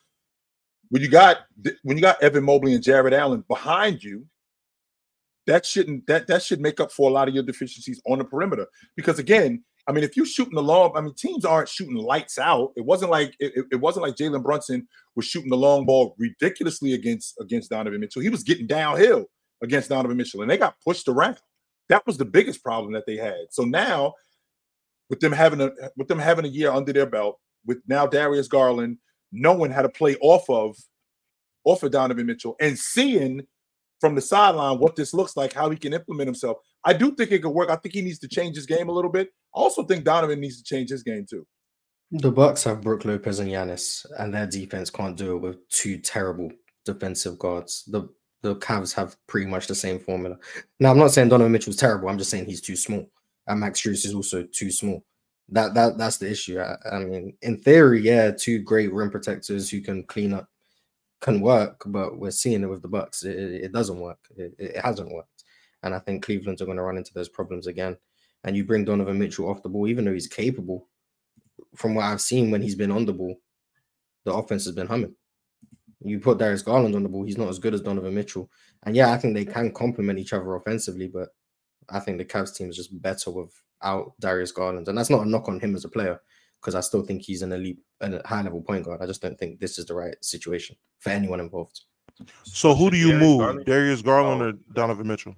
when 0.91 1.03
you 1.03 1.09
got 1.09 1.39
when 1.83 1.97
you 1.97 2.03
got 2.03 2.23
Evan 2.23 2.45
Mobley 2.45 2.75
and 2.75 2.83
Jarrett 2.83 3.15
Allen 3.15 3.45
behind 3.49 4.03
you, 4.03 4.27
that 5.47 5.65
shouldn't 5.65 6.07
that 6.07 6.27
that 6.27 6.43
should 6.43 6.61
make 6.61 6.81
up 6.81 6.93
for 6.93 7.09
a 7.09 7.13
lot 7.13 7.29
of 7.29 7.35
your 7.35 7.45
deficiencies 7.45 8.01
on 8.07 8.19
the 8.19 8.25
perimeter. 8.25 8.67
Because 8.97 9.19
again, 9.19 9.65
I 9.89 9.93
mean, 9.93 10.05
if 10.05 10.17
you're 10.17 10.27
shooting 10.27 10.55
the 10.55 10.63
long, 10.63 10.93
I 10.95 11.01
mean, 11.01 11.15
teams 11.15 11.45
aren't 11.45 11.69
shooting 11.69 11.97
lights 11.97 12.39
out. 12.39 12.73
It 12.77 12.85
wasn't 12.85 13.11
like 13.11 13.35
it, 13.41 13.67
it- 13.73 13.81
wasn't 13.81 14.05
like 14.05 14.17
Jalen 14.17 14.43
Brunson 14.43 14.87
was 15.17 15.27
shooting 15.27 15.51
the 15.51 15.57
long 15.57 15.87
ball 15.87 16.15
ridiculously 16.19 16.93
against 16.93 17.35
against 17.41 17.71
Donovan 17.71 18.01
Mitchell. 18.01 18.23
He 18.23 18.29
was 18.29 18.43
getting 18.43 18.67
downhill 18.67 19.27
against 19.63 19.89
Donovan 19.89 20.17
Mitchell, 20.17 20.43
and 20.43 20.51
they 20.51 20.59
got 20.59 20.77
pushed 20.85 21.09
around. 21.09 21.39
That 21.89 22.07
was 22.07 22.19
the 22.19 22.25
biggest 22.25 22.63
problem 22.63 22.93
that 22.93 23.05
they 23.07 23.17
had. 23.17 23.47
So 23.51 23.65
now, 23.65 24.15
with 25.09 25.21
them 25.21 25.33
having 25.33 25.61
a 25.61 25.71
with 25.97 26.09
them 26.09 26.19
having 26.19 26.45
a 26.45 26.49
year 26.49 26.71
under 26.71 26.93
their 26.93 27.07
belt, 27.07 27.39
with 27.67 27.79
now 27.89 28.07
Darius 28.07 28.49
Garland 28.49 28.99
knowing 29.33 29.71
how 29.71 29.83
to 29.83 29.89
play 29.89 30.17
off 30.21 30.49
of 30.49 30.77
off 31.65 31.83
of 31.83 31.93
Donovan 31.93 32.27
Mitchell 32.27 32.57
and 32.61 32.79
seeing 32.79 33.47
from 34.01 34.15
the 34.15 34.21
sideline 34.21 34.79
what 34.79 34.97
this 34.97 35.13
looks 35.13 35.37
like, 35.37 35.53
how 35.53 35.69
he 35.69 35.77
can 35.77 35.93
implement 35.93 36.27
himself. 36.27 36.59
I 36.85 36.95
do 36.95 37.15
think 37.15 37.31
it 37.33 37.43
could 37.43 37.51
work. 37.51 37.71
I 37.71 37.77
think 37.77 37.95
he 37.95 38.01
needs 38.01 38.19
to 38.21 38.29
change 38.29 38.57
his 38.57 38.67
game 38.67 38.89
a 38.89 38.93
little 38.93 39.11
bit. 39.11 39.29
I 39.55 39.59
also 39.59 39.85
think 39.85 40.05
Donovan 40.05 40.41
needs 40.41 40.57
to 40.57 40.65
change 40.65 40.91
his 40.91 41.03
game 41.03 41.27
too. 41.29 41.47
The 42.13 42.33
Bucks 42.33 42.65
have 42.65 42.81
Brook 42.81 43.05
Lopez 43.05 43.39
and 43.39 43.51
Giannis, 43.51 44.05
and 44.19 44.35
their 44.35 44.47
defense 44.47 44.91
can't 44.91 45.17
do 45.17 45.37
it 45.37 45.41
with 45.41 45.69
two 45.69 45.99
terrible 45.99 46.51
defensive 46.85 47.39
guards. 47.39 47.85
The 47.85 48.09
the 48.43 48.57
Cavs 48.57 48.95
have 48.95 49.17
pretty 49.27 49.47
much 49.47 49.67
the 49.67 49.75
same 49.75 49.99
formula. 49.99 50.39
Now, 50.81 50.93
I'm 50.93 50.99
not 50.99 51.11
saying 51.11 51.29
Donovan 51.29 51.53
Mitchell's 51.53 51.77
terrible. 51.77 52.09
I'm 52.09 52.17
just 52.17 52.31
saying 52.31 52.47
he's 52.47 52.63
too 52.63 52.75
small, 52.75 53.07
and 53.47 53.61
Max 53.61 53.81
Strus 53.81 54.07
is 54.07 54.15
also 54.15 54.45
too 54.45 54.71
small. 54.71 55.05
That 55.53 55.75
that 55.75 55.99
that's 55.99 56.19
the 56.19 56.31
issue. 56.31 56.61
I, 56.61 56.77
I 56.93 57.05
mean, 57.05 57.37
in 57.43 57.59
theory, 57.59 58.03
yeah, 58.03 58.31
two 58.31 58.61
great 58.61 58.93
rim 58.93 59.11
protectors 59.11 59.69
who 59.69 59.81
can 59.81 60.05
clean 60.05 60.33
up 60.33 60.49
can 61.21 61.41
work, 61.41 61.83
but 61.87 62.19
we're 62.19 62.31
seeing 62.31 62.63
it 62.63 62.71
with 62.71 62.83
the 62.83 62.89
Bucks. 62.89 63.25
It, 63.25 63.37
it, 63.37 63.73
doesn't 63.73 64.01
work. 64.01 64.19
It, 64.37 64.55
it 64.59 64.77
hasn't 64.79 65.13
worked, 65.13 65.45
and 65.83 65.95
I 65.95 65.99
think 65.99 66.25
Cleveland's 66.25 66.63
are 66.63 66.67
going 66.67 66.79
to 66.79 66.83
run 66.83 66.97
into 66.97 67.13
those 67.15 67.29
problems 67.29 67.67
again. 67.67 67.97
And 68.45 68.57
you 68.57 68.65
bring 68.65 68.85
Donovan 68.85 69.19
Mitchell 69.19 69.51
off 69.51 69.63
the 69.63 69.69
ball, 69.69 69.87
even 69.87 70.05
though 70.05 70.15
he's 70.15 70.27
capable 70.27 70.89
from 71.75 71.95
what 71.95 72.05
I've 72.05 72.21
seen 72.21 72.51
when 72.51 72.63
he's 72.63 72.75
been 72.75 72.91
on 72.91 73.05
the 73.05 73.13
ball, 73.13 73.37
the 74.25 74.33
offense 74.33 74.65
has 74.65 74.75
been 74.75 74.87
humming. 74.87 75.15
You 76.03 76.19
put 76.19 76.39
Darius 76.39 76.63
Garland 76.63 76.95
on 76.95 77.03
the 77.03 77.09
ball, 77.09 77.25
he's 77.25 77.39
not 77.39 77.49
as 77.49 77.59
good 77.59 77.75
as 77.75 77.83
Donovan 77.83 78.15
Mitchell. 78.15 78.51
And 78.85 78.97
yeah, 78.97 79.13
I 79.13 79.19
think 79.19 79.35
they 79.35 79.45
can 79.45 79.73
complement 79.73 80.19
each 80.19 80.33
other 80.33 80.55
offensively, 80.55 81.09
but 81.09 81.29
I 81.91 82.01
think 82.01 82.19
the 82.19 82.25
Cavs 82.25 82.55
team 82.55 82.71
is 82.71 82.77
just 82.77 83.03
better 83.03 83.31
without 83.83 84.13
Darius 84.21 84.53
Garland. 84.53 84.89
And 84.89 84.97
that's 84.97 85.11
not 85.11 85.27
a 85.27 85.29
knock 85.29 85.49
on 85.49 85.61
him 85.61 85.75
as 85.75 85.85
a 85.85 85.89
player, 85.89 86.21
because 86.61 86.75
I 86.75 86.81
still 86.81 87.03
think 87.03 87.23
he's 87.23 87.43
an 87.43 87.53
elite 87.53 87.79
and 88.01 88.15
a 88.15 88.27
high 88.27 88.43
level 88.43 88.63
point 88.63 88.85
guard. 88.85 89.01
I 89.03 89.07
just 89.07 89.23
don't 89.23 89.39
think 89.39 89.61
this 89.61 89.79
is 89.79 89.87
the 89.87 89.95
right 89.95 90.15
situation 90.25 90.77
for 90.99 91.11
anyone 91.11 91.41
involved. 91.41 91.81
So 92.45 92.75
who 92.75 92.91
do 92.91 92.97
you 92.97 93.09
Darius 93.13 93.23
move, 93.23 93.39
Garland? 93.41 93.67
Darius 93.67 94.03
Garland 94.03 94.43
Oh. 94.43 94.47
or 94.49 94.75
Donovan 94.75 95.07
Mitchell? 95.07 95.35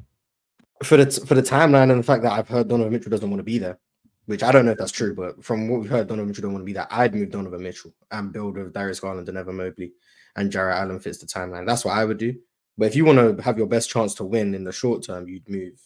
For 0.83 0.97
the 0.97 1.11
for 1.27 1.35
the 1.35 1.43
timeline 1.43 1.91
and 1.93 2.01
the 2.01 2.07
fact 2.07 2.23
that 2.25 2.33
I've 2.33 2.49
heard 2.49 2.69
Donovan 2.69 2.93
Mitchell 2.93 3.11
doesn't 3.11 3.31
want 3.31 3.39
to 3.39 3.45
be 3.45 3.59
there, 3.59 3.79
which 4.27 4.43
I 4.43 4.51
don't 4.51 4.65
know 4.65 4.73
if 4.73 4.79
that's 4.79 4.91
true, 4.91 5.15
but 5.15 5.45
from 5.45 5.69
what 5.69 5.81
we've 5.81 5.91
heard, 5.91 6.09
Donovan 6.09 6.29
Mitchell 6.29 6.43
don't 6.43 6.53
want 6.55 6.63
to 6.63 6.67
be 6.67 6.73
there. 6.73 6.89
I'd 6.91 7.15
move 7.15 7.31
Donovan 7.31 7.63
Mitchell 7.63 7.95
and 8.11 8.33
build 8.33 8.57
with 8.57 8.73
Darius 8.73 8.99
Garland 8.99 9.29
and 9.29 9.39
Evan 9.39 9.57
Mobley 9.57 9.93
and 10.35 10.51
Jarrett 10.51 10.79
Allen 10.79 10.99
fits 10.99 11.19
the 11.19 11.27
timeline. 11.27 11.67
That's 11.67 11.85
what 11.85 11.97
I 11.97 12.05
would 12.05 12.19
do. 12.19 12.35
But 12.79 12.87
if 12.87 12.97
you 12.97 13.05
want 13.05 13.19
to 13.37 13.41
have 13.43 13.59
your 13.59 13.67
best 13.69 13.91
chance 13.91 14.15
to 14.15 14.25
win 14.25 14.55
in 14.55 14.65
the 14.65 14.73
short 14.73 15.05
term, 15.05 15.29
you'd 15.29 15.49
move 15.49 15.79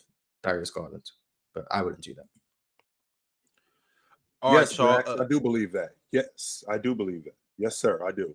Darius 0.43 0.71
Garland. 0.71 1.11
But 1.53 1.67
I 1.71 1.83
wouldn't 1.83 2.03
do 2.05 2.15
that. 2.15 2.27
All 4.43 4.55
right, 4.55 4.61
yes, 4.61 4.77
y'all. 4.77 4.97
Max, 4.97 5.09
uh, 5.09 5.23
I 5.23 5.27
do 5.27 5.41
believe 5.41 5.73
that. 5.73 5.91
Yes, 6.13 6.65
I 6.69 6.79
do 6.79 6.95
believe 6.95 7.25
that. 7.25 7.35
Yes, 7.59 7.77
sir, 7.79 8.05
I 8.07 8.13
do. 8.13 8.35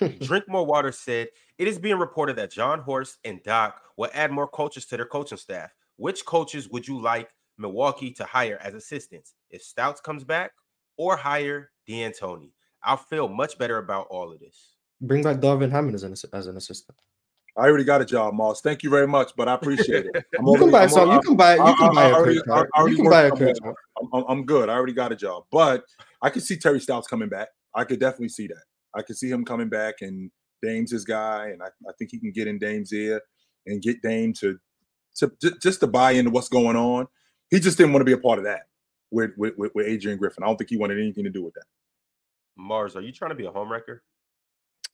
Drink 0.20 0.44
More 0.48 0.66
Water 0.66 0.92
said 0.92 1.28
it 1.58 1.68
is 1.68 1.78
being 1.78 1.98
reported 1.98 2.36
that 2.36 2.50
Jon 2.50 2.80
Horst 2.80 3.18
and 3.24 3.42
Doc 3.42 3.80
will 3.96 4.10
add 4.12 4.32
more 4.32 4.48
coaches 4.48 4.86
to 4.86 4.96
their 4.96 5.06
coaching 5.06 5.38
staff. 5.38 5.70
Which 5.96 6.24
coaches 6.24 6.68
would 6.68 6.88
you 6.88 7.00
like 7.00 7.30
Milwaukee 7.58 8.10
to 8.12 8.24
hire 8.24 8.58
as 8.60 8.74
assistants 8.74 9.34
if 9.50 9.62
Stotts 9.62 10.00
comes 10.00 10.24
back 10.24 10.50
or 10.96 11.16
hire 11.16 11.70
D'Antoni? 11.88 12.50
I'll 12.82 12.96
feel 12.96 13.28
much 13.28 13.56
better 13.56 13.78
about 13.78 14.08
all 14.10 14.32
of 14.32 14.40
this. 14.40 14.74
Bring 15.00 15.22
back 15.22 15.36
Darvin 15.36 15.70
Hammond 15.70 15.94
as 15.94 16.02
an 16.02 16.14
as 16.32 16.46
an 16.48 16.56
assistant. 16.56 16.98
I 17.56 17.60
already 17.68 17.84
got 17.84 18.00
a 18.00 18.04
job, 18.04 18.34
Moss. 18.34 18.60
Thank 18.60 18.82
you 18.82 18.90
very 18.90 19.06
much, 19.06 19.32
but 19.36 19.48
I 19.48 19.54
appreciate 19.54 20.06
it. 20.06 20.24
I'm 20.38 20.46
You 20.46 20.58
can 20.58 20.70
buy 20.72 20.82
I'm 20.84 20.88
some. 20.88 21.10
You 21.12 21.20
can 21.20 21.36
buy. 21.36 21.56
I- 21.56 21.70
You 21.70 21.76
can 21.76 21.88
I- 21.90 21.94
buy 21.94 22.02
I 22.04 22.08
a 22.08 22.12
already- 22.14 22.42
coach. 22.42 22.68
I 22.74 22.78
already 22.80 22.96
You 22.96 23.02
can 23.02 23.10
buy 23.10 23.22
a 23.22 23.30
on 23.30 23.36
coach. 23.38 23.56
that. 23.62 23.66
right? 23.66 23.74
I'm, 24.02 24.08
I'm- 24.14 24.24
I'm 24.28 24.44
good. 24.44 24.68
I 24.68 24.74
already 24.74 24.92
got 24.92 25.12
a 25.12 25.16
job, 25.16 25.44
but 25.52 25.84
I 26.20 26.30
could 26.30 26.42
see 26.42 26.56
Terry 26.56 26.80
Stotts 26.80 27.06
coming 27.06 27.28
back. 27.28 27.48
I 27.74 27.84
could 27.84 28.00
definitely 28.00 28.28
see 28.30 28.46
that. 28.48 28.62
I 28.94 29.02
could 29.02 29.16
see 29.16 29.28
him 29.30 29.44
coming 29.44 29.68
back, 29.68 29.96
and 30.00 30.30
Dame's 30.62 30.90
his 30.90 31.04
guy, 31.04 31.48
and 31.48 31.62
I, 31.62 31.66
I 31.88 31.92
think 31.98 32.10
he 32.10 32.18
can 32.18 32.32
get 32.32 32.46
in 32.48 32.58
Dame's 32.58 32.92
ear 32.92 33.20
and 33.66 33.80
get 33.82 34.00
Dame 34.02 34.32
to, 34.34 34.58
to 35.16 35.32
ju- 35.40 35.56
just 35.62 35.80
to 35.80 35.86
buy 35.86 36.12
into 36.12 36.30
what's 36.30 36.48
going 36.48 36.76
on. 36.76 37.06
He 37.50 37.60
just 37.60 37.76
didn't 37.78 37.92
want 37.92 38.00
to 38.00 38.04
be 38.04 38.12
a 38.12 38.18
part 38.18 38.38
of 38.38 38.44
that 38.44 38.62
with 39.10 39.30
with, 39.36 39.54
with, 39.58 39.72
with 39.74 39.86
Adrian 39.86 40.18
Griffin. 40.18 40.42
I 40.42 40.46
don't 40.46 40.56
think 40.56 40.70
he 40.70 40.76
wanted 40.76 40.98
anything 40.98 41.24
to 41.24 41.30
do 41.30 41.44
with 41.44 41.54
that. 41.54 41.64
Mars, 42.56 42.96
are 42.96 43.00
you 43.00 43.12
trying 43.12 43.30
to 43.30 43.34
be 43.36 43.46
a 43.46 43.50
homewrecker? 43.50 44.00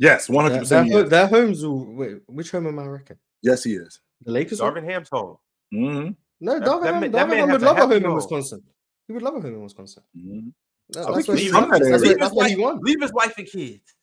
Yes, 0.01 0.29
one 0.31 0.47
hundred 0.47 0.61
percent. 0.61 0.91
their, 0.91 1.03
their 1.05 1.27
homes. 1.27 1.63
Will, 1.63 1.85
wait, 1.95 2.17
which 2.27 2.51
home 2.51 2.67
am 2.67 2.79
I 2.79 2.87
reckon? 2.87 3.19
Yes, 3.43 3.63
he 3.65 3.75
is. 3.75 4.01
The 4.25 4.33
Lakers. 4.33 4.59
home? 4.61 4.75
Darvin 4.75 4.85
Ham's 4.85 5.09
home. 5.11 5.37
hmm 5.71 6.09
No, 6.41 6.59
That- 6.59 6.63
Darvin 6.69 6.83
that 6.83 6.93
Ham. 6.95 7.01
that 7.01 7.13
Darvin 7.13 7.37
Ham 7.37 7.51
would 7.51 7.63
love 7.63 7.77
a 7.77 7.81
happy 7.81 7.93
home 7.95 7.97
in 7.99 8.05
home. 8.05 8.15
Wisconsin. 8.15 8.63
He 9.07 9.13
would 9.13 9.23
love 9.23 9.35
a 9.37 9.41
home 9.43 9.55
in 9.55 9.63
Wisconsin. 9.63 10.03
hmm 10.15 10.49
That- 10.91 11.13
that's 11.15 11.29
what 11.29 11.39
he 11.39 11.49
from 11.49 11.69
That's 11.71 11.83
area. 11.87 11.99
what, 12.09 12.19
that's 12.19 12.35
what 12.35 12.51
he 12.51 12.57
wants. 12.57 12.83
Leave 12.83 13.01
his 13.03 13.13
wife 13.13 13.35
and 13.39 13.47
kids. 13.47 13.95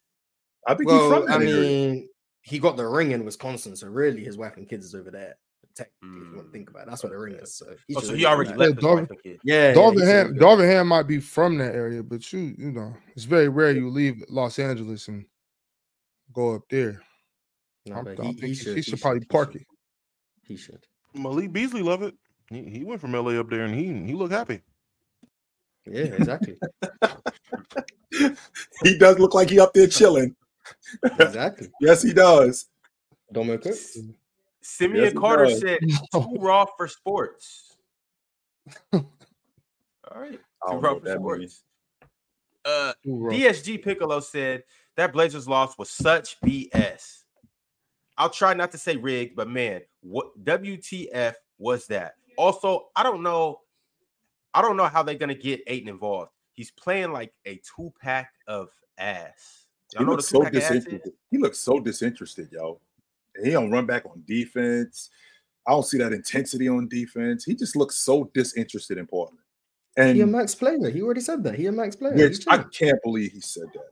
I 0.67 0.75
think 0.75 0.89
he's 0.89 0.99
from 1.01 1.23
I 1.31 1.37
that 1.39 1.41
area. 1.47 1.61
mean, 1.61 2.09
he 2.41 2.59
got 2.59 2.77
the 2.77 2.85
ring 2.87 3.11
in 3.11 3.25
Wisconsin, 3.25 3.75
so 3.75 3.87
really 3.87 4.23
his 4.23 4.37
wife 4.37 4.55
and 4.57 4.69
kids 4.69 4.85
is 4.85 4.93
over 4.95 5.09
there. 5.11 5.35
Technically, 5.75 6.21
if 6.21 6.29
you 6.29 6.35
want 6.35 6.47
to 6.47 6.51
think 6.51 6.69
about 6.69 6.83
it, 6.83 6.89
that's 6.89 7.03
what 7.03 7.11
the 7.11 7.17
ring 7.17 7.35
is. 7.35 7.53
So 7.55 7.65
he, 7.87 7.95
Oh, 7.95 7.99
so 8.01 8.07
really 8.07 8.19
he 8.19 8.25
already 8.25 8.49
left 8.53 8.59
Yeah, 8.59 8.65
his 8.75 8.83
Darvin- 8.83 8.95
wife 9.01 9.09
and 9.11 9.23
kids. 9.23 9.39
Yeah, 9.43 9.67
yeah, 9.69 9.73
Darvin 9.75 9.93
he 9.93 9.99
should 9.99 10.07
Ham, 10.07 10.35
go. 10.35 10.45
Darvin 10.45 10.71
Ham 10.71 10.87
might 10.87 11.03
be 11.07 11.19
from 11.19 11.57
that 11.59 11.75
area, 11.75 12.03
but 12.03 12.31
you, 12.33 12.55
you 12.57 12.71
know, 12.71 12.93
it's 13.15 13.25
very 13.25 13.49
rare 13.49 13.71
you 13.71 13.89
leave 13.89 14.23
Los 14.29 14.59
Angeles 14.59 15.07
and 15.07 15.25
go 16.33 16.55
up 16.55 16.63
there. 16.69 17.01
No, 17.85 17.95
I'm- 17.95 18.03
but 18.05 18.19
I 18.19 18.23
he, 18.27 18.33
think 18.33 18.39
he 18.41 18.47
he- 18.49 18.53
should. 18.55 18.75
he 18.77 18.81
should 18.83 19.01
probably 19.01 19.25
park 19.25 19.55
it. 19.55 19.65
He 20.43 20.55
should. 20.57 20.85
Malik 21.13 21.51
Beasley 21.51 21.81
love 21.81 22.03
it. 22.03 22.13
He, 22.49 22.63
he 22.69 22.83
went 22.83 23.01
from 23.01 23.11
LA 23.13 23.39
up 23.39 23.49
there 23.49 23.63
and 23.65 23.73
he 23.75 23.85
he 24.05 24.13
looked 24.13 24.31
happy. 24.33 24.61
Yeah, 25.85 26.03
exactly. 26.03 26.57
he 28.83 28.97
does 28.97 29.19
look 29.19 29.33
like 29.33 29.49
he 29.49 29.59
up 29.59 29.73
there 29.73 29.87
chilling. 29.87 30.35
exactly. 31.19 31.69
Yes, 31.81 32.01
he 32.03 32.13
does. 32.13 32.67
Domo 33.33 33.57
Cook. 33.57 33.75
Simeon 34.61 35.03
Yes, 35.03 35.13
he 35.13 35.17
Carter 35.17 35.45
does. 35.45 35.59
said, 35.61 35.79
too 36.13 36.35
raw 36.39 36.65
for 36.77 36.87
sports. 36.87 37.77
All 38.93 39.01
right. 40.15 40.39
Too 40.69 40.75
raw 40.77 40.99
for 40.99 41.09
sports. 41.15 41.39
means. 41.39 41.63
Uh, 42.65 42.93
DSG 43.05 43.81
Piccolo 43.81 44.19
said 44.19 44.63
that 44.97 45.13
Blazers 45.13 45.47
loss 45.47 45.77
was 45.77 45.89
such 45.89 46.39
BS. 46.41 47.23
I'll 48.17 48.29
try 48.29 48.53
not 48.53 48.71
to 48.71 48.77
say 48.77 48.97
rigged, 48.97 49.35
but 49.35 49.47
man, 49.47 49.81
what 50.01 50.43
WTF 50.43 51.35
was 51.59 51.85
that? 51.87 52.15
Also, 52.35 52.89
I 52.95 53.03
don't 53.03 53.23
know. 53.23 53.61
I 54.53 54.61
don't 54.61 54.75
know 54.75 54.85
how 54.85 55.03
they're 55.03 55.15
gonna 55.15 55.35
get 55.35 55.61
Ayton 55.67 55.87
involved. 55.87 56.31
He's 56.53 56.71
playing 56.71 57.11
like 57.11 57.31
a 57.45 57.61
two 57.75 57.93
pack 58.01 58.31
of 58.47 58.69
ass. 58.97 59.65
He 59.91 59.97
Y'all 59.97 60.05
know 60.05 60.11
what 60.11 60.17
looks 60.17 60.25
a 60.25 60.29
so 60.29 60.37
two-pack 60.39 60.53
of 60.55 60.63
ass 60.63 60.71
is? 60.71 60.83
disinterested. 60.83 61.13
He 61.31 61.37
looks 61.37 61.59
so 61.59 61.79
disinterested, 61.79 62.49
yo. 62.51 62.79
And 63.35 63.45
he 63.45 63.51
don't 63.51 63.71
run 63.71 63.85
back 63.85 64.05
on 64.05 64.23
defense. 64.25 65.11
I 65.67 65.71
don't 65.71 65.83
see 65.85 65.99
that 65.99 66.11
intensity 66.13 66.67
on 66.67 66.87
defense. 66.87 67.45
He 67.45 67.53
just 67.55 67.75
looks 67.75 67.97
so 67.97 68.29
disinterested 68.33 68.97
in 68.97 69.05
Portland. 69.05 69.39
And 69.95 70.15
He 70.15 70.21
a 70.21 70.23
And 70.23 70.31
max 70.31 70.55
player. 70.55 70.89
He 70.89 71.01
already 71.01 71.21
said 71.21 71.43
that. 71.43 71.55
He 71.55 71.67
a 71.67 71.71
max 71.71 71.95
player. 71.95 72.15
which 72.15 72.45
I 72.47 72.63
can't 72.63 73.01
believe 73.03 73.31
he 73.31 73.41
said 73.41 73.67
that. 73.73 73.91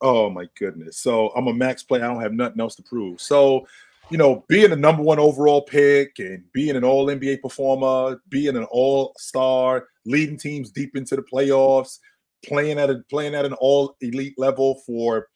Oh 0.00 0.30
my 0.30 0.46
goodness. 0.58 0.98
So 0.98 1.30
I'm 1.30 1.48
a 1.48 1.54
max 1.54 1.82
player. 1.82 2.04
I 2.04 2.08
don't 2.08 2.22
have 2.22 2.32
nothing 2.32 2.60
else 2.60 2.76
to 2.76 2.82
prove. 2.82 3.20
So, 3.20 3.66
you 4.10 4.18
know, 4.18 4.44
being 4.48 4.72
a 4.72 4.76
number 4.76 5.02
one 5.02 5.18
overall 5.18 5.62
pick 5.62 6.18
and 6.18 6.44
being 6.52 6.76
an 6.76 6.84
all 6.84 7.06
NBA 7.06 7.42
performer, 7.42 8.20
being 8.28 8.56
an 8.56 8.64
all 8.70 9.12
star, 9.18 9.88
leading 10.06 10.38
teams 10.38 10.70
deep 10.70 10.96
into 10.96 11.16
the 11.16 11.22
playoffs, 11.22 11.98
playing 12.44 12.78
at 12.78 12.90
a 12.90 13.02
playing 13.10 13.34
at 13.34 13.44
an 13.44 13.54
all 13.54 13.96
elite 14.00 14.38
level 14.38 14.80
for 14.86 15.28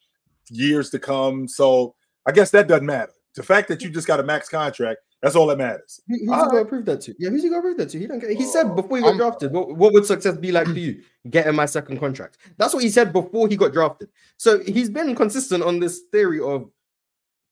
years 0.49 0.89
to 0.91 0.99
come. 0.99 1.47
So 1.47 1.95
I 2.25 2.31
guess 2.31 2.51
that 2.51 2.67
doesn't 2.67 2.85
matter. 2.85 3.11
The 3.35 3.43
fact 3.43 3.67
that 3.67 3.81
you 3.81 3.89
just 3.89 4.07
got 4.07 4.19
a 4.19 4.23
max 4.23 4.47
contract, 4.47 5.01
that's 5.23 5.35
all 5.35 5.47
that 5.47 5.57
matters. 5.57 5.99
Who- 6.07 6.19
Who's 6.19 6.29
All 6.29 6.43
he 6.45 6.51
gonna 6.51 6.65
prove 6.65 6.85
that 6.85 7.01
to? 7.01 7.15
Yeah, 7.17 7.29
who's 7.31 7.41
he 7.41 7.49
gonna 7.49 7.61
prove 7.61 7.77
that 7.77 7.89
to? 7.89 7.99
He 7.99 8.05
don't 8.05 8.19
get. 8.19 8.31
He 8.31 8.43
said 8.43 8.67
oh, 8.67 8.75
before 8.75 8.97
he 8.97 9.01
got 9.03 9.07
I'm- 9.09 9.17
drafted, 9.17 9.51
what, 9.53 9.75
what 9.75 9.93
would 9.93 10.05
success 10.05 10.37
be 10.37 10.51
like 10.51 10.67
for 10.67 10.73
you? 10.73 11.01
Getting 11.29 11.55
my 11.55 11.65
second 11.65 11.99
contract. 11.99 12.37
That's 12.57 12.73
what 12.73 12.83
he 12.83 12.89
said 12.89 13.11
before 13.13 13.47
he 13.47 13.55
got 13.55 13.71
drafted. 13.73 14.09
So 14.37 14.59
he's 14.59 14.89
been 14.89 15.15
consistent 15.15 15.63
on 15.63 15.79
this 15.79 16.01
theory 16.11 16.39
of 16.41 16.69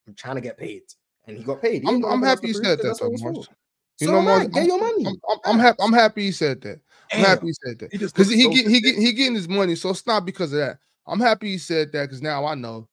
I'm 0.07 0.13
trying 0.15 0.35
to 0.35 0.41
get 0.41 0.57
paid, 0.57 0.81
and 1.25 1.37
he 1.37 1.43
got 1.43 1.61
paid. 1.61 1.83
He 1.83 1.87
I'm, 1.87 2.03
I'm 2.05 2.21
happy 2.21 2.41
to 2.41 2.47
he 2.47 2.53
said 2.53 2.63
so 2.63 2.75
that 2.75 2.83
that's 2.83 2.99
though, 2.99 3.07
what 3.07 3.13
it's 3.13 3.23
Mars. 3.23 3.45
for. 3.47 3.53
You 3.99 4.07
So 4.07 4.13
know, 4.13 4.21
Mars, 4.21 4.43
what? 4.43 4.53
Get 4.53 4.65
your 4.65 4.79
money. 4.79 5.05
I'm, 5.07 5.15
I'm, 5.29 5.39
I'm 5.45 5.59
happy. 5.59 5.77
I'm 5.81 5.93
happy 5.93 6.21
he 6.25 6.31
said 6.31 6.61
that. 6.61 6.79
I'm 7.13 7.21
Damn. 7.21 7.25
happy 7.25 7.47
he 7.47 7.53
said 7.53 7.79
that 7.79 7.91
because 7.91 8.17
looks 8.17 8.29
he 8.31 8.43
so 8.43 8.49
get, 8.51 8.67
he 8.67 8.81
get, 8.81 8.95
he 8.95 9.13
getting 9.13 9.35
his 9.35 9.47
money, 9.47 9.75
so 9.75 9.89
it's 9.91 10.05
not 10.05 10.25
because 10.25 10.51
of 10.53 10.59
that. 10.59 10.79
I'm 11.07 11.19
happy 11.19 11.51
he 11.51 11.57
said 11.57 11.91
that 11.93 12.03
because 12.03 12.21
now 12.21 12.45
I 12.45 12.55
know. 12.55 12.87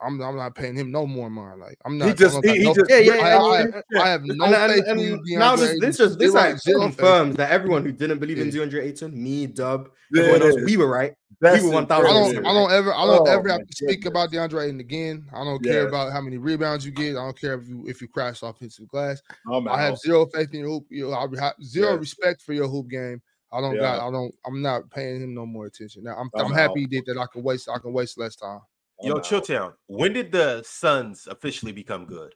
I'm, 0.00 0.20
I'm 0.22 0.36
not 0.36 0.54
paying 0.54 0.76
him 0.76 0.90
no 0.90 1.06
more 1.06 1.28
money. 1.30 1.60
Like 1.60 1.78
I'm 1.84 1.98
not. 1.98 2.08
I 2.08 2.12
just- 2.12 2.44
he- 2.44 2.58
he 2.58 2.64
no- 2.64 2.74
just- 2.74 2.90
Yeah, 2.90 2.98
yeah, 2.98 3.12
I, 3.12 3.16
yeah, 3.16 3.38
I, 3.38 3.58
yeah, 3.60 4.00
I, 4.00 4.02
I 4.04 4.08
have 4.08 4.22
no 4.24 4.44
And, 4.44 4.54
and- 4.54 4.72
faith 4.72 4.84
and 4.86 5.00
in 5.00 5.22
you, 5.24 5.38
now 5.38 5.56
this 5.56 5.80
this 5.80 5.96
just 5.98 6.18
this 6.18 6.34
like 6.34 6.58
zero 6.58 6.80
confirms 6.82 7.36
that 7.36 7.50
everyone 7.50 7.84
who 7.84 7.92
didn't 7.92 8.18
believe 8.18 8.38
in 8.38 8.48
DeAndre 8.50 8.82
Ayton, 8.84 9.20
me, 9.22 9.46
Dub, 9.46 9.90
Yeah, 10.12 10.22
everyone 10.24 10.50
else, 10.50 10.60
we 10.64 10.76
were 10.76 10.88
right. 10.88 11.14
That's 11.40 11.62
were 11.62 11.70
1000 11.70 12.06
I 12.06 12.12
don't. 12.12 12.46
I 12.46 12.52
don't 12.52 12.72
ever. 12.72 12.92
I 12.94 13.04
don't 13.06 13.28
Oh, 13.28 13.30
ever 13.32 13.48
have 13.48 13.60
my 13.60 13.64
to 13.64 13.72
speak 13.72 14.02
goodness. 14.02 14.08
about 14.10 14.32
DeAndre 14.32 14.64
Ayton 14.66 14.80
again. 14.80 15.24
I 15.32 15.44
don't 15.44 15.62
care 15.62 15.86
about 15.86 16.12
how 16.12 16.20
many 16.20 16.36
rebounds 16.36 16.84
you 16.84 16.90
get. 16.90 17.10
I 17.12 17.24
don't 17.24 17.38
care 17.40 17.54
if 17.54 17.68
you 17.68 17.84
if 17.86 18.00
you 18.02 18.08
crash 18.08 18.42
offensive 18.42 18.88
glass. 18.88 19.20
I'm 19.52 19.68
I 19.68 19.80
have 19.80 19.98
zero 19.98 20.26
faith 20.26 20.52
in 20.52 20.60
your 20.60 20.68
hoop. 20.68 20.86
You 20.90 21.10
know, 21.10 21.14
I 21.14 21.26
have 21.40 21.54
zero 21.62 21.92
Yes. 21.92 22.00
respect 22.00 22.42
for 22.42 22.54
your 22.54 22.66
hoop 22.66 22.88
game. 22.88 23.22
I 23.52 23.60
don't 23.60 23.74
Yeah. 23.76 23.80
got. 23.82 24.08
I 24.08 24.10
don't. 24.10 24.34
I'm 24.46 24.60
not 24.62 24.90
paying 24.90 25.22
him 25.22 25.32
no 25.34 25.46
more 25.46 25.66
attention. 25.66 26.02
Now 26.02 26.16
I'm. 26.18 26.28
I'm 26.34 26.46
I'm, 26.46 26.52
happy 26.52 26.80
he 26.80 26.86
did 26.86 27.04
that. 27.06 27.16
I 27.18 27.26
can 27.32 27.42
waste. 27.44 27.68
I 27.72 27.78
can 27.78 27.92
waste 27.92 28.18
less 28.18 28.34
time. 28.34 28.60
Yo, 29.02 29.14
I'm. 29.16 29.20
Chilltown, 29.22 29.74
when 29.86 30.12
did 30.12 30.32
the 30.32 30.62
Suns 30.64 31.26
officially 31.28 31.72
become 31.72 32.04
good? 32.06 32.34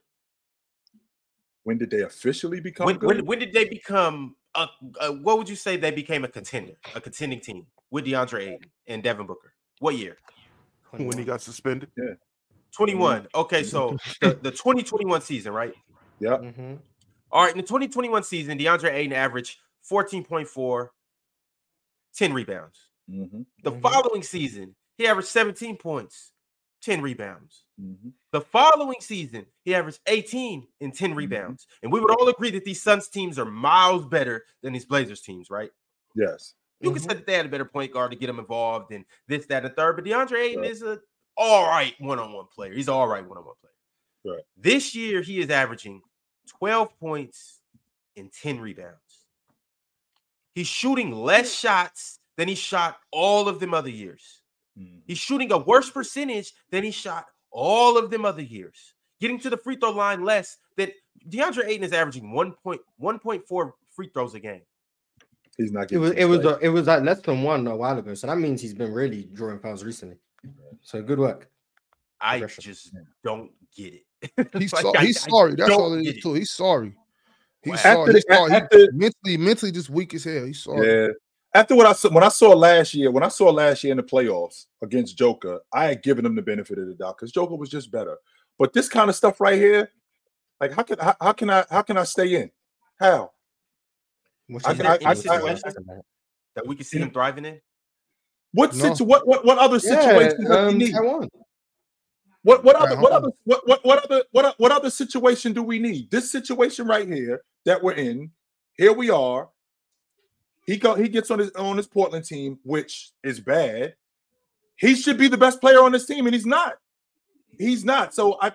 When 1.63 1.77
did 1.77 1.91
they 1.91 2.01
officially 2.01 2.59
become 2.59 2.85
When, 2.85 2.97
good? 2.97 3.07
when, 3.07 3.25
when 3.25 3.39
did 3.39 3.53
they 3.53 3.65
become 3.65 4.35
a, 4.55 4.67
a 5.01 5.11
what 5.13 5.37
would 5.37 5.49
you 5.49 5.55
say 5.55 5.77
they 5.77 5.91
became 5.91 6.23
a 6.23 6.27
contender, 6.27 6.73
a 6.95 7.01
contending 7.01 7.39
team 7.39 7.65
with 7.89 8.05
DeAndre 8.05 8.41
Ayton 8.53 8.71
and 8.87 9.03
Devin 9.03 9.25
Booker? 9.25 9.53
What 9.79 9.95
year? 9.97 10.17
When 10.91 11.17
he 11.17 11.23
got 11.23 11.41
suspended. 11.41 11.89
Yeah. 11.97 12.13
21. 12.75 13.27
Okay, 13.35 13.63
so 13.63 13.97
the, 14.21 14.37
the 14.41 14.51
2021 14.51 15.21
season, 15.21 15.53
right? 15.53 15.73
yeah. 16.19 16.37
Mhm. 16.37 16.79
All 17.31 17.43
right, 17.43 17.51
in 17.51 17.57
the 17.57 17.63
2021 17.63 18.23
season, 18.23 18.57
DeAndre 18.59 18.93
Ayton 18.93 19.13
averaged 19.13 19.57
14.4, 19.89 20.89
10 22.15 22.33
rebounds. 22.33 22.89
Mm-hmm. 23.09 23.41
The 23.63 23.71
Mhm. 23.71 23.81
following 23.81 24.21
season, 24.23 24.75
he 24.97 25.07
averaged 25.07 25.29
17 25.29 25.77
points, 25.77 26.31
10 26.83 27.01
rebounds. 27.01 27.63
Mm-hmm. 27.81 28.09
The 28.31 28.41
following 28.41 28.99
season, 28.99 29.45
he 29.63 29.73
averaged 29.73 29.99
18 30.07 30.67
and 30.81 30.93
10 30.93 31.15
rebounds. 31.15 31.65
And 31.81 31.91
we 31.91 31.99
would 31.99 32.11
all 32.11 32.27
agree 32.27 32.51
that 32.51 32.65
these 32.65 32.81
Suns 32.81 33.07
teams 33.07 33.39
are 33.39 33.45
miles 33.45 34.05
better 34.05 34.43
than 34.61 34.73
these 34.73 34.85
Blazers 34.85 35.21
teams, 35.21 35.49
right? 35.49 35.71
Yes. 36.15 36.55
You 36.81 36.89
Mhm. 36.91 36.93
can 36.95 37.01
say 37.03 37.15
that 37.15 37.25
they 37.25 37.33
had 37.33 37.45
a 37.45 37.49
better 37.49 37.65
point 37.65 37.93
guard 37.93 38.11
to 38.11 38.17
get 38.17 38.29
him 38.29 38.39
involved 38.39 38.91
and 38.91 39.05
this, 39.27 39.45
that, 39.47 39.63
and 39.63 39.71
the 39.71 39.75
third. 39.75 39.95
But 39.95 40.05
DeAndre 40.05 40.39
Ayton 40.39 40.61
Right. 40.61 40.71
is 40.71 40.81
a 40.83 40.99
all 41.35 41.67
right 41.67 41.99
one-on-one 41.99 42.47
player. 42.53 42.73
He's 42.73 42.89
all 42.89 43.07
right 43.07 43.25
one-on-one 43.25 43.55
player. 43.61 44.35
Right. 44.35 44.43
This 44.55 44.93
year, 44.93 45.21
he 45.21 45.39
is 45.39 45.49
averaging 45.49 46.01
12 46.47 46.95
points 46.99 47.61
and 48.17 48.31
10 48.31 48.59
rebounds. 48.59 49.25
He's 50.53 50.67
shooting 50.67 51.11
less 51.11 51.51
shots 51.57 52.19
than 52.37 52.47
he 52.47 52.55
shot 52.55 52.99
all 53.11 53.47
of 53.47 53.59
them 53.59 53.73
other 53.73 53.89
years. 53.89 54.42
Mhm. 54.77 55.01
He's 55.05 55.17
shooting 55.17 55.51
a 55.51 55.57
worse 55.57 55.89
percentage 55.89 56.53
than 56.71 56.83
he 56.83 56.91
shot 56.91 57.25
all 57.51 57.97
of 57.97 58.09
them 58.09 58.25
other 58.25 58.41
years. 58.41 58.93
Getting 59.19 59.39
to 59.39 59.49
the 59.49 59.57
free 59.57 59.75
throw 59.75 59.91
line 59.91 60.23
less 60.23 60.57
than 60.75 60.91
DeAndre 61.29 61.67
Ayton 61.67 61.83
is 61.83 61.93
averaging 61.93 62.31
1.1.4 62.33 63.73
free 63.95 64.09
throws 64.13 64.33
a 64.33 64.39
game. 64.39 64.61
He's 65.57 65.71
not 65.71 65.87
getting 65.87 66.03
It 66.03 66.15
getting 66.15 66.29
was 66.29 66.37
it 66.37 66.37
was 66.37 66.39
play. 66.41 66.53
uh, 66.53 66.57
it 66.63 66.69
was 66.69 66.87
at 66.87 67.03
less 67.03 67.21
than 67.21 67.43
one 67.43 67.67
a 67.67 67.75
while 67.75 67.97
ago, 67.97 68.13
so 68.15 68.27
that 68.27 68.37
means 68.37 68.59
he's 68.61 68.73
been 68.73 68.91
really 68.91 69.25
drawing 69.33 69.59
fouls 69.59 69.83
recently. 69.83 70.17
So 70.81 71.01
good 71.01 71.19
work. 71.19 71.49
I 72.19 72.39
just 72.39 72.93
don't 73.23 73.51
get 73.75 73.93
it. 73.93 74.49
He's 74.57 74.71
Like, 74.73 74.81
so, 74.83 74.93
he's 75.01 75.21
I 75.25 75.29
sorry. 75.29 75.55
That's 75.55 75.71
all 75.71 75.93
it 75.93 76.03
get 76.03 76.21
too. 76.21 76.33
He's 76.33 76.51
sorry. 76.51 76.95
He's 77.61 77.71
Wow. 77.73 77.77
sorry. 77.77 77.99
After 77.99 78.13
He's 78.13 78.23
the- 78.23 78.33
sorry. 78.35 78.49
He 78.51 78.55
after- 78.55 78.91
mentally, 78.93 79.37
mentally 79.37 79.71
just 79.73 79.89
weak 79.89 80.13
as 80.13 80.23
hell. 80.23 80.45
He's 80.45 80.63
sorry. 80.63 80.87
Yeah. 80.87 81.07
After 81.55 81.75
what 81.75 81.85
I 81.85 81.93
saw, 81.93 82.09
when 82.09 82.23
I 82.23 82.29
saw 82.29 82.49
last 82.49 82.93
year, 82.95 83.11
when 83.11 83.23
I 83.23 83.27
saw 83.27 83.49
last 83.51 83.83
year 83.83 83.91
in 83.91 83.97
the 83.97 84.03
playoffs 84.03 84.65
against 84.81 85.17
Joker, 85.17 85.59
I 85.71 85.85
had 85.85 86.01
given 86.01 86.25
him 86.25 86.35
the 86.35 86.41
benefit 86.41 86.79
of 86.79 86.87
the 86.87 86.95
doubt 86.95 87.17
because 87.17 87.31
Joker 87.31 87.55
was 87.55 87.69
just 87.69 87.91
better. 87.91 88.17
But 88.57 88.73
this 88.73 88.89
kind 88.89 89.09
of 89.09 89.15
stuff 89.15 89.39
right 89.39 89.57
here, 89.57 89.91
like 90.59 90.71
how 90.71 90.83
can 90.83 90.97
how, 90.97 91.15
how 91.21 91.33
can 91.33 91.49
I 91.51 91.65
how 91.69 91.83
can 91.83 91.97
I 91.97 92.05
stay 92.05 92.35
in? 92.35 92.51
How? 92.99 93.31
What's 94.47 94.65
I- 94.65 94.71
I- 94.71 94.97
I- 95.05 95.11
I- 95.11 95.73
That 96.55 96.67
we 96.67 96.75
can 96.75 96.85
see 96.85 96.99
him 96.99 97.11
thriving 97.11 97.45
in. 97.45 97.61
What 98.51 98.73
No. 98.75 98.93
situ- 98.93 99.03
what, 99.03 99.27
what 99.27 99.45
what 99.45 99.57
other 99.57 99.79
Yeah, 99.83 100.01
situation 100.01 100.45
does 100.45 100.59
he 100.59 100.73
um, 100.73 100.77
need? 100.77 100.91
Taiwan. 100.91 101.29
What 102.43 102.63
what 102.63 102.75
other 102.75 102.95
what 102.97 103.11
other 103.11 103.29
what 103.45 103.67
what 103.67 103.85
what 103.85 104.03
other 104.03 104.23
what 104.31 104.59
what 104.59 104.71
other 104.71 104.89
situation 104.89 105.53
do 105.53 105.63
we 105.63 105.79
need? 105.79 106.11
This 106.11 106.31
situation 106.31 106.87
right 106.87 107.07
here 107.07 107.41
that 107.65 107.81
we're 107.81 107.93
in. 107.93 108.31
Here 108.75 108.93
we 108.93 109.09
are. 109.09 109.49
He 110.65 110.77
go 110.77 110.95
he 110.95 111.09
gets 111.09 111.29
on 111.31 111.39
his 111.39 111.51
on 111.51 111.77
his 111.77 111.87
Portland 111.87 112.25
team, 112.25 112.59
which 112.63 113.11
is 113.23 113.39
bad. 113.39 113.95
He 114.77 114.95
should 114.95 115.17
be 115.17 115.27
the 115.27 115.37
best 115.37 115.59
player 115.61 115.79
on 115.81 115.91
this 115.91 116.05
team, 116.05 116.25
and 116.25 116.33
he's 116.33 116.45
not. 116.45 116.73
He's 117.59 117.83
not. 117.85 118.13
So 118.13 118.37
I, 118.41 118.51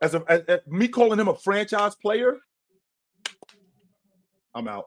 as 0.00 0.14
a 0.14 0.22
as, 0.28 0.40
as- 0.48 0.60
me 0.66 0.88
calling 0.88 1.18
him 1.18 1.28
a 1.28 1.34
franchise 1.34 1.94
player, 1.96 2.38
I'm 4.54 4.68
out. 4.68 4.86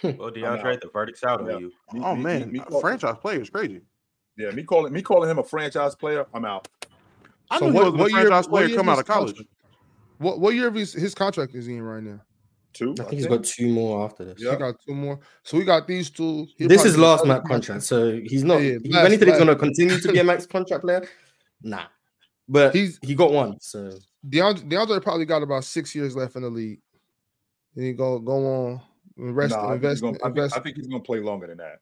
Hmm. 0.00 0.10
Well, 0.16 0.30
DeAndre, 0.30 0.80
the 0.80 0.88
verdict's 0.92 1.24
out 1.24 1.44
Yeah. 1.46 1.54
on 1.54 1.60
you. 1.62 1.72
Oh, 1.92 1.94
me- 1.96 2.02
Oh 2.04 2.14
me- 2.14 2.22
me- 2.22 2.22
man, 2.40 2.52
me 2.52 2.58
a 2.60 2.62
call- 2.64 2.80
franchise 2.80 3.16
player 3.20 3.40
is 3.40 3.50
crazy. 3.50 3.80
Yeah, 4.36 4.50
me 4.50 4.62
calling 4.62 4.92
me 4.92 5.02
calling 5.02 5.30
him 5.30 5.38
a 5.38 5.44
franchise 5.44 5.94
player, 5.94 6.26
I'm 6.34 6.44
out. 6.44 6.68
I 7.50 7.58
So 7.58 7.66
knew 7.66 7.72
he 7.72 7.76
what- 7.78 7.84
wasn't 7.84 7.98
what 8.00 8.06
a 8.06 8.10
year- 8.14 8.20
franchise 8.22 8.44
what 8.48 8.50
player 8.58 8.66
year 8.68 8.76
coming 8.78 8.92
out 8.92 8.98
of 8.98 9.06
college. 9.06 9.36
contract? 9.36 9.50
What 10.18 10.40
what 10.40 10.54
year 10.54 10.68
of 10.68 10.74
his, 10.74 10.92
his 10.92 11.14
contract 11.14 11.54
is 11.54 11.66
he 11.66 11.76
in 11.76 11.82
right 11.82 12.02
now? 12.02 12.20
Two. 12.72 12.94
I 13.00 13.02
think 13.04 13.14
he's 13.14 13.26
got 13.26 13.44
two 13.44 13.68
more 13.68 14.04
after 14.04 14.24
this. 14.24 14.40
Yeah. 14.40 14.52
He 14.52 14.56
got 14.56 14.76
two 14.86 14.94
more. 14.94 15.18
So 15.42 15.58
we 15.58 15.64
got 15.64 15.88
these 15.88 16.08
two. 16.08 16.46
He'll 16.56 16.68
This 16.68 16.84
is 16.84 16.96
last 16.96 17.26
max 17.26 17.46
contract, 17.48 17.82
so 17.82 18.20
he's 18.24 18.44
not. 18.44 18.62
Yeah, 18.62 18.78
if 18.82 18.94
anything, 18.94 19.28
he's 19.28 19.36
going 19.36 19.48
to 19.48 19.56
continue 19.56 19.98
to 19.98 20.12
be 20.12 20.18
a 20.18 20.24
max 20.24 20.46
contract 20.46 20.84
player. 20.84 21.08
Nah, 21.62 21.86
but 22.48 22.74
He's- 22.74 22.98
he 23.02 23.14
got 23.14 23.32
one. 23.32 23.60
So 23.60 23.90
DeAndre, 24.28 24.68
DeAndre 24.68 25.02
probably 25.02 25.24
got 25.24 25.42
about 25.42 25.64
six 25.64 25.94
years 25.94 26.14
left 26.16 26.36
in 26.36 26.42
the 26.42 26.50
league. 26.50 26.80
Then 27.74 27.84
he 27.86 27.92
go 27.92 28.18
go 28.18 28.32
on 28.46 28.80
invest 29.16 29.54
Nah, 29.54 29.58
I, 29.58 29.62
think 29.62 29.74
invest 29.74 30.00
gonna, 30.02 30.12
I, 30.12 30.18
think, 30.18 30.36
invest. 30.36 30.56
I 30.56 30.60
think 30.60 30.76
he's 30.76 30.86
gonna 30.86 31.02
play 31.02 31.20
longer 31.20 31.46
than 31.46 31.58
that. 31.58 31.80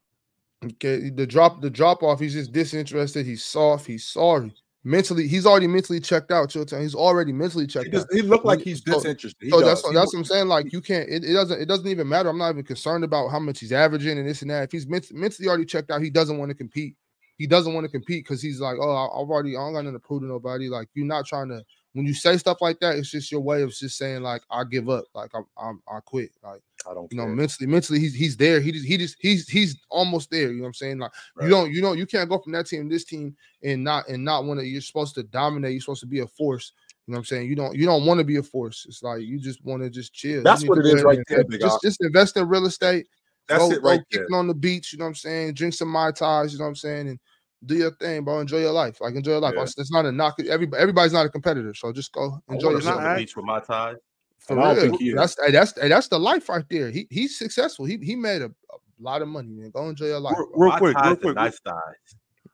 Okay, 0.64 1.10
the 1.10 1.26
drop 1.26 1.60
the 1.60 1.70
drop 1.70 2.02
off. 2.02 2.18
He's 2.20 2.34
just 2.34 2.52
disinterested. 2.52 3.26
He's 3.26 3.44
soft. 3.44 3.86
He's 3.86 4.04
sorry. 4.04 4.52
Mentally, 4.88 5.28
he's 5.28 5.44
already 5.44 5.66
mentally 5.66 6.00
checked 6.00 6.32
out. 6.32 6.48
Chilltown. 6.48 6.80
He's 6.80 6.94
already 6.94 7.30
mentally 7.30 7.64
He, 7.64 7.68
checked 7.68 7.90
does, 7.90 8.04
out. 8.04 8.08
he 8.10 8.22
looked 8.22 8.46
like 8.46 8.60
he's 8.60 8.80
disinterested. 8.80 9.34
He 9.38 9.50
So 9.50 9.60
does. 9.60 9.68
that's 9.68 9.82
what 9.84 9.90
He 9.90 9.94
that's 9.96 10.14
what 10.14 10.20
I'm 10.20 10.24
saying. 10.24 10.48
Like 10.48 10.72
you 10.72 10.80
can't. 10.80 11.06
It, 11.10 11.24
it 11.24 11.34
doesn't. 11.34 11.60
It 11.60 11.66
doesn't 11.66 11.86
even 11.86 12.08
matter. 12.08 12.30
I'm 12.30 12.38
not 12.38 12.48
even 12.52 12.64
concerned 12.64 13.04
about 13.04 13.28
how 13.28 13.38
much 13.38 13.60
he's 13.60 13.70
averaging 13.70 14.18
and 14.18 14.26
this 14.26 14.40
and 14.40 14.50
that. 14.50 14.62
If 14.62 14.72
he's 14.72 14.86
mentally 14.88 15.46
already 15.46 15.66
checked 15.66 15.90
out, 15.90 16.00
he 16.00 16.08
doesn't 16.08 16.38
want 16.38 16.48
to 16.48 16.54
compete. 16.54 16.96
He 17.36 17.46
doesn't 17.46 17.74
want 17.74 17.84
to 17.84 17.90
compete 17.90 18.24
because 18.24 18.40
he's 18.40 18.60
like, 18.60 18.78
oh, 18.80 18.90
I've 18.90 19.28
already. 19.28 19.58
I 19.58 19.60
don't 19.60 19.74
got 19.74 19.84
nothing 19.84 19.92
to 19.92 19.98
prove 20.00 20.22
to 20.22 20.26
nobody. 20.26 20.70
Like 20.70 20.88
you're 20.94 21.04
not 21.04 21.26
trying 21.26 21.50
to. 21.50 21.62
When 21.92 22.06
you 22.06 22.14
say 22.14 22.38
stuff 22.38 22.62
like 22.62 22.80
that, 22.80 22.96
it's 22.96 23.10
just 23.10 23.30
your 23.30 23.42
way 23.42 23.60
of 23.60 23.74
just 23.74 23.98
saying 23.98 24.22
like, 24.22 24.40
I 24.50 24.64
give 24.64 24.88
up. 24.88 25.04
Like 25.14 25.32
I'm, 25.34 25.44
I'm 25.58 25.82
I 25.86 26.00
quit. 26.00 26.30
Like 26.42 26.62
I 26.88 26.94
don't 26.94 27.10
you 27.12 27.18
know, 27.18 27.26
mentally, 27.26 27.66
mentally, 27.66 27.98
he's 27.98 28.14
he's 28.14 28.36
there. 28.36 28.60
He 28.60 28.72
just 28.72 28.86
he 28.86 28.96
just 28.96 29.16
he's 29.18 29.48
he's 29.48 29.76
almost 29.90 30.30
there. 30.30 30.50
You 30.50 30.58
know 30.58 30.62
what 30.62 30.68
I'm 30.68 30.74
saying? 30.74 30.98
Like 30.98 31.12
Right. 31.34 31.44
you 31.44 31.50
don't 31.50 31.72
you 31.72 31.82
know 31.82 31.92
you 31.92 32.06
can't 32.06 32.28
go 32.28 32.38
from 32.38 32.52
that 32.52 32.66
team 32.66 32.88
to 32.88 32.94
this 32.94 33.04
team 33.04 33.36
and 33.62 33.82
not 33.82 34.08
and 34.08 34.24
not 34.24 34.44
want 34.44 34.60
to. 34.60 34.66
You're 34.66 34.80
supposed 34.80 35.14
to 35.16 35.22
dominate. 35.24 35.72
You're 35.72 35.80
supposed 35.80 36.00
to 36.00 36.06
be 36.06 36.20
a 36.20 36.26
force. 36.26 36.72
You 37.06 37.12
know 37.12 37.16
what 37.16 37.20
I'm 37.20 37.24
saying? 37.24 37.48
You 37.48 37.56
don't 37.56 37.74
you 37.74 37.86
don't 37.86 38.06
want 38.06 38.18
to 38.18 38.24
be 38.24 38.36
a 38.36 38.42
force. 38.42 38.86
It's 38.88 39.02
like 39.02 39.22
you 39.22 39.38
just 39.38 39.64
want 39.64 39.82
to 39.82 39.90
just 39.90 40.12
chill. 40.12 40.42
That's 40.42 40.66
what 40.66 40.78
it 40.78 40.86
is 40.86 41.00
it 41.00 41.04
go 41.04 41.10
is 41.10 41.18
ahead 41.18 41.38
right 41.38 41.48
there, 41.48 41.58
Just 41.58 41.82
just 41.82 42.02
invest 42.02 42.36
in 42.36 42.48
real 42.48 42.66
estate. 42.66 43.06
That's 43.48 43.62
go, 43.62 43.70
it 43.70 43.82
right 43.82 43.98
go 43.98 44.04
there. 44.10 44.22
kicking 44.22 44.36
on 44.36 44.46
the 44.46 44.54
beach. 44.54 44.92
You 44.92 44.98
know 44.98 45.06
what 45.06 45.08
I'm 45.10 45.14
saying? 45.14 45.54
Drink 45.54 45.74
some 45.74 45.88
mai 45.88 46.12
tais. 46.12 46.52
You 46.52 46.58
know 46.58 46.64
what 46.64 46.68
I'm 46.68 46.76
saying? 46.76 47.08
And 47.08 47.18
do 47.64 47.76
your 47.76 47.92
thing, 47.92 48.24
bro. 48.24 48.40
Enjoy 48.40 48.58
your 48.58 48.72
life. 48.72 49.00
Like 49.00 49.14
enjoy 49.14 49.32
your 49.32 49.40
life. 49.40 49.54
Yeah. 49.56 49.62
It's 49.62 49.78
it's 49.78 49.90
not 49.90 50.06
a 50.06 50.12
knock. 50.12 50.38
Everybody 50.38 50.80
everybody's 50.80 51.12
not 51.12 51.26
a 51.26 51.30
competitor. 51.30 51.74
So 51.74 51.92
just 51.92 52.12
go 52.12 52.40
oh, 52.48 52.52
enjoy 52.52 52.72
wanna 52.72 52.84
not 52.84 52.96
on 52.96 53.02
yourself. 53.02 53.16
the 53.16 53.22
beach 53.22 53.36
with 53.36 53.44
my 53.44 53.60
ties. 53.60 53.96
For 54.38 54.58
I 54.58 54.72
real. 54.72 54.80
think 54.80 55.00
he. 55.00 55.12
That's 55.12 55.36
that's 55.50 55.72
that's 55.72 56.08
the 56.08 56.18
life 56.18 56.48
right 56.48 56.64
there. 56.70 56.90
He 56.90 57.06
he's 57.10 57.38
successful. 57.38 57.84
He 57.84 57.98
he 57.98 58.16
made 58.16 58.42
a, 58.42 58.46
a 58.46 58.78
lot 59.00 59.20
of 59.22 59.28
money, 59.28 59.50
man. 59.50 59.70
Go 59.70 59.88
enjoy 59.88 60.06
your 60.06 60.20
life. 60.20 60.36
Real, 60.38 60.48
real 60.54 60.76
quick, 60.78 60.96
ties 60.96 61.06
real 61.06 61.16
quick, 61.16 61.34
nice 61.36 61.60
ties. 61.60 61.74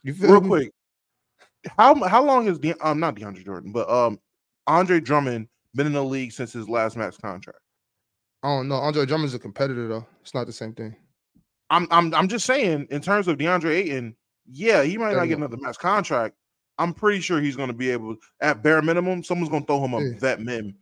You 0.02 0.14
feel 0.14 0.30
real 0.32 0.40
me? 0.40 0.48
quick. 0.48 0.72
How 1.78 1.94
how 2.08 2.22
long 2.24 2.46
has 2.46 2.58
De, 2.58 2.74
um 2.86 3.00
not 3.00 3.14
DeAndre 3.16 3.44
Jordan, 3.44 3.72
but 3.72 3.88
um 3.88 4.18
Andre 4.66 5.00
Drummond 5.00 5.48
been 5.74 5.86
in 5.86 5.92
the 5.92 6.04
league 6.04 6.32
since 6.32 6.52
his 6.52 6.68
last 6.68 6.96
max 6.96 7.16
contract? 7.16 7.58
I 8.42 8.48
don't 8.48 8.68
know. 8.68 8.76
Andre 8.76 9.06
Drummond's 9.06 9.34
a 9.34 9.38
competitor 9.38 9.88
though. 9.88 10.06
It's 10.20 10.34
not 10.34 10.46
the 10.46 10.52
same 10.52 10.74
thing. 10.74 10.96
I'm 11.70 11.86
I'm 11.90 12.14
I'm 12.14 12.28
just 12.28 12.46
saying 12.46 12.88
in 12.90 13.00
terms 13.00 13.28
of 13.28 13.38
DeAndre 13.38 13.70
Ayton, 13.70 14.16
yeah, 14.46 14.82
he 14.82 14.98
might 14.98 15.16
not 15.16 15.26
get 15.26 15.38
another 15.38 15.56
max 15.58 15.76
contract. 15.76 16.34
I'm 16.78 16.92
pretty 16.92 17.20
sure 17.20 17.40
he's 17.40 17.54
going 17.56 17.68
to 17.68 17.72
be 17.74 17.90
able, 17.90 18.16
at 18.40 18.60
bare 18.64 18.82
minimum, 18.82 19.22
someone's 19.22 19.48
going 19.48 19.62
to 19.62 19.66
throw 19.66 19.84
him 19.84 19.94
a 19.94 20.00
Yeah. 20.02 20.18
vet 20.18 20.40
mim 20.42 20.74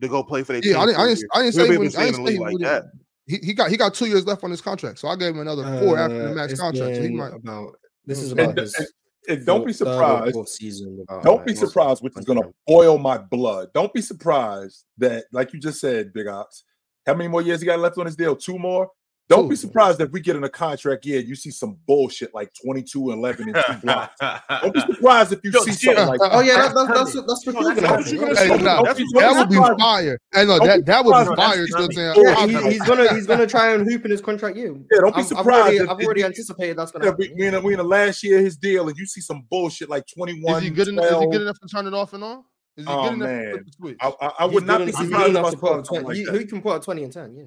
to 0.00 0.08
go 0.08 0.22
play 0.22 0.42
for 0.42 0.52
their 0.52 0.62
Yeah, 0.64 0.72
team. 0.74 0.80
I 0.82 0.86
didn't. 0.86 0.96
for 0.96 1.00
I 1.00 1.04
a 1.04 1.14
didn't. 1.14 1.30
I 1.34 1.38
didn't 1.42 1.54
say 1.54 1.60
when, 1.60 1.80
I 1.80 2.04
didn't 2.04 2.14
say 2.14 2.22
league 2.22 2.32
he 2.34 2.38
like 2.38 2.58
that. 2.60 2.84
He, 3.26 3.36
he 3.38 3.54
got 3.54 3.70
he 3.70 3.76
got 3.76 3.94
two 3.94 4.06
years 4.06 4.26
left 4.26 4.42
on 4.44 4.50
his 4.50 4.60
contract, 4.60 4.98
so 4.98 5.08
I 5.08 5.16
gave 5.16 5.34
him 5.34 5.40
another 5.40 5.62
four 5.78 5.98
after 5.98 6.22
the 6.22 6.30
Uh, 6.30 6.34
max 6.34 6.58
contract. 6.58 6.96
So 6.96 7.02
he 7.02 7.10
might. 7.10 7.32
about 7.32 7.74
this 8.06 8.22
is 8.22 8.32
about 8.32 8.50
And, 8.50 8.58
his 8.58 8.74
and, 8.74 8.86
and 9.28 9.46
don't 9.46 9.66
be 9.66 9.72
fourth- 9.72 9.78
third 9.78 10.02
or 10.02 10.46
surprised. 10.46 10.48
season 10.48 10.98
without, 10.98 11.22
Don't 11.22 11.36
like, 11.38 11.46
be 11.46 11.54
surprised, 11.54 12.02
which 12.02 12.14
is 12.16 12.24
going 12.24 12.42
to 12.42 12.50
boil 12.66 12.98
my 12.98 13.18
blood. 13.18 13.68
Don't 13.74 13.92
be 13.92 14.00
surprised 14.00 14.84
that, 14.98 15.24
like 15.32 15.52
you 15.52 15.60
just 15.60 15.80
said, 15.80 16.12
Big 16.12 16.26
Ox, 16.26 16.64
how 17.06 17.14
many 17.14 17.28
more 17.28 17.42
years 17.42 17.60
he 17.60 17.66
got 17.66 17.78
left 17.78 17.98
on 17.98 18.06
his 18.06 18.16
deal? 18.16 18.34
Two 18.34 18.58
more. 18.58 18.90
Don't 19.30 19.48
be 19.48 19.54
surprised 19.56 20.00
if 20.00 20.10
we 20.10 20.20
get 20.20 20.34
in 20.36 20.42
a 20.44 20.48
contract 20.48 21.06
year, 21.06 21.20
you 21.20 21.34
see 21.36 21.50
some 21.52 21.78
bullshit 21.86 22.34
like 22.34 22.50
22 22.64 23.12
11 23.12 23.48
and 23.54 23.64
two 23.66 23.74
blocks. 23.86 24.14
Don't 24.60 24.74
be 24.74 24.80
surprised 24.80 25.32
if 25.32 25.38
you 25.44 25.52
Yo, 25.52 25.60
see 25.60 25.70
chill. 25.72 25.94
something 25.94 26.18
like 26.18 26.32
Oh 26.34 26.40
yeah, 26.40 26.56
That's 26.56 26.74
that, 26.74 26.88
that's 26.92 27.12
that's 27.14 27.14
coming. 27.14 27.26
that's 27.26 27.46
what 27.46 27.54
No, 27.54 27.60
you're 27.60 27.74
that's 27.74 27.80
gonna 27.80 27.88
coming. 28.02 28.14
You're 28.14 28.20
gonna 28.26 28.38
Hey, 28.40 28.58
see- 28.58 28.64
no, 28.64 28.82
that's 28.84 28.98
be- 28.98 29.04
what's 29.12 29.12
don't 29.12 29.34
that 29.34 29.38
would 29.48 29.76
be 29.78 29.82
fire. 29.82 30.18
Hey, 30.34 30.44
no, 30.46 30.58
that 30.58 30.86
that 30.86 31.04
would 31.04 31.28
be 31.30 31.36
fire. 31.36 31.56
That's 31.56 31.58
You 31.58 31.66
know 31.76 31.80
what 31.80 31.84
I'm 31.84 31.92
saying? 31.92 32.14
coming. 32.14 32.26
Yeah, 32.28 32.34
oh, 32.36 32.40
I'm- 32.40 32.48
he's, 32.48 32.56
I'm- 32.58 32.70
he's 32.72 32.82
gonna 32.82 33.14
he's 33.14 33.26
gonna 33.26 33.46
try 33.46 33.72
and 33.72 33.88
hoop 33.90 34.04
in 34.04 34.10
his 34.10 34.20
contract 34.20 34.56
year. 34.56 34.74
Yeah, 34.90 35.00
don't 35.00 35.02
be 35.02 35.06
I'm- 35.06 35.20
I've 35.20 35.26
surprised 35.26 35.48
already, 35.62 35.76
if- 35.76 35.88
I've 35.90 36.00
already 36.04 36.24
anticipated 36.24 36.76
that's 36.76 36.90
gonna 36.90 37.04
Yeah, 37.04 37.10
happen. 37.12 37.26
we, 37.30 37.34
we, 37.40 37.46
in 37.46 37.54
the, 37.54 37.60
we 37.60 37.72
in 37.72 37.78
the 37.78 37.84
last 37.84 38.22
year 38.24 38.38
of 38.38 38.44
his 38.44 38.56
deal, 38.56 38.88
and 38.88 38.98
you 38.98 39.06
see 39.06 39.20
some 39.20 39.46
bullshit 39.48 39.88
like 39.88 40.04
21. 40.12 40.56
Is 40.56 40.62
he 40.64 40.70
good 40.70 40.88
enough? 40.88 41.04
Is 41.04 41.18
he 41.20 41.26
good 41.26 41.42
enough 41.42 41.58
to 41.60 41.68
turn 41.68 41.86
it 41.86 41.94
off 41.94 42.12
and 42.14 42.24
on? 42.24 42.42
Is 42.76 42.84
he 42.86 42.92
Oh, 42.92 43.02
good 43.04 43.12
enough 43.14 43.28
man. 43.28 43.44
to 43.44 43.50
flip 43.52 43.64
the 43.66 43.72
switch? 43.72 43.96
I, 44.00 44.12
I, 44.20 44.32
I 44.40 44.44
would 44.46 44.66
not 44.66 44.84
be 44.84 44.90
surprised 44.92 45.10
good 45.10 45.36
if 45.36 45.44
I 45.44 45.50
put 45.50 45.60
saw 45.60 45.78
up 45.78 45.86
something 45.86 46.04
20. 46.04 46.38
He, 46.38 46.44
can 46.46 46.62
put 46.62 46.76
up 46.76 46.84
20 46.84 47.04
and 47.04 47.12
10, 47.12 47.34
yeah. 47.36 47.44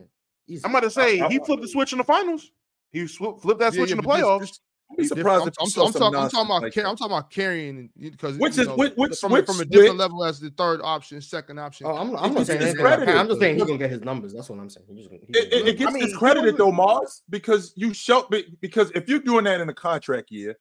Easy. 0.47 0.61
I'm 0.65 0.71
about 0.71 0.81
to 0.83 0.89
say 0.91 1.19
I- 1.19 1.25
I- 1.25 1.29
he 1.29 1.39
flipped 1.39 1.61
the 1.61 1.67
switch 1.67 1.91
in 1.93 1.97
the 1.99 2.03
finals. 2.03 2.51
He 2.91 3.07
sw- 3.07 3.39
flipped 3.41 3.59
that 3.59 3.73
Yeah, 3.73 3.79
switch 3.79 3.89
yeah, 3.89 3.95
in 3.95 3.97
the 3.97 4.03
but 4.03 4.15
this- 4.17 4.25
playoffs. 4.25 4.39
this- 4.41 4.59
I'd 4.91 4.97
be 4.97 5.03
different. 5.03 5.19
surprised 5.19 5.41
I'm, 5.41 5.47
if 5.47 5.53
you 5.57 5.63
I'm, 5.63 5.65
I'm, 5.65 5.93
talking, 5.93 6.03
I'm 6.19 6.29
talking 6.29 6.45
about 6.45 6.61
like 6.61 6.73
car- 6.75 6.85
I'm 6.85 6.95
talking 6.95 7.11
about 7.13 7.29
carrying 7.31 7.89
because 7.99 8.37
Which 8.37 8.57
is- 8.59 8.67
know, 8.67 8.75
which- 8.75 8.93
which- 8.95 9.17
from, 9.17 9.31
which 9.31 9.45
from 9.45 9.55
a 9.55 9.57
switch- 9.59 9.69
different 9.69 9.97
level 9.97 10.23
as 10.23 10.39
the 10.39 10.51
third 10.51 10.81
option, 10.83 11.19
second 11.21 11.57
option. 11.59 11.87
Oh, 11.87 11.95
I'm, 11.95 12.15
I'm 12.15 12.33
not 12.33 12.45
saying 12.45 12.61
anything. 12.61 12.85
I'm 12.85 13.27
just 13.27 13.39
saying 13.39 13.55
he's 13.55 13.63
gonna 13.65 13.77
get 13.79 13.89
his 13.89 14.01
numbers. 14.01 14.33
That's 14.33 14.49
what 14.49 14.59
I'm 14.59 14.69
saying. 14.69 14.85
He's 14.89 15.07
just, 15.07 15.11
he's 15.25 15.29
It, 15.29 15.49
gonna 15.49 15.63
it, 15.63 15.67
it 15.69 15.77
gets 15.79 15.89
I 15.89 15.93
mean, 15.93 16.03
he 16.03 16.09
discredited 16.09 16.57
though, 16.57 16.71
Mars, 16.71 17.23
because 17.29 17.73
you 17.75 17.93
show 17.93 18.27
because 18.61 18.91
if 18.93 19.07
you're 19.09 19.19
doing 19.19 19.45
that 19.45 19.61
in 19.61 19.69
a 19.69 19.73
contract 19.73 20.29
year, 20.29 20.55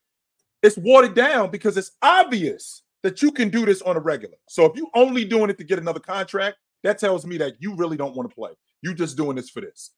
it's 0.63 0.77
watered 0.77 1.13
down 1.13 1.51
because 1.51 1.77
it's 1.77 1.91
obvious 2.01 2.81
that 3.03 3.21
you 3.21 3.31
can 3.31 3.49
do 3.49 3.65
this 3.65 3.81
on 3.83 3.97
a 3.97 3.99
regular. 3.99 4.37
So 4.47 4.65
if 4.65 4.75
you're 4.77 4.89
only 4.95 5.25
doing 5.25 5.49
it 5.51 5.57
to 5.59 5.63
get 5.63 5.77
another 5.77 5.99
contract, 5.99 6.57
that 6.83 6.97
tells 6.97 7.25
me 7.25 7.37
that 7.37 7.55
you 7.59 7.75
really 7.75 7.97
don't 7.97 8.15
want 8.15 8.29
to 8.29 8.33
play. 8.33 8.51
You 8.83 8.93
just 8.93 9.17
doing 9.17 9.35
this 9.37 9.49
for 9.49 9.61
this, 9.61 9.91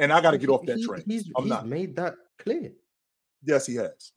and 0.00 0.12
I 0.12 0.20
got 0.22 0.30
to 0.30 0.38
get 0.38 0.48
off 0.48 0.64
that 0.66 0.76
He- 0.78 0.86
train. 0.86 1.02
He's, 1.06 1.30
I'm 1.36 1.42
he's 1.44 1.50
not. 1.50 1.66
made 1.66 1.96
that 1.96 2.14
clear. 2.38 2.72
Yes, 3.44 3.66
he 3.66 3.74
has. 3.74 4.12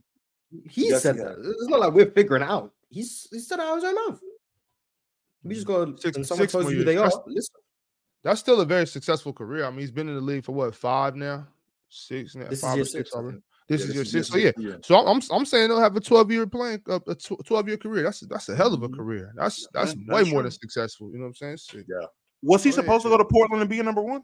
He 0.69 0.89
Yes, 0.89 1.02
said 1.03 1.15
he 1.15 1.22
that. 1.22 1.38
It's 1.39 1.68
not 1.68 1.80
like 1.80 1.93
we're 1.93 2.11
figuring 2.11 2.43
out. 2.43 2.72
He's 2.89 3.27
he 3.31 3.39
said 3.39 3.60
it 3.60 3.64
out 3.64 3.77
of 3.77 3.84
his 3.84 3.85
own 3.85 3.95
mouth. 3.95 4.19
We 5.43 5.56
just 5.56 5.65
go 5.68 5.95
Six- 5.95 6.18
and 6.18 6.26
someone 6.27 6.43
six 6.48 6.52
tells 6.53 6.72
you 6.72 6.84
they 6.84 6.98
are. 6.98 7.06
That's- 7.10 7.19
Listen, 7.26 7.56
That's 8.23 8.39
still 8.39 8.61
a 8.61 8.65
very 8.65 8.85
successful 8.85 9.34
career. 9.34 9.65
I 9.65 9.72
mean, 9.72 9.80
he's 9.80 9.89
been 9.91 10.07
in 10.07 10.14
the 10.15 10.22
league 10.22 10.45
for 10.45 10.52
what 10.52 10.76
five 10.76 11.15
now, 11.15 11.48
six 11.89 12.35
now, 12.35 12.43
this 12.49 12.60
is 12.60 12.61
five 12.61 12.76
your 12.77 12.84
or 12.84 12.85
six 12.85 13.10
six. 13.10 13.15
I 13.15 13.18
already. 13.19 13.35
think. 13.38 13.43
This 13.68 13.81
Yeah, 13.81 13.88
is 13.88 13.93
your 13.95 14.03
this 14.03 14.11
six. 14.11 14.27
So 14.27 14.38
yeah, 14.38 14.52
yeah. 14.57 14.76
so 14.84 14.95
I'm 14.98 15.07
I'm, 15.07 15.22
I'm 15.31 15.45
saying 15.45 15.69
they'll 15.69 15.80
have 15.80 15.95
a 15.95 15.99
12 16.02 16.31
year 16.31 16.45
playing 16.45 16.81
a 16.88 16.99
12 17.15 17.68
year 17.69 17.77
career. 17.77 18.03
That's 18.03 18.19
that's 18.22 18.49
a 18.49 18.56
hell 18.56 18.73
of 18.73 18.84
a 18.84 18.89
Mhm. 18.89 18.95
career. 18.98 19.34
That's 19.35 19.68
that's 19.73 19.93
Yeah, 19.95 20.14
way 20.14 20.19
that's 20.22 20.30
more 20.31 20.41
true. 20.41 20.49
than 20.49 20.52
successful. 20.52 21.10
You 21.11 21.18
know 21.18 21.23
what 21.23 21.30
I'm 21.30 21.35
saying? 21.35 21.57
Shit. 21.57 21.85
Was 22.43 22.63
he 22.63 22.69
Oh, 22.69 22.72
yeah, 22.72 22.76
supposed 22.77 23.03
to 23.03 23.09
go 23.09 23.18
to 23.18 23.26
Portland 23.26 23.61
and 23.61 23.69
be 23.69 23.80
a 23.80 23.84
number 23.84 24.01
one? 24.01 24.23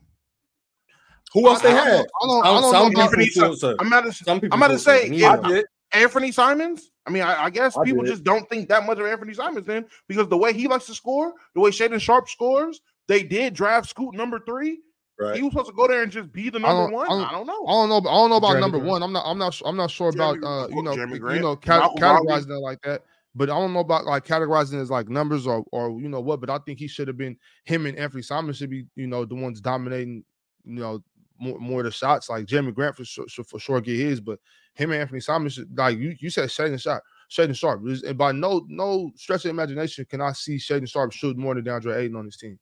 Who 1.34 1.48
else 1.48 1.60
I, 1.60 1.64
they 1.64 1.72
I 1.72 1.76
don't, 1.76 1.88
had? 1.88 2.00
I 2.22 2.26
don't, 2.28 2.46
I 2.46 2.46
Some, 2.46 2.62
don't 2.62 2.72
some 2.72 2.94
know 2.94 3.02
Anthony 3.02 3.26
people 3.26 3.48
thought 3.50 3.58
so. 3.58 3.76
I'm 3.80 3.88
about 3.88 4.06
to, 4.06 4.14
Some 4.14 4.40
people 4.40 4.56
I'm 4.56 4.62
about 4.64 4.74
to 4.74 4.80
say, 4.80 5.10
yeah, 5.10 5.34
either. 5.34 5.46
I 5.46 5.50
did. 5.50 5.66
Anthony 5.94 6.32
Simons. 6.32 6.92
I 7.06 7.10
mean, 7.12 7.24
I, 7.24 7.46
I 7.46 7.50
guess 7.50 7.78
I 7.78 7.84
people 7.86 8.04
did. 8.04 8.10
just 8.12 8.24
don't 8.24 8.48
think 8.50 8.68
that 8.70 8.86
much 8.86 8.98
of 9.00 9.06
Anthony 9.06 9.34
Simons 9.34 9.66
then 9.66 9.86
because 10.08 10.28
the 10.28 10.38
way 10.38 10.52
he 10.54 10.68
likes 10.68 10.86
to 10.88 10.94
score, 10.96 11.34
the 11.54 11.62
way 11.62 11.70
Shaedon 11.70 12.02
Sharpe 12.02 12.28
scores, 12.30 12.82
they 13.08 13.24
did 13.24 13.54
draft 13.54 13.88
Scoot 13.90 14.14
number 14.16 14.40
three. 14.46 14.80
Right. 15.20 15.36
He 15.36 15.42
was 15.44 15.52
supposed 15.54 15.70
to 15.70 15.74
go 15.76 15.88
there 15.88 16.04
and 16.04 16.12
just 16.12 16.32
be 16.32 16.50
the 16.50 16.60
number 16.60 16.84
don't- 16.84 16.92
one. 16.94 17.06
I 17.08 17.10
don't- 17.10 17.26
I 17.26 17.32
don't 17.32 17.48
know. 17.48 17.66
I 17.66 17.72
don't 17.72 17.90
know. 17.90 17.98
I 18.10 18.14
don't 18.14 18.30
know 18.30 18.36
about 18.36 18.48
Jeremy 18.50 18.62
number 18.62 18.78
Grant. 18.80 18.90
one. 18.92 19.04
I'm 19.04 19.14
not. 19.14 19.24
I'm 19.26 19.38
not. 19.38 19.62
I'm 19.66 19.78
not 19.78 19.90
sure 19.92 20.12
Jeremy- 20.12 20.40
about 20.40 20.48
uh, 20.66 20.68
you 20.76 20.84
know, 20.84 20.94
Jeremy 20.96 21.16
you 21.36 21.40
know, 21.42 21.56
categorizing 21.56 21.98
Brogdon. 21.98 22.50
it 22.52 22.60
like 22.60 22.82
that. 22.84 23.02
But 23.38 23.52
I 23.52 23.54
don't 23.54 23.74
know 23.74 23.82
about 23.82 24.06
like 24.06 24.26
categorizing 24.26 24.82
as 24.82 24.90
like 24.90 25.10
numbers 25.10 25.46
or 25.46 25.64
or 25.72 26.02
you 26.02 26.10
know 26.10 26.20
what. 26.20 26.42
But 26.42 26.50
I 26.50 26.58
think 26.58 26.80
he 26.80 26.88
should 26.88 27.08
have 27.08 27.18
been 27.18 27.38
him 27.66 27.86
and 27.86 27.96
Anthony 27.98 28.24
Simon 28.24 28.54
should 28.54 28.72
be 28.72 28.88
you 28.96 29.06
know 29.06 29.26
the 29.26 29.36
ones 29.36 29.62
dominating. 29.62 30.26
You 30.66 30.80
know 30.80 31.04
more, 31.38 31.60
more 31.60 31.84
the 31.84 31.92
shots. 31.92 32.30
Like 32.30 32.48
Jerami 32.48 32.74
Grant 32.74 32.96
for 32.96 33.06
sure 33.06 33.28
for 33.28 33.60
sure 33.60 33.80
get 33.80 34.00
his, 34.00 34.20
but 34.20 34.40
him 34.74 34.92
and 34.92 35.02
Anthony 35.02 35.20
Simon 35.20 35.50
should 35.50 35.78
like 35.78 36.00
you. 36.00 36.16
You 36.20 36.32
said 36.32 36.50
Shaedon 36.50 36.82
Sharpe. 36.82 37.04
Shaedon 37.30 37.56
Sharpe. 37.56 37.82
And 38.08 38.18
by 38.18 38.32
no 38.32 38.66
no 38.68 39.12
stretch 39.16 39.46
of 39.46 39.52
imagination 39.52 40.06
can 40.06 40.20
I 40.20 40.32
see 40.32 40.56
Shaedon 40.56 40.90
Sharpe 40.90 41.14
shoot 41.14 41.38
more 41.38 41.54
than 41.54 41.64
DeAndre 41.64 41.96
Ayton 41.96 42.16
on 42.16 42.26
his 42.26 42.38
team. 42.38 42.58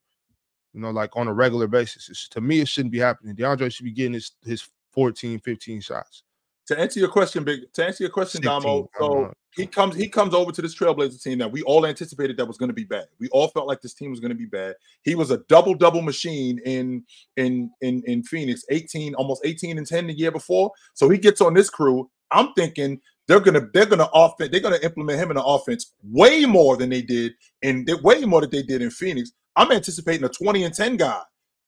You 0.73 0.81
know, 0.81 0.91
like 0.91 1.15
on 1.15 1.29
a 1.29 1.33
regular 1.33 1.67
basis. 1.67 2.09
It's, 2.09 2.27
to 2.29 2.41
me, 2.41 2.59
it 2.59 2.67
shouldn't 2.67 2.91
be 2.91 2.99
happening. 2.99 3.33
DeAndre 3.33 3.71
should 3.71 3.85
be 3.85 3.93
getting 3.93 4.13
his 4.13 4.33
his 4.43 4.67
14, 4.91 5.39
15 5.39 5.79
shots. 5.79 6.24
To 6.67 6.79
answer 6.79 6.99
your 6.99 7.09
question, 7.09 7.43
big 7.43 7.71
to 7.73 7.85
answer 7.85 8.03
your 8.03 8.11
question, 8.11 8.41
16, 8.41 8.61
Damo. 8.61 8.89
So 8.97 9.33
he 9.55 9.67
comes 9.67 9.95
he 9.95 10.07
comes 10.07 10.33
over 10.33 10.51
to 10.51 10.61
this 10.61 10.75
Trailblazer 10.75 11.21
team 11.21 11.37
that 11.39 11.51
we 11.51 11.61
all 11.63 11.85
anticipated 11.85 12.37
that 12.37 12.45
was 12.45 12.57
going 12.57 12.69
to 12.69 12.73
be 12.73 12.83
bad. 12.83 13.05
We 13.19 13.29
all 13.29 13.47
felt 13.49 13.67
like 13.67 13.81
this 13.81 13.93
team 13.93 14.11
was 14.11 14.19
going 14.19 14.31
to 14.31 14.37
be 14.37 14.45
bad. 14.45 14.75
He 15.03 15.15
was 15.15 15.31
a 15.31 15.37
double 15.49 15.75
double 15.75 16.01
machine 16.01 16.59
in 16.65 17.03
in 17.37 17.71
in 17.81 18.03
in 18.05 18.23
Phoenix, 18.23 18.63
18 18.69 19.15
almost 19.15 19.45
18 19.45 19.77
and 19.77 19.87
10 19.87 20.07
the 20.07 20.13
year 20.13 20.31
before. 20.31 20.71
So 20.93 21.09
he 21.09 21.17
gets 21.17 21.41
on 21.41 21.53
this 21.53 21.69
crew. 21.69 22.09
I'm 22.31 22.53
thinking 22.53 22.99
they're 23.27 23.39
gonna 23.39 23.67
they're 23.73 23.85
gonna 23.85 24.09
offense 24.13 24.51
they're 24.51 24.59
gonna 24.59 24.79
implement 24.83 25.19
him 25.19 25.31
in 25.31 25.37
the 25.37 25.43
offense 25.43 25.93
way 26.03 26.45
more 26.45 26.77
than 26.77 26.89
they 26.89 27.01
did 27.01 27.33
in 27.61 27.85
way 28.03 28.25
more 28.25 28.41
than 28.41 28.49
they 28.49 28.63
did 28.63 28.81
in 28.81 28.89
Phoenix. 28.89 29.31
I'm 29.55 29.71
anticipating 29.71 30.25
a 30.25 30.29
20 30.29 30.63
and 30.63 30.73
10 30.73 30.97
guy 30.97 31.21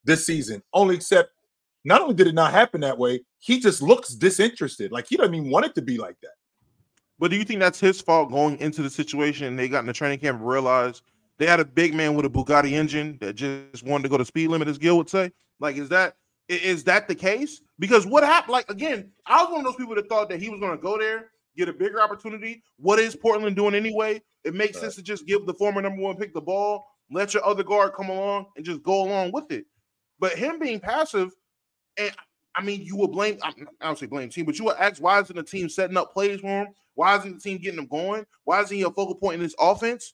this 0.04 0.26
season. 0.26 0.62
Only 0.74 0.96
except 0.96 1.32
not 1.88 2.02
only 2.02 2.14
did 2.14 2.28
it 2.28 2.36
not 2.36 2.52
happen 2.52 2.82
that 2.82 2.98
way, 2.98 3.22
he 3.40 3.62
just 3.62 3.82
looks 3.82 4.14
disinterested. 4.14 4.92
Like 4.92 5.08
he 5.08 5.16
doesn't 5.16 5.34
even 5.34 5.50
want 5.50 5.66
it 5.68 5.74
to 5.76 5.82
be 5.82 5.98
like 5.98 6.18
that. 6.22 6.34
But 7.18 7.32
do 7.32 7.38
you 7.38 7.46
think 7.46 7.62
that's 7.62 7.80
his 7.80 8.02
fault 8.02 8.30
going 8.30 8.58
into 8.58 8.82
the 8.82 8.90
situation? 8.90 9.48
And 9.48 9.58
they 9.58 9.70
got 9.70 9.80
in 9.80 9.86
the 9.86 9.94
training 9.94 10.20
camp 10.20 10.40
and 10.40 10.48
realized 10.48 11.02
they 11.38 11.46
had 11.46 11.62
a 11.62 11.66
big 11.66 11.94
man 11.94 12.14
with 12.14 12.26
a 12.26 12.30
Bugatti 12.30 12.74
engine 12.74 13.18
that 13.22 13.36
just 13.36 13.84
wanted 13.84 14.04
to 14.04 14.10
go 14.10 14.18
to 14.18 14.26
speed 14.26 14.50
limit, 14.50 14.68
as 14.68 14.78
Gil 14.78 14.98
would 14.98 15.10
say. 15.10 15.32
Like, 15.62 15.78
is 15.78 15.88
that 15.88 16.16
is 16.50 16.84
that 16.84 17.08
the 17.08 17.16
case? 17.16 17.62
Because 17.80 18.06
what 18.06 18.24
happened? 18.24 18.52
Like 18.52 18.70
again, 18.70 19.10
I 19.26 19.44
was 19.44 19.52
one 19.52 19.60
of 19.62 19.66
those 19.66 19.78
people 19.78 19.96
that 19.96 20.10
thought 20.10 20.28
that 20.28 20.42
he 20.42 20.50
was 20.50 20.60
going 20.60 20.76
to 20.76 20.82
go 20.82 20.98
there, 20.98 21.30
get 21.56 21.70
a 21.70 21.74
bigger 21.74 22.02
opportunity. 22.02 22.64
What 22.76 23.00
is 23.00 23.16
Portland 23.16 23.56
doing 23.56 23.76
anyway? 23.76 24.22
It 24.44 24.54
makes 24.54 24.78
sense 24.78 24.96
to 24.96 25.02
just 25.02 25.26
give 25.26 25.46
the 25.46 25.54
former 25.54 25.82
number 25.82 26.02
one 26.02 26.18
pick 26.18 26.34
the 26.34 26.42
ball, 26.42 26.86
let 27.10 27.34
your 27.34 27.46
other 27.46 27.64
guard 27.64 27.94
come 27.94 28.10
along, 28.10 28.48
and 28.58 28.66
just 28.66 28.84
go 28.84 29.04
along 29.04 29.32
with 29.32 29.52
it. 29.52 29.66
But 30.20 30.34
him 30.34 30.60
being 30.60 30.82
passive, 30.82 31.32
and 31.98 32.12
I 32.56 32.64
mean, 32.64 32.82
you 32.82 32.96
will 32.96 33.08
blame. 33.08 33.38
I 33.44 33.54
don't 33.82 33.98
say 33.98 34.08
blame 34.08 34.30
team, 34.30 34.46
but 34.46 34.58
you 34.58 34.66
will 34.66 34.76
ask 34.80 35.02
why 35.02 35.20
isn't 35.22 35.36
the 35.36 35.44
team 35.44 35.70
setting 35.70 35.98
up 35.98 36.12
plays 36.12 36.40
for 36.40 36.48
him? 36.48 36.68
Why 36.96 37.18
isn't 37.18 37.36
the 37.36 37.40
team 37.40 37.60
getting 37.60 37.80
him 37.80 37.88
going? 37.88 38.26
Why 38.46 38.62
isn't 38.62 38.76
he 38.76 38.84
a 38.84 38.90
focal 38.90 39.16
point 39.16 39.36
in 39.36 39.42
this 39.42 39.56
offense? 39.60 40.14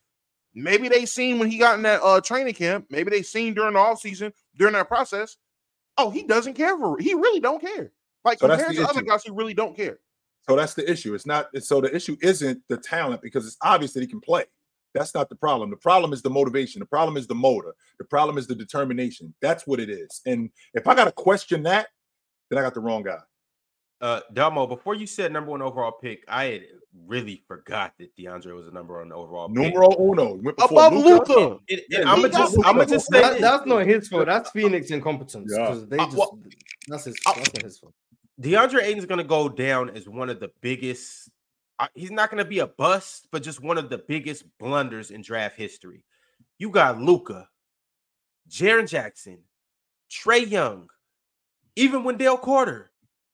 Maybe 0.53 0.87
they 0.87 1.05
seen 1.05 1.39
when 1.39 1.49
he 1.49 1.57
got 1.57 1.75
in 1.75 1.83
that 1.83 2.01
uh, 2.03 2.21
training 2.21 2.53
camp. 2.53 2.85
Maybe 2.89 3.09
they 3.09 3.23
seen 3.23 3.53
during 3.53 3.73
the 3.73 3.79
offseason, 3.79 4.33
during 4.57 4.73
that 4.73 4.87
process. 4.87 5.37
Oh, 5.97 6.09
he 6.09 6.23
doesn't 6.23 6.55
care 6.55 6.77
for 6.77 6.97
he 6.99 7.13
really 7.13 7.39
don't 7.39 7.61
care. 7.61 7.91
Like 8.25 8.39
So 8.39 8.47
compared 8.47 8.75
to 8.75 8.87
other 8.87 9.01
guys, 9.01 9.23
he 9.23 9.31
really 9.31 9.53
don't 9.53 9.75
care. 9.75 9.99
So 10.47 10.55
that's 10.55 10.73
the 10.73 10.89
issue. 10.89 11.13
It's 11.13 11.25
not 11.25 11.47
so 11.61 11.79
the 11.79 11.95
issue 11.95 12.17
isn't 12.21 12.61
the 12.67 12.77
talent 12.77 13.21
because 13.21 13.47
it's 13.47 13.57
obvious 13.61 13.93
that 13.93 14.01
he 14.01 14.07
can 14.07 14.19
play. 14.19 14.45
That's 14.93 15.13
not 15.15 15.29
the 15.29 15.35
problem. 15.35 15.69
The 15.69 15.77
problem 15.77 16.13
is 16.13 16.21
the 16.21 16.29
motivation. 16.29 16.79
The 16.79 16.85
problem 16.85 17.17
is 17.17 17.27
the 17.27 17.35
motor. 17.35 17.73
The 17.97 18.05
problem 18.05 18.37
is 18.37 18.47
the 18.47 18.55
determination. 18.55 19.33
That's 19.41 19.65
what 19.65 19.79
it 19.79 19.89
is. 19.89 20.21
And 20.25 20.49
if 20.73 20.87
I 20.87 20.95
got 20.95 21.05
to 21.05 21.11
question 21.11 21.63
that, 21.63 21.87
then 22.49 22.59
I 22.59 22.61
got 22.61 22.73
the 22.73 22.79
wrong 22.79 23.03
guy. 23.03 23.17
Uh, 24.01 24.19
Delmo, 24.33 24.67
before 24.67 24.95
you 24.95 25.07
said 25.07 25.31
number 25.31 25.49
one 25.51 25.61
overall 25.61 25.93
pick, 25.93 26.25
I 26.27 26.43
had 26.45 26.61
really 27.07 27.41
forgot 27.47 27.93
that 27.99 28.15
DeAndre 28.17 28.53
was 28.53 28.67
a 28.67 28.71
number 28.71 28.99
one 28.99 29.11
overall 29.13 29.47
pick. 29.47 29.55
Numero 29.57 29.95
uno. 29.97 30.35
Went 30.35 30.57
before 30.57 30.87
Above 30.87 30.93
Luka. 30.93 31.31
Luca. 31.33 31.41
And, 31.41 31.59
and 31.69 31.81
Yeah, 31.89 31.99
I'm 32.11 32.17
gonna 32.21 32.29
just, 32.29 32.57
Luka. 32.57 32.67
I'm 32.67 32.75
gonna 32.75 32.89
just 32.89 33.09
say 33.11 33.21
That, 33.21 33.39
that's 33.39 33.65
not 33.65 33.85
his 33.87 34.09
fault. 34.09 34.25
That's 34.25 34.51
Phoenix 34.51 34.91
incompetence. 34.91 35.53
Yeah. 35.55 35.67
Because 35.67 35.87
they 35.87 35.97
Uh, 35.97 36.05
just 36.05 36.17
well- 36.17 36.37
that's 36.87 37.05
his 37.05 37.15
Uh, 37.25 37.33
that's 37.35 37.53
not 37.53 37.63
his 37.63 37.77
fault. 37.79 37.93
DeAndre 38.41 38.83
Ayton's 38.83 39.05
going 39.05 39.19
to 39.19 39.23
go 39.23 39.47
down 39.47 39.91
as 39.91 40.09
one 40.09 40.29
of 40.29 40.39
the 40.39 40.49
biggest. 40.59 41.29
He's 41.95 42.11
not 42.11 42.29
going 42.29 42.43
to 42.43 42.49
be 42.49 42.59
a 42.59 42.67
bust, 42.67 43.27
but 43.31 43.43
just 43.43 43.61
one 43.61 43.77
of 43.77 43.89
the 43.89 43.97
biggest 43.97 44.45
blunders 44.59 45.11
in 45.11 45.21
draft 45.21 45.57
history. 45.57 46.05
You 46.57 46.69
got 46.69 47.01
Luka, 47.01 47.49
Jaren 48.49 48.87
Jackson, 48.87 49.39
Trae 50.09 50.49
Young, 50.49 50.87
even 51.75 52.03
Wendell 52.03 52.37
Carter, 52.37 52.91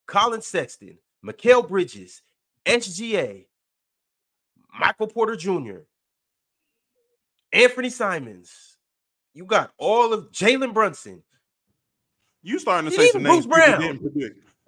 Collin 0.07 0.41
Sexton, 0.41 0.97
Mikal 1.25 1.67
Bridges, 1.67 2.21
SGA, 2.65 3.45
Michael 4.79 5.07
Porter 5.07 5.35
Jr., 5.35 5.79
Anthony 7.51 7.89
Simons. 7.89 8.77
You 9.33 9.45
got 9.45 9.71
all 9.77 10.13
of 10.13 10.31
Jalen 10.31 10.73
Brunson. 10.73 11.23
You 12.41 12.59
starting 12.59 12.89
to 12.89 12.95
say 12.95 13.09
some 13.09 13.23
names 13.23 13.45
Bruce 13.45 13.57
Brown. 13.67 13.99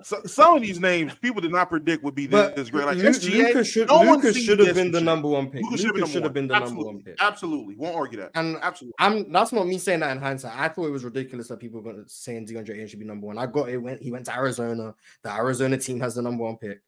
So, 0.03 0.21
some 0.25 0.57
of 0.57 0.61
these 0.61 0.79
names 0.79 1.13
people 1.15 1.41
did 1.41 1.51
not 1.51 1.69
predict 1.69 2.03
would 2.03 2.15
be 2.15 2.25
this, 2.25 2.47
But 2.47 2.55
this 2.55 2.69
great. 2.69 2.85
Like 2.85 2.97
Lu- 2.97 3.09
SGA, 3.09 3.65
should 3.65 3.87
no 3.87 4.31
should 4.31 4.59
have 4.59 4.75
been 4.75 4.91
the 4.91 5.01
number 5.01 5.27
one 5.27 5.49
pick. 5.49 5.63
Luka 5.63 5.77
should 5.77 6.07
should 6.09 6.23
have 6.23 6.33
been 6.33 6.47
the 6.47 6.59
number 6.59 6.83
one 6.83 7.01
pick. 7.01 7.17
Absolutely, 7.19 7.75
won't 7.75 7.95
argue 7.95 8.19
that. 8.19 8.31
And 8.35 8.57
Absolutely. 8.61 8.93
I'm 8.99 9.31
that's 9.31 9.51
not 9.51 9.67
me 9.67 9.77
saying 9.77 10.01
that 10.01 10.11
in 10.11 10.17
hindsight. 10.19 10.57
I 10.57 10.67
thought 10.69 10.85
it 10.85 10.91
was 10.91 11.03
ridiculous 11.03 11.47
that 11.47 11.59
people 11.59 11.81
were 11.81 12.03
saying 12.07 12.47
DeAndre 12.47 12.71
Ayton 12.71 12.87
should 12.87 12.99
be 12.99 13.05
number 13.05 13.27
one. 13.27 13.37
I 13.37 13.45
got 13.45 13.69
it 13.69 13.77
went 13.77 14.01
he 14.01 14.11
went 14.11 14.25
to 14.25 14.35
Arizona. 14.35 14.93
The 15.23 15.33
Arizona 15.33 15.77
team 15.77 15.99
has 15.99 16.15
the 16.15 16.21
number 16.21 16.43
one 16.43 16.57
pick. 16.57 16.81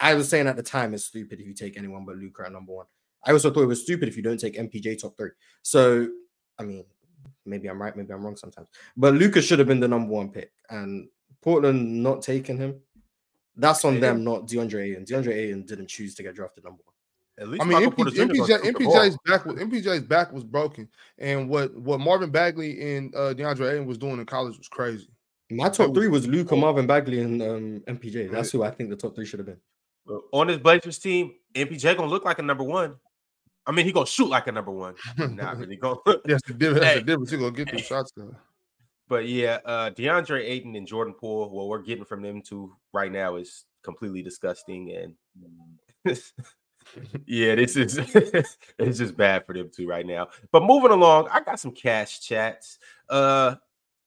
I 0.00 0.14
was 0.14 0.28
saying 0.28 0.46
at 0.46 0.56
the 0.56 0.62
time 0.62 0.94
it's 0.94 1.04
stupid 1.04 1.40
if 1.40 1.46
you 1.46 1.54
take 1.54 1.76
anyone 1.76 2.04
but 2.04 2.16
Luka 2.16 2.44
at 2.46 2.52
number 2.52 2.72
one. 2.72 2.86
I 3.26 3.32
also 3.32 3.50
thought 3.50 3.62
it 3.62 3.66
was 3.66 3.82
stupid 3.82 4.08
if 4.08 4.16
you 4.16 4.22
don't 4.22 4.38
take 4.38 4.56
MPJ 4.56 5.00
top 5.00 5.16
three. 5.16 5.30
So 5.62 6.08
I 6.58 6.62
mean, 6.62 6.84
maybe 7.44 7.68
I'm 7.68 7.80
right, 7.80 7.96
maybe 7.96 8.12
I'm 8.12 8.24
wrong 8.24 8.36
sometimes. 8.36 8.68
But 8.96 9.14
Luka 9.14 9.42
should 9.42 9.58
have 9.58 9.68
been 9.68 9.80
the 9.80 9.88
number 9.88 10.12
one 10.12 10.30
pick, 10.30 10.52
and 10.70 11.08
Portland 11.44 12.02
not 12.02 12.22
taking 12.22 12.56
him. 12.56 12.80
That's 13.56 13.84
on 13.84 13.94
They 13.94 14.00
them, 14.00 14.24
not 14.24 14.46
DeAndre 14.48 14.82
Ayton. 14.92 15.04
DeAndre 15.04 15.34
Ayton 15.34 15.62
didn't 15.66 15.88
choose 15.88 16.14
to 16.16 16.22
get 16.22 16.34
drafted 16.34 16.64
number 16.64 16.80
one. 16.84 16.94
At 17.38 17.48
least 17.48 17.62
I 17.62 17.66
mean, 17.66 17.74
Michael 17.78 17.92
MP, 17.92 17.96
Porter 17.96 18.10
Jr. 18.10 18.16
gonna 18.18 18.32
MPJ, 18.34 18.64
shoot 18.64 18.78
the 18.78 18.84
ball. 18.84 18.94
MPJ's 18.94 19.18
back 19.26 19.44
was 19.44 19.56
MPJ's 19.56 20.02
back 20.02 20.32
was 20.32 20.44
broken, 20.44 20.88
and 21.18 21.48
what 21.50 21.74
what 21.76 22.00
Marvin 22.00 22.30
Bagley 22.30 22.96
and 22.96 23.14
uh, 23.14 23.34
DeAndre 23.34 23.72
Ayton 23.72 23.86
was 23.86 23.98
doing 23.98 24.18
in 24.18 24.24
college 24.26 24.56
was 24.56 24.68
crazy. 24.68 25.08
My 25.50 25.68
top 25.68 25.90
was- 25.90 25.96
three 25.98 26.08
was 26.08 26.26
Luka, 26.26 26.56
Marvin 26.56 26.86
Bagley, 26.86 27.20
and 27.20 27.42
um, 27.42 27.80
MPJ. 27.86 28.30
That's 28.30 28.50
who 28.50 28.62
I 28.62 28.70
think 28.70 28.88
the 28.90 28.96
top 28.96 29.14
three 29.14 29.26
should 29.26 29.40
have 29.40 29.46
been. 29.46 29.58
on 30.32 30.46
this 30.46 30.56
Blazers 30.58 30.98
team, 30.98 31.34
MPJ 31.54 31.96
gonna 31.96 32.08
look 32.10 32.24
like 32.24 32.38
a 32.38 32.42
number 32.42 32.64
one. 32.64 32.94
I 33.66 33.72
mean, 33.72 33.84
he 33.84 33.92
gonna 33.92 34.06
shoot 34.06 34.28
like 34.28 34.46
a 34.46 34.52
number 34.52 34.70
one. 34.72 34.94
Not 35.18 35.58
really 35.58 35.76
going. 35.76 35.98
Yes, 36.26 36.40
the 36.46 36.54
difference. 36.54 36.80
That's 36.80 36.94
Hey. 36.94 37.00
the 37.00 37.04
difference. 37.06 37.30
You're 37.32 37.40
gonna 37.40 37.52
get 37.52 37.70
those 37.72 37.80
shots 37.82 38.12
though. 38.16 38.34
But 39.08 39.28
yeah, 39.28 39.58
uh 39.64 39.90
DeAndre 39.90 40.44
Ayton 40.44 40.76
and 40.76 40.86
Jordan 40.86 41.14
Poole, 41.14 41.50
what 41.50 41.68
we're 41.68 41.82
getting 41.82 42.04
from 42.04 42.22
them 42.22 42.42
two 42.42 42.74
right 42.92 43.12
now 43.12 43.36
is 43.36 43.64
completely 43.82 44.22
disgusting. 44.22 45.14
And 46.04 46.16
yeah, 47.26 47.54
this 47.54 47.76
is 47.76 47.98
it's 48.78 48.98
just 48.98 49.16
bad 49.16 49.46
for 49.46 49.54
them 49.54 49.70
two 49.74 49.86
right 49.86 50.06
now. 50.06 50.28
But 50.52 50.64
moving 50.64 50.90
along, 50.90 51.28
I 51.30 51.40
got 51.40 51.60
some 51.60 51.72
cash 51.72 52.20
chats. 52.20 52.78
Uh 53.08 53.56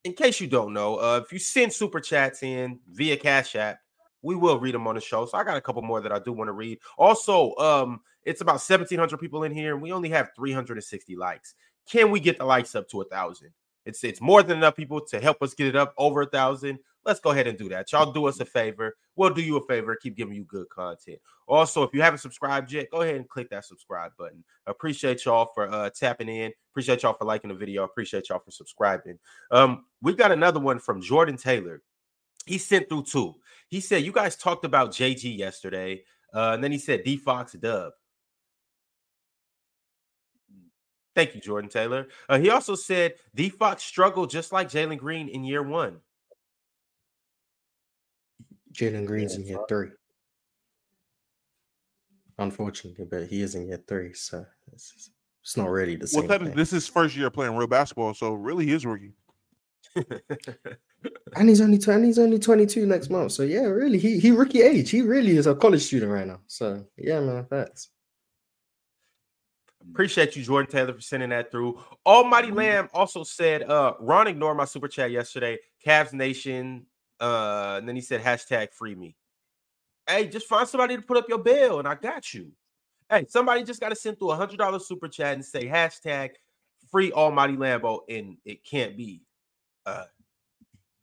in 0.03 0.13
case 0.13 0.39
you 0.39 0.47
don't 0.47 0.73
know, 0.73 0.95
uh 0.97 1.21
if 1.23 1.31
you 1.31 1.39
send 1.39 1.73
super 1.73 1.99
chats 1.99 2.43
in 2.43 2.79
via 2.89 3.17
Cash 3.17 3.55
App, 3.55 3.79
we 4.21 4.35
will 4.35 4.59
read 4.59 4.75
them 4.75 4.87
on 4.87 4.95
the 4.95 5.01
show. 5.01 5.25
So 5.25 5.37
I 5.37 5.43
got 5.43 5.57
a 5.57 5.61
couple 5.61 5.81
more 5.81 6.01
that 6.01 6.11
I 6.11 6.19
do 6.19 6.33
want 6.33 6.47
to 6.47 6.53
read. 6.53 6.79
Also, 6.97 7.55
um, 7.55 8.01
it's 8.23 8.41
about 8.41 8.53
1,700 8.53 9.17
people 9.19 9.43
in 9.43 9.53
here, 9.53 9.73
and 9.73 9.81
we 9.81 9.93
only 9.93 10.09
have 10.09 10.31
360 10.35 11.15
likes. 11.15 11.55
Can 11.89 12.11
we 12.11 12.19
get 12.19 12.37
the 12.37 12.45
likes 12.45 12.75
up 12.75 12.89
to 12.89 13.01
a 13.01 13.05
thousand? 13.05 13.51
It's 13.88 14.03
it's 14.03 14.19
more 14.19 14.43
than 14.43 14.57
enough 14.57 14.76
people 14.76 14.99
to 14.99 15.19
help 15.19 15.41
us 15.41 15.53
get 15.53 15.68
it 15.68 15.76
up 15.76 15.93
over 15.97 16.23
a 16.23 16.26
thousand. 16.26 16.80
Let's 17.05 17.22
go 17.22 17.31
ahead 17.31 17.47
and 17.47 17.57
do 17.57 17.69
that. 17.69 17.89
Y'all 17.93 18.11
do 18.11 18.27
us 18.27 18.41
a 18.41 18.45
favor. 18.45 18.97
We'll 19.15 19.34
do 19.34 19.41
you 19.41 19.55
a 19.55 19.65
favor. 19.65 19.95
Keep 19.95 20.18
giving 20.18 20.35
you 20.35 20.43
good 20.43 20.68
content. 20.68 21.19
Also, 21.47 21.84
if 21.84 21.93
you 21.93 22.01
haven't 22.01 22.19
subscribed 22.19 22.69
yet, 22.73 22.91
go 22.91 23.01
ahead 23.01 23.15
and 23.15 23.30
click 23.30 23.49
that 23.51 23.64
subscribe 23.64 24.11
button. 24.18 24.43
Appreciate 24.65 25.23
y'all 25.23 25.49
for 25.55 25.72
uh, 25.72 25.89
tapping 25.89 26.27
in. 26.27 26.51
Appreciate 26.73 27.03
y'all 27.03 27.14
for 27.14 27.23
liking 27.23 27.47
the 27.47 27.55
video. 27.55 27.85
Appreciate 27.85 28.27
y'all 28.27 28.39
for 28.39 28.51
subscribing. 28.51 29.18
Um, 29.51 29.85
we 30.01 30.14
got 30.15 30.34
another 30.34 30.59
one 30.59 30.80
from 30.80 31.01
Jordan 31.01 31.38
Taylor. 31.38 31.81
He 32.45 32.57
sent 32.57 32.89
through 32.89 33.03
two. 33.03 33.35
He 33.69 33.80
said, 33.80 34.03
You 34.03 34.11
guys 34.11 34.35
talked 34.35 34.65
about 34.65 34.91
JG 34.91 35.38
yesterday. 35.38 36.03
Uh, 36.34 36.51
and 36.53 36.64
then 36.64 36.73
he 36.73 36.77
said, 36.77 37.05
D 37.05 37.15
Fox 37.15 37.53
dub. 37.53 37.93
Thank 41.18 41.34
you, 41.34 41.41
Jordan 41.41 41.68
Taylor. 41.68 42.10
Uh, 42.30 42.38
he 42.38 42.52
also 42.52 42.76
said, 42.76 43.15
the 43.34 43.49
Fox 43.49 43.81
struggled 43.81 44.30
just 44.30 44.52
like 44.52 44.69
Jalen 44.69 44.99
Green 44.99 45.30
in 45.30 45.44
year 45.44 45.64
one. 45.64 45.98
Jalen 48.72 49.07
Green's 49.07 49.34
in 49.34 49.44
year 49.44 49.57
three. 49.68 49.89
Unfortunately, 52.38 53.03
but 53.10 53.26
he 53.26 53.41
is 53.41 53.56
in 53.56 53.65
year 53.68 53.81
three, 53.88 54.14
so 54.14 54.45
it's, 54.72 55.10
it's 55.41 55.57
not 55.57 55.72
really 55.72 55.95
the 55.95 56.02
Well, 56.14 56.22
same. 56.22 56.27
technically, 56.27 56.48
thing. 56.49 56.56
this 56.57 56.72
is 56.72 56.88
first 56.88 57.15
year 57.18 57.31
playing 57.31 57.56
real 57.56 57.65
basketball, 57.65 58.14
so 58.14 58.35
really 58.35 58.68
he 58.68 58.73
is 58.73 58.85
rookie. 58.85 59.14
And 61.35 61.49
he's 61.49 61.61
only 61.61 61.80
20, 61.80 62.06
he's 62.06 62.19
only 62.19 62.38
22 62.38 62.85
next 62.85 63.10
month. 63.10 63.31
So 63.31 63.41
yeah, 63.41 63.61
really, 63.61 63.98
he 63.98 64.19
he 64.19 64.30
rookie 64.31 64.61
age. 64.61 64.89
He 64.91 65.02
really 65.02 65.38
is 65.38 65.48
a 65.48 65.56
college 65.56 65.81
student 65.81 66.11
right 66.11 66.27
now. 66.27 66.41
So 66.48 66.85
yeah, 66.95 67.19
man, 67.22 67.48
that's 67.49 67.89
Appreciate 69.91 70.35
you, 70.35 70.43
Jordan 70.43 70.69
Taylor, 70.69 70.93
for 70.93 71.01
sending 71.01 71.30
that 71.30 71.51
through. 71.51 71.80
Almighty 72.05 72.51
Lamb 72.51 72.89
also 72.93 73.23
said, 73.23 73.64
uh, 73.64 73.93
Ron 73.99 74.27
ignored 74.27 74.57
my 74.57 74.65
super 74.65 74.88
chat 74.88 75.11
yesterday. 75.11 75.57
Cavs 75.85 76.14
Nation. 76.14 76.85
Uh, 77.19 77.76
and 77.77 77.88
then 77.88 77.95
he 77.95 78.01
said, 78.01 78.22
hashtag 78.22 78.72
free 78.72 78.95
me. 78.95 79.15
Hey, 80.07 80.27
just 80.27 80.47
find 80.47 80.68
somebody 80.68 80.95
to 80.95 81.01
put 81.01 81.18
up 81.18 81.27
your 81.27 81.39
bill, 81.39 81.80
and 81.80 81.88
I 81.88 81.95
got 81.95 82.34
you. 82.34 82.51
Hey, 83.09 83.26
somebody 83.27 83.64
just 83.64 83.81
got 83.81 83.89
to 83.89 83.95
send 83.95 84.19
through 84.19 84.31
a 84.31 84.35
hundred 84.35 84.57
dollar 84.57 84.80
super 84.80 85.07
chat 85.07 85.34
and 85.34 85.43
say 85.43 85.65
hashtag 85.65 86.31
free 86.89 87.11
Almighty 87.11 87.55
Lambo, 87.55 88.01
and 88.09 88.38
it 88.45 88.64
can't 88.64 88.95
be 88.95 89.22
uh 89.85 90.05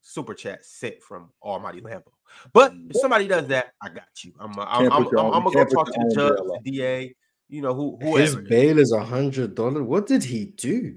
super 0.01 0.35
chat 0.35 0.65
sent 0.65 1.03
from 1.03 1.31
Almighty 1.43 1.81
Lambo. 1.81 2.13
But 2.53 2.75
if 2.89 2.97
somebody 2.97 3.27
does 3.27 3.47
that, 3.49 3.73
I 3.83 3.89
got 3.89 4.09
you. 4.23 4.33
I'm 4.39 4.59
uh, 4.59 4.65
I'm, 4.65 4.93
I'm, 4.93 5.07
I'm, 5.07 5.19
I'm 5.19 5.45
gonna 5.45 5.51
go 5.51 5.65
talk 5.65 5.93
to 5.93 5.99
the 5.99 6.15
judge, 6.15 6.37
the 6.65 6.71
DA, 6.71 7.15
you 7.49 7.63
know 7.63 7.75
who 7.75 7.99
His 8.17 8.37
bail 8.37 8.79
is 8.79 8.93
a 8.93 9.05
hundred 9.05 9.55
dollars. 9.55 9.83
What 9.83 10.07
did 10.07 10.25
he 10.25 10.47
do? 10.47 10.97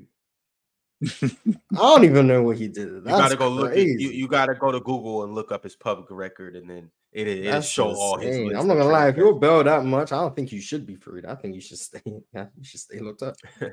I 1.22 1.30
don't 1.76 2.06
even 2.06 2.26
know 2.26 2.42
what 2.42 2.58
he 2.58 2.68
did. 2.68 2.88
You 2.88 3.02
gotta 3.02 3.36
go 3.36 3.50
look. 3.50 3.68
At, 3.68 3.74
crazy. 3.74 4.04
you 4.04 4.10
you 4.10 4.28
gotta 4.28 4.56
go 4.56 4.72
to 4.72 4.80
Google 4.80 5.24
and 5.24 5.36
look 5.36 5.52
up 5.52 5.64
his 5.64 5.76
public 5.76 6.08
record, 6.10 6.56
and 6.56 6.68
then 6.68 6.90
it 7.12 7.28
it 7.28 7.44
That's 7.46 7.68
show 7.68 7.94
all 7.94 8.18
his. 8.18 8.38
I'm 8.38 8.68
not 8.68 8.76
gonna 8.76 8.86
lie. 8.86 9.10
If 9.10 9.18
you're 9.18 9.34
transactions. 9.34 9.40
bailed 9.42 9.68
that 9.68 9.86
much, 9.86 10.12
I 10.12 10.18
don't 10.18 10.36
think 10.36 10.52
you 10.52 10.60
should 10.60 10.88
be 10.88 10.96
freed. 10.96 11.26
I 11.26 11.36
think 11.36 11.54
you 11.54 11.62
should 11.62 11.78
stay. 11.78 12.02
Yeah, 12.34 12.48
you 12.58 12.64
should 12.64 12.80
stay 12.80 13.00
looked 13.00 13.24
up. 13.24 13.36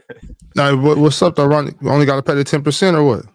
Now, 0.56 0.76
what, 0.76 0.98
what's 0.98 1.20
up, 1.20 1.34
though, 1.34 1.46
Ronnie? 1.46 1.72
You 1.80 1.88
only 1.88 2.06
got 2.06 2.16
to 2.16 2.22
pay 2.22 2.34
the 2.34 2.44
ten 2.44 2.62
percent 2.62 2.96
or 2.96 3.02
what? 3.02 3.26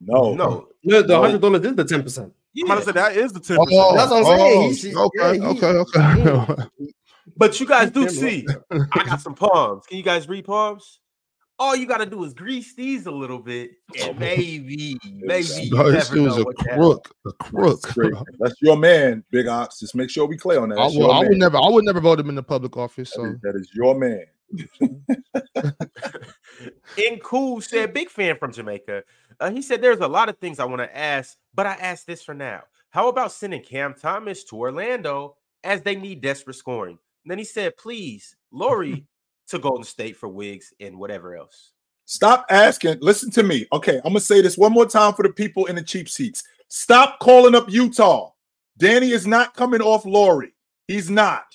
No, 0.00 0.34
no, 0.34 0.68
No, 0.84 1.02
the 1.02 1.18
hundred 1.18 1.40
dollars 1.40 1.64
is 1.64 1.74
the 1.74 1.84
ten 1.84 2.02
percent. 2.02 2.32
I'm 2.58 2.70
about 2.70 2.78
to 2.78 2.84
say 2.86 2.92
that 2.92 3.16
is 3.16 3.32
the 3.32 3.40
10%. 3.40 3.96
That's 3.96 4.10
what 4.10 4.12
I'm 4.12 4.24
oh, 4.24 4.36
saying. 4.36 4.62
He 4.62 4.68
oh, 4.68 4.72
should- 4.72 4.96
okay, 4.96 5.38
yeah, 5.38 5.52
he- 5.52 5.62
okay, 5.62 6.46
okay. 6.46 6.90
But 7.36 7.58
you 7.60 7.66
guys 7.66 7.90
do 7.90 8.08
see, 8.08 8.46
I 8.70 9.04
got 9.04 9.20
some 9.20 9.34
palms. 9.34 9.86
Can 9.86 9.96
you 9.96 10.02
guys 10.02 10.28
read 10.28 10.44
palms? 10.44 11.00
All 11.58 11.74
you 11.74 11.86
gotta 11.86 12.04
do 12.04 12.22
is 12.24 12.34
grease 12.34 12.74
these 12.74 13.06
a 13.06 13.10
little 13.10 13.38
bit, 13.38 13.70
and 13.98 14.18
maybe, 14.18 14.98
maybe 15.06 15.46
you 15.62 15.74
No, 15.74 15.90
this 15.90 16.10
never 16.10 16.14
dude's 16.14 16.36
know 16.36 16.42
a 16.42 16.44
what 16.44 16.56
crook, 16.56 17.10
a 17.26 17.32
crook. 17.32 17.80
That's 17.80 17.94
great. 17.94 18.12
That's 18.38 18.54
your 18.60 18.76
man, 18.76 19.24
Big 19.30 19.48
Ox. 19.48 19.80
Just 19.80 19.94
make 19.94 20.10
sure 20.10 20.26
we 20.26 20.36
clear 20.36 20.60
on 20.60 20.68
that. 20.68 20.78
I, 20.78 20.82
That's 20.82 20.96
would, 20.98 21.10
I 21.10 21.20
would 21.20 21.38
never, 21.38 21.56
I 21.56 21.68
would 21.70 21.84
never 21.86 22.00
vote 22.00 22.20
him 22.20 22.28
in 22.28 22.34
the 22.34 22.42
public 22.42 22.76
office. 22.76 23.10
So 23.10 23.24
is- 23.24 23.40
that 23.40 23.56
is 23.56 23.70
your 23.74 23.94
man. 23.94 24.26
In 26.96 27.18
cool 27.18 27.60
said, 27.60 27.92
big 27.92 28.08
fan 28.08 28.38
from 28.38 28.52
Jamaica. 28.52 29.02
Uh, 29.40 29.50
he 29.50 29.60
said, 29.60 29.82
There's 29.82 29.98
a 29.98 30.06
lot 30.08 30.28
of 30.28 30.38
things 30.38 30.60
I 30.60 30.64
want 30.64 30.82
to 30.82 30.96
ask, 30.96 31.36
but 31.54 31.66
I 31.66 31.72
ask 31.74 32.06
this 32.06 32.22
for 32.22 32.34
now. 32.34 32.62
How 32.90 33.08
about 33.08 33.32
sending 33.32 33.62
Cam 33.62 33.94
Thomas 33.94 34.44
to 34.44 34.56
Orlando 34.56 35.36
as 35.64 35.82
they 35.82 35.96
need 35.96 36.20
desperate 36.20 36.56
scoring? 36.56 36.98
And 37.26 37.30
then 37.32 37.38
he 37.38 37.44
said, 37.44 37.76
Please, 37.76 38.36
Lauri 38.52 39.04
to 39.48 39.58
Golden 39.58 39.82
State 39.82 40.16
for 40.16 40.28
Wigs 40.28 40.72
and 40.78 40.96
whatever 40.96 41.36
else. 41.36 41.72
Stop 42.04 42.46
asking. 42.50 42.98
Listen 43.00 43.32
to 43.32 43.42
me. 43.42 43.66
Okay, 43.72 43.96
I'm 43.96 44.12
gonna 44.12 44.20
say 44.20 44.40
this 44.40 44.56
one 44.56 44.72
more 44.72 44.86
time 44.86 45.12
for 45.12 45.24
the 45.24 45.32
people 45.32 45.66
in 45.66 45.74
the 45.74 45.82
cheap 45.82 46.08
seats. 46.08 46.44
Stop 46.68 47.18
calling 47.18 47.56
up 47.56 47.68
Utah. 47.68 48.30
Danny 48.78 49.10
is 49.10 49.26
not 49.26 49.56
coming 49.56 49.80
off 49.80 50.06
Lauri. 50.06 50.54
He's 50.86 51.10
not. 51.10 51.46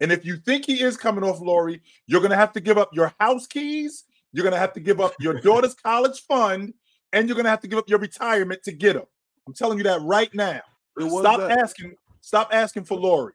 And 0.00 0.10
if 0.10 0.26
you 0.26 0.38
think 0.38 0.66
he 0.66 0.82
is 0.82 0.96
coming 0.96 1.22
off 1.22 1.40
Lauri, 1.40 1.80
you're 2.08 2.20
gonna 2.20 2.34
have 2.34 2.52
to 2.54 2.60
give 2.60 2.78
up 2.78 2.90
your 2.92 3.14
house 3.20 3.46
keys. 3.46 4.02
You're 4.32 4.42
gonna 4.42 4.58
have 4.58 4.72
to 4.72 4.80
give 4.80 5.00
up 5.00 5.12
your 5.20 5.40
daughter's 5.40 5.74
college 5.74 6.20
fund, 6.22 6.74
and 7.12 7.28
you're 7.28 7.36
gonna 7.36 7.48
have 7.50 7.60
to 7.60 7.68
give 7.68 7.78
up 7.78 7.88
your 7.88 8.00
retirement 8.00 8.64
to 8.64 8.72
get 8.72 8.96
him. 8.96 9.04
I'm 9.46 9.54
telling 9.54 9.78
you 9.78 9.84
that 9.84 10.02
right 10.02 10.34
now. 10.34 10.62
Stop 10.98 11.38
that- 11.38 11.52
asking. 11.52 11.94
Stop 12.22 12.48
asking 12.52 12.84
for 12.84 12.98
Lauri. 12.98 13.34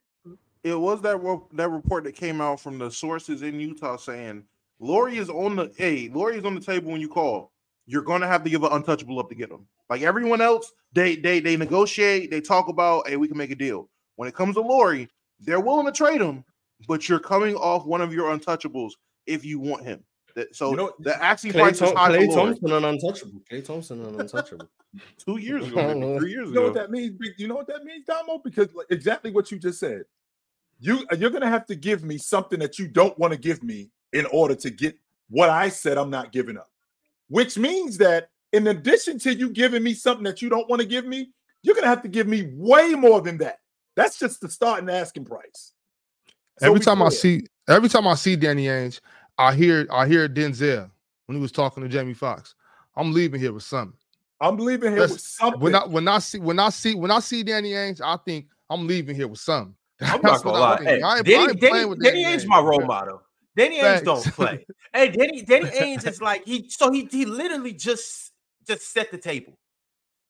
It 0.68 0.78
was 0.78 1.00
that 1.02 1.18
ro- 1.22 1.48
that 1.54 1.68
report 1.68 2.04
that 2.04 2.14
came 2.14 2.40
out 2.40 2.60
from 2.60 2.78
the 2.78 2.90
sources 2.90 3.42
in 3.42 3.58
Utah 3.60 3.96
saying 3.96 4.44
Lauri 4.80 5.16
is 5.18 5.28
on 5.30 5.56
the 5.56 5.72
hey, 5.76 6.10
Lauri 6.12 6.36
is 6.38 6.44
on 6.44 6.54
the 6.54 6.60
table 6.60 6.92
when 6.92 7.00
you 7.00 7.08
call. 7.08 7.52
You're 7.86 8.02
gonna 8.02 8.26
have 8.28 8.44
to 8.44 8.50
give 8.50 8.62
an 8.64 8.72
untouchable 8.72 9.18
up 9.18 9.28
to 9.30 9.34
get 9.34 9.50
him. 9.50 9.66
Like 9.88 10.02
everyone 10.02 10.40
else, 10.40 10.72
they 10.92 11.16
they 11.16 11.40
they 11.40 11.56
negotiate, 11.56 12.30
they 12.30 12.40
talk 12.40 12.68
about, 12.68 13.08
hey, 13.08 13.16
we 13.16 13.28
can 13.28 13.38
make 13.38 13.50
a 13.50 13.54
deal. 13.56 13.88
When 14.16 14.28
it 14.28 14.34
comes 14.34 14.56
to 14.56 14.60
Lauri, 14.60 15.08
they're 15.40 15.60
willing 15.60 15.86
to 15.86 15.92
trade 15.92 16.20
him, 16.20 16.44
but 16.86 17.08
you're 17.08 17.20
coming 17.20 17.54
off 17.54 17.86
one 17.86 18.00
of 18.00 18.12
your 18.12 18.36
untouchables 18.36 18.92
if 19.26 19.44
you 19.44 19.58
want 19.58 19.84
him. 19.84 20.04
That, 20.34 20.54
so 20.54 20.70
You 20.70 20.76
know- 20.76 20.92
the 20.98 21.22
asking 21.22 21.52
Klay, 21.52 21.60
price 21.60 21.82
is 21.82 21.90
high 21.92 22.10
Klay. 22.10 22.34
Thompson, 22.34 22.72
an 22.72 22.84
untouchable. 22.84 23.40
Klay 23.50 23.64
Thompson, 23.64 24.04
an 24.04 24.20
untouchable. 24.20 24.68
Two 25.16 25.38
years 25.38 25.66
ago, 25.66 25.94
maybe 25.94 26.18
three 26.18 26.30
years 26.30 26.50
ago. 26.50 26.52
You 26.52 26.54
know 26.54 26.62
what 26.64 26.74
that 26.74 26.90
means? 26.90 27.18
You 27.38 27.48
know 27.48 27.54
what 27.54 27.66
that 27.68 27.84
means, 27.84 28.04
Damo? 28.06 28.38
Because 28.44 28.72
like, 28.74 28.86
exactly 28.90 29.30
what 29.30 29.50
you 29.50 29.58
just 29.58 29.80
said. 29.80 30.02
You 30.80 31.04
you're 31.16 31.30
gonna 31.30 31.48
have 31.48 31.66
to 31.66 31.74
give 31.74 32.04
me 32.04 32.18
something 32.18 32.58
that 32.60 32.78
you 32.78 32.88
don't 32.88 33.18
want 33.18 33.32
to 33.32 33.38
give 33.38 33.62
me 33.62 33.90
in 34.12 34.26
order 34.26 34.54
to 34.54 34.70
get 34.70 34.96
what 35.28 35.50
I 35.50 35.68
said 35.68 35.98
I'm 35.98 36.10
not 36.10 36.32
giving 36.32 36.56
up. 36.56 36.70
Which 37.28 37.58
means 37.58 37.98
that 37.98 38.30
in 38.52 38.66
addition 38.68 39.18
to 39.20 39.34
you 39.34 39.50
giving 39.50 39.82
me 39.82 39.94
something 39.94 40.24
that 40.24 40.40
you 40.40 40.48
don't 40.48 40.68
want 40.68 40.80
to 40.80 40.88
give 40.88 41.04
me, 41.04 41.30
you're 41.62 41.74
gonna 41.74 41.88
have 41.88 42.02
to 42.02 42.08
give 42.08 42.26
me 42.26 42.50
way 42.54 42.94
more 42.94 43.20
than 43.20 43.38
that. 43.38 43.58
That's 43.96 44.18
just 44.18 44.40
the 44.40 44.48
starting 44.48 44.88
asking 44.88 45.24
price. 45.24 45.72
So 46.60 46.66
every 46.66 46.80
time 46.80 47.02
I 47.02 47.08
see, 47.10 47.46
every 47.68 47.88
time 47.88 48.06
I 48.06 48.14
see 48.14 48.36
Danny 48.36 48.66
Ainge, 48.66 49.00
I 49.36 49.54
hear, 49.54 49.86
I 49.90 50.06
hear 50.06 50.28
Denzel 50.28 50.90
when 51.26 51.36
he 51.36 51.42
was 51.42 51.52
talking 51.52 51.82
to 51.82 51.88
Jamie 51.88 52.14
Foxx. 52.14 52.54
I'm 52.96 53.12
leaving 53.12 53.40
here 53.40 53.52
with 53.52 53.62
something. 53.62 53.96
I'm 54.40 54.56
leaving 54.56 54.90
here 54.90 55.00
That's- 55.00 55.10
with 55.10 55.20
something. 55.20 55.60
When 55.60 55.74
I 55.74 55.84
when 55.84 56.08
I 56.08 56.18
see 56.20 56.38
when 56.38 56.58
I 56.58 56.70
see 56.70 56.94
when 56.94 57.10
I 57.10 57.20
see 57.20 57.42
Danny 57.42 57.72
Ainge, 57.72 58.00
I 58.00 58.16
think 58.24 58.46
I'm 58.70 58.86
leaving 58.86 59.16
here 59.16 59.28
with 59.28 59.40
something. 59.40 59.74
I'm 60.00 60.20
That's 60.22 60.22
not 60.22 60.44
gonna 60.44 60.58
lie. 60.58 60.76
I'm. 60.76 60.84
Hey, 60.84 61.02
I 61.02 61.22
Danny, 61.22 61.50
ain't 61.50 61.60
Danny, 61.60 61.80
Danny 61.82 61.96
Danny 62.00 62.24
Ainge 62.24 62.46
my 62.46 62.60
role 62.60 62.80
Ainge. 62.80 62.86
model. 62.86 63.22
Danny 63.56 63.78
Ainge 63.80 64.04
don't 64.04 64.24
play. 64.34 64.64
hey, 64.94 65.08
Danny, 65.10 65.42
Danny 65.42 65.70
Ainge 65.70 66.06
is 66.06 66.20
like 66.22 66.44
he 66.44 66.68
so 66.68 66.90
he 66.92 67.06
he 67.10 67.24
literally 67.24 67.72
just 67.72 68.32
just 68.66 68.92
set 68.92 69.10
the 69.10 69.18
table 69.18 69.58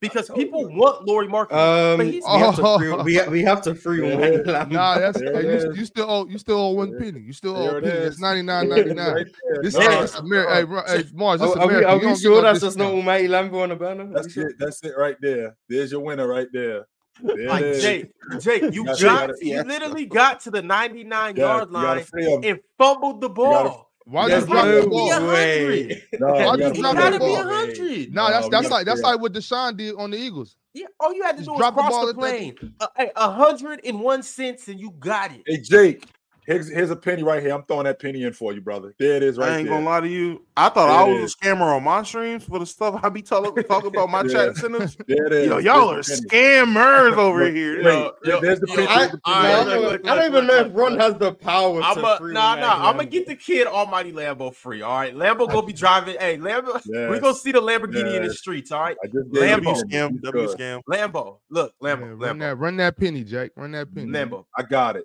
because 0.01 0.31
people 0.31 0.71
you. 0.71 0.79
want 0.79 1.05
Lauri 1.07 1.27
Markkanen. 1.27 1.95
Um, 1.95 1.99
we 1.99 2.13
he's- 2.13 2.25
have 2.29 2.55
to 2.57 2.79
free, 2.79 2.93
we, 3.03 3.17
ha- 3.17 3.29
we 3.29 3.43
have 3.43 3.61
to 3.63 3.75
free 3.75 4.01
one. 4.01 4.23
it 4.23 4.47
is. 4.49 4.69
Nah, 4.69 4.99
that's 4.99 5.21
hey, 5.21 5.61
you, 5.61 5.75
you 5.75 5.85
still 5.85 6.09
owe 6.11 6.27
you 6.27 6.39
still 6.39 6.57
owe 6.59 6.71
one 6.71 6.91
There- 6.93 7.01
penny. 7.01 7.21
You 7.21 7.33
still 7.33 7.57
owe 7.57 7.63
There 7.65 7.75
a 7.75 7.79
it 7.79 7.85
penny. 7.85 7.97
It's 8.07 8.21
99 8.21 8.69
There 8.69 8.79
it 8.79 8.87
is 8.87 8.95
99. 8.95 9.15
right. 9.15 9.27
This 9.63 9.75
No, 9.75 9.81
is 9.81 9.87
Hey, 9.87 10.01
just 10.01 10.19
America. 10.21 10.55
Hey, 10.55 10.63
bro, 10.63 10.83
hey, 10.87 11.05
Mars, 11.13 11.41
this 11.41 11.51
Are, 11.57 11.59
are 11.61 11.67
we, 11.69 11.85
are 11.85 12.01
You 12.01 12.09
we 12.09 12.17
sure 12.17 12.43
that's 12.43 12.61
just 12.61 12.79
not 12.79 12.85
discount. 12.85 12.97
Almighty 12.97 13.29
Lambo 13.29 13.63
on 13.65 13.69
the 13.71 13.77
banner? 13.77 14.09
That's 14.13 14.35
it. 14.37 14.53
That's 14.59 14.83
it 14.85 14.93
right 14.97 15.17
there. 15.21 15.57
There's 15.69 15.91
your 15.93 16.01
winner 16.01 16.27
right 16.29 16.47
there. 16.53 16.87
There 17.23 17.39
it 17.41 17.49
Like 17.49 17.63
is. 17.65 17.83
Jake, 17.83 18.11
Jake, 18.41 18.63
you 18.75 18.85
gotta- 18.85 19.03
got 19.05 19.21
you 19.21 19.29
gotta- 19.29 19.37
you 19.45 19.63
literally 19.63 20.07
got 20.07 20.41
to 20.41 20.51
the 20.51 20.63
99 20.63 21.37
Yeah, 21.37 21.43
yard 21.45 21.69
you 21.69 21.75
line 21.75 22.05
and 22.45 22.61
fumbled 22.79 23.21
the 23.21 23.29
ball. 23.29 23.87
Why 24.05 24.27
There's 24.29 24.45
you 24.45 24.53
drop 24.55 24.65
the 24.67 24.87
ball? 24.89 25.09
way. 25.29 25.83
hundred. 25.83 26.03
No, 26.21 26.27
Why 26.29 26.39
you 26.39 26.41
you 26.41 26.47
gotta 26.47 26.75
He 26.75 26.81
drop 26.81 26.95
the 26.95 27.01
gotta 27.01 27.15
'em. 27.17 27.21
be 27.21 27.27
ball? 27.27 27.45
No, 27.45 28.31
that's 28.31 28.43
No, 28.45 28.47
we 28.47 28.51
that's 28.51 28.71
like 28.71 28.87
that's 28.87 29.01
like 29.03 29.21
what 29.21 29.33
DeSean 29.35 29.77
did 29.77 29.95
on 29.97 30.11
the 30.13 30.17
Eagles. 30.17 30.57
Yeah, 30.73 30.87
all 30.99 31.13
you 31.13 31.23
had 31.25 31.33
to 31.33 31.37
Just 31.39 31.47
do 31.47 31.53
was 31.53 31.59
drop 31.61 31.75
the 31.75 31.81
cross 31.83 31.91
ball 31.91 32.03
the 32.07 32.11
at 32.11 32.17
that- 32.17 32.21
plane. 32.21 32.75
Uh, 32.81 32.87
hey, 32.97 33.11
a 33.17 33.31
hundred 33.31 33.81
and 33.85 34.01
one 34.01 34.23
cents, 34.23 34.69
and 34.69 34.81
you 34.81 34.93
got 34.99 35.33
it. 35.33 35.43
Hey 35.47 35.59
Jake, 35.61 36.05
here's 36.49 36.69
here's 36.69 36.91
a 36.91 36.97
penny 36.97 37.23
right 37.23 37.41
here. 37.43 37.53
I'm 37.55 37.63
throwing 37.65 37.85
that 37.85 38.01
penny 38.01 38.25
in 38.25 38.33
for 38.33 38.53
you, 38.53 38.61
brother. 38.61 38.95
There 38.99 39.15
it 39.17 39.23
is 39.23 39.39
right 39.39 39.51
I 39.51 39.57
ain't 39.59 39.69
there. 39.69 39.77
gonna 39.77 39.87
lie 39.89 40.01
to 40.01 40.09
you. 40.09 40.45
I 40.57 40.69
thought 40.71 40.87
There 40.89 40.97
I 40.97 41.09
it 41.19 41.21
was 41.23 41.35
a 41.41 41.45
scammer 41.47 41.77
on 41.77 41.85
my 41.85 42.03
streams 42.03 42.43
for 42.45 42.59
the 42.59 42.67
stuff 42.67 42.99
I 43.05 43.09
be 43.11 43.23
talking 43.23 43.63
talking 43.65 43.89
about 43.89 44.11
my 44.11 44.23
Yeah. 44.27 44.33
chat 44.33 44.49
incentives. 44.49 44.97
There 45.07 45.27
it 45.27 45.33
is. 45.33 45.47
Yo, 45.47 45.59
y'all 45.59 45.89
are 45.91 45.95
There's 45.95 46.07
the 46.21 46.27
penny. 46.29 46.73
scammers 46.73 47.17
over 47.17 47.45
Look, 47.45 47.55
here. 47.55 47.85
wait, 47.85 48.11
Yo, 48.25 48.41
there's 48.41 48.59
the 48.61 48.67
yo, 48.69 48.75
penny. 48.75 48.87
I- 48.89 49.13
I- 49.25 49.61
I 49.61 49.65
don't, 49.65 50.09
I 50.09 50.17
don't 50.17 50.25
even 50.27 50.47
know 50.49 50.57
if 50.57 50.75
Ron 50.75 50.99
has 50.99 51.15
the 51.15 51.33
power 51.35 51.81
I'm 51.83 51.95
to 51.97 52.07
a, 52.07 52.17
free 52.19 52.33
nah, 52.33 52.51
Almighty 52.55 52.67
nah. 52.67 52.89
I'm 52.89 52.97
gonna 52.97 53.09
get 53.09 53.27
the 53.27 53.37
kid 53.37 53.67
Almighty 53.67 54.13
Lambo 54.13 54.55
free. 54.55 54.83
All 54.83 54.99
right, 54.99 55.15
Lambo 55.15 55.47
gonna 55.49 55.67
be 55.67 55.73
driving. 55.73 56.17
Hey, 56.19 56.39
Lambo, 56.39 56.81
we 56.87 56.93
Yes. 57.15 57.21
gonna 57.21 57.35
see 57.35 57.53
the 57.53 57.61
Lamborghini 57.61 58.15
in 58.17 58.23
the 58.27 58.33
streets. 58.35 58.73
All 58.73 58.81
right, 58.83 58.97
I 59.05 59.07
just 59.07 59.29
Lambo. 59.31 59.75
the 59.77 59.85
scam, 59.87 60.09
penny. 60.09 60.19
W 60.25 60.49
scam. 60.49 60.81
Lambo. 60.91 61.39
Look, 61.51 61.73
Yeah, 61.83 61.97
Lambo, 61.97 62.01
run 62.01 62.19
Lambo, 62.19 62.41
that 62.41 62.59
run 62.59 62.77
that 62.79 62.97
penny, 62.97 63.23
Jake. 63.25 63.53
Run 63.57 63.73
that 63.73 63.95
penny. 63.95 64.07
Lambo. 64.11 64.45
I 64.57 64.63
got 64.63 64.97
it. 64.97 65.05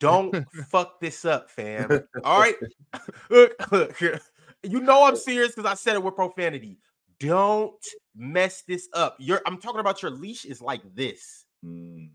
Don't 0.00 0.44
fuck 0.70 1.00
this 1.00 1.24
up, 1.24 1.50
fam. 1.50 2.04
All 2.24 2.40
right, 2.40 2.54
look, 3.30 3.52
look. 3.72 4.02
You 4.64 4.80
know 4.80 5.04
I'm 5.04 5.14
serious 5.14 5.54
because 5.54 5.70
I 5.70 5.74
said 5.74 5.94
it 5.94 6.02
with 6.02 6.16
profanity. 6.16 6.78
Don't 7.20 7.72
mess 8.16 8.62
this 8.66 8.88
up. 8.92 9.14
You're. 9.20 9.40
I'm 9.46 9.58
talking 9.60 9.78
about 9.78 10.02
your 10.02 10.10
leash 10.10 10.44
is 10.44 10.60
like 10.60 10.80
this. 10.96 11.44
Mm. 11.64 12.08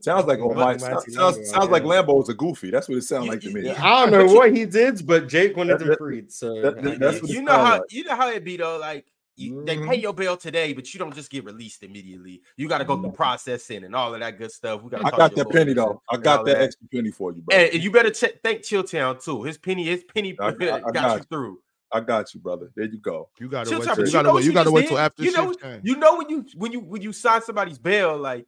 Sounds 0.00 0.26
like 0.26 0.38
oh 0.38 0.50
But- 0.50 0.56
my 0.58 0.76
sounds, 0.76 1.12
sounds, 1.12 1.38
Lambo, 1.38 1.44
sounds 1.46 1.70
like 1.70 1.82
yeah. 1.82 1.88
Lambo's 1.88 2.28
a 2.28 2.34
goofy. 2.34 2.70
That's 2.70 2.88
what 2.88 2.98
it 2.98 3.02
sounds 3.02 3.26
like 3.26 3.40
to 3.40 3.50
me. 3.52 3.68
I 3.68 4.08
don't 4.08 4.12
know 4.28 4.32
what 4.32 4.54
he 4.54 4.64
did, 4.64 5.04
but 5.06 5.28
Jake 5.28 5.56
wanted 5.56 5.80
That- 5.80 5.98
him 6.00 6.14
that- 6.20 6.32
So 6.32 6.60
that- 6.62 6.76
that- 6.82 6.92
You- 6.92 6.98
that's 6.98 7.22
what 7.22 7.30
you 7.32 7.42
know 7.42 7.52
how 7.52 7.72
like. 7.80 7.82
you 7.92 8.04
know 8.04 8.14
how 8.14 8.28
it 8.30 8.44
be 8.44 8.56
though. 8.56 8.78
Like 8.78 9.06
you, 9.36 9.64
they 9.64 9.76
Mhm. 9.76 9.88
pay 9.88 9.96
your 9.96 10.12
bail 10.14 10.36
today, 10.36 10.72
but 10.72 10.92
you 10.94 10.98
don't 10.98 11.14
just 11.14 11.30
get 11.30 11.44
released 11.44 11.82
immediately. 11.82 12.40
You 12.56 12.68
got 12.68 12.78
to 12.78 12.84
go 12.84 12.96
through 13.00 13.10
Mhm. 13.10 13.14
processing 13.16 13.84
and 13.84 13.94
all 13.94 14.14
of 14.14 14.20
that 14.20 14.38
good 14.38 14.52
stuff. 14.52 14.82
We 14.82 14.90
got. 14.90 15.04
I 15.04 15.10
got 15.16 15.34
that 15.34 15.50
penny 15.50 15.72
though. 15.72 16.00
I 16.10 16.16
got 16.16 16.44
that 16.44 16.52
that. 16.58 16.62
extra 16.62 16.86
penny 16.92 17.10
for 17.10 17.32
you, 17.32 17.42
bro. 17.42 17.56
And, 17.56 17.74
and 17.74 17.82
you 17.82 17.90
better 17.90 18.10
check, 18.10 18.40
thank 18.42 18.60
Chilltown 18.60 19.22
too. 19.22 19.42
His 19.42 19.58
penny, 19.58 19.84
his 19.84 20.04
penny 20.04 20.36
I- 20.38 20.46
I- 20.48 20.50
got, 20.52 20.82
I 20.86 20.90
got 20.92 21.10
you 21.12 21.16
you. 21.18 21.22
through. 21.24 21.60
I 21.92 22.00
got 22.00 22.34
you, 22.34 22.40
brother. 22.40 22.70
There 22.74 22.86
you 22.86 22.98
go. 22.98 23.28
You 23.38 23.48
gotta 23.48 23.70
wait. 23.70 23.82
Till, 23.84 23.96
you 23.98 24.04
you 24.06 24.12
gotta 24.12 24.32
wait. 24.32 24.42
You 24.44 24.48
you 24.50 24.54
gotta 24.54 24.70
wait 24.70 24.80
did? 24.82 24.88
till 24.88 24.98
after 24.98 25.22
You 25.22 25.32
know 25.32 25.52
six. 25.52 25.64
You 25.84 25.96
know 25.96 26.16
when 26.16 26.28
you 26.28 26.44
when 26.56 26.72
you 26.72 26.80
when 26.80 27.02
you 27.02 27.12
sign 27.12 27.40
somebody's 27.42 27.78
bail, 27.78 28.16
like 28.16 28.46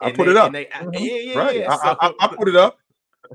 I 0.00 0.10
put 0.12 0.24
they- 0.26 0.30
it 0.32 0.36
up. 0.36 0.52
they- 0.52 0.64
Mhm. 0.66 0.92
yeah, 0.94 1.00
yeah, 1.32 1.38
right. 1.38 1.56
yeah. 1.58 1.70
I, 1.72 1.74
I, 1.74 1.76
So- 1.76 1.96
I, 2.00 2.14
I 2.20 2.28
put 2.36 2.48
it 2.48 2.56
up. 2.56 2.78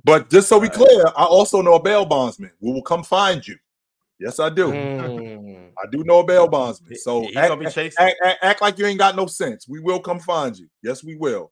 But 0.03 0.29
just 0.29 0.47
so 0.47 0.59
we 0.59 0.69
clear, 0.69 1.05
I 1.17 1.23
also 1.23 1.61
know 1.61 1.73
a 1.73 1.81
bail 1.81 2.05
bondsman. 2.05 2.51
We 2.59 2.71
will 2.71 2.81
come 2.83 3.03
find 3.03 3.45
you. 3.47 3.57
Yes, 4.19 4.39
I 4.39 4.49
do. 4.49 4.67
Mm. 4.71 5.71
I 5.81 5.85
do 5.91 6.03
know 6.03 6.19
a 6.19 6.25
bail 6.25 6.47
bondsman. 6.47 6.95
So 6.97 7.21
He- 7.21 7.27
he 7.27 7.35
act, 7.37 7.49
gonna 7.49 7.63
be 7.63 7.69
chasing. 7.71 8.05
act, 8.05 8.15
act- 8.23 8.43
act 8.43 8.61
like 8.61 8.77
you 8.77 8.85
ain't 8.85 8.99
got 8.99 9.15
no 9.15 9.27
sense. 9.27 9.65
We 9.67 9.79
will 9.79 9.99
come 10.01 10.19
find 10.19 10.57
you. 10.57 10.67
Yes, 10.83 11.03
we 11.03 11.15
will. 11.15 11.51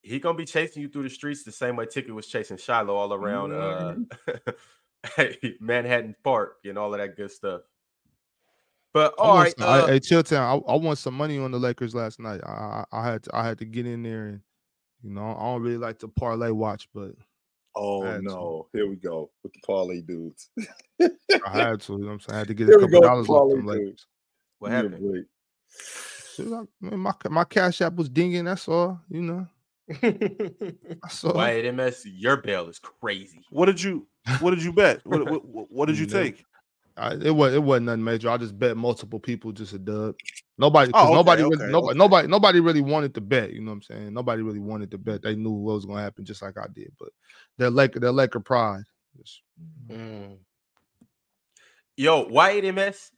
he 0.00 0.18
gonna 0.18 0.38
be 0.38 0.46
chasing 0.46 0.80
you 0.80 0.88
through 0.88 1.02
the 1.02 1.10
streets 1.10 1.42
the 1.44 1.52
same 1.52 1.76
way 1.76 1.84
Ticket 1.84 2.14
was 2.14 2.26
chasing 2.28 2.56
Shiloh 2.56 2.94
all 2.94 3.12
around 3.12 3.52
uh 3.52 3.94
Mm-hmm. 4.26 5.54
Manhattan 5.60 6.14
Park 6.24 6.56
and 6.64 6.78
all 6.78 6.94
of 6.94 6.98
that 7.00 7.16
good 7.16 7.30
stuff. 7.30 7.60
But 8.94 9.12
I 9.18 9.22
all 9.22 9.34
want 9.34 9.44
right, 9.44 9.58
some- 9.58 9.68
I- 9.68 9.80
uh, 9.80 9.86
hey, 9.88 10.00
chill 10.00 10.22
town. 10.22 10.62
I, 10.66 10.72
I 10.72 10.76
won 10.76 10.96
some 10.96 11.14
money 11.14 11.38
on 11.38 11.50
the 11.50 11.58
Lakers 11.58 11.94
last 11.94 12.20
night. 12.20 12.40
I, 12.44 12.84
I 12.92 13.00
I 13.00 13.04
had 13.10 13.22
to 13.24 13.36
I 13.36 13.44
had 13.46 13.58
to 13.58 13.64
get 13.66 13.86
in 13.86 14.02
there 14.02 14.28
and 14.28 14.40
you 15.02 15.10
know 15.10 15.36
I 15.38 15.42
don't 15.42 15.62
really 15.62 15.76
like 15.78 15.98
to 15.98 16.08
parlay 16.08 16.50
watch, 16.50 16.88
but 16.94 17.12
Oh 17.80 18.02
Had 18.02 18.16
to. 18.18 18.22
no, 18.22 18.66
here 18.72 18.88
we 18.88 18.96
go 18.96 19.30
with 19.44 19.52
the 19.52 19.60
parlay 19.64 20.00
dudes. 20.02 20.50
I 21.00 21.08
had 21.52 21.80
to. 21.82 21.92
You 21.92 21.98
know 22.00 22.06
what 22.08 22.12
I'm 22.14 22.20
saying? 22.20 22.34
I 22.34 22.38
had 22.38 22.48
to 22.48 22.54
get 22.54 22.66
Here 22.66 22.76
a 22.78 22.80
couple 22.80 23.00
go, 23.00 23.06
dollars 23.06 23.28
off 23.28 23.50
them 23.50 23.66
Lakers. 23.66 23.86
dudes. 23.86 24.06
what 24.58 24.70
Give 24.70 24.78
me 24.78 24.86
a 24.86 24.90
happened? 24.90 25.12
break. 25.12 25.24
Shit, 26.34 26.68
my 26.80 27.12
my 27.30 27.44
cash 27.44 27.80
app 27.80 27.94
was 27.94 28.08
dinging. 28.08 28.44
That's 28.44 28.66
all. 28.68 29.00
You 29.08 29.22
know. 29.22 29.46
That's 30.02 31.24
all. 31.24 31.34
Why 31.34 31.70
MS? 31.70 32.04
Your 32.06 32.38
bail 32.38 32.68
is 32.68 32.78
crazy. 32.78 33.44
What 33.50 33.66
did 33.66 33.80
you 33.82 34.06
What 34.40 34.50
did 34.50 34.62
you 34.62 34.72
bet? 34.72 35.00
What 35.06 35.24
What, 35.30 35.44
what- 35.44 35.70
what 35.70 35.86
did 35.86 35.98
you 35.98 36.06
No. 36.10 36.12
take? 36.12 36.44
I, 36.98 37.14
it 37.14 37.30
was 37.34 37.54
it 37.54 37.62
wasn't 37.62 37.86
nothing 37.86 38.04
major. 38.04 38.30
I 38.30 38.36
just 38.36 38.58
bet 38.58 38.76
multiple 38.76 39.20
people 39.20 39.52
just 39.52 39.72
a 39.72 39.78
dub. 39.78 40.16
Nobody, 40.58 40.90
Oh, 40.94 41.04
okay, 41.06 41.14
nobody, 41.14 41.42
really, 41.42 41.56
okay, 41.56 41.66
nobody, 41.70 41.90
okay. 41.90 41.98
nobody, 41.98 42.28
nobody 42.28 42.60
really 42.60 42.80
wanted 42.80 43.14
to 43.14 43.20
bet. 43.20 43.52
You 43.52 43.60
know 43.60 43.70
what 43.70 43.76
I'm 43.76 43.82
saying? 43.82 44.14
Nobody 44.14 44.42
really 44.42 44.58
wanted 44.58 44.90
to 44.90 44.98
bet. 44.98 45.22
They 45.22 45.36
knew 45.36 45.50
what 45.52 45.74
was 45.74 45.84
going 45.84 45.98
to 45.98 46.02
happen, 46.02 46.24
just 46.24 46.42
like 46.42 46.58
I 46.58 46.66
did. 46.74 46.90
But 46.98 47.10
their 47.58 47.70
Laker, 47.70 48.00
their 48.00 48.12
Laker 48.12 48.40
pride. 48.40 48.82
just- 49.16 49.40
Mm. 49.88 50.38
Yo, 51.96 52.24
why 52.28 52.60
MS? 52.60 53.10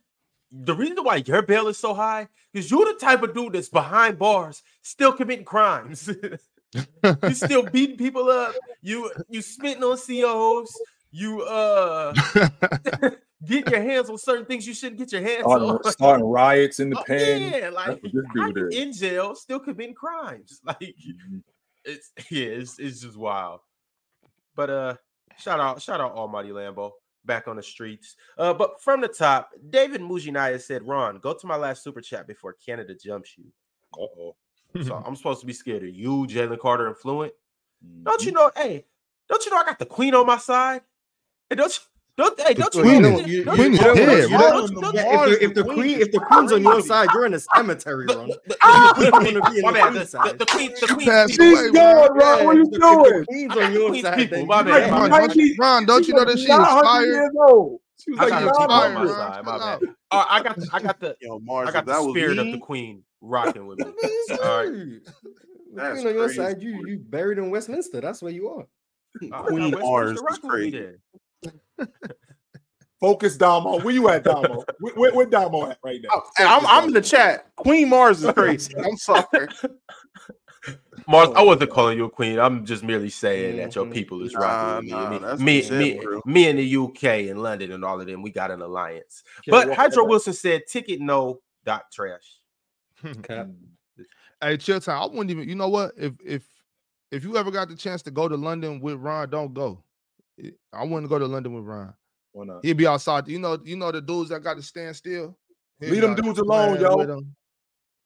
The 0.53 0.75
reason 0.75 0.97
why 1.05 1.17
your 1.17 1.43
bail 1.43 1.69
is 1.69 1.79
so 1.79 1.95
high 1.95 2.29
is 2.53 2.71
you're 2.71 2.87
the 2.87 2.99
type 2.99 3.23
of 3.23 3.35
dude 3.35 3.53
that's 3.53 3.69
behind 3.69 4.19
bars, 4.19 4.63
still 4.83 5.13
committing 5.13 5.45
crimes. 5.45 6.09
you 6.73 7.35
still 7.35 7.63
beating 7.73 7.97
people 7.97 8.29
up. 8.29 8.55
You 8.83 9.11
you 9.29 9.43
spitting 9.43 9.85
on 9.85 9.97
COs. 9.99 10.73
You 11.11 11.43
uh 11.43 12.15
get 13.47 13.69
your 13.71 13.81
hands 13.81 14.11
on 14.11 14.19
certain 14.19 14.45
things 14.45 14.67
you 14.67 14.75
shouldn't 14.75 14.99
get 14.99 15.13
your 15.13 15.23
hands 15.23 15.41
Starting, 15.43 15.69
on. 15.71 15.85
starting 15.93 16.27
riots 16.27 16.81
in 16.81 16.91
the 16.91 16.99
Oh, 16.99 17.05
pen. 17.05 17.43
yeah, 17.43 17.69
like 17.71 17.87
That's 17.87 18.03
what 18.03 18.13
this 18.13 18.23
how 18.37 18.47
dude 18.47 18.57
you 18.57 18.67
is. 18.69 18.77
in 18.77 18.93
jail, 18.93 19.35
still 19.35 19.61
committing 19.61 19.95
crimes. 19.95 20.61
Like 20.67 20.79
Mhm. 20.81 21.43
it's 21.85 22.13
yeah, 22.31 22.47
it's, 22.47 22.79
it's 22.79 23.01
just 23.01 23.17
wild. 23.17 23.61
But 24.55 24.71
uh, 24.71 24.97
shout 25.39 25.61
out, 25.61 25.81
shout 25.81 26.01
out 26.01 26.13
Almighty 26.13 26.51
Lambo 26.51 26.93
back 27.25 27.49
on 27.49 27.57
the 27.57 27.63
streets. 27.63 28.17
Uh, 28.37 28.53
but 28.53 28.81
from 28.83 29.01
the 29.01 29.09
top, 29.09 29.51
David 29.71 30.01
Mujinaya 30.01 30.61
said, 30.61 30.87
"Ron, 30.87 31.19
go 31.19 31.33
to 31.33 31.47
my 31.47 31.57
last 31.57 31.83
super 31.83 32.01
chat 32.01 32.27
before 32.27 32.53
Canada 32.55 32.95
jumps 32.95 33.37
you." 33.39 33.45
Uh-oh. 33.99 34.37
So 34.85 34.95
I'm 35.07 35.17
supposed 35.17 35.41
to 35.41 35.47
be 35.47 35.53
scared 35.53 35.83
of 35.83 35.95
you, 35.95 36.27
Jalen 36.29 36.59
Carter, 36.59 36.87
and 36.89 36.97
Fluent. 36.97 37.33
Mm-hmm. 37.85 38.05
Don't 38.05 38.25
you 38.25 38.33
know? 38.33 38.51
Hey, 38.57 38.85
don't 39.29 39.45
you 39.45 39.51
know 39.51 39.59
I 39.59 39.65
got 39.65 39.79
the 39.79 39.87
Queen 39.87 40.15
on 40.15 40.27
my 40.27 40.37
side? 40.39 40.83
And 41.51 41.59
don't 41.59 41.73
you? 41.73 41.83
Don't 42.21 42.41
hey, 42.41 42.55
don't 42.55 42.75
you 42.75 42.83
Queen 42.83 43.03
know? 43.03 43.19
is- 43.19 43.27
you- 43.27 43.45
don't 43.45 43.55
Queen 43.57 43.73
you 43.73 43.79
is 43.79 43.85
know- 43.85 43.95
dead, 43.95 44.07
don't 44.07 44.31
you 44.31 44.39
bro. 44.39 44.51
don't 44.51 44.73
you 44.73 44.81
know- 44.81 44.93
Yeah, 44.93 45.25
if 45.25 45.39
the, 45.39 45.45
if 45.45 45.55
the 45.55 45.65
Queen 45.65 45.75
queen 45.77 45.97
is 45.97 46.07
if 46.07 46.13
the 46.13 46.21
queen's 46.21 46.53
on 46.53 46.63
your 46.63 46.73
crazy. 46.75 46.89
side, 46.89 47.09
you're 47.15 47.27
in 47.27 47.33
the 47.33 47.41
cemetery, 47.57 48.07
The- 48.07 48.17
Ron. 48.19 48.29
the- 48.29 48.41
the-! 48.47 49.05
You 49.05 49.11
wanna 49.11 49.51
be 49.51 49.57
in 49.59 49.63
My 49.63 49.73
the 49.73 49.79
bad. 49.79 49.89
queen's 49.91 49.99
The, 49.99 50.07
side. 50.07 50.33
the, 50.33 50.37
the 50.39 50.47
queen, 50.47 50.71
the 50.81 50.87
queen, 50.95 51.07
Pass 51.07 51.31
people. 51.31 51.47
away, 51.47 51.63
She's 51.63 51.71
gone, 51.73 52.19
Ron. 52.19 52.45
What 52.45 52.47
are 52.47 52.55
you 52.59 52.63
if 52.65 52.71
the- 52.71 52.77
if 52.77 52.81
doing? 52.83 53.21
the 53.21 53.27
queen's 53.27 53.53
I 53.53 53.55
got 53.55 53.65
on 53.65 53.73
the 53.73 53.79
your 53.81 53.89
queen's 53.91 54.05
side, 54.05 54.17
people, 54.19 54.37
then 54.39 54.47
my 54.47 54.59
you 54.61 54.65
bad, 54.67 54.83
ain't 54.83 54.91
my 54.93 54.99
Ron, 55.01 55.11
bad. 55.11 55.17
right. 55.19 55.27
don't 55.29 55.37
you, 55.37 55.57
Ron, 55.59 55.87
don't 55.87 56.09
you 56.09 56.15
know 56.15 56.25
that 56.25 56.33
she 56.33 56.39
She's 56.41 56.49
not 56.49 56.61
100 56.61 56.81
expired? 56.81 57.07
years 57.09 57.31
old. 57.49 57.81
She 58.05 58.11
was 58.11 58.21
I 58.21 58.23
like 58.23 58.31
got 58.31 58.39
She 58.41 58.45
the 58.45 58.47
nine 58.47 58.53
people 58.53 58.61
on 58.61 58.71
expired, 58.71 58.95
my 58.95 58.99
hundred. 59.01 59.13
Ron. 59.13 59.33
side. 59.33 59.45
My 59.45 59.51
Chill 59.53 59.61
bad. 59.61 59.73
out. 59.73 59.83
Uh, 60.13 60.25
I 60.29 60.43
got, 60.43 60.57
the, 60.57 60.69
I 60.73 60.81
got 60.83 61.01
the, 61.01 61.17
Yo, 61.23 61.39
Mars, 61.41 61.69
I 61.69 61.73
got 61.73 61.79
if 61.81 61.87
that 61.87 61.97
the 61.97 62.03
was 62.05 62.13
spirit 62.15 62.39
of 62.39 62.47
me, 62.47 62.53
the 62.53 62.59
queen 62.59 63.03
rocking 63.23 63.67
with 63.67 63.79
me. 63.79 63.85
What 64.01 64.11
is 64.11 64.31
All 64.39 64.59
right. 64.59 64.67
true? 64.67 65.01
The 65.03 65.31
That's 65.75 65.95
queen 66.01 66.07
on 66.09 66.15
your 66.15 66.25
crazy. 66.27 66.37
side, 66.41 66.63
you 66.63 66.87
you 66.87 66.99
buried 66.99 67.39
in 67.39 67.51
Westminster. 67.51 68.01
That's 68.01 68.21
where 68.23 68.33
you 68.33 68.49
are. 68.49 68.67
I 69.33 69.43
Queen 69.43 69.61
Westminster 69.71 69.79
Mars 69.81 70.11
is 70.13 70.23
rocking 70.23 70.51
with 70.51 70.61
me 70.63 70.71
crazy. 70.71 70.87
There. 71.43 71.89
Focus, 73.01 73.37
Damo. 73.39 73.81
Where 73.81 73.95
you 73.95 74.09
at, 74.11 74.25
Damo? 74.25 74.63
where, 74.81 74.95
where, 74.95 75.15
where 75.15 75.27
Damo 75.27 75.71
at 75.71 75.79
right 75.83 76.01
now? 76.03 76.11
Oh, 76.13 76.31
I'm, 76.39 76.67
I'm 76.67 76.89
in 76.89 76.93
the 76.93 77.01
chat. 77.01 77.55
Queen 77.57 77.89
Mars 77.89 78.23
is 78.23 78.33
crazy. 78.33 78.75
I'm 78.77 78.97
sorry. 78.97 79.25
Mars, 81.09 81.31
I 81.35 81.43
wasn't 81.43 81.71
calling 81.71 81.97
you 81.97 82.05
a 82.05 82.11
queen. 82.11 82.39
I'm 82.39 82.65
just 82.65 82.85
merely 82.85 83.09
saying 83.09 83.57
that 83.57 83.75
your 83.75 83.87
Mhm. 83.87 83.93
people 83.93 84.23
is 84.23 84.35
rocking 84.35 84.91
nah, 84.91 85.11
with 85.11 85.23
that's 85.23 85.41
me. 85.41 85.69
Me, 85.71 85.99
me, 85.99 86.21
me, 86.27 86.49
and 86.49 86.59
the 86.59 86.77
UK 86.77 87.31
and 87.31 87.43
London 87.43 87.73
and 87.73 87.85
all 87.85 88.01
of 88.01 88.07
them, 88.07 88.23
we 88.23 88.31
got 88.31 88.51
an 88.51 88.61
alliance. 88.61 89.25
Can't 89.45 89.53
But 89.53 89.69
walk 89.69 89.79
Hydro 89.79 90.05
Wilson 90.05 90.35
said, 90.35 90.67
"Ticket 90.69 91.01
no, 91.01 91.41
dot 91.65 91.85
trash." 91.91 92.39
back. 93.03 93.23
Cap. 93.23 93.49
Hey, 94.41 94.57
Chilltown. 94.57 95.03
I 95.03 95.07
wouldn't 95.07 95.31
even. 95.31 95.49
You 95.49 95.55
know 95.55 95.69
what? 95.69 95.93
If 95.97 96.13
if 96.25 96.47
if 97.11 97.25
you 97.25 97.37
ever 97.37 97.51
got 97.51 97.69
the 97.69 97.77
chance 97.77 98.03
to 98.03 98.11
go 98.11 98.29
to 98.29 98.37
London 98.37 98.81
with 98.81 98.97
Ron, 98.97 99.31
don't 99.31 99.55
go. 99.55 99.83
It- 100.41 100.59
I 100.73 100.85
wouldn't 100.85 101.09
go 101.09 101.19
to 101.19 101.27
London 101.27 101.55
with 101.55 101.65
Ron. 101.65 101.95
Why 102.33 102.45
not? 102.47 102.65
He'd 102.65 102.77
be 102.77 102.87
outside. 102.87 103.29
You 103.29 103.39
know, 103.39 103.59
you 103.65 103.77
know 103.77 103.91
the 103.93 104.01
dudes 104.01 104.31
that 104.31 104.41
got 104.43 104.57
to 104.57 104.63
stand 104.63 104.95
still. 104.97 105.37
He'd 105.81 105.91
Leave 105.91 106.03
them 106.03 106.15
dudes 106.15 106.39
alone, 106.39 106.81
yo. 106.81 106.97
with 106.97 107.11
'em. 107.11 107.35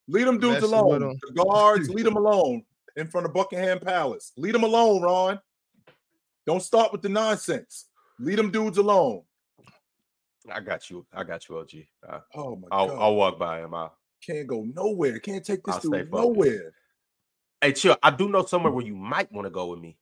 Leave 0.08 0.26
them 0.26 0.38
dudes 0.38 0.60
Messing 0.62 0.78
alone. 0.78 1.00
them. 1.00 1.16
The 1.34 1.44
guards, 1.44 1.88
leave 1.90 2.04
them 2.04 2.16
alone 2.24 2.64
in 2.96 3.06
front 3.06 3.26
of 3.26 3.32
Buckingham 3.34 3.80
Palace. 3.80 4.32
Leave 4.36 4.52
them 4.52 4.62
alone, 4.64 5.02
Ron. 5.02 5.40
Don't 6.46 6.62
start 6.62 6.92
with 6.92 7.02
the 7.02 7.08
nonsense. 7.08 7.88
Leave 8.18 8.36
them 8.36 8.50
dudes 8.50 8.78
alone. 8.78 9.22
I 10.50 10.60
got 10.60 10.90
you. 10.90 11.06
I 11.12 11.24
got 11.24 11.48
you, 11.48 11.58
OG. 11.58 11.70
Uh, 12.06 12.20
Oh 12.34 12.56
my 12.56 12.68
I'll, 12.70 12.88
god. 12.88 12.98
I'll 13.00 13.14
walk 13.16 13.38
by 13.38 13.60
him. 13.60 13.72
I'll, 13.74 13.96
Can't 14.24 14.46
go 14.46 14.62
nowhere. 14.62 15.18
Can't 15.18 15.44
take 15.44 15.62
this 15.64 15.74
I'll 15.76 15.80
dude 15.80 16.12
nowhere. 16.12 16.72
Hey, 17.62 17.72
chill. 17.72 17.96
I 18.02 18.10
do 18.10 18.28
know 18.28 18.44
somewhere 18.44 18.70
where 18.72 18.84
you 18.84 18.94
might 18.94 19.32
want 19.32 19.46
to 19.46 19.50
go 19.50 19.66
with 19.68 19.80
me. 19.80 19.96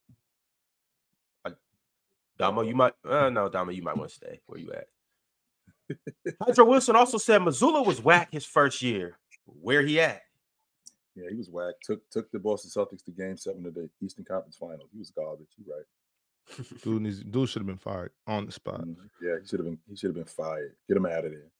I, 2.38 2.44
Damo, 2.44 2.62
you 2.62 2.74
might. 2.74 2.94
Uh, 3.08 3.30
no, 3.30 3.48
Damo, 3.48 3.70
you 3.72 3.82
might 3.82 3.96
want 3.96 4.10
to 4.10 4.16
stay. 4.16 4.40
Where 4.46 4.58
you 4.58 4.72
at? 4.72 5.96
Hydro 6.42 6.64
Wilson 6.66 6.96
also 6.96 7.18
said 7.18 7.40
Mazzulla 7.42 7.84
was 7.84 8.00
whack 8.02 8.28
his 8.32 8.44
first 8.44 8.82
year. 8.82 9.18
Where 9.46 9.82
he 9.82 10.00
at? 10.00 10.22
Yeah, 11.14 11.28
he 11.30 11.36
was 11.36 11.50
whack. 11.50 11.74
Took 11.82 12.08
took 12.10 12.30
the 12.30 12.38
Boston 12.38 12.70
Celtics 12.70 13.04
to 13.04 13.10
game 13.10 13.36
seven 13.36 13.66
of 13.66 13.74
the 13.74 13.90
Eastern 14.02 14.24
Conference 14.24 14.56
Finals. 14.56 14.88
He 14.92 14.98
was 14.98 15.10
garbage. 15.10 15.48
You 15.58 15.72
right. 15.72 15.84
Dude, 16.82 17.02
needs, 17.02 17.22
dude 17.22 17.48
should 17.48 17.60
have 17.60 17.66
been 17.66 17.76
fired 17.78 18.10
on 18.26 18.46
the 18.46 18.52
spot. 18.52 18.80
Mhm. 18.80 18.96
Yeah, 19.22 19.36
he 19.40 19.46
should 19.46 19.60
have 19.60 19.66
been 19.66 19.78
he 19.88 19.96
should 19.96 20.08
have 20.08 20.14
been 20.14 20.24
fired. 20.24 20.74
Get 20.88 20.96
him 20.96 21.06
out 21.06 21.24
of 21.24 21.32
there. 21.32 21.50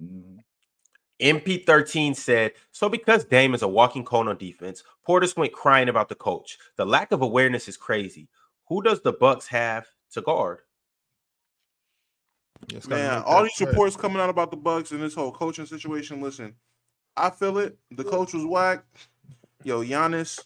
Mhm. 0.00 0.38
MP13 1.20 2.16
said, 2.16 2.52
so 2.70 2.88
because 2.88 3.24
Dame 3.26 3.52
is 3.52 3.60
a 3.60 3.68
walking 3.68 4.04
cone 4.06 4.26
on 4.28 4.38
defense, 4.38 4.82
Portis 5.06 5.36
went 5.36 5.52
crying 5.52 5.90
about 5.90 6.08
the 6.08 6.14
coach. 6.14 6.56
The 6.76 6.86
lack 6.86 7.12
of 7.12 7.20
awareness 7.20 7.68
is 7.68 7.76
crazy. 7.76 8.28
Who 8.68 8.80
does 8.82 9.02
the 9.02 9.12
Bucks 9.12 9.46
have 9.48 9.86
to 10.12 10.22
guard? 10.22 10.58
It's 12.72 12.86
Man, 12.86 13.22
all 13.24 13.42
these 13.42 13.54
trade. 13.54 13.68
reports 13.68 13.96
coming 13.96 14.20
out 14.20 14.30
about 14.30 14.50
the 14.50 14.56
Bucks 14.56 14.92
and 14.92 15.02
this 15.02 15.14
whole 15.14 15.32
coaching 15.32 15.66
situation. 15.66 16.20
Listen, 16.20 16.54
I 17.16 17.30
feel 17.30 17.58
it. 17.58 17.78
The 17.90 18.04
coach 18.04 18.34
was 18.34 18.44
whack. 18.44 18.84
Yo, 19.64 19.82
Giannis, 19.82 20.40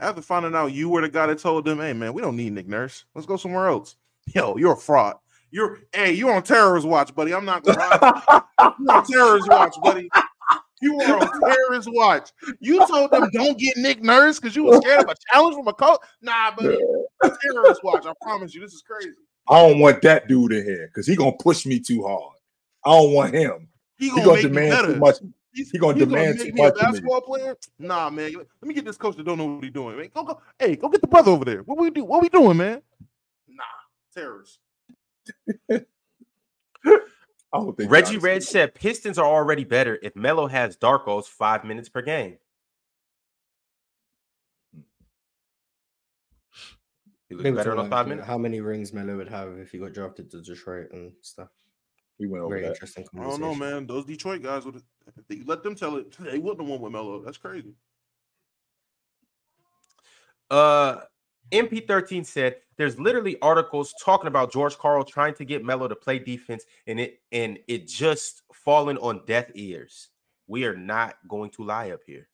after 0.00 0.22
finding 0.22 0.54
out 0.54 0.72
you 0.72 0.88
were 0.88 1.00
the 1.00 1.08
guy 1.08 1.26
that 1.26 1.38
told 1.38 1.64
them, 1.64 1.78
hey 1.78 1.92
man, 1.92 2.12
we 2.12 2.22
don't 2.22 2.36
need 2.36 2.52
Nick 2.52 2.68
Nurse. 2.68 3.04
Let's 3.14 3.26
go 3.26 3.36
somewhere 3.36 3.68
else. 3.68 3.96
Yo, 4.34 4.56
you're 4.56 4.74
a 4.74 4.76
fraud. 4.76 5.16
You're 5.50 5.80
hey, 5.92 6.12
you're 6.12 6.32
on 6.32 6.42
terrorist 6.42 6.86
watch, 6.86 7.14
buddy. 7.14 7.34
I'm 7.34 7.44
not 7.44 7.62
gonna 7.62 7.78
lie. 7.78 8.42
You're 8.80 8.92
on 8.92 9.04
terrorist 9.04 9.48
watch, 9.48 9.76
buddy. 9.82 10.08
You 10.80 10.96
were 10.96 11.04
on 11.04 11.40
terrorist 11.40 11.88
watch. 11.92 12.30
You 12.60 12.84
told 12.86 13.10
them 13.10 13.28
don't 13.32 13.58
get 13.58 13.76
Nick 13.76 14.02
Nurse 14.02 14.40
because 14.40 14.56
you 14.56 14.64
were 14.64 14.76
scared 14.76 15.04
of 15.04 15.10
a 15.10 15.14
challenge 15.30 15.56
from 15.56 15.68
a 15.68 15.72
coach. 15.72 16.00
Nah, 16.22 16.54
buddy. 16.56 16.78
Terrorist 17.22 17.82
watch. 17.84 18.06
I 18.06 18.12
promise 18.22 18.54
you, 18.54 18.60
this 18.60 18.72
is 18.72 18.82
crazy. 18.82 19.16
I 19.48 19.60
don't 19.66 19.80
want 19.80 20.02
that 20.02 20.28
dude 20.28 20.52
in 20.52 20.64
here 20.64 20.86
because 20.88 21.06
he 21.06 21.16
gonna 21.16 21.32
push 21.32 21.66
me 21.66 21.80
too 21.80 22.02
hard. 22.06 22.36
I 22.84 22.90
don't 22.90 23.12
want 23.12 23.34
him. 23.34 23.68
He 23.96 24.06
He 24.06 24.10
gonna, 24.10 24.24
gonna 24.24 24.34
make 24.34 24.42
demand 24.42 24.86
too 24.86 24.96
much. 24.96 25.16
He's, 25.52 25.70
He 25.70 25.78
gonna 25.78 25.94
he's 25.94 26.04
demand 26.04 26.38
make 26.38 26.46
too 26.48 26.52
me 26.54 26.60
a 26.60 26.64
much 26.64 26.74
me. 26.74 26.80
basketball 26.80 27.20
player. 27.20 27.56
Nah, 27.78 28.10
man. 28.10 28.32
Let 28.34 28.46
me 28.62 28.74
get 28.74 28.84
this 28.84 28.96
coach 28.96 29.16
that 29.16 29.24
don't 29.24 29.38
know 29.38 29.46
what 29.46 29.64
he's 29.64 29.72
doing. 29.72 29.96
Man. 29.96 30.08
Go, 30.14 30.24
go. 30.24 30.40
Hey, 30.58 30.76
go 30.76 30.88
get 30.88 31.00
the 31.00 31.06
brother 31.08 31.30
over 31.32 31.44
there. 31.44 31.62
What 31.62 31.78
we 31.78 31.90
do? 31.90 32.04
What 32.04 32.22
we 32.22 32.28
doing, 32.28 32.56
man? 32.56 32.82
Nah, 33.48 33.62
terrorists. 34.14 34.58
I 35.74 37.58
don't 37.58 37.76
think 37.76 37.90
Reggie 37.90 38.16
Red 38.16 38.42
said 38.42 38.74
Pistons 38.74 39.18
are 39.18 39.26
already 39.26 39.64
better 39.64 39.98
if 40.02 40.16
Melo 40.16 40.46
has 40.46 40.76
Darko's 40.76 41.28
five 41.28 41.64
minutes 41.64 41.88
per 41.90 42.00
game. 42.00 42.38
He 47.32 47.36
looks 47.36 47.44
They 47.44 47.50
were 47.50 47.56
better 47.56 47.70
in 47.70 47.76
talking 47.76 47.90
those 47.90 47.98
five 47.98 48.08
minutes. 48.08 48.26
How 48.26 48.36
many 48.36 48.60
rings 48.60 48.92
Melo 48.92 49.16
would 49.16 49.28
have 49.30 49.56
if 49.56 49.72
he 49.72 49.78
got 49.78 49.94
drafted 49.94 50.30
to 50.32 50.42
Detroit 50.42 50.88
and 50.92 51.12
stuff. 51.22 51.48
We 52.20 52.26
went 52.26 52.44
over 52.44 52.54
Very 52.54 52.66
that. 52.66 52.72
interesting 52.72 53.06
I 53.18 53.22
don't 53.22 53.40
know, 53.40 53.54
man. 53.54 53.86
Those 53.86 54.04
Detroit 54.04 54.42
guys 54.42 54.66
would. 54.66 54.76
If 54.76 55.26
they 55.28 55.40
let 55.46 55.62
them 55.62 55.74
tell 55.74 55.96
it, 55.96 56.14
they 56.20 56.38
wouldn't 56.38 56.60
have 56.60 56.68
won 56.68 56.82
with 56.82 56.92
Melo. 56.92 57.22
That's 57.22 57.38
crazy. 57.38 57.74
Uh, 60.50 61.00
MP13 61.52 62.26
said 62.26 62.56
there's 62.76 63.00
literally 63.00 63.40
articles 63.40 63.94
talking 64.04 64.26
about 64.26 64.52
George 64.52 64.76
Karl 64.76 65.02
trying 65.02 65.32
to 65.34 65.46
get 65.46 65.64
Melo 65.64 65.88
to 65.88 65.96
play 65.96 66.18
defense, 66.18 66.66
and 66.86 67.00
it 67.00 67.22
and 67.32 67.58
it 67.66 67.88
just 67.88 68.42
falling 68.52 68.98
on 68.98 69.22
deaf 69.26 69.46
ears. 69.54 70.10
We 70.48 70.66
are 70.66 70.76
not 70.76 71.16
going 71.28 71.48
to 71.52 71.64
lie 71.64 71.92
up 71.92 72.00
here. 72.06 72.28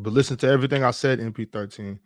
But 0.00 0.12
listen 0.12 0.36
to 0.38 0.48
everything 0.48 0.82
I 0.82 0.90
said, 0.90 1.20
MP13. 1.20 2.00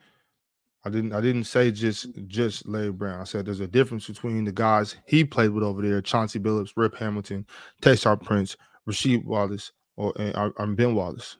I 0.86 0.90
didn't 0.90 1.12
I 1.14 1.20
didn't 1.20 1.44
say 1.44 1.70
just 1.70 2.08
just 2.26 2.66
Larry 2.68 2.92
Brown. 2.92 3.20
I 3.20 3.24
said 3.24 3.46
there's 3.46 3.60
a 3.60 3.66
difference 3.66 4.06
between 4.06 4.44
the 4.44 4.52
guys 4.52 4.96
he 5.06 5.24
played 5.24 5.50
with 5.50 5.64
over 5.64 5.80
there, 5.80 6.02
Chauncey 6.02 6.38
Billups, 6.38 6.72
Rip 6.76 6.94
Hamilton, 6.96 7.46
Tayshaun 7.80 8.22
Prince, 8.22 8.56
Rasheed 8.88 9.24
Wallace 9.24 9.72
or 9.96 10.12
and 10.18 10.36
uh, 10.36 10.50
I'm 10.58 10.74
Ben 10.74 10.94
Wallace. 10.94 11.38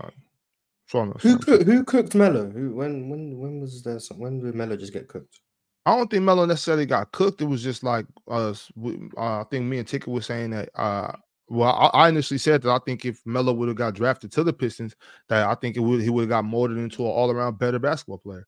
Uh, 0.00 0.10
so 0.88 0.98
I'm- 1.00 1.14
Who 1.20 1.38
cooked? 1.38 1.64
Who 1.64 1.84
cooked 1.84 2.14
Melo? 2.14 2.50
Who? 2.50 2.74
When? 2.74 3.08
When? 3.08 3.38
When 3.38 3.60
was 3.60 3.82
there? 3.82 4.00
Some, 4.00 4.18
when 4.18 4.40
did 4.40 4.54
Melo 4.54 4.76
just 4.76 4.92
get 4.92 5.08
cooked? 5.08 5.40
I 5.86 5.96
don't 5.96 6.10
think 6.10 6.24
Melo 6.24 6.44
necessarily 6.44 6.84
got 6.86 7.12
cooked. 7.12 7.40
It 7.40 7.46
was 7.46 7.62
just 7.62 7.82
like 7.84 8.06
us. 8.28 8.70
Uh, 8.84 9.40
I 9.40 9.44
think 9.50 9.66
me 9.66 9.78
and 9.78 9.86
Ticket 9.86 10.08
was 10.08 10.26
saying 10.26 10.50
that. 10.50 10.68
Uh, 10.74 11.12
well, 11.48 11.72
I, 11.72 12.04
I 12.04 12.08
initially 12.08 12.38
said 12.38 12.62
that 12.62 12.70
I 12.70 12.78
think 12.84 13.04
if 13.04 13.20
Melo 13.24 13.52
would 13.52 13.68
have 13.68 13.76
got 13.76 13.94
drafted 13.94 14.30
to 14.32 14.44
the 14.44 14.52
Pistons, 14.52 14.94
that 15.28 15.46
I 15.46 15.54
think 15.54 15.76
it 15.76 15.80
would 15.80 16.02
he 16.02 16.10
would 16.10 16.22
have 16.22 16.28
got 16.28 16.44
molded 16.44 16.78
into 16.78 17.02
an 17.02 17.08
all 17.08 17.30
around 17.30 17.58
better 17.58 17.78
basketball 17.78 18.18
player. 18.18 18.46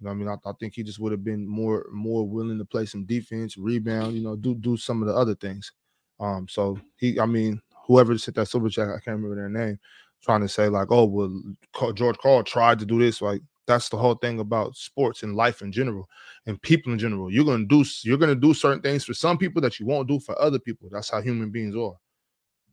You 0.00 0.06
know, 0.06 0.10
I 0.10 0.14
mean, 0.14 0.28
I, 0.28 0.34
I 0.48 0.52
think 0.60 0.74
he 0.74 0.82
just 0.82 0.98
would 1.00 1.12
have 1.12 1.24
been 1.24 1.46
more 1.46 1.86
more 1.92 2.28
willing 2.28 2.58
to 2.58 2.64
play 2.64 2.86
some 2.86 3.04
defense, 3.04 3.56
rebound, 3.56 4.14
you 4.16 4.22
know, 4.22 4.36
do 4.36 4.54
do 4.54 4.76
some 4.76 5.02
of 5.02 5.08
the 5.08 5.14
other 5.14 5.34
things. 5.34 5.72
Um, 6.20 6.46
so 6.48 6.78
he, 6.96 7.18
I 7.20 7.26
mean, 7.26 7.60
whoever 7.86 8.16
sent 8.18 8.36
that 8.36 8.46
silver 8.48 8.68
check, 8.68 8.88
I 8.88 9.00
can't 9.00 9.16
remember 9.20 9.36
their 9.36 9.48
name, 9.48 9.78
trying 10.22 10.40
to 10.42 10.48
say 10.48 10.68
like, 10.68 10.88
oh, 10.90 11.04
well, 11.04 11.92
George 11.94 12.18
Karl 12.18 12.42
tried 12.42 12.78
to 12.80 12.86
do 12.86 12.98
this, 12.98 13.20
like. 13.22 13.42
That's 13.66 13.88
the 13.88 13.96
whole 13.96 14.16
thing 14.16 14.40
about 14.40 14.76
sports 14.76 15.22
and 15.22 15.34
life 15.36 15.62
in 15.62 15.72
general 15.72 16.06
and 16.44 16.60
people 16.60 16.92
in 16.92 16.98
general. 16.98 17.32
You're 17.32 17.46
gonna 17.46 17.64
do 17.64 17.82
you're 18.02 18.18
gonna 18.18 18.34
do 18.34 18.52
certain 18.52 18.82
things 18.82 19.06
for 19.06 19.14
some 19.14 19.38
people 19.38 19.62
that 19.62 19.80
you 19.80 19.86
won't 19.86 20.06
do 20.06 20.20
for 20.20 20.38
other 20.38 20.58
people. 20.58 20.90
That's 20.92 21.08
how 21.08 21.22
human 21.22 21.48
beings 21.50 21.74
are. 21.74 21.94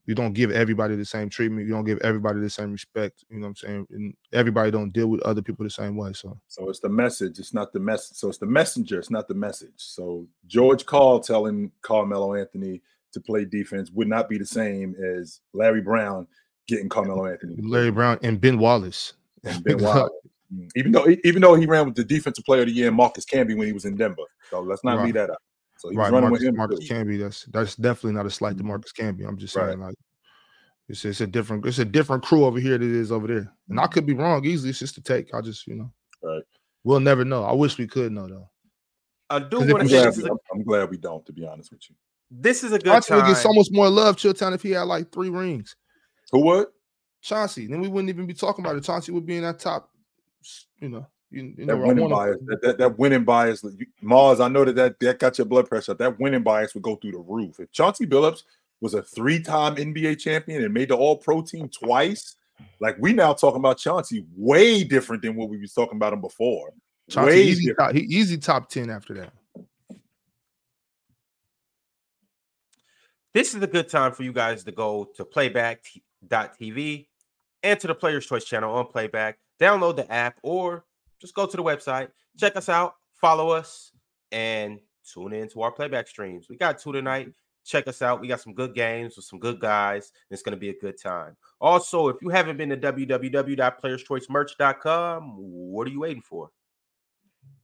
You 0.05 0.15
don't 0.15 0.33
give 0.33 0.51
everybody 0.51 0.95
the 0.95 1.05
same 1.05 1.29
treatment. 1.29 1.67
You 1.67 1.73
don't 1.73 1.85
give 1.85 1.99
everybody 1.99 2.39
the 2.39 2.49
same 2.49 2.71
respect. 2.71 3.23
You 3.29 3.37
know 3.37 3.43
what 3.43 3.49
I'm 3.49 3.55
saying? 3.55 3.87
And 3.91 4.13
everybody 4.33 4.71
don't 4.71 4.91
deal 4.91 5.07
with 5.07 5.21
other 5.21 5.41
people 5.41 5.63
the 5.63 5.69
same 5.69 5.95
way. 5.95 6.11
So 6.13 6.39
So 6.47 6.69
it's 6.69 6.79
the 6.79 6.89
message. 6.89 7.37
It's 7.39 7.53
not 7.53 7.71
the 7.71 7.79
message. 7.79 8.17
So 8.17 8.27
it's 8.29 8.39
the 8.39 8.47
messenger. 8.47 8.97
It's 8.99 9.11
not 9.11 9.27
the 9.27 9.35
message. 9.35 9.73
So 9.77 10.27
George 10.47 10.85
Karl 10.85 11.19
telling 11.19 11.71
Carmelo 11.83 12.33
Anthony 12.33 12.81
to 13.13 13.19
play 13.21 13.45
defense 13.45 13.91
would 13.91 14.07
not 14.07 14.27
be 14.27 14.37
the 14.37 14.45
same 14.45 14.95
as 14.95 15.41
Larry 15.53 15.81
Brown 15.81 16.27
getting 16.67 16.89
Carmelo 16.89 17.27
Anthony. 17.27 17.57
Larry 17.61 17.91
Brown 17.91 18.17
and 18.23 18.41
Ben 18.41 18.57
Wallace. 18.57 19.13
and 19.43 19.63
Ben 19.63 19.77
Wallace. 19.83 20.09
Mm. 20.53 20.69
Even 20.75 20.91
though 20.91 21.07
even 21.23 21.41
though 21.41 21.55
he 21.55 21.65
ran 21.65 21.85
with 21.85 21.95
the 21.95 22.03
defensive 22.03 22.43
player 22.43 22.61
of 22.61 22.67
the 22.67 22.73
year, 22.73 22.91
Marcus 22.91 23.23
Camby, 23.23 23.55
when 23.55 23.67
he 23.67 23.73
was 23.73 23.85
in 23.85 23.95
Denver. 23.95 24.23
So 24.49 24.61
let's 24.61 24.83
not 24.83 24.97
Right. 24.97 25.05
leave 25.05 25.13
that 25.13 25.29
up. 25.29 25.37
So 25.81 25.89
he 25.89 25.97
right, 25.97 26.11
running 26.11 26.29
Marcus, 26.29 26.45
with 26.45 26.49
him. 26.49 26.57
Marcus. 26.57 26.87
Camby. 26.87 27.19
That's 27.19 27.45
that's 27.45 27.75
definitely 27.75 28.13
not 28.13 28.27
a 28.27 28.29
slight 28.29 28.55
to 28.57 28.63
Mhm. 28.63 28.67
Marcus 28.67 28.93
Camby. 28.93 29.27
I'm 29.27 29.35
just 29.35 29.55
Right. 29.55 29.69
saying 29.69 29.79
like 29.79 29.95
it's 30.87 31.03
it's 31.05 31.21
a 31.21 31.27
different 31.27 31.65
it's 31.65 31.79
a 31.79 31.85
different 31.85 32.21
crew 32.23 32.45
over 32.45 32.59
here 32.59 32.77
than 32.77 32.87
it 32.87 32.95
is 32.95 33.11
over 33.11 33.25
there. 33.25 33.51
And 33.67 33.79
I 33.79 33.87
could 33.87 34.05
be 34.05 34.13
wrong 34.13 34.45
easily. 34.45 34.69
It's 34.69 34.77
just 34.79 34.99
a 34.99 35.01
take. 35.01 35.33
I 35.33 35.41
just 35.41 35.65
you 35.65 35.75
know 35.75 35.91
Right. 36.21 36.43
we'll 36.83 36.99
never 36.99 37.25
know. 37.25 37.43
I 37.43 37.53
wish 37.53 37.79
we 37.79 37.87
could 37.87 38.11
know 38.11 38.27
though. 38.27 38.49
I 39.31 39.39
do 39.39 39.57
want 39.59 39.71
I'm 39.71 39.79
to 39.79 39.89
say 39.89 40.01
glad, 40.03 40.17
we, 40.17 40.23
a, 40.23 40.31
I'm, 40.31 40.37
I'm 40.53 40.63
glad 40.63 40.89
we 40.91 40.97
don't, 40.97 41.25
to 41.25 41.33
be 41.33 41.47
honest 41.47 41.71
with 41.71 41.89
you. 41.89 41.95
this 42.29 42.63
is 42.63 42.73
a 42.73 42.77
good 42.77 42.85
Chauncey 42.85 43.15
would 43.15 43.25
get 43.25 43.37
so 43.37 43.53
much 43.53 43.69
more 43.71 43.89
love, 43.89 44.17
Chilltown, 44.17 44.53
if 44.53 44.61
he 44.61 44.71
had 44.71 44.83
like 44.83 45.11
three 45.11 45.29
rings. 45.29 45.75
Who 46.31 46.41
would? 46.41 46.67
Chauncey, 47.21 47.65
then 47.65 47.81
we 47.81 47.87
wouldn't 47.87 48.09
even 48.09 48.27
be 48.27 48.33
talking 48.33 48.63
about 48.63 48.75
it. 48.75 48.83
Chauncey 48.83 49.11
would 49.13 49.25
be 49.25 49.37
in 49.37 49.43
that 49.43 49.57
top, 49.57 49.89
you 50.79 50.89
know, 50.89 51.07
you, 51.31 51.43
you 51.57 51.65
That 51.65 51.77
know, 51.77 51.77
winning 51.77 52.09
wanna- 52.09 52.15
bias. 52.15 52.37
That, 52.45 52.61
that, 52.61 52.77
that 52.77 52.99
winning 52.99 53.23
bias. 53.23 53.63
you- 53.63 53.85
Mars, 54.01 54.39
I 54.39 54.47
know 54.47 54.65
that, 54.65 54.75
that 54.75 54.99
that 54.99 55.19
got 55.19 55.37
your 55.37 55.45
blood 55.45 55.67
pressure. 55.67 55.93
That 55.93 56.19
winning 56.19 56.43
bias 56.43 56.73
would 56.73 56.83
go 56.83 56.95
through 56.97 57.13
the 57.13 57.19
roof. 57.19 57.59
If 57.59 57.71
Chauncey 57.71 58.05
Billups 58.05 58.43
was 58.81 58.93
a 58.93 59.01
three-time 59.01 59.75
NBA 59.75 60.19
champion 60.19 60.63
and 60.63 60.73
made 60.73 60.89
the 60.89 60.95
All-Pro 60.95 61.41
team 61.43 61.69
twice, 61.69 62.35
like 62.79 62.95
we 62.99 63.13
now 63.13 63.33
talking 63.33 63.59
about 63.59 63.77
Chauncey, 63.77 64.25
way 64.35 64.83
different 64.83 65.21
than 65.21 65.35
what 65.35 65.49
we 65.49 65.57
was 65.57 65.73
talking 65.73 65.95
about 65.97 66.13
him 66.13 66.21
before. 66.21 66.73
Chauncey 67.09 67.29
way 67.31 67.41
easy, 67.43 67.73
top, 67.73 67.93
he 67.93 68.01
easy 68.01 68.37
top 68.37 68.69
ten 68.69 68.89
after 68.89 69.13
that. 69.15 69.33
This 73.33 73.55
is 73.55 73.61
a 73.63 73.67
good 73.67 73.87
time 73.87 74.11
for 74.11 74.23
you 74.23 74.33
guys 74.33 74.63
to 74.65 74.71
go 74.71 75.05
to 75.15 75.23
playback.tv 75.23 77.07
and 77.63 77.79
to 77.79 77.87
the 77.87 77.95
Players 77.95 78.25
Choice 78.25 78.43
channel 78.43 78.73
on 78.75 78.87
Playback. 78.87 79.37
Download 79.59 79.95
the 79.95 80.11
app 80.11 80.37
or 80.43 80.83
just 81.21 81.35
go 81.35 81.45
to 81.45 81.55
the 81.55 81.63
website. 81.63 82.09
Check 82.37 82.57
us 82.57 82.67
out, 82.67 82.95
follow 83.13 83.49
us, 83.49 83.91
and 84.31 84.79
tune 85.13 85.33
in 85.33 85.47
to 85.49 85.61
our 85.61 85.71
playback 85.71 86.07
streams. 86.07 86.49
We 86.49 86.57
got 86.57 86.79
two 86.79 86.91
tonight. 86.91 87.31
Check 87.63 87.87
us 87.87 88.01
out. 88.01 88.19
We 88.19 88.27
got 88.27 88.41
some 88.41 88.55
good 88.55 88.73
games 88.73 89.15
with 89.15 89.25
some 89.25 89.37
good 89.39 89.59
guys. 89.59 90.11
and 90.29 90.33
It's 90.33 90.41
going 90.41 90.55
to 90.55 90.59
be 90.59 90.69
a 90.69 90.79
good 90.79 90.99
time. 90.99 91.37
Also, 91.59 92.07
if 92.07 92.17
you 92.21 92.29
haven't 92.29 92.57
been 92.57 92.69
to 92.69 92.77
www.playerschoicemerch.com, 92.77 95.35
what 95.37 95.87
are 95.87 95.91
you 95.91 95.99
waiting 95.99 96.23
for? 96.23 96.49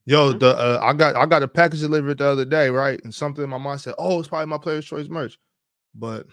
Yo, 0.05 0.31
the 0.31 0.55
uh, 0.55 0.79
I 0.81 0.93
got 0.93 1.17
I 1.17 1.25
got 1.25 1.43
a 1.43 1.47
package 1.49 1.81
delivered 1.81 2.19
the 2.19 2.25
other 2.25 2.45
day, 2.45 2.69
right? 2.69 3.03
And 3.03 3.13
something 3.13 3.43
in 3.43 3.49
my 3.49 3.57
mind 3.57 3.81
said, 3.81 3.93
"Oh, 3.97 4.19
it's 4.19 4.29
probably 4.29 4.45
my 4.45 4.57
Players 4.57 4.85
Choice 4.85 5.09
merch," 5.09 5.37
but 5.93 6.27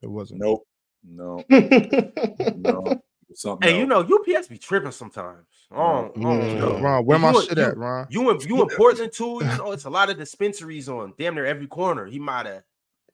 it 0.00 0.06
wasn't. 0.06 0.40
Nope. 0.40 0.66
No. 1.04 1.44
No. 2.56 3.02
Something 3.34 3.68
Hey, 3.68 3.78
you 3.78 3.86
know, 3.86 4.00
UPS 4.00 4.48
be 4.48 4.58
tripping 4.58 4.90
sometimes. 4.90 5.46
Oh, 5.70 6.10
Mm. 6.16 6.58
Yo, 6.58 6.76
oh, 6.76 6.80
Ron, 6.80 7.06
where 7.06 7.18
my 7.18 7.30
You- 7.32 7.42
shit 7.42 7.56
you- 7.58 7.64
at, 7.64 7.76
Ron? 7.76 8.06
You 8.10 8.30
in 8.30 8.40
you 8.40 8.62
in 8.62 8.68
Portland 8.76 9.12
too? 9.12 9.40
You 9.42 9.56
know, 9.58 9.72
it's 9.72 9.84
a 9.84 9.90
lot 9.90 10.10
of 10.10 10.18
dispensaries 10.18 10.88
on 10.88 11.14
damn 11.18 11.34
near 11.34 11.46
every 11.46 11.66
corner. 11.68 12.06
He 12.06 12.18
might 12.18 12.46
have. 12.46 12.62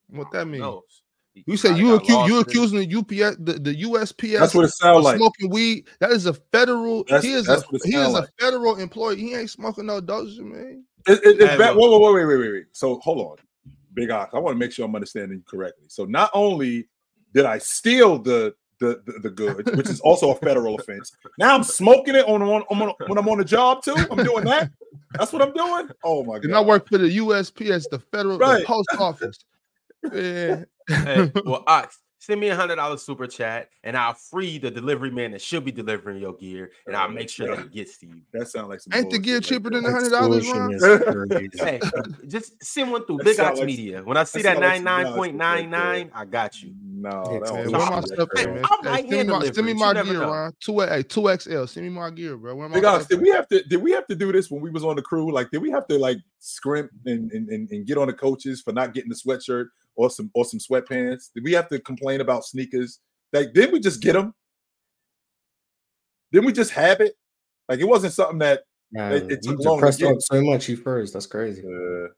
What 0.08 0.30
that 0.32 0.46
mean? 0.46 0.60
knows. 0.60 1.02
He 1.34 1.44
You 1.46 1.56
say 1.58 1.76
you 1.76 1.98
got 1.98 2.02
accuse 2.02 2.28
you 2.28 2.38
accusing 2.40 2.78
the 2.78 2.96
UPS 2.96 3.36
the, 3.40 3.52
the 3.54 3.82
USPS 3.82 4.38
That's 4.38 4.54
what 4.54 4.64
it 4.64 4.70
sounds 4.72 5.04
like. 5.04 5.16
smoking 5.18 5.50
weed. 5.50 5.86
That 6.00 6.12
is 6.12 6.24
a 6.26 6.32
federal. 6.32 7.04
That's- 7.04 7.24
he 7.24 7.32
is 7.32 7.46
a 7.48 7.62
he 7.84 7.94
is 7.96 8.12
sound 8.12 8.16
a 8.24 8.28
federal 8.42 8.76
employee. 8.76 9.16
He 9.16 9.34
ain't 9.34 9.50
smoking 9.50 9.84
no 9.86 10.00
doses, 10.00 10.40
man. 10.40 10.84
It, 11.06 11.18
it, 11.24 11.40
it's 11.40 11.50
Hey, 11.52 11.58
bad. 11.58 11.76
Whoa, 11.76 11.90
whoa, 11.90 11.98
whoa, 11.98 12.14
wait, 12.14 12.24
wait, 12.24 12.36
wait, 12.38 12.52
wait. 12.52 12.64
So 12.72 12.98
hold 13.00 13.18
on, 13.18 13.36
Big 13.92 14.10
Ox. 14.10 14.32
I 14.32 14.38
want 14.38 14.54
to 14.54 14.58
make 14.58 14.72
sure 14.72 14.86
I'm 14.86 14.94
understanding 14.94 15.38
you 15.38 15.44
correctly. 15.46 15.86
So 15.88 16.04
not 16.06 16.30
only 16.32 16.88
did 17.34 17.44
I 17.44 17.58
steal 17.58 18.18
the 18.18 18.54
the 18.80 19.02
the, 19.06 19.20
the 19.20 19.30
goods, 19.30 19.70
which 19.72 19.88
is 19.88 20.00
also 20.04 20.30
a 20.30 20.34
federal 20.34 20.76
offense. 20.76 21.12
Now 21.38 21.54
I'm 21.54 21.62
smoking 21.62 22.14
it 22.14 22.26
on, 22.26 22.42
on, 22.42 22.62
on 22.70 22.92
when 23.06 23.18
I'm 23.18 23.28
on 23.28 23.38
the 23.38 23.44
job 23.44 23.82
too. 23.82 23.96
I'm 24.10 24.24
doing 24.24 24.44
that. 24.44 24.70
That's 25.12 25.32
what 25.32 25.42
I'm 25.42 25.52
doing. 25.52 25.88
Oh 26.04 26.24
my 26.24 26.34
god! 26.34 26.44
And 26.44 26.54
I 26.56 26.60
work 26.60 26.88
for 26.88 26.98
the 26.98 27.18
USPS, 27.18 27.88
the 27.90 27.98
federal 27.98 28.38
the 28.38 28.62
post 28.66 28.88
office. 28.98 29.38
Yeah. 30.12 30.62
Hey, 30.86 31.32
well, 31.44 31.64
Ox, 31.66 31.98
send 32.26 32.40
me 32.40 32.48
a 32.48 32.56
hundred 32.56 32.76
dollar 32.76 32.96
super 32.96 33.26
chat, 33.26 33.70
and 33.84 33.96
I'll 33.96 34.14
free 34.14 34.58
the 34.58 34.70
delivery 34.70 35.10
man 35.10 35.30
that 35.30 35.40
should 35.40 35.64
be 35.64 35.70
delivering 35.70 36.20
your 36.20 36.32
gear, 36.34 36.72
and 36.86 36.96
I'll 36.96 37.08
make 37.08 37.28
sure 37.30 37.54
that 37.54 37.66
it 37.66 37.72
gets 37.72 37.98
to 37.98 38.06
you. 38.06 38.20
That 38.32 38.48
sounds 38.48 38.68
like 38.68 38.80
some 38.80 38.92
Ain't 38.94 39.10
the 39.10 39.18
gear 39.18 39.40
cheaper 39.40 39.70
there. 39.70 39.80
than 39.80 39.90
the 39.90 39.96
hundred 39.96 40.10
dollars, 40.10 40.44
Extortion 40.44 40.78
Ron? 40.80 41.32
is 41.32 41.50
crazy. 41.54 41.58
Hey, 41.58 41.80
just 42.26 42.62
send 42.64 42.90
one 42.90 43.06
through 43.06 43.18
That 43.18 43.24
Big 43.24 43.36
sound 43.36 43.50
Ox 43.50 43.58
like- 43.58 43.66
Media. 43.66 44.02
When 44.02 44.16
I 44.16 44.24
see 44.24 44.42
that 44.42 44.58
that 44.60 44.72
sound 44.74 44.84
like 44.84 44.84
ninety 44.84 45.04
some 45.04 45.10
nine 45.10 45.16
point 45.18 45.36
nine 45.36 45.70
nine, 45.70 46.10
I 46.14 46.24
got 46.24 46.60
you. 46.62 46.74
No, 46.98 47.10
Yeah, 47.30 47.38
that 47.40 47.52
man, 47.54 47.70
don't 47.70 47.72
where 47.72 47.90
my 47.90 48.00
stuff 48.00 48.28
at, 48.38 48.54
man? 48.54 48.64
I 48.64 48.76
might 48.82 49.04
Hey, 49.04 49.10
send 49.10 49.28
me 49.28 49.34
my, 49.34 49.44
send 49.52 49.66
me 49.66 49.74
my 49.74 50.02
gear. 50.02 50.20
Ron. 50.22 50.52
Two 50.60 50.80
hey, 50.80 51.02
two 51.02 51.36
XL. 51.38 51.66
Send 51.66 51.86
me 51.86 51.90
my 51.92 52.10
gear, 52.10 52.36
bro. 52.36 52.54
Where 52.56 52.68
my 52.68 52.74
Big 52.74 52.84
Ox, 52.84 53.06
did 53.06 53.20
we 53.20 53.28
have 53.30 53.46
to 53.48 53.62
did 53.64 53.82
we 53.82 53.92
have 53.92 54.06
to 54.08 54.14
do 54.16 54.32
this 54.32 54.50
when 54.50 54.60
we 54.62 54.70
was 54.70 54.82
on 54.82 54.96
the 54.96 55.02
crew? 55.02 55.30
Like, 55.32 55.50
did 55.50 55.60
we 55.62 55.70
have 55.70 55.86
to 55.88 55.98
like 55.98 56.18
scrimp 56.38 56.90
and, 57.04 57.30
and, 57.32 57.48
and, 57.50 57.70
and 57.70 57.86
get 57.86 57.98
on 57.98 58.06
the 58.08 58.12
coaches 58.14 58.62
for 58.62 58.72
not 58.72 58.94
getting 58.94 59.10
the 59.10 59.14
sweatshirt 59.14 59.66
or 59.96 60.10
some 60.10 60.30
or 60.34 60.44
some 60.44 60.60
sweatpants? 60.60 61.30
Did 61.34 61.44
we 61.44 61.52
have 61.52 61.68
to 61.70 61.78
complain 61.80 62.20
about 62.20 62.44
sneakers? 62.44 63.00
Like, 63.32 63.52
didn't 63.52 63.72
we 63.72 63.80
just 63.80 64.00
get 64.00 64.12
them? 64.14 64.34
Didn't 66.32 66.46
we 66.46 66.52
just 66.52 66.70
have 66.72 67.00
it? 67.00 67.14
Like, 67.68 67.80
it 67.80 67.84
wasn't 67.88 68.12
something 68.12 68.38
that 68.38 68.62
Man, 68.92 69.12
It- 69.14 69.32
it 69.32 69.42
took 69.42 69.58
long 69.64 69.80
to 69.80 69.90
get. 69.98 70.12
up 70.12 70.16
so 70.20 70.40
much 70.42 70.64
he 70.66 70.76
froze. 70.76 71.12
That's 71.12 71.26
crazy. 71.26 71.62
uh, 71.62 72.08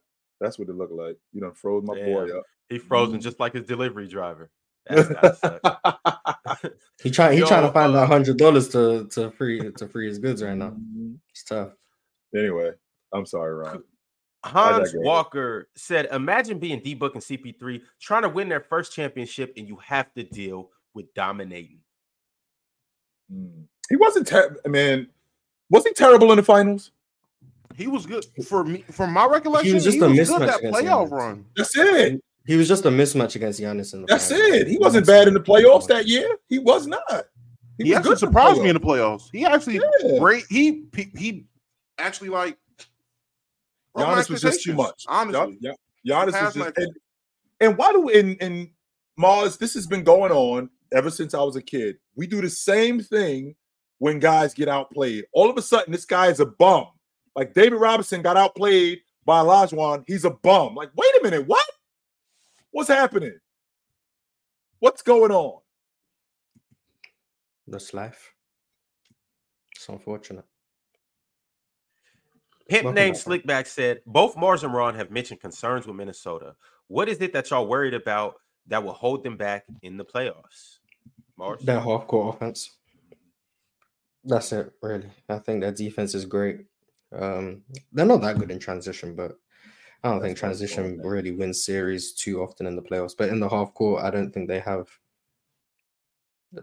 that's 0.40 0.59
what 0.59 0.68
it 0.68 0.74
looked 0.74 0.92
like. 0.92 1.16
You 1.32 1.40
know, 1.40 1.52
froze 1.52 1.82
my 1.84 1.94
boy 1.94 2.26
Damn. 2.28 2.36
up. 2.38 2.44
He 2.68 2.78
frozen 2.78 3.20
just 3.20 3.40
like 3.40 3.55
his 3.55 3.64
delivery 3.66 4.06
driver. 4.06 4.50
That's. 4.88 5.40
He 7.02 7.10
trying 7.10 7.34
he 7.34 7.38
Yo, 7.40 7.46
trying 7.46 7.62
to 7.66 7.72
find 7.72 7.94
uh, 7.94 8.00
that 8.00 8.06
hundred 8.06 8.38
dollars 8.38 8.68
to 8.70 9.06
to 9.12 9.30
free 9.30 9.70
to 9.72 9.86
free 9.88 10.09
his 10.09 10.18
goods 10.18 10.42
right 10.42 10.56
now. 10.56 10.76
It's 11.30 11.44
tough. 11.44 11.72
anyway, 12.34 12.72
I'm 13.14 13.24
sorry, 13.24 13.55
Ron. 13.55 13.84
Hans. 14.48 14.92
Walker 14.96 15.68
said, 15.74 16.08
"Imagine 16.12 16.58
being 16.58 16.80
D 16.80 16.94
Book 16.94 17.14
and 17.14 17.22
CP3 17.22 17.80
trying 18.00 18.22
to 18.22 18.28
win 18.28 18.48
their 18.48 18.60
first 18.60 18.92
championship, 18.92 19.52
and 19.56 19.66
you 19.68 19.76
have 19.76 20.12
to 20.14 20.24
deal 20.24 20.70
with 20.94 21.12
dominating." 21.14 21.80
Mm. 23.32 23.64
He 23.88 23.96
wasn't 23.96 24.26
ter- 24.26 24.56
man. 24.66 25.08
Was 25.70 25.84
he 25.84 25.92
terrible 25.92 26.30
in 26.32 26.36
the 26.36 26.42
finals? 26.42 26.92
He 27.76 27.86
was 27.86 28.06
good 28.06 28.24
for 28.46 28.64
me. 28.64 28.84
From 28.90 29.12
my 29.12 29.26
recollection, 29.26 29.68
he 29.68 29.74
was 29.74 29.86
was, 29.86 29.94
just 29.94 30.04
a 30.04 30.08
good 30.08 30.16
mismatch 30.18 30.46
that 30.46 30.58
against 30.58 30.80
playoff 30.80 31.08
Giannis. 31.08 31.10
run. 31.10 31.44
That's 31.56 31.76
it. 31.76 32.20
He 32.46 32.56
was 32.56 32.66
just 32.66 32.84
a 32.86 32.88
mismatch 32.90 33.36
against 33.36 33.60
Giannis 33.60 33.92
in 33.92 34.00
the 34.00 34.06
That's 34.06 34.30
finals. 34.30 34.48
it. 34.52 34.66
He 34.68 34.78
wasn't 34.78 35.06
bad 35.06 35.28
in 35.28 35.34
the 35.34 35.40
playoffs 35.40 35.86
that 35.88 36.08
year. 36.08 36.36
He 36.48 36.58
was 36.58 36.86
not. 36.86 37.02
He, 37.76 37.84
was 37.90 37.98
actually 37.98 38.02
good 38.02 38.12
in 38.12 38.16
surprised 38.18 38.62
me 38.62 38.68
in 38.70 38.74
the 38.74 38.80
playoffs. 38.80 39.28
He 39.32 39.44
actually 39.44 39.80
Yeah. 40.02 40.18
great. 40.18 40.44
He 40.48 40.84
he, 40.96 41.10
he 41.16 41.44
actually 41.98 42.30
like 42.30 42.56
broke 42.56 42.56
my 42.56 42.67
Giannis 43.98 44.30
was 44.30 44.42
just 44.42 44.62
too 44.62 44.74
much. 44.74 45.04
Honestly, 45.08 45.58
Gian- 45.62 45.76
Gian- 46.04 46.26
Giannis 46.28 46.44
was 46.44 46.54
just 46.54 46.78
and, 46.78 46.96
and 47.60 47.78
why 47.78 47.92
do 47.92 48.08
in 48.08 48.34
in 48.36 48.70
Mars 49.16 49.56
this 49.56 49.74
has 49.74 49.86
been 49.86 50.04
going 50.04 50.32
on 50.32 50.70
ever 50.92 51.10
since 51.10 51.34
I 51.34 51.42
was 51.42 51.56
a 51.56 51.62
kid. 51.62 51.96
We 52.16 52.26
do 52.26 52.40
the 52.40 52.50
same 52.50 53.00
thing 53.00 53.54
when 53.98 54.18
guys 54.18 54.54
get 54.54 54.68
outplayed. 54.68 55.24
All 55.32 55.50
of 55.50 55.56
a 55.56 55.62
sudden, 55.62 55.92
this 55.92 56.04
guy 56.04 56.28
is 56.28 56.40
a 56.40 56.46
bum. 56.46 56.86
Like 57.34 57.54
David 57.54 57.76
Robinson 57.76 58.22
got 58.22 58.36
outplayed 58.36 59.00
by 59.24 59.42
Olajuwon. 59.42 60.04
He's 60.06 60.24
a 60.24 60.30
bum. 60.30 60.74
Like, 60.74 60.90
wait 60.96 61.10
a 61.20 61.22
minute, 61.22 61.46
what? 61.46 61.64
What's 62.70 62.88
happening? 62.88 63.38
What's 64.80 65.02
going 65.02 65.32
on? 65.32 65.60
That's 67.66 67.92
life. 67.92 68.32
It's 69.76 69.88
unfortunate. 69.88 70.44
Pimp 72.68 72.84
Welcome 72.84 72.94
named 72.94 73.16
back, 73.16 73.24
Slickback 73.24 73.66
said 73.66 74.00
both 74.06 74.36
Mars 74.36 74.62
and 74.62 74.74
Ron 74.74 74.94
have 74.94 75.10
mentioned 75.10 75.40
concerns 75.40 75.86
with 75.86 75.96
Minnesota. 75.96 76.54
What 76.88 77.08
is 77.08 77.20
it 77.20 77.32
that 77.32 77.50
y'all 77.50 77.66
worried 77.66 77.94
about 77.94 78.36
that 78.66 78.84
will 78.84 78.92
hold 78.92 79.24
them 79.24 79.38
back 79.38 79.64
in 79.82 79.96
the 79.96 80.04
playoffs? 80.04 80.78
Mars, 81.38 81.62
Their 81.62 81.80
half 81.80 82.06
court 82.06 82.36
offense. 82.36 82.76
That's 84.24 84.52
it, 84.52 84.70
really. 84.82 85.08
I 85.30 85.38
think 85.38 85.62
their 85.62 85.72
defense 85.72 86.14
is 86.14 86.26
great. 86.26 86.66
Um, 87.16 87.62
they're 87.92 88.04
not 88.04 88.20
that 88.20 88.38
good 88.38 88.50
in 88.50 88.58
transition, 88.58 89.14
but 89.14 89.38
I 90.04 90.10
don't 90.10 90.20
think 90.20 90.38
That's 90.38 90.40
transition 90.40 91.00
really 91.02 91.32
wins 91.32 91.64
series 91.64 92.12
too 92.12 92.42
often 92.42 92.66
in 92.66 92.76
the 92.76 92.82
playoffs. 92.82 93.14
But 93.16 93.30
in 93.30 93.40
the 93.40 93.48
half 93.48 93.72
court, 93.72 94.04
I 94.04 94.10
don't 94.10 94.30
think 94.30 94.46
they 94.46 94.60
have. 94.60 94.88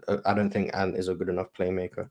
uh, 0.06 0.18
I 0.24 0.34
don't 0.34 0.50
think 0.50 0.70
Ant 0.72 0.96
is 0.96 1.08
a 1.08 1.14
good 1.14 1.28
enough 1.28 1.52
playmaker. 1.52 2.10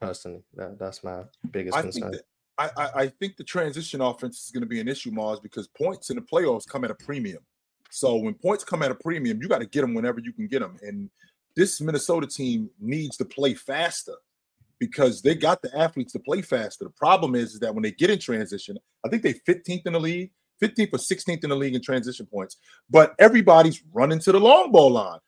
Personally, 0.00 0.42
that, 0.54 0.78
that's 0.78 1.04
my 1.04 1.24
biggest 1.50 1.76
I 1.76 1.82
concern. 1.82 2.12
that 2.12 2.22
I, 2.60 2.90
I, 2.94 3.06
think 3.06 3.36
the 3.36 3.44
transition 3.44 4.00
offense 4.00 4.44
is 4.44 4.50
going 4.50 4.62
to 4.62 4.68
be 4.68 4.80
an 4.80 4.88
issue, 4.88 5.10
Mars, 5.10 5.40
because 5.40 5.66
points 5.68 6.10
in 6.10 6.16
the 6.16 6.22
playoffs 6.22 6.66
come 6.66 6.84
at 6.84 6.90
a 6.90 6.94
premium. 6.94 7.42
So 7.90 8.16
when 8.16 8.34
points 8.34 8.64
come 8.64 8.82
at 8.82 8.90
a 8.90 8.94
premium, 8.94 9.40
you 9.40 9.48
got 9.48 9.58
to 9.58 9.66
get 9.66 9.80
them 9.80 9.94
whenever 9.94 10.20
you 10.20 10.32
can 10.32 10.46
get 10.46 10.60
them. 10.60 10.76
And 10.82 11.10
this 11.56 11.80
Minnesota 11.80 12.26
team 12.26 12.70
needs 12.78 13.16
to 13.16 13.24
play 13.24 13.54
faster 13.54 14.14
because 14.78 15.22
they 15.22 15.34
got 15.34 15.62
the 15.62 15.76
athletes 15.76 16.12
to 16.12 16.18
play 16.18 16.42
faster. 16.42 16.84
The 16.84 16.90
problem 16.90 17.34
is, 17.34 17.54
is 17.54 17.60
that 17.60 17.74
when 17.74 17.82
they 17.82 17.92
get 17.92 18.10
in 18.10 18.18
transition, 18.18 18.78
I 19.04 19.08
think 19.08 19.22
they 19.22 19.34
15th 19.34 19.86
in 19.86 19.92
the 19.92 20.00
league, 20.00 20.30
15th 20.62 20.94
or 20.94 20.98
16th 20.98 21.44
in 21.44 21.50
the 21.50 21.56
league 21.56 21.74
in 21.74 21.82
transition 21.82 22.26
points, 22.26 22.56
but 22.88 23.14
everybody's 23.18 23.82
running 23.92 24.18
to 24.20 24.32
the 24.32 24.40
long 24.40 24.72
ball 24.72 24.90
line. 24.90 25.18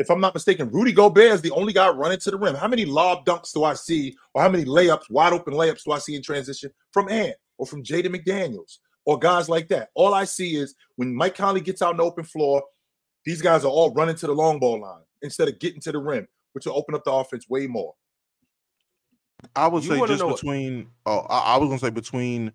I, 0.00 0.02
if 0.02 0.10
I'm 0.10 0.20
not 0.20 0.34
mistaken, 0.34 0.70
Rudy 0.70 0.92
Gobert 0.92 1.32
is 1.32 1.42
the 1.42 1.50
only 1.52 1.72
guy 1.72 1.88
running 1.90 2.18
to 2.20 2.30
the 2.30 2.38
rim. 2.38 2.54
How 2.54 2.68
many 2.68 2.84
lob 2.84 3.24
dunks 3.24 3.52
do 3.52 3.64
I 3.64 3.74
see, 3.74 4.16
or 4.34 4.42
how 4.42 4.48
many 4.48 4.64
layups, 4.64 5.10
wide 5.10 5.32
open 5.32 5.54
layups 5.54 5.84
do 5.84 5.92
I 5.92 5.98
see 5.98 6.16
in 6.16 6.22
transition 6.22 6.70
from 6.92 7.08
Ant 7.08 7.36
or 7.58 7.66
from 7.66 7.82
Jaden 7.82 8.14
McDaniels 8.14 8.78
or 9.04 9.18
guys 9.18 9.48
like 9.48 9.68
that? 9.68 9.90
All 9.94 10.14
I 10.14 10.24
see 10.24 10.56
is 10.56 10.74
when 10.96 11.14
Mike 11.14 11.34
Conley 11.36 11.60
gets 11.60 11.82
out 11.82 11.90
on 11.90 11.96
the 11.98 12.04
open 12.04 12.24
floor, 12.24 12.62
these 13.24 13.42
guys 13.42 13.64
are 13.64 13.70
all 13.70 13.92
running 13.92 14.16
to 14.16 14.26
the 14.26 14.32
long 14.32 14.58
ball 14.58 14.80
line 14.80 15.02
instead 15.22 15.48
of 15.48 15.58
getting 15.58 15.80
to 15.82 15.92
the 15.92 15.98
rim, 15.98 16.26
which 16.52 16.66
will 16.66 16.76
open 16.76 16.94
up 16.94 17.04
the 17.04 17.12
offense 17.12 17.48
way 17.48 17.66
more. 17.66 17.94
I 19.56 19.68
would 19.68 19.84
You 19.84 19.90
say 19.90 20.06
just 20.06 20.20
know 20.20 20.28
what- 20.28 20.36
between 20.36 20.88
oh, 21.06 21.26
I, 21.28 21.54
I 21.54 21.56
was 21.58 21.68
gonna 21.68 21.78
say 21.78 21.90
between 21.90 22.52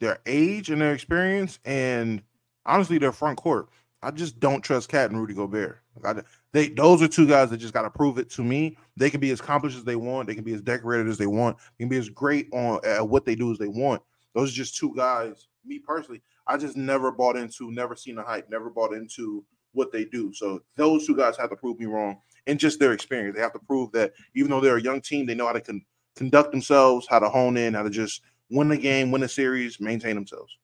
their 0.00 0.18
age 0.26 0.70
and 0.70 0.80
their 0.80 0.92
experience, 0.94 1.58
and 1.64 2.22
honestly 2.66 2.98
their 2.98 3.12
front 3.12 3.38
court. 3.38 3.68
I 4.02 4.10
just 4.10 4.38
don't 4.38 4.62
trust 4.62 4.88
Cat 4.88 5.10
and 5.10 5.20
Rudy 5.20 5.34
Gobert. 5.34 5.80
I, 6.04 6.22
they 6.52 6.68
those 6.68 7.02
are 7.02 7.08
two 7.08 7.26
guys 7.26 7.50
that 7.50 7.56
just 7.56 7.74
got 7.74 7.82
to 7.82 7.90
prove 7.90 8.18
it 8.18 8.30
to 8.30 8.44
me. 8.44 8.76
They 8.96 9.10
can 9.10 9.20
be 9.20 9.30
as 9.30 9.40
accomplished 9.40 9.76
as 9.76 9.84
they 9.84 9.96
want. 9.96 10.28
They 10.28 10.34
can 10.34 10.44
be 10.44 10.54
as 10.54 10.62
decorated 10.62 11.08
as 11.08 11.18
they 11.18 11.26
want. 11.26 11.56
They 11.58 11.82
can 11.84 11.88
be 11.88 11.96
as 11.96 12.08
great 12.08 12.48
on 12.52 12.80
at 12.84 13.08
what 13.08 13.24
they 13.24 13.34
do 13.34 13.50
as 13.50 13.58
they 13.58 13.68
want. 13.68 14.02
Those 14.34 14.52
are 14.52 14.54
just 14.54 14.76
two 14.76 14.94
guys. 14.94 15.48
Me 15.64 15.78
personally, 15.80 16.22
I 16.46 16.56
just 16.56 16.76
never 16.76 17.10
bought 17.10 17.36
into, 17.36 17.72
never 17.72 17.96
seen 17.96 18.14
the 18.14 18.22
hype, 18.22 18.48
never 18.48 18.70
bought 18.70 18.92
into 18.92 19.44
what 19.72 19.92
they 19.92 20.04
do. 20.04 20.32
So 20.32 20.60
those 20.76 21.06
two 21.06 21.16
guys 21.16 21.36
have 21.36 21.50
to 21.50 21.56
prove 21.56 21.78
me 21.78 21.86
wrong 21.86 22.18
in 22.46 22.56
just 22.56 22.78
their 22.78 22.92
experience. 22.92 23.34
They 23.36 23.42
have 23.42 23.52
to 23.52 23.58
prove 23.58 23.92
that 23.92 24.12
even 24.34 24.50
though 24.50 24.60
they're 24.60 24.76
a 24.76 24.82
young 24.82 25.00
team, 25.00 25.26
they 25.26 25.34
know 25.34 25.46
how 25.46 25.52
to 25.52 25.60
con- 25.60 25.84
conduct 26.16 26.52
themselves, 26.52 27.06
how 27.08 27.18
to 27.18 27.28
hone 27.28 27.56
in, 27.56 27.74
how 27.74 27.82
to 27.82 27.90
just 27.90 28.22
win 28.50 28.68
the 28.68 28.76
game, 28.76 29.10
win 29.10 29.20
the 29.20 29.28
series, 29.28 29.80
maintain 29.80 30.14
themselves. 30.14 30.56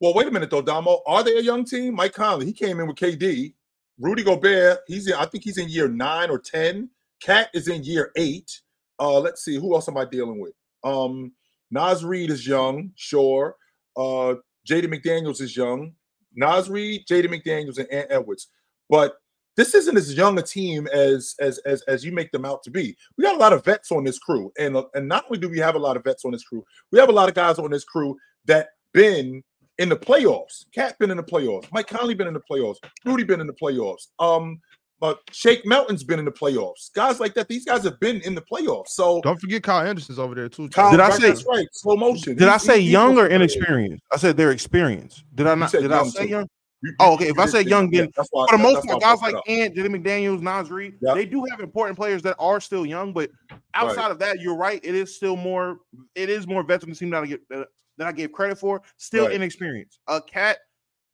Well, 0.00 0.14
wait 0.14 0.26
a 0.26 0.30
minute 0.30 0.50
though, 0.50 0.62
Damo. 0.62 1.02
Are 1.06 1.22
they 1.22 1.36
a 1.36 1.42
young 1.42 1.64
team? 1.64 1.94
Mike 1.94 2.14
Conley, 2.14 2.46
he 2.46 2.52
came 2.52 2.80
in 2.80 2.86
with 2.86 2.96
KD. 2.96 3.54
Rudy 3.98 4.22
Gobert, 4.24 4.78
he's 4.86 5.06
in, 5.06 5.12
I 5.12 5.26
think 5.26 5.44
he's 5.44 5.58
in 5.58 5.68
year 5.68 5.86
nine 5.86 6.30
or 6.30 6.38
ten. 6.38 6.88
Cat 7.22 7.50
is 7.52 7.68
in 7.68 7.84
year 7.84 8.12
eight. 8.16 8.50
Uh, 8.98 9.20
let's 9.20 9.44
see, 9.44 9.56
who 9.56 9.74
else 9.74 9.88
am 9.88 9.98
I 9.98 10.06
dealing 10.06 10.40
with? 10.40 10.54
Um, 10.84 11.32
Naz 11.70 12.02
Reid 12.02 12.30
is 12.30 12.46
young, 12.46 12.92
sure. 12.96 13.56
Uh, 13.96 14.36
Jaden 14.66 14.86
McDaniels 14.86 15.42
is 15.42 15.54
young. 15.54 15.92
Naz 16.34 16.70
Reid, 16.70 17.06
Jaden 17.06 17.26
McDaniels, 17.26 17.78
and 17.78 17.90
Ant 17.92 18.06
Edwards. 18.10 18.48
But 18.88 19.16
this 19.56 19.74
isn't 19.74 19.96
as 19.96 20.14
young 20.14 20.38
a 20.38 20.42
team 20.42 20.86
as 20.86 21.34
as 21.40 21.58
as 21.58 21.82
as 21.82 22.04
you 22.04 22.12
make 22.12 22.32
them 22.32 22.46
out 22.46 22.62
to 22.62 22.70
be. 22.70 22.96
We 23.18 23.24
got 23.24 23.34
a 23.34 23.38
lot 23.38 23.52
of 23.52 23.64
vets 23.64 23.92
on 23.92 24.04
this 24.04 24.18
crew, 24.18 24.50
and 24.58 24.78
and 24.94 25.08
not 25.08 25.24
only 25.26 25.38
do 25.38 25.50
we 25.50 25.58
have 25.58 25.74
a 25.74 25.78
lot 25.78 25.98
of 25.98 26.04
vets 26.04 26.24
on 26.24 26.32
this 26.32 26.44
crew, 26.44 26.64
we 26.90 26.98
have 26.98 27.10
a 27.10 27.12
lot 27.12 27.28
of 27.28 27.34
guys 27.34 27.58
on 27.58 27.70
this 27.70 27.84
crew 27.84 28.16
that 28.46 28.70
been 28.94 29.42
in 29.80 29.88
the 29.88 29.96
playoffs. 29.96 30.66
Cat 30.72 30.96
been 30.98 31.10
in 31.10 31.16
the 31.16 31.22
playoffs. 31.22 31.66
Mike 31.72 31.88
Conley 31.88 32.14
been 32.14 32.28
in 32.28 32.34
the 32.34 32.42
playoffs. 32.48 32.76
Rudy 33.04 33.24
been 33.24 33.40
in 33.40 33.46
the 33.48 33.52
playoffs. 33.54 34.08
Um, 34.18 34.60
but 35.00 35.18
Shake 35.32 35.64
Milton's 35.64 36.04
been 36.04 36.18
in 36.18 36.26
the 36.26 36.30
playoffs. 36.30 36.92
Guys 36.94 37.18
like 37.20 37.32
that. 37.34 37.48
These 37.48 37.64
guys 37.64 37.82
have 37.84 37.98
been 38.00 38.20
in 38.20 38.34
the 38.34 38.42
playoffs. 38.42 38.88
So 38.88 39.20
Don't 39.22 39.40
forget 39.40 39.62
Kyle 39.62 39.86
Anderson's 39.86 40.18
over 40.18 40.34
there 40.34 40.48
too. 40.50 40.68
Kyle, 40.68 40.90
Did 40.90 41.00
I 41.00 41.08
right, 41.08 41.20
say- 41.20 41.28
that's 41.28 41.44
right? 41.46 41.66
Slow 41.72 41.96
motion. 41.96 42.36
Did 42.36 42.48
I 42.48 42.58
say 42.58 42.74
he's- 42.74 42.82
he's 42.84 42.92
young 42.92 43.18
or 43.18 43.26
inexperienced? 43.26 44.04
I 44.12 44.18
said 44.18 44.36
their 44.36 44.50
experience. 44.50 45.24
Did 45.34 45.46
I 45.46 45.54
not? 45.54 45.70
said 45.70 45.82
Did 45.82 45.92
I 45.92 46.04
say 46.04 46.24
too. 46.24 46.28
young? 46.28 46.46
You- 46.82 46.94
Oh, 47.00 47.14
okay. 47.14 47.28
If 47.28 47.38
I 47.38 47.46
say 47.46 47.62
say 47.62 47.68
young, 47.70 47.90
that. 47.90 47.96
Yeah, 47.96 48.02
then 48.14 48.24
why- 48.30 48.46
For 48.50 48.56
the 48.58 48.62
most 48.62 48.86
part, 48.86 49.00
guys 49.00 49.20
like 49.22 49.34
up. 49.34 49.42
Ant, 49.48 49.74
Jimmy 49.74 49.98
McDaniels, 49.98 50.40
Naz 50.42 50.70
Reid, 50.70 50.94
Yep. 51.00 51.14
they 51.14 51.24
do 51.26 51.44
have 51.50 51.60
important 51.60 51.96
players 51.98 52.20
that 52.22 52.36
are 52.38 52.60
still 52.60 52.84
young. 52.84 53.12
But 53.14 53.30
outside 53.74 54.10
of 54.10 54.18
that, 54.18 54.40
you're 54.40 54.56
right. 54.56 54.80
It 54.82 54.94
is 54.94 55.16
still 55.16 55.36
more. 55.36 55.78
It 56.14 56.28
is 56.28 56.46
more 56.46 56.62
veteran 56.62 56.94
team 56.94 57.08
that 57.10 57.22
I 57.22 57.26
get 57.26 57.40
that 57.48 57.68
I 58.08 58.12
gave 58.12 58.32
credit 58.32 58.58
for. 58.58 58.82
Still 58.96 59.26
Right. 59.26 59.34
inexperienced. 59.34 60.00
A 60.08 60.20
cat 60.22 60.58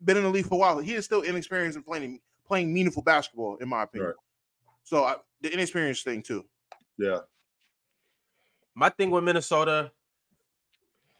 been 0.05 0.17
in 0.17 0.23
the 0.25 0.29
league 0.31 0.47
for 0.47 0.55
a 0.55 0.59
while. 0.59 0.79
He 0.79 0.95
is 0.95 1.05
still 1.05 1.23
inexperienced 1.23 1.77
in 1.77 1.83
playing 1.83 2.21
playing 2.47 2.73
meaningful 2.73 3.03
basketball, 3.03 3.57
in 3.57 3.69
my 3.69 3.83
opinion. 3.83 4.09
Right. 4.11 4.17
So 4.85 5.03
I, 5.05 5.17
the 5.41 5.53
inexperienced 5.53 6.05
thing 6.05 6.23
too. 6.23 6.45
Yeah. 6.99 7.21
my 8.75 8.89
thing 8.91 9.11
with 9.11 9.25
Minnesota 9.25 9.91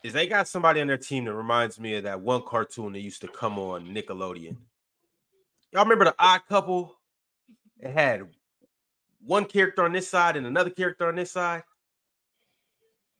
is 0.03 0.13
they 0.13 0.27
got 0.27 0.47
somebody 0.47 0.79
on 0.79 0.87
their 0.87 0.97
team 0.97 1.25
that 1.25 1.33
reminds 1.33 1.79
me 1.79 1.95
of 1.95 2.03
that 2.03 2.21
one 2.21 2.43
cartoon 2.43 2.93
that 2.93 2.99
used 3.01 3.19
to 3.21 3.27
come 3.27 3.57
on 3.59 3.87
Nickelodeon. 3.87 4.55
Y'all 5.73 5.83
remember 5.83 6.05
the 6.05 6.15
Odd 6.19 6.41
Couple? 6.47 6.95
It 7.79 7.91
had 7.91 8.27
one 9.25 9.43
character 9.45 9.83
on 9.83 9.91
this 9.91 10.07
side 10.07 10.37
and 10.37 10.45
another 10.47 10.69
character 10.69 11.07
on 11.07 11.15
this 11.15 11.31
side. 11.31 11.63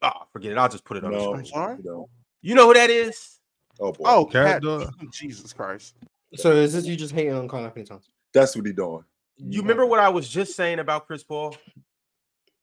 Oh, 0.01 0.11
forget 0.31 0.51
it. 0.51 0.57
I'll 0.57 0.69
just 0.69 0.85
put 0.85 0.97
it 0.97 1.03
on 1.03 1.11
the 1.11 1.17
No, 1.17 1.31
screen. 1.33 1.45
sorry? 1.45 1.77
no. 1.83 2.07
You 2.41 2.55
know 2.55 2.67
who 2.67 2.73
that 2.73 2.89
is? 2.89 3.39
Oh 3.79 3.91
boy. 3.91 4.03
Oh, 4.05 4.25
Cat 4.25 4.45
cat. 4.45 4.61
Dog. 4.61 4.93
Jesus 5.11 5.53
Christ. 5.53 5.95
So 6.35 6.51
is 6.51 6.73
this 6.73 6.85
you 6.85 6.95
just 6.95 7.13
hating 7.13 7.33
on 7.33 7.47
Karl-Anthony 7.47 7.85
Towns? 7.85 8.09
that's 8.33 8.55
what 8.55 8.65
he 8.65 8.73
doing. 8.73 9.03
You 9.37 9.61
remember 9.61 9.85
what 9.85 9.99
I 9.99 10.09
was 10.09 10.27
just 10.27 10.55
saying 10.55 10.79
about 10.79 11.07
Chris 11.07 11.23
Paul? 11.23 11.55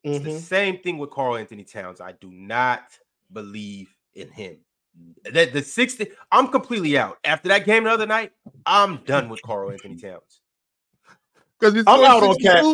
It's 0.03 0.25
the 0.25 0.31
Mhm. 0.31 0.41
same 0.41 0.79
thing 0.81 0.99
with 0.99 1.11
Karl-Anthony 1.11 1.65
Towns. 1.65 2.01
I 2.01 2.13
do 2.13 2.31
not 2.31 2.99
believe 3.33 3.95
in 4.15 4.31
him. 4.31 4.59
That 5.25 5.53
the 5.53 5.63
60, 5.63 6.09
I'm 6.31 6.49
completely 6.49 6.99
out. 6.99 7.19
After 7.25 7.49
that 7.49 7.65
game 7.65 7.85
the 7.85 7.91
other 7.91 8.07
night, 8.07 8.33
I'm 8.67 8.99
done 9.05 9.29
with 9.29 9.43
Karl-Anthony 9.43 9.97
Towns. 9.97 10.41
Because 11.61 11.85
I'm 11.87 12.05
out 12.05 12.23
on 12.23 12.37
Cat. 12.39 12.65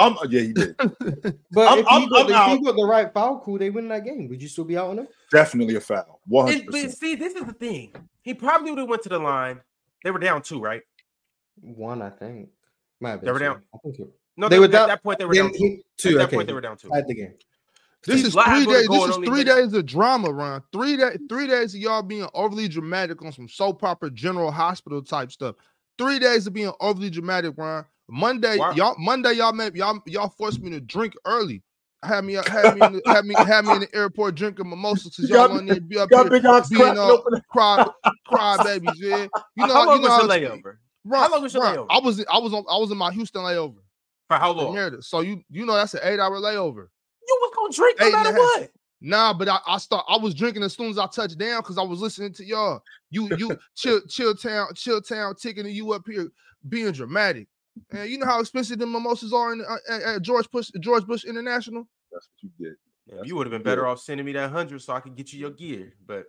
62. 0.00 0.04
Um, 0.04 0.18
yeah, 0.30 0.40
he 0.40 0.52
did. 0.52 0.76
But 1.52 1.68
I'm- 1.68 1.78
if, 1.80 1.86
I'm- 1.86 2.00
he 2.02 2.08
got, 2.08 2.20
I'm 2.20 2.26
the, 2.26 2.32
if 2.32 2.36
out. 2.36 2.50
he 2.58 2.64
got 2.64 2.76
the 2.76 2.84
right 2.84 3.12
foul 3.12 3.40
call, 3.40 3.58
they 3.58 3.70
win 3.70 3.88
that 3.88 4.04
game. 4.04 4.28
Would 4.28 4.40
you 4.42 4.48
still 4.48 4.64
be 4.64 4.76
out 4.76 4.90
on 4.90 4.98
him? 5.00 5.08
Definitely 5.30 5.76
a 5.76 5.80
foul. 5.80 6.20
One 6.26 6.48
And, 6.48 6.56
hundred 6.64 6.70
but 6.88 6.90
see, 6.96 7.14
this 7.14 7.34
is 7.34 7.44
the 7.44 7.52
thing. 7.52 7.94
He 8.22 8.34
probably 8.34 8.70
would 8.70 8.78
have 8.78 8.88
went 8.88 9.02
to 9.02 9.08
the 9.08 9.18
line. 9.18 9.60
They 10.04 10.10
were 10.10 10.18
down 10.18 10.42
two, 10.42 10.60
right? 10.60 10.82
One, 11.60 12.02
I 12.02 12.10
think. 12.10 12.48
Might 13.00 13.10
have 13.10 13.20
been 13.20 13.26
They 13.26 13.32
were 13.32 13.38
two. 13.38 13.44
down. 13.44 13.62
I 13.74 13.78
think 13.78 13.98
it, 14.00 14.08
No, 14.36 14.48
they 14.48 14.56
they, 14.56 14.58
were 14.60 14.64
at 14.66 14.70
down- 14.72 14.88
that 14.88 15.02
point 15.02 15.18
they 15.18 15.24
were 15.24 15.34
Then 15.34 15.44
down 15.46 15.52
two. 15.58 15.78
two. 15.96 16.08
At 16.10 16.14
that 16.18 16.24
okay, 16.28 16.36
point 16.36 16.46
they 16.48 16.54
were 16.54 16.60
down 16.60 16.76
two. 16.76 16.88
tied 16.88 17.06
the 17.06 17.14
game. 17.14 17.34
This 18.04 18.24
is 18.24 18.34
Vlad 18.34 18.44
three 18.46 18.66
would've 18.66 18.88
days. 18.88 18.88
This 18.88 19.16
is 19.16 19.24
three 19.28 19.44
days 19.44 19.72
of 19.74 19.86
drama, 19.86 20.32
Ron. 20.32 20.62
Three 20.72 20.96
days. 20.96 21.18
Three 21.28 21.46
days 21.46 21.72
of 21.74 21.80
y'all 21.80 22.02
being 22.02 22.26
overly 22.34 22.66
dramatic 22.66 23.22
on 23.22 23.30
some 23.30 23.48
soap 23.48 23.84
opera, 23.84 24.10
General 24.10 24.50
Hospital 24.50 25.00
type 25.02 25.30
stuff. 25.30 25.54
Three 25.98 26.18
days 26.18 26.46
of 26.48 26.52
being 26.52 26.72
overly 26.80 27.10
dramatic, 27.10 27.54
Ron. 27.56 27.84
Monday, 28.12 28.58
Why- 28.58 28.72
y'all. 28.74 28.94
Monday, 28.98 29.32
y'all 29.32 29.52
made 29.54 29.74
y'all 29.74 29.98
y'all 30.06 30.28
forced 30.28 30.60
me 30.60 30.70
to 30.70 30.80
drink 30.80 31.14
early. 31.24 31.62
Had 32.04 32.24
me 32.24 32.34
had 32.34 32.76
me 32.76 32.86
in 32.86 32.92
the, 32.94 33.02
had 33.06 33.24
me 33.24 33.34
had 33.34 33.64
me 33.64 33.72
in 33.74 33.80
the 33.80 33.94
airport 33.94 34.34
drinking 34.34 34.68
mimosas 34.68 35.14
because 35.16 35.30
You 35.30 35.36
y'all 35.36 35.48
got- 35.48 35.54
want 35.54 35.68
to 35.68 35.80
be 35.80 35.98
up 35.98 36.10
Got 36.10 36.24
here 36.24 36.30
big 36.30 36.44
ox 36.46 36.68
being 36.68 36.80
cracking 36.82 36.98
uh, 36.98 37.40
cry 37.50 37.86
cry 38.26 38.56
babies, 38.64 39.00
yeah. 39.00 39.26
You 39.56 39.66
know 39.66 39.72
how 39.72 39.86
long 39.86 40.02
you 40.02 40.08
know 40.08 40.16
was 40.18 40.28
the 40.28 40.34
it's- 40.34 40.50
layover? 40.62 40.76
Ron, 41.04 41.20
How 41.22 41.30
long 41.32 41.42
was 41.42 41.54
your 41.54 41.62
Ron, 41.62 41.76
layover? 41.76 41.86
I 41.90 41.98
was 42.00 42.24
I 42.30 42.38
was 42.38 42.52
on 42.52 42.64
I 42.70 42.76
was 42.76 42.90
in 42.90 42.98
my 42.98 43.12
Houston 43.12 43.42
layover. 43.42 43.76
For 44.28 44.36
how 44.36 44.50
long? 44.52 44.74
Meredith. 44.74 45.04
So 45.04 45.20
you 45.20 45.42
you 45.48 45.64
know 45.64 45.74
that's 45.74 45.94
an 45.94 46.00
eight 46.02 46.20
hour 46.20 46.38
layover. 46.38 46.88
You 47.26 47.38
was 47.40 47.52
gonna 47.56 47.72
drink 47.72 47.98
no 48.00 48.06
Eight 48.06 48.14
and 48.14 48.20
a 48.26 48.32
matter 48.32 48.36
half. 48.36 48.60
what. 48.60 48.70
Nah, 49.00 49.32
but 49.32 49.48
I, 49.48 49.58
I 49.66 49.78
start 49.78 50.04
I 50.08 50.16
was 50.18 50.34
drinking 50.34 50.64
as 50.64 50.74
soon 50.74 50.90
as 50.90 50.98
I 50.98 51.06
touched 51.06 51.38
down 51.38 51.60
because 51.62 51.78
I 51.78 51.82
was 51.82 52.00
listening 52.00 52.32
to 52.34 52.44
y'all. 52.44 52.82
You 53.10 53.28
you 53.36 53.56
chill 53.74 54.00
Chilltown 54.02 54.76
chill 54.76 55.00
town 55.00 55.34
taking 55.40 55.66
you 55.66 55.92
up 55.92 56.02
here 56.06 56.28
being 56.68 56.92
dramatic. 56.92 57.48
And 57.90 58.10
you 58.10 58.18
know 58.18 58.26
how 58.26 58.40
expensive 58.40 58.78
the 58.78 58.86
mimosas 58.86 59.32
are 59.32 59.52
in 59.52 59.62
uh, 59.62 59.76
at, 59.88 60.02
at 60.02 60.22
George 60.22 60.50
Bush 60.50 60.70
George 60.80 61.06
Bush 61.06 61.24
International. 61.24 61.86
That's 62.10 62.28
what 62.28 62.42
you 62.42 62.50
did. 62.58 62.76
Yeah, 63.06 63.22
you 63.24 63.36
would 63.36 63.46
have 63.46 63.52
been 63.52 63.62
better 63.62 63.86
off 63.86 64.00
sending 64.00 64.26
me 64.26 64.32
that 64.32 64.50
hundred 64.50 64.80
so 64.82 64.92
I 64.92 65.00
could 65.00 65.16
get 65.16 65.32
you 65.32 65.40
your 65.40 65.50
gear. 65.50 65.92
But 66.06 66.26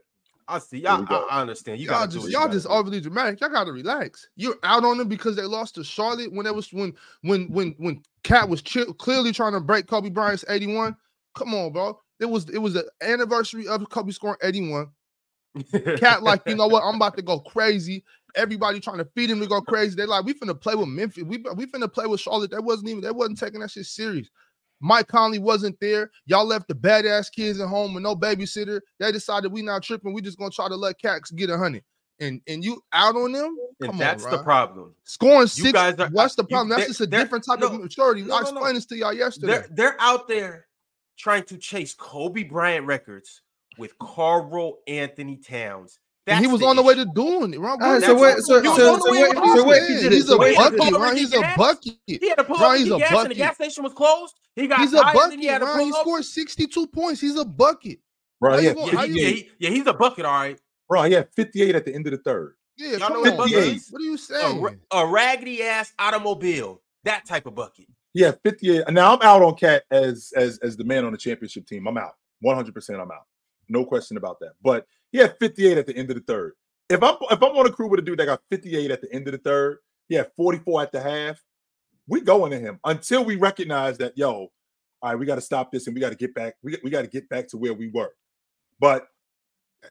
I 0.48 0.60
see. 0.60 0.80
Y'all. 0.80 1.06
I, 1.10 1.28
I 1.30 1.42
understand. 1.42 1.80
You 1.80 1.88
y'all 1.88 2.08
just 2.08 2.28
you 2.28 2.38
y'all 2.38 2.50
just 2.50 2.68
overly 2.68 3.00
dramatic. 3.00 3.42
Y'all 3.42 3.50
gotta 3.50 3.72
relax. 3.72 4.28
You're 4.36 4.58
out 4.64 4.84
on 4.84 4.98
them 4.98 5.08
because 5.08 5.36
they 5.36 5.44
lost 5.44 5.76
to 5.76 5.84
Charlotte 5.84 6.34
when 6.34 6.46
it 6.46 6.56
was 6.56 6.72
when 6.74 6.94
when 7.22 7.48
when 7.52 7.76
when 7.78 8.02
Cat 8.24 8.50
was 8.50 8.62
chi- 8.62 8.86
clearly 8.98 9.32
trying 9.32 9.54
to 9.54 9.60
break 9.60 9.88
Kobe 9.88 10.10
Bryant's 10.10 10.46
81. 10.50 10.96
Come 11.36 11.54
on, 11.54 11.72
bro. 11.72 12.00
It 12.20 12.26
was 12.26 12.50
it 12.50 12.58
was 12.58 12.74
the 12.74 12.90
anniversary 13.02 13.68
of 13.68 13.88
Kobe 13.90 14.12
scoring 14.12 14.38
81. 14.44 14.90
Cat 15.98 16.24
like, 16.24 16.42
you 16.48 16.56
know 16.56 16.68
what? 16.68 16.84
I'm 16.84 16.96
about 16.96 17.16
to 17.18 17.22
go 17.22 17.40
crazy. 17.40 18.04
Everybody 18.36 18.80
trying 18.80 18.98
to 18.98 19.06
feed 19.16 19.30
him 19.30 19.40
to 19.40 19.48
go 19.48 19.62
crazy. 19.62 19.96
They're 19.96 20.08
like, 20.08 20.26
we 20.26 20.34
finna 20.34 20.60
play 20.60 20.76
with 20.76 20.88
Memphis. 20.88 21.24
We 21.24 21.44
we 21.56 21.66
finna 21.66 21.92
play 21.92 22.06
with 22.08 22.20
Charlotte. 22.20 22.52
That 22.52 22.64
wasn't 22.64 22.90
even 22.90 23.02
they 23.02 23.12
wasn't 23.12 23.40
taking 23.40 23.60
that 23.62 23.72
shit 23.72 23.86
serious. 23.86 24.28
Mike 24.80 25.08
Conley 25.08 25.40
wasn't 25.40 25.80
there. 25.80 26.12
Y'all 26.26 26.46
left 26.46 26.68
the 26.68 26.76
badass 26.76 27.32
kids 27.32 27.62
at 27.62 27.70
home 27.70 27.94
with 27.94 28.04
no 28.04 28.16
babysitter. 28.16 28.82
They 29.00 29.12
decided 29.12 29.52
we 29.52 29.62
not 29.62 29.84
tripping. 29.84 30.14
We 30.14 30.22
just 30.22 30.38
gonna 30.38 30.52
try 30.52 30.68
to 30.68 30.76
let 30.76 31.00
Cats 31.00 31.32
get 31.32 31.50
a 31.50 31.58
hundred. 31.58 31.84
And 32.20 32.42
and 32.48 32.64
you 32.64 32.82
out 32.92 33.16
on 33.16 33.32
them? 33.32 33.56
and 33.80 33.90
Come 33.90 33.98
that's 33.98 34.26
on, 34.26 34.32
the 34.32 34.44
problem. 34.44 34.94
Scoring 35.04 35.48
six. 35.48 35.72
guys 35.72 35.96
are- 36.00 36.10
what's 36.10 36.36
the 36.36 36.44
you- 36.44 36.48
problem? 36.50 36.70
That's 36.70 36.88
just 36.88 37.02
a 37.02 37.08
different 37.08 37.46
type 37.46 37.60
no, 37.60 37.68
of 37.68 37.80
maturity. 37.82 38.22
no, 38.24 38.36
I 38.36 38.40
no, 38.42 38.44
no. 38.44 38.50
explained 38.58 38.78
this 38.78 38.86
to 38.88 38.98
y'all 38.98 39.14
yesterday. 39.14 39.48
They're 39.54 39.68
they're 39.72 40.02
out 40.02 40.28
there 40.28 40.68
trying 41.18 41.44
to 41.46 41.58
chase 41.58 41.94
Kobe 41.94 42.44
Bryant 42.44 42.86
records 42.86 43.42
with 43.78 43.98
Karl-Anthony 44.00 45.38
Towns. 45.38 46.00
And 46.28 46.46
he 46.46 46.50
was 46.52 46.62
the 46.62 46.68
on 46.68 46.76
the 46.76 46.84
way 46.84 46.96
to 46.96 47.06
doing 47.06 47.54
it. 47.54 47.60
Ron, 47.60 47.80
what 47.80 48.02
so 48.02 48.08
are 48.08 48.14
you 48.14 48.20
what- 48.20 48.30
talking 48.30 48.44
so- 48.44 48.58
about? 48.60 48.76
so- 48.78 48.92
What 48.94 49.02
so 49.02 49.10
are 49.10 49.36
what- 49.36 49.58
so 49.58 49.64
what 49.66 49.82
he 49.82 49.88
did 49.96 50.12
He's 50.14 50.24
a 50.24 50.28
so 50.28 50.42
he 50.42 50.56
bucket, 50.56 50.80
Ron. 50.94 51.16
He's 51.18 51.34
a 51.34 51.54
bucket. 51.58 51.94
He 52.08 52.30
had 52.30 52.36
to 52.38 52.44
pull 52.44 52.58
Ron, 52.58 52.66
over 52.66 52.78
to 52.78 52.84
he's 52.84 52.92
a 52.92 52.98
gas 52.98 53.10
and 53.12 53.20
the 53.20 53.24
bucket. 53.24 53.38
gas 53.38 53.56
station 53.56 53.84
was 53.84 53.94
closed. 53.94 54.36
He 54.56 54.68
got 54.68 54.80
He's 54.80 54.94
a 54.94 55.02
tired 55.02 55.32
and 55.34 55.42
he 55.42 55.48
had 55.48 55.60
bucket, 55.62 55.74
to 55.74 55.78
Ron. 55.80 55.86
He 55.86 55.92
pull 55.92 56.00
over. 56.00 56.04
scored 56.24 56.26
62 56.26 56.88
points. 56.88 57.20
He's 57.22 57.36
a 57.38 57.46
bucket. 57.46 58.00
Bro, 58.40 58.52
How 58.52 58.58
he 58.58 58.64
you 58.64 58.70
had 58.70 58.78
gonna- 58.78 58.92
Yeah, 58.92 59.06
he, 59.06 59.22
yeah, 59.22 59.28
he- 59.30 59.50
yeah, 59.60 59.70
he's 59.70 59.88
a 59.88 59.94
bucket, 59.94 60.26
all 60.26 60.34
right. 60.34 60.60
Bro, 60.90 61.04
he 61.04 61.14
had 61.14 61.30
58 61.36 61.76
at 61.76 61.86
the 61.86 61.94
end 61.96 62.06
of 62.08 62.12
the 62.12 62.18
third. 62.20 62.56
Yeah, 62.78 62.92
Y'all 62.92 63.00
come 63.00 63.14
know 63.14 63.20
what 63.22 63.30
on, 63.32 63.38
bucket 63.38 63.54
is? 63.56 63.88
What 63.92 64.02
are 64.02 64.06
you 64.06 64.18
saying? 64.18 64.62
ra- 64.62 64.72
a 64.92 65.06
raggedy 65.08 65.62
ass 65.64 65.94
automobile. 66.00 66.82
That 67.04 67.26
type 67.26 67.46
of 67.46 67.56
bucket. 67.56 67.88
He 68.14 68.22
had 68.22 68.40
58. 68.44 68.84
Now 68.92 69.14
I'm 69.16 69.22
out 69.22 69.42
on 69.42 69.56
Cat 69.56 69.84
as 69.92 70.32
as 70.36 70.58
as 70.60 70.78
the 70.78 70.84
man 70.84 71.04
on 71.06 71.12
the 71.12 71.18
championship 71.18 71.66
team. 71.68 71.88
I'm 71.88 71.98
out. 71.98 72.14
100% 72.44 73.00
I'm 73.00 73.12
out. 73.12 73.26
No 73.70 73.86
question 73.86 74.18
about 74.18 74.40
that. 74.42 74.54
But 74.64 74.86
he 75.14 75.20
had 75.20 75.38
58 75.40 75.78
at 75.78 75.88
the 75.88 75.96
end 75.96 76.10
of 76.10 76.18
the 76.18 76.24
third. 76.24 76.54
If 76.90 77.02
I'm 77.02 77.16
if 77.32 77.42
I'm 77.42 77.56
on 77.56 77.68
a 77.68 77.72
crew 77.72 77.88
with 77.88 78.02
a 78.02 78.04
dude 78.04 78.20
that 78.20 78.26
got 78.26 78.42
58 78.52 78.92
at 78.92 79.02
the 79.02 79.14
end 79.14 79.28
of 79.28 79.32
the 79.32 79.38
third, 79.38 79.78
he 80.10 80.16
had 80.16 80.30
44 80.36 80.82
at 80.82 80.92
the 80.92 81.00
half. 81.00 81.42
We 82.08 82.20
going 82.20 82.52
to 82.52 82.60
him 82.60 82.80
until 82.84 83.24
we 83.24 83.38
recognize 83.38 83.98
that 84.00 84.18
yo, 84.18 84.32
all 84.32 84.52
right, 85.04 85.16
we 85.16 85.26
got 85.26 85.36
to 85.36 85.42
stop 85.42 85.72
this 85.72 85.88
and 85.88 85.96
we 85.96 86.02
got 86.02 86.10
to 86.10 86.18
get 86.18 86.34
back. 86.34 86.56
We, 86.62 86.78
we 86.84 86.90
got 86.90 87.04
to 87.04 87.08
get 87.08 87.30
back 87.30 87.48
to 87.50 87.58
where 87.58 87.74
we 87.74 87.88
were. 87.88 88.12
But 88.80 89.08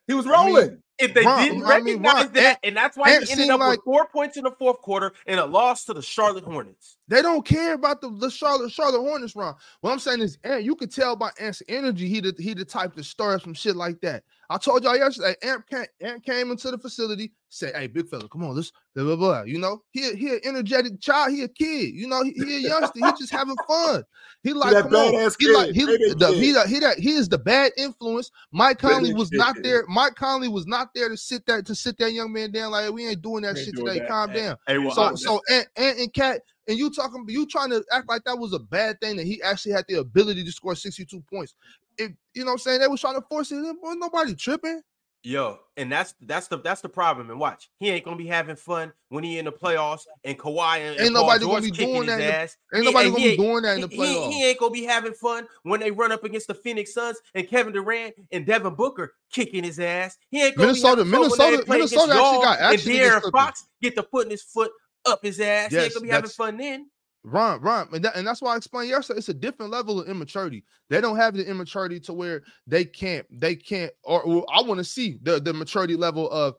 he 0.07 0.15
was 0.15 0.27
I 0.27 0.31
mean, 0.47 0.55
rolling. 0.55 0.83
If 0.99 1.15
they 1.15 1.25
Ron, 1.25 1.43
didn't 1.43 1.65
I 1.65 1.81
mean, 1.81 2.01
recognize 2.03 2.15
Ron, 2.27 2.33
that, 2.35 2.45
Ant- 2.45 2.59
and 2.63 2.77
that's 2.77 2.97
why 2.97 3.11
Ant 3.11 3.25
he 3.25 3.33
ended 3.33 3.51
up 3.51 3.59
like- 3.61 3.71
with 3.79 3.85
four 3.85 4.07
points 4.07 4.37
in 4.37 4.45
the 4.45 4.53
fourth 4.53 4.79
quarter 4.83 5.13
and 5.27 5.41
a 5.41 5.45
loss 5.47 5.85
to 5.87 5.95
the 5.95 6.03
Charlotte 6.03 6.45
Hornets. 6.45 6.97
They 7.09 7.23
don't 7.23 7.45
care 7.45 7.75
about 7.75 8.01
the, 8.01 8.11
the 8.11 8.31
Charlotte 8.31 8.71
Charlotte 8.71 9.01
Hornets 9.01 9.35
run. 9.35 9.55
What 9.81 9.91
I'm 9.91 9.99
saying 9.99 10.21
is, 10.21 10.39
Ant, 10.45 10.63
you 10.63 10.77
could 10.77 10.93
tell 10.93 11.17
by 11.17 11.31
Ant's 11.41 11.63
energy, 11.69 12.09
he 12.09 12.21
the 12.21 12.35
he 12.39 12.55
the 12.55 12.65
type 12.65 12.95
to 12.95 13.03
stir 13.03 13.39
some 13.41 13.55
shit 13.55 13.75
like 13.75 14.01
that. 14.03 14.23
I 14.49 14.59
told 14.59 14.85
y'all 14.85 14.97
yesterday, 14.97 15.35
Ant 15.43 15.67
came, 15.67 15.87
Ant 16.01 16.25
came 16.25 16.51
into 16.53 16.71
the 16.71 16.79
facility, 16.79 17.33
said, 17.53 17.75
"Hey, 17.77 17.87
big 17.87 18.09
fella, 18.09 18.29
come 18.29 18.45
on, 18.45 18.57
let's 18.57 18.73
blah 18.95 19.05
blah 19.05 19.17
blah." 19.17 19.43
You 19.43 19.59
know, 19.59 19.83
he 19.91 20.15
he 20.15 20.31
an 20.31 20.41
energetic 20.45 21.01
child, 21.01 21.33
he 21.33 21.43
a 21.43 21.49
kid. 21.49 21.95
You 21.95 22.09
know, 22.09 22.23
he, 22.25 22.33
he 22.33 22.57
a 22.57 22.59
youngster, 22.61 23.01
he 23.01 23.13
just 23.13 23.31
having 23.31 23.57
fun. 23.69 24.05
He 24.43 24.53
like, 24.53 24.73
that 24.73 24.85
come 24.85 24.95
on, 24.95 25.13
badass 25.13 25.37
he 25.39 25.47
like 25.53 25.71
he 25.73 25.85
the, 25.85 26.35
he 26.41 26.53
the, 26.53 26.67
he 26.69 26.81
that 26.81 26.99
he 26.99 27.11
is 27.13 27.29
the 27.29 27.39
bad 27.39 27.73
influence. 27.77 28.31
Mike 28.53 28.79
Conley 28.79 29.13
was 29.15 29.31
not 29.33 29.57
there. 29.63 29.85
Mike 29.89 30.15
Conley 30.15 30.49
was 30.49 30.67
not 30.67 30.89
there 30.95 31.09
to 31.09 31.17
sit 31.17 31.45
that 31.47 31.67
to 31.67 31.75
sit 31.75 31.99
that 31.99 32.13
young 32.13 32.33
man 32.33 32.51
down 32.53 32.73
like 32.73 32.91
we 32.91 33.07
ain't 33.07 33.23
doing 33.23 33.43
that 33.43 33.51
ain't 33.51 33.59
shit 33.59 33.75
doing 33.75 33.87
today. 33.87 33.99
that. 34.01 34.09
Calm 34.09 34.33
down. 34.33 34.57
Hey, 34.67 34.79
well, 34.79 34.91
So 34.93 35.03
I- 35.03 35.15
so 35.15 35.41
Ant, 35.51 35.69
Ant 35.77 35.99
and 35.99 36.13
Cat 36.13 36.41
and 36.69 36.79
you 36.79 36.91
talking 36.91 37.25
you 37.29 37.47
trying 37.47 37.71
to 37.71 37.85
act 37.93 38.09
like 38.09 38.25
that 38.25 38.39
was 38.39 38.53
a 38.55 38.59
bad 38.59 39.01
thing 39.01 39.17
that 39.17 39.27
he 39.27 39.43
actually 39.43 39.73
had 39.73 39.85
the 39.89 39.97
ability 39.97 40.43
to 40.45 40.53
score 40.53 40.75
62 40.75 41.21
points. 41.33 41.55
If 41.99 42.13
you 42.35 42.45
know 42.45 42.47
what 42.47 42.53
I'm 42.53 42.59
saying, 42.59 42.81
they 42.81 42.89
was 42.89 43.01
trying 43.01 43.21
to 43.21 43.27
force 43.29 43.53
it. 43.53 43.63
Well, 43.83 43.97
nobody 43.99 44.35
tripping. 44.35 44.81
Yo, 45.25 45.61
and 45.77 45.91
that's 45.93 46.15
that's 46.23 46.49
the 46.49 46.59
that's 46.59 46.81
the 46.81 46.89
problem. 46.89 47.31
And 47.31 47.39
watch, 47.39 47.71
he 47.79 47.91
ain't 47.91 48.05
gonna 48.05 48.17
be 48.17 48.27
having 48.27 48.57
fun 48.57 48.93
when 49.09 49.23
he 49.23 49.39
in 49.39 49.45
the 49.45 49.53
playoffs 49.53 50.03
and 50.25 50.37
Kawhi 50.37 50.79
and, 50.79 50.91
Ain't 50.99 51.01
and 51.01 51.15
Paul 51.15 51.23
nobody 51.27 51.41
gonna 51.45 51.53
George 51.53 51.63
be 51.65 51.71
kicking 51.71 51.95
doing 51.95 52.09
his 52.09 52.17
that 52.17 52.21
in 52.21 52.27
the- 52.27 52.35
ass. 52.35 52.57
Ain't 52.75 52.83
He- 52.85 52.91
nobody 52.91 53.11
gonna 53.11 53.23
be 53.23 53.37
doing 53.37 53.63
that 53.63 53.75
in 53.77 53.81
the 53.83 53.87
he, 53.87 53.97
he- 53.97 54.03
playoffs. 54.03 54.33
he 54.33 54.45
ain't 54.47 54.59
gonna 54.59 54.71
be 54.73 54.85
having 54.85 55.13
fun 55.15 55.47
when 55.63 55.79
they 55.79 55.93
run 55.93 56.11
up 56.11 56.25
against 56.25 56.49
the 56.49 56.55
Phoenix 56.55 56.93
Suns 56.93 57.19
and 57.37 57.47
Kevin 57.49 57.73
Durant 57.73 58.15
and 58.33 58.45
Devin 58.45 58.75
Booker 58.75 59.15
kicking 59.33 59.63
his 59.63 59.79
ass. 59.79 60.19
He 60.31 60.43
ain't 60.43 60.57
gonna 60.57 60.67
Minnesota- 60.69 61.05
be 61.05 61.11
having 61.11 61.13
fun 61.13 61.21
when 61.21 61.39
they 61.39 61.45
Minnesota- 61.45 61.67
play 61.67 61.77
Minnesota 61.77 62.13
actually 62.15 62.45
got 62.45 62.59
and 62.59 62.75
action 62.75 62.91
against 62.91 63.25
De'Aaron 63.27 63.31
Fox 63.33 63.65
get 63.81 63.95
the 63.95 64.03
putting 64.03 64.31
his 64.33 64.43
foot 64.43 64.73
up 65.05 65.21
his 65.23 65.41
ass. 65.41 65.71
he 65.71 65.77
ain't 65.79 65.95
gonna 65.95 66.03
be 66.05 66.11
having 66.11 66.31
fun 66.31 66.57
then. 66.57 66.91
Ron, 67.25 67.61
Ron, 67.61 67.89
and, 67.93 68.05
that, 68.05 68.17
and 68.17 68.27
that's 68.27 68.43
why 68.43 68.55
I 68.55 68.57
explained 68.57 68.91
yesterday. 68.91 69.19
It's 69.19 69.29
a 69.29 69.35
different 69.35 69.71
level 69.71 70.01
of 70.01 70.09
immaturity. 70.09 70.65
They 70.91 71.01
don't 71.01 71.17
have 71.17 71.35
the 71.35 71.49
immaturity 71.49 72.01
to 72.01 72.13
where 72.13 72.43
they 72.67 72.85
can't, 72.85 73.25
they 73.31 73.55
can't, 73.55 73.93
or, 74.03 74.45
I 74.53 74.63
want 74.63 74.79
to 74.79 74.85
see 74.85 75.19
the 75.23 75.39
the 75.41 75.53
maturity 75.53 75.95
level 75.95 76.31
of 76.31 76.55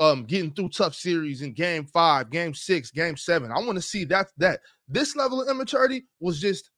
um 0.00 0.24
getting 0.24 0.52
through 0.52 0.70
tough 0.70 0.94
series 0.94 1.42
in 1.42 1.52
game 1.52 1.86
five, 1.86 2.30
game 2.30 2.52
six, 2.52 2.90
game 2.90 3.16
seven. 3.16 3.52
I 3.52 3.58
want 3.58 3.76
to 3.76 3.82
see 3.82 4.04
that 4.06 4.28
that 4.38 4.60
this 4.88 5.14
level 5.14 5.40
of 5.40 5.48
immaturity 5.48 6.06
was 6.20 6.40
just 6.40 6.70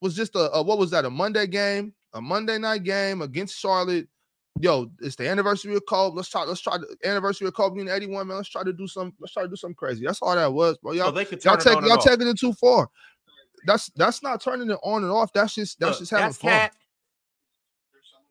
was 0.00 0.14
just 0.14 0.36
a, 0.36 0.50
a 0.52 0.62
what 0.62 0.78
was 0.78 0.90
that 0.92 1.04
a 1.04 1.10
Monday 1.10 1.46
game, 1.48 1.94
a 2.14 2.20
Monday 2.20 2.58
night 2.58 2.84
game 2.84 3.22
against 3.22 3.58
Charlotte. 3.58 4.08
Yo, 4.60 4.90
it's 5.00 5.14
the 5.16 5.28
anniversary 5.28 5.74
of 5.76 5.82
Kobe. 5.86 6.16
Let's 6.16 6.28
try. 6.28 6.44
Let's 6.44 6.60
try 6.60 6.78
the 6.78 6.96
anniversary 7.04 7.46
of 7.46 7.54
Kobe 7.54 7.76
being 7.76 7.88
81, 7.88 8.26
man. 8.26 8.36
Let's 8.38 8.48
try 8.48 8.64
to 8.64 8.72
do 8.72 8.88
some. 8.88 9.12
Let's 9.20 9.32
try 9.32 9.44
to 9.44 9.48
do 9.48 9.56
something 9.56 9.76
crazy. 9.76 10.04
That's 10.04 10.20
all 10.20 10.34
that 10.34 10.52
was, 10.52 10.78
bro. 10.78 10.92
Y'all, 10.92 11.06
So 11.06 11.12
they 11.12 11.24
could 11.24 11.44
y'all 11.44 11.56
turn 11.56 11.78
it 11.78 11.80
take 11.80 11.88
y'all 11.88 11.98
taking 11.98 12.26
it 12.26 12.38
too 12.38 12.52
far. 12.54 12.88
That's 13.66 13.90
that's 13.94 14.22
not 14.22 14.40
turning 14.42 14.70
it 14.70 14.78
on 14.82 15.04
and 15.04 15.12
off. 15.12 15.32
That's 15.32 15.54
just 15.54 15.78
that's 15.78 15.92
Look, 15.92 15.98
just 16.00 16.10
having 16.10 16.26
that's 16.26 16.38
fun. 16.38 16.50
cat. 16.50 16.74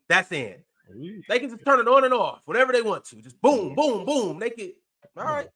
That's 0.08 0.32
in. 0.32 0.56
They 1.28 1.38
can 1.38 1.50
just 1.50 1.64
turn 1.64 1.80
it 1.80 1.88
on 1.88 2.04
and 2.04 2.14
off 2.14 2.42
whatever 2.46 2.72
they 2.72 2.82
want 2.82 3.04
to. 3.06 3.16
Just 3.22 3.40
boom, 3.40 3.74
boom, 3.74 4.04
boom. 4.04 4.38
They 4.38 4.50
can. 4.50 4.72
All 5.16 5.24
right. 5.24 5.48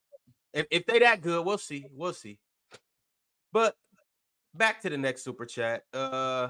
If, 0.52 0.66
if 0.70 0.86
they 0.86 0.98
that 0.98 1.22
good, 1.22 1.44
we'll 1.44 1.58
see. 1.58 1.86
We'll 1.92 2.12
see. 2.12 2.38
But 3.52 3.76
back 4.54 4.82
to 4.82 4.90
the 4.90 4.98
next 4.98 5.22
super 5.22 5.46
chat. 5.46 5.84
Uh 5.92 6.48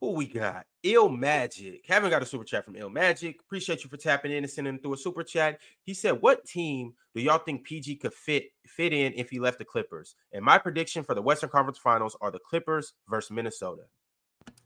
who 0.00 0.12
we 0.12 0.26
got? 0.26 0.64
Ill 0.82 1.10
Magic. 1.10 1.84
Haven't 1.86 2.10
got 2.10 2.22
a 2.22 2.26
super 2.26 2.44
chat 2.44 2.64
from 2.64 2.76
Ill 2.76 2.88
Magic. 2.88 3.40
Appreciate 3.40 3.84
you 3.84 3.90
for 3.90 3.98
tapping 3.98 4.32
in 4.32 4.38
and 4.38 4.50
sending 4.50 4.78
through 4.78 4.94
a 4.94 4.96
super 4.96 5.22
chat. 5.22 5.60
He 5.82 5.92
said, 5.92 6.22
"What 6.22 6.44
team 6.46 6.94
do 7.14 7.20
y'all 7.20 7.38
think 7.38 7.64
PG 7.64 7.96
could 7.96 8.14
fit 8.14 8.52
fit 8.66 8.92
in 8.92 9.12
if 9.14 9.28
he 9.28 9.38
left 9.38 9.58
the 9.58 9.64
Clippers?" 9.64 10.16
And 10.32 10.44
my 10.44 10.58
prediction 10.58 11.04
for 11.04 11.14
the 11.14 11.22
Western 11.22 11.50
Conference 11.50 11.78
Finals 11.78 12.16
are 12.20 12.30
the 12.30 12.38
Clippers 12.38 12.94
versus 13.08 13.30
Minnesota. 13.30 13.82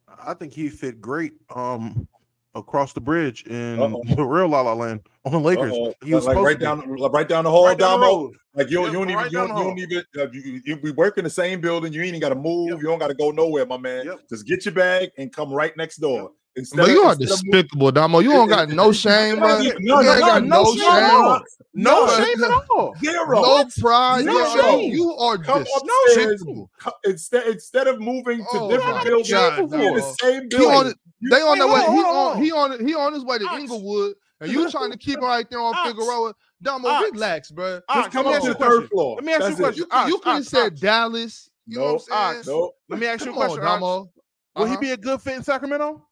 I 0.09 0.35
think 0.35 0.53
he 0.53 0.69
fit 0.69 1.01
great 1.01 1.33
um 1.55 2.07
across 2.55 2.93
the 2.93 3.01
bridge 3.01 3.45
in 3.45 3.81
Uh-oh. 3.81 4.03
the 4.15 4.25
real 4.25 4.49
La 4.49 4.61
La 4.63 4.73
Land 4.75 5.01
on 5.25 5.33
the 5.33 5.41
Lakers. 5.41 5.73
Uh-oh. 5.73 5.95
He 6.05 6.15
was 6.15 6.27
like 6.27 6.37
right 6.37 6.59
down, 6.59 6.89
like 6.97 7.13
right 7.13 7.29
down 7.29 7.45
the 7.45 7.51
hall, 7.51 7.67
Right 7.67 7.79
down 7.79 8.01
Damo. 8.01 8.07
road. 8.07 8.37
Like 8.55 8.71
you, 8.71 8.77
don't- 8.77 8.87
you 8.87 8.93
don't 8.93 9.11
even, 9.11 9.17
right 9.17 9.33
you 9.33 9.39
don't, 9.39 9.49
you 9.57 9.65
don't 9.65 9.79
even. 9.79 10.03
Uh, 10.17 10.31
you, 10.33 10.63
you, 10.65 10.79
we 10.83 10.93
work 10.93 11.19
in 11.19 11.25
the 11.25 11.31
same 11.31 11.61
building. 11.61 11.93
You 11.93 12.01
ain't 12.03 12.09
even 12.11 12.21
got 12.21 12.29
to 12.29 12.35
move. 12.37 12.71
Yep. 12.71 12.79
You 12.79 12.85
don't 12.85 12.99
got 13.01 13.09
to 13.09 13.15
go 13.15 13.31
nowhere, 13.33 13.67
my 13.67 13.77
man. 13.77 14.07
Yep. 14.07 14.21
Just 14.31 14.47
get 14.47 14.65
your 14.65 14.75
bag 14.75 15.11
and 15.19 15.33
come 15.33 15.53
right 15.53 15.77
next 15.77 15.97
door. 15.97 16.31
Instead 16.57 16.77
But 16.83 16.91
you 16.91 17.03
are 17.03 17.17
despicable, 17.17 17.91
Damo. 17.91 18.21
You 18.21 18.31
don't 18.31 18.49
got 18.49 18.69
no 18.69 18.93
shame, 19.05 19.37
No, 19.37 19.41
bro. 19.41 19.59
no, 19.59 19.61
You 19.61 19.75
no, 19.81 19.99
ain't 20.01 20.21
no, 20.21 20.21
got 20.21 20.45
no 20.45 20.63
no 20.63 20.75
shame 20.75 20.85
shame. 20.85 20.93
at 20.95 21.15
all. 21.15 21.41
No 21.75 22.07
No, 22.07 22.25
shame 22.25 22.45
at 22.45 22.51
all. 22.71 22.95
Zero. 23.05 23.41
No 23.43 23.65
pride. 23.81 24.25
No 24.25 24.61
shame. 24.61 24.93
You 24.95 25.13
are 25.17 25.39
Come 25.39 25.65
despicable. 25.65 26.71
Instead, 27.05 27.47
instead 27.49 27.87
of 27.89 28.01
moving 28.01 28.39
to 28.39 28.47
Oh 28.53 28.69
different 28.71 29.05
buildings, 29.05 29.31
in 29.31 29.95
the 29.95 30.17
same 30.21 30.41
on 30.43 30.49
building. 30.49 30.95
They 31.31 31.41
on 31.41 31.59
Wait, 31.59 31.69
way. 31.73 31.81
He 31.81 31.87
on, 31.87 32.05
on. 32.05 32.37
on. 32.37 32.43
He 32.43 32.53
on. 32.53 32.87
He 32.87 32.95
on 32.95 33.15
his 33.15 33.25
way 33.25 33.39
to 33.39 33.49
Inglewood, 33.57 34.15
and 34.41 34.53
you 34.53 34.71
trying 34.71 34.93
to 34.93 34.99
keep 34.99 35.19
him 35.19 35.25
right 35.25 35.49
there 35.51 35.61
on 35.61 35.75
Figueroa. 35.87 36.35
Damo, 36.63 36.89
Ox. 36.89 37.11
relax, 37.11 37.51
bro. 37.51 37.81
Ox, 37.89 38.09
come 38.15 38.27
ask 38.27 38.43
to 38.43 38.49
the 38.49 38.55
third 38.55 38.89
floor. 38.91 39.17
Let 39.17 39.25
me 39.25 39.33
ask 39.33 39.49
you 39.49 39.55
a 39.55 39.59
question. 39.59 39.87
You, 39.91 40.07
you 40.09 40.19
could 40.19 40.35
have 40.35 40.47
said 40.47 40.79
Dallas. 40.81 41.51
You 41.67 41.79
know 41.79 41.85
what 41.85 41.93
I'm 41.95 41.99
saying? 41.99 42.39
Ox. 42.39 42.47
No, 42.47 42.73
Let 42.89 43.01
me 43.01 43.07
ask 43.07 43.25
you 43.25 43.33
a 43.33 43.35
on, 43.35 43.41
question. 43.41 43.65
Ox. 43.65 43.73
Damo. 43.81 44.11
Will 44.57 44.67
he 44.67 44.73
Uh-huh. 44.73 44.81
be 44.81 44.91
a 44.93 44.97
good 44.97 45.21
fit 45.21 45.37
in 45.37 45.43
Sacramento? 45.43 46.07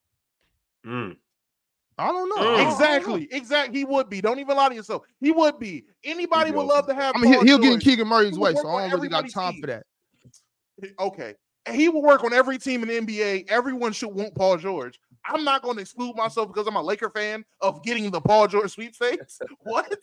Mm. 0.86 1.16
I 1.98 2.06
don't 2.08 2.28
know. 2.28 2.36
Mm. 2.36 2.38
I 2.38 2.44
don't- 2.44 2.54
I 2.54 2.56
don't 2.56 2.66
know. 2.66 2.72
Exactly. 2.72 3.28
Exactly. 3.30 3.78
He 3.78 3.84
would 3.84 4.08
be. 4.08 4.20
Don't 4.20 4.38
even 4.38 4.56
lie 4.56 4.68
to 4.70 4.74
yourself. 4.74 5.02
He 5.20 5.30
would 5.30 5.58
be. 5.58 5.84
Anybody 6.04 6.50
would 6.50 6.66
love 6.66 6.86
to 6.88 6.94
have. 6.94 7.14
I 7.14 7.20
mean, 7.20 7.32
Paul 7.34 7.42
he, 7.42 7.48
he'll 7.48 7.58
get 7.58 7.72
in 7.72 7.80
Keegan 7.80 8.08
Murray's 8.08 8.38
way, 8.38 8.54
so 8.54 8.68
I 8.68 8.82
don't 8.88 8.92
really 8.92 9.08
got 9.08 9.28
time 9.28 9.52
team. 9.52 9.60
for 9.60 9.66
that. 9.68 9.84
Okay. 10.98 11.34
He 11.70 11.88
will 11.88 12.02
work 12.02 12.24
on 12.24 12.32
every 12.32 12.58
team 12.58 12.82
in 12.82 12.88
the 12.88 13.00
NBA. 13.00 13.48
Everyone 13.48 13.92
should 13.92 14.08
want 14.08 14.34
Paul 14.34 14.56
George. 14.56 14.98
I'm 15.24 15.44
not 15.44 15.62
going 15.62 15.76
to 15.76 15.82
exclude 15.82 16.16
myself 16.16 16.48
because 16.48 16.66
I'm 16.66 16.74
a 16.74 16.82
Laker 16.82 17.08
fan 17.10 17.44
of 17.60 17.84
getting 17.84 18.10
the 18.10 18.20
Paul 18.20 18.48
George 18.48 18.72
sweepstakes. 18.72 19.38
what? 19.60 19.94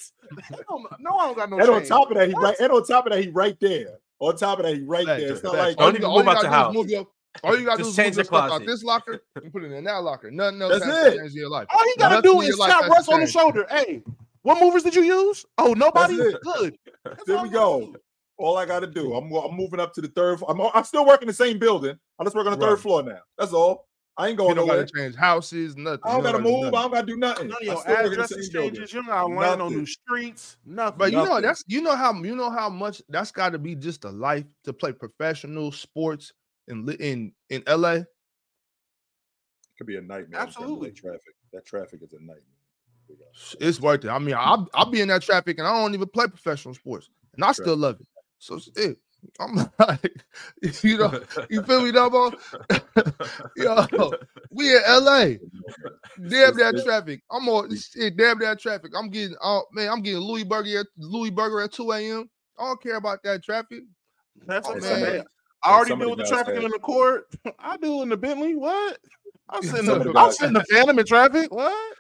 No, 0.70 0.88
no, 1.00 1.18
I 1.18 1.26
don't 1.26 1.36
got 1.38 1.50
no 1.50 1.60
and 1.60 1.70
on 1.70 1.84
top 1.84 2.10
of 2.12 2.16
that, 2.18 2.30
he 2.30 2.36
right. 2.36 2.56
And 2.62 2.72
on 2.72 2.86
top 2.86 3.06
of 3.08 3.12
that, 3.12 3.22
he 3.22 3.30
right 3.30 3.58
there. 3.60 3.98
On 4.20 4.38
top 4.38 4.60
of 4.60 4.66
that, 4.66 4.76
he 4.78 4.84
right 4.84 5.06
Facts, 5.06 5.22
there. 5.22 5.32
It's 5.34 5.44
not 5.44 5.56
like 5.56 5.76
Don't 5.76 5.86
All 5.86 5.92
you- 5.92 5.98
even 5.98 6.06
all 6.10 6.18
move 6.18 6.26
you 6.26 6.32
out 6.32 6.36
gotta 6.36 6.48
the 6.48 6.54
house. 6.54 6.74
Move 6.74 6.90
your, 6.90 7.08
All 7.44 7.58
you 7.58 7.66
gotta 7.66 7.84
Just 7.84 7.96
do 7.96 8.02
is 8.02 8.06
change 8.06 8.16
the 8.16 8.24
your 8.24 8.42
out 8.42 8.50
closet. 8.50 8.68
this 8.68 8.84
locker 8.84 9.22
and 9.36 9.52
put 9.52 9.64
it 9.64 9.72
in 9.72 9.84
that 9.84 10.04
locker. 10.04 10.30
Nothing 10.32 10.62
else 10.62 10.74
That's 10.74 10.86
has 10.86 11.04
to 11.04 11.12
it. 11.14 11.18
change 11.20 11.32
in 11.32 11.38
your 11.38 11.50
life. 11.50 11.68
All 11.74 11.84
he 11.86 11.94
gotta 11.98 12.16
Nothing 12.16 12.32
do 12.34 12.42
is 12.42 12.48
your 12.50 12.58
life 12.58 12.72
tap 12.72 12.82
has 12.84 12.90
Russ 12.92 13.10
on 13.10 13.20
the 13.22 13.28
shoulder. 13.28 13.66
Hey, 13.70 14.04
what 14.42 14.60
movers 14.60 14.84
did 14.84 14.96
you 14.96 15.04
use? 15.04 15.46
Oh, 15.58 15.74
nobody. 15.74 16.18
Good. 16.44 16.78
There 17.26 17.42
we 17.44 17.50
go. 17.50 17.96
All 18.38 18.58
I 18.58 18.66
got 18.66 18.80
to 18.80 18.88
do, 18.88 19.14
I'm, 19.16 19.30
I'm 19.34 19.54
moving 19.54 19.82
up 19.82 19.94
to 19.96 20.02
the 20.02 20.08
third. 20.08 20.40
I'm, 20.48 20.62
I'm 20.62 20.86
still 20.86 21.06
working 21.06 21.28
the 21.28 21.34
same 21.34 21.60
building. 21.60 21.98
I 22.18 22.24
just 22.24 22.36
work 22.38 22.48
on 22.48 22.58
the 22.58 22.66
third 22.66 22.80
floor 22.80 23.04
now. 23.04 23.20
That's 23.38 23.52
all. 23.52 23.86
I 24.16 24.28
ain't 24.28 24.32
You 24.34 24.38
going 24.38 24.56
don't 24.56 24.68
nowhere. 24.68 24.84
gotta 24.86 24.92
change 24.98 25.16
houses, 25.16 25.76
nothing. 25.78 26.00
I 26.06 26.12
don't 26.14 26.24
got 26.24 26.32
to 26.34 26.38
gotta 26.40 26.44
do 26.50 26.62
move. 26.64 26.74
I 26.74 26.82
don't 26.84 26.92
got 26.92 27.02
to 27.02 27.08
do 27.08 27.18
nothing. 27.18 27.48
None 27.50 27.58
of 27.58 27.64
your 27.64 27.78
still 27.78 27.94
work 27.96 28.06
in 28.06 28.12
address 28.14 28.30
same 28.30 28.52
building. 28.52 28.86
You're 28.90 29.04
not 29.04 29.30
landing 29.32 29.66
on 29.66 29.74
new 29.74 29.86
streets. 29.86 30.58
Nothing. 30.66 30.98
But 30.98 31.12
you 31.12 31.18
know 31.18 31.40
that's 31.42 31.64
you 31.68 31.82
know 31.82 31.96
how 31.96 32.14
you 32.14 32.36
know 32.36 32.50
how 32.50 32.70
much 32.70 33.02
that's 33.10 33.32
got 33.32 33.52
to 33.54 33.60
be 33.60 33.76
just 33.76 34.04
a 34.06 34.10
life 34.10 34.46
to 34.66 34.74
play 34.74 34.92
professional 34.92 35.72
sports 35.72 36.34
in 36.70 36.88
in 37.00 37.34
in 37.50 37.64
LA. 37.68 37.92
It 37.94 38.06
could 39.78 39.88
be 39.88 39.98
a 39.98 40.02
nightmare. 40.02 40.24
in 40.26 40.32
terms 40.32 40.56
of 40.56 40.62
Absolutely. 40.64 40.90
That 40.90 40.96
traffic. 40.98 41.36
That 41.54 41.66
traffic 41.66 42.00
is 42.04 42.14
a 42.14 42.20
nightmare. 42.20 42.44
It's 43.60 43.80
worth 43.82 44.06
it. 44.06 44.10
I 44.10 44.20
mean, 44.20 44.36
I'll 44.38 44.68
I'll 44.74 44.90
be 44.90 45.02
in 45.02 45.08
that 45.08 45.24
traffic 45.24 45.58
and 45.58 45.68
I 45.68 45.72
don't 45.82 45.94
even 45.96 46.08
play 46.08 46.28
professional 46.28 46.76
sports, 46.76 47.10
and 47.36 47.44
I 47.44 47.52
still 47.54 47.76
love 47.76 48.00
it. 48.00 48.08
So 48.38 48.60
it, 48.76 48.98
I'm 49.40 49.56
like, 49.80 50.24
you 50.84 50.98
know, 50.98 51.20
you 51.50 51.64
feel 51.64 51.82
me, 51.82 51.92
Double? 51.92 52.34
Yo, 53.58 54.12
we 54.52 54.76
in 54.76 54.82
LA. 54.88 55.26
Damn 56.28 56.56
that 56.58 56.82
traffic. 56.86 57.24
I'm 57.32 57.50
on 57.50 57.76
shit, 57.76 58.16
damn 58.16 58.38
that 58.40 58.60
traffic. 58.60 58.92
I'm 58.96 59.10
getting 59.10 59.36
oh 59.42 59.64
man, 59.74 59.90
I'm 59.90 60.02
getting 60.02 60.22
Louis 60.22 60.44
Burger 60.44 60.82
at 60.82 60.88
Louis 60.98 61.32
Burger 61.32 61.62
at 61.62 61.72
2 61.74 61.92
a.m. 61.94 62.30
I 62.60 62.66
don't 62.66 62.82
care 62.84 62.96
about 62.98 63.24
that 63.24 63.44
traffic. 63.44 63.80
That's 64.46 64.68
oh, 64.68 64.74
what 64.74 64.84
I'm 64.84 64.84
And 64.84 64.84
saying. 64.84 65.06
somebody- 65.06 65.28
I 65.64 65.74
already 65.74 65.96
deal 65.96 66.10
with 66.10 66.20
the 66.20 66.26
traffic 66.26 66.56
in 66.56 66.70
the 66.70 66.80
court. 66.80 67.28
I 67.60 67.78
do 67.78 68.02
in 68.02 68.10
the 68.10 68.18
Bentley. 68.18 68.56
What? 68.56 68.98
I'm 69.50 69.64
sitting 69.64 69.86
the, 69.86 70.12
got 70.12 70.16
I'm 70.16 70.32
sitting 70.32 70.54
the 70.54 70.64
Phantom 70.66 71.00
in 71.00 71.06
traffic. 71.06 71.54
What? 71.54 71.96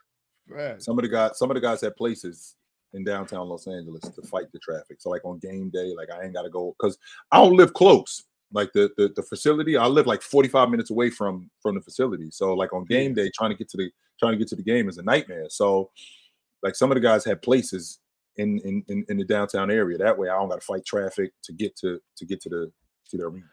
Right. 0.47 0.81
Some 0.81 0.97
of 0.97 1.03
the 1.03 1.09
guys, 1.09 1.37
some 1.37 1.51
of 1.51 1.55
the 1.55 1.61
guys 1.61 1.81
had 1.81 1.95
places 1.95 2.55
in 2.93 3.03
downtown 3.03 3.47
Los 3.47 3.67
Angeles 3.67 4.01
to 4.01 4.21
fight 4.23 4.51
the 4.51 4.59
traffic. 4.59 4.99
So 4.99 5.09
like 5.09 5.25
on 5.25 5.39
game 5.39 5.69
day, 5.69 5.93
like 5.95 6.09
I 6.11 6.23
ain't 6.23 6.33
got 6.33 6.43
to 6.43 6.49
go 6.49 6.75
because 6.79 6.97
I 7.31 7.37
don't 7.37 7.55
live 7.55 7.73
close. 7.73 8.23
Like 8.51 8.71
the, 8.73 8.89
the 8.97 9.09
the 9.15 9.21
facility, 9.21 9.77
I 9.77 9.85
live 9.85 10.07
like 10.07 10.21
45 10.21 10.69
minutes 10.69 10.89
away 10.89 11.09
from 11.09 11.49
from 11.61 11.75
the 11.75 11.81
facility. 11.81 12.31
So 12.31 12.53
like 12.53 12.73
on 12.73 12.85
game 12.85 13.13
day, 13.13 13.29
trying 13.35 13.51
to 13.51 13.57
get 13.57 13.69
to 13.69 13.77
the 13.77 13.91
trying 14.19 14.33
to 14.33 14.37
get 14.37 14.47
to 14.49 14.55
the 14.55 14.63
game 14.63 14.89
is 14.89 14.97
a 14.97 15.03
nightmare. 15.03 15.47
So 15.49 15.91
like 16.63 16.75
some 16.75 16.91
of 16.91 16.95
the 16.95 17.01
guys 17.01 17.23
had 17.23 17.41
places 17.41 17.99
in 18.37 18.59
in 18.59 18.83
in, 18.87 19.05
in 19.09 19.17
the 19.17 19.25
downtown 19.25 19.69
area. 19.69 19.97
That 19.97 20.17
way, 20.17 20.29
I 20.29 20.39
don't 20.39 20.49
got 20.49 20.61
to 20.61 20.65
fight 20.65 20.85
traffic 20.85 21.31
to 21.43 21.53
get 21.53 21.75
to 21.77 21.99
to 22.15 22.25
get 22.25 22.41
to 22.41 22.49
the 22.49 22.71
to 23.09 23.17
the 23.17 23.23
arena. 23.23 23.45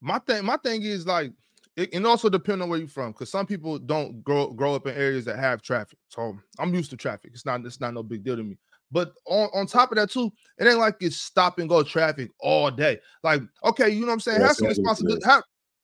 My 0.00 0.18
thing, 0.20 0.44
my 0.44 0.56
thing 0.58 0.82
is 0.82 1.06
like, 1.06 1.32
it, 1.76 1.92
and 1.94 2.06
also 2.06 2.28
depend 2.28 2.62
on 2.62 2.68
where 2.68 2.78
you're 2.78 2.88
from, 2.88 3.12
because 3.12 3.30
some 3.30 3.46
people 3.46 3.78
don't 3.78 4.22
grow 4.24 4.48
grow 4.48 4.74
up 4.74 4.86
in 4.86 4.94
areas 4.94 5.24
that 5.26 5.38
have 5.38 5.62
traffic. 5.62 5.98
So 6.08 6.36
I'm 6.58 6.74
used 6.74 6.90
to 6.90 6.96
traffic. 6.96 7.30
It's 7.34 7.46
not 7.46 7.64
it's 7.64 7.80
not 7.80 7.94
no 7.94 8.02
big 8.02 8.24
deal 8.24 8.36
to 8.36 8.42
me. 8.42 8.58
But 8.90 9.12
on, 9.26 9.48
on 9.54 9.66
top 9.66 9.92
of 9.92 9.96
that 9.96 10.10
too, 10.10 10.32
it 10.58 10.66
ain't 10.66 10.78
like 10.78 10.96
it's 11.00 11.16
stop 11.16 11.58
and 11.58 11.68
go 11.68 11.82
traffic 11.82 12.30
all 12.40 12.70
day. 12.70 12.98
Like, 13.22 13.42
okay, 13.64 13.90
you 13.90 14.00
know 14.00 14.06
what 14.08 14.14
I'm 14.14 14.20
saying? 14.20 14.40
Yeah, 14.40 14.48
have 14.48 14.56
some 14.56 14.66
it 14.66 14.70
responsibility. 14.70 15.24
Have, 15.24 15.42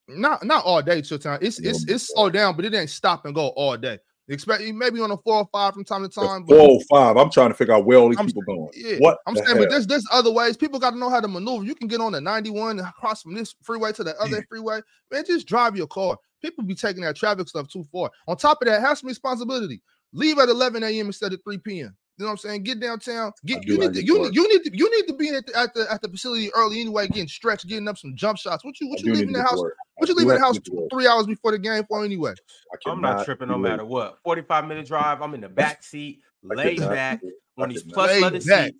not 0.08 0.44
not 0.44 0.64
all 0.64 0.82
day, 0.82 1.00
to 1.00 1.18
time. 1.18 1.38
It's 1.40 1.58
it's 1.60 1.88
it's 1.88 2.12
slowed 2.12 2.32
down, 2.32 2.56
but 2.56 2.64
it 2.64 2.74
ain't 2.74 2.90
stop 2.90 3.24
and 3.26 3.34
go 3.34 3.48
all 3.48 3.76
day. 3.76 3.98
Expect 4.28 4.62
maybe 4.72 5.00
on 5.00 5.10
a 5.10 5.18
four 5.18 5.36
or 5.36 5.48
five 5.52 5.74
from 5.74 5.84
time 5.84 6.02
to 6.02 6.08
time. 6.08 6.46
The 6.46 6.54
But 6.54 6.58
405. 6.90 7.16
I'm 7.18 7.30
trying 7.30 7.50
to 7.50 7.54
figure 7.54 7.74
out 7.74 7.84
where 7.84 7.98
all 7.98 8.08
these 8.08 8.18
I'm 8.18 8.26
people 8.26 8.42
going. 8.42 8.70
yeah, 8.74 8.96
What 8.96 9.18
I'm 9.26 9.34
saying, 9.36 9.48
but 9.58 9.58
hell? 9.64 9.70
there's 9.70 9.86
there's 9.86 10.06
other 10.10 10.32
ways. 10.32 10.56
People 10.56 10.78
got 10.78 10.90
to 10.90 10.98
know 10.98 11.10
how 11.10 11.20
to 11.20 11.28
maneuver. 11.28 11.64
You 11.64 11.74
can 11.74 11.88
get 11.88 12.00
on 12.00 12.12
the 12.12 12.20
91 12.22 12.78
and 12.78 12.94
cross 12.94 13.22
from 13.22 13.34
this 13.34 13.54
freeway 13.62 13.92
to 13.92 14.02
the 14.04 14.18
other 14.18 14.44
freeway. 14.48 14.80
Man, 15.10 15.24
just 15.26 15.46
drive 15.46 15.76
your 15.76 15.86
car. 15.86 16.16
People 16.40 16.64
be 16.64 16.74
taking 16.74 17.02
that 17.02 17.16
traffic 17.16 17.48
stuff 17.48 17.68
too 17.68 17.84
far. 17.92 18.10
On 18.26 18.36
top 18.36 18.62
of 18.62 18.68
that, 18.68 18.80
have 18.80 18.98
some 18.98 19.08
responsibility. 19.08 19.82
Leave 20.12 20.38
at 20.38 20.48
11 20.48 20.82
a.m. 20.82 21.06
instead 21.06 21.32
of 21.32 21.40
3 21.44 21.58
p.m. 21.58 21.94
You 22.16 22.24
know 22.24 22.26
what 22.26 22.32
I'm 22.32 22.38
saying? 22.38 22.62
Get 22.62 22.78
downtown. 22.80 23.32
Get 23.44 23.62
do 23.62 23.72
you 23.72 23.78
like 23.80 23.90
need 23.90 24.00
to 24.00 24.06
you, 24.06 24.22
need- 24.22 24.34
you 24.36 24.48
need 24.48 24.62
to 24.64 24.76
you 24.78 24.90
need 24.96 25.06
to 25.08 25.14
be 25.14 25.28
at 25.30 25.46
the, 25.46 25.58
at 25.58 25.74
the 25.74 25.86
at 25.92 26.00
the 26.00 26.08
facility 26.08 26.48
early 26.54 26.80
anyway, 26.80 27.08
getting 27.08 27.26
stretched, 27.26 27.66
getting 27.66 27.88
up 27.88 27.98
some 27.98 28.14
jump 28.14 28.38
shots. 28.38 28.64
What 28.64 28.80
you 28.80 28.88
what 28.88 29.00
I 29.00 29.02
you 29.02 29.04
do 29.06 29.10
need 29.12 29.18
leaving 29.18 29.32
the 29.32 29.42
house? 29.42 29.58
work. 29.58 29.74
What 29.96 30.08
you 30.08 30.14
do 30.14 30.18
leaving 30.20 30.34
the 30.34 30.40
house 30.40 30.54
get 30.54 30.64
to 30.66 30.72
work. 30.72 30.90
three 30.92 31.08
hours 31.08 31.26
before 31.26 31.50
the 31.50 31.58
game 31.58 31.82
for 31.88 32.04
anyway? 32.04 32.34
I 32.72 32.90
I'm 32.90 33.00
not 33.00 33.24
tripping 33.24 33.48
no 33.48 33.58
matter 33.58 33.84
what. 33.84 34.18
45 34.22 34.66
minute 34.68 34.86
drive. 34.86 35.22
I'm 35.22 35.34
in 35.34 35.40
the 35.40 35.48
back 35.48 35.82
seat, 35.82 36.20
laid 36.42 36.78
back 36.78 37.20
on 37.58 37.68
these 37.70 37.82
cannot. 37.82 37.94
plush 37.94 38.08
Laid 38.10 38.22
leather 38.22 38.40
back. 38.46 38.66
seats. 38.66 38.78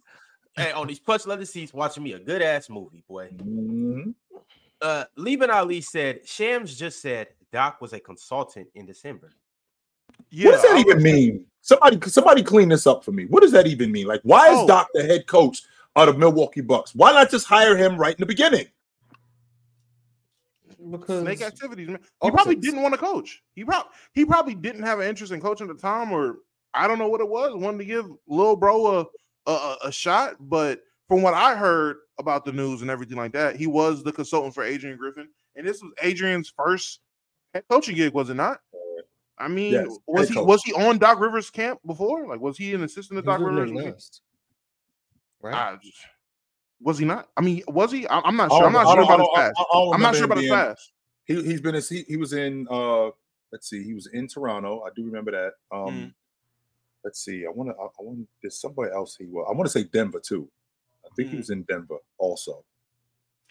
Hey, 0.57 0.71
on 0.71 0.87
these 0.87 1.01
plush 1.01 1.27
leather 1.27 1.45
seats, 1.45 1.75
watching 1.75 2.05
me 2.05 2.13
a 2.13 2.19
good 2.21 2.41
ass 2.41 2.71
movie, 2.71 3.03
boy. 3.09 3.31
Mhm. 3.37 4.15
Uh, 4.81 5.05
Liban 5.17 5.51
Ali 5.51 5.81
said 5.81 6.21
Shams 6.29 6.77
just 6.79 7.01
said 7.03 7.29
Doc 7.53 7.81
was 7.81 7.93
a 7.93 7.99
consultant 8.01 8.69
in 8.77 8.87
December. 8.87 9.33
Yeah. 10.35 10.47
what 10.51 10.53
does 10.53 10.63
that 10.63 10.77
I 10.77 10.81
even 10.81 10.97
was- 10.97 11.05
mean? 11.05 11.47
Somebody, 11.63 11.99
somebody, 12.11 12.43
clean 12.43 12.69
this 12.69 12.87
up 12.87 13.03
for 13.05 13.13
me. 13.13 13.25
What 13.25 13.41
does 13.43 13.53
that 13.53 13.67
even 13.67 13.91
mean? 13.91 14.07
Like, 14.07 14.21
why 14.23 14.49
is 14.49 14.59
Oh. 14.59 14.67
Doc 14.67 14.89
the 14.93 15.03
head 15.03 15.27
coach 15.27 15.63
out 15.97 16.11
of 16.11 16.19
Milwaukee 16.19 16.61
Bucks? 16.61 16.95
Why 16.95 17.13
not 17.13 17.31
just 17.31 17.47
hire 17.47 17.75
him 17.75 17.97
right 17.97 18.15
in 18.15 18.21
the 18.21 18.27
beginning? 18.27 18.67
Because 20.91 21.23
Snake 21.23 21.41
activities, 21.41 21.89
man. 21.89 22.01
He 22.23 22.31
probably 22.31 22.57
didn't 22.57 22.83
want 22.83 22.93
to 22.93 22.99
coach. 23.01 23.43
He 23.55 23.65
probably 23.65 23.91
he 24.13 24.25
probably 24.27 24.55
didn't 24.55 24.83
have 24.83 24.99
an 25.01 25.09
interest 25.09 25.33
in 25.33 25.41
coaching 25.41 25.71
at 25.71 25.77
the 25.77 25.81
time, 25.81 26.13
or 26.13 26.37
I 26.75 26.87
don't 26.87 26.99
know 26.99 27.09
what 27.09 27.23
it 27.23 27.29
was. 27.29 27.55
Wanted 27.55 27.79
to 27.79 27.85
give 27.87 28.07
Lil 28.27 28.57
Bro 28.57 28.87
a, 28.87 29.07
a 29.47 29.53
a- 29.53 29.79
a 29.85 29.93
shot, 29.93 30.37
but 30.41 30.83
from 31.09 31.23
what 31.23 31.33
I 31.33 31.55
heard 31.55 31.97
about 32.19 32.45
the 32.45 32.53
news 32.53 32.83
and 32.83 32.91
everything 32.91 33.17
like 33.17 33.33
that, 33.33 33.57
he 33.57 33.67
was 33.67 34.03
the 34.03 34.13
consultant 34.13 34.55
for 34.55 34.63
Adrian 34.65 34.99
Griffin, 34.99 35.29
and 35.57 35.67
this 35.67 35.81
was 35.83 35.93
Adrian's 36.03 36.53
first 36.55 37.01
head 37.55 37.65
coaching 37.71 37.97
gig, 37.97 38.13
was 38.13 38.29
it 38.29 38.35
not? 38.35 38.61
I 39.39 39.49
mean, 39.49 39.73
Yes, 39.73 39.99
was 40.07 40.29
he 40.29 40.35
coach. 40.37 40.47
was 40.47 40.63
he 40.63 40.73
on 40.75 40.99
Doc 40.99 41.19
Rivers' 41.21 41.51
camp 41.51 41.81
before? 41.87 42.27
Like, 42.27 42.41
was 42.41 42.57
he 42.57 42.73
an 42.75 42.85
assistant 42.85 43.19
to 43.19 43.23
Doc 43.23 43.41
Rivers? 43.41 43.71
He- 43.71 43.77
right? 45.43 45.79
Just- 45.83 45.97
was 46.81 46.99
he 46.99 47.05
not? 47.05 47.29
I 47.37 47.41
mean, 47.41 47.63
was 47.69 47.91
he? 47.93 48.07
I- 48.09 48.21
I'm 48.21 48.37
not 48.37 48.51
sure. 48.51 48.67
I'm 48.67 48.73
don't- 48.73 48.87
sure 48.95 49.03
about 49.03 49.21
his 49.21 49.29
past. 49.35 49.55
I'm 49.73 50.01
not 50.01 50.15
sure 50.15 50.25
about 50.25 50.39
his 50.39 50.51
past. 50.51 50.93
He 51.25 51.43
he's 51.43 51.61
been 51.61 51.75
a, 51.75 51.81
he, 51.81 52.03
he 52.07 52.17
was 52.17 52.33
in 52.35 52.67
uh 52.71 53.11
let's 53.53 53.71
see, 53.71 53.83
he 53.83 53.95
was 53.95 54.09
in 54.09 54.29
Toronto. 54.29 54.83
I 54.83 54.91
do 54.95 55.05
remember 55.05 55.31
that. 55.31 55.53
Um 55.75 55.87
Mm. 55.95 56.15
let's 57.05 57.25
see. 57.25 57.47
I 57.47 57.51
want 57.51 57.71
to 57.71 57.77
I, 57.77 57.85
I 57.87 58.03
want 58.03 58.29
there's 58.43 58.61
somebody 58.61 58.93
else 58.93 59.17
he 59.17 59.25
was. 59.27 59.47
I 59.49 59.55
want 59.55 59.67
to 59.67 59.73
say 59.73 59.85
Denver 59.85 60.21
too. 60.21 60.51
I 61.05 61.09
think 61.17 61.31
he 61.31 61.37
Mhm. 61.37 61.39
was 61.39 61.51
in 61.51 61.63
Denver 61.63 61.97
also. 62.19 62.65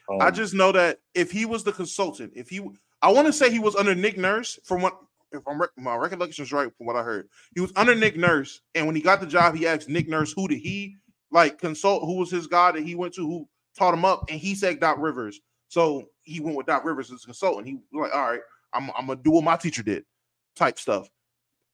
Um, 0.10 0.22
I 0.22 0.30
just 0.32 0.54
know 0.54 0.72
that 0.74 1.00
if 1.16 1.32
he 1.32 1.46
was 1.46 1.64
the 1.64 1.72
consultant, 1.72 2.34
if 2.36 2.50
he, 2.50 2.60
I 3.02 3.10
want 3.12 3.26
to 3.28 3.32
say 3.34 3.50
he 3.50 3.60
was 3.60 3.76
under 3.76 3.96
Nick 3.96 4.18
Nurse. 4.18 4.60
From 4.66 4.82
what, 4.82 5.00
if 5.34 5.48
I'm 5.48 5.60
rec- 5.60 5.72
my 5.78 5.96
recollection 5.96 6.44
is 6.44 6.52
right, 6.52 6.70
from 6.78 6.86
what 6.86 6.96
I 6.96 7.04
heard, 7.04 7.28
he 7.56 7.62
was 7.62 7.72
under 7.76 7.96
Nick 7.96 8.18
Nurse, 8.18 8.62
and 8.76 8.86
when 8.86 8.96
he 8.96 9.02
got 9.02 9.20
the 9.20 9.28
job, 9.28 9.56
he 9.56 9.68
asked 9.68 9.90
Nick 9.90 10.08
Nurse 10.08 10.34
who 10.34 10.48
did 10.48 10.60
he 10.60 10.98
like 11.32 11.58
consult, 11.58 12.04
who 12.04 12.18
was 12.18 12.32
his 12.32 12.48
guy 12.48 12.72
that 12.72 12.84
he 12.84 12.96
went 12.96 13.14
to, 13.16 13.26
who 13.26 13.48
taught 13.78 13.94
him 13.94 14.06
up, 14.06 14.26
and 14.30 14.40
he 14.40 14.56
said 14.56 14.80
Doc 14.80 14.98
Rivers. 15.00 15.40
So 15.68 16.10
he 16.22 16.40
went 16.40 16.56
with 16.56 16.68
Doc 16.68 16.86
Rivers 16.86 17.12
as 17.12 17.24
a 17.24 17.26
consultant. 17.26 17.68
He 17.68 17.74
was 17.74 18.10
like, 18.10 18.16
all 18.16 18.30
right, 18.30 18.42
I'm, 18.74 18.92
I'm 18.98 19.08
gonna 19.08 19.20
do 19.22 19.32
what 19.32 19.44
my 19.44 19.58
teacher 19.58 19.84
did, 19.84 20.04
type 20.56 20.78
stuff. 20.78 21.10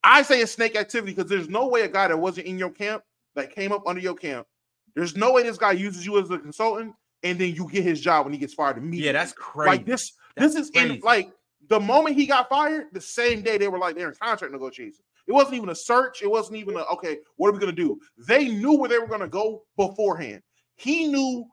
I 0.03 0.21
say 0.21 0.41
it's 0.41 0.53
snake 0.53 0.75
activity 0.75 1.13
because 1.13 1.29
there's 1.29 1.49
no 1.49 1.67
way 1.67 1.81
a 1.81 1.89
guy 1.89 2.07
that 2.07 2.17
wasn't 2.17 2.47
in 2.47 2.57
your 2.57 2.69
camp 2.69 3.03
that 3.35 3.53
came 3.53 3.71
up 3.71 3.83
under 3.85 4.01
your 4.01 4.15
camp. 4.15 4.47
There's 4.95 5.15
no 5.15 5.33
way 5.33 5.43
this 5.43 5.57
guy 5.57 5.73
uses 5.73 6.05
you 6.05 6.19
as 6.19 6.29
a 6.31 6.39
consultant 6.39 6.95
and 7.23 7.37
then 7.37 7.53
you 7.53 7.69
get 7.69 7.83
his 7.83 7.99
job 7.99 8.25
when 8.25 8.33
he 8.33 8.39
gets 8.39 8.53
fired 8.53 8.77
immediately. 8.77 9.07
Yeah, 9.07 9.11
that's 9.11 9.33
crazy. 9.33 9.69
like 9.69 9.85
this. 9.85 10.13
That's 10.35 10.53
this 10.53 10.65
is 10.65 10.71
crazy. 10.71 10.95
in 10.95 10.99
like 11.01 11.31
the 11.67 11.79
moment 11.79 12.15
he 12.15 12.25
got 12.25 12.49
fired, 12.49 12.87
the 12.93 13.01
same 13.01 13.41
day 13.41 13.57
they 13.57 13.67
were 13.67 13.77
like 13.77 13.95
they're 13.95 14.09
in 14.09 14.15
contract 14.15 14.53
negotiations. 14.53 15.01
It 15.27 15.33
wasn't 15.33 15.55
even 15.55 15.69
a 15.69 15.75
search. 15.75 16.21
It 16.21 16.31
wasn't 16.31 16.57
even 16.57 16.75
a 16.75 16.83
okay. 16.93 17.17
What 17.35 17.49
are 17.49 17.51
we 17.51 17.59
gonna 17.59 17.71
do? 17.71 17.99
They 18.17 18.47
knew 18.47 18.73
where 18.73 18.89
they 18.89 18.97
were 18.97 19.07
gonna 19.07 19.27
go 19.27 19.63
beforehand. 19.77 20.41
He 20.75 21.07
knew 21.07 21.45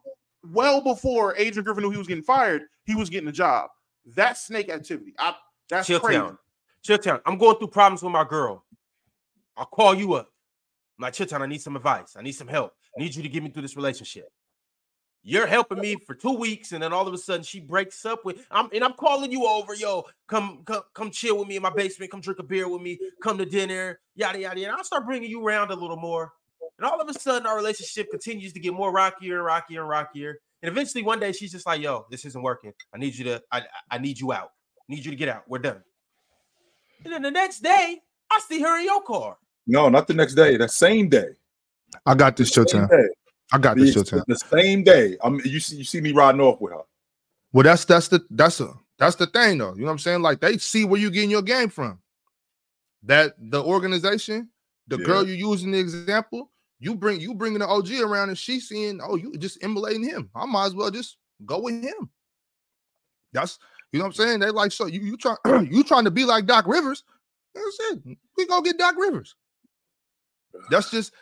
well 0.52 0.80
before 0.80 1.36
Adrian 1.36 1.64
Griffin 1.64 1.82
knew 1.82 1.90
he 1.90 1.98
was 1.98 2.06
getting 2.06 2.22
fired. 2.22 2.62
He 2.84 2.94
was 2.94 3.10
getting 3.10 3.28
a 3.28 3.32
job. 3.32 3.68
That's 4.14 4.46
snake 4.46 4.70
activity. 4.70 5.14
I, 5.18 5.34
that's 5.68 5.86
Chill 5.86 6.00
crazy. 6.00 6.20
town. 6.20 6.38
Chilltown. 6.86 7.20
I'm 7.26 7.36
going 7.36 7.56
through 7.58 7.68
problems 7.68 8.02
with 8.02 8.12
my 8.12 8.24
girl. 8.24 8.64
I'll 9.56 9.66
call 9.66 9.94
you 9.94 10.14
up. 10.14 10.28
I'm 10.98 11.02
like, 11.02 11.14
Chilltown, 11.14 11.42
I 11.42 11.46
need 11.46 11.60
some 11.60 11.76
advice. 11.76 12.14
I 12.16 12.22
need 12.22 12.32
some 12.32 12.48
help. 12.48 12.72
I 12.96 13.02
need 13.02 13.14
you 13.14 13.22
to 13.22 13.28
get 13.28 13.42
me 13.42 13.50
through 13.50 13.62
this 13.62 13.76
relationship. 13.76 14.28
You're 15.28 15.48
helping 15.48 15.80
me 15.80 15.96
for 15.96 16.14
two 16.14 16.34
weeks, 16.34 16.70
and 16.70 16.80
then 16.80 16.92
all 16.92 17.08
of 17.08 17.12
a 17.12 17.18
sudden 17.18 17.42
she 17.42 17.58
breaks 17.58 18.06
up 18.06 18.24
with 18.24 18.46
I'm 18.48 18.68
and 18.72 18.84
I'm 18.84 18.92
calling 18.92 19.32
you 19.32 19.44
over, 19.44 19.74
yo. 19.74 20.04
Come, 20.28 20.60
come, 20.64 20.82
come 20.94 21.10
chill 21.10 21.36
with 21.36 21.48
me 21.48 21.56
in 21.56 21.62
my 21.62 21.70
basement, 21.70 22.12
come 22.12 22.20
drink 22.20 22.38
a 22.38 22.44
beer 22.44 22.68
with 22.68 22.80
me, 22.80 22.96
come 23.20 23.36
to 23.38 23.44
dinner, 23.44 23.98
yada 24.14 24.38
yada 24.38 24.62
And 24.62 24.70
I'll 24.70 24.84
start 24.84 25.04
bringing 25.04 25.28
you 25.28 25.44
around 25.44 25.72
a 25.72 25.74
little 25.74 25.96
more. 25.96 26.32
And 26.78 26.86
all 26.86 27.00
of 27.00 27.08
a 27.08 27.12
sudden, 27.12 27.44
our 27.44 27.56
relationship 27.56 28.08
continues 28.08 28.52
to 28.52 28.60
get 28.60 28.72
more 28.72 28.92
rockier 28.92 29.38
and 29.38 29.44
rockier 29.44 29.80
and 29.80 29.88
rockier. 29.88 30.38
And 30.62 30.70
eventually, 30.70 31.02
one 31.02 31.18
day, 31.18 31.32
she's 31.32 31.50
just 31.50 31.66
like, 31.66 31.80
"Yo, 31.80 32.06
this 32.08 32.24
isn't 32.24 32.40
working. 32.40 32.72
I 32.94 32.98
need 32.98 33.16
you 33.16 33.24
to. 33.24 33.42
I, 33.50 33.62
I 33.90 33.98
need 33.98 34.20
you 34.20 34.32
out. 34.32 34.52
I 34.78 34.94
need 34.94 35.04
you 35.04 35.10
to 35.10 35.16
get 35.16 35.28
out. 35.28 35.42
We're 35.48 35.58
done." 35.58 35.82
And 37.02 37.12
then 37.12 37.22
the 37.22 37.32
next 37.32 37.64
day, 37.64 38.00
I 38.30 38.40
see 38.46 38.60
her 38.60 38.78
in 38.78 38.84
your 38.84 39.02
car. 39.02 39.38
no, 39.66 39.88
not 39.88 40.06
the 40.06 40.14
next 40.14 40.34
day. 40.34 40.56
The 40.56 40.68
same 40.68 41.08
day. 41.08 41.30
I 42.04 42.14
got 42.14 42.36
this 42.36 42.50
Same 42.50 42.64
Showtime. 42.64 43.08
I 43.52 43.58
got 43.58 43.76
The, 43.76 43.84
this 43.84 43.94
Showtime. 43.94 44.24
the 44.26 44.36
same 44.36 44.82
day. 44.82 45.16
I'm 45.22 45.40
you 45.44 45.60
see 45.60 45.76
you 45.76 45.84
see 45.84 46.00
me 46.00 46.12
riding 46.12 46.40
off 46.40 46.60
with 46.60 46.72
her. 46.72 46.80
Well, 47.52 47.64
that's 47.64 47.84
that's 47.84 48.08
the 48.08 48.24
that's 48.30 48.60
a 48.60 48.72
That's 48.98 49.16
the 49.16 49.26
thing, 49.26 49.58
though. 49.58 49.74
You 49.74 49.80
know 49.80 49.86
what 49.86 49.92
I'm 49.92 49.98
saying? 49.98 50.22
Like 50.22 50.40
they 50.40 50.58
see 50.58 50.84
where 50.84 51.00
you 51.00 51.10
getting 51.10 51.30
your 51.30 51.42
game 51.42 51.68
from. 51.68 52.00
That 53.04 53.34
the 53.38 53.62
organization, 53.62 54.50
the 54.88 54.98
girl 54.98 55.26
you 55.26 55.34
using 55.34 55.70
the 55.70 55.78
example, 55.78 56.50
you 56.80 56.94
bring 56.96 57.20
you 57.20 57.34
bringing 57.34 57.60
the 57.60 57.68
OG 57.68 57.92
around, 58.00 58.30
and 58.30 58.38
she's 58.38 58.68
seeing, 58.68 59.00
oh, 59.02 59.16
you 59.16 59.32
just 59.38 59.62
emulating 59.62 60.02
him. 60.02 60.28
I 60.34 60.44
might 60.46 60.66
as 60.66 60.74
well 60.74 60.90
just 60.90 61.16
go 61.44 61.60
with 61.60 61.82
him. 61.82 62.10
That's 63.32 63.58
you 63.92 64.00
know 64.00 64.06
what 64.06 64.18
I'm 64.18 64.26
saying. 64.26 64.40
They 64.40 64.50
like 64.50 64.72
so 64.72 64.86
you 64.86 65.00
you 65.00 65.16
try 65.16 65.36
you 65.70 65.84
trying 65.84 66.04
to 66.04 66.10
be 66.10 66.24
like 66.24 66.46
Doc 66.46 66.66
Rivers. 66.66 67.04
That's 67.54 67.78
it. 67.92 68.18
We 68.36 68.46
go 68.46 68.60
get 68.60 68.76
Doc 68.78 68.96
Rivers. 68.98 69.34
That's 70.70 70.90
just 70.90 71.12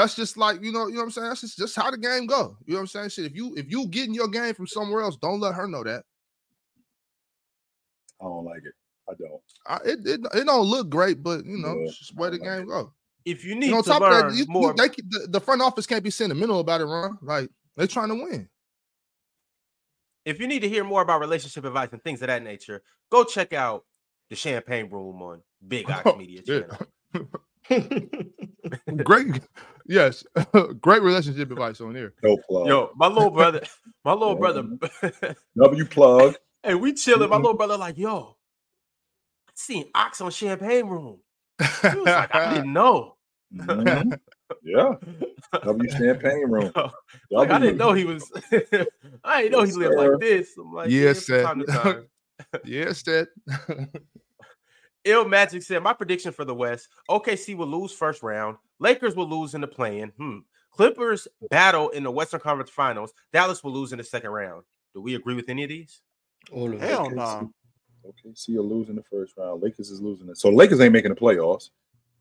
that's 0.00 0.14
just 0.14 0.36
like 0.36 0.62
you 0.62 0.72
know 0.72 0.86
you 0.88 0.94
know 0.94 1.00
what 1.00 1.04
I'm 1.06 1.10
saying. 1.12 1.28
That's 1.28 1.40
just, 1.42 1.56
just 1.58 1.76
how 1.76 1.90
the 1.90 1.96
game 1.98 2.26
go. 2.26 2.56
You 2.66 2.74
know 2.74 2.78
what 2.78 2.80
I'm 2.82 2.86
saying. 2.88 3.08
Shit. 3.10 3.26
If 3.26 3.34
you 3.36 3.54
if 3.56 3.70
you 3.70 3.86
getting 3.88 4.14
your 4.14 4.28
game 4.28 4.52
from 4.54 4.66
somewhere 4.66 5.02
else, 5.02 5.16
don't 5.16 5.40
let 5.40 5.54
her 5.54 5.66
know 5.68 5.82
that. 5.84 6.04
I 8.20 8.24
don't 8.24 8.44
like 8.44 8.62
it. 8.64 8.74
I 9.08 9.12
don't. 9.14 9.42
I, 9.66 9.76
it, 9.88 10.06
it 10.06 10.20
it 10.34 10.44
don't 10.46 10.66
look 10.66 10.88
great, 10.90 11.22
but 11.22 11.44
you 11.44 11.58
know 11.58 11.74
Yeah, 11.78 11.84
it's 11.86 11.98
just 11.98 12.16
where 12.16 12.30
the 12.30 12.38
like 12.38 12.48
game 12.58 12.66
go. 12.68 12.92
If 13.24 13.44
you 13.44 13.50
You 13.54 13.56
need 13.56 13.70
know, 13.70 13.78
on 13.78 13.82
to 13.84 13.88
top 13.88 14.02
of 14.02 14.10
that, 14.10 14.32
you, 14.34 14.40
you- 14.40 14.46
more, 14.48 14.74
they, 14.74 14.88
the, 14.88 15.26
the 15.30 15.40
front 15.40 15.62
office 15.62 15.86
can't 15.86 16.04
be 16.04 16.10
sentimental 16.10 16.60
about 16.60 16.80
it, 16.82 16.84
Ron. 16.86 17.18
Like 17.22 17.48
they're 17.76 17.86
trying 17.86 18.08
to 18.08 18.14
win. 18.16 18.48
if 20.24 20.40
you 20.40 20.46
need 20.46 20.60
to 20.60 20.68
hear 20.68 20.84
more 20.84 21.02
about 21.02 21.20
relationship 21.20 21.64
advice 21.64 21.88
and 21.92 22.02
things 22.02 22.20
of 22.22 22.28
that 22.28 22.42
nature, 22.42 22.82
go 23.10 23.24
check 23.24 23.52
out 23.52 23.84
the 24.30 24.36
Champagne 24.36 24.88
Room 24.90 25.20
on 25.22 25.42
Big 25.66 25.86
oh, 25.90 25.94
Ox 26.04 26.18
Media 26.18 26.40
Yeah. 26.46 26.60
channel. 26.60 26.86
Great, 29.04 29.40
yes, 29.86 30.24
great 30.80 31.02
relationship 31.02 31.50
advice 31.50 31.80
on 31.80 31.94
here. 31.94 32.14
No 32.22 32.36
plug. 32.48 32.66
Yo, 32.66 32.90
my 32.96 33.06
little 33.08 33.30
brother, 33.38 33.60
my 34.04 34.12
little 34.12 34.34
Yeah. 34.34 34.38
brother. 34.40 35.36
W 35.56 35.84
plug. 35.86 36.34
hey, 36.62 36.74
we 36.74 36.92
chilling. 36.94 37.28
My 37.30 37.36
Mhm. 37.36 37.42
little 37.42 37.56
brother, 37.56 37.76
like, 37.76 37.96
yo, 37.98 38.36
I 39.48 39.52
seen 39.54 39.86
Ox 39.94 40.20
on 40.20 40.30
Champagne 40.30 40.86
Room. 40.86 41.20
He 41.58 41.96
was 41.96 42.06
like, 42.06 42.34
I 42.34 42.54
didn't 42.54 42.72
know. 42.72 43.16
Mhm. 43.54 44.18
Yeah. 44.62 44.94
W 45.64 45.90
champagne 45.90 46.50
room. 46.50 46.70
like, 47.30 47.50
I 47.50 47.58
didn't 47.58 47.78
know 47.78 47.92
he 47.92 48.04
was. 48.04 48.30
I 49.24 49.42
didn't 49.42 49.52
know 49.52 49.62
he 49.64 49.72
lived 49.72 49.94
sir. 49.94 50.10
like 50.12 50.20
this. 50.20 50.56
I'm 50.58 50.72
like, 50.72 50.90
Yes, 50.90 51.16
yeah, 51.28 51.36
sir. 51.36 51.42
time 51.44 51.64
time. 51.66 52.06
yes, 52.64 53.02
that. 53.04 53.28
Ill 55.04 55.26
Magic 55.26 55.62
said, 55.62 55.82
My 55.82 55.92
prediction 55.92 56.32
for 56.32 56.44
the 56.44 56.54
West 56.54 56.88
OKC 57.10 57.56
will 57.56 57.66
lose 57.66 57.92
first 57.92 58.22
round. 58.22 58.56
Lakers 58.78 59.14
will 59.14 59.28
lose 59.28 59.54
in 59.54 59.60
the 59.60 59.66
play-in. 59.66 60.10
Hmm. 60.10 60.38
Clippers 60.70 61.28
battle 61.50 61.90
in 61.90 62.02
the 62.02 62.10
Western 62.10 62.40
Conference 62.40 62.70
Finals. 62.70 63.12
Dallas 63.32 63.62
will 63.62 63.72
lose 63.72 63.92
in 63.92 63.98
the 63.98 64.04
second 64.04 64.30
round. 64.30 64.64
Do 64.92 65.00
we 65.00 65.14
agree 65.14 65.34
with 65.34 65.48
any 65.48 65.62
of 65.62 65.68
these? 65.68 66.00
All 66.50 66.72
of. 66.72 66.80
Hell 66.80 67.10
no. 67.10 67.52
Okay, 68.04 68.34
see 68.34 68.52
you 68.52 68.62
losing 68.62 68.90
in 68.90 68.96
the 68.96 69.04
first 69.10 69.34
round. 69.36 69.62
Lakers 69.62 69.90
is 69.90 70.00
losing 70.00 70.28
it. 70.28 70.36
So 70.36 70.50
Lakers 70.50 70.80
ain't 70.80 70.92
making 70.92 71.10
the 71.10 71.20
playoffs. 71.20 71.70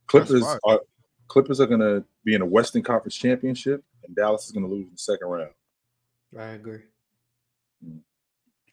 Clippers 0.07 0.45
are 0.63 0.81
Clippers 1.27 1.59
are 1.59 1.65
gonna 1.65 2.03
be 2.23 2.35
in 2.35 2.41
the 2.41 2.45
Western 2.45 2.83
Conference 2.83 3.15
Championship, 3.15 3.83
and 4.05 4.15
Dallas 4.15 4.45
is 4.45 4.51
gonna 4.51 4.67
lose 4.67 4.85
in 4.85 4.91
the 4.91 4.97
second 4.97 5.27
round. 5.27 5.51
I 6.37 6.49
agree. 6.49 6.81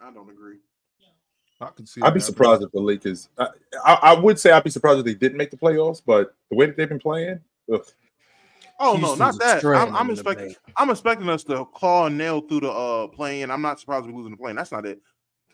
I 0.00 0.10
don't 0.12 0.30
agree. 0.30 0.58
I 1.60 1.68
can 1.70 1.86
see. 1.86 2.00
I'd 2.02 2.14
be 2.14 2.20
that. 2.20 2.24
surprised 2.24 2.62
if 2.62 2.72
the 2.72 2.80
Lakers. 2.80 3.28
I, 3.38 3.48
I, 3.84 3.94
I 3.94 4.18
would 4.18 4.38
say 4.38 4.50
I'd 4.50 4.64
be 4.64 4.70
surprised 4.70 5.00
if 5.00 5.04
they 5.04 5.14
didn't 5.14 5.36
make 5.36 5.50
the 5.50 5.56
playoffs, 5.56 6.02
but 6.04 6.34
the 6.50 6.56
way 6.56 6.66
that 6.66 6.76
they've 6.76 6.88
been 6.88 6.98
playing, 6.98 7.40
ugh, 7.72 7.84
Oh 8.82 8.96
no, 8.96 9.14
not 9.14 9.38
that. 9.38 9.62
I'm, 9.62 9.76
I'm 9.76 9.92
them 9.92 10.00
in 10.00 10.06
the 10.06 10.12
expecting. 10.12 10.54
I'm 10.78 10.88
expecting 10.88 11.28
us 11.28 11.44
to 11.44 11.66
claw 11.66 12.06
and 12.06 12.16
nail 12.16 12.40
through 12.40 12.60
the 12.60 12.70
uh 12.70 13.08
play-in. 13.08 13.50
I'm 13.50 13.60
not 13.60 13.78
surprised 13.78 14.06
we're 14.06 14.16
losing 14.16 14.30
the 14.32 14.38
play-in. 14.38 14.56
That's 14.56 14.72
not 14.72 14.86
it. 14.86 15.00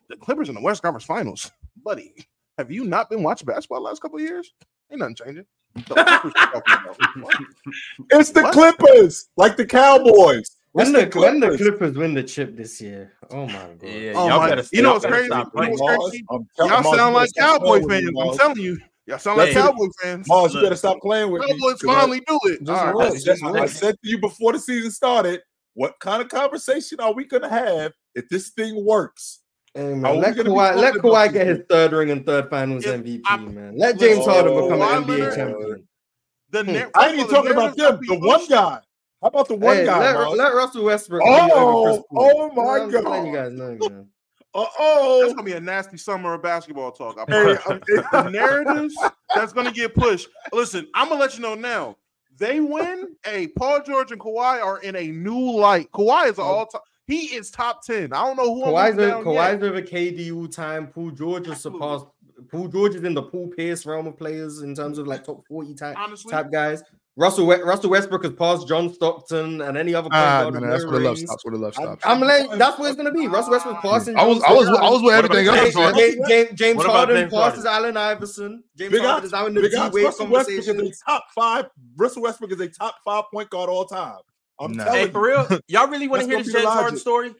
The 0.08 0.16
Clippers 0.16 0.48
in 0.48 0.54
the 0.54 0.60
West 0.60 0.82
Conference 0.82 1.04
Finals, 1.04 1.50
buddy. 1.84 2.14
Have 2.56 2.70
you 2.70 2.84
not 2.84 3.10
been 3.10 3.24
watching 3.24 3.46
basketball 3.46 3.80
the 3.80 3.84
last 3.84 4.00
couple 4.00 4.18
of 4.18 4.22
years? 4.22 4.54
Ain't 4.90 5.00
nothing 5.00 5.16
changing. 5.16 5.44
The 5.74 5.82
Clippers 5.82 6.22
we're 6.24 6.30
talking 6.60 7.18
about. 7.18 7.34
It's 8.12 8.30
the 8.30 8.42
What? 8.42 8.52
Clippers, 8.52 9.28
like 9.36 9.56
the 9.56 9.66
Cowboys. 9.66 10.55
When 10.76 10.94
It's 10.94 11.14
the, 11.14 11.20
when 11.20 11.40
the 11.40 11.46
Clippers. 11.46 11.60
Clippers 11.68 11.96
win 11.96 12.12
the 12.12 12.22
chip 12.22 12.54
this 12.54 12.82
year, 12.82 13.14
oh 13.30 13.46
my 13.46 13.52
god! 13.52 13.82
Yeah, 13.82 14.12
Oh 14.14 14.28
y'all 14.28 14.40
my- 14.40 14.62
you 14.72 14.82
know 14.82 14.92
what's 14.92 15.06
crazy? 15.06 15.24
You 15.24 15.30
know 15.30 15.48
what's 15.50 15.54
crazy? 15.56 16.24
Y'all 16.28 16.68
Mars, 16.82 16.96
sound 16.98 17.14
like 17.14 17.30
better 17.34 17.48
Cowboy 17.48 17.80
fans. 17.88 18.04
me, 18.12 18.20
I'm 18.20 18.36
telling 18.36 18.58
you. 18.58 18.78
Y'all 19.06 19.18
sound 19.18 19.38
like 19.38 19.48
Hey. 19.48 19.54
Cowboy 19.54 19.86
fans. 20.02 20.28
Mars, 20.28 20.52
you 20.52 20.60
Look. 20.60 20.66
better 20.66 20.76
stop 20.76 20.98
playing 21.00 21.30
with 21.30 21.40
me. 21.40 21.48
Cowboys 21.48 21.80
'cause 21.80 21.96
I- 21.96 21.98
finally 22.00 22.20
do 22.26 22.38
it. 22.44 22.58
Just 22.60 22.70
All 22.70 22.86
wait. 22.98 23.04
right. 23.06 23.14
I 23.14 23.16
said, 23.16 23.56
I 23.56 23.66
said 23.66 23.94
to 24.02 24.10
you 24.10 24.18
before 24.18 24.52
the 24.52 24.58
season 24.58 24.90
started, 24.90 25.40
what 25.72 25.94
kind 25.98 26.20
of 26.20 26.28
conversation 26.28 27.00
are 27.00 27.14
we 27.14 27.24
gonna 27.24 27.48
have 27.48 27.92
if 28.14 28.28
this 28.28 28.50
thing 28.50 28.84
works? 28.84 29.40
Hey, 29.72 29.94
man, 29.94 30.20
let 30.20 30.36
gonna 30.36 30.50
Kawhi, 30.50 30.76
let 30.76 30.94
Kawhi 30.96 31.32
get 31.32 31.46
his 31.46 31.60
third 31.70 31.92
ring 31.92 32.10
and 32.10 32.26
third 32.26 32.50
finals 32.50 32.84
If 32.84 33.00
MVP, 33.02 33.22
I- 33.24 33.36
man. 33.38 33.78
Let 33.78 33.98
James 33.98 34.18
Listen, 34.26 34.30
Harden 34.32 34.54
become 34.54 34.82
an 34.82 35.04
NBA 35.04 35.34
champion. 35.36 35.88
The 36.50 36.64
Hmm. 36.64 36.70
I 36.94 37.06
ain't 37.08 37.14
even 37.18 37.28
first 37.28 37.30
of 37.30 37.34
all, 37.34 37.42
talking 37.42 37.52
about 37.52 37.76
them. 37.78 38.00
The 38.06 38.18
one 38.18 38.46
guy. 38.46 38.78
How 39.26 39.30
about 39.30 39.48
the 39.48 39.56
one 39.56 39.76
Hey, 39.78 39.86
guy? 39.86 39.98
let, 39.98 40.14
Mars? 40.14 40.38
let 40.38 40.54
Russell 40.54 40.84
Westbrook. 40.84 41.24
be 41.24 41.28
over 41.28 41.82
Chris 41.82 41.96
Oh, 41.98 42.04
Paul. 42.14 42.32
oh 42.36 42.52
my 42.54 42.62
I'm 42.84 42.90
letting 42.92 43.26
you 43.26 43.32
God. 43.32 43.34
guys 43.34 43.52
know, 43.52 43.74
man. 43.88 44.06
Uh 44.54 44.60
That's 44.60 44.74
oh. 44.78 45.30
gonna 45.32 45.42
be 45.42 45.52
a 45.52 45.60
nasty 45.60 45.96
summer 45.98 46.32
of 46.34 46.42
basketball 46.44 46.92
talk. 46.92 47.18
I 47.18 47.24
Hey, 47.30 47.56
promise. 47.56 47.82
the 48.12 48.30
narratives 48.30 48.94
that's 49.34 49.52
gonna 49.52 49.72
get 49.72 49.94
pushed. 49.96 50.28
Listen, 50.52 50.86
I'm 50.94 51.08
gonna 51.08 51.20
let 51.20 51.34
you 51.34 51.42
know 51.42 51.54
now. 51.56 51.96
They 52.38 52.60
win. 52.60 53.16
Hey, 53.24 53.48
Paul 53.48 53.82
George 53.82 54.12
and 54.12 54.20
Kawhi 54.20 54.62
are 54.62 54.78
in 54.78 54.94
a 54.94 55.08
new 55.08 55.50
light. 55.58 55.90
Kawhi 55.90 56.30
is 56.30 56.38
Oh. 56.38 56.42
all 56.44 56.66
time. 56.66 56.80
He 57.08 57.34
is 57.34 57.50
top 57.50 57.82
ten. 57.84 58.12
I 58.12 58.24
don't 58.24 58.36
know 58.36 58.54
who. 58.54 58.64
I'm 58.64 58.72
Kawhi's, 58.72 58.96
looking 58.96 59.14
o- 59.14 59.24
Kawhi's 59.24 59.60
yet. 59.60 59.62
over 59.64 59.82
KDU 59.82 60.54
time. 60.54 60.86
Paul 60.86 61.10
George 61.10 61.46
has 61.48 61.56
Absolutely. 61.56 61.80
surpassed. 61.88 62.06
Paul 62.50 62.68
George 62.68 62.94
is 62.94 63.02
in 63.04 63.12
the 63.14 63.22
Paul 63.24 63.48
Pierce 63.48 63.84
realm 63.84 64.06
of 64.06 64.16
players 64.16 64.62
in 64.62 64.74
terms 64.74 64.96
of 64.98 65.06
like 65.08 65.24
top 65.24 65.44
40 65.48 65.74
type, 65.74 65.98
Honestly, 65.98 66.30
type 66.30 66.50
guys. 66.52 66.82
Russell 67.18 67.46
Russell 67.46 67.88
Westbrook 67.90 68.24
has 68.24 68.34
passed 68.34 68.68
John 68.68 68.92
Stockton 68.92 69.62
and 69.62 69.78
any 69.78 69.94
other 69.94 70.10
point 70.10 70.14
Ah, 70.16 70.42
guard 70.42 70.54
no, 70.54 70.60
with 70.60 70.68
no, 70.68 70.70
that's 70.70 70.84
where 70.84 70.98
the 70.98 71.04
love 71.06 71.16
rings. 71.16 71.28
stops. 71.30 71.44
Where 71.46 71.52
the 71.52 71.58
love 71.58 71.72
stops. 71.74 72.02
I'm 72.04 72.20
letting, 72.20 72.58
that's 72.58 72.78
what 72.78 72.88
it's 72.88 72.96
gonna 72.96 73.10
be. 73.10 73.26
Russell 73.26 73.52
Westbrook 73.52 73.80
passing. 73.80 74.16
I 74.18 74.24
was, 74.26 74.38
John 74.40 74.50
I 74.50 74.54
was, 74.54 74.66
Stockton. 74.66 74.84
I 74.86 74.90
was 74.90 75.02
with 75.02 75.14
everything 75.14 75.46
else. 75.48 75.58
James, 75.74 75.74
James. 75.74 75.96
James, 75.96 76.28
James, 76.28 76.58
James 76.58 76.84
Harden 76.84 77.16
James 77.16 77.32
passes 77.32 77.64
Harden? 77.64 77.84
Allen 77.84 77.96
Iverson. 77.96 78.64
James 78.76 78.92
Big 78.92 79.00
Harden 79.00 79.24
is 79.24 79.32
now 79.32 79.46
in 79.46 79.54
the 79.54 79.62
Big 79.62 79.70
D 79.70 79.76
Ox, 79.78 79.94
Wade 79.94 80.04
Russell 80.04 80.26
Westbrook 80.26 80.58
is 80.58 80.68
a 80.68 80.92
top 81.06 81.24
five. 81.34 81.66
Russell 81.96 82.22
Westbrook 82.22 82.52
is 82.52 82.60
a 82.60 82.68
top 82.68 82.96
five 83.02 83.24
point 83.32 83.48
guard 83.48 83.70
all 83.70 83.86
time. 83.86 84.18
I'm 84.60 84.72
Nah. 84.72 84.84
telling 84.84 85.00
Hey, 85.06 85.10
for 85.10 85.22
real, 85.22 85.46
y'all 85.68 85.88
really 85.88 86.08
want 86.08 86.20
to 86.22 86.26
hear 86.28 86.34
gonna 86.36 86.44
this 86.44 86.52
be 86.52 86.58
the 86.60 86.64
James 86.66 86.72
Harden 86.74 86.98
story? 86.98 87.34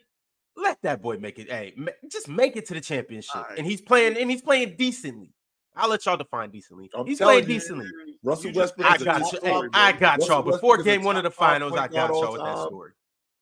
Let 0.56 0.80
that 0.84 1.02
boy 1.02 1.18
make 1.18 1.38
it. 1.38 1.50
Hey, 1.50 1.74
ma- 1.76 1.92
just 2.10 2.28
make 2.28 2.56
it 2.56 2.64
to 2.68 2.74
the 2.74 2.80
championship, 2.80 3.36
Alright. 3.36 3.58
and 3.58 3.66
he's 3.66 3.82
playing, 3.82 4.16
and 4.16 4.30
he's 4.30 4.40
playing 4.40 4.76
decently. 4.78 5.34
I'll 5.76 5.88
let 5.90 6.04
y'all 6.06 6.16
define 6.16 6.50
decently. 6.50 6.90
I'm 6.94 7.06
he's 7.06 7.18
telling 7.18 7.34
playing 7.44 7.48
you, 7.48 7.54
decently. 7.54 7.86
Russell 8.22 8.52
Westbrook 8.54 8.90
I 8.90 8.94
is 8.96 9.02
a 9.02 9.04
got 9.04 9.18
top 9.20 9.32
you. 9.32 9.38
five- 9.40 9.62
Hey, 9.62 9.68
I 9.74 9.92
got 9.92 10.18
Russell 10.18 10.34
y'all. 10.34 10.42
Before 10.42 10.70
Westbrook 10.76 10.84
game 10.86 11.02
one 11.04 11.16
of 11.16 11.22
the 11.22 11.30
finals, 11.30 11.72
I 11.74 11.86
got 11.88 12.10
y'all 12.10 12.32
with 12.32 12.40
that 12.40 12.58
story. 12.66 12.92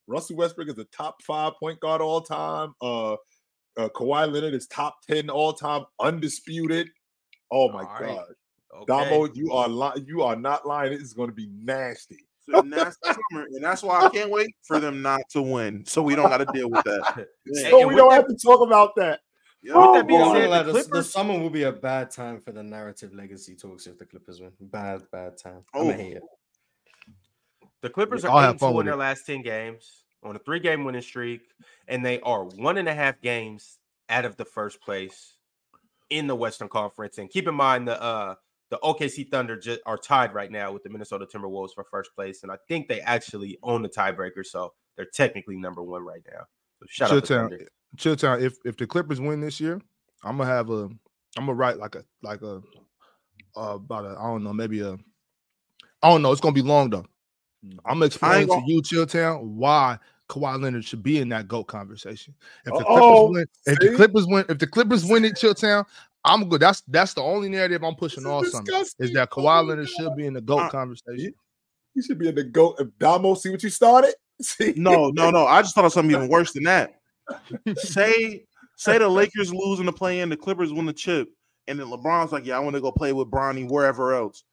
Russell 0.06 0.36
Westbrook 0.36 0.68
is 0.68 0.78
a 0.78 0.84
top 0.84 1.22
five 1.22 1.52
point 1.60 1.80
guard 1.80 2.00
all 2.00 2.20
time. 2.20 2.74
Uh, 2.82 3.12
uh 3.12 3.88
Kawhi 3.94 4.30
Leonard 4.30 4.54
is 4.54 4.66
top 4.66 4.96
ten 5.08 5.30
all 5.30 5.52
time, 5.52 5.84
undisputed. 6.00 6.88
Oh 7.50 7.70
my 7.70 7.84
All 7.84 8.00
right. 8.00 8.16
god, 8.16 8.24
Okay. 8.82 8.84
Damo, 9.10 9.28
you 9.34 9.52
are 9.52 9.68
lying. 9.68 10.04
You 10.06 10.22
are 10.22 10.34
not 10.36 10.66
lying. 10.66 10.92
It 10.92 11.00
is 11.00 11.12
going 11.14 11.28
to 11.30 11.34
be 11.34 11.48
nasty. 11.62 12.18
It's 12.46 12.58
a 12.58 12.62
nasty 12.62 12.98
summer, 13.06 13.44
and 13.46 13.62
that's 13.64 13.82
why 13.82 14.00
I 14.00 14.08
can't 14.10 14.30
wait 14.30 14.50
for 14.66 14.78
them 14.80 15.00
not 15.00 15.20
to 15.30 15.40
win, 15.40 15.84
so 15.86 16.02
we 16.02 16.14
don't 16.14 16.28
got 16.28 16.38
to 16.38 16.46
deal 16.52 16.68
with 16.68 16.84
that. 16.84 17.26
So 17.70 17.80
and 17.80 17.88
we 17.88 17.94
don't 17.96 18.10
that- 18.10 18.16
have 18.16 18.26
to 18.26 18.36
talk 18.36 18.60
about 18.66 18.94
that. 18.96 19.20
Yeah. 19.64 19.72
Oh, 19.76 19.94
that 19.94 20.06
being 20.06 20.20
said, 20.34 20.66
the 20.66 20.72
the, 20.72 20.88
the 20.92 21.02
summer 21.02 21.38
will 21.38 21.48
be 21.48 21.62
a 21.62 21.72
bad 21.72 22.10
time 22.10 22.38
for 22.38 22.52
the 22.52 22.62
narrative 22.62 23.14
legacy 23.14 23.54
talks 23.56 23.86
if 23.86 23.98
the 23.98 24.04
Clippers 24.04 24.38
win. 24.40 24.52
Bad, 24.60 25.02
bad 25.10 25.38
time. 25.38 25.64
I'm 25.72 25.80
Oh. 25.80 25.84
gonna 25.84 25.94
hate 25.94 26.16
it. 26.18 26.22
The 27.80 27.88
Clippers 27.88 28.24
I'll 28.26 28.32
are 28.32 28.42
eight 28.42 28.46
have 28.46 28.50
and 28.62 28.72
two 28.74 28.80
in 28.80 28.86
their 28.86 28.96
last 28.96 29.24
ten 29.24 29.40
games 29.42 30.04
on 30.22 30.36
a 30.36 30.38
three-game 30.38 30.84
winning 30.84 31.00
streak, 31.02 31.40
and 31.88 32.04
they 32.04 32.20
are 32.20 32.44
one 32.44 32.76
and 32.78 32.88
a 32.88 32.94
half 32.94 33.20
games 33.22 33.78
out 34.10 34.26
of 34.26 34.36
the 34.36 34.44
first 34.44 34.80
place 34.82 35.34
in 36.10 36.26
the 36.26 36.36
Western 36.36 36.68
Conference. 36.68 37.16
And 37.16 37.30
keep 37.30 37.48
in 37.48 37.54
mind 37.54 37.88
the 37.88 38.00
uh 38.02 38.34
the 38.70 38.78
OKC 38.82 39.30
Thunder 39.30 39.56
ju- 39.58 39.78
are 39.86 39.96
tied 39.96 40.34
right 40.34 40.50
now 40.50 40.72
with 40.72 40.82
the 40.82 40.90
Minnesota 40.90 41.26
Timberwolves 41.26 41.74
for 41.74 41.84
first 41.84 42.14
place, 42.14 42.42
and 42.42 42.52
I 42.52 42.56
think 42.68 42.88
they 42.88 43.00
actually 43.00 43.58
own 43.62 43.80
the 43.82 43.88
tiebreaker, 43.88 44.44
so 44.44 44.74
they're 44.96 45.06
technically 45.06 45.56
number 45.56 45.82
one 45.82 46.04
right 46.04 46.22
now. 46.30 46.44
So 46.84 47.06
shout 47.06 47.10
out 47.10 47.24
to 47.24 47.26
Chill 47.26 47.38
town. 47.48 47.58
Chilltown, 47.96 48.42
if 48.42 48.54
if 48.64 48.76
the 48.76 48.86
Clippers 48.86 49.20
win 49.20 49.40
this 49.40 49.60
year, 49.60 49.80
I'm 50.22 50.36
gonna 50.38 50.50
have 50.50 50.70
a 50.70 50.88
I'm 51.36 51.46
gonna 51.46 51.54
write 51.54 51.78
like 51.78 51.94
a 51.94 52.04
like 52.22 52.42
a 52.42 52.60
uh, 53.56 53.74
about 53.76 54.04
a 54.04 54.16
I 54.18 54.24
don't 54.24 54.44
know 54.44 54.52
maybe 54.52 54.80
a 54.80 54.94
I 56.02 56.10
don't 56.10 56.22
know 56.22 56.32
it's 56.32 56.40
gonna 56.40 56.52
be 56.54 56.62
long 56.62 56.90
though. 56.90 57.06
I'm 57.84 57.94
gonna 57.94 58.06
explain 58.06 58.46
gonna- 58.46 58.60
to 58.66 58.72
you, 58.72 58.82
Chilltown, 58.82 59.42
why 59.42 59.98
Kawhi 60.28 60.60
Leonard 60.60 60.84
should 60.84 61.02
be 61.02 61.18
in 61.18 61.28
that 61.30 61.48
GOAT 61.48 61.64
conversation. 61.64 62.34
If 62.66 62.74
the 62.74 62.84
Clippers 62.84 63.30
win, 63.30 63.46
if 63.66 63.78
the 63.78 63.96
Clippers 63.96 64.26
win, 64.26 64.44
if 64.48 64.58
the 64.58 64.66
Clippers 64.66 65.04
win 65.04 65.24
it, 65.24 65.34
Chilltown, 65.34 65.84
I'm 66.24 66.48
good. 66.48 66.60
That's 66.60 66.82
that's 66.88 67.14
the 67.14 67.22
only 67.22 67.48
narrative 67.48 67.82
I'm 67.84 67.94
pushing 67.94 68.26
all 68.26 68.42
is 68.42 68.52
summer. 68.52 68.64
Is 68.98 69.12
that 69.12 69.28
Oh 69.32 69.36
Kawhi 69.42 69.68
Leonard 69.68 69.88
should 69.88 70.16
be 70.16 70.26
in 70.26 70.34
the 70.34 70.40
GOAT 70.40 70.58
Uh, 70.58 70.70
conversation. 70.70 71.34
You 71.94 72.02
should 72.02 72.18
be 72.18 72.28
in 72.28 72.34
the 72.34 72.42
goat. 72.44 72.76
If 72.80 72.88
Damo, 72.98 73.34
see 73.34 73.50
what 73.50 73.62
you 73.62 73.70
started? 73.70 74.14
See? 74.42 74.74
No, 74.76 75.10
no, 75.10 75.30
no. 75.30 75.46
I 75.46 75.62
just 75.62 75.74
thought 75.74 75.84
of 75.84 75.92
something 75.92 76.14
even 76.14 76.28
worse 76.28 76.52
than 76.52 76.64
that. 76.64 76.94
Say 77.76 78.44
say 78.76 78.98
the 78.98 79.08
Lakers 79.08 79.52
lose 79.52 79.80
in 79.80 79.86
the 79.86 79.92
play 79.92 80.20
in, 80.20 80.28
the 80.28 80.36
Clippers 80.36 80.72
win 80.72 80.86
the 80.86 80.92
chip, 80.92 81.28
and 81.68 81.78
then 81.78 81.86
LeBron's 81.86 82.32
like, 82.32 82.44
"Yeah, 82.44 82.56
I 82.56 82.60
want 82.60 82.74
to 82.74 82.80
go 82.80 82.92
play 82.92 83.12
with 83.12 83.30
Bronny 83.30 83.68
wherever 83.68 84.14
else." 84.14 84.44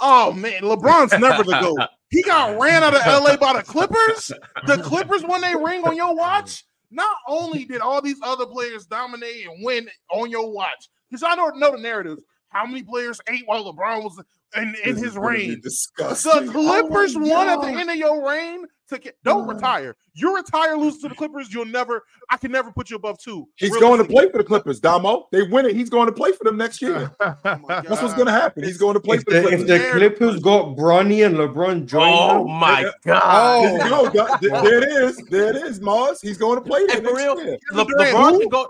Oh 0.00 0.32
man, 0.32 0.62
LeBron's 0.62 1.18
never 1.18 1.42
the 1.42 1.58
go. 1.60 1.76
He 2.10 2.22
got 2.22 2.60
ran 2.60 2.84
out 2.84 2.94
of 2.94 3.04
LA 3.04 3.36
by 3.36 3.54
the 3.54 3.62
Clippers. 3.64 4.30
The 4.68 4.80
Clippers 4.84 5.24
won 5.24 5.40
their 5.40 5.58
ring 5.58 5.82
on 5.82 5.96
your 5.96 6.14
watch. 6.14 6.64
Not 6.92 7.16
only 7.26 7.64
did 7.64 7.80
all 7.80 8.00
these 8.00 8.20
other 8.22 8.46
players 8.46 8.86
dominate 8.86 9.48
and 9.48 9.64
win 9.64 9.88
on 10.12 10.30
your 10.30 10.52
watch, 10.52 10.90
because 11.10 11.24
I 11.24 11.34
don't 11.34 11.58
know 11.58 11.72
the 11.72 11.78
narratives. 11.78 12.22
How 12.50 12.66
many 12.66 12.84
players 12.84 13.20
ate 13.28 13.42
while 13.46 13.64
LeBron 13.64 14.04
was 14.04 14.22
in, 14.56 14.74
in 14.84 14.96
his 14.96 15.02
is 15.02 15.14
gonna 15.14 15.30
be 15.30 15.36
reign? 15.38 15.60
The 15.62 16.52
Clippers 16.52 17.16
Oh 17.16 17.20
won 17.20 17.48
at 17.48 17.60
the 17.60 17.68
end 17.68 17.90
of 17.90 17.96
your 17.96 18.28
reign. 18.28 18.64
To 18.90 18.98
get, 18.98 19.16
don't 19.24 19.48
Oh. 19.48 19.54
retire. 19.54 19.96
You 20.12 20.36
retire, 20.36 20.76
lose 20.76 20.98
to 20.98 21.08
the 21.08 21.14
Clippers. 21.14 21.52
You'll 21.54 21.64
never. 21.64 22.02
I 22.28 22.36
can 22.36 22.52
never 22.52 22.70
put 22.70 22.90
you 22.90 22.96
above 22.96 23.18
two. 23.18 23.48
He's 23.56 23.74
going 23.78 23.96
to 23.98 24.04
play 24.04 24.30
for 24.30 24.36
the 24.36 24.44
Clippers, 24.44 24.78
Damo. 24.78 25.26
They 25.32 25.42
win 25.42 25.64
it. 25.64 25.74
He's 25.74 25.88
going 25.88 26.04
to 26.04 26.12
play 26.12 26.32
for 26.32 26.44
them 26.44 26.58
next 26.58 26.82
year. 26.82 27.10
Oh 27.20 27.34
That's 27.66 28.02
what's 28.02 28.12
going 28.12 28.26
to 28.26 28.32
happen. 28.32 28.62
He's 28.62 28.76
going 28.76 28.92
to 28.92 29.00
play 29.00 29.16
If 29.16 29.24
for 29.24 29.30
the 29.30 29.40
the, 29.40 29.52
if 29.54 29.58
Clippers. 29.60 29.66
the 29.66 29.98
Clippers 29.98 30.40
got 30.40 30.76
Bronny 30.76 31.24
and 31.24 31.34
LeBron 31.36 31.86
joined 31.86 32.14
Oh 32.14 32.44
them, 32.44 32.50
my 32.58 32.90
god! 33.06 33.22
Oh. 33.24 33.62
There 33.62 33.84
you 33.86 33.90
go. 33.90 34.10
Th- 34.10 34.40
th- 34.40 34.62
There 34.62 34.82
it 34.82 35.04
is. 35.08 35.16
There 35.30 35.48
it 35.48 35.56
is, 35.56 35.80
Mars. 35.80 36.20
He's 36.20 36.36
going 36.36 36.56
to 36.56 36.68
play 36.68 36.84
there 36.86 36.96
for 36.96 37.02
next 37.04 37.16
real, 37.16 37.42
year. 37.42 37.58
Le- 37.72 37.86
LeBron 37.86 38.30
who? 38.32 38.40
can 38.40 38.48
go. 38.50 38.68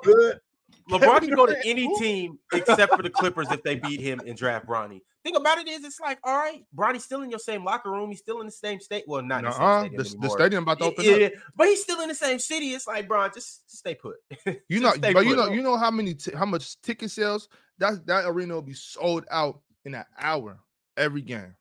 Good. 0.89 1.01
LeBron 1.01 1.21
can 1.21 1.31
go 1.35 1.47
to 1.47 1.57
any 1.65 1.89
team 1.99 2.39
except 2.53 2.95
for 2.97 3.03
the 3.03 3.11
Clippers 3.11 3.51
if 3.51 3.63
they 3.63 3.77
beat 3.77 4.01
him 4.01 4.21
and 4.27 4.37
draft 4.37 4.67
Bronny. 4.67 5.01
Thing 5.23 5.37
about 5.37 5.57
it 5.57 5.67
is, 5.67 5.85
it's 5.85 6.01
like, 6.01 6.19
all 6.23 6.37
right, 6.37 6.65
Bronny's 6.77 7.05
still 7.05 7.23
in 7.23 7.31
your 7.31 7.39
same 7.39 7.65
locker 7.65 7.91
room. 7.91 8.11
He's 8.11 8.19
still 8.19 8.41
in 8.41 8.47
the 8.47 8.53
same 8.53 8.79
state. 8.79 9.05
Well, 9.07 9.23
not 9.23 9.39
in 9.39 9.45
the 9.47 9.53
same 9.53 9.61
Nuh-uh. 9.63 9.81
stadium 9.81 10.03
The, 10.03 10.19
the 10.19 10.31
stadium 10.31 10.63
about 10.65 10.79
to 10.81 10.85
open 10.85 11.05
yeah, 11.05 11.13
up. 11.13 11.19
yeah. 11.21 11.29
but 11.57 11.69
he's 11.69 11.83
still 11.83 12.01
in 12.03 12.09
the 12.09 12.15
same 12.15 12.39
city. 12.39 12.67
It's 12.73 12.87
like, 12.87 13.09
Bron, 13.09 13.31
just 13.33 13.71
stay 13.75 13.95
put. 13.95 14.17
You 14.69 14.81
know, 14.81 14.91
stay 14.93 15.15
but 15.15 15.25
you 15.25 15.35
put. 15.35 15.47
know, 15.49 15.53
you 15.55 15.63
know 15.63 15.79
how 15.79 15.91
many, 15.91 16.13
t- 16.15 16.35
how 16.37 16.45
much 16.45 16.81
ticket 16.83 17.11
sales 17.11 17.49
that 17.79 18.05
that 18.07 18.27
arena 18.27 18.55
will 18.55 18.63
be 18.63 18.75
sold 18.75 19.25
out 19.31 19.61
in 19.87 19.95
an 19.95 20.05
hour 20.19 20.59
every 20.99 21.23
game. 21.23 21.55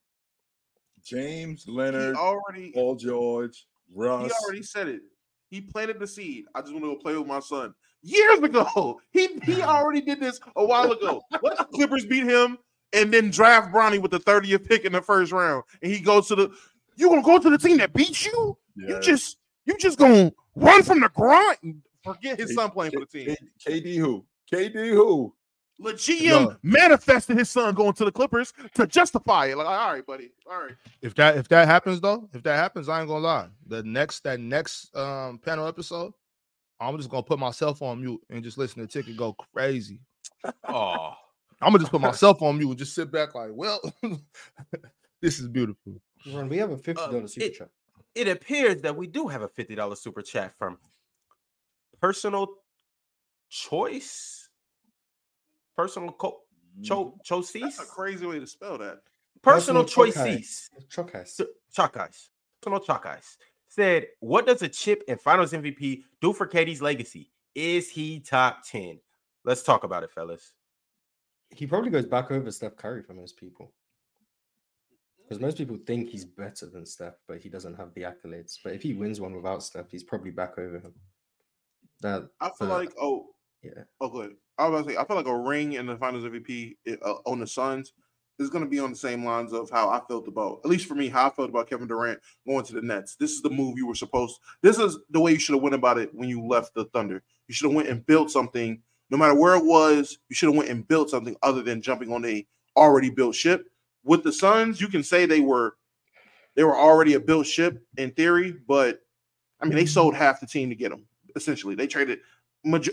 James 1.04 1.64
He 1.64 1.72
Leonard, 1.72 2.16
already. 2.16 2.72
Paul 2.74 2.96
George, 2.96 3.66
Russ. 3.94 4.26
He 4.26 4.32
already 4.46 4.64
said 4.64 4.88
it. 4.90 5.02
He 5.50 5.62
planted 5.62 6.00
the 6.00 6.08
seed. 6.08 6.46
I 6.56 6.62
just 6.62 6.74
want 6.74 6.84
to 6.86 6.96
go 6.96 6.96
play 6.98 7.16
with 7.16 7.28
my 7.28 7.40
son 7.40 7.74
years 8.04 8.40
ago. 8.40 9.02
He 9.12 9.40
he 9.44 9.62
already 9.64 10.02
did 10.02 10.20
this 10.20 10.40
a 10.56 10.64
while 10.64 10.92
ago. 10.92 11.22
Let 11.42 11.58
the 11.58 11.66
Clippers 11.66 12.06
beat 12.06 12.26
him 12.26 12.58
and 12.94 13.12
then 13.12 13.32
draft 13.32 13.74
Bronny 13.74 14.00
with 14.00 14.12
the 14.12 14.20
30th 14.20 14.68
pick 14.68 14.86
in 14.86 14.94
the 14.94 15.02
first 15.02 15.32
round. 15.32 15.64
And 15.82 15.92
he 15.92 16.00
goes 16.00 16.28
to 16.28 16.36
the 16.36 16.52
you 16.96 17.10
gonna 17.10 17.24
go 17.24 17.40
to 17.40 17.50
the 17.50 17.58
team 17.58 17.78
that 17.78 17.94
beat 17.94 18.26
you? 18.26 18.58
You 18.76 19.00
just 19.00 19.38
you 19.66 19.78
just 19.78 19.98
gonna 19.98 20.32
run 20.56 20.84
from 20.84 21.00
the 21.00 21.10
grunt 21.10 21.58
and 21.64 21.82
forget 22.04 22.40
his 22.40 22.54
son 22.54 22.70
playing 22.70 22.92
for 22.92 23.00
the 23.00 23.06
team. 23.06 23.36
K- 23.60 23.82
KD 23.82 23.98
who? 23.98 24.26
KD 24.52 24.92
who? 24.92 25.34
The 25.80 25.94
GM 25.94 26.22
Yo. 26.22 26.56
manifested 26.62 27.38
his 27.38 27.50
son 27.50 27.74
going 27.74 27.94
to 27.94 28.06
the 28.06 28.12
Clippers 28.12 28.54
to 28.76 28.86
justify 28.86 29.48
it. 29.48 29.58
Like, 29.58 29.68
all 29.68 29.94
right, 29.94 30.06
buddy. 30.06 30.32
All 30.50 30.62
right. 30.62 30.76
If 31.02 31.16
that 31.16 31.36
if 31.36 31.48
that 31.50 31.68
happens 31.68 32.00
though, 32.00 32.30
if 32.34 32.44
that 32.44 32.56
happens, 32.56 32.90
I 32.90 33.00
ain't 33.00 33.10
gonna 33.10 33.24
lie. 33.24 33.48
The 33.68 33.82
next 33.84 34.24
that 34.24 34.40
next 34.40 34.96
um 34.96 35.40
panel 35.40 35.68
episode, 35.68 36.14
I'm 36.84 36.98
just 36.98 37.10
gonna 37.10 37.24
put 37.24 37.40
myself 37.40 37.82
on 37.82 38.02
mute 38.02 38.22
and 38.30 38.44
just 38.44 38.58
listen 38.58 38.82
to 38.82 38.88
Ticket 38.88 39.18
go 39.18 39.34
crazy. 39.34 40.00
oh, 40.68 41.14
I'm 41.62 41.70
gonna 41.72 41.80
just 41.80 41.92
put 41.92 42.02
myself 42.02 42.42
on 42.42 42.58
mute 42.58 42.70
and 42.70 42.78
just 42.78 42.94
sit 42.96 43.12
back 43.12 43.36
like, 43.36 43.52
well, 43.54 43.80
this 45.22 45.40
is 45.40 45.48
beautiful. 45.48 46.02
Ron, 46.32 46.50
we 46.50 46.58
have 46.58 46.72
a 46.72 46.78
fifty 46.78 47.02
dollar 47.02 47.20
um, 47.20 47.28
super 47.28 47.46
it- 47.46 47.56
chat. 47.56 47.70
it 48.16 48.28
appears 48.28 48.82
that 48.82 48.96
we 48.96 49.08
do 49.08 49.28
have 49.28 49.42
a 49.42 49.48
fifty 49.48 49.76
dollars 49.76 50.02
super 50.02 50.22
chat 50.22 50.54
from 50.58 50.78
personal 52.02 52.48
choice. 53.50 54.50
Personal 55.76 56.12
co- 56.12 56.42
cho- 56.84 57.18
mm-hmm. 57.28 57.60
That's 57.64 57.80
a 57.80 57.86
crazy 57.86 58.26
way 58.28 58.40
to 58.40 58.46
spell 58.48 58.78
that. 58.78 59.00
Personal 59.42 59.84
Personal 59.84 60.12
choices. 60.14 60.70
Chuck 60.90 61.16
eyes. 61.16 61.34
So- 61.36 61.48
Chalk 61.74 61.98
Eyes, 61.98 62.30
personal 62.62 62.80
Chalk 62.82 63.06
Eyes 63.08 63.38
said, 63.74 64.08
"What 64.20 64.46
does 64.46 64.62
a 64.62 64.70
chip 64.70 65.04
and 65.08 65.20
Finals 65.20 65.54
MVP 65.54 66.04
do 66.22 66.34
for 66.34 66.48
KD's 66.48 66.82
legacy? 66.82 67.32
Is 67.56 67.90
he 67.90 68.20
top 68.20 68.64
ten? 68.66 69.00
Let's 69.46 69.64
talk 69.64 69.84
about 69.84 70.04
it, 70.04 70.12
fellas. 70.12 70.54
He 71.50 71.68
probably 71.68 71.92
goes 71.92 72.06
back 72.06 72.32
over 72.32 72.50
Steph 72.52 72.76
Curry 72.76 73.04
for 73.04 73.14
most 73.14 73.38
people. 73.38 73.74
Because 75.20 75.40
most 75.40 75.58
people 75.58 75.78
think 75.86 76.10
he's 76.10 76.26
better 76.26 76.66
than 76.66 76.86
Steph, 76.86 77.16
but 77.28 77.40
he 77.40 77.48
doesn't 77.50 77.76
have 77.76 77.94
the 77.94 78.02
accolades. 78.02 78.58
But 78.64 78.74
if 78.74 78.82
he 78.82 78.94
wins 78.94 79.22
one 79.22 79.36
without 79.36 79.64
Steph, 79.64 79.90
he's 79.90 80.04
probably 80.04 80.32
back 80.32 80.58
over 80.58 80.80
him. 80.80 80.94
That 82.02 82.30
I 82.42 82.50
feel 82.50 82.72
Uh, 82.72 82.78
like 82.80 82.94
oh 83.00 83.30
yeah. 83.62 83.84
oh 84.02 84.10
good. 84.10 84.36
I 84.58 84.68
was 84.68 84.82
about 84.82 84.88
to 84.90 84.94
say 84.94 85.00
I 85.00 85.06
feel 85.08 85.16
like 85.16 85.26
a 85.26 85.38
ring 85.38 85.74
in 85.74 85.86
the 85.86 85.98
Finals 85.98 86.26
MVP 86.26 86.78
uh, 87.02 87.16
on 87.26 87.40
the 87.40 87.48
Suns 87.48 87.94
is 88.40 88.50
going 88.50 88.64
to 88.64 88.70
be 88.70 88.80
on 88.80 88.92
the 88.92 88.98
same 88.98 89.24
lines 89.24 89.54
of 89.54 89.70
how 89.70 89.90
I 89.90 90.02
felt 90.08 90.28
about 90.28 90.62
at 90.64 90.70
least 90.70 90.88
for 90.88 90.96
me 90.96 91.08
how 91.08 91.28
I 91.28 91.30
felt 91.30 91.50
about 91.50 91.70
Kevin 91.70 91.88
Durant 91.88 92.20
going 92.48 92.66
to 92.66 92.74
the 92.74 92.82
Nets. 92.82 93.16
This 93.16 93.32
is 93.32 93.42
the 93.42 93.50
move 93.50 93.78
you 93.78 93.88
were 93.88 93.96
supposed. 93.96 94.40
This 94.62 94.80
is 94.80 94.98
the 95.10 95.20
way 95.20 95.34
you 95.34 95.40
should 95.40 95.56
have 95.56 95.64
went 95.64 95.76
about 95.76 95.98
it 95.98 96.14
when 96.14 96.30
you 96.30 96.46
left 96.46 96.74
the 96.74 96.86
Thunder. 96.86 97.24
You 97.48 97.54
should 97.54 97.68
have 97.68 97.76
went 97.76 97.90
and 97.90 98.06
built 98.06 98.32
something. 98.32 98.82
No 99.10 99.18
matter 99.18 99.36
where 99.36 99.56
it 99.56 99.66
was, 99.66 100.18
you 100.30 100.36
should 100.36 100.50
have 100.50 100.56
went 100.56 100.70
and 100.70 100.88
built 100.88 101.10
something 101.10 101.36
other 101.44 101.62
than 101.62 101.82
jumping 101.82 102.12
on 102.12 102.26
a 102.26 102.46
already 102.76 103.10
built 103.10 103.36
ship. 103.36 103.70
With 104.04 104.24
the 104.24 104.34
Suns, 104.34 104.82
you 104.82 104.88
can 104.88 105.04
say 105.04 105.26
they 105.26 105.42
were 105.42 105.78
they 106.56 106.64
were 106.64 106.78
already 106.78 107.14
a 107.14 107.20
built 107.20 107.48
ship 107.48 107.82
in 107.98 108.12
theory, 108.12 108.56
but 108.68 109.02
I 109.62 109.66
mean 109.66 109.76
they 109.76 109.84
mm-hmm. 109.84 109.90
sold 109.90 110.16
half 110.16 110.40
the 110.40 110.48
team 110.48 110.70
to 110.70 110.76
get 110.76 110.90
them. 110.90 111.06
Essentially, 111.36 111.76
they 111.76 111.88
traded 111.88 112.20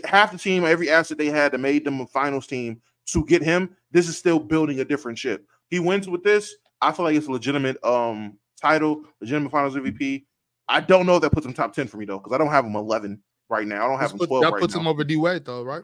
half 0.03 0.31
the 0.31 0.37
team, 0.37 0.65
every 0.65 0.89
asset 0.89 1.17
they 1.17 1.27
had 1.27 1.51
that 1.51 1.59
made 1.59 1.85
them 1.85 2.01
a 2.01 2.07
finals 2.07 2.47
team 2.47 2.81
to 3.07 3.25
get 3.25 3.41
him. 3.41 3.75
This 3.91 4.07
is 4.07 4.17
still 4.17 4.39
building 4.39 4.79
a 4.79 4.85
different 4.85 5.17
ship. 5.17 5.45
He 5.69 5.79
wins 5.79 6.07
with 6.07 6.23
this. 6.23 6.55
I 6.81 6.91
feel 6.91 7.05
like 7.05 7.15
it's 7.15 7.27
a 7.27 7.31
legitimate 7.31 7.83
um 7.83 8.37
title, 8.61 9.03
legitimate 9.21 9.51
finals 9.51 9.75
MVP. 9.75 10.25
I 10.67 10.79
don't 10.79 11.05
know 11.05 11.15
if 11.17 11.21
that 11.23 11.31
puts 11.31 11.45
him 11.45 11.53
top 11.53 11.73
10 11.73 11.87
for 11.87 11.97
me 11.97 12.05
though, 12.05 12.19
because 12.19 12.33
I 12.33 12.37
don't 12.37 12.47
have 12.51 12.65
him 12.65 12.75
11 12.75 13.21
right 13.49 13.67
now. 13.67 13.85
I 13.85 13.89
don't 13.89 13.99
have 13.99 14.11
That's 14.11 14.13
him 14.13 14.19
put- 14.19 14.27
12 14.29 14.41
that 14.43 14.51
right 14.53 14.61
puts 14.61 14.73
now. 14.75 14.81
him 14.81 14.87
over 14.87 15.03
D 15.03 15.15
Wade 15.17 15.43
though, 15.45 15.63
right? 15.63 15.83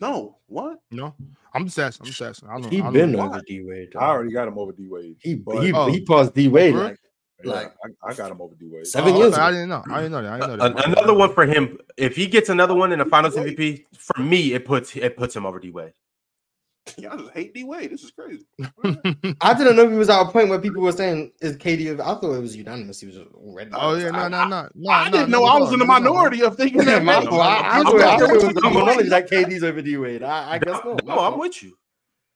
no, 0.00 0.38
what? 0.46 0.80
No, 0.90 1.14
I'm 1.54 1.64
just 1.66 1.78
asking. 1.78 2.04
I'm 2.04 2.10
just 2.10 2.20
asking. 2.22 2.48
I 2.48 2.60
don't. 2.60 2.70
he 2.70 2.80
I 2.80 2.84
don't 2.84 2.92
been 2.92 3.12
know. 3.12 3.20
over 3.26 3.40
D 3.46 3.62
Wade. 3.64 3.90
I 3.96 4.06
already 4.06 4.32
got 4.32 4.48
him 4.48 4.58
over 4.58 4.72
D 4.72 4.86
Wade. 4.88 5.16
He 5.20 5.34
but- 5.36 5.62
he, 5.62 5.72
Oh. 5.72 5.86
he 5.86 6.04
passed 6.04 6.34
D 6.34 6.48
Wade 6.48 6.74
like 6.74 6.98
Yeah, 7.44 7.52
like- 7.52 7.74
I, 8.02 8.10
I 8.10 8.14
got 8.14 8.30
him 8.30 8.40
over 8.40 8.54
D 8.54 8.66
Wade. 8.68 8.86
Seven 8.86 9.14
Oh, 9.14 9.18
years 9.18 9.32
okay, 9.34 9.42
I 9.42 9.50
didn't 9.50 9.68
know. 9.68 9.82
I 9.90 9.96
didn't 10.02 10.12
know 10.12 10.22
that. 10.22 10.32
I 10.32 10.38
didn't 10.40 10.58
know 10.58 10.64
An- 10.66 10.74
that. 10.76 10.88
another 10.88 11.14
one 11.14 11.32
for 11.34 11.44
him. 11.46 11.78
If 11.96 12.16
he 12.16 12.26
gets 12.26 12.48
another 12.48 12.74
one 12.74 12.92
in 12.92 12.98
the 12.98 13.04
Finals 13.04 13.34
MVP, 13.36 13.84
for 13.98 14.20
me, 14.20 14.52
it 14.54 14.64
puts 14.64 14.94
it 14.96 15.16
puts 15.16 15.34
him 15.36 15.46
over 15.46 15.58
D 15.58 15.70
Wade. 15.70 15.92
Y'all 16.98 17.16
just 17.16 17.30
hate 17.32 17.54
D 17.54 17.64
Wade. 17.64 17.90
This 17.90 18.02
is 18.04 18.10
crazy. 18.10 18.44
I 19.40 19.54
didn't 19.54 19.76
know 19.76 19.88
he 19.88 19.96
was 19.96 20.10
at 20.10 20.20
a 20.20 20.26
point 20.30 20.50
where 20.50 20.58
people 20.58 20.82
were 20.82 20.92
saying 20.92 21.32
is 21.40 21.56
KD. 21.56 21.92
I 21.98 22.04
thought 22.04 22.24
it 22.34 22.40
was 22.40 22.54
unanimous. 22.54 23.00
He 23.00 23.06
was 23.06 23.16
already. 23.18 23.70
oh 23.72 23.94
yeah, 23.94 24.10
no, 24.10 24.28
no, 24.28 24.46
no, 24.46 24.68
no. 24.74 24.90
I 24.90 25.06
no, 25.08 25.10
didn't 25.18 25.30
no, 25.30 25.38
know 25.38 25.44
I 25.46 25.58
no, 25.58 25.64
was 25.64 25.72
in 25.72 25.78
the 25.78 25.86
no, 25.86 25.94
no. 25.98 26.00
minority 26.12 26.42
of 26.42 26.56
thinking 26.56 26.80
Yeah, 26.80 26.84
that. 26.98 27.04
my 27.04 27.20
man. 27.20 27.28
fault. 27.28 27.40
I, 27.40 27.56
I, 27.56 27.78
I'm 27.78 27.84
thought, 27.84 27.94
I 27.94 27.98
not- 27.98 28.20
thought 28.20 28.30
it 28.30 28.34
was 28.34 28.44
I'm 28.44 28.54
common 28.54 28.78
not- 28.80 28.86
knowledge 28.86 29.08
that 29.08 29.30
KD's 29.30 29.64
over 29.64 29.80
D 29.80 29.96
Wade. 29.96 30.22
I, 30.22 30.52
I 30.52 30.58
guess 30.58 30.78
not. 30.84 31.04
No, 31.06 31.18
I'm 31.20 31.38
with 31.38 31.62
you. 31.62 31.74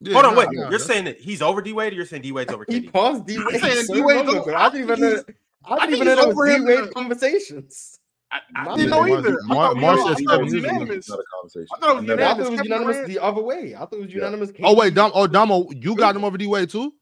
Yeah, 0.00 0.12
Hold 0.14 0.26
on, 0.26 0.34
no, 0.34 0.38
wait. 0.38 0.48
no, 0.52 0.60
you're 0.62 0.70
that's- 0.70 0.86
saying 0.86 1.04
that 1.06 1.18
he's 1.18 1.42
over 1.42 1.60
D 1.60 1.72
Wade, 1.72 1.92
or 1.92 1.96
you're 1.96 2.06
saying 2.06 2.22
D 2.22 2.30
Wade's 2.32 2.52
over 2.52 2.64
He 2.68 2.82
KD? 2.82 2.92
passed 2.92 3.26
D 3.26 3.36
Wade. 3.38 3.60
saying 3.60 3.86
D-Wade's 3.92 4.28
over- 4.32 4.54
I 4.54 4.68
didn't 4.70 4.82
even 4.90 5.00
know. 5.00 5.24
I 5.64 5.74
I 5.74 5.86
didn't 5.86 5.94
even 5.94 6.06
know 6.06 6.14
he's 6.14 6.16
there 6.24 6.26
over 6.28 6.34
was 6.36 6.54
D 6.54 6.82
Wade 6.82 6.94
conversations. 6.94 7.98
I, 8.30 8.40
I 8.54 8.64
My 8.64 8.76
didn't 8.76 8.90
know 8.90 9.04
either. 9.06 9.38
I 9.42 9.46
Mar- 9.46 9.68
thought, 9.68 9.76
Mar 9.78 9.92
I 9.92 9.96
said 9.96 10.04
thought 10.04 10.18
it 10.18 10.42
was 10.44 10.52
seven 10.52 10.64
unanimous. 10.70 11.08
Not 11.08 11.18
a 11.18 11.22
conversation. 11.34 11.66
I 11.74 11.78
thought 11.80 11.90
it 11.90 11.94
was 11.94 12.02
I 12.02 12.06
never- 12.06 12.22
I 12.22 12.24
unanimous. 12.28 12.50
was 12.50 12.60
unanimous 12.68 13.08
the 13.08 13.18
other 13.18 13.42
way. 13.42 13.74
I 13.74 13.78
thought 13.78 13.92
it 13.94 14.00
was 14.00 14.08
Yeah. 14.10 14.14
unanimous. 14.16 14.50
Oh 14.62 14.74
wait, 14.74 14.94
Dom. 14.94 15.10
Oh 15.14 15.26
Damo, 15.26 15.54
oh, 15.54 15.72
you 15.74 15.96
got 15.96 16.14
him 16.14 16.24
over 16.24 16.38
D 16.38 16.46
Wade 16.46 16.70
too. 16.70 16.92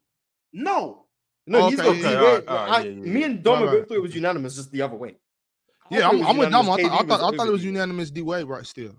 No. 0.53 1.05
No, 1.45 1.69
he's 1.69 1.79
Okay, 1.79 1.87
got 1.87 1.91
okay, 1.91 2.01
D 2.01 2.07
Wade. 2.07 2.15
alright, 2.17 2.47
alright, 2.47 2.69
I- 2.71 2.79
yeah, 2.79 2.89
yeah, 2.89 2.95
Me 3.13 3.23
and 3.23 3.43
Dom 3.43 3.59
Alright. 3.59 3.73
both 3.79 3.87
thought 3.89 3.95
it 3.95 4.01
was 4.01 4.15
unanimous, 4.15 4.55
just 4.55 4.71
the 4.71 4.81
other 4.81 4.95
way. 4.95 5.15
I 5.91 5.97
Yeah, 5.97 6.09
I'm, 6.09 6.25
I'm 6.25 6.37
with 6.37 6.49
Damo. 6.51 6.71
I 6.73 6.81
thought, 6.81 6.91
I 6.91 7.05
thought, 7.05 7.33
I 7.33 7.37
thought 7.37 7.47
it 7.47 7.51
was 7.51 7.63
unanimous 7.63 8.09
D 8.09 8.21
Wade 8.21 8.45
right 8.47 8.65
still. 8.65 8.95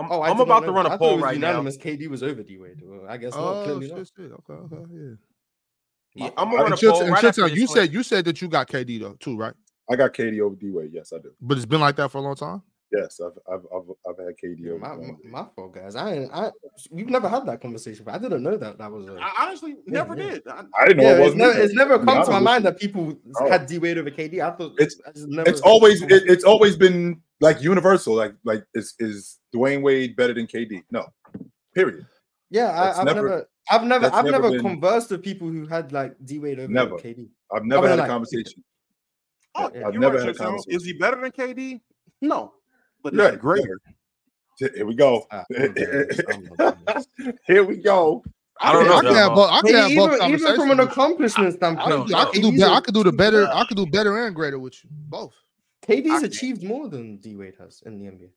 I'm, 0.00 0.10
Oh, 0.12 0.20
I 0.20 0.30
I'm 0.30 0.40
about 0.40 0.48
not 0.62 0.66
to 0.66 0.72
run 0.72 0.84
that. 0.84 0.92
I 0.92 0.94
a 0.94 0.98
thought 0.98 1.04
it 1.04 1.08
poll 1.08 1.14
was 1.16 1.22
right 1.22 1.38
now. 1.38 1.48
unanimous. 1.48 1.76
KD 1.78 2.08
was 2.08 2.22
over 2.22 2.42
D 2.42 2.58
Wade. 2.58 2.80
Well, 2.82 3.02
I 3.08 3.16
guess 3.16 3.34
not. 3.34 3.40
Oh 3.42 3.64
Clearly 3.64 3.88
shit, 3.88 3.96
not. 3.96 4.06
shit. 4.16 4.32
Okay, 4.32 4.52
okay, 4.76 4.84
yeah. 4.92 5.10
Yeah, 6.14 6.30
I'm 6.36 6.50
gonna 6.50 6.62
And 6.62 6.62
run 6.64 6.72
a 6.72 6.76
Chilltown- 6.76 6.90
poll 6.92 7.02
and 7.02 7.10
right 7.12 7.24
Chilltown, 7.24 7.28
after 7.28 7.48
you 7.48 7.60
this 7.60 7.68
one. 7.70 7.76
said 7.78 7.92
you 7.92 8.02
said 8.02 8.24
that 8.24 8.42
you 8.42 8.48
got 8.48 8.68
KD 8.68 8.98
though 9.00 9.14
too, 9.20 9.36
right? 9.36 9.54
I 9.90 9.96
got 9.96 10.12
KD 10.12 10.40
over 10.40 10.56
D 10.56 10.70
Wade. 10.70 10.90
Yes, 10.92 11.12
I 11.12 11.18
do. 11.18 11.30
But 11.40 11.56
it's 11.56 11.66
been 11.66 11.80
like 11.80 11.96
that 11.96 12.10
for 12.10 12.18
a 12.18 12.20
long 12.22 12.34
time. 12.34 12.62
Yes, 12.92 13.20
I've 13.24 13.38
I've 13.52 13.60
I've, 13.74 13.88
I've 14.08 14.18
had 14.26 14.34
KD 14.42 14.56
Yeah, 14.58 14.72
my, 14.78 14.96
my, 14.96 15.14
my 15.24 15.46
fault, 15.54 15.74
guys. 15.74 15.94
I, 15.94 16.24
I 16.32 16.50
we've 16.90 17.08
never 17.08 17.28
had 17.28 17.46
that 17.46 17.60
conversation. 17.60 18.04
But 18.04 18.14
I 18.14 18.18
didn't 18.18 18.42
know 18.42 18.56
that 18.56 18.78
that 18.78 18.90
was 18.90 19.06
a. 19.08 19.16
I 19.20 19.32
honestly 19.46 19.76
never 19.86 20.16
yeah. 20.16 20.30
did. 20.30 20.48
I, 20.48 20.64
I 20.80 20.88
didn't 20.88 20.96
know 20.96 21.02
Yeah, 21.04 21.10
it 21.10 21.12
it's 21.12 21.20
wasn't. 21.20 21.38
never, 21.38 21.58
it's 21.60 21.74
never 21.74 22.04
come 22.04 22.24
to 22.24 22.30
my 22.32 22.40
mind 22.40 22.64
that 22.64 22.80
people 22.80 23.16
Oh. 23.40 23.48
had 23.48 23.66
D 23.66 23.78
Wade 23.78 23.98
over 23.98 24.10
KD. 24.10 24.40
I 24.40 24.50
thought 24.56 24.72
It's- 24.80 25.00
I 25.06 25.12
never, 25.28 25.48
it's 25.48 25.60
always 25.60 26.02
it, 26.02 26.10
it's 26.10 26.42
always 26.42 26.76
been 26.76 27.20
like 27.40 27.62
universal. 27.62 28.14
Like 28.14 28.34
like 28.44 28.64
is 28.74 28.94
is 28.98 29.38
Dwyane 29.54 29.82
Wade 29.82 30.16
better 30.16 30.34
than 30.34 30.48
KD? 30.48 30.82
No, 30.90 31.06
period. 31.74 32.06
yeah. 32.50 32.72
that's 32.72 32.98
I, 32.98 33.00
I've 33.02 33.06
never- 33.06 33.28
never, 33.28 33.48
I've 33.70 33.84
never, 33.84 34.02
that's 34.02 34.14
I've 34.16 34.24
never 34.24 34.38
never 34.42 34.50
been- 34.50 34.62
conversed 34.62 35.10
with 35.12 35.22
people 35.22 35.46
who 35.48 35.64
had 35.66 35.92
like 35.92 36.16
D 36.24 36.40
Wade 36.40 36.58
over 36.58 36.72
Never. 36.72 36.96
KD. 36.96 37.28
I've 37.54 37.64
never 37.64 37.86
Other 37.86 37.90
had 37.96 37.98
a 38.00 38.06
conversation. 38.08 38.64
oh, 39.54 39.70
Yeah, 39.72 39.86
I've 39.86 39.94
never 39.94 40.18
had 40.18 40.30
a 40.30 40.34
conversation. 40.34 40.72
Is 40.76 40.84
he 40.84 40.92
better 40.94 41.20
than 41.20 41.30
KD? 41.30 41.80
No. 42.20 42.54
But 43.02 43.14
Yeah, 43.14 43.24
is 43.26 43.30
he 43.32 43.36
greater? 43.38 43.80
Here 44.58 44.84
we 44.86 44.94
go. 44.94 45.26
Ah, 45.30 45.44
I'm 45.58 45.72
doing 45.72 46.06
this, 46.08 46.20
I'm 46.28 46.48
not 46.58 46.84
doing 46.86 47.04
this. 47.18 47.34
Here 47.46 47.64
we 47.64 47.76
go. 47.78 48.22
I 48.60 48.72
don't 48.74 48.86
know. 48.86 48.96
I 48.96 49.00
can 49.00 49.14
have 49.14 49.28
Damo. 49.30 49.34
both. 49.36 49.50
I 49.50 49.60
can 49.62 49.74
Hey, 49.74 49.80
have 49.80 49.96
both 49.96 50.22
even, 50.22 50.40
even 50.40 50.54
from 50.56 50.70
an 50.70 50.80
accomplishment 50.80 51.54
standpoint, 51.54 52.08
can, 52.08 52.14
I 52.14 52.24
can 52.26 52.42
do 52.42 52.50
KD's 52.50 52.60
better. 52.60 52.70
a- 52.72 52.74
I 52.76 52.80
can 52.82 52.94
do 52.94 53.04
the 53.04 53.12
better. 53.12 53.48
I 53.48 53.64
can 53.64 53.76
do 53.78 53.86
better 53.86 54.26
and 54.26 54.36
greater 54.36 54.58
with 54.58 54.84
you. 54.84 54.90
Both. 54.92 55.32
KD's 55.82 56.22
I- 56.22 56.26
achieved 56.26 56.62
more 56.62 56.88
than 56.88 57.16
D 57.16 57.36
Wade 57.36 57.54
has 57.58 57.82
in 57.86 57.98
the 57.98 58.04
NBA. 58.10 58.28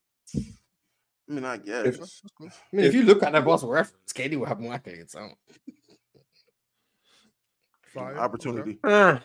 I 1.29 1.33
mean, 1.33 1.43
I 1.43 1.57
guess. 1.57 1.85
If- 1.87 1.99
I 2.39 2.45
mean, 2.71 2.85
if, 2.85 2.93
you 2.93 3.03
look 3.03 3.21
at 3.21 3.33
that 3.33 3.43
Boston 3.43 3.69
reference, 3.69 4.13
KD 4.13 4.37
will 4.37 4.45
have 4.45 4.61
more 4.61 4.73
accolades. 4.73 5.11
So. 5.11 5.27
Fire. 7.93 8.17
opportunity. 8.17 8.79
Eh, 8.85 9.19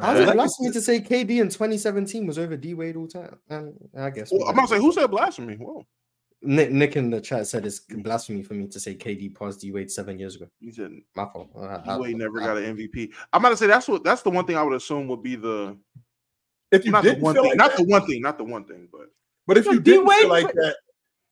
How's 0.00 0.18
man. 0.20 0.28
it 0.30 0.34
blasphemy 0.34 0.70
to 0.72 0.80
say 0.80 1.00
KD 1.00 1.40
in 1.40 1.48
2017 1.48 2.26
was 2.26 2.38
over 2.38 2.56
D 2.56 2.74
Wade 2.74 2.96
all 2.96 3.06
time? 3.08 3.36
Um, 3.50 3.74
I 3.96 4.10
guess. 4.10 4.30
Well, 4.32 4.44
I'm 4.48 4.54
about 4.54 4.68
to 4.68 4.74
say, 4.76 4.80
who 4.80 4.92
said 4.92 5.10
blasphemy? 5.10 5.54
Whoa. 5.56 5.84
Nick, 6.40 6.70
Nick 6.70 6.96
in 6.96 7.10
the 7.10 7.20
chat 7.20 7.48
said 7.48 7.66
it's 7.66 7.80
blasphemy 7.80 8.42
for 8.42 8.54
me 8.54 8.68
to 8.68 8.78
say 8.78 8.94
KD 8.94 9.34
passed 9.36 9.60
D 9.60 9.72
Wade 9.72 9.90
seven 9.90 10.18
years 10.18 10.36
ago. 10.36 10.46
He 10.60 10.70
said 10.70 10.92
My 11.16 11.26
fault. 11.26 11.50
I- 11.60 11.96
D-Wade 11.96 12.16
never 12.16 12.40
I- 12.40 12.46
got 12.46 12.56
an 12.58 12.76
MVP. 12.76 13.10
I'm 13.32 13.40
about 13.42 13.50
to 13.50 13.56
say 13.56 13.66
that's 13.66 13.88
what 13.88 14.04
that's 14.04 14.22
the 14.22 14.30
one 14.30 14.46
thing 14.46 14.56
I 14.56 14.62
would 14.62 14.74
assume 14.74 15.08
would 15.08 15.22
be 15.22 15.34
the 15.34 15.76
If 16.70 16.84
you 16.84 16.92
not 16.92 17.02
the 17.02 17.10
didn't 17.10 17.22
one 17.24 17.34
feel 17.34 17.42
thing, 17.42 17.50
like 17.52 17.58
not 17.58 17.70
that, 17.70 17.76
the 17.78 17.84
one 17.84 18.06
thing, 18.06 18.22
not 18.22 18.38
the 18.38 18.44
one 18.44 18.64
thing, 18.64 18.88
but 18.92 19.08
but 19.48 19.58
if 19.58 19.64
you 19.66 19.80
didn't 19.80 20.04
D-Wade 20.04 20.18
feel 20.18 20.28
like 20.28 20.46
put- 20.46 20.54
that, 20.56 20.76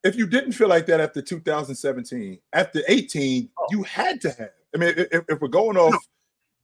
if 0.03 0.17
you 0.17 0.27
didn't 0.27 0.53
feel 0.53 0.69
like 0.69 0.87
that 0.87 1.01
after 1.01 1.21
2017, 1.23 2.39
after 2.53 2.81
18, 2.89 3.49
Oh. 3.59 3.67
you 3.71 3.83
had 3.85 4.21
to 4.23 4.31
have. 4.31 4.51
I 4.75 4.79
mean, 4.79 4.95
if, 4.97 5.25
if 5.29 5.41
we're 5.41 5.49
going 5.49 5.77
off, 5.77 5.95
if, 5.95 6.01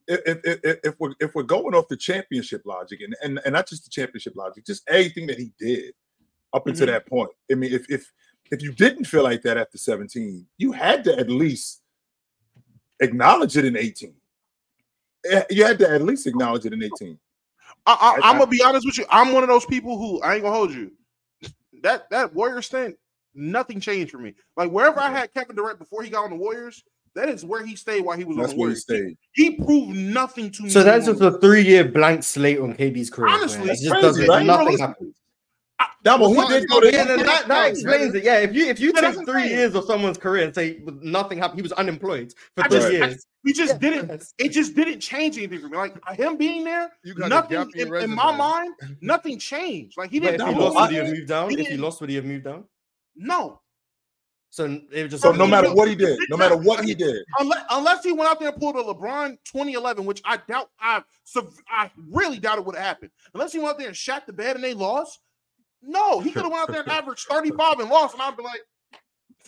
if, 0.09 0.41
if, 0.45 0.79
if 0.85 0.95
we're 1.01 1.15
if 1.21 1.35
we're 1.35 1.43
going 1.43 1.75
off 1.75 1.89
the 1.89 1.97
championship 1.97 2.63
logic, 2.65 3.01
and, 3.03 3.15
and 3.23 3.41
and 3.45 3.53
not 3.53 3.69
just 3.69 3.85
the 3.85 3.91
championship 3.91 4.35
logic, 4.37 4.65
just 4.67 4.83
everything 4.89 5.27
that 5.29 5.39
he 5.39 5.53
did 5.59 5.95
up 6.53 6.67
until 6.67 6.87
Mhm. 6.87 6.91
that 6.93 7.07
point. 7.07 7.31
I 7.51 7.55
mean, 7.55 7.73
if 7.73 7.89
if 7.91 8.11
if 8.51 8.63
you 8.63 8.73
didn't 8.73 9.05
feel 9.05 9.23
like 9.23 9.43
that 9.43 9.57
after 9.57 9.79
17, 9.79 10.47
you 10.59 10.73
had 10.73 11.05
to 11.05 11.19
at 11.19 11.31
least 11.31 11.83
acknowledge 13.01 13.57
it 13.57 13.65
in 13.65 13.77
18. 13.77 14.15
Eh, 15.31 15.43
You 15.51 15.65
had 15.65 15.79
to 15.79 15.89
at 15.89 16.03
least 16.03 16.27
acknowledge 16.27 16.67
it 16.67 16.73
in 16.73 16.83
18. 16.83 17.19
I, 17.87 18.19
I'm 18.23 18.39
gonna 18.39 18.47
be 18.51 18.63
honest 18.63 18.87
with 18.87 18.99
you. 18.99 19.07
I'm 19.11 19.33
one 19.33 19.43
of 19.43 19.49
those 19.49 19.65
people 19.67 19.97
who 19.99 20.21
I 20.21 20.35
ain't 20.35 20.43
gonna 20.43 20.55
hold 20.55 20.73
you. 20.73 20.93
That 21.83 22.11
that 22.11 22.35
Warriors 22.35 22.69
thing, 22.69 22.97
nothing 23.35 23.81
changed 23.81 24.13
for 24.13 24.19
me. 24.19 24.35
Like 24.57 24.71
wherever 24.71 25.01
I 25.01 25.11
had 25.11 25.33
Kevin 25.33 25.57
Durant 25.57 25.79
before 25.79 26.03
he 26.03 26.11
got 26.11 26.25
on 26.25 26.31
the 26.31 26.37
Warriors, 26.37 26.85
that 27.15 27.28
is 27.28 27.44
where 27.44 27.65
he 27.65 27.76
stayed 27.76 28.02
while 28.02 28.16
he 28.16 28.24
was 28.24 28.36
That's 28.36 28.52
on 28.52 28.57
the 28.57 28.60
where 28.60 28.70
he 28.70 28.76
stayed. 28.76 29.16
He 29.34 29.57
proved 29.57 29.97
nothing 29.97 30.50
to 30.52 30.62
me. 30.65 30.70
So 30.70 30.82
that's 30.82 31.07
just 31.07 31.20
a 31.20 31.39
three-year 31.39 31.84
blank 31.86 32.23
slate 32.23 32.58
on 32.58 32.74
KD's 32.74 33.10
career. 33.10 33.34
Honestly, 33.34 33.68
It 33.68 33.73
it's 33.73 33.81
just 33.82 33.92
crazy, 33.92 34.07
doesn't. 34.07 34.28
right? 34.28 34.47
Nothing 34.47 34.66
Realistically. 34.66 34.86
happens. 34.86 35.16
Damo, 36.05 36.28
Well, 36.31 36.49
he 36.49 36.60
did 36.60 36.68
go 36.68 36.81
to 36.81 36.92
Yeah, 36.92 37.05
that, 37.05 37.24
that, 37.24 37.49
that 37.49 37.70
explains 37.70 38.15
it. 38.15 38.24
Yeah, 38.24 38.39
if 38.41 38.52
you 38.55 38.66
if 38.66 38.81
you 38.81 38.89
Yeah, 38.89 38.92
take 38.94 39.02
that's 39.02 39.16
what 39.18 39.20
I'm 39.20 39.26
three 39.34 39.42
saying. 39.44 39.55
years 39.57 39.74
of 39.76 39.84
someone's 39.84 40.18
career 40.18 40.44
and 40.44 40.55
say 40.55 40.81
nothing 41.00 41.39
happened, 41.39 41.58
he 41.58 41.62
was 41.62 41.73
unemployed 41.73 42.34
for 42.57 42.65
I 42.65 42.68
three 42.68 42.78
just, 42.78 42.86
I- 42.89 42.91
years. 42.91 43.26
he 43.44 43.52
just 43.52 43.73
Yeah, 43.74 43.78
didn't. 43.78 44.24
It 44.39 44.49
just 44.50 44.74
didn't 44.74 45.00
change 45.00 45.39
anything 45.39 45.60
for 45.60 45.68
me. 45.68 45.76
Like 45.76 45.94
him 46.16 46.36
being 46.36 46.65
there, 46.65 46.91
You 47.05 47.15
got 47.15 47.28
nothing 47.28 47.70
in 47.76 47.94
in, 47.94 48.10
my 48.10 48.36
mind, 48.36 48.74
nothing 49.00 49.39
changed. 49.39 49.97
Like 49.97 50.10
he 50.10 50.18
didn't. 50.18 50.41
if 50.41 50.49
he 50.49 50.55
lost, 50.55 50.81
would 50.81 50.91
he 50.91 50.97
have 50.97 51.07
moved 51.07 51.28
down? 51.28 51.50
he 51.50 51.60
If 51.60 51.68
he 51.68 51.76
lost, 51.76 52.00
would 52.00 52.10
he 52.10 52.16
have 52.16 52.24
moved 52.24 52.44
down? 52.44 52.65
No, 53.15 53.60
So 54.53 54.67
it 54.67 55.03
was 55.05 55.13
just 55.13 55.23
So 55.23 55.33
no 55.33 55.47
matter 55.47 55.73
what 55.73 55.89
he 55.89 55.95
did, 55.95 56.19
no 56.29 56.37
matter 56.37 56.59
what 56.59 56.85
he 56.85 56.95
did, 56.95 57.25
unless 57.39 57.65
unless 57.71 58.05
he 58.05 58.13
went 58.13 58.29
out 58.29 58.39
there 58.39 58.51
and 58.51 58.61
pulled 58.61 58.77
a 58.77 58.83
LeBron 58.83 59.39
2011, 59.45 60.05
which 60.05 60.21
I 60.27 60.37
doubt. 60.47 60.69
I 60.79 61.03
sev- 61.25 61.59
I 61.71 61.91
really 62.11 62.39
doubt 62.39 62.59
it 62.59 62.65
would 62.67 62.77
have 62.77 62.85
happened. 62.85 63.13
Unless 63.33 63.55
he 63.55 63.59
went 63.59 63.71
out 63.71 63.79
there 63.79 63.89
and 63.89 63.97
shot 63.97 64.27
the 64.27 64.33
bed 64.35 64.57
and 64.57 64.63
they 64.63 64.75
lost. 64.75 65.21
No, 65.81 66.21
he 66.21 66.33
could 66.33 66.43
have 66.43 66.53
went 66.53 66.65
out 66.65 66.69
there 66.71 66.83
and 66.83 66.93
averaged 66.93 67.27
35 67.29 67.81
and 67.81 67.89
lost, 67.89 68.13
and 68.13 68.23
I'd 68.23 68.37
be 68.37 68.43
like, 68.43 68.61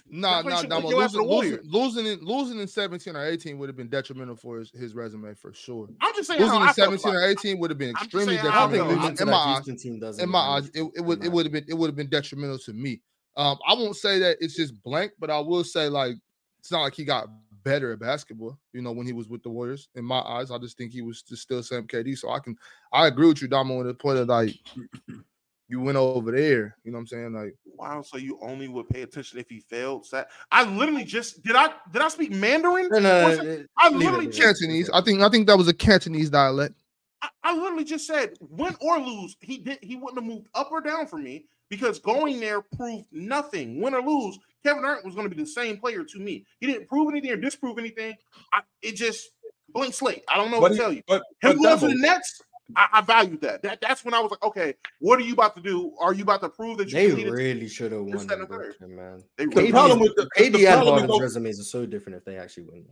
Nah, 0.07 0.43
That's 0.43 0.63
why 0.63 0.69
nah, 0.69 0.77
nah. 0.77 0.81
put 0.81 0.91
your 0.91 1.03
ass 1.03 1.15
in 1.15 1.21
Losing, 1.21 1.51
losing, 1.51 1.71
losing, 1.71 2.07
in, 2.07 2.19
losing 2.25 2.61
in 2.61 2.67
17 2.67 3.17
or 3.17 3.27
18 3.27 3.59
would 3.59 3.69
have 3.69 3.77
been 3.77 3.89
detrimental 3.89 4.37
for 4.37 4.59
his, 4.59 4.71
his 4.71 4.95
resume 4.95 5.35
for 5.35 5.53
sure. 5.53 5.89
I'm 6.01 6.15
just 6.15 6.29
saying 6.29 6.41
Losing 6.41 6.55
how 6.57 6.63
in 6.63 6.69
I 6.69 6.73
17 6.73 7.15
or 7.15 7.23
18 7.23 7.59
would 7.59 7.71
have 7.71 7.79
been 7.79 7.91
extremely 7.91 8.37
saying 8.37 8.47
I 8.47 8.67
think 8.69 8.85
detrimental. 8.85 9.23
In 9.23 9.31
my 9.31 9.37
eyes, 9.37 9.55
Houston 9.65 9.77
team 9.77 10.01
does. 10.01 10.19
in 10.19 10.31
my 10.31 10.39
eyes, 10.39 10.71
it, 10.75 10.83
it 10.95 11.01
would 11.01 11.23
it 11.23 11.31
would 11.31 11.45
have 11.45 11.53
been 11.53 11.65
it 11.69 11.75
would 11.75 11.89
have 11.89 11.97
been 11.97 12.09
detrimental 12.09 12.59
to 12.59 12.73
me. 12.73 13.03
Um, 13.37 13.59
I 13.67 13.75
won't 13.75 13.97
say 13.97 14.19
that 14.21 14.37
it's 14.41 14.55
just 14.55 14.81
blank, 14.83 15.13
but 15.19 15.31
I 15.31 15.39
will 15.41 15.65
say 15.65 15.89
like 15.89 16.15
it's 16.61 16.71
not 16.71 16.83
like 16.83 16.95
he 16.95 17.05
got 17.05 17.29
better 17.65 17.93
at 17.93 17.99
basketball. 18.01 18.59
You 18.73 18.83
know, 18.83 18.93
when 18.93 19.07
he 19.07 19.13
was 19.13 19.29
with 19.29 19.43
the 19.43 19.51
Warriors, 19.51 19.89
in 19.95 20.05
my 20.05 20.21
eyes, 20.21 20.51
I 20.51 20.59
just 20.59 20.77
think 20.79 20.93
he 20.93 21.03
was 21.03 21.23
just 21.23 21.43
still 21.43 21.63
Sam 21.63 21.87
KD. 21.87 22.17
So 22.17 22.31
I 22.31 22.39
can 22.39 22.57
I 22.93 23.07
agree 23.07 23.27
with 23.29 23.43
you, 23.43 23.49
Damo, 23.49 23.81
on 23.81 23.87
the 23.87 23.95
point 23.95 24.19
of 24.19 24.29
like 24.29 24.55
you 25.69 25.81
went 25.81 25.97
over 25.97 26.31
there. 26.31 26.77
You 26.85 26.93
know 26.93 26.97
what 26.97 27.01
I'm 27.01 27.07
saying? 27.09 27.33
Like 27.33 27.55
Wow, 27.77 28.03
so 28.03 28.17
you 28.19 28.39
only 28.41 28.69
would 28.69 28.89
pay 28.89 29.03
attention 29.03 29.39
if 29.41 29.49
he 29.49 29.61
failed? 29.61 30.07
Sa- 30.07 30.25
I 30.53 30.65
literally 30.65 31.05
just 31.05 31.43
did 31.43 31.57
I 31.57 31.71
did 31.93 32.03
I 32.03 32.09
speak 32.09 32.31
Mandarin? 32.31 32.89
No, 32.91 33.01
no, 33.01 33.25
Was 33.25 33.39
no, 33.39 33.45
it- 33.45 33.71
I 33.79 33.89
leave 33.89 33.99
literally 33.99 34.27
leave 34.27 34.35
just 34.35 34.61
Cantonese. 34.61 34.91
I 34.95 35.01
think 35.01 35.21
I 35.23 35.29
think 35.29 35.47
that 35.49 35.59
was 35.59 35.69
a 35.69 35.75
Cantonese 35.75 36.31
dialect. 36.31 36.75
I, 37.21 37.29
I 37.43 37.57
literally 37.57 37.85
just 37.85 38.07
said 38.07 38.35
win 38.41 38.77
or 38.81 38.99
lose, 39.01 39.37
he 39.41 39.59
did 39.59 39.79
he 39.83 39.97
wouldn't 39.97 40.19
have 40.19 40.25
moved 40.25 40.49
up 40.55 40.71
or 40.71 40.81
down 40.81 41.07
for 41.07 41.19
me 41.19 41.47
because 41.71 41.99
going 41.99 42.41
there 42.41 42.63
proved 42.63 43.07
nothing. 43.13 43.81
Win 43.81 43.95
or 43.95 44.03
lose, 44.03 44.39
Kevin 44.65 44.83
Durant 44.83 45.05
was 45.05 45.15
going 45.15 45.29
to 45.29 45.35
be 45.35 45.41
the 45.41 45.49
same 45.49 45.79
player 45.79 46.05
to 46.05 46.19
me. 46.19 46.47
He 46.61 46.67
didn't 46.67 46.89
prove 46.89 47.11
anything 47.11 47.31
or 47.31 47.37
disprove 47.37 47.79
anything. 47.79 48.15
I, 48.53 48.61
it 48.83 48.97
just 48.97 49.31
blank 49.71 49.95
slate. 49.95 50.25
I 50.29 50.37
don't 50.37 50.51
know 50.51 50.61
what 50.61 50.71
but 50.71 50.77
to 50.77 50.81
tell 50.81 50.93
you. 50.93 51.03
but, 51.07 51.23
Him 51.43 51.57
but 51.57 51.63
going 51.63 51.79
to 51.81 51.87
the 51.89 51.95
Nets, 51.95 52.41
I, 52.77 52.89
I 52.95 53.01
valued 53.03 53.41
that. 53.43 53.63
That 53.63 53.81
that's 53.81 54.05
when 54.05 54.15
I 54.15 54.21
was 54.21 54.31
like, 54.31 54.43
okay, 54.43 54.75
what 55.01 55.19
are 55.19 55.23
you 55.23 55.35
about 55.35 55.55
to 55.57 55.63
do? 55.63 55.93
Are 56.01 56.15
you 56.15 56.23
about 56.23 56.41
to 56.43 56.49
prove 56.49 56.79
that 56.79 56.89
you 56.89 56.95
They 56.95 57.07
can 57.09 57.17
lead 57.17 57.27
a 57.27 57.31
team? 57.31 57.35
really 57.35 57.69
should 57.69 57.93
have 57.93 58.03
won 58.03 58.13
that, 58.13 58.23
in 58.23 58.31
and 58.33 58.43
the 58.43 58.47
third. 58.47 58.75
Brooklyn, 58.79 58.97
man. 58.97 59.23
They 59.37 59.45
the 59.45 59.57
really 59.57 59.73
problem 59.73 60.01
with 60.01 60.15
the, 60.17 60.29
KD 60.37 60.53
the 60.53 60.67
and 60.67 60.83
problem 60.83 60.99
Harden's 60.99 61.21
resumes 61.21 61.61
are 61.61 61.65
so 61.65 61.87
different 61.87 62.17
if 62.17 62.25
they 62.25 62.39
actually 62.39 62.65
win. 62.65 62.87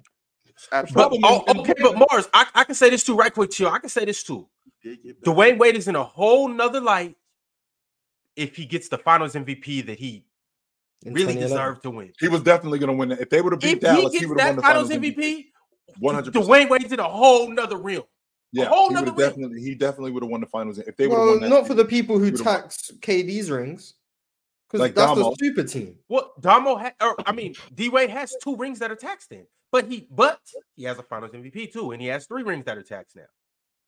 Absolutely. 0.71 1.19
But, 1.21 1.45
oh, 1.49 1.61
okay, 1.61 1.75
but 1.81 1.97
Morris, 1.97 2.29
I, 2.35 2.47
I 2.55 2.65
can 2.65 2.75
say 2.75 2.91
this 2.91 3.03
too, 3.03 3.17
right 3.17 3.33
quick, 3.33 3.51
chill. 3.51 3.71
I 3.71 3.79
can 3.79 3.89
say 3.89 4.05
this 4.05 4.23
too. 4.23 4.47
Did 4.83 5.03
get. 5.03 5.23
Dwyane 5.25 5.59
Wade 5.59 5.77
is 5.77 5.89
in 5.89 5.97
a 5.97 6.05
whole 6.05 6.49
nother 6.49 6.81
light 6.81 7.17
if 8.37 8.57
he 8.57 8.65
gets 8.65 8.89
the 8.89 8.99
Finals 8.99 9.35
MVP 9.35 9.87
that 9.87 9.99
he 9.99 10.25
in 11.05 11.15
really 11.15 11.35
deserved 11.35 11.83
to 11.83 11.91
win. 11.91 12.13
he 12.21 12.29
was 12.29 12.43
definitely 12.43 12.79
going 12.79 12.89
to 12.91 12.97
win. 12.97 13.09
That. 13.11 13.21
If 13.21 13.31
they 13.31 13.41
would 13.41 13.53
have 13.53 13.61
beat 13.61 13.75
If 13.75 13.81
Dallas, 13.81 14.13
he, 14.13 14.21
gets 14.21 14.29
would 14.31 14.41
have 14.41 14.49
won 14.51 14.57
the 14.57 14.63
Finals 14.63 14.89
Finals 14.89 15.07
MVP, 15.17 15.45
One 15.99 16.15
hundred 16.15 16.35
Dwyane 16.35 16.69
Wade's 16.71 16.93
in 16.93 17.01
a 17.01 17.05
whole 17.09 17.49
nother 17.51 17.77
realm. 17.77 18.05
Yeah, 18.53 18.67
whole 18.67 18.89
he 18.89 18.95
nother 18.95 19.07
have 19.07 19.17
ring. 19.17 19.29
definitely. 19.29 19.61
He 19.63 19.75
definitely 19.75 20.11
would 20.13 20.23
have 20.23 20.31
won 20.31 20.41
the 20.41 20.47
Finals 20.47 20.79
if 20.79 20.97
they 20.97 21.07
would 21.07 21.15
have 21.17 21.25
Well, 21.25 21.31
won 21.35 21.41
that. 21.41 21.49
not 21.49 21.67
for 21.67 21.75
the 21.75 21.85
people 21.85 22.19
who 22.19 22.25
He 22.27 22.31
would've 22.31 22.47
won. 22.47 22.61
tax 22.63 22.91
KD's 23.01 23.51
rings, 23.51 23.95
because 24.69 24.81
Like 24.81 24.95
that's 24.95 25.13
Damo. 25.13 25.31
the 25.31 25.37
super 25.41 25.65
team. 25.65 25.97
Well, 26.09 26.33
Damo, 26.41 26.77
ha- 26.77 26.93
or 27.01 27.17
I 27.27 27.33
mean, 27.33 27.55
D 27.75 27.89
Wade 27.89 28.11
has 28.11 28.37
two 28.43 28.55
rings 28.57 28.79
that 28.81 28.91
are 28.91 28.97
taxed 28.97 29.33
in, 29.33 29.47
but 29.71 29.87
he, 29.87 30.07
but 30.11 30.41
he 30.77 30.85
has 30.85 30.99
a 30.99 31.03
Finals 31.03 31.33
MVP 31.33 31.73
too, 31.73 31.91
and 31.93 32.01
he 32.01 32.09
has 32.09 32.27
three 32.27 32.43
rings 32.43 32.65
that 32.67 32.77
are 32.79 32.83
taxed 32.83 33.17
now. 33.17 33.23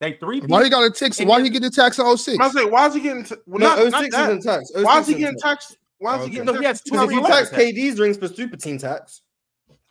They 0.01 0.15
three. 0.15 0.41
Why 0.41 0.65
he 0.65 0.71
got 0.71 0.85
a 0.85 0.91
tax? 0.91 1.21
Why 1.21 1.41
he 1.43 1.51
get 1.51 1.63
the 1.63 1.71
tax 1.71 1.99
in 1.99 2.17
06? 2.17 2.39
I 2.41 2.49
say, 2.51 2.65
why 2.65 2.87
is 2.89 2.95
he 2.95 3.01
getting? 3.01 3.25
T- 3.25 3.37
well, 3.47 3.61
No, 3.77 3.83
not, 3.85 3.93
not 3.93 4.03
06 4.03 4.15
that. 4.17 4.31
isn't 4.31 4.43
tax. 4.43 4.71
Why 4.75 5.01
is 5.01 5.07
he 5.07 5.15
getting 5.15 5.39
tax. 5.39 5.67
taxed? 5.69 5.79
Why 5.99 6.19
is 6.19 6.25
he 6.25 6.31
getting 6.31 6.47
No, 6.47 6.59
he 6.59 6.65
has 6.67 6.83
two 6.83 6.91
Because 6.93 7.09
if 7.09 7.15
you 7.15 7.21
tax 7.27 7.51
tax. 7.51 7.63
KD's 7.63 8.01
rings 8.01 8.17
for 8.17 8.29
super 8.29 8.57
team 8.57 8.79
tax, 8.79 9.23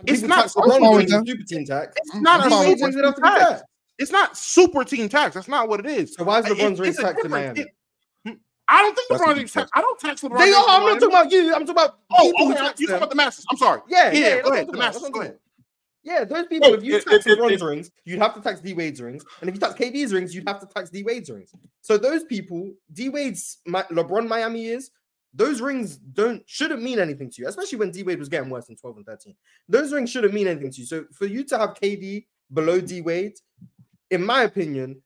It's 0.05 0.21
not 0.21 0.41
tax 0.43 0.53
LeBron's 0.55 0.77
fine 0.77 0.81
with 0.81 0.97
rings 0.99 1.11
for 1.13 1.17
that. 1.19 1.27
super 1.27 1.43
team 1.43 1.65
tax. 1.65 1.95
It's 1.97 2.15
not 2.15 2.39
I'm 2.41 2.47
a 2.51 2.55
super 2.77 2.85
Rings 2.85 2.95
team 2.95 3.13
tax. 3.23 3.61
It's 3.99 4.11
not 4.11 4.37
super 4.37 4.83
team 4.83 5.09
tax. 5.09 5.35
That's 5.35 5.47
not 5.47 5.69
what 5.69 5.79
it 5.79 5.85
is. 5.85 6.13
So 6.15 6.23
why 6.25 6.39
is 6.39 6.45
LeBron's 6.45 6.71
it's 6.71 6.79
rings 6.79 6.99
a 6.99 7.01
taxed 7.03 7.25
in. 7.25 7.31
Miami? 7.31 7.65
Hmm, 8.25 8.31
I 8.67 8.81
don't 8.81 8.95
think 8.95 9.09
That's 9.09 9.21
LeBron 9.21 9.35
James 9.37 9.51
tax. 9.53 9.71
I 9.73 9.81
don't 9.81 9.99
tax 9.99 10.21
LeBron. 10.21 10.37
They 10.39 10.45
James 10.45 10.57
are. 10.57 10.69
I'm 10.69 10.81
not 10.83 10.93
talking 10.99 11.07
about 11.09 11.31
you. 11.31 11.45
I'm 11.55 11.65
talking 11.65 11.69
about 11.71 11.99
Oh, 12.11 12.29
okay. 12.29 12.73
You 12.77 12.87
talking 12.87 12.95
about 12.97 13.09
the 13.09 13.15
Masters? 13.15 13.45
I'm 13.49 13.57
sorry. 13.57 13.81
Yeah, 13.87 14.11
yeah, 14.11 14.19
yeah. 14.19 14.29
that's 14.35 14.41
Go 14.49 14.53
ahead. 14.53 14.67
The 14.67 14.71
talking 14.73 14.75
about, 14.75 14.79
Masters. 14.79 15.01
that's 15.03 15.13
Go 15.13 15.21
ahead. 15.21 15.37
Yeah, 16.03 16.25
those 16.25 16.47
people, 16.47 16.73
if 16.73 16.83
you 16.83 16.99
tax 16.99 17.25
LeBron's 17.25 17.61
rings, 17.61 17.89
you'd 18.03 18.19
have 18.19 18.33
to 18.35 18.41
tax 18.41 18.59
D 18.59 18.73
Wade's 18.73 19.01
rings. 19.01 19.23
And 19.39 19.49
if 19.49 19.55
you 19.55 19.61
tax 19.61 19.73
KD's 19.75 20.13
rings, 20.13 20.35
you'd 20.35 20.47
have 20.47 20.59
to 20.59 20.65
tax 20.65 20.89
D 20.89 21.03
Wade's 21.03 21.29
rings. 21.29 21.51
So 21.81 21.97
those 21.97 22.25
people, 22.25 22.71
D 22.91 23.09
Wade's 23.09 23.59
LeBron 23.67 24.27
Miami 24.27 24.65
is, 24.65 24.91
those 25.33 25.61
rings 25.61 25.97
don't 25.97 26.43
shouldn't 26.45 26.83
mean 26.83 26.99
anything 26.99 27.29
to 27.31 27.41
you, 27.41 27.47
especially 27.47 27.79
when 27.79 27.91
D 27.91 28.03
Wade 28.03 28.19
was 28.19 28.29
getting 28.29 28.49
worse 28.49 28.69
in 28.69 28.75
12 28.75 28.97
and 28.97 29.05
13. 29.05 29.35
Those 29.67 29.91
rings 29.93 30.11
shouldn't 30.11 30.33
mean 30.33 30.47
anything 30.47 30.71
to 30.71 30.81
you. 30.81 30.85
So 30.85 31.05
for 31.11 31.25
you 31.25 31.43
to 31.45 31.57
have 31.57 31.73
KD 31.73 32.25
below 32.53 32.81
D 32.81 33.01
Wade, 33.01 33.33
in 34.11 34.23
my 34.23 34.43
opinion, 34.43 35.01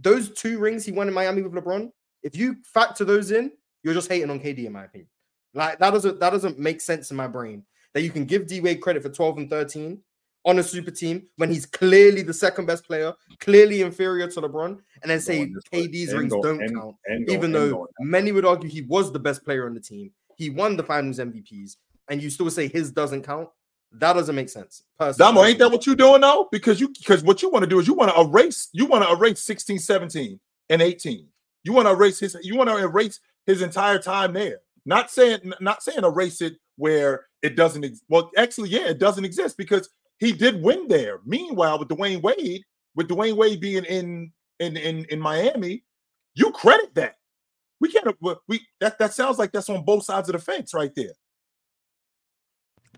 those 0.00 0.30
two 0.30 0.58
rings 0.58 0.84
he 0.84 0.92
won 0.92 1.08
in 1.08 1.14
Miami 1.14 1.42
with 1.42 1.52
LeBron, 1.52 1.90
if 2.22 2.36
you 2.36 2.56
factor 2.64 3.04
those 3.04 3.30
in, 3.30 3.52
you're 3.82 3.94
just 3.94 4.10
hating 4.10 4.30
on 4.30 4.40
KD, 4.40 4.66
in 4.66 4.72
my 4.72 4.84
opinion. 4.84 5.08
Like 5.54 5.78
that 5.78 5.90
doesn't 5.92 6.20
that 6.20 6.30
doesn't 6.30 6.58
make 6.58 6.80
sense 6.80 7.10
in 7.10 7.16
my 7.16 7.26
brain 7.26 7.64
that 7.94 8.02
you 8.02 8.10
can 8.10 8.24
give 8.24 8.46
D 8.46 8.60
Wade 8.60 8.80
credit 8.80 9.02
for 9.02 9.08
12 9.08 9.38
and 9.38 9.50
13 9.50 10.00
on 10.44 10.58
a 10.58 10.62
super 10.62 10.90
team 10.90 11.26
when 11.36 11.50
he's 11.50 11.66
clearly 11.66 12.22
the 12.22 12.32
second 12.32 12.66
best 12.66 12.84
player, 12.86 13.12
clearly 13.40 13.82
inferior 13.82 14.26
to 14.28 14.40
LeBron, 14.40 14.78
and 15.02 15.10
then 15.10 15.20
say 15.20 15.38
Going 15.38 15.54
this 15.54 15.64
way. 15.72 15.88
KD's 15.88 16.14
rings 16.14 16.32
don't 16.42 16.58
count, 16.72 16.96
even 17.28 17.52
though 17.52 17.88
many 18.00 18.32
would 18.32 18.44
argue 18.44 18.68
he 18.68 18.82
was 18.82 19.12
the 19.12 19.18
best 19.18 19.44
player 19.44 19.66
on 19.66 19.74
the 19.74 19.80
team. 19.80 20.10
He 20.36 20.50
won 20.50 20.76
the 20.76 20.82
finals 20.82 21.18
MVPs, 21.18 21.76
and 22.08 22.22
you 22.22 22.30
still 22.30 22.50
say 22.50 22.68
his 22.68 22.90
doesn't 22.90 23.22
count. 23.22 23.48
That 23.92 24.12
doesn't 24.12 24.34
make 24.34 24.48
sense. 24.48 24.84
Personally. 24.98 25.32
Damo, 25.32 25.44
ain't 25.44 25.58
that 25.58 25.70
what 25.70 25.84
you're 25.84 25.96
doing 25.96 26.20
though? 26.20 26.48
Because 26.50 26.80
you 26.80 26.88
because 26.88 27.22
what 27.22 27.42
you 27.42 27.50
want 27.50 27.64
to 27.64 27.68
do 27.68 27.80
is 27.80 27.86
you 27.86 27.94
want 27.94 28.14
to 28.14 28.20
erase 28.20 28.68
you 28.72 28.86
want 28.86 29.04
to 29.04 29.12
erase 29.12 29.42
16, 29.42 29.78
17, 29.78 30.38
and 30.68 30.82
18. 30.82 31.26
You 31.64 31.72
want 31.72 31.86
to 31.86 31.92
erase 31.92 32.20
his 32.20 32.36
you 32.42 32.56
want 32.56 32.70
to 32.70 32.76
erase 32.76 33.20
his 33.46 33.62
entire 33.62 33.98
time 33.98 34.32
there. 34.32 34.60
Not 34.86 35.10
saying 35.10 35.52
not 35.60 35.82
saying 35.82 36.04
erase 36.04 36.40
it 36.40 36.54
where 36.76 37.26
it 37.42 37.56
doesn't. 37.56 37.84
Ex- 37.84 38.02
well, 38.08 38.30
actually, 38.36 38.70
yeah, 38.70 38.88
it 38.88 38.98
doesn't 38.98 39.24
exist 39.24 39.56
because 39.56 39.90
he 40.20 40.32
did 40.32 40.62
win 40.62 40.86
there. 40.88 41.20
Meanwhile, 41.24 41.78
with 41.78 41.88
Dwyane 41.88 42.22
Wade, 42.22 42.62
with 42.94 43.08
Dwyane 43.08 43.36
Wade 43.36 43.60
being 43.60 43.84
in 43.84 44.32
in 44.58 44.76
in, 44.76 45.04
in 45.06 45.20
Miami, 45.20 45.82
you 46.34 46.52
credit 46.52 46.94
that. 46.94 47.16
We 47.80 47.90
can't. 47.90 48.16
We 48.46 48.60
that 48.80 48.98
that 48.98 49.14
sounds 49.14 49.38
like 49.38 49.52
that's 49.52 49.70
on 49.70 49.84
both 49.84 50.04
sides 50.04 50.28
of 50.28 50.34
the 50.34 50.38
fence 50.38 50.74
right 50.74 50.94
there. 50.94 51.14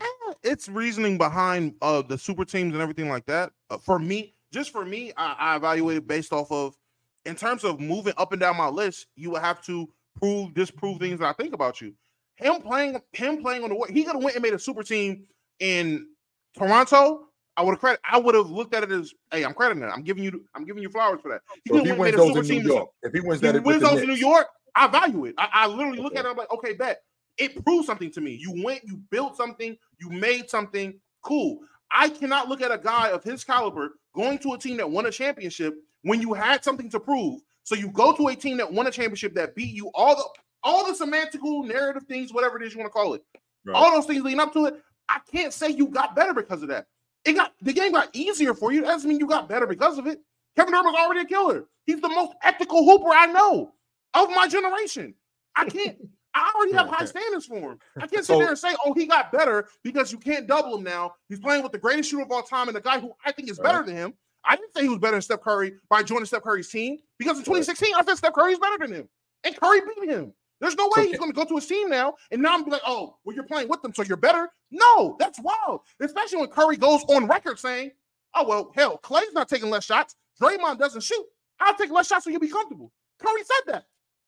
Eh, 0.01 0.33
it's 0.43 0.69
reasoning 0.69 1.17
behind 1.17 1.75
uh 1.81 2.03
the 2.03 2.19
super 2.19 2.45
teams 2.45 2.75
and 2.75 2.83
everything 2.83 3.09
like 3.09 3.25
that. 3.27 3.53
Uh, 3.71 3.79
for 3.79 3.99
me, 3.99 4.35
just 4.53 4.71
for 4.71 4.85
me, 4.85 5.13
I, 5.17 5.37
I 5.39 5.57
evaluated 5.57 6.07
based 6.07 6.33
off 6.33 6.51
of 6.51 6.77
in 7.25 7.37
terms 7.37 7.65
of 7.65 7.81
moving 7.81 8.15
up 8.17 8.33
and 8.33 8.41
down 8.41 8.57
my 8.57 8.69
list, 8.69 9.07
you 9.15 9.31
would 9.31 9.43
have 9.43 9.63
to 9.63 9.89
prove, 10.19 10.55
disprove 10.55 10.99
things 10.99 11.21
that 11.21 11.29
I 11.29 11.33
think 11.33 11.55
about 11.55 11.81
you. 11.81 11.95
Him 12.37 12.63
playing, 12.63 13.01
him 13.13 13.43
playing 13.43 13.63
on 13.63 13.71
the 13.71 13.77
way, 13.77 13.89
he 13.93 14.05
could 14.05 14.15
have 14.15 14.23
went 14.23 14.35
and 14.37 14.43
made 14.43 14.55
a 14.55 14.59
super 14.59 14.83
team 14.83 15.25
in 15.61 16.09
Toronto. 16.57 17.27
I 17.57 17.63
would 17.63 17.73
have 17.73 17.81
credit. 17.81 18.01
I 18.11 18.19
would 18.19 18.35
have 18.35 18.49
looked 18.51 18.75
at 18.75 18.83
it 18.83 18.91
as, 18.91 19.13
hey, 19.31 19.45
I'm 19.45 19.53
crediting 19.53 19.83
it. 19.83 19.87
I'm 19.89 20.03
giving 20.03 20.25
you, 20.25 20.45
I'm 20.55 20.65
giving 20.65 20.83
you 20.83 20.89
flowers 20.89 21.21
for 21.21 21.29
that. 21.31 21.43
So 21.69 21.77
if 21.77 21.85
he 21.85 21.93
wins 21.93 22.17
those 22.17 22.51
in 22.51 22.57
New 22.63 22.63
York, 22.63 22.89
if 23.03 23.13
he 23.13 23.21
wins 23.21 23.41
he 23.41 23.47
that 23.49 23.55
with 23.57 23.65
wins 23.65 23.83
those 23.83 24.01
in 24.01 24.09
New 24.09 24.15
York, 24.15 24.47
I 24.75 24.87
value 24.87 25.27
it. 25.27 25.35
I, 25.37 25.49
I 25.53 25.67
literally 25.67 25.99
look 26.01 26.17
at 26.17 26.25
it. 26.25 26.29
I'm 26.29 26.37
like, 26.37 26.51
okay, 26.53 26.73
bet 26.73 27.03
it 27.39 27.63
proves 27.65 27.87
something 27.87 28.11
to 28.13 28.21
me. 28.21 28.33
You 28.41 28.63
went, 28.65 28.83
you 28.85 28.97
built 29.11 29.37
something, 29.37 29.77
you 29.99 30.11
made 30.11 30.49
something 30.51 30.95
cool. 31.23 31.59
I 31.91 32.09
cannot 32.09 32.49
look 32.49 32.63
at 32.63 32.73
a 32.73 32.79
guy 32.79 33.11
of 33.11 33.23
his 33.23 33.45
caliber 33.45 33.93
going 34.15 34.39
to 34.41 34.55
a 34.55 34.59
team 34.59 34.79
that 34.79 34.91
won 34.91 35.07
a 35.07 35.11
championship 35.11 35.75
when 36.03 36.21
you 36.21 36.33
had 36.33 36.65
something 36.65 36.91
to 36.91 37.01
prove. 37.01 37.41
So 37.65 37.75
you 37.75 37.91
go 37.91 38.13
to 38.15 38.29
a 38.29 38.35
team 38.35 38.57
that 38.59 38.73
won 38.73 38.87
a 38.87 38.91
championship 38.91 39.35
that 39.35 39.55
beat 39.55 39.75
you 39.75 39.91
all 39.95 40.17
the 40.17 40.25
all 40.65 40.87
the 40.87 40.93
semantical 40.93 41.67
narrative 41.67 42.05
things, 42.05 42.33
whatever 42.33 42.61
it 42.61 42.67
is 42.67 42.73
you 42.73 42.81
want 42.81 42.91
to 42.91 42.93
call 42.93 43.15
it, 43.15 43.25
Right. 43.65 43.77
all 43.77 43.93
those 43.93 44.07
things 44.07 44.23
leading 44.23 44.41
up 44.41 44.53
to 44.55 44.67
it. 44.67 44.83
I 45.09 45.21
can't 45.31 45.53
say 45.53 45.69
you 45.71 45.89
got 45.89 46.17
better 46.17 46.35
because 46.35 46.63
of 46.63 46.69
that. 46.69 46.87
It 47.25 47.35
got 47.35 47.53
the 47.61 47.73
game 47.73 47.93
got 47.93 48.09
easier 48.13 48.55
for 48.55 48.73
you. 48.73 48.83
That 48.83 48.89
doesn't 48.89 49.09
mean 49.09 49.21
you 49.21 49.27
got 49.27 49.49
better 49.49 49.67
because 49.67 49.99
of 49.99 50.07
it. 50.07 50.21
Kevin 50.57 50.73
Durant 50.73 50.87
was 50.87 50.97
already 50.97 51.21
a 51.21 51.25
killer. 51.25 51.65
He's 51.87 52.01
the 52.01 52.09
most 52.09 52.35
ethical 52.43 52.85
hooper 52.85 53.11
I 53.11 53.27
know 53.27 53.73
of 54.15 54.29
my 54.31 54.49
generation. 54.49 55.15
I 55.57 55.67
can't. 55.67 55.97
I 56.35 56.53
already 56.57 56.73
have 56.73 56.89
high 56.91 57.05
standards 57.05 57.47
for 57.47 57.73
him. 57.73 57.79
I 57.97 58.07
can't 58.07 58.25
sit 58.25 58.39
there 58.39 58.49
and 58.49 58.59
say, 58.59 58.75
"Oh, 58.85 58.95
he 58.95 59.07
got 59.07 59.33
better," 59.33 59.69
because 59.83 60.13
you 60.13 60.19
can't 60.19 60.47
double 60.47 60.77
him 60.77 60.85
now. 60.85 61.15
He's 61.29 61.41
playing 61.41 61.63
with 61.63 61.73
the 61.73 61.79
greatest 61.79 62.11
shooter 62.11 62.23
of 62.23 62.31
all 62.31 62.43
time 62.43 62.69
and 62.69 62.77
the 62.77 62.81
guy 62.81 62.99
who 62.99 63.13
I 63.25 63.33
think 63.33 63.51
is 63.51 63.59
better 63.59 63.83
than 63.83 63.97
him. 63.97 64.15
I 64.45 64.57
didn't 64.57 64.75
say 64.75 64.83
he 64.83 64.89
was 64.89 64.99
better 64.99 65.13
than 65.13 65.23
Steph 65.23 65.43
Curry 65.43 65.75
by 65.89 66.03
joining 66.03 66.25
Steph 66.25 66.43
Curry's 66.43 66.69
team 66.69 66.99
because 67.19 67.39
in 67.39 67.45
2016 67.45 67.95
I 67.95 68.05
said 68.05 68.17
Steph 68.17 68.33
Curry 68.33 68.53
is 68.53 68.59
better 68.59 68.79
than 68.79 68.93
him, 68.93 69.09
and 69.45 69.57
Curry 69.57 69.81
beat 69.81 70.11
him. 70.11 70.33
There's 70.63 70.77
no 70.77 70.89
way 70.97 71.09
he's 71.09 71.19
going 71.19 71.31
to 71.31 71.35
go 71.35 71.45
to 71.45 71.57
his 71.57 71.67
team 71.67 71.91
now 71.91 72.15
and 72.31 72.41
now 72.41 72.55
I'm 72.55 72.65
be 72.65 72.71
like, 72.71 72.81
"Oh, 72.87 73.17
well, 73.25 73.35
you're 73.35 73.45
playing 73.45 73.69
with 73.69 73.83
them, 73.83 73.93
so 73.93 74.03
you're 74.05 74.17
better." 74.17 74.49
No, 74.71 75.17
that's 75.19 75.39
wild. 75.41 75.81
Especially 76.01 76.39
when 76.39 76.49
Curry 76.49 76.77
goes 76.79 77.03
on 77.09 77.27
record 77.27 77.59
saying, 77.59 77.91
"Oh 78.35 78.47
well, 78.47 78.73
hell, 78.75 78.97
Klay's 78.99 79.33
not 79.35 79.49
taking 79.49 79.69
less 79.69 79.85
shots. 79.85 80.15
Draymond 80.41 80.79
doesn't 80.79 81.03
shoot. 81.03 81.27
I'll 81.61 81.75
take 81.75 81.91
less 81.91 82.07
shots 82.07 82.25
so 82.25 82.31
you'll 82.31 82.41
be 82.41 82.49
comfortable." 82.49 82.93
Curry 83.19 83.43
said 83.43 83.73
that. 83.75 83.85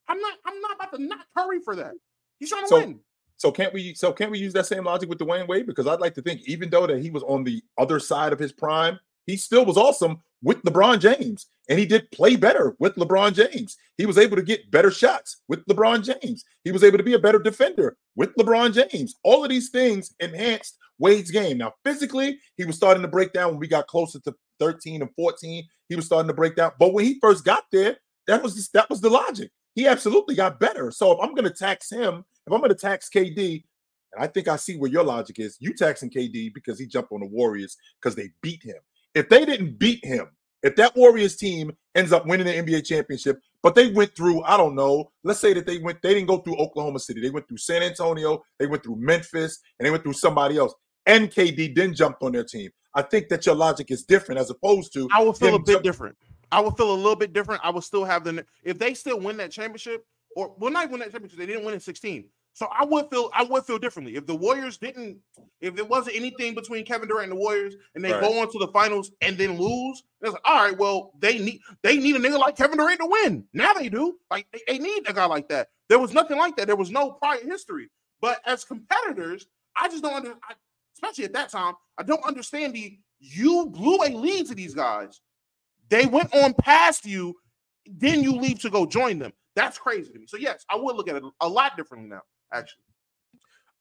I'm 0.09 0.21
not. 0.21 0.35
I'm 0.45 0.61
not 0.61 0.75
about 0.75 0.93
to 0.97 1.03
knock 1.03 1.27
Curry 1.39 1.61
for 1.65 1.77
that. 1.77 1.93
He's 2.41 2.51
trying 2.51 2.65
to 2.65 2.69
So- 2.69 2.79
win. 2.81 3.01
So 3.37 3.51
can't 3.51 3.73
we? 3.73 3.95
So 3.95 4.13
can't 4.13 4.31
we 4.31 4.39
use 4.39 4.53
that 4.55 4.67
same 4.67 4.85
logic 4.85 5.09
with 5.09 5.19
Dwyane 5.19 5.49
Wade? 5.49 5.67
Because 5.67 5.87
I'd 5.87 6.01
like 6.01 6.15
to 6.15 6.23
think, 6.23 6.43
even 6.47 6.71
though 6.71 6.87
that 6.87 7.01
he 7.01 7.11
was 7.11 7.23
on 7.25 7.45
the 7.45 7.63
other 7.79 7.99
side 8.01 8.33
of 8.33 8.39
his 8.39 8.53
prime, 8.53 8.99
he 9.27 9.37
still 9.37 9.65
was 9.65 9.77
awesome 9.77 10.23
with 10.45 10.63
LeBron 10.63 11.01
James, 11.01 11.47
and 11.69 11.79
he 11.79 11.87
did 11.87 12.11
play 12.13 12.37
better 12.37 12.77
with 12.79 12.95
LeBron 12.95 13.35
James. 13.35 13.77
He 13.97 14.07
was 14.07 14.19
able 14.19 14.37
to 14.37 14.43
get 14.43 14.71
better 14.71 14.91
shots 14.91 15.39
with 15.49 15.65
LeBron 15.67 16.05
James. 16.05 16.45
He 16.63 16.71
was 16.71 16.85
able 16.85 16.99
to 16.99 17.05
be 17.05 17.15
a 17.15 17.19
better 17.19 17.39
defender 17.41 17.97
with 18.15 18.35
LeBron 18.37 18.75
James. 18.75 19.15
All 19.25 19.43
of 19.43 19.51
these 19.51 19.71
things 19.71 20.15
enhanced 20.21 20.77
Wade's 20.99 21.31
game. 21.31 21.59
Now, 21.59 21.73
physically, 21.85 22.39
he 22.57 22.65
was 22.65 22.77
starting 22.77 23.03
to 23.03 23.09
break 23.09 23.33
down 23.33 23.51
when 23.51 23.59
we 23.59 23.67
got 23.67 23.89
closer 23.89 24.21
to 24.21 24.35
13 24.61 25.03
and 25.03 25.11
14. 25.17 25.65
He 25.89 25.97
was 25.97 26.07
starting 26.07 26.29
to 26.29 26.35
break 26.35 26.55
down, 26.55 26.73
but 26.79 26.93
when 26.93 27.05
he 27.05 27.19
first 27.21 27.45
got 27.45 27.65
there, 27.73 27.97
that 28.27 28.43
was 28.43 28.55
just, 28.55 28.73
that 28.75 28.89
was 28.89 29.01
the 29.01 29.11
logic. 29.11 29.51
He 29.75 29.89
absolutely 29.89 30.35
got 30.35 30.61
better. 30.61 30.91
So 30.91 31.11
if 31.13 31.19
I'm 31.21 31.35
going 31.35 31.49
to 31.49 31.51
tax 31.51 31.91
him, 31.91 32.25
if 32.47 32.53
I'm 32.53 32.61
going 32.61 32.69
to 32.69 32.77
tax 32.77 33.09
KD, 33.09 33.65
and 34.15 34.23
I 34.23 34.29
think 34.29 34.47
I 34.47 34.57
see 34.57 34.77
where 34.77 34.91
your 34.91 35.03
logic 35.03 35.41
is, 35.41 35.57
you 35.61 35.75
taxing 35.75 36.11
KD 36.11 36.55
because 36.55 36.79
he 36.79 36.87
jumped 36.87 37.13
on 37.13 37.21
the 37.21 37.27
Warriors 37.27 37.77
because 38.01 38.15
they 38.15 38.31
beat 38.43 38.63
him. 38.63 38.77
If 39.15 39.29
they 39.29 39.45
didn't 39.45 39.79
beat 39.79 40.05
him, 40.05 40.29
if 40.65 40.75
that 40.77 40.97
Warriors 40.97 41.37
team 41.37 41.77
ends 41.95 42.11
up 42.11 42.27
winning 42.27 42.47
the 42.47 42.53
NBA 42.55 42.87
championship, 42.87 43.39
but 43.63 43.75
they 43.75 43.93
went 43.93 44.17
through, 44.17 44.43
I 44.45 44.57
don't 44.57 44.75
know, 44.75 45.13
let's 45.23 45.39
say 45.39 45.53
that 45.53 45.67
they 45.67 45.79
went, 45.79 46.01
they 46.01 46.15
didn't 46.15 46.27
go 46.27 46.39
through 46.39 46.57
Oklahoma 46.57 46.99
City, 46.99 47.21
they 47.21 47.31
went 47.31 47.47
through 47.47 47.59
San 47.59 47.83
Antonio, 47.83 48.43
they 48.59 48.67
went 48.67 48.83
through 48.83 48.97
Memphis, 48.97 49.61
and 49.79 49.87
they 49.87 49.91
went 49.91 50.03
through 50.03 50.15
somebody 50.15 50.57
else. 50.57 50.75
And 51.05 51.31
KD 51.31 51.77
then 51.77 51.95
jumped 51.95 52.23
on 52.23 52.33
their 52.33 52.45
team. 52.45 52.71
I 52.95 53.03
think 53.03 53.29
that 53.29 53.45
your 53.45 53.55
logic 53.55 53.91
is 53.91 54.05
different 54.05 54.41
as 54.41 54.49
opposed 54.49 54.95
to 54.95 55.07
I 55.15 55.23
would 55.23 55.37
feel 55.37 55.55
a 55.55 55.59
bit 55.59 55.73
jump- 55.73 55.85
different. 55.85 56.17
I 56.51 56.61
would 56.61 56.77
feel 56.77 56.93
a 56.93 56.95
little 56.95 57.17
bit 57.17 57.35
different. 57.35 57.61
I 57.63 57.71
would 57.71 57.85
still 57.85 58.05
have 58.05 58.25
the 58.25 58.47
if 58.63 58.79
they 58.79 58.95
still 58.95 59.21
win 59.21 59.37
that 59.39 59.51
championship, 59.51 60.07
or 60.35 60.55
well, 60.57 60.71
not 60.71 60.89
win 60.89 61.01
that 61.01 61.11
championship, 61.11 61.39
they 61.39 61.47
didn't 61.47 61.65
win 61.65 61.75
in 61.75 61.81
16. 61.81 62.27
So 62.55 62.69
I 62.71 62.85
would 62.85 63.11
feel 63.11 63.31
I 63.35 63.43
would 63.43 63.65
feel 63.65 63.79
differently 63.79 64.15
if 64.15 64.27
the 64.27 64.35
Warriors 64.35 64.79
didn't, 64.79 65.19
if 65.61 65.75
there 65.75 65.85
wasn't 65.85 66.15
anything 66.15 66.55
between 66.55 66.85
Kevin 66.85 67.09
Durant 67.09 67.25
and 67.25 67.33
the 67.33 67.43
Warriors, 67.43 67.75
and 67.97 68.05
they 68.05 68.13
Right. 68.13 68.21
go 68.21 68.41
on 68.41 68.51
to 68.53 68.59
the 68.61 68.69
finals 68.69 69.11
and 69.23 69.37
then 69.37 69.59
lose. 69.59 70.05
It's 70.23 70.33
like, 70.33 70.41
all 70.45 70.63
right, 70.65 70.79
well, 70.79 71.13
they 71.19 71.39
need 71.41 71.61
they 71.83 71.97
need 71.97 72.15
a 72.15 72.21
nigga 72.21 72.39
like 72.39 72.57
Kevin 72.57 72.79
Durant 72.79 73.01
to 73.01 73.07
win. 73.07 73.45
Now 73.53 73.73
they 73.73 73.89
do. 73.89 74.19
Like 74.31 74.47
they, 74.53 74.61
they 74.69 74.79
need 74.79 75.03
a 75.09 75.13
guy 75.13 75.27
like 75.27 75.49
that. 75.49 75.71
There 75.89 75.99
was 75.99 76.13
nothing 76.15 76.39
like 76.39 76.55
that. 76.57 76.67
There 76.69 76.77
was 76.77 76.93
no 76.93 77.11
prior 77.11 77.41
history. 77.43 77.91
But 78.21 78.41
as 78.47 78.65
competitors, 78.65 79.47
I 79.77 79.89
just 79.89 80.05
don't 80.05 80.15
under, 80.15 80.31
I, 80.49 80.55
especially 80.95 81.25
at 81.25 81.33
that 81.33 81.51
time, 81.51 81.75
I 81.99 82.05
don't 82.05 82.25
understand 82.25 82.73
the 82.75 82.97
you 83.19 83.67
blew 83.67 83.97
a 83.97 84.15
lead 84.15 84.47
to 84.47 84.55
these 84.55 84.75
guys. 84.75 85.21
They 85.89 86.07
went 86.07 86.33
on 86.35 86.55
past 86.55 87.05
you, 87.05 87.35
then 87.85 88.23
you 88.23 88.33
leave 88.33 88.61
to 88.61 88.71
go 88.71 88.87
join 88.87 89.19
them. 89.19 89.33
That's 89.57 89.77
crazy 89.77 90.13
to 90.13 90.19
me. 90.21 90.27
So 90.29 90.37
yes, 90.37 90.65
I 90.71 90.77
would 90.77 90.95
look 90.95 91.09
at 91.09 91.17
it 91.17 91.25
a 91.41 91.49
lot 91.49 91.77
differently 91.77 92.09
now. 92.09 92.23
Actually, 92.53 92.83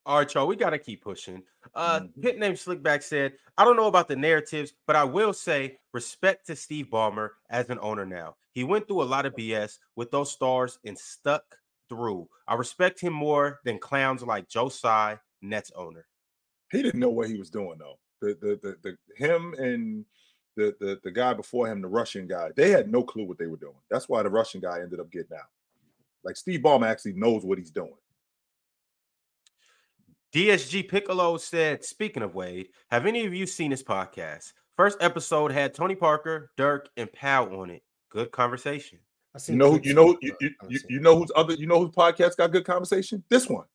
All 0.06 0.18
right, 0.18 0.34
y'all, 0.34 0.48
we 0.48 0.58
gotta 0.58 0.80
keep 0.80 1.02
pushing. 1.02 1.44
Uh, 1.76 2.02
Mhm. 2.02 2.22
Pit 2.22 2.38
name 2.38 2.54
Slickback 2.54 3.04
said, 3.04 3.38
"I 3.58 3.64
don't 3.64 3.78
know 3.78 3.88
about 3.88 4.10
the 4.10 4.18
narratives, 4.18 4.74
but 4.86 4.98
I 4.98 5.06
will 5.06 5.32
say 5.32 5.80
respect 5.94 6.46
to 6.48 6.56
Steve 6.58 6.88
Ballmer 6.88 7.30
as 7.50 7.70
an 7.70 7.80
owner. 7.82 8.06
Now 8.06 8.36
he 8.52 8.64
went 8.66 8.88
through 8.88 9.02
a 9.02 9.06
lot 9.06 9.26
of 9.26 9.34
BS 9.36 9.80
with 9.96 10.12
those 10.12 10.32
stars 10.32 10.80
and 10.86 10.98
stuck 10.98 11.58
through. 11.88 12.30
I 12.48 12.56
respect 12.56 13.00
him 13.00 13.14
more 13.14 13.62
than 13.64 13.80
clowns 13.80 14.24
like 14.24 14.50
Joe 14.50 14.70
Nets 15.42 15.72
owner. 15.76 16.08
he 16.72 16.82
didn't 16.82 17.00
know 17.00 17.10
what 17.10 17.30
he 17.30 17.38
was 17.38 17.50
doing 17.50 17.78
though. 17.78 18.00
The 18.20 18.36
the 18.36 18.60
the, 18.62 18.78
the 18.82 18.98
him 19.16 19.54
and 19.54 20.06
the, 20.56 20.76
the 20.80 21.00
the 21.04 21.12
guy 21.12 21.34
before 21.34 21.68
him, 21.68 21.82
the 21.82 21.88
Russian 21.88 22.28
guy, 22.28 22.52
they 22.56 22.72
had 22.72 22.92
no 22.92 23.04
clue 23.04 23.26
what 23.26 23.38
they 23.38 23.48
were 23.48 23.58
doing. 23.58 23.80
That's 23.90 24.10
why 24.10 24.22
the 24.24 24.30
Russian 24.30 24.60
guy 24.62 24.82
ended 24.82 25.00
up 25.00 25.12
getting 25.12 25.38
out. 25.38 25.50
Like 26.24 26.36
Steve 26.36 26.62
Ballmer 26.62 26.88
actually 26.88 27.14
knows 27.14 27.44
what 27.46 27.58
he's 27.58 27.72
doing. 27.72 27.96
DSG 30.34 30.90
Piccolo 30.90 31.38
said, 31.38 31.86
speaking 31.86 32.24
of 32.24 32.34
Wade, 32.34 32.70
have 32.90 33.06
any 33.06 33.24
of 33.28 33.36
you 33.36 33.46
seen 33.46 33.70
this 33.70 33.84
podcast? 33.84 34.54
First 34.76 34.98
episode 35.00 35.52
had 35.52 35.76
Tony 35.76 35.94
Parker, 35.94 36.50
Dirk, 36.58 36.90
and 36.98 37.12
Powell 37.14 37.62
on 37.62 37.70
it. 37.70 37.84
Good 38.10 38.32
conversation. 38.32 38.98
I've 39.36 39.48
You 39.48 39.56
know, 39.56 39.70
clips 39.72 39.88
you 39.88 39.94
know, 39.94 40.12
of 40.12 40.18
you, 40.22 40.36
you, 40.42 40.50
you, 40.70 40.80
you 40.90 41.00
know 41.02 41.16
who's 41.16 41.32
other, 41.36 41.54
you 41.54 41.68
know 41.68 41.78
whose 41.80 41.92
podcast 41.92 42.38
got 42.38 42.52
good 42.52 42.66
conversation? 42.66 43.24
This 43.30 43.48
one. 43.48 43.66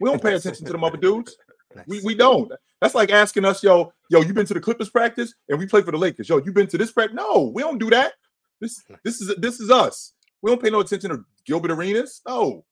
We 0.00 0.10
don't 0.10 0.20
pay 0.20 0.34
attention 0.34 0.66
to 0.66 0.72
them 0.72 0.84
other 0.84 0.96
dudes. 0.96 1.36
We 1.86 2.00
we 2.02 2.14
don't. 2.14 2.50
That's 2.80 2.94
like 2.94 3.10
asking 3.10 3.44
us, 3.44 3.62
yo, 3.62 3.92
yo, 4.08 4.22
you 4.22 4.32
been 4.32 4.46
to 4.46 4.54
the 4.54 4.60
Clippers 4.60 4.88
practice 4.88 5.34
and 5.50 5.58
we 5.58 5.66
play 5.66 5.82
for 5.82 5.92
the 5.92 5.98
Lakers. 5.98 6.26
Yo, 6.26 6.38
you 6.38 6.50
been 6.50 6.66
to 6.68 6.78
this 6.78 6.90
practice? 6.90 7.14
No, 7.14 7.52
we 7.54 7.62
don't 7.62 7.78
do 7.78 7.90
that. 7.90 8.14
This 8.58 8.82
this 9.04 9.20
is 9.20 9.36
this 9.36 9.60
is 9.60 9.70
us. 9.70 10.14
We 10.40 10.50
don't 10.50 10.62
pay 10.62 10.70
no 10.70 10.80
attention 10.80 11.10
to 11.10 11.24
Gilbert 11.44 11.70
Arenas. 11.70 12.22
No. 12.26 12.64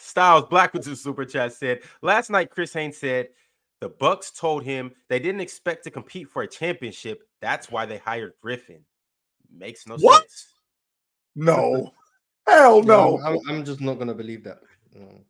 Styles 0.00 0.44
Black 0.48 0.72
with 0.72 0.84
the 0.84 0.96
super 0.96 1.24
chat 1.24 1.52
said 1.52 1.80
last 2.02 2.30
night. 2.30 2.50
Chris 2.50 2.72
Haynes 2.72 2.96
said 2.96 3.28
the 3.80 3.88
Bucks 3.88 4.30
told 4.30 4.62
him 4.64 4.92
they 5.08 5.18
didn't 5.18 5.40
expect 5.40 5.84
to 5.84 5.90
compete 5.90 6.28
for 6.28 6.42
a 6.42 6.48
championship. 6.48 7.22
That's 7.40 7.70
why 7.70 7.86
they 7.86 7.98
hired 7.98 8.32
Griffin. 8.40 8.84
Makes 9.52 9.86
no 9.86 9.96
What? 9.96 10.22
sense. 10.22 10.46
No. 11.36 11.92
Hell 12.48 12.78
Yeah, 12.78 12.84
no. 12.84 13.18
I'm, 13.24 13.34
I'm, 13.34 13.38
I'm 13.48 13.64
just 13.64 13.80
not 13.80 13.98
gonna 13.98 14.14
believe 14.14 14.44
that. 14.44 14.58
No. 14.94 15.20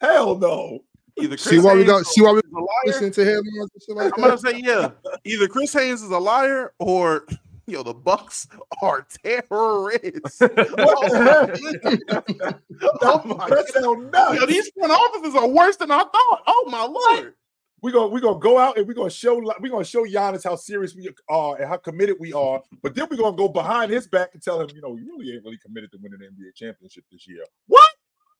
Hell 0.00 0.38
no. 0.38 0.80
either 1.16 1.36
Chris 1.36 1.42
See 1.44 1.58
why 1.58 1.72
we 1.74 1.80
Haynes 1.80 1.90
got 1.90 2.06
see 2.06 2.22
why 2.22 2.32
we 2.32 2.38
is 2.38 2.44
a 2.52 2.86
listen 2.86 3.10
to 3.12 3.24
headlines 3.24 3.70
and 3.88 3.96
like 3.96 4.12
I'm 4.16 4.22
gonna 4.24 4.38
say 4.38 4.60
yeah. 4.62 4.90
Either 5.24 5.48
Chris 5.48 5.72
Haynes 5.72 6.02
is 6.02 6.10
a 6.10 6.18
liar 6.18 6.72
or 6.78 7.26
yo, 7.66 7.82
the 7.82 7.94
Bucks 7.94 8.46
are 8.82 9.06
terrorists. 9.24 10.40
What 10.40 10.54
the 10.56 12.60
Oh 13.02 13.22
my 13.24 13.48
that 13.48 13.66
oh 13.76 13.80
sound 13.80 14.10
nuts. 14.10 14.40
Yo, 14.40 14.46
these 14.46 14.68
front 14.70 14.92
offices 14.92 15.34
are 15.34 15.48
worse 15.48 15.76
than 15.76 15.90
I 15.90 15.98
thought. 15.98 16.42
Oh 16.46 16.68
my 16.70 16.84
lord. 16.84 17.34
We're 17.82 17.92
gonna 17.92 18.08
we're 18.08 18.20
gonna 18.20 18.38
go 18.38 18.58
out 18.58 18.78
and 18.78 18.86
we're 18.88 18.94
gonna 18.94 19.10
show 19.10 19.36
we're 19.60 19.68
gonna 19.68 19.84
show 19.84 20.06
Giannis 20.06 20.44
how 20.44 20.56
serious 20.56 20.94
we 20.94 21.10
are 21.28 21.56
and 21.56 21.68
how 21.68 21.76
committed 21.76 22.16
we 22.18 22.32
are. 22.32 22.62
But 22.82 22.94
then 22.94 23.06
we're 23.10 23.18
gonna 23.18 23.36
go 23.36 23.48
behind 23.48 23.90
his 23.90 24.06
back 24.06 24.30
and 24.32 24.42
tell 24.42 24.60
him, 24.60 24.70
you 24.74 24.80
know, 24.80 24.96
you 24.96 25.04
really 25.06 25.34
ain't 25.34 25.44
really 25.44 25.58
committed 25.58 25.92
to 25.92 25.98
winning 26.00 26.18
the 26.18 26.26
NBA 26.26 26.54
championship 26.54 27.04
this 27.12 27.26
year. 27.28 27.44
What? 27.66 27.88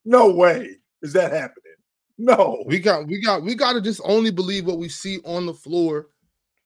No 0.05 0.33
way. 0.33 0.77
is 1.03 1.13
that 1.13 1.33
happening. 1.33 1.75
No, 2.17 2.63
We 2.67 2.79
got 2.79 3.07
we 3.09 3.21
got 3.21 3.43
we 3.43 3.55
got 3.55 3.73
to 3.73 3.81
just 3.81 4.01
only 4.05 4.31
believe 4.31 4.67
what 4.67 4.79
we 4.79 4.89
see 4.89 5.19
on 5.25 5.47
the 5.47 5.55
floor, 5.55 6.07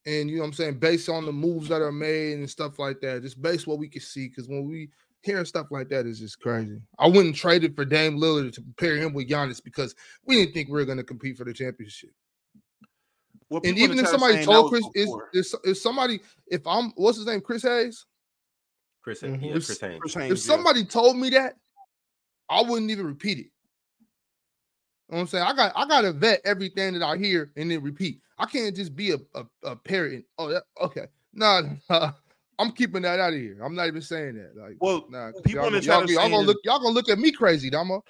and 0.06 0.30
you 0.30 0.36
know 0.36 0.42
what 0.42 0.48
I'm 0.48 0.52
saying, 0.54 0.78
based 0.78 1.08
on 1.08 1.26
the 1.26 1.32
moves 1.32 1.68
that 1.68 1.82
are 1.82 1.92
made 1.92 2.34
and 2.38 2.48
stuff 2.48 2.78
like 2.78 3.00
that. 3.00 3.22
Just 3.22 3.40
based 3.42 3.66
what 3.66 3.78
we 3.78 3.88
can 3.88 4.00
see, 4.00 4.28
because 4.28 4.48
when 4.48 4.68
we 4.68 4.90
hearing 5.22 5.44
stuff 5.44 5.66
like 5.70 5.88
that 5.88 6.06
is 6.06 6.18
just 6.20 6.40
crazy. 6.40 6.80
I 6.98 7.08
wouldn't 7.08 7.34
trade 7.36 7.64
it 7.64 7.74
for 7.74 7.84
Dame 7.84 8.18
Lillard 8.18 8.52
to 8.54 8.62
pair 8.78 8.96
him 8.96 9.12
with 9.12 9.28
Giannis 9.28 9.62
because 9.62 9.94
we 10.24 10.36
didn't 10.36 10.54
think 10.54 10.68
we 10.68 10.74
were 10.74 10.84
going 10.84 10.98
to 10.98 11.04
compete 11.04 11.36
for 11.36 11.44
the 11.44 11.52
championship. 11.52 12.10
What 13.48 13.64
And 13.64 13.78
even 13.78 13.98
if 13.98 14.06
somebody 14.08 14.44
told 14.44 14.70
Chris, 14.70 14.84
is 14.94 15.10
is 15.32 15.54
is 15.64 15.82
somebody 15.82 16.20
if 16.48 16.66
I'm 16.66 16.92
what's 16.96 17.16
his 17.16 17.26
name, 17.26 17.40
Chris 17.40 17.62
Hayes? 17.62 18.04
Chris, 19.02 19.22
Mhm. 19.22 19.42
yeah, 19.42 19.56
If- 19.56 19.66
Chris 19.66 19.80
Haynes. 19.80 20.02
If 20.04 20.14
Haynes, 20.14 20.46
yeah. 20.46 20.54
somebody 20.54 20.84
told 20.84 21.16
me 21.16 21.30
that, 21.30 21.56
I 22.48 22.62
wouldn't 22.62 22.90
even 22.90 23.06
repeat 23.06 23.38
it. 23.38 23.50
You 25.08 25.12
know 25.12 25.16
what 25.16 25.20
I'm 25.20 25.26
saying? 25.28 25.44
I 25.44 25.54
got 25.54 25.72
I 25.74 25.88
gotta 25.88 26.12
vet 26.12 26.42
everything 26.44 26.92
that 26.92 27.02
I 27.02 27.16
hear 27.16 27.50
and 27.56 27.70
then 27.70 27.82
repeat. 27.82 28.20
I 28.38 28.46
can't 28.46 28.74
just 28.74 28.94
be 28.94 29.12
a, 29.12 29.18
a, 29.34 29.44
a 29.64 29.76
parrot. 29.76 30.12
and, 30.14 30.24
Oh, 30.38 30.48
that, 30.48 30.62
okay. 30.80 31.06
Nah, 31.32 31.62
mm-hmm. 31.62 31.74
nah, 31.90 32.12
I'm 32.58 32.72
keeping 32.72 33.02
that 33.02 33.20
out 33.20 33.32
of 33.32 33.38
here. 33.38 33.60
I'm 33.64 33.74
not 33.74 33.86
even 33.88 34.02
saying 34.02 34.34
that. 34.36 34.60
Like, 34.60 34.76
Well, 34.80 35.06
nah, 35.10 35.32
'cause 35.32 35.40
people 35.42 35.60
y'all, 35.64 35.66
in 35.68 35.72
the 35.74 35.80
y'all, 35.86 36.00
chat 36.00 36.08
are 36.08 36.12
y'all 36.12 36.22
gonna 36.22 36.34
saying- 36.36 36.46
look, 36.46 36.56
y'all 36.64 36.78
gonna 36.80 36.94
look 36.94 37.08
at 37.08 37.18
me 37.18 37.32
crazy, 37.32 37.70
Damo. 37.70 38.02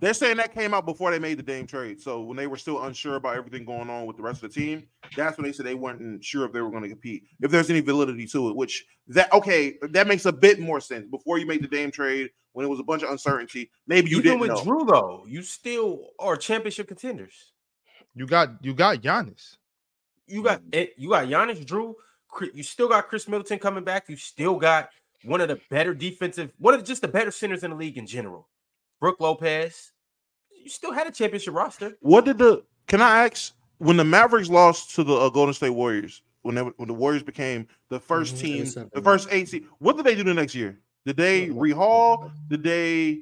They're 0.00 0.14
saying 0.14 0.38
that 0.38 0.54
came 0.54 0.72
out 0.72 0.86
before 0.86 1.10
they 1.10 1.18
made 1.18 1.38
the 1.38 1.42
Dame 1.42 1.66
trade. 1.66 2.00
So 2.00 2.22
when 2.22 2.34
they 2.34 2.46
were 2.46 2.56
still 2.56 2.82
unsure 2.84 3.16
about 3.16 3.36
everything 3.36 3.66
going 3.66 3.90
on 3.90 4.06
with 4.06 4.16
the 4.16 4.22
rest 4.22 4.42
of 4.42 4.50
the 4.50 4.58
team, 4.58 4.86
that's 5.14 5.36
when 5.36 5.44
they 5.44 5.52
said 5.52 5.66
they 5.66 5.74
weren't 5.74 6.24
sure 6.24 6.46
if 6.46 6.52
they 6.54 6.62
were 6.62 6.70
going 6.70 6.84
to 6.84 6.88
compete, 6.88 7.24
if 7.42 7.50
there's 7.50 7.68
any 7.68 7.80
validity 7.80 8.26
to 8.28 8.48
it. 8.48 8.56
Which 8.56 8.86
that 9.08 9.30
okay, 9.34 9.76
that 9.90 10.06
makes 10.06 10.24
a 10.24 10.32
bit 10.32 10.58
more 10.58 10.80
sense. 10.80 11.06
Before 11.10 11.36
you 11.36 11.44
made 11.44 11.62
the 11.62 11.68
Dame 11.68 11.90
trade, 11.90 12.30
when 12.52 12.64
it 12.64 12.68
was 12.70 12.80
a 12.80 12.82
bunch 12.82 13.02
of 13.02 13.10
uncertainty, 13.10 13.70
maybe 13.86 14.08
you 14.08 14.18
Even 14.20 14.38
didn't 14.38 14.40
with 14.40 14.50
know. 14.52 14.64
Drew 14.64 14.84
though, 14.86 15.24
you 15.28 15.42
still 15.42 16.06
are 16.18 16.34
championship 16.34 16.88
contenders. 16.88 17.52
You 18.14 18.26
got 18.26 18.64
you 18.64 18.72
got 18.72 19.02
Giannis. 19.02 19.58
You 20.30 20.42
got 20.42 20.62
it. 20.72 20.94
You 20.96 21.10
got 21.10 21.26
Giannis, 21.26 21.64
Drew. 21.64 21.96
You 22.54 22.62
still 22.62 22.88
got 22.88 23.08
Khris 23.08 23.26
Middleton 23.28 23.58
coming 23.58 23.82
back. 23.84 24.08
You 24.08 24.16
still 24.16 24.56
got 24.56 24.90
one 25.24 25.40
of 25.40 25.48
the 25.48 25.60
better 25.68 25.92
defensive, 25.94 26.52
one 26.58 26.74
of 26.74 26.80
the, 26.80 26.86
just 26.86 27.02
the 27.02 27.08
better 27.08 27.30
centers 27.30 27.64
in 27.64 27.70
the 27.70 27.76
league 27.76 27.98
in 27.98 28.06
general. 28.06 28.48
Brook 29.00 29.16
Lopez. 29.20 29.92
You 30.62 30.68
still 30.70 30.92
had 30.92 31.06
a 31.06 31.10
championship 31.10 31.54
roster. 31.54 31.96
What 32.00 32.24
did 32.24 32.38
the? 32.38 32.62
Can 32.86 33.00
I 33.02 33.26
ask? 33.26 33.52
When 33.78 33.96
the 33.96 34.04
Mavericks 34.04 34.50
lost 34.50 34.94
to 34.96 35.04
the 35.04 35.14
uh, 35.14 35.28
Golden 35.30 35.54
State 35.54 35.70
Warriors, 35.70 36.20
when 36.42 36.54
they, 36.54 36.60
when 36.60 36.86
the 36.86 36.92
Warriors 36.94 37.22
became 37.22 37.66
the 37.88 37.98
1st 37.98 38.34
Mhm, 38.34 38.38
team, 38.38 38.88
the 38.92 39.00
first 39.00 39.28
eight 39.30 39.48
seed, 39.48 39.64
what 39.78 39.96
did 39.96 40.04
they 40.04 40.14
do 40.14 40.22
the 40.22 40.34
next 40.34 40.54
year? 40.54 40.78
Did 41.06 41.16
they 41.16 41.50
What- 41.50 41.66
rehaul? 41.70 42.30
Did 42.48 42.62
they? 42.62 43.20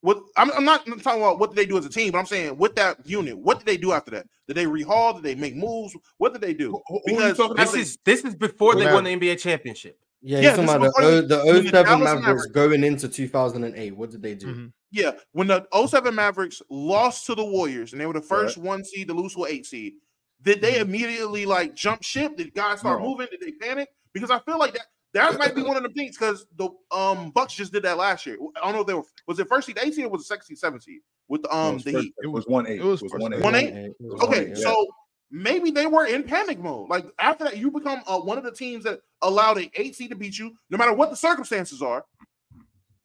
What 0.00 0.20
I'm, 0.36 0.50
I'm 0.52 0.64
not 0.64 0.86
talking 1.02 1.20
about 1.22 1.40
what 1.40 1.50
did 1.50 1.56
they 1.56 1.66
do 1.66 1.76
as 1.76 1.84
a 1.84 1.88
team, 1.90 2.12
but 2.12 2.18
I'm 2.18 2.26
saying 2.26 2.56
with 2.56 2.76
that 2.76 3.04
unit, 3.04 3.36
what 3.36 3.58
did 3.58 3.66
they 3.66 3.76
do 3.76 3.92
after 3.92 4.12
that? 4.12 4.26
Did 4.46 4.56
they 4.56 4.64
rehaul? 4.64 5.14
Did 5.14 5.24
they 5.24 5.34
make 5.34 5.56
moves? 5.56 5.96
What 6.18 6.32
did 6.32 6.40
they 6.42 6.54
do? 6.54 6.80
Because 7.04 7.36
This 7.36 7.38
about? 7.50 7.74
is 7.76 7.98
this 8.04 8.24
is 8.24 8.34
before 8.36 8.76
they 8.76 8.86
won 8.92 9.04
the 9.04 9.10
NBA 9.16 9.38
championship. 9.40 9.98
Yeah, 10.22 10.40
Yeah, 10.40 10.50
talking 10.56 10.64
about 10.64 10.92
the, 10.96 11.22
the- 11.22 11.36
the 11.36 11.62
07 11.62 11.72
Dallas 11.72 12.00
Mavericks 12.00 12.22
Mavericks- 12.26 12.46
going 12.48 12.84
into 12.84 13.08
2008. 13.08 13.96
What 13.96 14.10
did 14.10 14.22
they 14.22 14.34
do? 14.34 14.46
Mhm. 14.46 14.72
Yeah, 14.90 15.12
when 15.32 15.46
the 15.48 15.66
07 15.86 16.14
Mavericks 16.14 16.62
lost 16.70 17.26
to 17.26 17.34
the 17.34 17.44
Warriors 17.44 17.92
and 17.92 18.00
they 18.00 18.06
were 18.06 18.14
the 18.14 18.20
first 18.20 18.56
one 18.56 18.84
seed 18.84 19.08
to 19.08 19.14
lose 19.14 19.34
to 19.34 19.44
an 19.44 19.52
eight 19.52 19.66
seed, 19.66 19.94
did 20.42 20.60
they 20.60 20.78
immediately 20.78 21.44
like 21.46 21.74
jump 21.74 22.02
ship? 22.02 22.36
Did 22.36 22.54
guys 22.54 22.80
start 22.80 23.00
No. 23.00 23.08
moving? 23.08 23.26
Did 23.30 23.40
they 23.40 23.52
panic? 23.52 23.88
Because 24.12 24.30
I 24.30 24.38
feel 24.40 24.58
like 24.58 24.72
that 24.74 24.86
that 25.14 25.38
might 25.38 25.54
be 25.54 25.62
one 25.62 25.76
of 25.76 25.82
the 25.82 25.88
things 25.90 26.16
because 26.16 26.46
the 26.56 26.68
um 26.90 27.30
Bucks 27.30 27.54
just 27.54 27.72
did 27.72 27.82
that 27.84 27.96
last 27.96 28.26
year. 28.26 28.36
I 28.56 28.66
don't 28.66 28.74
know 28.74 28.80
if 28.82 28.86
they 28.86 28.94
were 28.94 29.02
was 29.26 29.38
it 29.38 29.48
first 29.48 29.66
seed, 29.66 29.78
eight 29.82 29.94
seed, 29.94 30.04
or 30.04 30.10
was 30.10 30.22
it 30.22 30.26
second 30.26 30.44
seed, 30.46 30.58
seven 30.58 30.80
seed 30.80 31.00
with 31.28 31.42
the 31.42 31.48
No, 31.48 31.54
um 31.58 31.76
it 31.76 31.84
the 31.84 31.92
first- 31.92 32.04
Heat? 32.04 32.14
It 32.22 32.26
was 32.28 32.46
one 32.46 32.66
eight. 32.66 32.80
it 32.80 32.84
was 32.84 33.02
It 33.02 33.12
was 33.12 33.20
one 33.22 33.32
eight. 33.34 33.40
One 33.40 33.54
eight? 33.54 33.74
It 33.74 33.94
was 34.00 34.22
Okay, 34.22 34.44
one 34.44 34.50
eight, 34.52 34.56
so 34.58 34.86
maybe 35.30 35.70
they 35.70 35.86
were 35.86 36.06
in 36.06 36.22
panic 36.24 36.58
mode. 36.58 36.88
Like 36.88 37.06
after 37.18 37.44
that, 37.44 37.56
you 37.58 37.70
become 37.70 38.02
uh, 38.06 38.18
one 38.18 38.38
of 38.38 38.44
the 38.44 38.52
teams 38.52 38.84
that 38.84 39.00
allowed 39.22 39.58
an 39.58 39.70
eight 39.74 39.94
seed 39.96 40.10
to 40.10 40.16
beat 40.16 40.38
you, 40.38 40.52
no 40.70 40.78
matter 40.78 40.92
what 40.92 41.10
the 41.10 41.16
circumstances 41.16 41.82
are. 41.82 42.04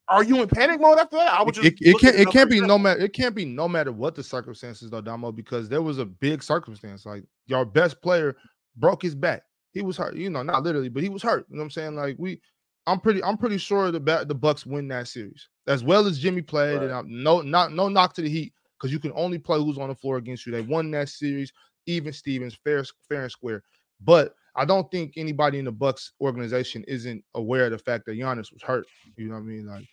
Are 0.10 0.24
you 0.24 0.42
in 0.42 0.50
panic 0.50 0.82
mode 0.82 1.00
after 1.00 1.16
that? 1.16 1.32
I 1.32 1.42
would 1.44 1.56
just 1.56 1.66
It, 1.66 1.76
it 1.80 2.00
can't 2.00 2.16
it 2.16 2.30
can't 2.30 2.50
be 2.50 2.58
numbers. 2.60 2.68
no 2.68 2.78
matter 2.78 3.00
it 3.00 3.14
can't 3.14 3.34
be 3.34 3.46
no 3.46 3.70
matter 3.70 3.92
what 3.94 4.16
the 4.16 4.24
circumstances 4.24 4.90
though, 4.92 5.00
Damo, 5.02 5.32
because 5.32 5.70
there 5.70 5.82
was 5.82 5.98
a 5.98 6.06
big 6.06 6.44
circumstance. 6.44 7.06
Like 7.06 7.24
your 7.48 7.64
best 7.66 8.02
player 8.02 8.36
broke 8.76 9.02
his 9.02 9.16
back. 9.16 9.44
He 9.74 9.82
was 9.82 9.98
hurt, 9.98 10.16
you 10.16 10.30
know, 10.30 10.44
not 10.44 10.64
literally, 10.64 10.90
but 10.90 11.04
he 11.04 11.10
was 11.10 11.24
hurt. 11.24 11.46
You 11.50 11.56
know 11.56 11.62
what 11.62 11.66
I'm 11.66 11.72
saying? 11.72 11.96
Like 11.96 12.16
we 12.20 12.40
I'm 12.86 13.00
pretty 13.00 13.24
I'm 13.24 13.38
pretty 13.38 13.58
sure 13.58 13.92
the 13.92 14.00
ba- 14.00 14.26
the 14.28 14.36
Bucks 14.36 14.66
win 14.66 14.88
that 14.90 15.08
series. 15.08 15.50
As 15.68 15.84
well 15.84 16.08
as 16.08 16.20
Jimmy 16.20 16.42
played, 16.42 16.82
and 16.82 16.92
I'm 16.92 17.24
no 17.24 17.42
not 17.42 17.72
no 17.72 17.88
knock 17.88 18.14
to 18.16 18.22
the 18.22 18.30
Heat 18.30 18.54
because 18.78 18.92
you 18.92 19.00
can 19.00 19.14
only 19.16 19.38
play 19.38 19.58
who's 19.58 19.78
on 19.78 19.90
the 19.90 19.96
floor 19.96 20.18
against 20.18 20.46
you. 20.46 20.52
They 20.52 20.62
won 20.62 20.92
that 20.92 21.10
series, 21.10 21.54
even 21.86 22.12
Stevens, 22.12 22.58
fair 22.64 22.84
fair 23.08 23.24
and 23.24 23.32
square. 23.32 23.64
But 24.02 24.36
I 24.56 24.66
don't 24.66 24.90
think 24.92 25.14
anybody 25.16 25.60
in 25.60 25.66
the 25.66 25.72
Bucks 25.72 26.12
organization 26.22 26.84
isn't 26.88 27.24
aware 27.34 27.66
of 27.66 27.72
the 27.72 27.78
fact 27.78 28.06
that 28.06 28.18
Giannis 28.18 28.52
was 28.52 28.62
hurt. 28.62 28.86
You 29.16 29.30
know 29.30 29.36
what 29.36 29.42
I 29.42 29.44
mean? 29.44 29.66
Like 29.66 29.88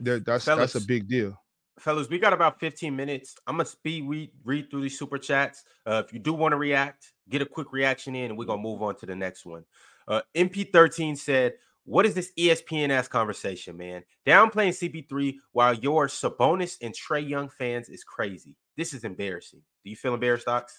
that, 0.00 0.24
that's 0.26 0.44
that's 0.44 0.74
a 0.74 0.82
big 0.82 1.08
deal. 1.08 1.34
fellas, 1.78 2.08
we 2.10 2.18
got 2.18 2.34
about 2.34 2.60
15 2.60 2.94
minutes. 2.94 3.34
I'm 3.46 3.56
gonna 3.56 3.64
speed 3.64 4.04
read, 4.06 4.30
read 4.44 4.70
through 4.70 4.82
these 4.82 4.98
super 4.98 5.18
chats. 5.18 5.64
Uh, 5.86 6.02
if 6.04 6.12
you 6.12 6.18
do 6.18 6.34
want 6.34 6.52
to 6.52 6.58
react, 6.58 7.12
get 7.30 7.42
a 7.42 7.46
quick 7.46 7.72
reaction 7.72 8.14
in, 8.14 8.30
and 8.30 8.38
we're 8.38 8.44
gonna 8.44 8.62
move 8.62 8.82
on 8.82 8.96
to 8.96 9.06
the 9.06 9.14
next 9.14 9.46
one. 9.46 9.64
Uh, 10.08 10.22
MP13 10.34 11.16
said, 11.16 11.54
"What 11.84 12.06
is 12.06 12.14
this 12.14 12.32
ESPN 12.36 12.90
ass 12.90 13.08
conversation, 13.08 13.76
man? 13.76 14.02
Downplaying 14.26 14.74
CP3 14.74 15.38
while 15.52 15.74
your 15.74 16.08
Sabonis 16.08 16.76
and 16.82 16.94
Trae 16.94 17.26
Young 17.26 17.48
fans 17.48 17.88
is 17.88 18.04
crazy. 18.04 18.56
This 18.76 18.92
is 18.92 19.04
embarrassing. 19.04 19.62
Do 19.84 19.90
you 19.90 19.96
feel 19.96 20.14
embarrassed, 20.14 20.46
Docs? 20.46 20.78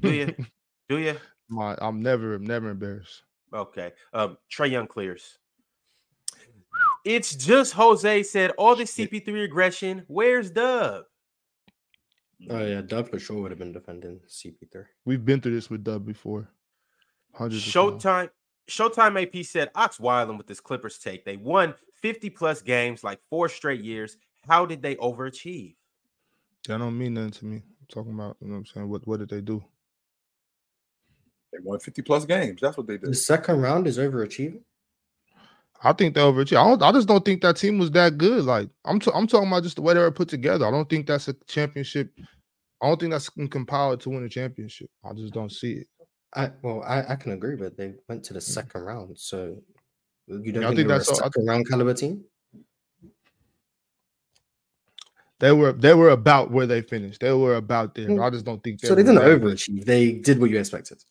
Do 0.00 0.12
you? 0.12 0.34
Do 0.88 0.98
you? 0.98 1.16
My, 1.48 1.76
I'm 1.80 2.02
never, 2.02 2.38
never 2.38 2.70
embarrassed. 2.70 3.22
Okay. 3.52 3.92
Um, 4.12 4.38
Trae 4.50 4.70
Young 4.70 4.86
clears. 4.86 5.38
It's 7.04 7.34
just 7.34 7.72
Jose 7.72 8.22
said 8.24 8.52
all 8.52 8.76
this 8.76 8.94
CP3 8.94 9.44
aggression. 9.44 10.04
Where's 10.06 10.50
Dub? 10.50 11.04
Oh 12.48 12.64
yeah, 12.64 12.80
Dub 12.80 13.10
for 13.10 13.18
sure 13.18 13.42
would 13.42 13.50
have 13.50 13.58
been 13.58 13.72
defending 13.72 14.20
CP3. 14.28 14.84
We've 15.04 15.24
been 15.24 15.40
through 15.40 15.54
this 15.54 15.68
with 15.68 15.84
Dub 15.84 16.06
before. 16.06 16.48
Hundreds 17.34 17.66
of. 17.66 17.72
Showtime. 17.72 18.30
Showtime 18.68 19.20
AP 19.20 19.44
said 19.44 19.70
Ox 19.74 19.98
Wilding 19.98 20.38
with 20.38 20.46
this 20.46 20.60
Clippers 20.60 20.98
take. 20.98 21.24
They 21.24 21.36
won 21.36 21.74
50 22.02 22.30
plus 22.30 22.62
games, 22.62 23.02
like 23.02 23.20
four 23.28 23.48
straight 23.48 23.82
years. 23.82 24.16
How 24.46 24.64
did 24.64 24.80
they 24.80 24.94
overachieve? 24.96 25.74
That 26.68 26.78
don't 26.78 26.96
mean 26.96 27.14
nothing 27.14 27.30
to 27.32 27.44
me. 27.46 27.56
I'm 27.56 27.86
talking 27.88 28.12
about, 28.12 28.36
you 28.40 28.46
know 28.48 28.54
what 28.54 28.58
I'm 28.60 28.66
saying? 28.66 28.88
What 28.88 29.06
what 29.06 29.18
did 29.18 29.28
they 29.28 29.40
do? 29.40 29.62
They 31.52 31.58
won 31.62 31.80
50 31.80 32.02
plus 32.02 32.24
games. 32.24 32.60
That's 32.60 32.76
what 32.76 32.86
they 32.86 32.96
did. 32.96 33.10
The 33.10 33.14
second 33.14 33.60
round 33.60 33.86
is 33.86 33.98
overachieving. 33.98 34.60
I 35.82 35.92
think 35.94 36.14
they 36.14 36.20
overachieved. 36.20 36.58
I 36.58 36.68
don't 36.68 36.82
I 36.82 36.92
just 36.92 37.08
don't 37.08 37.24
think 37.24 37.40
that 37.42 37.56
team 37.56 37.78
was 37.78 37.90
that 37.92 38.18
good. 38.18 38.44
Like 38.44 38.68
I'm 38.84 39.00
t- 39.00 39.10
I'm 39.14 39.26
talking 39.26 39.48
about 39.48 39.62
just 39.62 39.76
the 39.76 39.82
way 39.82 39.94
they 39.94 40.00
were 40.00 40.10
put 40.10 40.28
together. 40.28 40.66
I 40.66 40.70
don't 40.70 40.88
think 40.88 41.06
that's 41.06 41.28
a 41.28 41.34
championship. 41.48 42.12
I 42.82 42.88
don't 42.88 42.98
think 43.00 43.12
that's 43.12 43.30
compiled 43.50 44.00
to 44.02 44.10
win 44.10 44.24
a 44.24 44.28
championship. 44.28 44.90
I 45.04 45.12
just 45.14 45.32
don't 45.32 45.50
see 45.52 45.72
it. 45.72 45.86
I 46.34 46.50
well, 46.62 46.82
I, 46.86 47.12
I 47.12 47.16
can 47.16 47.32
agree, 47.32 47.56
but 47.56 47.76
they 47.76 47.94
went 48.08 48.22
to 48.24 48.34
the 48.34 48.40
second 48.40 48.82
round, 48.82 49.18
so 49.18 49.56
you 50.28 50.52
don't 50.52 50.62
Yeah, 50.62 50.68
think, 50.68 50.76
think 50.76 50.88
they 50.88 50.94
a 50.94 50.98
that's 50.98 51.08
all- 51.08 51.16
second 51.16 51.46
round 51.46 51.68
caliber 51.68 51.94
team? 51.94 52.24
They 55.38 55.52
were 55.52 55.72
they 55.72 55.94
were 55.94 56.10
about 56.10 56.50
where 56.50 56.66
they 56.66 56.82
finished. 56.82 57.20
They 57.20 57.32
were 57.32 57.54
about 57.56 57.94
there. 57.94 58.08
Mm. 58.08 58.22
I 58.22 58.28
just 58.28 58.44
don't 58.44 58.62
think 58.62 58.80
So 58.80 58.94
they 58.94 59.02
didn't 59.02 59.22
overachieve. 59.22 59.84
They 59.86 60.12
did 60.12 60.38
what 60.38 60.50
you 60.50 60.58
expected. 60.58 61.02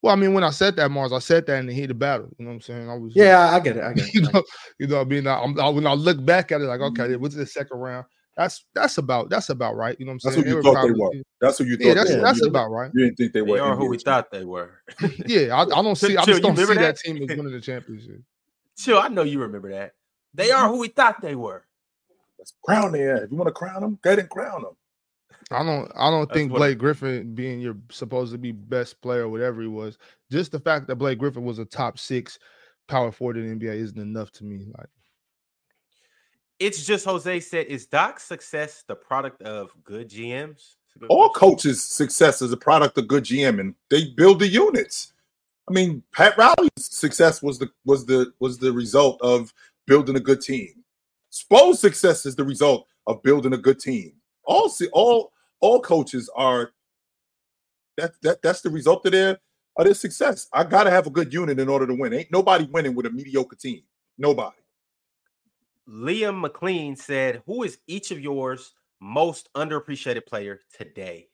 Well, 0.00 0.12
I 0.12 0.16
mean, 0.16 0.32
when 0.32 0.44
I 0.44 0.50
said 0.50 0.76
that, 0.76 0.90
Mars, 0.90 1.12
I 1.12 1.18
said 1.18 1.46
that 1.46 1.58
in 1.58 1.66
the 1.66 1.74
heat 1.74 1.90
of 1.90 1.98
battle. 1.98 2.28
You 2.38 2.44
know 2.44 2.50
what 2.50 2.54
I'm 2.56 2.60
saying? 2.60 2.88
I 2.88 2.94
was 2.94 3.16
Yeah, 3.16 3.50
I 3.50 3.58
get 3.60 3.76
it. 3.76 3.82
I 3.82 3.92
get 3.94 4.06
it. 4.06 4.14
you 4.14 4.22
I 4.28 4.32
know, 4.32 4.42
you 4.78 4.86
know, 4.86 4.96
what 4.98 5.06
I 5.06 5.10
mean, 5.10 5.26
I, 5.26 5.40
I'm, 5.40 5.54
when 5.74 5.86
I 5.86 5.94
look 5.94 6.24
back 6.24 6.52
at 6.52 6.60
it, 6.60 6.64
like, 6.64 6.80
okay, 6.80 7.02
Mm-hmm. 7.04 7.24
it 7.24 7.32
the 7.32 7.46
second 7.46 7.78
round. 7.78 8.06
That's 8.36 8.64
that's 8.72 8.98
about 8.98 9.30
that's 9.30 9.48
about 9.48 9.74
right. 9.74 9.96
You 9.98 10.06
know 10.06 10.12
what 10.12 10.22
I'm 10.24 10.32
saying? 10.32 10.44
That's 10.44 10.46
saying? 10.46 10.56
what 10.56 10.64
you 10.64 10.74
thought 10.74 10.86
they 10.86 10.92
were. 10.92 11.24
That's 11.40 11.58
what 11.58 11.68
you 11.68 11.76
thought. 11.76 11.86
Yeah, 11.88 11.94
that's 11.94 12.10
they 12.10 12.16
were. 12.16 12.22
that's 12.22 12.40
you, 12.40 12.46
about 12.46 12.68
right. 12.70 12.90
you 12.94 13.04
didn't 13.06 13.16
think 13.16 13.32
they 13.32 13.40
They 13.40 13.50
were. 13.50 13.60
are 13.60 13.74
who 13.74 13.86
we 13.86 13.98
champions. 13.98 14.02
thought 14.04 14.30
they 14.30 14.44
were. 14.44 14.82
Yeah, 15.26 15.56
I, 15.56 15.62
I 15.62 15.82
don't 15.82 15.96
see. 15.96 16.16
I 16.16 16.24
Chill, 16.24 16.34
just 16.34 16.36
you 16.36 16.40
don't 16.42 16.56
see 16.56 16.62
remember 16.62 16.82
that? 16.82 16.94
that? 16.94 17.02
team 17.02 17.16
as 17.16 17.36
winning 17.36 17.52
the 17.52 17.60
championship. 17.60 18.20
Chill, 18.76 18.98
I 19.00 19.08
know 19.08 19.24
you 19.24 19.40
remember 19.40 19.70
that. 19.72 19.94
They 20.34 20.52
are 20.52 20.68
who 20.68 20.78
we 20.78 20.86
thought 20.86 21.20
they 21.20 21.34
were. 21.34 21.64
Let's 22.38 22.54
crown 22.62 22.92
their 22.92 23.16
ass. 23.16 23.22
If 23.24 23.32
you 23.32 23.36
want 23.36 23.48
to 23.48 23.52
crown 23.52 23.80
them, 23.80 23.98
go 24.02 24.10
ahead 24.10 24.20
and 24.20 24.30
crown 24.30 24.62
them. 24.62 24.76
I 25.50 25.62
don't. 25.64 25.90
I 25.96 26.10
don't 26.10 26.28
That's 26.28 26.36
think 26.38 26.52
what- 26.52 26.58
Blake 26.58 26.78
Griffin 26.78 27.34
being 27.34 27.60
your 27.60 27.76
supposed 27.90 28.32
to 28.32 28.38
be 28.38 28.52
best 28.52 29.00
player, 29.00 29.28
whatever 29.28 29.62
he 29.62 29.68
was, 29.68 29.96
just 30.30 30.52
the 30.52 30.60
fact 30.60 30.86
that 30.88 30.96
Blake 30.96 31.18
Griffin 31.18 31.44
was 31.44 31.58
a 31.58 31.64
top 31.64 31.98
six 31.98 32.38
power 32.86 33.10
forward 33.12 33.36
in 33.38 33.58
the 33.58 33.66
NBA 33.66 33.74
isn't 33.76 33.98
enough 33.98 34.30
to 34.32 34.44
me. 34.44 34.66
Like, 34.76 34.88
It's 36.58 36.84
just 36.84 37.04
Jose 37.04 37.40
said, 37.40 37.66
is 37.66 37.86
Doc's 37.86 38.24
success 38.24 38.82
the 38.86 38.94
product 38.94 39.42
of 39.42 39.70
good 39.84 40.08
GMs? 40.10 40.56
It's 40.86 40.96
a 40.96 40.98
good 41.00 41.06
All 41.10 41.30
question. 41.30 41.50
coaches' 41.50 41.82
success 41.82 42.42
is 42.42 42.52
a 42.52 42.56
product 42.56 42.98
of 42.98 43.08
good 43.08 43.24
GM, 43.24 43.60
and 43.60 43.74
they 43.90 44.10
build 44.16 44.40
the 44.40 44.48
units. 44.48 45.12
I 45.68 45.72
mean, 45.72 46.02
Pat 46.12 46.36
Riley's 46.36 46.70
success 46.76 47.42
was 47.42 47.58
the 47.58 47.70
was 47.84 48.04
the 48.06 48.32
was 48.40 48.58
the 48.58 48.72
result 48.72 49.20
of 49.22 49.52
building 49.86 50.16
a 50.16 50.20
good 50.20 50.40
team. 50.40 50.82
Spo's 51.30 51.78
success 51.80 52.24
is 52.26 52.34
the 52.36 52.44
result 52.44 52.86
of 53.06 53.22
building 53.22 53.52
a 53.54 53.58
good 53.58 53.78
team. 53.78 54.12
all 54.44 54.68
see 54.70 54.88
all 54.94 55.30
all 55.60 55.80
coaches 55.80 56.30
are 56.34 56.72
that 57.96 58.12
that 58.22 58.42
that's 58.42 58.60
the 58.60 58.70
result 58.70 59.04
of 59.06 59.12
their 59.12 59.38
of 59.76 59.84
their 59.84 59.94
success. 59.94 60.48
I 60.52 60.64
gotta 60.64 60.90
have 60.90 61.06
a 61.06 61.10
good 61.10 61.32
unit 61.32 61.58
in 61.58 61.68
order 61.68 61.86
to 61.86 61.94
win. 61.94 62.12
Ain't 62.12 62.32
nobody 62.32 62.64
winning 62.64 62.94
with 62.94 63.06
a 63.06 63.10
mediocre 63.10 63.56
team. 63.56 63.82
Nobody. 64.16 64.56
Liam 65.88 66.40
McLean 66.40 66.96
said, 66.96 67.42
"Who 67.46 67.62
is 67.62 67.78
each 67.86 68.10
of 68.10 68.20
yours 68.20 68.74
most 69.00 69.48
underappreciated 69.54 70.26
player 70.26 70.60
today?" 70.76 71.30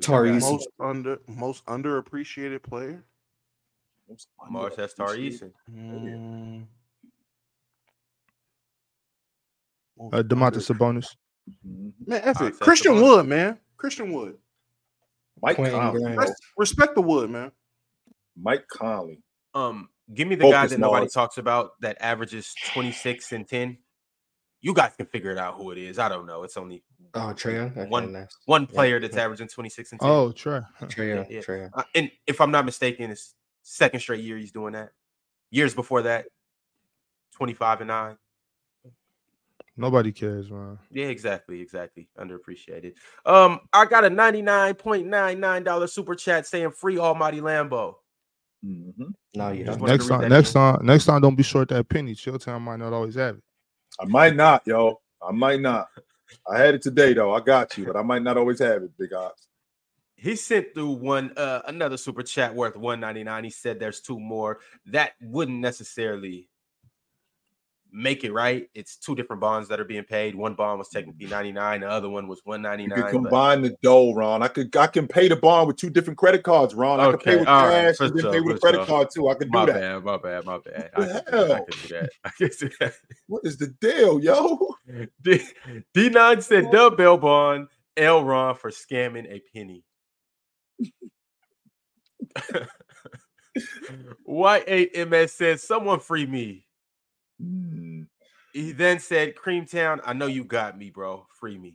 Tari 0.00 0.30
Eason. 0.30 0.52
Most 0.52 0.68
under 0.80 1.18
most 1.26 1.64
underappreciated 1.66 2.62
player. 2.62 3.04
Most 4.08 4.28
Mars 4.50 4.76
has 4.76 4.94
Tari 4.94 5.40
Mm. 5.70 6.66
Uh, 10.00 10.22
Domantas 10.22 10.68
Sabonis. 10.70 11.14
Mhm. 11.66 11.92
Man, 12.06 12.20
F 12.24 12.40
I'd 12.40 12.48
it. 12.48 12.60
Christian 12.60 12.94
Sabonis. 12.94 13.02
Wood, 13.02 13.26
man. 13.26 13.58
Christian 13.76 14.12
Wood. 14.12 14.38
Mike 15.42 15.56
Quentin 15.56 15.78
Conley. 15.78 16.00
Grimes. 16.02 16.16
bro. 16.16 16.24
Res- 16.24 16.36
Respect 16.56 16.94
the 16.94 17.02
Wood, 17.02 17.30
man. 17.30 17.52
Mike 18.36 18.66
Conley. 18.68 19.22
Um, 19.54 19.88
give 20.12 20.26
me 20.26 20.34
the 20.36 20.50
guy 20.50 20.66
that 20.66 20.78
nobody 20.78 21.02
Mars. 21.02 21.12
talks 21.12 21.38
about 21.38 21.72
that 21.80 21.96
averages 22.00 22.54
26 22.72 23.32
and 23.32 23.46
10. 23.46 23.78
You 24.62 24.72
guys 24.72 24.92
can 24.96 25.06
figure 25.06 25.30
it 25.30 25.38
out 25.38 25.56
who 25.56 25.70
it 25.72 25.78
is. 25.78 25.98
I 25.98 26.08
don't 26.08 26.26
know. 26.26 26.42
It's 26.42 26.56
only 26.56 26.82
Oh, 27.16 27.32
Trae 27.36 27.54
Young. 27.54 27.70
Okay, 27.72 27.86
One- 27.88 28.12
nice. 28.12 28.36
one 28.46 28.62
Yeah, 28.62 28.74
player 28.74 28.98
that's 29.00 29.14
yeah. 29.14 29.24
averaging 29.24 29.46
26 29.48 29.92
and 29.92 30.00
10. 30.00 30.10
Oh, 30.10 30.32
Trae. 30.32 30.66
Trae 30.84 31.14
Young. 31.14 31.26
yeah. 31.30 31.40
Trae 31.42 31.70
Uh, 31.74 31.84
and 31.94 32.10
if 32.26 32.40
I'm 32.40 32.50
not 32.50 32.64
mistaken, 32.64 33.10
it's 33.10 33.34
second 33.62 34.00
straight 34.00 34.24
year 34.24 34.36
he's 34.38 34.50
doing 34.50 34.72
that. 34.72 34.90
Years 35.50 35.74
before 35.74 36.02
that, 36.02 36.26
25 37.32 37.82
and 37.82 37.88
9. 37.88 38.16
Nobody 39.76 40.12
cares, 40.12 40.50
man. 40.50 40.78
Yeah, 40.90 41.06
exactly, 41.06 41.60
exactly. 41.60 42.08
Underappreciated. 42.18 42.94
Um, 43.26 43.60
I 43.72 43.86
got 43.86 44.04
a 44.04 44.10
$99.99 44.10 45.90
super 45.90 46.14
chat 46.14 46.46
saying 46.46 46.70
free 46.70 46.98
Almighty 46.98 47.40
Lambo. 47.40 47.94
Mm-hmm. 48.64 49.10
Now 49.34 49.50
you 49.50 49.64
Just 49.64 49.80
have. 49.80 49.88
Next 49.88 50.08
time, 50.08 50.28
next 50.28 50.50
again. 50.50 50.74
time, 50.74 50.86
next 50.86 51.04
time, 51.06 51.20
don't 51.20 51.34
be 51.34 51.42
short 51.42 51.68
that 51.68 51.88
penny. 51.88 52.14
Chill 52.14 52.38
time 52.38 52.62
might 52.62 52.78
not 52.78 52.92
always 52.92 53.16
have 53.16 53.36
it. 53.36 53.42
I 54.00 54.04
might 54.06 54.36
not, 54.36 54.62
yo. 54.66 55.00
I 55.26 55.32
might 55.32 55.60
not. 55.60 55.88
I 56.50 56.58
had 56.58 56.74
it 56.74 56.82
today 56.82 57.12
though. 57.12 57.34
I 57.34 57.40
got 57.40 57.76
you, 57.76 57.86
but 57.86 57.96
I 57.96 58.02
might 58.02 58.22
not 58.22 58.36
always 58.36 58.58
have 58.60 58.82
it, 58.82 58.96
big 58.98 59.12
odds. 59.12 59.48
He 60.16 60.36
sent 60.36 60.72
through 60.72 60.92
one 60.92 61.32
uh 61.36 61.60
another 61.66 61.96
super 61.96 62.22
chat 62.22 62.54
worth 62.54 62.76
199. 62.76 63.44
He 63.44 63.50
said 63.50 63.78
there's 63.78 64.00
two 64.00 64.18
more. 64.18 64.60
That 64.86 65.12
wouldn't 65.20 65.58
necessarily 65.58 66.48
make 67.94 68.24
it 68.24 68.32
right. 68.32 68.68
It's 68.74 68.96
two 68.96 69.14
different 69.14 69.40
bonds 69.40 69.68
that 69.68 69.78
are 69.78 69.84
being 69.84 70.02
paid. 70.02 70.34
One 70.34 70.54
bond 70.54 70.78
was 70.80 70.88
technically 70.88 71.26
99, 71.26 71.80
the 71.80 71.88
other 71.88 72.10
one 72.10 72.26
was 72.26 72.38
You 72.44 72.50
199. 72.50 72.96
can 72.96 73.04
but- 73.04 73.12
combine 73.12 73.62
the 73.62 73.76
dough, 73.82 74.12
Ron. 74.12 74.42
I 74.42 74.48
could 74.48 74.74
I 74.76 74.88
can 74.88 75.06
pay 75.06 75.28
the 75.28 75.36
bond 75.36 75.68
with 75.68 75.76
two 75.76 75.90
different 75.90 76.18
credit 76.18 76.42
cards, 76.42 76.74
Ron. 76.74 76.98
I 77.00 77.10
can 77.10 77.18
pay 77.20 77.36
with 77.36 77.46
all 77.48 77.66
right, 77.66 77.72
cash 77.86 77.96
for 77.96 78.04
and 78.06 78.18
then 78.18 78.32
pay 78.32 78.40
with 78.40 78.56
a 78.56 78.60
credit 78.60 78.86
card 78.86 79.08
too. 79.14 79.28
I 79.28 79.34
can 79.34 79.48
do 79.48 79.58
my 79.58 79.66
that. 79.66 79.74
bad, 79.74 80.04
my 80.04 80.16
bad, 80.16 80.44
my 80.44 80.58
bad. 80.58 80.90
I 80.96 81.00
can, 81.00 81.08
do 81.08 81.20
that. 81.46 81.54
I 81.54 81.60
can 81.60 81.68
do 81.70 81.88
that. 81.88 82.10
I 82.24 82.30
can 82.36 82.50
do 82.58 82.70
that. 82.80 82.94
What 83.28 83.42
is 83.44 83.56
the 83.56 83.68
deal, 83.80 84.20
yo? 84.20 84.74
D- 85.22 85.46
D9 85.94 86.42
said 86.42 86.70
Dub 86.72 86.96
Bell 86.96 87.16
Bond 87.16 87.68
Elron 87.96 88.58
for 88.58 88.70
scamming 88.70 89.30
a 89.30 89.40
penny. 89.54 89.84
Y8MS 94.28 95.30
says, 95.30 95.62
Someone 95.62 96.00
free 96.00 96.26
me. 96.26 96.66
Hmm. 97.44 98.02
He 98.52 98.72
then 98.72 99.00
said, 99.00 99.34
Creamtown, 99.34 100.00
I 100.04 100.12
know 100.12 100.26
you 100.26 100.44
got 100.44 100.78
me, 100.78 100.90
bro. 100.90 101.26
Free 101.40 101.58
me. 101.58 101.74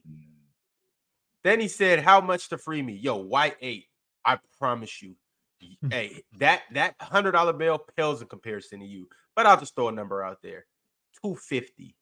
Then 1.44 1.60
he 1.60 1.68
said, 1.68 2.00
How 2.00 2.22
much 2.22 2.50
to 2.50 2.58
free 2.58 2.82
me? 2.82 2.94
Yo, 2.94 3.16
White 3.18 3.58
8, 3.62 3.86
I 4.26 4.40
promise 4.58 5.02
you. 5.02 5.16
hey, 5.92 6.24
that 6.38 6.62
that 6.74 6.96
hundred 7.02 7.34
dollar 7.34 7.52
bill 7.52 7.80
pales 7.98 8.22
in 8.22 8.28
comparison 8.30 8.80
to 8.80 8.86
you. 8.86 9.08
But 9.36 9.46
I'll 9.46 9.60
just 9.60 9.76
throw 9.76 9.90
a 9.90 9.92
number 9.92 10.24
out 10.24 10.38
there. 10.42 10.66
250. 11.22 11.96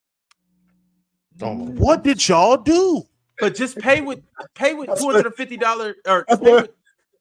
Oh 1.42 1.54
What 1.56 2.04
did 2.04 2.28
y'all 2.28 2.58
do? 2.58 3.04
But 3.40 3.56
just 3.56 3.78
pay 3.80 4.02
with 4.02 4.20
pay 4.54 4.74
with 4.76 4.88
That's 4.90 5.02
two 5.02 5.08
what- 5.08 5.16
hundred 5.16 5.28
and 5.28 5.36
fifty 5.36 5.58
dollars 5.58 5.96
or 6.08 6.26
That's 6.28 6.40
what- 6.42 6.52
with, 6.62 6.72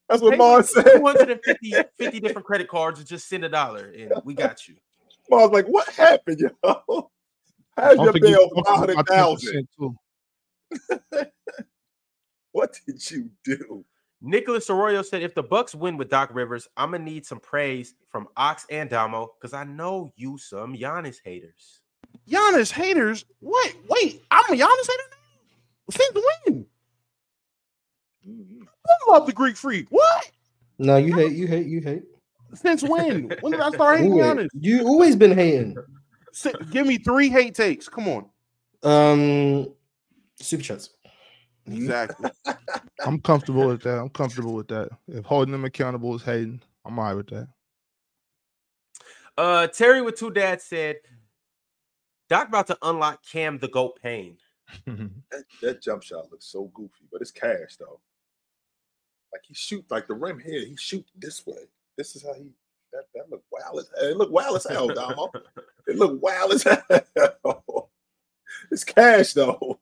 That's 0.09 0.23
what 0.23 0.37
Mars 0.39 0.73
said. 0.75 0.85
250 0.85 1.73
50 1.99 2.21
different 2.21 2.47
credit 2.47 2.69
cards 2.69 2.99
and 2.99 3.09
just 3.09 3.29
send 3.29 3.45
a 3.45 3.49
dollar 3.49 3.93
and 3.97 4.13
we 4.25 4.35
got 4.35 4.69
you. 4.69 4.77
Mars 5.31 5.51
like, 5.51 5.67
what 5.67 5.89
happened, 5.91 6.41
yo? 6.41 6.51
How's 7.77 7.97
Don't 7.97 8.05
your 8.05 8.13
forget- 8.13 8.31
bill 8.31 8.51
don't 8.55 8.67
five 8.67 8.81
forget 8.81 8.97
my 8.97 9.03
hundred 9.03 9.07
thousand? 9.09 9.69
10% 9.81 11.19
too. 11.21 11.27
What 12.53 12.79
did 12.87 13.11
you 13.11 13.29
do? 13.45 13.85
Nicholas 14.23 14.71
Arroyo 14.71 15.03
said, 15.03 15.21
if 15.23 15.35
the 15.35 15.43
Bucks 15.43 15.75
win 15.75 15.99
with 15.99 16.09
Doc 16.09 16.31
Rivers, 16.33 16.67
I'm 16.79 16.93
gonna 16.93 17.05
need 17.05 17.27
some 17.27 17.39
praise 17.39 17.95
from 18.09 18.29
Ox 18.35 18.65
and 18.71 18.89
Damo 18.89 19.33
because 19.39 19.53
I 19.53 19.65
know 19.65 20.11
you 20.17 20.39
some 20.39 20.75
Giannis 20.75 21.19
haters. 21.23 21.83
Giannis 22.27 22.73
haters. 22.73 23.27
Wait, 23.43 23.77
wait. 23.91 24.23
I'm 24.31 24.45
a 24.47 24.57
Giannis 24.57 24.87
hater 24.87 25.03
now? 25.11 25.91
Since 25.91 26.15
when? 26.15 26.67
Mm-hmm. 28.27 28.63
I 28.89 29.13
love 29.13 29.27
the 29.27 29.35
Greek 29.35 29.57
freak. 29.59 29.89
What? 29.91 30.31
No, 30.79 30.97
you 30.97 31.15
hate, 31.15 31.33
you 31.33 31.47
hate, 31.47 31.67
you 31.67 31.83
hate. 31.83 32.05
Since 32.57 32.83
when? 32.83 33.31
When 33.41 33.53
did 33.53 33.61
I 33.61 33.71
start 33.71 33.99
hating 33.99 34.13
Always- 34.13 34.27
Giannis? 34.27 34.49
You 34.55 34.87
always 34.87 35.17
been 35.17 35.33
hating. 35.37 35.77
Si- 36.33 36.53
Give 36.71 36.87
me 36.87 36.99
three 36.99 37.29
hate 37.29 37.55
takes. 37.55 37.89
Come 37.89 38.09
on. 38.09 38.29
Um, 38.83 39.73
super 40.41 40.63
chats. 40.63 40.91
Exactly. 41.67 42.31
I'm 43.05 43.21
comfortable 43.21 43.67
with 43.69 43.83
that. 43.83 43.99
I'm 43.99 44.11
comfortable 44.11 44.55
with 44.55 44.69
that. 44.69 44.91
If 45.09 45.25
holding 45.25 45.53
them 45.53 45.65
accountable 45.65 46.15
is 46.15 46.23
hating, 46.23 46.61
I'm 46.85 46.99
all 46.99 47.05
right 47.07 47.15
with 47.15 47.29
that. 47.29 47.49
Uh 49.39 49.67
Terry 49.67 50.01
with 50.01 50.17
two 50.17 50.31
dads 50.31 50.65
said, 50.65 50.97
Doc 52.31 52.49
about 52.49 52.69
to 52.69 52.79
unlock 52.83 53.23
Cam 53.25 53.59
the 53.59 53.69
Goat 53.69 53.99
Payne. 54.03 54.39
That, 54.87 55.45
that 55.63 55.83
jump 55.83 56.03
shot 56.03 56.31
looks 56.31 56.47
so 56.47 56.71
goofy, 56.75 57.05
but 57.13 57.21
it's 57.21 57.31
cash 57.31 57.77
though. 57.79 58.01
Like 59.33 59.43
he 59.47 59.55
shoot 59.55 59.85
like 59.91 60.07
the 60.07 60.15
rim 60.15 60.39
here, 60.39 60.61
he 60.65 60.77
shoot 60.77 61.05
this 61.17 61.45
way. 61.47 61.69
This 61.97 62.17
is 62.17 62.23
how 62.23 62.35
he 62.35 62.51
that 62.93 63.05
that 63.15 63.31
look 63.31 63.43
wild 63.51 63.79
as 63.81 63.91
hell. 63.99 64.11
It 64.11 64.17
look 64.17 64.31
wild 64.31 64.57
as 64.57 64.65
hell, 64.65 64.89
Damo. 64.95 65.31
It 65.87 65.97
look 65.97 66.23
wild 66.23 66.53
as 66.53 66.63
hell. 67.45 67.91
It's 68.71 68.85
cash 68.85 69.33
though. 69.33 69.79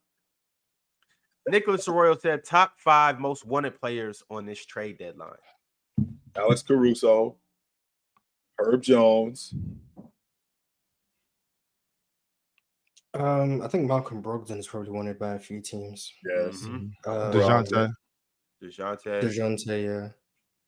Nicholas 1.49 1.87
Arroyo 1.89 2.17
said 2.17 2.45
top 2.45 2.75
five 2.79 3.21
most 3.21 3.45
wanted 3.45 3.79
players 3.79 4.23
on 4.31 4.47
this 4.47 4.65
trade 4.65 4.99
deadline. 4.99 5.33
Alex 6.37 6.63
Caruso, 6.63 7.37
Herb 8.59 8.83
Jones. 8.83 9.55
Um, 13.13 13.63
I 13.63 13.69
think 13.69 13.87
Malcolm 13.87 14.23
Brogdon 14.23 14.59
is 14.59 14.67
probably 14.67 14.91
wanted 14.91 15.19
by 15.19 15.35
a 15.35 15.39
few 15.39 15.61
teams. 15.61 16.13
Yes. 16.29 16.63
Mhm. 16.63 16.91
Uh, 17.07 17.31
Dejounte. 17.31 17.93
DeJounte. 18.63 19.23
Dejounte, 19.23 19.85
yeah. 19.85 20.09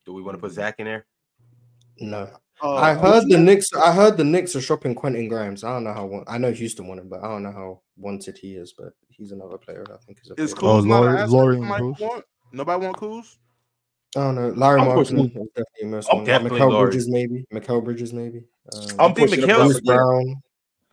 Do 0.05 0.13
we 0.13 0.23
want 0.23 0.37
to 0.37 0.41
put 0.41 0.53
Zach 0.53 0.77
in 0.79 0.85
there? 0.85 1.07
No, 1.99 2.29
Uh, 2.63 2.75
I 2.75 2.95
heard 2.95 3.25
the 3.29 3.39
Knicks. 3.39 3.73
I 3.75 3.93
heard 3.93 4.17
the 4.17 4.25
Knicks 4.25 4.55
are 4.57 4.61
shopping 4.61 4.95
Quentin 4.95 5.29
Grimes. 5.29 5.65
I 5.65 5.71
don't 5.71 5.85
know 5.85 5.93
how. 5.93 6.25
I 6.27 6.39
know 6.39 6.53
Houston 6.53 6.87
wanted, 6.89 7.09
but 7.11 7.23
I 7.23 7.29
don't 7.29 7.43
know 7.43 7.53
how 7.53 7.81
wanted 7.97 8.37
he 8.39 8.55
is. 8.57 8.73
But 8.77 8.93
he's 9.09 9.33
another 9.33 9.59
player. 9.59 9.85
I 9.93 9.97
think 10.05 10.19
is 10.23 10.31
a. 10.31 10.41
Is 10.41 10.55
player. 10.55 10.73
Oh, 10.73 10.81
Kuz 10.83 10.87
not 10.87 11.01
Lauri- 11.03 11.27
Lauri 11.27 11.57
Kuz? 11.59 12.23
Nobody 12.53 12.85
want 12.87 12.97
Kuz? 12.97 13.37
I 14.17 14.21
don't 14.21 14.35
know. 14.35 14.49
Larry 14.49 14.81
I'm 14.81 14.87
Martin 14.87 15.03
pushing- 15.03 15.19
is 15.19 15.49
definitely 15.55 15.83
a 15.83 15.87
most 15.87 16.09
I'm 16.11 16.17
wanted. 16.19 16.27
definitely 16.27 16.61
Mikal 16.61 16.71
Lauri. 16.73 16.87
Bridges 16.87 17.09
maybe. 17.09 17.45
Mikal 17.53 17.85
Bridges 17.85 18.13
maybe. 18.15 18.39
Um, 18.73 18.83
I'm 18.99 19.15
think 19.15 19.31
pushing 19.31 19.45
Mikal- 19.45 19.57
Bruce 19.57 19.73
Bruce 19.73 19.81
Brown. 19.83 19.99
Brown. 20.25 20.43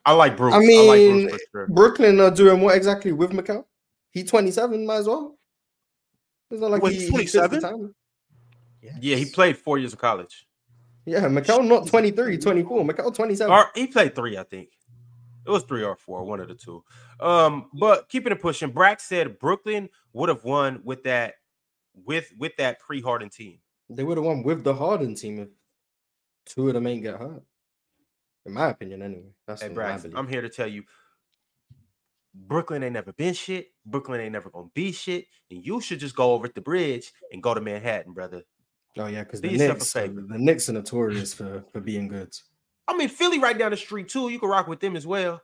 I 0.06 0.12
like 0.14 0.36
Bruce. 0.36 0.54
I 0.54 0.58
I, 0.58 0.60
like 0.60 0.68
mean, 0.68 1.28
Bruce 1.30 1.42
sure. 1.54 1.68
Brooklyn 1.68 2.20
are 2.20 2.32
doing 2.32 2.60
what 2.62 2.76
exactly 2.76 3.14
with 3.14 3.32
Mikal? 3.32 3.64
He 4.12 4.24
27, 4.26 4.86
might 4.86 4.98
as 4.98 5.08
well. 5.08 5.38
It's 6.52 6.60
not 6.60 6.72
like 6.72 6.82
Wait, 6.84 6.94
he, 6.94 7.00
he's 7.00 7.10
he 7.10 7.18
fits 7.18 7.32
the 7.32 7.40
27? 7.48 7.62
time. 7.62 7.96
Yeah, 9.02 9.16
he 9.16 9.26
played 9.26 9.58
four 9.58 9.78
years 9.78 9.94
of 9.94 10.00
college. 10.00 10.46
Yeah, 11.06 11.22
Mikal 11.26 11.68
not 11.68 11.88
23, 11.88 12.38
24. 12.38 12.84
Mikal 12.86 13.14
27. 13.14 13.52
Or 13.54 13.66
he 13.76 13.88
played 13.88 14.16
three, 14.16 14.38
I 14.38 14.44
think. 14.44 14.70
It 15.46 15.50
was 15.50 15.64
three 15.64 15.84
or 15.84 15.98
four, 15.98 16.24
one 16.24 16.40
of 16.40 16.48
the 16.48 16.56
two. 16.56 16.84
Um, 17.20 17.70
but 17.74 18.08
keeping 18.08 18.32
it 18.32 18.42
pushing, 18.42 18.72
Brack 18.72 19.02
said 19.02 19.40
Brooklyn 19.40 19.90
would 20.14 20.30
have 20.30 20.44
won 20.46 20.82
with 20.84 21.04
that 21.04 21.36
with 21.94 22.32
with 22.38 22.56
that 22.58 22.80
pre-Harden 22.80 23.30
team. 23.30 23.60
They 23.90 24.04
would 24.04 24.18
have 24.18 24.26
won 24.26 24.44
with 24.44 24.64
the 24.64 24.74
Harden 24.74 25.16
team 25.16 25.40
if 25.40 25.50
two 26.46 26.70
of 26.70 26.74
them 26.76 26.88
ain't 26.88 27.04
get 27.04 27.18
hurt. 27.18 27.44
In 28.46 28.54
my 28.54 28.70
opinion, 28.70 29.02
anyway. 29.02 29.32
That's 29.48 29.62
Hey, 29.62 29.70
what 29.70 30.06
I'm 30.16 30.28
here 30.28 30.42
to 30.42 30.50
tell 30.50 30.68
you, 30.68 30.84
Brooklyn 32.34 32.84
ain't 32.84 32.94
never 32.94 33.14
been 33.14 33.34
shit. 33.34 33.68
Brooklyn 33.86 34.22
ain't 34.22 34.32
never 34.34 34.50
gonna 34.50 34.70
be 34.74 34.92
shit, 34.92 35.28
and 35.52 35.66
you 35.66 35.82
should 35.82 36.00
just 36.00 36.16
go 36.16 36.34
over 36.34 36.48
the 36.48 36.62
bridge 36.62 37.12
and 37.32 37.44
go 37.44 37.54
to 37.54 37.62
Manhattan, 37.62 38.14
brother. 38.14 38.44
Oh 38.98 39.08
yeah, 39.08 39.24
because 39.24 39.42
the 39.42 39.50
Knicks, 39.50 39.92
favor. 39.92 40.22
the 40.22 40.38
Knicks 40.38 40.70
are 40.70 40.74
notorious 40.74 41.34
for 41.34 41.64
for 41.72 41.82
being 41.82 42.08
good. 42.08 42.34
I 42.88 42.96
mean, 42.96 43.10
Philly 43.10 43.40
right 43.40 43.58
down 43.58 43.72
the 43.72 43.78
street 43.78 44.10
too. 44.10 44.30
You 44.30 44.40
can 44.40 44.50
rock 44.50 44.68
with 44.68 44.80
them 44.80 44.96
as 44.96 45.08
well. 45.08 45.42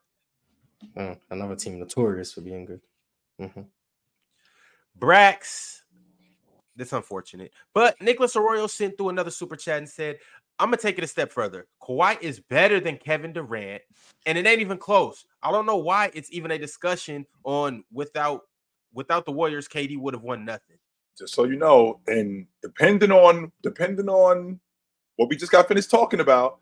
Mm, 0.95 1.17
another 1.31 1.55
team 1.55 1.79
notorious 1.79 2.33
for 2.33 2.41
being 2.41 2.65
good. 2.65 2.81
Mhm. 3.39 3.65
Brax. 4.97 5.81
That's 6.75 6.93
unfortunate. 6.93 7.51
But 7.73 7.99
Nicholas 8.01 8.35
Arroyo 8.35 8.67
sent 8.67 8.97
through 8.97 9.09
another 9.09 9.31
super 9.31 9.57
chat 9.57 9.79
and 9.79 9.89
said, 9.89 10.17
I'm 10.59 10.67
gonna 10.67 10.77
take 10.77 10.97
it 10.97 11.03
a 11.03 11.07
step 11.07 11.31
further. 11.31 11.67
Kawhi 11.81 12.21
is 12.21 12.39
better 12.39 12.79
than 12.79 12.97
Kevin 12.97 13.33
Durant, 13.33 13.81
and 14.25 14.37
it 14.37 14.45
ain't 14.45 14.61
even 14.61 14.77
close. 14.77 15.25
I 15.41 15.51
don't 15.51 15.65
know 15.65 15.77
why 15.77 16.11
it's 16.13 16.31
even 16.31 16.51
a 16.51 16.57
discussion 16.57 17.25
on 17.43 17.83
without 17.91 18.41
without 18.93 19.25
the 19.25 19.31
Warriors, 19.31 19.67
KD 19.67 19.97
would 19.97 20.13
have 20.13 20.23
won 20.23 20.45
nothing. 20.45 20.77
Just 21.19 21.33
so 21.33 21.43
you 21.43 21.57
know, 21.57 21.99
and 22.07 22.47
depending 22.61 23.11
on 23.11 23.51
depending 23.61 24.09
on 24.09 24.59
what 25.17 25.29
we 25.29 25.35
just 25.35 25.51
got 25.51 25.67
finished 25.67 25.91
talking 25.91 26.21
about, 26.21 26.59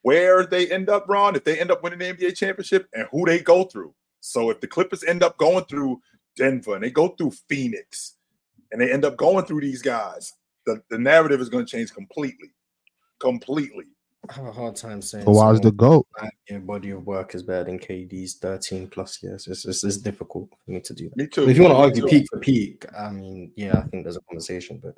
where 0.00 0.46
they 0.46 0.70
end 0.70 0.88
up, 0.88 1.04
Ron, 1.08 1.36
if 1.36 1.44
they 1.44 1.60
end 1.60 1.70
up 1.70 1.82
winning 1.82 1.98
the 1.98 2.12
NBA 2.12 2.36
championship 2.36 2.88
and 2.94 3.06
who 3.10 3.24
they 3.26 3.38
go 3.38 3.64
through. 3.64 3.94
So 4.20 4.50
if 4.50 4.60
the 4.60 4.66
Clippers 4.66 5.04
end 5.04 5.22
up 5.22 5.36
going 5.36 5.64
through 5.66 6.00
Denver 6.36 6.74
and 6.74 6.82
they 6.82 6.90
go 6.90 7.08
through 7.08 7.32
Phoenix 7.48 8.16
and 8.70 8.80
they 8.80 8.90
end 8.90 9.04
up 9.04 9.16
going 9.16 9.44
through 9.44 9.60
these 9.60 9.82
guys, 9.82 10.32
the, 10.64 10.82
the 10.90 10.98
narrative 10.98 11.40
is 11.40 11.48
going 11.48 11.66
to 11.66 11.70
change 11.70 11.92
completely. 11.92 12.48
Completely. 13.20 13.84
I 14.28 14.34
have 14.34 14.46
a 14.46 14.52
hard 14.52 14.76
time 14.76 15.02
saying. 15.02 15.24
Kawhi's 15.24 15.60
the 15.60 15.68
someone 15.68 15.76
goat. 15.76 16.06
with 16.14 16.22
five-year 16.22 16.60
body 16.60 16.90
of 16.90 17.06
work 17.06 17.34
is 17.34 17.42
better 17.42 17.64
than 17.64 17.78
KD's 17.78 18.34
13 18.34 18.88
plus 18.88 19.22
years. 19.22 19.48
It's, 19.48 19.64
it's, 19.64 19.82
it's 19.82 19.96
difficult 19.96 20.48
for 20.64 20.70
me 20.70 20.80
to 20.80 20.94
do 20.94 21.08
that. 21.08 21.16
Me 21.16 21.26
too. 21.26 21.42
But 21.42 21.50
if 21.50 21.56
you 21.56 21.64
want 21.64 21.74
to 21.74 21.78
argue 21.78 22.06
peak 22.06 22.26
for 22.30 22.38
peak, 22.38 22.86
I 22.96 23.10
mean, 23.10 23.50
yeah, 23.56 23.78
I 23.78 23.82
think 23.82 24.04
there's 24.04 24.16
a 24.16 24.20
conversation, 24.20 24.78
but 24.82 24.94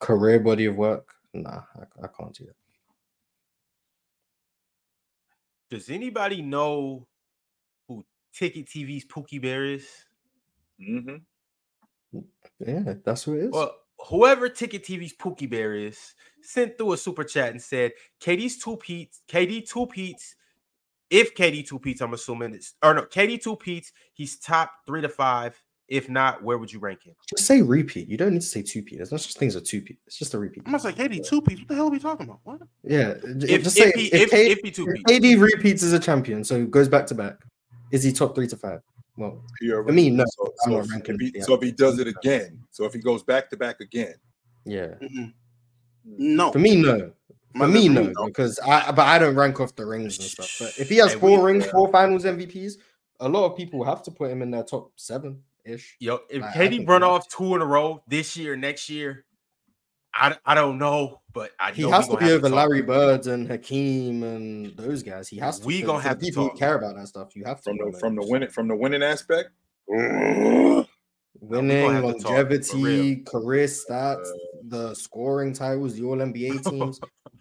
career 0.00 0.40
body 0.40 0.66
of 0.66 0.74
work, 0.74 1.14
nah, 1.32 1.62
I, 1.76 2.04
I 2.04 2.08
can't 2.08 2.34
do 2.34 2.46
that. 2.46 2.56
Does 5.70 5.88
anybody 5.88 6.42
know 6.42 7.06
who 7.88 8.04
Ticket 8.32 8.66
TV's 8.66 9.04
Pookie 9.04 9.42
Bear 9.42 9.64
is? 9.64 9.88
Mhm. 10.80 11.22
Yeah, 12.58 12.94
that's 13.04 13.24
who 13.24 13.34
it 13.34 13.44
is. 13.44 13.50
Well, 13.52 13.74
whoever 13.98 14.48
Ticket 14.48 14.84
TV's 14.84 15.14
Pookie 15.16 15.48
Bear 15.48 15.74
is 15.74 16.14
sent 16.42 16.76
through 16.78 16.92
a 16.92 16.96
super 16.96 17.24
chat 17.24 17.50
and 17.50 17.60
said 17.60 17.92
KD's 18.20 18.58
two 18.58 18.76
Pete's, 18.76 19.22
KD 19.28 19.68
two 19.68 19.86
Pete's. 19.86 20.34
If 21.08 21.34
KD 21.36 21.66
two 21.66 21.78
Pete's, 21.78 22.00
I'm 22.00 22.14
assuming 22.14 22.54
it's 22.54 22.74
or 22.82 22.94
no, 22.94 23.02
KD 23.02 23.40
two 23.40 23.56
Pete's, 23.56 23.92
he's 24.12 24.38
top 24.38 24.72
three 24.86 25.02
to 25.02 25.08
five. 25.08 25.60
If 25.88 26.08
not, 26.08 26.42
where 26.42 26.58
would 26.58 26.72
you 26.72 26.80
rank 26.80 27.04
him? 27.04 27.14
just 27.30 27.46
say 27.46 27.62
repeat. 27.62 28.08
You 28.08 28.16
don't 28.16 28.32
need 28.32 28.40
to 28.40 28.46
say 28.46 28.60
two 28.60 28.82
P. 28.82 28.96
There's 28.96 29.12
no 29.12 29.18
such 29.18 29.34
thing 29.34 29.46
as 29.46 29.54
a 29.54 29.60
two 29.60 29.80
P. 29.82 29.96
It's 30.04 30.18
just 30.18 30.34
a 30.34 30.38
repeat. 30.38 30.64
I'm 30.66 30.72
gonna 30.72 30.80
say 30.82 30.92
KD 30.92 31.24
two 31.24 31.40
piece. 31.40 31.60
What 31.60 31.68
the 31.68 31.74
hell 31.76 31.86
are 31.86 31.90
we 31.90 32.00
talking 32.00 32.26
about? 32.26 32.40
What? 32.42 32.62
Yeah, 32.82 33.14
If, 33.22 33.62
just 33.62 33.78
if, 33.78 33.84
say 33.84 33.92
he, 33.94 34.06
if, 34.06 34.22
if, 34.22 34.30
K- 34.30 34.50
if 34.50 34.58
he 34.64 34.70
two 34.72 34.88
if 34.88 34.94
Pete's. 35.04 35.12
KD 35.12 35.40
repeats 35.40 35.82
as 35.84 35.92
a 35.92 36.00
champion, 36.00 36.42
so 36.42 36.58
he 36.58 36.66
goes 36.66 36.88
back 36.88 37.06
to 37.06 37.14
back. 37.14 37.36
Is 37.92 38.02
he 38.02 38.12
top 38.12 38.34
three 38.34 38.48
to 38.48 38.56
five? 38.56 38.80
Well, 39.16 39.42
He 39.60 39.72
already- 39.72 39.88
For 39.88 39.92
me, 39.94 40.10
no, 40.10 40.24
So, 40.26 40.54
I'm 40.66 40.72
so 40.72 40.78
if, 40.80 41.08
if 41.08 41.20
he, 41.20 41.40
so 41.40 41.54
if 41.54 41.62
he 41.62 41.72
does 41.72 41.98
it 41.98 42.06
again, 42.08 42.62
so 42.70 42.84
if 42.84 42.92
he 42.92 42.98
goes 43.00 43.22
back 43.22 43.48
to 43.50 43.56
back 43.56 43.80
again, 43.80 44.14
yeah. 44.64 44.94
Mhm. 45.02 45.32
No, 46.04 46.52
For 46.52 46.58
me, 46.58 46.76
no. 46.80 47.12
For 47.56 47.66
me, 47.66 47.88
for 47.88 47.94
no, 47.94 48.26
because 48.26 48.58
I 48.60 48.92
but 48.92 49.06
I 49.06 49.18
don't 49.18 49.34
rank 49.34 49.58
off 49.60 49.74
the 49.74 49.86
rings 49.86 50.18
and 50.18 50.28
stuff. 50.28 50.54
But 50.60 50.78
if 50.78 50.88
he 50.90 50.96
has 50.96 51.14
Hey, 51.14 51.18
four 51.18 51.40
we- 51.40 51.52
rings, 51.52 51.66
four 51.66 51.90
finals 51.90 52.24
MVPs, 52.24 52.76
a 53.20 53.28
lot 53.28 53.46
of 53.50 53.56
people 53.56 53.82
have 53.84 54.02
to 54.04 54.10
put 54.10 54.30
him 54.30 54.42
in 54.42 54.50
their 54.50 54.62
top 54.62 54.92
seven 54.96 55.42
ish. 55.64 55.96
Yo, 55.98 56.20
if 56.30 56.42
I- 56.42 56.48
I 56.48 56.52
KD 56.52 56.86
run 56.86 57.02
off 57.02 57.26
two 57.28 57.54
in 57.54 57.62
a 57.62 57.66
row 57.66 58.02
this 58.08 58.36
year, 58.36 58.56
next 58.56 58.88
year, 58.90 59.24
I, 60.18 60.36
I 60.46 60.54
don't 60.54 60.78
know, 60.78 61.20
but 61.34 61.50
I 61.60 61.72
He 61.72 61.82
know 61.82 61.90
has 61.90 62.08
to 62.08 62.16
be 62.16 62.24
have 62.24 62.44
over. 62.44 62.48
Larry 62.48 62.80
Bird 62.82 63.26
and 63.26 63.46
Hakeem 63.46 64.22
and 64.22 64.74
those 64.76 65.02
guys. 65.02 65.28
He 65.28 65.36
has 65.38 65.60
to. 65.60 65.66
We 65.66 65.80
for- 65.82 65.86
gonna 65.88 65.98
for 65.98 66.02
the 66.04 66.08
have 66.08 66.18
to 66.18 66.24
people 66.24 66.44
talk. 66.44 66.52
who 66.52 66.58
care 66.58 66.74
about 66.76 66.96
that 66.96 67.08
stuff. 67.08 67.36
You 67.36 67.44
have 67.44 67.58
to 67.58 67.62
from 67.64 67.76
the 67.76 67.98
from 67.98 68.16
the 68.16 68.26
winning 68.26 68.48
from 68.48 68.68
the 68.68 68.76
winning 68.76 69.02
aspect, 69.02 69.50
winning, 71.40 71.92
have 71.92 72.02
talk, 72.02 72.22
longevity, 72.24 73.16
career 73.26 73.66
stats, 73.66 74.24
uh, 74.26 74.32
the 74.68 74.94
scoring 74.94 75.52
titles, 75.52 75.94
the 75.96 76.04
All 76.04 76.16
NBA 76.16 76.64
teams. 76.70 77.00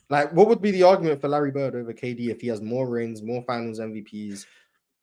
like, 0.09 0.31
what 0.33 0.47
would 0.47 0.61
be 0.61 0.71
the 0.71 0.83
argument 0.83 1.21
for 1.21 1.27
Larry 1.29 1.51
Bird 1.51 1.75
over 1.75 1.93
KD 1.93 2.29
if 2.29 2.41
he 2.41 2.47
has 2.47 2.61
more 2.61 2.89
rings, 2.89 3.21
more 3.23 3.43
Finals 3.43 3.79
MVPs, 3.79 4.45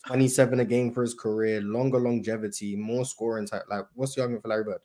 twenty-seven 0.07 0.61
a 0.61 0.65
game 0.65 0.93
for 0.93 1.03
his 1.03 1.15
career, 1.15 1.61
longer 1.63 1.99
longevity, 1.99 2.77
more 2.77 3.05
scoring 3.05 3.47
type? 3.47 3.65
Like, 3.71 3.87
what's 3.95 4.15
the 4.15 4.21
argument 4.23 4.43
for 4.43 4.49
Larry 4.49 4.65
Bird? 4.65 4.81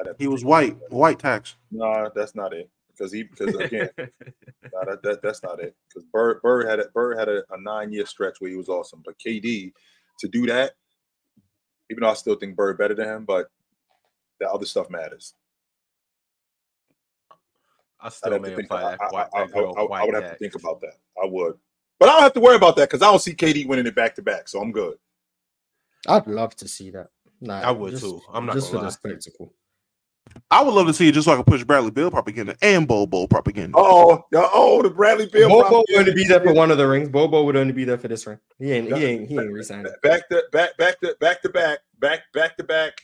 I'd 0.00 0.06
have 0.06 0.16
to 0.16 0.22
he 0.22 0.28
was 0.28 0.44
white, 0.44 0.78
that. 0.80 0.90
white 0.90 1.18
tax. 1.18 1.56
No, 1.70 2.10
that's 2.14 2.34
not 2.34 2.52
it. 2.54 2.70
Because 2.88 3.12
he 3.12 3.22
because 3.22 3.54
again, 3.54 3.88
nah, 3.98 4.84
that, 4.84 5.00
that 5.02 5.20
that's 5.22 5.42
not 5.42 5.60
it. 5.60 5.74
Because 5.88 6.04
Bird 6.12 6.42
Bird 6.42 6.68
had 6.68 6.80
a 6.80 6.88
Bird 6.88 7.18
had 7.18 7.28
a, 7.28 7.42
a 7.50 7.60
nine 7.60 7.92
year 7.92 8.04
stretch 8.04 8.40
where 8.40 8.50
he 8.50 8.56
was 8.56 8.68
awesome, 8.68 9.02
but 9.04 9.14
KD 9.18 9.72
to 10.18 10.28
do 10.28 10.46
that, 10.46 10.72
even 11.90 12.02
though 12.02 12.10
I 12.10 12.14
still 12.14 12.34
think 12.34 12.56
Bird 12.56 12.76
better 12.76 12.94
than 12.94 13.08
him, 13.08 13.24
but 13.24 13.50
the 14.38 14.50
other 14.50 14.66
stuff 14.66 14.90
matters. 14.90 15.34
I 18.00 18.08
still 18.10 18.32
have 18.32 18.42
may 18.42 18.48
think. 18.54 18.64
apply 18.64 18.82
I, 18.82 18.90
that, 18.90 19.00
I, 19.00 19.08
white, 19.12 19.26
I, 19.34 19.46
that 19.46 19.56
I- 19.56 20.02
I 20.02 20.04
would 20.04 20.14
have 20.14 20.32
to 20.32 20.38
think 20.38 20.54
about 20.54 20.80
that. 20.80 20.94
I 21.22 21.26
would, 21.26 21.54
but 21.98 22.08
I 22.08 22.12
don't 22.12 22.22
have 22.22 22.32
to 22.34 22.40
worry 22.40 22.56
about 22.56 22.76
that 22.76 22.88
because 22.88 23.02
I 23.02 23.10
don't 23.10 23.18
see 23.20 23.34
KD 23.34 23.66
winning 23.66 23.86
it 23.86 23.94
back 23.94 24.14
to 24.16 24.22
back, 24.22 24.48
so 24.48 24.60
I'm 24.60 24.72
good. 24.72 24.96
I'd 26.06 26.26
love 26.26 26.54
to 26.56 26.68
see 26.68 26.90
that. 26.90 27.08
Nah, 27.40 27.60
I 27.60 27.70
would 27.70 27.96
too. 27.98 28.20
I'm 28.32 28.44
not 28.46 28.56
just 28.56 28.72
gonna 28.72 28.80
for 28.80 28.84
lie. 28.84 29.10
the 29.10 29.20
spectacle. 29.20 29.54
I 30.52 30.62
would 30.62 30.74
love 30.74 30.86
to 30.88 30.92
see 30.94 31.08
it 31.08 31.12
just 31.12 31.26
so 31.26 31.32
I 31.32 31.36
can 31.36 31.44
push 31.44 31.62
Bradley 31.62 31.90
Beal 31.90 32.10
propaganda 32.10 32.56
and 32.60 32.86
Bobo 32.86 33.06
Bo 33.06 33.26
propaganda. 33.26 33.76
Oh, 33.78 34.24
oh, 34.34 34.82
the 34.82 34.90
Bradley 34.90 35.26
Beal. 35.26 35.48
Bobo 35.48 35.84
would 35.88 35.98
only 35.98 36.12
be 36.12 36.24
there 36.24 36.40
for 36.40 36.52
one 36.52 36.70
of 36.70 36.78
the 36.78 36.88
rings. 36.88 37.08
Bobo 37.08 37.44
would 37.44 37.56
only 37.56 37.72
be 37.72 37.84
there 37.84 37.98
for 37.98 38.08
this 38.08 38.26
ring. 38.26 38.38
He 38.58 38.72
ain't. 38.72 38.96
He 38.96 39.04
ain't. 39.04 39.28
He 39.28 39.38
ain't 39.38 39.52
resigning. 39.52 39.92
back 40.02 40.28
to 40.28 40.42
back 40.52 40.76
back 40.76 41.00
to 41.00 41.16
back 41.20 41.42
to 41.42 41.48
back 41.48 41.78
back 42.00 42.20
back 42.32 42.56
to 42.56 42.64
back 42.64 43.00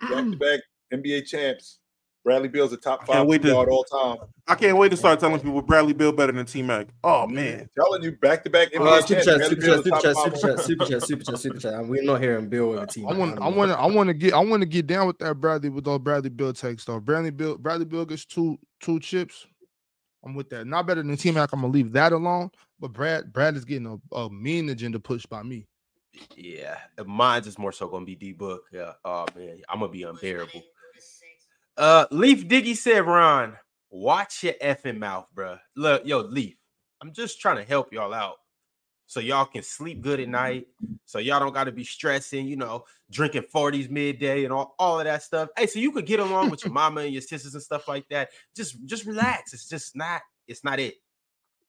back 0.00 0.24
to 0.24 0.36
back 0.36 0.60
NBA 0.92 1.26
champs. 1.26 1.80
Bradley 2.24 2.48
Beal's 2.48 2.72
a 2.72 2.76
top 2.76 3.06
five 3.06 3.26
wait 3.26 3.42
to- 3.42 3.52
guard 3.52 3.68
all 3.68 3.84
time. 3.84 4.18
I 4.46 4.54
can't 4.54 4.78
wait 4.78 4.90
to 4.90 4.96
start 4.96 5.20
telling 5.20 5.40
people 5.40 5.60
Bradley 5.60 5.92
Beal 5.92 6.10
better 6.10 6.32
than 6.32 6.46
T 6.46 6.62
Mac. 6.62 6.88
Oh 7.04 7.26
man, 7.26 7.68
telling 7.78 8.02
you 8.02 8.12
back 8.12 8.44
to 8.44 8.50
back 8.50 8.68
super 8.72 9.22
chat, 9.22 9.44
super 9.44 9.60
chat, 9.60 9.84
super 9.84 10.00
chat, 10.00 10.18
super 10.18 10.36
chat, 10.38 10.60
super 10.60 10.84
chat, 10.86 11.02
super 11.02 11.24
chat, 11.24 11.38
super 11.38 11.60
chat. 11.60 11.86
We're 11.86 12.02
not 12.02 12.22
hearing 12.22 12.48
Beal 12.48 12.70
over 12.70 12.86
team. 12.86 13.06
I 13.08 13.12
want, 13.12 13.38
I 13.40 13.48
want, 13.48 13.72
I 13.72 13.86
want 13.86 14.08
to 14.08 14.14
get, 14.14 14.32
I 14.32 14.40
want 14.40 14.62
to 14.62 14.68
get 14.68 14.86
down 14.86 15.06
with 15.06 15.18
that 15.18 15.34
Bradley 15.34 15.68
with 15.68 15.84
those 15.84 15.98
Bradley 15.98 16.30
Beal 16.30 16.52
takes 16.52 16.84
though. 16.84 16.98
Bradley 16.98 17.30
Beal, 17.30 17.58
Bradley 17.58 17.84
Beal 17.84 18.06
gets 18.06 18.24
two, 18.24 18.58
two 18.80 19.00
chips. 19.00 19.46
I'm 20.24 20.34
with 20.34 20.48
that. 20.50 20.66
Not 20.66 20.86
better 20.86 21.02
than 21.02 21.16
T 21.16 21.30
Mac. 21.30 21.52
I'm 21.52 21.60
gonna 21.60 21.72
leave 21.72 21.92
that 21.92 22.12
alone. 22.12 22.50
But 22.80 22.92
Brad, 22.92 23.32
Brad 23.32 23.56
is 23.56 23.64
getting 23.64 23.86
a, 23.86 24.16
a 24.16 24.30
mean 24.30 24.68
agenda 24.70 24.98
pushed 24.98 25.28
by 25.28 25.42
me. 25.42 25.66
Yeah, 26.34 26.78
mine's 27.06 27.46
is 27.46 27.58
more 27.58 27.72
so 27.72 27.86
gonna 27.86 28.04
be 28.04 28.14
D 28.14 28.32
Book. 28.32 28.62
Yeah. 28.72 28.92
Oh 29.04 29.26
man, 29.36 29.60
I'm 29.68 29.80
gonna 29.80 29.92
be 29.92 30.04
unbearable. 30.04 30.62
Uh, 31.78 32.06
Leaf 32.10 32.48
Diggy 32.48 32.76
said, 32.76 33.06
Ron, 33.06 33.56
watch 33.88 34.42
your 34.42 34.54
effing 34.54 34.98
mouth, 34.98 35.28
bruh. 35.32 35.60
Look, 35.76 36.04
yo, 36.04 36.18
Leaf, 36.18 36.56
I'm 37.00 37.12
just 37.12 37.40
trying 37.40 37.56
to 37.56 37.62
help 37.62 37.92
y'all 37.92 38.12
out 38.12 38.38
so 39.06 39.20
y'all 39.20 39.44
can 39.44 39.62
sleep 39.62 40.00
good 40.00 40.18
at 40.18 40.28
night, 40.28 40.66
so 41.04 41.20
y'all 41.20 41.38
don't 41.38 41.54
got 41.54 41.64
to 41.64 41.72
be 41.72 41.84
stressing, 41.84 42.48
you 42.48 42.56
know, 42.56 42.84
drinking 43.12 43.44
40s 43.54 43.88
midday 43.90 44.42
and 44.42 44.52
all, 44.52 44.74
all 44.80 44.98
of 44.98 45.04
that 45.04 45.22
stuff. 45.22 45.50
Hey, 45.56 45.68
so 45.68 45.78
you 45.78 45.92
could 45.92 46.04
get 46.04 46.18
along 46.18 46.50
with 46.50 46.64
your 46.64 46.72
mama 46.74 47.02
and 47.02 47.12
your 47.12 47.22
sisters 47.22 47.54
and 47.54 47.62
stuff 47.62 47.86
like 47.86 48.08
that. 48.08 48.30
Just, 48.56 48.84
just 48.84 49.06
relax. 49.06 49.54
It's 49.54 49.68
just 49.68 49.94
not, 49.94 50.22
it's 50.48 50.64
not 50.64 50.80
it. 50.80 50.96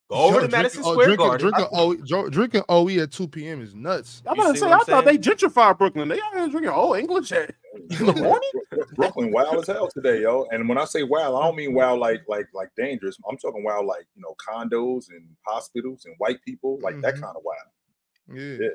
Go 0.09 0.15
over 0.15 0.35
Yo, 0.41 0.47
to 0.47 0.47
Madison 0.51 0.81
oh, 0.85 0.91
Square 0.93 1.05
drinking, 1.07 1.27
Garden. 1.27 1.51
Drinking, 1.51 1.67
OE, 1.71 1.95
dro- 1.97 2.29
drinking 2.29 2.63
OE 2.67 2.89
at 3.03 3.11
2 3.11 3.27
p.m. 3.27 3.61
is 3.61 3.75
nuts. 3.75 4.23
I'm 4.25 4.35
You 4.37 4.41
about 4.41 4.53
to 4.53 4.59
say 4.59 4.65
I 4.65 4.73
I'm 4.73 4.79
thought 4.85 5.05
they 5.05 5.17
gentrified 5.19 5.77
Brooklyn. 5.77 6.07
They 6.09 6.15
out 6.19 6.33
here 6.33 6.47
drinking 6.47 6.71
old 6.71 6.97
English 6.97 7.31
at 7.31 7.53
in 7.91 8.05
the 8.07 8.13
morning. 8.13 8.49
Brooklyn 8.95 9.31
wild 9.31 9.57
as 9.57 9.67
hell 9.67 9.87
today, 9.93 10.21
yo. 10.23 10.47
And 10.51 10.67
when 10.67 10.79
I 10.79 10.85
say 10.85 11.03
wild, 11.03 11.35
I 11.39 11.45
don't 11.45 11.55
mean 11.55 11.75
wild 11.75 11.99
like 11.99 12.21
like 12.27 12.47
like 12.55 12.69
dangerous. 12.75 13.17
I'm 13.29 13.37
talking 13.37 13.63
wild 13.63 13.85
like 13.85 14.07
you 14.15 14.23
know 14.23 14.35
condos 14.43 15.09
and 15.09 15.27
hospitals 15.45 16.05
and 16.05 16.15
white 16.17 16.39
people, 16.43 16.79
like 16.81 16.99
that 17.01 17.15
Mhm. 17.15 17.21
kind 17.21 17.35
of 17.37 17.43
wild. 17.43 17.59
Yeah. 18.33 18.57
Yeah. 18.65 18.69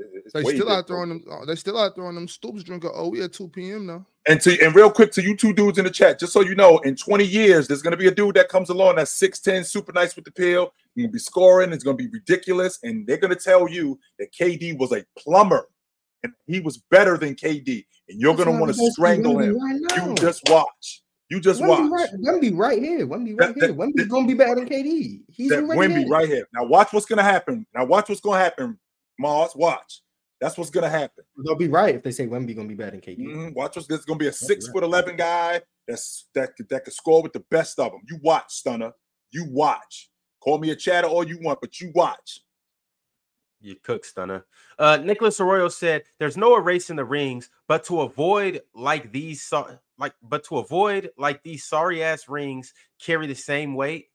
It- 0.00 0.22
it's 0.24 0.32
They 0.32 0.42
still 0.56 0.70
out 0.70 0.86
throwing 0.86 1.08
them. 1.10 1.24
uh, 1.30 1.44
They 1.44 1.54
still 1.54 1.78
out 1.78 1.94
throwing 1.94 2.14
them 2.14 2.26
stoops 2.28 2.62
drinking 2.62 2.90
OE 2.94 3.22
at 3.22 3.32
2 3.32 3.48
p.m. 3.48 3.86
now. 3.86 4.06
And 4.28 4.40
to 4.42 4.58
and 4.64 4.74
real 4.74 4.90
quick 4.90 5.12
to 5.12 5.22
you 5.22 5.34
two 5.36 5.52
dudes 5.52 5.78
in 5.78 5.84
the 5.84 5.90
chat, 5.90 6.18
just 6.20 6.32
so 6.32 6.40
you 6.42 6.54
know, 6.54 6.78
in 6.78 6.94
20 6.96 7.24
years, 7.24 7.66
there's 7.68 7.82
gonna 7.82 7.96
be 7.96 8.06
a 8.08 8.10
dude 8.14 8.34
that 8.36 8.48
comes 8.48 8.68
along 8.70 8.96
that's 8.96 9.12
6'10, 9.18 9.64
super 9.64 9.92
nice 9.92 10.14
with 10.16 10.24
the 10.24 10.30
pill. 10.32 10.72
He's 10.94 11.04
gonna 11.04 11.12
be 11.12 11.18
scoring, 11.18 11.72
it's 11.72 11.84
gonna 11.84 11.96
be 11.96 12.08
ridiculous, 12.08 12.78
and 12.82 13.06
they're 13.06 13.16
gonna 13.16 13.34
tell 13.36 13.68
you 13.68 13.98
that 14.18 14.32
KD 14.32 14.78
was 14.78 14.92
a 14.92 15.04
plumber 15.18 15.68
and 16.22 16.32
he 16.46 16.60
was 16.60 16.76
better 16.90 17.16
than 17.16 17.34
KD, 17.34 17.86
and 18.08 18.20
you're 18.20 18.36
gonna 18.36 18.52
want 18.52 18.74
to 18.74 18.90
strangle 18.92 19.38
him. 19.38 19.56
You 19.56 20.14
just 20.16 20.42
watch. 20.48 21.02
You 21.30 21.40
just 21.40 21.62
Wemby 21.62 21.88
watch. 21.90 22.10
right, 22.10 22.10
Wemby 22.20 22.56
right 22.58 22.82
here. 22.82 23.06
Wemby 23.06 23.38
right 23.40 23.54
That- 23.54 23.70
here. 23.70 23.74
Wemby's 23.74 24.08
gonna 24.08 24.26
be 24.26 24.34
better 24.34 24.56
than 24.56 24.68
KD. 24.68 25.22
He's 25.28 25.48
that 25.50 25.62
Wemby 25.64 25.94
there. 25.94 26.08
right 26.08 26.28
here. 26.28 26.46
Now 26.52 26.64
watch 26.66 26.92
what's 26.92 27.06
gonna 27.06 27.22
happen. 27.22 27.66
Now 27.74 27.84
watch 27.86 28.08
what's 28.08 28.20
gonna 28.20 28.38
happen, 28.38 28.78
Mars. 29.20 29.52
Watch. 29.54 30.02
That's 30.40 30.56
what's 30.56 30.70
gonna 30.70 30.88
happen. 30.88 31.24
They'll 31.44 31.54
be 31.54 31.68
right 31.68 31.94
if 31.94 32.02
they 32.02 32.12
say 32.12 32.26
Wemby 32.26 32.56
gonna 32.56 32.68
be 32.68 32.74
better 32.74 32.92
than 32.92 33.00
KD. 33.02 33.18
Mhm. 33.26 33.54
Watch 33.54 33.76
what's 33.76 33.86
there's 33.88 34.04
gonna 34.06 34.18
be 34.18 34.26
a 34.28 34.32
six 34.32 34.66
right. 34.66 34.72
foot 34.72 34.84
eleven 34.84 35.16
guy 35.16 35.60
that's 35.86 36.28
that 36.34 36.56
could- 36.56 36.68
that 36.70 36.84
could 36.84 36.94
score 36.94 37.22
with 37.22 37.32
the 37.34 37.40
best 37.50 37.78
of 37.78 37.92
them. 37.92 38.00
You 38.08 38.18
watch, 38.22 38.50
Stunner. 38.52 38.92
You 39.30 39.44
watch. 39.50 40.10
Call 40.40 40.58
me 40.58 40.70
a 40.70 40.76
chatter 40.76 41.06
all 41.06 41.26
you 41.28 41.38
want, 41.42 41.60
but 41.60 41.78
you 41.80 41.92
watch. 41.94 42.40
You 43.60 43.76
cook 43.76 44.06
stunner. 44.06 44.46
Uh, 44.78 44.96
Nicholas 44.96 45.38
Arroyo 45.38 45.68
said, 45.68 46.04
"There's 46.18 46.38
no 46.38 46.56
erasing 46.56 46.96
the 46.96 47.04
rings, 47.04 47.50
but 47.68 47.84
to 47.84 48.00
avoid 48.00 48.62
like 48.74 49.12
these, 49.12 49.42
so- 49.42 49.78
like, 49.98 50.14
but 50.22 50.44
to 50.44 50.56
avoid 50.56 51.10
like 51.18 51.42
these 51.42 51.64
sorry 51.66 52.02
ass 52.02 52.26
rings 52.26 52.72
carry 52.98 53.26
the 53.26 53.34
same 53.34 53.74
weight, 53.74 54.10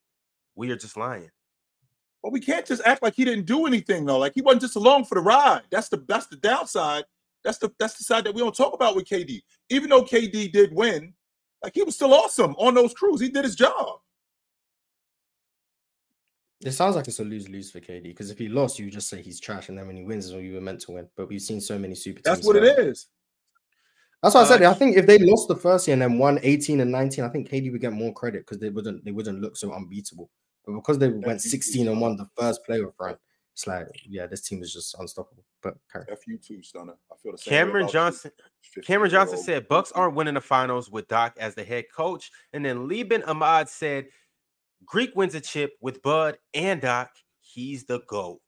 we 0.56 0.72
are 0.72 0.76
just 0.76 0.98
lying." 0.98 1.30
But 2.26 2.32
we 2.32 2.40
can't 2.40 2.66
just 2.66 2.82
act 2.88 3.04
like 3.04 3.14
he 3.14 3.24
didn't 3.24 3.46
do 3.46 3.68
anything 3.68 4.04
though. 4.04 4.18
Like 4.18 4.32
he 4.34 4.42
wasn't 4.42 4.64
just 4.64 4.76
along 4.76 5.06
for 5.06 5.14
the 5.14 5.22
ride. 5.22 5.62
That's 5.70 5.90
the 5.90 6.04
that's 6.08 6.26
the 6.26 6.38
downside. 6.38 7.04
That's 7.44 7.60
the 7.60 7.72
that's 7.78 8.00
the 8.00 8.04
side 8.04 8.24
that 8.24 8.34
we 8.34 8.42
don't 8.42 8.56
talk 8.56 8.74
about 8.74 8.96
with 8.96 9.06
KD. 9.06 9.44
Even 9.70 9.92
though 9.92 10.02
KD 10.02 10.52
did 10.52 10.74
win, 10.74 11.14
like 11.64 11.76
he 11.76 11.84
was 11.84 11.94
still 11.94 12.16
awesome 12.16 12.56
on 12.56 12.74
those 12.74 12.96
crews. 12.96 13.22
He 13.22 13.30
did 13.30 13.44
his 13.44 13.54
job. 13.54 14.00
It 16.62 16.72
sounds 16.72 16.96
like 16.96 17.08
it's 17.08 17.20
a 17.20 17.24
lose 17.24 17.48
lose 17.48 17.70
for 17.70 17.80
KD 17.80 18.06
because 18.06 18.32
if 18.32 18.40
he 18.40 18.48
lost, 18.48 18.80
you 18.80 18.90
just 18.90 19.08
say 19.08 19.22
he's 19.22 19.40
trash, 19.40 19.70
and 19.70 19.78
then 19.78 19.86
when 19.86 19.96
he 19.96 20.04
wins, 20.04 20.26
is 20.26 20.34
when 20.34 20.46
you 20.46 20.56
were 20.56 20.62
meant 20.62 20.80
to 20.80 20.94
win. 20.94 21.08
But 21.16 21.30
we've 21.30 21.40
seen 21.40 21.62
so 21.62 21.78
many 21.78 21.94
super 21.94 22.22
teams. 22.22 22.24
That's 22.24 22.48
what 22.48 22.56
fail. 22.56 22.66
it 22.66 22.80
is. 22.80 23.06
That's 24.24 24.34
why 24.34 24.42
I 24.42 24.46
said 24.46 24.64
Uh. 24.64 24.72
I 24.72 24.74
think 24.74 24.98
if 24.98 25.06
they 25.06 25.20
lost 25.20 25.48
the 25.48 25.56
first 25.56 25.88
year 25.88 25.94
and 25.94 26.02
then 26.02 26.18
won 26.18 26.40
18 26.42 26.80
and 26.80 26.92
19, 26.92 27.24
I 27.24 27.30
think 27.30 27.52
KD 27.52 27.72
would 27.72 27.82
get 27.82 27.94
more 27.94 28.12
credit 28.16 28.48
because 28.48 28.58
they 28.58 28.72
wouldn't 28.72 29.06
they 29.06 29.12
wouldn't 29.12 29.42
look 29.42 29.56
so 29.56 29.72
unbeatable. 29.74 30.32
But 30.66 30.74
because 30.74 30.98
they 30.98 31.10
went 31.10 31.42
16 31.42 31.88
and 31.88 31.96
too. 31.96 32.02
won 32.02 32.18
the 32.18 32.28
first 32.38 32.62
playoff 32.68 32.94
run, 33.00 33.18
it's 33.54 33.68
like, 33.68 33.88
yeah, 34.08 34.28
this 34.28 34.42
team 34.42 34.62
is 34.62 34.74
just 34.74 34.96
unstoppable. 35.00 35.44
But 35.64 35.76
carry. 35.92 36.06
F 36.12 36.28
you 36.28 36.38
too, 36.38 36.62
Stunner. 36.62 36.96
I 37.12 37.16
feel 37.16 37.32
the 37.32 37.38
same. 37.38 37.52
Cameron 37.52 37.88
Johnson. 37.88 38.32
Cameron 38.84 39.12
Johnson 39.12 39.38
said 39.38 39.68
Bucks 39.68 39.92
aren't 39.94 40.16
winning 40.16 40.34
the 40.34 40.42
finals 40.42 40.92
with 40.92 41.08
Doc 41.08 41.36
as 41.40 41.56
the 41.56 41.64
head 41.64 41.86
coach. 41.96 42.32
And 42.52 42.66
then 42.66 42.88
Lieben 42.88 43.24
Ahmad 43.24 43.70
said 43.70 44.08
Greek 44.86 45.16
wins 45.16 45.36
a 45.36 45.42
chip 45.42 45.74
with 45.82 46.02
Bud 46.02 46.38
and 46.54 46.82
Doc. 46.82 47.12
He's 47.40 47.86
the 47.86 48.02
GOAT. 48.08 48.42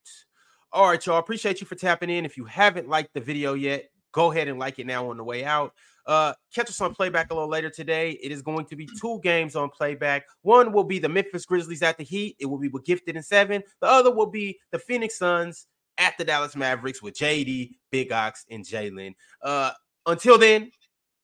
All 0.73 0.89
right, 0.89 1.05
y'all. 1.05 1.19
Appreciate 1.19 1.61
you 1.61 1.67
for 1.67 1.75
tapping 1.75 2.09
in. 2.09 2.25
If 2.25 2.35
you 2.35 2.45
haven't 2.45 2.89
liked 2.89 3.13
the 3.13 3.21
video 3.21 3.53
yet, 3.53 3.85
go 4.11 4.31
ahead 4.31 4.47
and 4.49 4.59
like 4.59 4.79
it 4.79 4.87
now 4.87 5.09
on 5.09 5.17
the 5.17 5.23
way 5.23 5.45
out. 5.45 5.73
Uh, 6.07 6.33
catch 6.55 6.69
us 6.69 6.79
on 6.81 6.95
playback 6.95 7.29
a 7.31 7.33
little 7.33 7.49
later 7.49 7.69
today. 7.69 8.11
It 8.23 8.31
is 8.31 8.41
going 8.41 8.65
to 8.67 8.75
be 8.77 8.87
two 8.99 9.19
games 9.21 9.55
on 9.57 9.69
playback. 9.69 10.23
One 10.41 10.71
will 10.71 10.85
be 10.85 10.99
the 10.99 11.09
Memphis 11.09 11.45
Grizzlies 11.45 11.83
at 11.83 11.97
the 11.97 12.03
Heat. 12.03 12.37
It 12.39 12.45
will 12.45 12.57
be 12.57 12.69
with 12.69 12.85
Gifted 12.85 13.15
and 13.17 13.25
Seven. 13.25 13.61
The 13.81 13.87
other 13.87 14.13
will 14.13 14.27
be 14.27 14.57
the 14.71 14.79
Phoenix 14.79 15.17
Suns 15.17 15.67
at 15.97 16.17
the 16.17 16.23
Dallas 16.23 16.55
Mavericks 16.55 17.01
with 17.03 17.13
JD, 17.15 17.71
Big 17.91 18.11
Ox, 18.13 18.45
and 18.49 18.63
Jalen. 18.63 19.15
Uh, 19.41 19.71
until 20.05 20.37
then, 20.37 20.71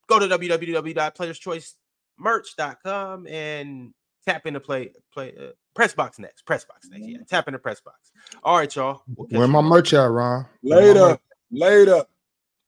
go 0.10 0.20
to 0.20 0.28
www.playerschoicemerch.com 0.28 3.28
and 3.28 3.94
tap 4.26 4.46
into 4.46 4.60
play 4.60 4.92
play 5.14 5.34
uh, 5.40 5.48
press 5.76 5.94
box 5.94 6.20
next. 6.20 6.46
Press 6.46 6.66
box 6.66 6.90
next. 6.90 7.06
Yeah, 7.08 7.18
tap 7.28 7.48
into 7.48 7.60
press 7.60 7.80
box. 7.82 8.12
All 8.44 8.58
right, 8.58 8.74
y'all. 8.76 9.04
We'll 9.16 9.28
Where 9.30 9.48
my 9.48 9.60
later. 9.60 9.70
merch 9.70 9.94
at, 9.94 10.10
Ron? 10.10 10.46
Where 10.62 10.80
my 10.82 10.88
Later, 10.88 11.00
merch- 11.00 11.20
later, 11.52 12.06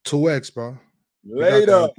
2X, 0.06 0.53
bro. 0.53 0.77
Later. 1.26 1.90